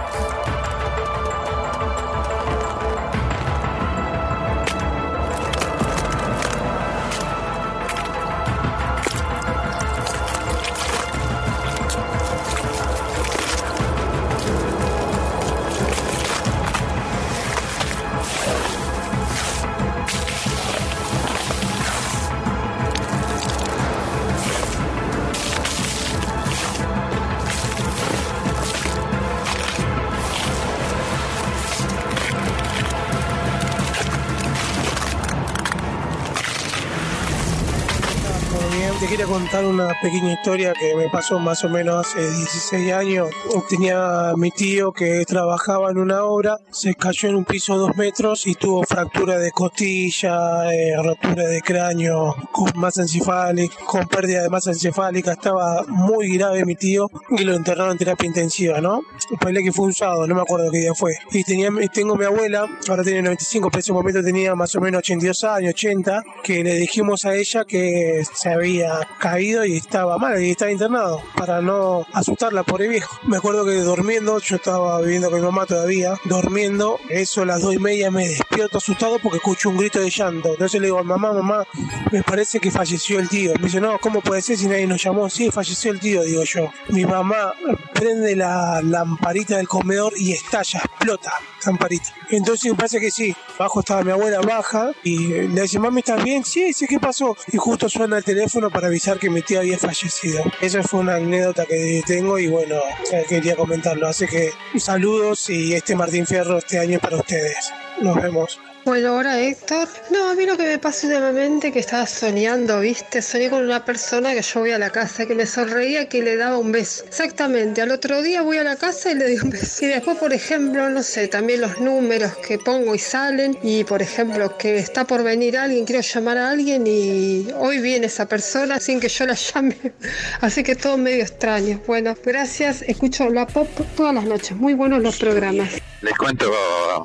Contar 39.55 39.70
una 39.70 39.94
pequeña 40.00 40.33
historia 40.33 40.73
que 40.73 40.97
me 40.97 41.08
pasó 41.10 41.39
más 41.39 41.62
o 41.65 41.68
menos 41.68 42.05
hace 42.07 42.20
16 42.20 42.92
años. 42.92 43.28
Tenía 43.68 44.33
mi 44.36 44.50
tío 44.50 44.92
que 44.92 45.24
trabajaba 45.24 45.92
en 45.92 45.99
una 45.99 46.24
obra, 46.24 46.58
se 46.73 46.94
cayó 46.94 47.28
en 47.28 47.36
un 47.36 47.44
piso 47.44 47.76
dos 47.76 47.97
metros 47.97 48.49
y 48.49 48.55
tuvo 48.55 48.83
fractura 48.83 49.39
de 49.39 49.52
costilla, 49.52 50.73
eh, 50.74 50.97
rotura 51.00 51.44
de 51.44 51.60
cráneo, 51.60 52.34
con 52.50 52.73
masa 52.74 53.02
encefálica, 53.02 53.76
con 53.86 54.08
pérdida 54.08 54.42
de 54.42 54.49
masa 54.49 54.70
encefálica. 54.70 55.33
Estaba 55.33 55.84
muy 55.86 56.36
grave 56.36 56.65
mi 56.65 56.74
tío 56.74 57.08
y 57.31 57.44
lo 57.44 57.55
internaron 57.55 57.92
en 57.92 57.99
terapia 57.99 58.26
intensiva, 58.26 58.81
¿no? 58.81 59.02
Ponle 59.39 59.62
que 59.62 59.73
fue 59.73 59.86
un 59.86 59.94
sábado, 59.94 60.26
no 60.26 60.34
me 60.34 60.42
acuerdo 60.42 60.70
qué 60.73 60.78
día 60.78 60.94
fue. 60.94 61.12
Y 61.31 61.44
tenía, 61.44 61.70
tengo 61.92 62.16
mi 62.16 62.24
abuela, 62.24 62.66
ahora 62.89 63.05
tiene 63.05 63.23
95, 63.23 63.68
pero 63.70 63.78
en 63.78 63.81
ese 63.81 63.92
momento 63.92 64.23
tenía 64.23 64.57
más 64.57 64.74
o 64.74 64.81
menos 64.81 64.99
82 64.99 65.44
años, 65.44 65.74
80, 65.74 66.23
que 66.42 66.65
le 66.65 66.74
dijimos 66.74 67.24
a 67.24 67.36
ella 67.36 67.65
que 67.65 68.24
se 68.34 68.49
había 68.49 68.99
caído 69.20 69.43
y 69.44 69.76
estaba 69.76 70.16
mal 70.16 70.42
y 70.42 70.50
estaba 70.50 70.70
internado 70.70 71.20
para 71.36 71.60
no 71.60 72.06
asustarla, 72.12 72.62
pobre 72.62 72.89
viejo. 72.89 73.18
Me 73.24 73.36
acuerdo 73.36 73.64
que 73.66 73.74
durmiendo, 73.74 74.39
yo 74.39 74.56
estaba 74.56 75.00
viviendo 75.02 75.31
con 75.31 75.40
mi 75.40 75.44
mamá 75.44 75.66
todavía, 75.66 76.14
durmiendo, 76.24 76.98
eso 77.10 77.42
a 77.42 77.47
las 77.47 77.60
dos 77.60 77.74
y 77.74 77.78
media 77.78 78.10
me 78.10 78.26
despierto 78.26 78.78
asustado 78.78 79.18
porque 79.18 79.36
escucho 79.36 79.68
un 79.68 79.76
grito 79.76 80.00
de 80.00 80.08
llanto. 80.08 80.50
Entonces 80.50 80.81
le 80.81 80.86
digo, 80.86 81.05
mamá, 81.05 81.32
mamá, 81.32 81.64
me 82.10 82.23
parece 82.23 82.58
que 82.58 82.70
falleció 82.70 83.18
el 83.18 83.28
tío. 83.28 83.52
Me 83.58 83.66
dice, 83.66 83.81
no, 83.81 83.98
¿cómo 83.98 84.23
puede 84.23 84.40
ser 84.40 84.56
si 84.56 84.66
nadie 84.66 84.86
nos 84.86 85.02
llamó? 85.02 85.28
Sí, 85.28 85.50
falleció 85.50 85.92
el 85.92 86.00
tío, 86.00 86.23
digo 86.23 86.42
yo. 86.44 86.70
Mi 86.89 87.05
mamá 87.05 87.52
prende 87.92 88.34
la 88.36 88.81
lamparita 88.82 89.58
del 89.58 89.68
comedor 89.68 90.14
y 90.16 90.32
estalla, 90.32 90.81
explota 90.81 91.32
lamparita. 91.66 92.14
Entonces 92.31 92.70
me 92.70 92.76
parece 92.76 93.00
que 93.00 93.10
sí, 93.10 93.34
abajo 93.58 93.81
estaba 93.81 94.02
mi 94.02 94.10
abuela 94.10 94.40
baja 94.40 94.92
y 95.02 95.18
le 95.18 95.62
dice, 95.62 95.78
mami, 95.78 96.00
¿estás 96.00 96.23
bien? 96.23 96.44
Sí, 96.44 96.73
sí, 96.73 96.86
¿qué 96.86 96.98
pasó? 96.98 97.36
Y 97.52 97.56
justo 97.56 97.89
suena 97.89 98.18
el 98.18 98.24
teléfono 98.24 98.70
para 98.70 98.89
avisar 98.89 99.18
que 99.18 99.31
mi 99.34 99.42
tía 99.42 99.60
había 99.60 99.78
fallecido. 99.78 100.42
Esa 100.60 100.82
fue 100.82 101.00
una 101.00 101.16
anécdota 101.16 101.66
que 101.66 102.00
tengo 102.06 102.38
y 102.38 102.46
bueno, 102.46 102.76
eh, 103.12 103.24
quería 103.28 103.56
comentarlo. 103.56 104.06
Así 104.06 104.26
que 104.26 104.52
saludos 104.78 105.50
y 105.50 105.74
este 105.74 105.94
Martín 105.94 106.26
Fierro 106.26 106.58
este 106.58 106.78
año 106.78 106.98
para 107.00 107.16
ustedes. 107.16 107.72
Nos 108.00 108.16
vemos. 108.16 108.58
Bueno, 108.84 109.14
ahora 109.14 109.40
Héctor. 109.40 109.88
No, 110.10 110.28
a 110.28 110.34
mí 110.34 110.44
lo 110.44 110.58
que 110.58 110.64
me 110.64 110.78
pasa 110.78 111.06
últimamente 111.06 111.72
que 111.72 111.78
estaba 111.78 112.06
soñando, 112.06 112.80
¿viste? 112.80 113.22
Soñé 113.22 113.48
con 113.48 113.62
una 113.64 113.82
persona 113.82 114.34
que 114.34 114.42
yo 114.42 114.60
voy 114.60 114.72
a 114.72 114.78
la 114.78 114.90
casa, 114.90 115.24
que 115.24 115.34
me 115.34 115.46
sonreía 115.46 116.06
que 116.06 116.22
le 116.22 116.36
daba 116.36 116.58
un 116.58 116.70
beso. 116.70 117.02
Exactamente, 117.06 117.80
al 117.80 117.90
otro 117.92 118.20
día 118.20 118.42
voy 118.42 118.58
a 118.58 118.62
la 118.62 118.76
casa 118.76 119.10
y 119.10 119.14
le 119.14 119.24
doy 119.24 119.38
un 119.42 119.48
beso. 119.48 119.86
Y 119.86 119.88
después, 119.88 120.18
por 120.18 120.34
ejemplo, 120.34 120.90
no 120.90 121.02
sé, 121.02 121.28
también 121.28 121.62
los 121.62 121.80
números 121.80 122.36
que 122.46 122.58
pongo 122.58 122.94
y 122.94 122.98
salen. 122.98 123.56
Y 123.62 123.84
por 123.84 124.02
ejemplo, 124.02 124.58
que 124.58 124.76
está 124.76 125.06
por 125.06 125.22
venir 125.22 125.56
alguien, 125.56 125.86
quiero 125.86 126.02
llamar 126.02 126.36
a 126.36 126.50
alguien 126.50 126.86
y 126.86 127.48
hoy 127.56 127.78
viene 127.78 128.06
esa 128.06 128.26
persona 128.26 128.80
sin 128.80 129.00
que 129.00 129.08
yo 129.08 129.24
la 129.24 129.34
llame. 129.34 129.78
Así 130.42 130.62
que 130.62 130.76
todo 130.76 130.98
medio 130.98 131.22
extraño. 131.22 131.80
Bueno, 131.86 132.14
gracias. 132.22 132.82
Escucho 132.82 133.30
la 133.30 133.46
pop 133.46 133.68
todas 133.96 134.14
las 134.14 134.24
noches. 134.24 134.54
Muy 134.54 134.74
buenos 134.74 135.00
los 135.02 135.16
programas. 135.16 135.70
Les 136.04 136.14
cuento 136.18 136.52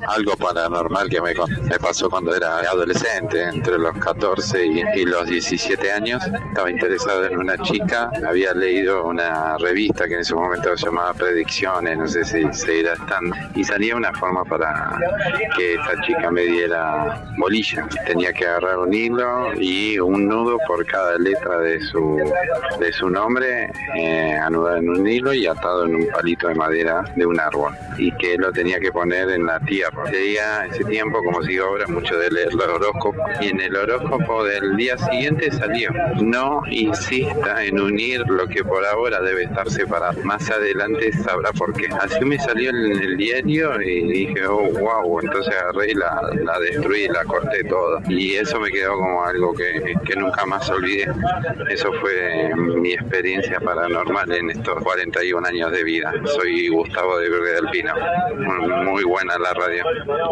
algo 0.08 0.36
paranormal 0.36 1.08
que 1.08 1.22
me, 1.22 1.32
me 1.70 1.78
pasó 1.78 2.10
cuando 2.10 2.34
era 2.34 2.58
adolescente, 2.58 3.44
entre 3.44 3.78
los 3.78 3.96
14 3.98 4.66
y, 4.66 5.04
los 5.04 5.26
17 5.28 5.92
años. 5.92 6.20
Estaba 6.48 6.68
interesado 6.68 7.26
en 7.26 7.38
una 7.38 7.56
chica, 7.58 8.10
había 8.26 8.52
leído 8.54 9.04
una 9.04 9.56
revista 9.56 10.08
que 10.08 10.14
en 10.14 10.20
ese 10.20 10.34
momento 10.34 10.76
se 10.76 10.86
llamaba 10.86 11.14
Predicciones, 11.14 11.96
no 11.96 12.08
sé 12.08 12.24
si 12.24 12.42
seguirá 12.52 12.94
estando, 12.94 13.36
y 13.54 13.62
salía 13.62 13.94
una 13.94 14.12
forma 14.14 14.44
para 14.44 14.98
que 15.56 15.74
esta 15.74 16.00
chica 16.02 16.28
me 16.32 16.42
diera 16.42 17.22
bolilla. 17.38 17.86
Tenía 18.04 18.32
que 18.32 18.46
agarrar 18.46 18.78
un 18.78 18.92
hilo 18.92 19.54
y 19.54 19.96
un 20.00 20.26
nudo 20.26 20.58
por 20.66 20.84
cada 20.86 21.18
letra 21.18 21.60
de 21.60 21.80
su, 21.82 22.18
de 22.80 22.92
su 22.92 23.08
nombre, 23.08 23.70
eh, 23.96 24.34
anudado 24.42 24.78
en 24.78 24.88
un 24.88 25.06
hilo 25.06 25.32
y 25.32 25.46
atado 25.46 25.84
en 25.84 25.94
un 25.94 26.08
palito 26.08 26.48
de 26.48 26.56
madera 26.56 27.04
de 27.14 27.26
un 27.26 27.38
árbol. 27.38 27.72
Y 27.96 28.10
que 28.16 28.36
lo 28.36 28.50
tenía 28.50 28.80
que 28.80 28.90
poner 28.90 29.30
en 29.30 29.46
la 29.46 29.60
tierra. 29.60 30.04
Sería 30.10 30.66
ese 30.66 30.84
tiempo, 30.84 31.22
como 31.22 31.40
ahora, 31.64 31.86
mucho 31.88 32.18
de 32.18 32.30
leer 32.30 32.54
los 32.54 32.66
horóscopos. 32.66 33.22
Y 33.40 33.48
en 33.48 33.60
el 33.60 33.76
horóscopo 33.76 34.44
del 34.44 34.76
día 34.76 34.96
siguiente 34.98 35.50
salió, 35.50 35.90
no 36.20 36.62
insista 36.70 37.64
en 37.64 37.80
unir 37.80 38.22
lo 38.28 38.46
que 38.46 38.64
por 38.64 38.84
ahora 38.84 39.20
debe 39.20 39.44
estar 39.44 39.70
separado. 39.70 40.20
Más 40.24 40.50
adelante 40.50 41.12
sabrá 41.24 41.52
por 41.52 41.72
qué. 41.72 41.86
Así 42.00 42.24
me 42.24 42.38
salió 42.38 42.70
en 42.70 42.76
el 42.76 43.16
diario 43.16 43.80
y 43.80 44.12
dije, 44.12 44.46
oh, 44.46 44.70
wow, 44.78 45.20
entonces 45.20 45.54
agarré 45.54 45.92
y 45.92 45.94
la, 45.94 46.20
la 46.44 46.58
destruí, 46.60 47.08
la 47.08 47.24
corté 47.24 47.64
toda. 47.64 48.02
Y 48.08 48.34
eso 48.34 48.60
me 48.60 48.70
quedó 48.70 48.96
como 48.96 49.24
algo 49.24 49.54
que, 49.54 49.94
que 50.04 50.16
nunca 50.16 50.46
más 50.46 50.68
olvidé. 50.70 51.06
Eso 51.68 51.92
fue 52.00 52.54
mi 52.56 52.92
experiencia 52.92 53.60
paranormal 53.60 54.32
en 54.32 54.50
estos 54.50 54.82
41 54.82 55.46
años 55.46 55.72
de 55.72 55.84
vida. 55.84 56.12
Soy 56.24 56.68
Gustavo 56.68 57.18
de 57.18 57.28
Verde 57.28 57.54
del 57.54 57.70
Pino. 57.70 57.94
Muy 58.84 59.04
buena 59.04 59.38
la 59.38 59.52
radio. 59.52 59.84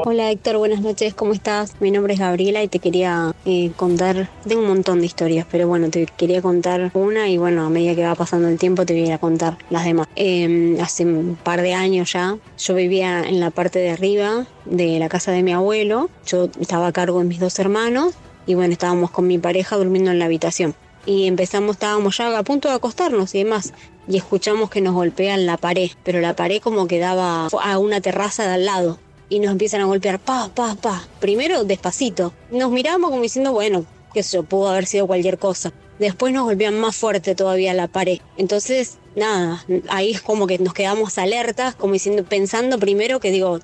Hola 0.05 0.31
Héctor, 0.31 0.59
buenas 0.59 0.81
noches, 0.81 1.15
¿cómo 1.19 1.33
estás? 1.33 1.75
Mi 1.81 1.91
nombre 1.91 2.15
es 2.15 2.21
Gabriela 2.21 2.63
y 2.63 2.69
te 2.69 2.79
quería 2.79 3.35
eh, 3.45 3.73
contar, 3.77 4.31
tengo 4.47 4.63
un 4.63 4.69
montón 4.69 5.01
de 5.01 5.07
historias, 5.07 5.47
pero 5.51 5.67
bueno, 5.67 5.91
te 5.91 6.07
quería 6.07 6.41
contar 6.41 6.93
una 6.95 7.29
y 7.29 7.39
bueno, 7.39 7.67
a 7.67 7.69
medida 7.69 7.97
que 7.97 8.05
va 8.05 8.15
pasando 8.15 8.47
el 8.47 8.57
tiempo 8.57 8.87
te 8.87 8.93
voy 8.93 9.03
a 9.03 9.07
ir 9.07 9.13
a 9.13 9.19
contar 9.19 9.59
las 9.69 9.85
demás. 9.85 10.07
Eh, 10.15 10.79
hace 10.81 11.05
un 11.05 11.37
par 11.43 11.61
de 11.61 11.75
años 11.75 12.13
ya, 12.13 12.39
yo 12.57 12.75
vivía 12.77 13.25
en 13.25 13.41
la 13.41 13.51
parte 13.51 13.81
de 13.81 13.91
arriba 13.91 14.47
de 14.65 15.01
la 15.01 15.09
casa 15.09 15.33
de 15.33 15.43
mi 15.43 15.53
abuelo, 15.53 16.09
yo 16.25 16.49
estaba 16.61 16.87
a 16.87 16.93
cargo 16.93 17.19
de 17.19 17.25
mis 17.25 17.41
dos 17.41 17.59
hermanos 17.59 18.15
y 18.47 18.55
bueno, 18.55 18.73
estábamos 18.73 19.11
con 19.11 19.27
mi 19.27 19.39
pareja 19.39 19.77
durmiendo 19.77 20.13
en 20.13 20.21
la 20.21 20.27
habitación. 20.27 20.77
y 21.05 21.27
empezamos, 21.27 21.77
estábamos 21.77 22.17
ya 22.17 22.39
a 22.39 22.43
punto 22.45 22.69
de 22.69 22.75
acostarnos 22.75 23.35
y 23.35 23.39
demás. 23.39 23.73
Y 24.07 24.19
escuchamos 24.19 24.71
que 24.71 24.81
nos 24.81 24.95
golpean 24.95 25.47
la 25.47 25.57
pared, 25.57 25.91
pero 26.05 26.21
la 26.21 26.37
pared 26.37 26.63
como 26.63 26.87
que 26.87 26.99
daba 26.99 27.49
a 27.49 27.79
una 27.79 28.01
terraza 28.01 28.47
de 28.47 28.55
al 28.55 28.65
lado. 28.67 28.99
Y 29.29 29.41
nos 29.41 29.53
empiezan 29.53 29.81
a 29.81 29.85
golpear, 29.85 30.19
pa, 30.19 30.51
pa, 30.55 30.75
pa. 30.75 31.07
Primero 31.21 31.65
despacito. 31.65 32.33
Nos 32.51 32.71
miramos 32.71 33.11
como 33.11 33.23
diciendo, 33.23 33.53
bueno, 33.53 33.85
que 34.13 34.21
eso 34.21 34.43
pudo 34.43 34.69
haber 34.69 34.87
sido 34.87 35.07
cualquier 35.07 35.39
cosa. 35.39 35.73
Después 35.99 36.33
nos 36.33 36.45
golpean 36.45 36.79
más 36.79 36.97
fuerte 36.97 37.35
todavía 37.35 37.75
la 37.75 37.89
pared. 37.89 38.21
Entonces, 38.37 38.99
nada, 39.17 39.65
ahí 39.89 40.13
es 40.13 40.23
como 40.23 40.47
que 40.47 40.59
nos 40.59 40.73
quedamos 40.73 41.19
alertas, 41.19 41.75
como 41.75 41.93
diciendo, 41.93 42.25
pensando 42.25 42.79
primero 42.79 43.21
que 43.21 43.31
digo, 43.31 43.59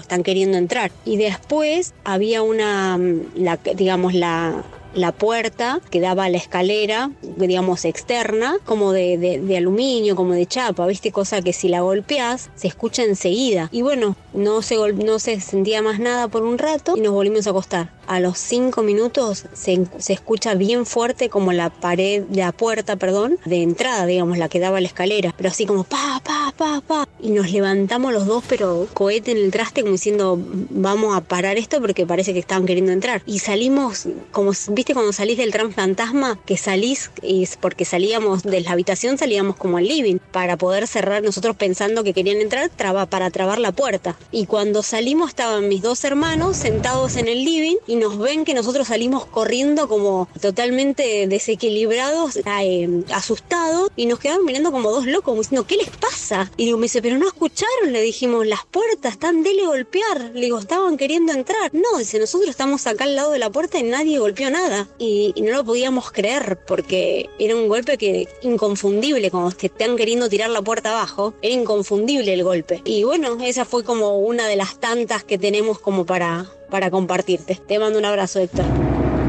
están 0.00 0.22
queriendo 0.22 0.58
entrar. 0.58 0.92
Y 1.04 1.16
después 1.16 1.92
había 2.04 2.42
una, 2.42 2.98
la, 3.34 3.58
digamos, 3.74 4.14
la, 4.14 4.64
la 4.94 5.12
puerta 5.12 5.80
que 5.90 6.00
daba 6.00 6.24
a 6.24 6.28
la 6.28 6.38
escalera, 6.38 7.10
digamos, 7.36 7.84
externa, 7.84 8.56
como 8.64 8.92
de, 8.92 9.18
de, 9.18 9.40
de, 9.40 9.56
aluminio, 9.56 10.16
como 10.16 10.32
de 10.32 10.46
chapa, 10.46 10.86
¿viste? 10.86 11.12
Cosa 11.12 11.42
que 11.42 11.52
si 11.52 11.68
la 11.68 11.80
golpeas 11.80 12.50
se 12.54 12.68
escucha 12.68 13.02
enseguida. 13.02 13.68
Y 13.72 13.82
bueno, 13.82 14.16
no 14.32 14.62
se, 14.62 14.76
no 14.92 15.18
se 15.18 15.40
sentía 15.40 15.82
más 15.82 15.98
nada 15.98 16.28
por 16.28 16.42
un 16.42 16.58
rato 16.58 16.96
y 16.96 17.00
nos 17.00 17.12
volvimos 17.12 17.46
a 17.46 17.50
acostar. 17.50 17.90
A 18.06 18.20
los 18.20 18.38
cinco 18.38 18.82
minutos 18.82 19.46
se, 19.52 19.86
se 19.98 20.12
escucha 20.12 20.54
bien 20.54 20.86
fuerte 20.86 21.28
como 21.28 21.52
la 21.52 21.70
pared, 21.70 22.24
la 22.30 22.52
puerta, 22.52 22.96
perdón, 22.96 23.38
de 23.44 23.62
entrada, 23.62 24.06
digamos, 24.06 24.38
la 24.38 24.48
que 24.48 24.58
daba 24.58 24.78
a 24.78 24.80
la 24.80 24.88
escalera, 24.88 25.32
pero 25.36 25.48
así 25.50 25.66
como 25.66 25.84
pa, 25.84 26.20
pa, 26.24 26.41
pa, 26.52 26.80
pa. 26.80 27.08
Y 27.20 27.30
nos 27.30 27.50
levantamos 27.50 28.12
los 28.12 28.26
dos, 28.26 28.44
pero 28.48 28.86
cohete 28.94 29.32
en 29.32 29.38
el 29.38 29.50
traste, 29.50 29.82
como 29.82 29.92
diciendo, 29.92 30.38
vamos 30.70 31.16
a 31.16 31.20
parar 31.20 31.56
esto 31.56 31.80
porque 31.80 32.06
parece 32.06 32.32
que 32.32 32.38
estaban 32.38 32.66
queriendo 32.66 32.92
entrar. 32.92 33.22
Y 33.26 33.38
salimos, 33.38 34.08
como, 34.30 34.52
¿viste 34.70 34.94
cuando 34.94 35.12
salís 35.12 35.38
del 35.38 35.52
tram 35.52 35.72
fantasma? 35.72 36.38
Que 36.44 36.56
salís, 36.56 37.10
y 37.22 37.48
porque 37.60 37.84
salíamos 37.84 38.42
de 38.42 38.60
la 38.60 38.72
habitación, 38.72 39.18
salíamos 39.18 39.56
como 39.56 39.78
al 39.78 39.86
living, 39.86 40.18
para 40.30 40.56
poder 40.56 40.86
cerrar, 40.86 41.22
nosotros 41.22 41.56
pensando 41.56 42.04
que 42.04 42.14
querían 42.14 42.40
entrar, 42.40 42.70
traba, 42.70 43.06
para 43.06 43.30
trabar 43.30 43.58
la 43.58 43.72
puerta. 43.72 44.16
Y 44.30 44.46
cuando 44.46 44.82
salimos 44.82 45.30
estaban 45.30 45.68
mis 45.68 45.82
dos 45.82 46.04
hermanos 46.04 46.56
sentados 46.56 47.16
en 47.16 47.28
el 47.28 47.44
living 47.44 47.76
y 47.86 47.96
nos 47.96 48.18
ven 48.18 48.44
que 48.44 48.54
nosotros 48.54 48.88
salimos 48.88 49.26
corriendo 49.26 49.88
como 49.88 50.28
totalmente 50.40 51.26
desequilibrados, 51.26 52.36
eh, 52.36 53.02
asustados, 53.12 53.90
y 53.96 54.06
nos 54.06 54.18
quedaron 54.18 54.44
mirando 54.44 54.72
como 54.72 54.90
dos 54.90 55.06
locos, 55.06 55.22
como 55.22 55.42
diciendo, 55.42 55.66
¿qué 55.66 55.76
les 55.76 55.90
pasa? 55.90 56.50
Y 56.56 56.66
digo, 56.66 56.78
me 56.78 56.84
dice, 56.84 57.00
pero 57.00 57.16
no 57.18 57.26
escucharon, 57.26 57.92
le 57.92 58.02
dijimos, 58.02 58.46
las 58.46 58.64
puertas 58.66 59.12
están 59.12 59.42
dele 59.42 59.66
golpear. 59.66 60.30
Le 60.34 60.42
digo, 60.42 60.58
estaban 60.58 60.96
queriendo 60.96 61.32
entrar. 61.32 61.70
No, 61.72 61.98
dice, 61.98 62.18
nosotros 62.18 62.50
estamos 62.50 62.86
acá 62.86 63.04
al 63.04 63.16
lado 63.16 63.32
de 63.32 63.38
la 63.38 63.50
puerta 63.50 63.78
y 63.78 63.84
nadie 63.84 64.18
golpeó 64.18 64.50
nada. 64.50 64.86
Y, 64.98 65.34
no 65.42 65.52
lo 65.52 65.64
podíamos 65.64 66.12
creer 66.12 66.58
porque 66.66 67.28
era 67.38 67.56
un 67.56 67.68
golpe 67.68 67.98
que 67.98 68.28
inconfundible, 68.42 69.30
como 69.30 69.50
que 69.50 69.66
están 69.66 69.96
queriendo 69.96 70.28
tirar 70.28 70.50
la 70.50 70.62
puerta 70.62 70.90
abajo, 70.90 71.34
era 71.42 71.54
inconfundible 71.54 72.32
el 72.32 72.44
golpe. 72.44 72.80
Y 72.84 73.02
bueno, 73.02 73.38
esa 73.42 73.64
fue 73.64 73.82
como 73.82 74.18
una 74.18 74.46
de 74.46 74.56
las 74.56 74.78
tantas 74.78 75.24
que 75.24 75.38
tenemos 75.38 75.78
como 75.78 76.06
para, 76.06 76.46
para 76.70 76.90
compartirte. 76.90 77.60
Te 77.66 77.78
mando 77.78 77.98
un 77.98 78.04
abrazo, 78.04 78.38
Héctor. 78.38 78.64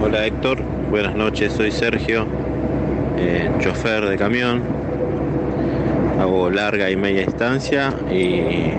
Hola 0.04 0.28
Héctor, 0.28 0.62
buenas 0.90 1.16
noches, 1.16 1.54
soy 1.54 1.72
Sergio, 1.72 2.28
eh, 3.18 3.50
chofer 3.60 4.06
de 4.06 4.18
camión. 4.18 4.83
Larga 6.52 6.90
y 6.90 6.96
media 6.96 7.26
distancia 7.26 7.94
y 8.12 8.74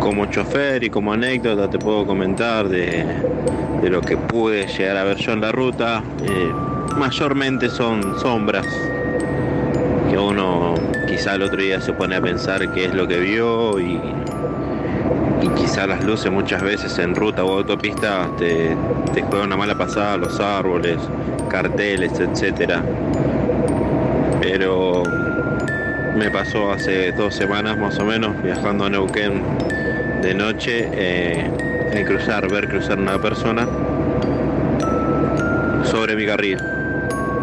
como 0.00 0.26
chofer 0.26 0.84
y 0.84 0.90
como 0.90 1.12
anécdota 1.12 1.68
te 1.70 1.78
puedo 1.78 2.06
comentar 2.06 2.68
de, 2.68 3.04
de 3.80 3.90
lo 3.90 4.00
que 4.00 4.16
pude 4.16 4.66
llegar 4.66 4.96
a 4.96 5.04
ver 5.04 5.16
yo 5.16 5.32
en 5.32 5.40
la 5.40 5.52
ruta. 5.52 6.02
Eh, 6.22 6.52
mayormente 6.96 7.68
son 7.68 8.18
sombras 8.20 8.66
que 10.10 10.18
uno 10.18 10.74
quizá 11.08 11.34
el 11.34 11.42
otro 11.42 11.60
día 11.60 11.80
se 11.80 11.92
pone 11.92 12.16
a 12.16 12.20
pensar 12.20 12.72
qué 12.72 12.84
es 12.86 12.94
lo 12.94 13.08
que 13.08 13.18
vio 13.18 13.80
y, 13.80 14.00
y 15.42 15.48
quizá 15.56 15.86
las 15.86 16.04
luces 16.04 16.30
muchas 16.30 16.62
veces 16.62 16.98
en 16.98 17.14
ruta 17.14 17.44
o 17.44 17.58
autopista 17.58 18.28
te, 18.38 18.76
te 19.12 19.22
juegan 19.22 19.46
una 19.48 19.56
mala 19.56 19.74
pasada, 19.76 20.16
los 20.18 20.38
árboles, 20.38 20.98
carteles, 21.48 22.12
etcétera. 22.20 22.82
Pero 24.40 25.02
me 26.14 26.30
pasó 26.30 26.70
hace 26.70 27.12
dos 27.12 27.34
semanas 27.34 27.76
más 27.76 27.98
o 27.98 28.04
menos 28.04 28.40
viajando 28.42 28.84
a 28.84 28.90
Neuquén 28.90 29.42
de 30.22 30.34
noche 30.34 30.88
eh, 30.92 31.50
en 31.92 32.04
cruzar, 32.06 32.48
ver 32.50 32.68
cruzar 32.68 32.98
una 32.98 33.20
persona 33.20 33.66
sobre 35.84 36.14
mi 36.14 36.24
carril 36.24 36.58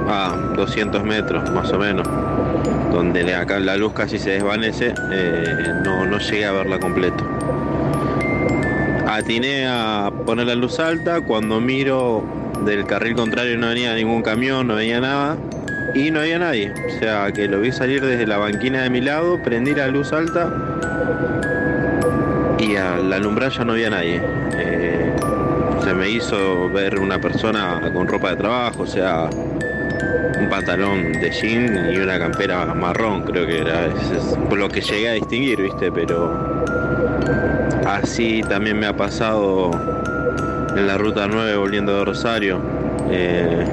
a 0.07 0.35
200 0.55 1.03
metros 1.03 1.51
más 1.51 1.71
o 1.73 1.79
menos 1.79 2.07
donde 2.91 3.35
acá 3.35 3.59
la 3.59 3.75
luz 3.75 3.93
casi 3.93 4.17
se 4.17 4.31
desvanece 4.31 4.93
eh, 5.11 5.73
no, 5.83 6.05
no 6.05 6.17
llegué 6.19 6.45
a 6.45 6.51
verla 6.53 6.79
completo 6.79 7.27
atiné 9.07 9.67
a 9.67 10.11
poner 10.25 10.47
la 10.47 10.55
luz 10.55 10.79
alta 10.79 11.19
cuando 11.21 11.59
miro 11.59 12.40
del 12.65 12.85
carril 12.85 13.15
contrario 13.15 13.57
no 13.57 13.67
venía 13.67 13.93
ningún 13.95 14.21
camión 14.21 14.67
no 14.67 14.75
venía 14.75 15.01
nada 15.01 15.37
y 15.93 16.11
no 16.11 16.19
había 16.19 16.39
nadie 16.39 16.73
o 16.87 16.99
sea 16.99 17.31
que 17.31 17.47
lo 17.47 17.59
vi 17.59 17.71
salir 17.71 18.01
desde 18.01 18.25
la 18.27 18.37
banquina 18.37 18.83
de 18.83 18.89
mi 18.89 19.01
lado 19.01 19.41
prendí 19.41 19.73
la 19.73 19.87
luz 19.87 20.13
alta 20.13 20.51
y 22.61 22.75
al 22.75 23.11
alumbrar 23.11 23.51
ya 23.51 23.65
no 23.65 23.73
había 23.73 23.89
nadie. 23.89 24.21
Eh, 24.57 25.11
se 25.83 25.93
me 25.93 26.09
hizo 26.09 26.69
ver 26.69 26.99
una 26.99 27.19
persona 27.19 27.81
con 27.93 28.07
ropa 28.07 28.31
de 28.31 28.35
trabajo, 28.35 28.83
o 28.83 28.87
sea, 28.87 29.29
un 30.39 30.49
pantalón 30.49 31.13
de 31.13 31.31
jean 31.31 31.91
y 31.91 31.97
una 31.97 32.19
campera 32.19 32.65
marrón, 32.73 33.23
creo 33.23 33.47
que 33.47 33.59
era. 33.59 33.89
Por 34.47 34.59
lo 34.59 34.69
que 34.69 34.81
llegué 34.81 35.09
a 35.09 35.13
distinguir, 35.13 35.61
viste, 35.61 35.91
pero 35.91 36.31
así 37.85 38.43
también 38.47 38.79
me 38.79 38.85
ha 38.85 38.95
pasado 38.95 39.71
en 40.75 40.87
la 40.87 40.97
ruta 40.97 41.27
9 41.27 41.55
volviendo 41.57 41.97
de 41.97 42.05
Rosario. 42.05 42.59
Eh, 43.09 43.65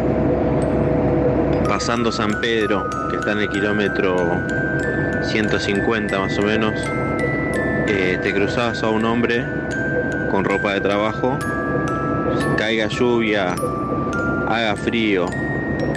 pasando 1.68 2.10
San 2.10 2.40
Pedro, 2.40 2.88
que 3.10 3.16
está 3.16 3.32
en 3.32 3.38
el 3.38 3.48
kilómetro 3.48 4.16
150 5.22 6.18
más 6.18 6.38
o 6.38 6.42
menos, 6.42 6.74
eh, 7.86 8.18
te 8.22 8.34
cruzas 8.34 8.82
a 8.82 8.88
un 8.88 9.04
hombre 9.04 9.44
con 10.30 10.44
ropa 10.44 10.74
de 10.74 10.80
trabajo, 10.80 11.38
caiga 12.56 12.88
lluvia, 12.88 13.54
haga 14.48 14.76
frío, 14.76 15.26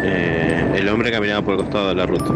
eh, 0.04 0.74
el 0.76 0.88
hombre 0.90 1.12
caminaba 1.12 1.42
por 1.42 1.56
el 1.56 1.62
costado 1.62 1.90
de 1.90 1.96
la 1.96 2.06
ruta, 2.06 2.34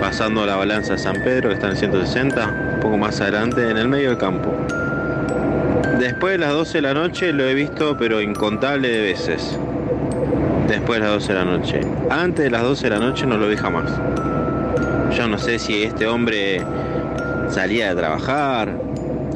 pasando 0.00 0.46
la 0.46 0.56
balanza 0.56 0.94
de 0.94 0.98
San 0.98 1.22
Pedro, 1.22 1.50
que 1.50 1.56
está 1.56 1.68
en 1.68 1.76
160, 1.76 2.46
un 2.74 2.80
poco 2.80 2.96
más 2.96 3.20
adelante, 3.20 3.68
en 3.68 3.76
el 3.76 3.88
medio 3.88 4.10
del 4.10 4.18
campo. 4.18 4.54
Después 6.00 6.32
de 6.32 6.38
las 6.38 6.54
12 6.54 6.78
de 6.78 6.82
la 6.82 6.94
noche 6.94 7.30
lo 7.30 7.44
he 7.44 7.52
visto, 7.52 7.94
pero 7.98 8.22
incontable 8.22 8.88
de 8.88 9.02
veces. 9.02 9.58
Después 10.66 10.98
de 10.98 11.04
las 11.04 11.12
12 11.12 11.28
de 11.28 11.38
la 11.38 11.44
noche. 11.44 11.80
Antes 12.08 12.44
de 12.46 12.50
las 12.50 12.62
12 12.62 12.84
de 12.84 12.90
la 12.90 12.98
noche 13.00 13.26
no 13.26 13.36
lo 13.36 13.46
vi 13.46 13.56
jamás. 13.56 13.92
Yo 15.14 15.28
no 15.28 15.36
sé 15.36 15.58
si 15.58 15.82
este 15.82 16.06
hombre 16.06 16.62
salía 17.48 17.90
de 17.90 17.96
trabajar, 17.96 18.74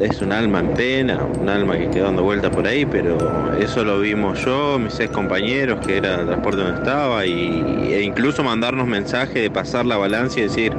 es 0.00 0.22
un 0.22 0.32
alma 0.32 0.60
en 0.60 0.68
pena, 0.68 1.18
un 1.38 1.50
alma 1.50 1.76
que 1.76 1.90
quedó 1.90 2.06
dando 2.06 2.22
vuelta 2.22 2.50
por 2.50 2.66
ahí, 2.66 2.86
pero 2.86 3.18
eso 3.60 3.84
lo 3.84 4.00
vimos 4.00 4.42
yo, 4.42 4.78
mis 4.78 4.98
ex 4.98 5.10
compañeros, 5.12 5.86
que 5.86 5.98
era 5.98 6.20
el 6.20 6.26
transporte 6.26 6.62
donde 6.62 6.78
estaba, 6.78 7.26
y, 7.26 7.92
e 7.92 8.00
incluso 8.00 8.42
mandarnos 8.42 8.86
mensajes 8.86 9.34
de 9.34 9.50
pasar 9.50 9.84
la 9.84 9.98
balanza 9.98 10.40
y 10.40 10.44
decir, 10.44 10.72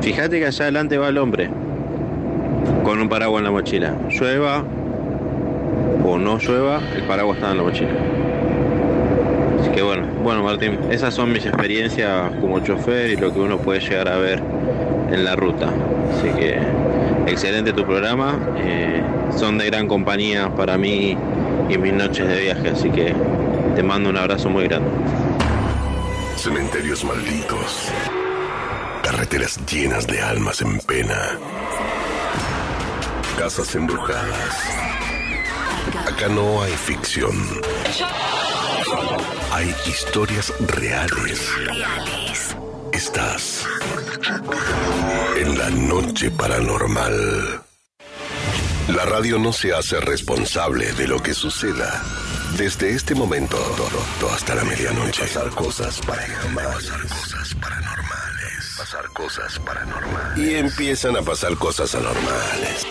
fíjate 0.00 0.40
que 0.40 0.46
allá 0.46 0.64
adelante 0.64 0.98
va 0.98 1.10
el 1.10 1.18
hombre, 1.18 1.48
con 2.82 3.00
un 3.00 3.08
paraguas 3.08 3.38
en 3.38 3.44
la 3.44 3.50
mochila. 3.52 3.96
Llueva 4.10 4.64
o 6.04 6.18
no 6.18 6.38
llueva, 6.38 6.80
el 6.94 7.02
paraguas 7.04 7.38
está 7.38 7.50
en 7.50 7.56
la 7.56 7.62
mochila. 7.62 7.90
Así 9.60 9.70
que 9.70 9.82
bueno, 9.82 10.06
bueno 10.22 10.42
Martín, 10.42 10.78
esas 10.90 11.14
son 11.14 11.32
mis 11.32 11.46
experiencias 11.46 12.32
como 12.40 12.60
chofer 12.60 13.10
y 13.10 13.16
lo 13.16 13.32
que 13.32 13.40
uno 13.40 13.58
puede 13.58 13.80
llegar 13.80 14.08
a 14.08 14.16
ver 14.16 14.42
en 15.10 15.24
la 15.24 15.36
ruta. 15.36 15.68
Así 16.12 16.28
que 16.30 16.58
excelente 17.26 17.72
tu 17.72 17.84
programa, 17.84 18.38
eh, 18.58 19.02
son 19.36 19.58
de 19.58 19.66
gran 19.66 19.86
compañía 19.86 20.54
para 20.54 20.76
mí 20.76 21.16
y 21.68 21.78
mis 21.78 21.92
noches 21.92 22.28
de 22.28 22.40
viaje, 22.40 22.70
así 22.70 22.90
que 22.90 23.14
te 23.74 23.82
mando 23.82 24.10
un 24.10 24.16
abrazo 24.16 24.50
muy 24.50 24.64
grande. 24.64 24.90
Cementerios 26.36 27.04
malditos, 27.04 27.92
carreteras 29.02 29.58
llenas 29.66 30.06
de 30.06 30.20
almas 30.20 30.60
en 30.60 30.78
pena, 30.80 31.38
casas 33.38 33.74
embrujadas. 33.74 34.81
Acá 36.12 36.28
no 36.28 36.62
hay 36.62 36.72
ficción. 36.72 37.34
Hay 39.50 39.74
historias 39.86 40.52
reales. 40.60 41.40
Estás 42.92 43.66
en 45.36 45.58
la 45.58 45.70
noche 45.70 46.30
paranormal. 46.30 47.62
La 48.88 49.04
radio 49.06 49.38
no 49.38 49.54
se 49.54 49.72
hace 49.72 50.00
responsable 50.00 50.92
de 50.92 51.08
lo 51.08 51.22
que 51.22 51.32
suceda. 51.32 52.02
Desde 52.58 52.90
este 52.90 53.14
momento 53.14 53.56
todo, 53.56 54.30
hasta 54.34 54.54
la 54.54 54.64
medianoche. 54.64 55.22
Pasar 55.22 55.48
cosas 55.50 55.98
paranormales. 56.00 56.90
Pasar 56.90 57.06
cosas 57.08 57.54
paranormales. 57.54 58.74
Pasar 58.76 59.08
cosas 59.14 59.58
paranormales. 59.60 60.38
Y 60.38 60.54
empiezan 60.56 61.16
a 61.16 61.22
pasar 61.22 61.56
cosas 61.56 61.94
anormales. 61.94 62.86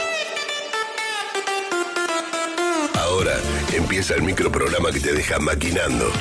Ahora 3.22 3.38
empieza 3.72 4.16
el 4.16 4.24
microprograma 4.24 4.92
que 4.92 5.00
te 5.00 5.14
deja 5.14 5.38
maquinando. 5.38 6.12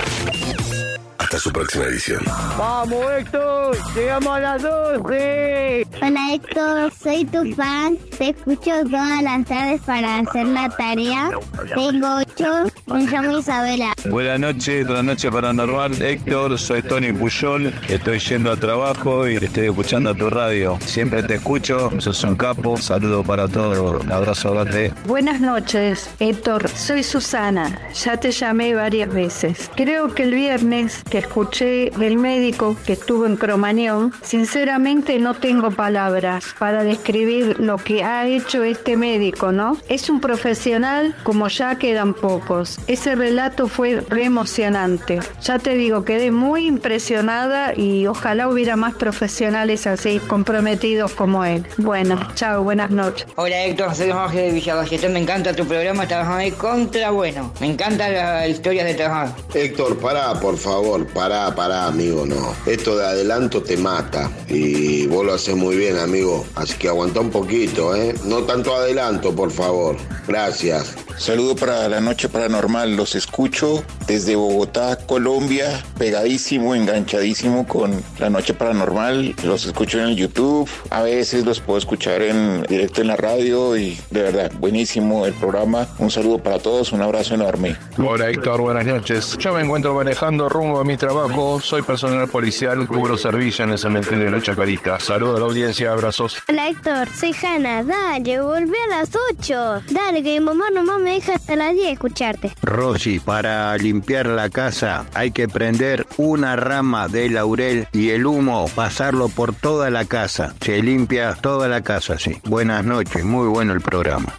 Hasta 1.17 1.39
su 1.39 1.51
próxima 1.51 1.87
edición. 1.87 2.23
Vamos, 2.59 3.03
Héctor, 3.17 3.79
llegamos 3.95 4.37
a 4.37 4.41
las 4.41 4.63
12. 4.63 5.87
Hola 6.03 6.35
Héctor, 6.35 6.93
soy 7.03 7.25
tu 7.25 7.55
fan. 7.55 7.97
Te 8.19 8.29
escucho 8.31 8.83
todas 8.85 9.23
las 9.23 9.47
tardes 9.47 9.81
para 9.81 10.19
hacer 10.19 10.45
la 10.49 10.69
tarea. 10.69 11.31
Tengo 11.75 12.17
ocho. 12.17 12.70
Me 12.93 13.07
llamo 13.07 13.39
Isabela. 13.39 13.93
Buenas 14.09 14.41
noches, 14.41 14.85
buenas 14.85 15.05
noches 15.05 15.31
paranormal. 15.31 16.03
Héctor, 16.03 16.59
soy 16.59 16.83
Tony 16.83 17.13
Puyol. 17.13 17.73
Estoy 17.89 18.19
yendo 18.19 18.51
a 18.51 18.57
trabajo 18.57 19.29
y 19.29 19.37
estoy 19.37 19.67
escuchando 19.67 20.13
tu 20.13 20.29
radio. 20.29 20.77
Siempre 20.85 21.23
te 21.23 21.37
escucho, 21.37 21.91
sos 22.01 22.25
un 22.25 22.35
capo. 22.35 22.77
Saludo 22.77 23.23
para 23.23 23.47
todos. 23.47 24.03
Un 24.03 24.11
abrazo 24.11 24.53
grande. 24.53 24.93
Buenas 25.07 25.41
noches, 25.41 26.11
Héctor. 26.19 26.69
Soy 26.69 27.05
Susana. 27.05 27.79
Ya 27.95 28.17
te 28.17 28.33
llamé 28.33 28.75
varias 28.75 29.13
veces. 29.13 29.71
Creo 29.77 30.13
que 30.13 30.25
el 30.25 30.35
viernes 30.35 31.05
que 31.09 31.19
escuché 31.19 31.91
del 31.97 32.17
médico 32.19 32.77
que 32.85 32.95
estuvo 32.95 33.25
en 33.25 33.37
Cromañón, 33.37 34.13
sinceramente 34.23 35.19
no 35.21 35.35
tengo 35.35 35.71
palabras 35.71 36.57
para 36.59 36.83
describir 36.83 37.61
lo 37.61 37.77
que 37.77 38.03
ha 38.03 38.27
hecho 38.27 38.65
este 38.65 38.97
médico, 38.97 39.53
¿no? 39.53 39.77
Es 39.89 40.11
un 40.11 40.21
profesional 40.21 41.15
como 41.23 41.47
ya 41.47 41.77
quedan 41.77 42.15
pocos. 42.15 42.80
Ese 42.87 43.15
relato 43.15 43.69
fue 43.69 44.01
re 44.09 44.25
emocionante. 44.25 45.21
Ya 45.43 45.59
te 45.59 45.75
digo, 45.75 46.05
quedé 46.05 46.31
muy 46.31 46.67
impresionada 46.67 47.75
y 47.77 48.07
ojalá 48.07 48.49
hubiera 48.49 48.77
más 48.77 48.95
profesionales 48.95 49.87
así 49.87 50.19
comprometidos 50.19 51.13
como 51.13 51.45
él. 51.45 51.67
Bueno, 51.79 52.19
chao, 52.35 52.63
buenas 52.63 52.91
noches. 52.91 53.27
Hola 53.37 53.65
Héctor, 53.65 53.95
soy 53.95 54.11
Jorge 54.11 54.43
de 54.43 54.51
Villavallestón. 54.53 55.13
Me 55.13 55.21
encanta 55.21 55.55
tu 55.55 55.65
programa, 55.67 56.07
trabajar 56.07 56.39
ahí 56.41 56.51
contra 56.53 57.11
bueno. 57.11 57.53
Me 57.61 57.67
encanta 57.69 58.09
la 58.09 58.49
historia 58.49 58.85
de 58.85 58.95
trabajar. 58.95 59.35
Héctor, 59.55 59.99
pará, 59.99 60.35
por 60.41 60.57
favor, 60.57 61.07
pará, 61.09 61.55
pará, 61.55 61.87
amigo, 61.87 62.27
no. 62.27 62.55
Esto 62.67 62.97
de 62.97 63.07
adelanto 63.07 63.63
te 63.63 63.77
mata 63.77 64.31
y 64.49 65.07
vos 65.07 65.25
lo 65.25 65.35
haces 65.35 65.55
muy 65.55 65.77
bien, 65.77 65.99
amigo. 65.99 66.45
Así 66.57 66.75
que 66.77 66.89
aguanta 66.89 67.21
un 67.21 67.31
poquito, 67.31 67.95
¿eh? 67.95 68.15
No 68.25 68.43
tanto 68.43 68.75
adelanto, 68.75 69.35
por 69.35 69.51
favor. 69.51 69.97
Gracias. 70.27 70.97
Saludo 71.19 71.55
para 71.55 71.87
la 71.87 72.01
noche 72.01 72.31
paranormal, 72.31 72.70
los 72.71 73.17
escucho 73.17 73.85
desde 74.07 74.37
Bogotá, 74.37 74.97
Colombia, 75.07 75.83
pegadísimo, 75.99 76.75
enganchadísimo 76.75 77.67
con 77.67 78.01
la 78.19 78.31
noche 78.31 78.55
paranormal, 78.55 79.35
los 79.43 79.67
escucho 79.67 79.99
en 79.99 80.11
el 80.11 80.17
YouTube, 80.17 80.71
a 80.91 81.03
veces 81.03 81.45
los 81.45 81.59
puedo 81.59 81.79
escuchar 81.79 82.23
en 82.23 82.63
directo 82.63 83.01
en 83.01 83.09
la 83.09 83.17
radio 83.17 83.77
y 83.77 83.99
de 84.11 84.23
verdad, 84.23 84.53
buenísimo 84.59 85.27
el 85.27 85.35
programa. 85.35 85.89
Un 85.99 86.13
saludo 86.13 86.39
para 86.39 86.61
todos, 86.61 86.93
un 86.93 87.03
abrazo 87.03 87.35
enorme. 87.35 87.77
Hola 87.99 88.31
Héctor, 88.31 88.61
buenas 88.61 88.87
noches. 88.87 89.37
Yo 89.39 89.53
me 89.53 89.63
encuentro 89.63 89.93
manejando 89.93 90.49
rumbo 90.49 90.79
a 90.79 90.85
mi 90.85 90.97
trabajo. 90.97 91.61
Soy 91.61 91.83
personal 91.83 92.29
policial, 92.29 92.87
cubro 92.87 93.19
servicio 93.19 93.65
en 93.65 93.73
el 93.73 93.79
cementerio 93.79 94.27
de 94.27 94.31
la 94.31 94.41
Chacarita. 94.41 95.01
Saludo 95.01 95.37
a 95.37 95.41
la 95.41 95.47
audiencia, 95.47 95.91
abrazos. 95.91 96.37
Hola 96.49 96.69
Héctor, 96.69 97.09
soy 97.09 97.35
Hanna. 97.43 97.83
Dale, 97.83 98.41
volví 98.41 98.77
a 98.87 98.99
las 98.99 99.11
8. 99.39 99.83
Dale, 99.91 100.23
que 100.23 100.39
mi 100.39 100.47
mamá 100.47 100.71
nomás 100.71 101.01
me 101.01 101.15
deja 101.15 101.35
hasta 101.35 101.57
las 101.57 101.75
10 101.75 101.93
escucharte. 101.93 102.50
Rosy, 102.63 103.19
para 103.21 103.77
limpiar 103.77 104.27
la 104.27 104.51
casa 104.51 105.07
hay 105.15 105.31
que 105.31 105.49
prender 105.49 106.07
una 106.17 106.57
rama 106.57 107.09
de 107.09 107.29
laurel 107.31 107.89
y 107.93 108.11
el 108.11 108.27
humo 108.27 108.69
pasarlo 108.75 109.29
por 109.29 109.55
toda 109.55 109.91
la 109.91 110.05
casa. 110.05 110.55
Se 110.61 110.83
limpia 110.83 111.35
toda 111.35 111.69
la 111.69 111.83
casa, 111.83 112.19
sí. 112.19 112.39
Buenas 112.45 112.85
noches, 112.85 113.25
muy 113.25 113.49
bueno 113.49 113.73
el 113.73 113.81
programa. 113.81 114.35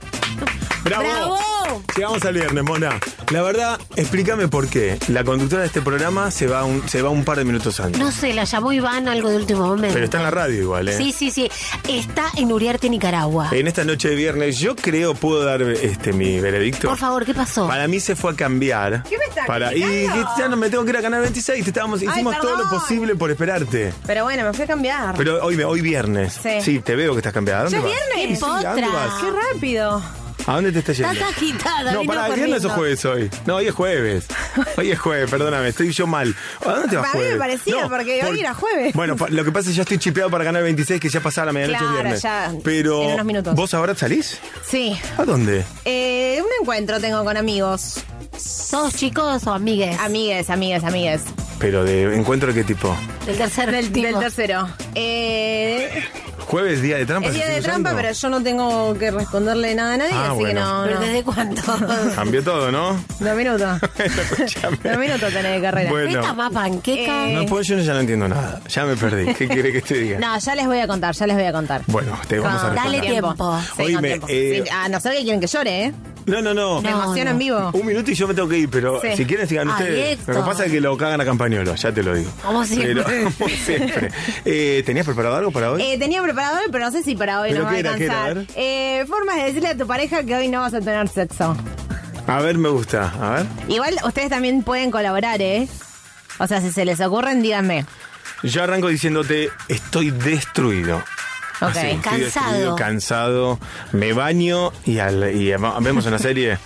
¡Bravo! 0.83 1.50
Llegamos 1.95 2.23
al 2.23 2.33
viernes, 2.33 2.63
Mona. 2.63 2.99
La 3.31 3.41
verdad, 3.41 3.79
explícame 3.95 4.47
por 4.47 4.67
qué. 4.69 4.97
La 5.07 5.23
conductora 5.23 5.61
de 5.61 5.67
este 5.67 5.81
programa 5.81 6.31
se 6.31 6.47
va 6.47 6.63
un, 6.63 6.87
se 6.87 7.01
va 7.01 7.09
un 7.09 7.23
par 7.25 7.37
de 7.37 7.45
minutos 7.45 7.79
antes. 7.79 7.99
No 8.01 8.11
sé, 8.11 8.33
la 8.33 8.45
llamó 8.45 8.71
Iván 8.71 9.07
algo 9.07 9.29
de 9.29 9.35
último 9.37 9.67
momento. 9.67 9.93
Pero 9.93 10.05
está 10.05 10.17
en 10.17 10.23
la 10.23 10.31
radio 10.31 10.61
igual, 10.61 10.87
¿eh? 10.87 10.97
Sí, 10.97 11.11
sí, 11.11 11.31
sí. 11.31 11.49
Está 11.87 12.25
en 12.37 12.51
Uriarte, 12.51 12.89
Nicaragua. 12.89 13.49
En 13.51 13.67
esta 13.67 13.83
noche 13.83 14.09
de 14.09 14.15
viernes, 14.15 14.57
yo 14.59 14.75
creo, 14.75 15.13
puedo 15.15 15.43
dar 15.43 15.61
este 15.61 16.13
mi 16.13 16.39
veredicto. 16.39 16.87
Por 16.89 16.97
favor, 16.97 17.25
¿qué 17.25 17.33
pasó? 17.33 17.67
Para 17.67 17.87
mí 17.87 17.99
se 17.99 18.15
fue 18.15 18.31
a 18.31 18.35
cambiar. 18.35 19.03
¿Qué 19.03 19.17
me 19.17 19.25
está 19.25 19.45
para 19.45 19.73
Y 19.75 20.07
ya 20.37 20.47
no 20.47 20.57
me 20.57 20.69
tengo 20.69 20.83
que 20.83 20.91
ir 20.91 20.97
a 20.97 21.01
Canal 21.01 21.21
26. 21.21 21.63
Te 21.63 21.69
estábamos, 21.69 22.01
Ay, 22.01 22.07
hicimos 22.07 22.39
todo 22.39 22.55
lo 22.57 22.69
posible 22.69 23.15
por 23.15 23.31
esperarte. 23.31 23.93
Pero 24.05 24.23
bueno, 24.23 24.43
me 24.43 24.53
fui 24.53 24.63
a 24.63 24.67
cambiar. 24.67 25.15
Pero 25.17 25.43
hoy, 25.43 25.61
hoy 25.61 25.81
viernes. 25.81 26.39
Sí. 26.61 26.79
te 26.79 26.95
veo 26.95 27.11
que 27.13 27.17
estás 27.19 27.33
cambiada. 27.33 27.61
¿A 27.61 27.63
dónde 27.63 27.77
¿Ya 27.77 27.83
vas? 27.83 27.91
viernes? 27.91 28.39
Sí, 28.39 28.45
¿a 28.45 28.71
dónde 28.73 28.87
vas? 28.87 29.13
¡Qué 29.21 29.53
rápido! 29.53 30.20
¿A 30.47 30.55
dónde 30.55 30.71
te 30.71 30.79
estás 30.79 30.97
yendo? 30.97 31.13
Estás 31.13 31.29
agitada. 31.29 31.91
No, 31.93 32.03
para, 32.03 32.27
¿es 32.29 32.35
viernes 32.35 32.65
o 32.65 32.69
jueves 32.69 33.05
hoy? 33.05 33.29
No, 33.45 33.55
hoy 33.57 33.67
es 33.67 33.73
jueves. 33.73 34.25
Hoy 34.77 34.91
es 34.91 34.99
jueves, 34.99 35.29
perdóname, 35.29 35.69
estoy 35.69 35.91
yo 35.91 36.07
mal. 36.07 36.35
¿A 36.65 36.71
dónde 36.71 36.87
te 36.89 36.95
vas 36.97 37.11
Para 37.11 37.23
mí 37.23 37.29
me 37.31 37.37
parecía, 37.37 37.81
No, 37.81 37.89
porque 37.89 38.19
por- 38.21 38.31
hoy 38.31 38.39
era 38.39 38.53
jueves. 38.53 38.93
Bueno, 38.93 39.15
lo 39.29 39.43
que 39.45 39.51
pasa 39.51 39.69
es 39.69 39.73
que 39.73 39.77
ya 39.77 39.81
estoy 39.83 39.97
chipeado 39.99 40.29
para 40.31 40.43
Canal 40.43 40.63
26, 40.63 40.99
que 40.99 41.09
ya 41.09 41.19
pasaba 41.21 41.47
la 41.47 41.53
medianoche 41.53 41.79
Claro, 41.79 41.93
viernes. 41.93 42.21
ya, 42.21 42.51
Pero, 42.63 43.03
en 43.03 43.11
unos 43.13 43.25
minutos. 43.25 43.55
¿vos 43.55 43.73
ahora 43.73 43.95
salís? 43.95 44.39
Sí. 44.67 44.99
¿A 45.17 45.23
dónde? 45.25 45.63
Eh, 45.85 46.39
un 46.41 46.49
encuentro 46.61 46.99
tengo 46.99 47.23
con 47.23 47.37
amigos. 47.37 48.01
¿Sos 48.37 48.95
chicos 48.95 49.45
o 49.45 49.53
amigues? 49.53 49.97
Amigues, 49.99 50.49
amigues, 50.49 50.83
amigues. 50.83 51.21
Pero 51.59 51.83
de 51.83 52.15
encuentro 52.15 52.51
de 52.51 52.55
qué 52.55 52.63
tipo? 52.63 52.95
Del 53.25 53.37
tercer 53.37 53.71
Del, 53.71 53.91
tercero. 54.19 54.67
Eh, 54.95 56.03
¿Jueves, 56.47 56.81
día 56.81 56.97
de 56.97 57.05
trampa? 57.05 57.27
es 57.29 57.33
¿se 57.35 57.39
día 57.45 57.49
de 57.55 57.61
trampa, 57.61 57.89
usando? 57.91 58.01
pero 58.01 58.13
yo 58.13 58.29
no 58.29 58.41
tengo 58.43 58.97
que 58.97 59.11
responderle 59.11 59.75
nada 59.75 59.93
a 59.93 59.97
nadie, 59.97 60.11
Ah, 60.13 60.30
así 60.31 60.39
bueno. 60.41 60.59
que 60.59 60.65
no. 60.65 60.83
¿Pero 60.83 60.95
no. 60.99 61.05
desde 61.05 61.23
cuándo? 61.23 61.61
Cambió 62.15 62.43
todo, 62.43 62.71
¿no? 62.71 63.03
Dos 63.19 63.35
minutos. 63.35 63.79
Dos 64.83 64.97
minutos 64.97 65.33
tenés 65.33 65.53
de 65.53 65.61
carrera. 65.61 65.89
Bueno. 65.89 66.19
¿Esta 66.19 66.33
más 66.33 66.51
panqueca? 66.51 67.29
Eh, 67.29 67.33
No, 67.35 67.45
pues 67.45 67.67
yo 67.67 67.77
ya 67.79 67.93
no 67.93 67.99
entiendo 67.99 68.27
nada. 68.27 68.61
Ya 68.67 68.85
me 68.85 68.95
perdí. 68.95 69.33
¿Qué 69.33 69.47
quiere 69.47 69.71
que 69.71 69.81
te 69.81 69.95
diga? 69.95 70.19
No, 70.19 70.37
ya 70.37 70.55
les 70.55 70.65
voy 70.65 70.79
a 70.79 70.87
contar, 70.87 71.13
ya 71.15 71.27
les 71.27 71.35
voy 71.35 71.45
a 71.45 71.51
contar. 71.51 71.81
Bueno, 71.87 72.17
te 72.27 72.39
vamos 72.39 72.61
a 72.63 72.69
responder. 72.71 73.01
Dale 73.01 73.11
tiempo. 73.11 73.59
Oíme, 73.79 74.07
tiempo. 74.09 74.27
eh, 74.29 74.63
a 74.71 74.89
no 74.89 74.99
ser 74.99 75.13
que 75.13 75.23
quieren 75.23 75.39
que 75.41 75.47
llore, 75.47 75.85
¿eh? 75.85 75.93
No, 76.31 76.41
no, 76.41 76.53
no. 76.53 76.81
Me 76.81 76.89
emociono 76.91 77.31
en 77.31 77.37
vivo. 77.37 77.69
Un 77.73 77.85
minuto 77.85 78.09
y 78.09 78.15
yo 78.15 78.27
me 78.27 78.33
tengo 78.33 78.47
que 78.47 78.57
ir, 78.59 78.69
pero 78.69 79.01
Sí. 79.01 79.09
si 79.17 79.25
quieren 79.25 79.47
sigan 79.47 79.67
Ay, 79.69 79.73
ustedes. 79.73 80.27
Lo 80.27 80.33
que 80.35 80.41
pasa 80.41 80.65
es 80.65 80.71
que 80.71 80.79
lo 80.81 80.95
cagan 80.97 81.19
a 81.21 81.25
Campañolo, 81.25 81.75
ya 81.75 81.91
te 81.91 82.01
lo 82.03 82.15
digo. 82.15 82.31
Como 82.41 82.63
siempre. 82.65 83.03
Pero, 83.03 83.31
como 83.37 83.49
siempre. 83.49 84.11
Eh, 84.45 84.83
¿Tenías 84.85 85.05
preparado 85.05 85.35
algo 85.35 85.51
para 85.51 85.71
hoy? 85.71 85.81
Eh, 85.81 85.97
tenía 85.99 86.21
preparado, 86.23 86.57
pero 86.71 86.85
no 86.85 86.91
sé 86.91 87.03
si 87.03 87.15
para 87.15 87.41
hoy 87.41 87.49
¿Pero 87.51 87.63
nos 87.63 87.67
va 87.67 87.71
a 87.71 87.73
qué 87.75 87.79
era, 87.81 87.95
qué 87.97 88.05
era? 88.05 88.13
A 88.13 88.25
alcanzar. 88.27 88.47
ver. 88.55 88.63
Eh, 88.63 89.05
formas 89.07 89.35
de 89.35 89.43
decirle 89.43 89.67
a 89.69 89.77
tu 89.77 89.85
pareja 89.85 90.23
que 90.23 90.35
hoy 90.35 90.47
no 90.47 90.61
vas 90.61 90.73
a 90.73 90.79
tener 90.79 91.07
sexo. 91.09 91.55
A 92.27 92.39
ver, 92.41 92.57
me 92.57 92.69
gusta. 92.69 93.11
A 93.21 93.29
ver. 93.37 93.45
Igual 93.67 93.95
ustedes 94.05 94.29
también 94.29 94.63
pueden 94.63 94.89
colaborar, 94.91 95.41
¿eh? 95.41 95.67
O 96.39 96.47
sea, 96.47 96.61
si 96.61 96.71
se 96.71 96.85
les 96.85 97.01
ocurren, 97.01 97.41
díganme. 97.41 97.85
Yo 98.43 98.63
arranco 98.63 98.87
diciéndote, 98.87 99.49
estoy 99.67 100.11
destruido. 100.11 101.03
Ok. 101.61 101.69
Así, 101.77 101.95
Cansado. 102.01 102.75
cansado. 102.75 103.59
Me 103.91 104.13
baño 104.13 104.71
y, 104.85 104.99
al- 104.99 105.35
y 105.35 105.51
vemos 105.51 106.05
una 106.05 106.19
serie. 106.19 106.57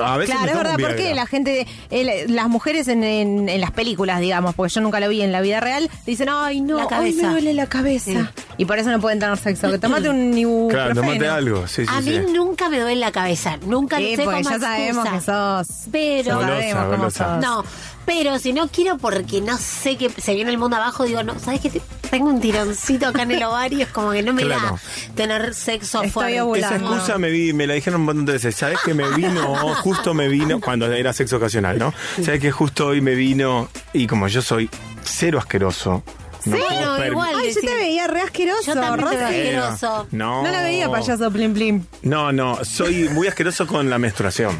A 0.00 0.16
veces 0.16 0.36
Claro, 0.36 0.52
es 0.52 0.56
verdad, 0.58 0.76
porque 0.78 1.12
la 1.14 1.26
gente, 1.26 1.66
el- 1.90 2.32
las 2.36 2.48
mujeres 2.48 2.86
en, 2.86 3.02
en- 3.02 3.48
en 3.48 3.60
las 3.60 3.72
películas, 3.72 4.20
digamos, 4.20 4.54
porque 4.54 4.72
yo 4.72 4.80
nunca 4.80 5.00
lo 5.00 5.08
vi 5.08 5.22
en 5.22 5.32
la 5.32 5.40
vida 5.40 5.58
real, 5.58 5.90
dicen, 6.06 6.28
ay, 6.30 6.60
no, 6.60 6.76
La 6.76 6.86
cabeza. 6.86 7.22
me 7.22 7.28
duele 7.30 7.52
la 7.52 7.66
cabeza. 7.66 8.30
Y 8.58 8.64
por 8.64 8.78
eso 8.78 8.90
no 8.90 9.00
pueden 9.00 9.18
tener 9.18 9.36
sexo. 9.38 9.68
Que 9.70 9.78
tomate 9.78 10.08
un 10.08 10.38
ibuprofeno. 10.38 10.68
Claro, 10.92 10.94
tomate 11.08 11.26
algo. 11.28 11.66
Sí, 11.66 11.84
sí, 11.84 11.92
a 11.92 12.00
sí. 12.00 12.10
mí 12.10 12.32
nunca 12.32 12.68
me 12.68 12.78
duele 12.78 13.00
la 13.00 13.10
cabeza. 13.10 13.56
Nunca 13.66 13.96
Sí, 13.96 14.10
lo 14.12 14.16
sé 14.16 14.24
porque 14.24 14.42
como 14.44 14.54
ya 14.56 14.60
sabemos 14.60 15.08
que 15.08 15.20
sos. 15.20 15.66
Pero. 15.90 16.40
Sabemos 16.40 16.84
cómo 16.84 16.96
golosa. 16.98 17.34
sos. 17.34 17.44
No, 17.44 17.64
pero 18.06 18.38
si 18.38 18.52
no 18.52 18.68
quiero 18.68 18.96
porque 18.98 19.40
no 19.40 19.58
sé 19.58 19.96
que 19.96 20.08
se 20.10 20.34
viene 20.34 20.50
el 20.50 20.58
mundo 20.58 20.76
abajo, 20.76 21.04
digo, 21.04 21.22
no, 21.22 21.38
¿sabes 21.38 21.60
qué? 21.60 21.82
Tengo 22.10 22.28
un 22.30 22.40
tironcito 22.40 23.08
acá 23.08 23.22
en 23.22 23.32
el 23.32 23.42
ovario, 23.42 23.80
es 23.82 23.88
como 23.88 24.12
que 24.12 24.22
no 24.22 24.32
me 24.32 24.42
Claro. 24.44 24.62
da 24.62 25.14
tener 25.16 25.54
sexo 25.54 26.02
Estoy 26.04 26.10
fuerte. 26.38 26.58
Esa 26.60 26.76
excusa 26.76 27.18
me, 27.18 27.30
vi, 27.30 27.52
me 27.52 27.66
la 27.66 27.74
dijeron 27.74 28.00
un 28.00 28.06
montón 28.06 28.26
de 28.26 28.34
veces. 28.34 28.54
¿Sabes 28.54 28.78
que 28.84 28.94
me 28.94 29.08
vino? 29.16 29.56
justo 29.82 30.14
me 30.14 30.28
vino, 30.28 30.60
cuando 30.60 30.90
era 30.92 31.12
sexo 31.12 31.36
ocasional, 31.36 31.78
¿no? 31.78 31.92
¿Sabes 32.24 32.40
que 32.40 32.52
justo 32.52 32.86
hoy 32.86 33.00
me 33.00 33.14
vino? 33.14 33.68
Y 33.92 34.06
como 34.06 34.28
yo 34.28 34.40
soy 34.40 34.70
cero 35.02 35.38
asqueroso. 35.38 36.02
No 36.44 36.56
Sí, 36.56 36.62
igual. 37.08 37.34
Ay, 37.36 37.52
yo 37.52 37.60
te 37.60 37.74
veía 37.74 38.06
re 38.06 38.20
asqueroso, 38.20 38.62
Yo 38.66 38.74
también 38.74 39.08
te 39.10 39.24
asqueroso. 39.24 40.06
No. 40.12 40.44
No 40.44 40.50
la 40.50 40.62
veía 40.62 40.88
payaso 40.88 41.28
plim 41.32 41.52
plim. 41.54 41.84
No, 42.02 42.30
no, 42.30 42.64
soy 42.64 43.08
muy 43.08 43.26
asqueroso 43.26 43.66
con 43.66 43.90
la 43.90 43.98
menstruación. 43.98 44.56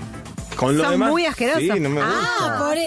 Con 0.57 0.77
lo 0.77 0.83
Sos 0.83 0.93
demás. 0.93 1.11
muy 1.11 1.27
asqueroso. 1.27 1.61
Sí, 1.61 1.69
no 1.69 1.89
me 1.91 2.01
gusta. 2.03 2.21
Ah, 2.41 2.57
por 2.59 2.77
Sí, 2.77 2.87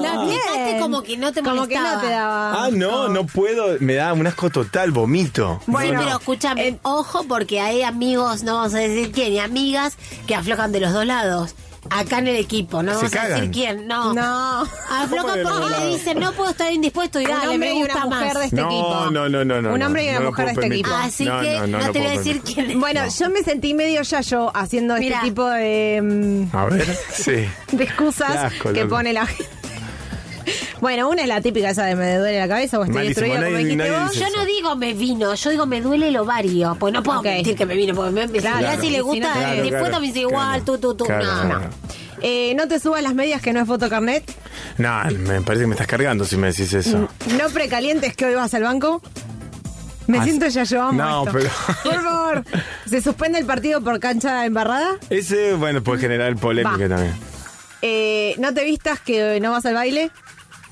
La 0.00 0.14
explicaste 0.14 0.64
bien. 0.64 0.80
como 0.80 1.02
que 1.02 1.16
no 1.16 1.32
te 1.32 1.42
Como 1.42 1.66
que 1.68 1.74
no 1.76 1.80
molestaba. 1.82 2.00
te 2.02 2.08
daba. 2.10 2.64
Ah, 2.64 2.68
no, 2.72 3.08
no 3.08 3.26
puedo. 3.26 3.76
Me 3.80 3.94
da 3.94 4.12
un 4.12 4.26
asco 4.26 4.50
total, 4.50 4.90
vomito. 4.90 5.60
Bueno, 5.66 5.92
No, 5.92 5.98
no. 6.00 6.04
pero 6.06 6.18
escúchame, 6.18 6.78
ojo 6.82 7.24
porque 7.28 7.60
hay 7.60 7.82
amigos, 7.82 8.42
no 8.42 8.54
vamos 8.56 8.74
a 8.74 8.78
decir 8.78 9.12
quién, 9.12 9.32
y 9.32 9.38
amigas 9.40 9.96
que 10.26 10.34
aflojan 10.34 10.72
de 10.72 10.80
los 10.80 10.92
dos 10.92 11.06
lados. 11.06 11.54
Acá 11.90 12.18
en 12.18 12.28
el 12.28 12.36
equipo, 12.36 12.82
no 12.82 12.92
Se 12.92 12.96
vamos 12.96 13.12
a 13.12 13.16
cagan. 13.16 13.36
decir 13.40 13.50
quién, 13.50 13.86
no. 13.86 14.14
No. 14.14 14.64
Que 15.10 15.16
no? 15.16 15.22
porque 15.22 15.80
le 15.80 15.86
dicen, 15.88 16.18
no 16.20 16.32
puedo 16.32 16.50
estar 16.50 16.72
indispuesto 16.72 17.20
y 17.20 17.24
Un 17.24 17.30
dale, 17.30 17.48
hombre 17.48 17.58
me 17.70 17.74
y 17.78 17.82
una 17.82 17.94
gusta 17.94 18.06
mujer 18.06 18.26
más. 18.26 18.38
de 18.38 18.44
este 18.44 18.56
no, 18.56 18.68
equipo. 18.70 19.10
no, 19.10 19.28
no, 19.28 19.44
no, 19.44 19.62
no. 19.62 19.72
Un 19.74 19.82
hombre 19.82 20.04
y 20.04 20.08
una 20.08 20.18
no 20.18 20.24
lo 20.24 20.30
mujer 20.30 20.46
de 20.46 20.52
puedo 20.54 20.64
este 20.66 20.68
permitir. 20.68 20.86
equipo. 20.86 21.06
Así 21.06 21.24
No, 21.24 21.40
que 21.40 21.52
no, 21.58 21.66
no, 21.66 21.78
no 21.78 21.86
lo 21.86 21.92
te 21.92 21.98
voy 21.98 22.08
a 22.08 22.10
decir 22.12 22.32
permitir. 22.36 22.54
quién 22.54 22.70
es. 22.70 22.78
Bueno, 22.80 23.00
yo 23.08 23.30
me 23.30 23.42
sentí 23.42 23.74
medio 23.74 24.02
yayo 24.02 24.56
haciendo 24.56 24.94
Mira. 24.96 25.16
este 25.16 25.28
tipo 25.28 25.46
de, 25.48 26.00
mm, 26.52 26.56
A 26.56 26.64
ver, 26.66 26.96
sí. 27.12 27.46
de 27.72 27.84
excusas 27.84 28.30
Qué 28.32 28.38
asco, 28.38 28.72
que 28.72 28.80
loco. 28.84 28.94
pone 28.96 29.12
la 29.12 29.26
gente. 29.26 29.46
Bueno, 30.80 31.08
una 31.08 31.22
es 31.22 31.28
la 31.28 31.40
típica 31.40 31.70
esa 31.70 31.84
de 31.84 31.94
me 31.96 32.16
duele 32.16 32.38
la 32.38 32.48
cabeza 32.48 32.78
o 32.78 32.82
estoy 32.84 32.94
Malísimo, 32.96 33.26
como 33.28 33.40
nadie- 33.40 33.56
dijiste 33.58 33.76
nadie 33.76 33.90
vos. 33.98 34.10
dice 34.10 34.24
Yo 34.30 34.36
no 34.36 34.44
digo 34.46 34.76
me 34.76 34.94
vino, 34.94 35.34
yo 35.34 35.50
digo 35.50 35.66
me 35.66 35.80
duele 35.80 36.08
el 36.08 36.16
ovario. 36.16 36.76
Pues 36.78 36.92
no 36.92 37.02
puedo 37.02 37.20
Ok. 37.20 37.26
decir 37.26 37.56
que 37.56 37.66
me 37.66 37.74
vino, 37.74 37.94
porque 37.94 38.10
me, 38.10 38.26
me 38.26 38.38
Claro. 38.40 38.56
mirá 38.58 38.80
si 38.80 38.90
le 38.90 39.00
gusta, 39.00 39.28
eh, 39.28 39.32
Claro, 39.32 39.50
después 39.54 39.70
claro, 39.70 39.90
también 39.92 40.12
dice 40.14 40.20
igual, 40.26 40.48
claro. 40.48 40.64
tú, 40.64 40.78
tú, 40.78 40.94
tú. 40.94 41.04
Claro, 41.04 41.24
no, 41.24 41.42
claro. 41.48 41.60
no. 41.60 41.70
Eh, 42.24 42.54
no 42.56 42.68
te 42.68 42.78
subas 42.78 43.02
las 43.02 43.14
medias 43.14 43.42
que 43.42 43.52
no 43.52 43.60
es 43.60 43.66
fotocarnet. 43.66 44.24
No, 44.78 45.02
me 45.18 45.40
parece 45.42 45.62
que 45.64 45.66
me 45.66 45.74
estás 45.74 45.86
cargando 45.88 46.24
si 46.24 46.36
me 46.36 46.48
decís 46.48 46.72
eso. 46.72 47.08
No 47.38 47.48
precalientes 47.52 48.14
que 48.16 48.26
hoy 48.26 48.34
vas 48.34 48.54
al 48.54 48.62
banco. 48.62 49.02
Me 50.08 50.18
Ah, 50.18 50.24
siento 50.24 50.46
ya 50.48 50.64
yo 50.64 50.82
amo 50.82 50.92
No, 51.02 51.20
esto. 51.26 51.32
pero- 51.38 51.50
Por 51.84 52.02
favor. 52.02 52.44
¿Se 52.88 53.00
suspende 53.00 53.38
el 53.38 53.46
partido 53.46 53.80
por 53.80 53.98
cancha 54.00 54.44
embarrada? 54.46 54.96
Ese, 55.10 55.54
bueno, 55.54 55.82
puede 55.82 56.00
generar 56.00 56.34
polémica 56.36 56.76
Va. 56.76 56.88
también. 56.88 57.14
Eh, 57.82 58.34
no 58.38 58.54
te 58.54 58.64
vistas 58.64 59.00
que 59.00 59.40
no 59.40 59.50
vas 59.52 59.66
al 59.66 59.74
baile. 59.74 60.10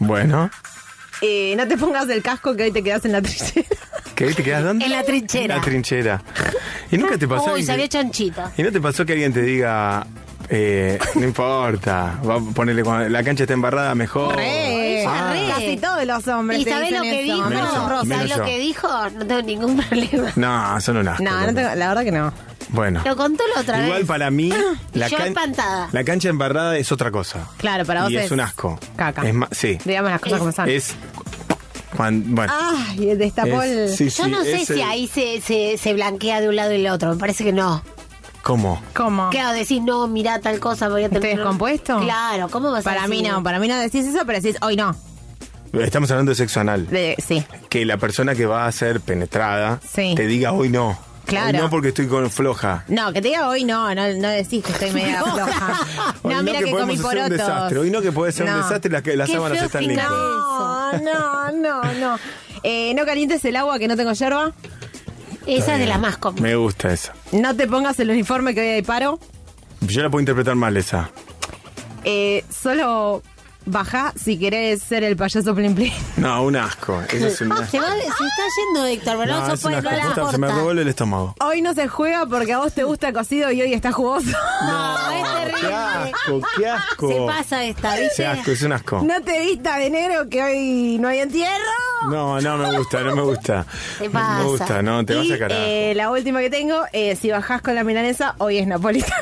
Bueno, 0.00 0.50
Eh, 1.22 1.54
no 1.56 1.68
te 1.68 1.76
pongas 1.76 2.08
el 2.08 2.22
casco 2.22 2.56
que 2.56 2.62
hoy 2.64 2.72
te 2.72 2.82
quedas 2.82 3.04
en 3.04 3.12
la 3.12 3.20
trinchera. 3.20 3.66
¿qué 4.14 4.24
ahí 4.24 4.32
te 4.34 4.42
quedas 4.42 4.64
dónde? 4.64 4.86
En 4.86 4.90
la 4.92 5.02
trinchera. 5.02 5.56
La 5.56 5.60
trinchera. 5.62 6.22
¿Y 6.90 6.96
nunca 6.96 7.18
te 7.18 7.28
pasó? 7.28 7.52
Uy, 7.52 7.60
que- 7.60 7.66
salió 7.66 7.86
chanchita. 7.86 8.50
¿Y 8.56 8.62
no 8.62 8.72
te 8.72 8.80
pasó 8.80 9.04
que 9.04 9.12
alguien 9.12 9.30
te 9.32 9.42
diga, 9.42 10.06
eh, 10.48 10.98
no 11.16 11.24
importa, 11.24 12.18
va 12.26 12.36
a 12.36 12.40
ponerle 12.54 12.82
cuando 12.82 13.08
la 13.10 13.22
cancha 13.22 13.44
está 13.44 13.52
embarrada 13.52 13.94
mejor? 13.94 14.34
Re. 14.36 15.04
Ah. 15.06 15.32
Re. 15.34 15.48
Casi 15.48 15.76
todos 15.76 16.06
los 16.06 16.26
hombres. 16.28 16.60
¿Y 16.60 16.64
sabés 16.64 16.90
lo 16.90 17.02
que 17.02 17.22
eso, 17.24 17.34
dijo? 17.36 17.50
menos 17.50 17.74
yo, 17.74 17.88
Rosa. 17.88 18.04
menos 18.04 18.16
¿Sabés 18.16 18.30
yo. 18.30 18.36
lo 18.38 18.44
que? 19.10 19.18
No 19.18 19.26
tengo 19.26 19.42
ningún 19.42 19.76
problema. 19.76 20.32
No, 20.36 20.80
son 20.80 20.96
un 20.96 21.08
asco. 21.08 21.22
No, 21.22 21.40
no 21.46 21.54
tengo- 21.54 21.74
la 21.74 21.88
verdad 21.88 22.04
que 22.04 22.12
no. 22.12 22.32
Bueno. 22.72 23.02
Lo 23.04 23.16
contó 23.16 23.42
la 23.54 23.60
otra 23.62 23.82
Igual 23.84 23.98
vez. 24.00 24.06
para 24.08 24.30
mí, 24.30 24.52
Y 24.94 24.98
la, 24.98 25.08
yo 25.08 25.16
can- 25.18 25.28
espantada. 25.28 25.88
la 25.92 26.04
cancha 26.04 26.28
embarrada 26.28 26.76
es 26.76 26.90
otra 26.92 27.10
cosa. 27.10 27.48
Claro, 27.58 27.84
para 27.84 28.02
vos 28.02 28.12
y 28.12 28.16
es, 28.16 28.26
es 28.26 28.30
un 28.30 28.40
asco. 28.40 28.78
caca. 28.96 29.22
Es 29.26 29.34
ma- 29.34 29.48
sí. 29.50 29.78
Digamos 29.84 30.10
las 30.10 30.20
cosas 30.20 30.38
como 30.38 30.52
son. 30.52 30.68
Es. 30.68 30.94
cuan- 31.96 32.24
bueno. 32.34 32.52
Ay, 32.56 33.14
destapó 33.16 33.62
Es- 33.62 33.70
el. 33.70 33.96
sí, 33.96 34.04
Yo 34.16 34.24
sí, 34.24 34.30
no 34.30 34.42
sé 34.42 34.62
es 34.62 34.66
si 34.68 34.74
el- 34.74 34.82
ahí 34.82 35.06
se, 35.08 35.40
se, 35.40 35.76
se 35.78 35.92
blanquea 35.94 36.40
de 36.40 36.48
un 36.48 36.56
lado 36.56 36.72
y 36.72 36.78
del 36.82 36.88
otro. 36.92 37.10
Me 37.10 37.16
parece 37.16 37.44
que 37.44 37.52
no. 37.52 37.82
¿Cómo? 38.42 38.80
¿Cómo? 38.94 39.28
Claro, 39.30 39.52
decís, 39.52 39.82
no, 39.82 40.06
mirá 40.06 40.40
tal 40.40 40.60
cosa, 40.60 40.88
voy 40.88 41.04
a 41.04 41.08
¿Te 41.10 41.20
tener... 41.20 41.36
descompuesto? 41.36 42.00
Claro, 42.00 42.48
¿cómo 42.48 42.70
vas 42.70 42.86
a 42.86 42.90
Para 42.90 43.06
mí 43.06 43.18
decir? 43.18 43.32
no, 43.32 43.42
para 43.42 43.58
mí 43.58 43.68
no 43.68 43.76
decís 43.78 44.06
eso, 44.06 44.20
pero 44.24 44.40
decís 44.40 44.56
hoy 44.62 44.76
no. 44.76 44.96
Estamos 45.74 46.10
hablando 46.10 46.30
de 46.30 46.36
sexo 46.36 46.60
anal. 46.60 46.86
De- 46.88 47.16
sí. 47.24 47.44
Que 47.68 47.84
la 47.84 47.98
persona 47.98 48.34
que 48.34 48.46
va 48.46 48.66
a 48.66 48.72
ser 48.72 49.00
penetrada 49.00 49.78
Sí. 49.86 50.14
te 50.16 50.26
diga 50.26 50.52
hoy 50.52 50.68
no. 50.70 50.98
Claro. 51.30 51.56
Hoy 51.58 51.64
no 51.64 51.70
porque 51.70 51.88
estoy 51.88 52.06
con 52.06 52.30
floja. 52.30 52.84
No, 52.88 53.12
que 53.12 53.22
te 53.22 53.28
diga 53.28 53.48
hoy 53.48 53.64
no, 53.64 53.94
no, 53.94 54.12
no 54.14 54.28
decís 54.28 54.62
que 54.64 54.72
estoy 54.72 54.90
media 54.92 55.22
floja. 55.22 55.80
No, 56.24 56.42
mira 56.42 56.58
que, 56.58 56.66
podemos 56.70 56.80
comí 56.80 56.94
hacer 56.94 56.96
un 56.96 57.02
porotos. 57.28 57.30
desastre. 57.30 57.78
Hoy 57.78 57.90
no 57.90 58.02
que 58.02 58.12
puede 58.12 58.32
ser 58.32 58.46
un 58.48 58.56
desastre 58.56 58.90
las, 58.90 59.02
que- 59.02 59.16
las 59.16 59.30
sábanas 59.30 59.62
están 59.62 59.82
limpias. 59.86 60.08
No, 60.10 60.92
no, 60.98 61.52
no, 61.52 61.82
no. 61.94 62.18
Eh, 62.62 62.92
no 62.94 63.06
calientes 63.06 63.42
el 63.46 63.56
agua 63.56 63.78
que 63.78 63.88
no 63.88 63.96
tengo 63.96 64.12
yerba. 64.12 64.52
Esa 65.46 65.74
es 65.74 65.80
de 65.80 65.86
las 65.86 65.98
más 65.98 66.18
comunes. 66.18 66.42
Me 66.42 66.54
gusta 66.56 66.92
esa. 66.92 67.14
No 67.32 67.56
te 67.56 67.66
pongas 67.66 67.98
el 68.00 68.10
uniforme 68.10 68.54
que 68.54 68.60
hoy 68.60 68.66
hay 68.68 68.82
paro. 68.82 69.18
Yo 69.80 70.02
la 70.02 70.10
puedo 70.10 70.20
interpretar 70.20 70.54
mal 70.56 70.76
esa. 70.76 71.10
Eh, 72.04 72.44
solo 72.50 73.22
baja 73.70 74.12
si 74.16 74.38
querés 74.38 74.82
ser 74.82 75.04
el 75.04 75.16
payaso 75.16 75.54
plin 75.54 75.74
plin. 75.74 75.92
No, 76.16 76.42
un 76.44 76.56
asco. 76.56 77.00
Eso 77.10 77.26
es 77.26 77.40
un 77.40 77.52
asco. 77.52 77.66
Se, 77.66 77.78
va, 77.78 77.92
se 77.92 77.98
está 78.08 78.42
yendo 78.74 78.86
Héctor, 78.86 79.16
pero 79.18 79.32
no, 79.32 79.38
es 79.38 79.44
un 79.44 79.50
asco. 79.52 79.70
no 79.70 79.80
la 79.80 80.04
Posta, 80.14 80.30
Se 80.32 80.38
me 80.38 80.46
corta. 80.46 80.58
revuelve 80.60 80.82
el 80.82 80.88
estómago. 80.88 81.34
Hoy 81.40 81.62
no 81.62 81.74
se 81.74 81.88
juega 81.88 82.26
porque 82.26 82.52
a 82.52 82.58
vos 82.58 82.72
te 82.72 82.84
gusta 82.84 83.12
cocido 83.12 83.50
y 83.50 83.62
hoy 83.62 83.72
está 83.72 83.92
jugoso. 83.92 84.30
No, 84.62 85.10
es 85.10 85.24
Qué 85.24 85.28
terrible. 85.50 85.74
asco, 85.74 86.40
qué 86.58 86.68
asco. 86.68 87.08
Se 87.08 87.20
pasa 87.26 87.64
esta, 87.64 87.94
Qué 87.96 88.02
¿viste? 88.02 88.26
asco, 88.26 88.50
es 88.50 88.62
un 88.62 88.72
asco. 88.72 89.02
No 89.02 89.20
te 89.22 89.40
vistas 89.40 89.78
de 89.78 89.90
negro 89.90 90.28
que 90.28 90.42
hoy 90.42 90.98
no 91.00 91.08
hay 91.08 91.20
entierro. 91.20 91.54
No, 92.10 92.40
no 92.40 92.56
me 92.56 92.78
gusta, 92.78 93.00
no 93.02 93.14
me 93.16 93.22
gusta. 93.22 93.66
Te 93.98 94.06
No 94.06 94.12
pasa. 94.12 94.38
me 94.38 94.44
gusta, 94.44 94.82
no, 94.82 95.04
te 95.04 95.14
vas 95.14 95.26
y 95.26 95.32
a 95.34 95.38
carar. 95.38 95.58
eh, 95.60 95.92
la 95.94 96.10
última 96.10 96.40
que 96.40 96.48
tengo, 96.50 96.82
eh, 96.92 97.14
si 97.16 97.30
bajás 97.30 97.60
con 97.62 97.74
la 97.74 97.84
milanesa, 97.84 98.34
hoy 98.38 98.58
es 98.58 98.66
napolitana. 98.66 99.14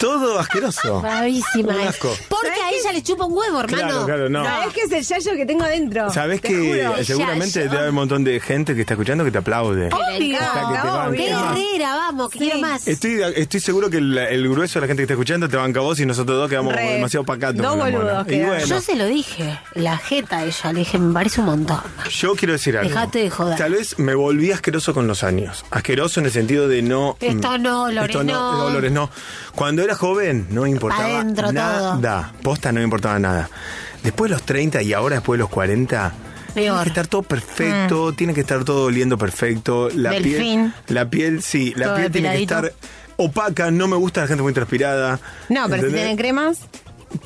Todo 0.00 0.38
asqueroso. 0.38 1.00
Bravísima. 1.02 1.74
Un 1.74 1.80
es. 1.82 1.88
asco. 1.88 2.16
Porque 2.28 2.48
a 2.60 2.70
ella 2.70 2.92
le 2.92 3.02
chupa 3.02 3.26
un 3.26 3.36
huevo, 3.36 3.60
hermano. 3.60 3.86
Claro, 3.88 4.06
claro, 4.06 4.28
no. 4.30 4.44
¿Sabés 4.44 4.72
qué 4.74 4.80
es 4.82 4.92
el 4.92 5.04
yayo 5.24 5.36
que 5.36 5.46
tengo 5.46 5.64
adentro? 5.64 6.10
Sabes 6.10 6.40
Te 6.40 6.48
que 6.48 6.54
juro. 6.56 6.96
eh, 6.96 7.04
seguramente 7.04 7.52
Ya, 7.52 7.60
debe 7.64 7.76
haber 7.78 7.88
un 7.90 7.94
montón 7.96 8.24
de 8.24 8.40
gente 8.40 8.74
que 8.74 8.80
está 8.80 8.94
escuchando 8.94 9.24
que 9.24 9.30
te 9.30 9.38
aplaude. 9.38 9.88
Obvio, 9.88 10.18
que 10.18 10.26
te. 10.26 10.38
Qué 10.40 10.40
más, 10.90 11.12
guerrera, 11.12 11.94
vamos, 11.96 12.30
que 12.30 12.38
quiero 12.38 12.58
más. 12.60 12.88
Estoy, 12.88 13.20
estoy 13.36 13.60
seguro 13.60 13.90
que 13.90 13.98
el, 13.98 14.16
el 14.16 14.48
grueso 14.48 14.78
de 14.78 14.80
la 14.82 14.86
gente 14.86 15.00
que 15.00 15.04
está 15.04 15.14
escuchando 15.14 15.48
te 15.48 15.56
banca 15.56 15.80
vos 15.80 16.00
y 16.00 16.06
nosotros 16.06 16.38
dos 16.38 16.48
quedamos 16.48 16.74
Re. 16.74 16.94
demasiado 16.94 17.24
pacatos. 17.24 17.60
Dos 17.62 17.70
con 17.76 17.78
la 17.78 17.84
mona. 17.84 17.98
boludos 17.98 18.26
Y 18.26 18.30
quedan. 18.30 18.46
bueno, 18.48 18.66
Yo 18.66 18.80
se 18.80 18.96
lo 18.96 19.04
dije, 19.06 19.60
la 19.74 19.98
jeta 19.98 20.38
a 20.38 20.44
ella, 20.44 20.72
le 20.72 20.78
dije, 20.80 20.98
me 20.98 21.12
parece 21.12 21.40
un 21.40 21.46
montón. 21.46 21.80
yo 22.10 22.34
quiero 22.34 22.52
decir 22.54 22.76
algo. 22.78 22.88
Dejate 22.88 23.18
de 23.18 23.30
joder. 23.30 23.58
Tal 23.58 23.72
vez 23.72 23.98
me 23.98 24.14
volví 24.14 24.50
asqueroso 24.50 24.94
con 24.94 25.06
los 25.06 25.22
años. 25.24 25.64
Asqueroso 25.70 26.20
en 26.20 26.26
el 26.26 26.32
sentido 26.32 26.68
de 26.68 26.80
no. 26.82 27.16
Esto 27.20 27.58
no, 27.58 27.84
olores 27.84 28.10
esto 28.16 28.24
no. 28.24 28.66
olores 28.66 28.92
no. 28.92 29.10
Cuando 29.54 29.82
era 29.90 29.98
joven 29.98 30.46
no 30.50 30.62
me 30.62 30.70
importaba 30.70 31.20
adentro 31.20 31.52
nada. 31.52 32.32
Posta 32.42 32.72
no 32.72 32.78
me 32.78 32.84
importaba 32.84 33.18
nada. 33.18 33.48
Después 34.02 34.30
de 34.30 34.36
los 34.36 34.42
30 34.44 34.82
y 34.82 34.92
ahora 34.92 35.16
después 35.16 35.36
de 35.38 35.42
los 35.42 35.50
40. 35.50 36.12
Tiene 36.54 36.74
que 36.82 36.88
estar 36.88 37.06
todo 37.06 37.22
perfecto, 37.22 38.12
tiene 38.12 38.34
que 38.34 38.40
estar 38.40 38.64
todo 38.64 38.86
oliendo 38.86 39.16
perfecto. 39.16 39.88
La 39.94 40.10
Delfín. 40.10 40.72
piel, 40.86 40.94
la 40.96 41.08
piel, 41.08 41.42
sí, 41.42 41.72
la 41.76 41.86
Todo 41.86 41.96
piel 41.96 42.10
tiene 42.12 42.32
que 42.32 42.42
estar 42.42 42.72
opaca. 43.16 43.70
No 43.70 43.86
me 43.86 43.96
gusta 43.96 44.22
la 44.22 44.26
gente 44.26 44.42
muy 44.42 44.52
transpirada. 44.52 45.20
No, 45.48 45.68
pero 45.68 45.86
si 45.88 45.94
tienen 45.94 46.16
cremas, 46.16 46.58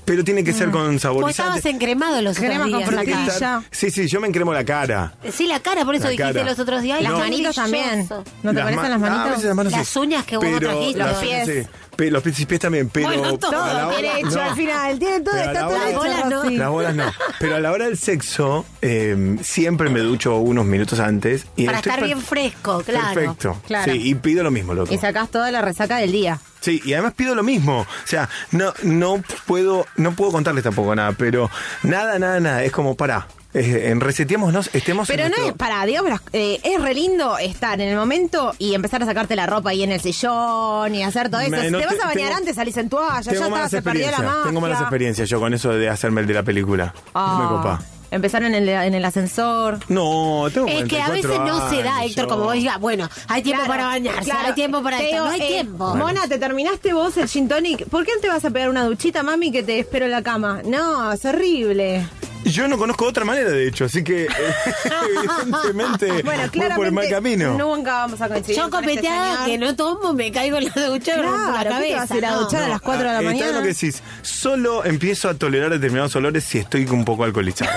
Pero 0.06 0.24
tiene 0.24 0.42
que 0.44 0.54
ser 0.54 0.70
con 0.70 0.92
Vos 0.94 1.02
saborizante. 1.02 1.58
estabas 1.58 1.64
encremado 1.66 2.22
los 2.22 2.38
otros 2.38 2.46
Crema 2.50 2.70
con 2.70 2.80
días 2.80 2.88
acá. 2.88 3.26
estar- 3.26 3.62
Sí, 3.70 3.90
sí, 3.90 4.08
yo 4.08 4.18
me 4.18 4.26
encremo 4.28 4.52
la 4.54 4.64
cara. 4.64 5.12
Sí, 5.30 5.46
la 5.46 5.60
cara, 5.60 5.84
por 5.84 5.94
eso 5.94 6.04
La 6.04 6.10
dijiste 6.10 6.32
cara. 6.32 6.44
los 6.50 6.58
otros 6.58 6.80
días. 6.82 6.96
Ay, 6.98 7.04
las 7.04 7.12
No. 7.12 7.18
manitos 7.18 7.54
también. 7.54 8.06
¿No 8.08 8.50
te 8.50 8.54
Las 8.54 8.64
parecen 8.64 8.76
ma- 8.76 8.88
las 8.88 8.92
Ah, 8.92 8.94
a 8.94 8.98
manitos? 9.10 9.30
veces 9.32 9.44
las 9.44 9.54
manos 9.56 9.72
sí. 9.74 9.78
Las 9.78 9.96
uñas 9.96 10.24
que 10.24 10.36
vos 10.38 10.44
Pero 10.46 10.58
trajiste. 10.58 10.98
Los 10.98 11.18
pies. 11.18 11.46
sí, 11.46 11.68
pe- 11.97 12.10
los 12.10 12.23
pies 12.23 12.47
también, 12.60 12.89
pero 12.89 13.06
Bueno, 13.08 13.39
todo, 13.39 13.62
a 13.62 13.73
la 13.73 13.86
hora- 13.89 13.97
Tiene 13.98 14.18
hecho 14.20 14.31
no. 14.31 14.40
al 14.42 14.55
final, 14.56 14.98
tiene 14.98 15.20
todo, 15.20 15.34
Pero 15.34 15.47
está 15.52 15.60
todo 15.68 15.86
hecho. 15.86 15.98
Bolas 15.98 16.24
no. 16.26 16.50
Las 16.50 16.68
bolas 16.70 16.94
no. 16.94 17.12
Pero 17.40 17.56
a 17.56 17.60
la 17.60 17.73
hora 17.73 17.84
del 17.86 17.98
sexo, 17.98 18.64
eh, 18.82 19.36
siempre 19.42 19.90
me 19.90 20.00
ducho 20.00 20.36
unos 20.39 20.64
minutos 20.66 21.00
antes. 21.00 21.47
Y 21.56 21.66
Para 21.66 21.78
estar 21.78 22.02
bien 22.05 22.20
fresco, 22.20 22.82
claro. 22.84 23.14
Perfecto. 23.14 23.60
Claro. 23.66 23.92
Sí, 23.92 24.00
y 24.10 24.14
pido 24.14 24.42
lo 24.42 24.50
mismo, 24.50 24.74
loco. 24.74 24.92
Y 24.92 24.98
sacás 24.98 25.31
toda 25.31 25.50
la 25.50 25.62
resaca 25.62 25.97
del 25.98 26.12
día. 26.12 26.39
Sí, 26.60 26.81
y 26.84 26.94
además 26.94 27.12
pido 27.14 27.34
lo 27.34 27.42
mismo. 27.42 27.81
O 27.81 27.86
sea, 28.06 28.28
no, 28.50 28.73
no 28.82 29.23
puedo, 29.47 29.86
no 29.97 30.12
puedo 30.14 30.32
contarles 30.32 30.64
tampoco 30.64 30.94
nada, 30.94 31.12
pero 31.12 31.50
nada, 31.82 32.18
nada, 32.18 32.40
nada. 32.40 32.64
Es 32.64 32.73
como 32.73 32.94
para. 32.97 33.26
En 33.55 34.00
reseteémonos, 34.00 34.70
estemos 34.73 35.07
Pero 35.08 35.24
en 35.26 35.31
no 35.31 35.36
es, 35.47 35.52
para, 35.52 35.84
digamos, 35.86 36.10
las- 36.10 36.20
eh, 36.33 36.60
es 36.62 36.81
re 36.83 36.92
lindo 36.94 37.39
estar 37.39 37.81
en 37.81 37.89
el 37.89 37.97
momento 37.97 38.52
y 38.58 38.74
empezar 38.74 39.02
a 39.02 39.07
sacarte 39.07 39.36
la 39.36 39.47
ropa 39.47 39.70
ahí 39.70 39.83
en 39.84 39.92
el 39.92 40.00
sillón 40.00 40.94
y 40.94 41.02
hacer 41.05 41.31
todo 41.31 41.41
eso. 41.41 41.50
Me- 41.50 41.62
si 41.68 41.73
te 41.73 41.86
vas 41.86 41.94
a 41.94 42.07
bañar 42.07 42.15
tengo- 42.15 42.36
antes, 42.36 42.57
salís 42.57 42.76
en 42.76 42.89
toalla, 42.89 43.20
ya 43.20 43.33
Tengo 43.33 43.47
está, 43.47 43.68
se 43.68 43.81
perdió 43.83 44.00
la 44.02 44.07
experiencias. 44.08 44.20
magia. 44.36 44.44
Tengo 44.49 44.60
malas 44.60 44.81
experiencias 44.81 45.28
yo 45.28 45.39
con 45.41 45.55
eso 45.55 45.70
de 45.70 45.89
hacerme 45.89 46.20
el 46.23 46.26
de 46.26 46.34
la 46.34 46.42
película. 46.42 46.92
Ah, 47.15 47.39
Me 47.41 47.57
copa. 47.57 47.81
Empezaron 48.10 48.55
en 48.55 48.62
el, 48.62 48.68
en 48.68 48.94
el 48.94 49.05
ascensor. 49.05 49.78
No, 49.89 50.47
tengo 50.52 50.68
Es 50.68 50.84
que 50.84 51.00
a 51.02 51.08
veces 51.10 51.26
44 51.26 51.47
no 51.47 51.68
se 51.70 51.83
da, 51.83 52.05
Héctor, 52.05 52.28
como 52.28 52.44
vos 52.44 52.55
digas, 52.55 52.78
bueno, 52.78 53.08
hay 53.26 53.42
tiempo 53.42 53.65
Claro, 53.65 53.73
para 53.81 53.86
bañarse, 53.89 54.31
claro. 54.31 54.47
hay 54.49 54.52
tiempo 54.55 54.83
para 54.84 55.00
esto, 55.02 55.24
no 55.24 55.31
hay 55.31 55.41
eh, 55.41 55.49
tiempo. 55.49 55.94
Mona, 55.97 56.28
¿te 56.28 56.39
terminaste 56.39 56.92
vos 56.92 57.16
el 57.16 57.28
gin 57.28 57.49
tonic? 57.49 57.89
¿Por 57.89 58.05
qué 58.05 58.12
no 58.15 58.20
te 58.20 58.28
vas 58.28 58.44
a 58.44 58.50
pegar 58.50 58.68
una 58.68 58.84
duchita, 58.84 59.24
mami, 59.24 59.50
que 59.50 59.65
te 59.65 59.81
espero 59.81 60.05
en 60.05 60.12
la 60.12 60.23
cama? 60.23 60.60
No, 60.65 61.10
es 61.12 61.24
horrible. 61.24 62.07
Yo 62.44 62.68
no 62.68 62.78
conozco 62.78 63.06
otra 63.06 63.24
manera, 63.24 63.50
de 63.50 63.66
hecho, 63.68 63.86
así 63.86 64.05
que 64.05 64.26
evidentemente 65.05 66.23
Bueno, 66.24 66.42
voy 66.55 66.68
por 66.76 66.86
el 66.86 66.92
mal 66.92 67.08
camino. 67.08 67.56
nunca 67.58 67.92
vamos 67.94 68.20
a 68.20 68.28
coincidir 68.28 68.56
Yo 68.56 68.70
con 68.70 68.84
este 68.84 68.97
copeteada 68.97 69.47
que 69.47 69.58
no 69.58 69.74
tomo, 69.76 70.12
me 70.12 70.31
caigo 70.32 70.58
en 70.58 70.64
la 70.74 70.86
ducha 70.86 71.16
la 71.16 71.23
Claro, 71.23 71.56
¿qué 71.56 71.64
te 71.64 71.70
cabeza. 71.70 71.97
vas 71.98 72.10
a 72.10 72.16
ir 72.16 72.24
a 72.26 72.31
no. 72.32 72.40
duchar 72.42 72.62
a 72.62 72.68
las 72.68 72.81
4 72.81 72.98
de 72.98 73.05
la 73.05 73.18
Ah, 73.18 73.23
está 73.23 73.31
mañana? 73.32 73.52
lo 73.58 73.62
que 73.62 73.68
decís. 73.68 74.02
Solo 74.23 74.84
empiezo 74.84 75.28
a 75.28 75.34
tolerar 75.34 75.70
determinados 75.70 76.14
olores 76.16 76.44
si 76.44 76.58
estoy 76.58 76.84
un 76.86 77.05
poco 77.05 77.24
alcoholizado. 77.24 77.70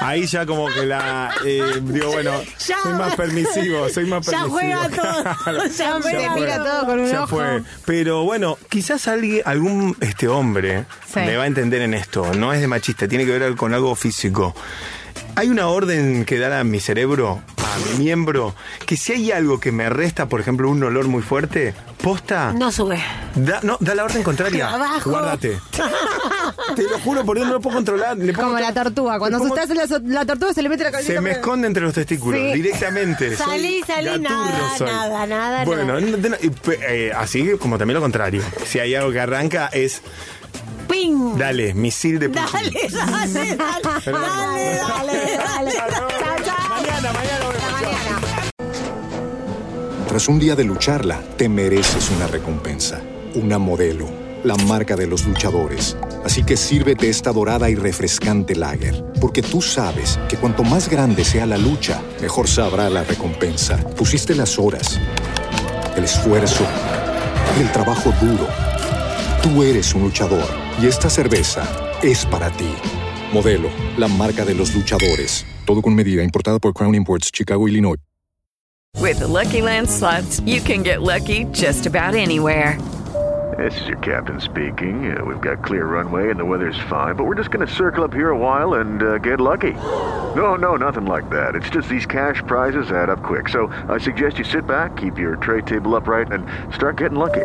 Ahí 0.00 0.26
ya 0.26 0.44
como 0.44 0.66
que 0.68 0.84
la... 0.86 1.32
eh, 1.44 1.62
digo, 1.82 2.10
bueno, 2.12 2.32
Ya- 2.66 2.78
soy 2.82 2.92
más 2.92 3.14
permisivo, 3.16 3.88
soy 3.88 4.06
más 4.06 4.26
Ya 4.26 4.32
permisivo. 4.44 4.58
juega 4.58 4.88
todo, 4.90 5.66
ya 5.68 6.00
fue. 6.00 6.28
mira 6.34 6.56
todo 6.58 6.86
con 6.86 7.00
un 7.00 7.10
Ya 7.10 7.24
ojo. 7.24 7.36
fue. 7.36 7.62
Pero 7.84 8.24
bueno, 8.24 8.58
quizás 8.68 9.08
alguien, 9.08 9.42
algún 9.44 9.96
este 10.00 10.28
hombre 10.28 10.84
Sí. 11.12 11.20
me 11.20 11.36
va 11.36 11.44
a 11.44 11.46
entender 11.46 11.80
en 11.82 11.94
esto. 11.94 12.34
No 12.34 12.52
es 12.52 12.60
de 12.60 12.66
machista, 12.66 13.06
tiene 13.06 13.24
que 13.24 13.38
ver 13.38 13.54
con 13.54 13.72
algo 13.72 13.94
físico. 14.08 14.54
Hay 15.36 15.48
una 15.48 15.68
orden 15.68 16.24
que 16.26 16.38
da 16.38 16.60
a 16.60 16.64
mi 16.64 16.78
cerebro, 16.78 17.40
a 17.56 17.78
mi 17.90 18.04
miembro, 18.04 18.54
que 18.86 18.96
si 18.98 19.12
hay 19.12 19.32
algo 19.32 19.58
que 19.60 19.72
me 19.72 19.88
resta, 19.88 20.28
por 20.28 20.40
ejemplo, 20.40 20.68
un 20.70 20.82
olor 20.82 21.08
muy 21.08 21.22
fuerte, 21.22 21.74
¿Posta? 22.04 22.52
No 22.52 22.70
sube. 22.70 23.02
Da, 23.34 23.60
no, 23.62 23.78
da 23.80 23.94
la 23.94 24.04
orden 24.04 24.22
contraria. 24.22 24.68
Abajo. 24.74 25.08
Guárdate. 25.08 25.58
Te 26.76 26.82
lo 26.82 26.98
juro, 27.00 27.24
por 27.24 27.36
Dios, 27.36 27.46
no 27.48 27.54
lo 27.54 27.60
puedo 27.62 27.76
controlar. 27.76 28.18
Le 28.18 28.34
pongo 28.34 28.48
Como 28.48 28.60
la 28.60 28.74
tortuga. 28.74 29.18
Cuando 29.18 29.38
pongo- 29.38 29.56
asustas 29.56 29.90
la, 29.90 29.98
la 30.20 30.26
tortuga 30.26 30.52
se 30.52 30.62
le 30.62 30.68
mete 30.68 30.84
la 30.84 30.90
cabeza. 30.90 31.10
Se 31.14 31.20
me 31.22 31.30
esconde 31.30 31.66
entre 31.66 31.82
los 31.82 31.94
testículos, 31.94 32.38
Sí. 32.38 32.52
directamente. 32.52 33.34
Salí, 33.38 33.82
salí, 33.86 34.18
nada, 34.20 34.76
soy. 34.76 34.86
nada, 34.86 35.26
nada, 35.26 35.64
Bueno, 35.64 35.84
nada. 35.84 36.00
no- 36.00 36.28
no- 36.28 36.36
eh, 36.88 37.10
así 37.16 37.52
como 37.58 37.78
también 37.78 37.94
lo 37.94 38.02
contrario. 38.02 38.42
Si 38.66 38.78
hay 38.78 38.94
algo 38.94 39.10
que 39.12 39.20
arranca 39.20 39.70
es, 39.72 40.02
¡Ping! 40.88 41.36
dale, 41.38 41.74
misil 41.74 42.18
de 42.18 42.28
punching. 42.28 42.72
Dale, 42.90 42.90
dale, 42.90 43.56
dale, 43.56 43.56
dale, 43.56 44.76
dale, 44.78 45.36
dale. 45.36 45.70
Chao, 45.72 46.36
chao. 46.44 46.68
Mañana, 46.68 47.12
mañana, 47.12 47.44
Tras 50.08 50.28
un 50.28 50.38
día 50.38 50.54
de 50.54 50.64
lucharla, 50.64 51.20
te 51.36 51.48
mereces 51.48 52.10
una 52.10 52.28
recompensa, 52.28 53.00
una 53.34 53.58
modelo, 53.58 54.08
la 54.44 54.54
marca 54.56 54.94
de 54.94 55.08
los 55.08 55.26
luchadores. 55.26 55.96
Así 56.24 56.44
que 56.44 56.56
sírvete 56.56 57.08
esta 57.08 57.32
dorada 57.32 57.68
y 57.68 57.74
refrescante 57.74 58.54
lager, 58.54 59.04
porque 59.20 59.42
tú 59.42 59.60
sabes 59.60 60.20
que 60.28 60.36
cuanto 60.36 60.62
más 60.62 60.88
grande 60.88 61.24
sea 61.24 61.46
la 61.46 61.58
lucha, 61.58 62.00
mejor 62.20 62.46
sabrá 62.46 62.88
la 62.90 63.02
recompensa. 63.02 63.76
Pusiste 63.96 64.34
las 64.36 64.58
horas, 64.58 65.00
el 65.96 66.04
esfuerzo, 66.04 66.64
el 67.60 67.72
trabajo 67.72 68.12
duro. 68.20 68.46
Tú 69.44 69.62
eres 69.62 69.94
un 69.94 70.04
luchador 70.04 70.48
y 70.80 70.86
esta 70.86 71.10
cerveza 71.10 71.68
es 72.02 72.24
para 72.24 72.50
ti. 72.50 72.74
Modelo, 73.30 73.68
la 73.98 74.08
marca 74.08 74.42
de 74.42 74.54
los 74.54 74.74
luchadores. 74.74 75.44
Todo 75.66 75.82
con 75.82 75.94
medida, 75.94 76.22
importada 76.22 76.58
por 76.58 76.72
Crown 76.72 76.94
Imports, 76.94 77.30
Chicago, 77.30 77.68
Illinois. 77.68 77.98
With 78.98 79.18
the 79.18 79.28
Lucky 79.28 79.60
Land 79.60 79.90
slots, 79.90 80.40
you 80.46 80.62
can 80.62 80.82
get 80.82 81.02
lucky 81.02 81.44
just 81.52 81.84
about 81.84 82.14
anywhere. 82.14 82.78
This 83.58 83.78
is 83.82 83.86
your 83.86 83.98
captain 83.98 84.40
speaking. 84.40 85.14
Uh, 85.14 85.22
we've 85.22 85.42
got 85.42 85.62
clear 85.62 85.84
runway 85.84 86.30
and 86.30 86.40
the 86.40 86.44
weather's 86.46 86.78
fine, 86.88 87.14
but 87.14 87.24
we're 87.26 87.36
just 87.36 87.50
going 87.50 87.66
to 87.66 87.72
circle 87.72 88.02
up 88.02 88.14
here 88.14 88.30
a 88.30 88.38
while 88.38 88.80
and 88.80 89.02
uh, 89.02 89.18
get 89.18 89.40
lucky. 89.40 89.72
No, 90.34 90.54
no, 90.54 90.76
nothing 90.76 91.04
like 91.04 91.28
that. 91.28 91.54
It's 91.54 91.68
just 91.68 91.90
these 91.90 92.06
cash 92.06 92.42
prizes 92.46 92.90
add 92.90 93.10
up 93.10 93.22
quick. 93.22 93.50
So 93.50 93.70
I 93.90 93.98
suggest 93.98 94.38
you 94.38 94.44
sit 94.44 94.66
back, 94.66 94.96
keep 94.96 95.18
your 95.18 95.36
tray 95.36 95.60
table 95.60 95.94
upright, 95.94 96.32
and 96.32 96.46
start 96.74 96.96
getting 96.96 97.18
lucky. 97.18 97.44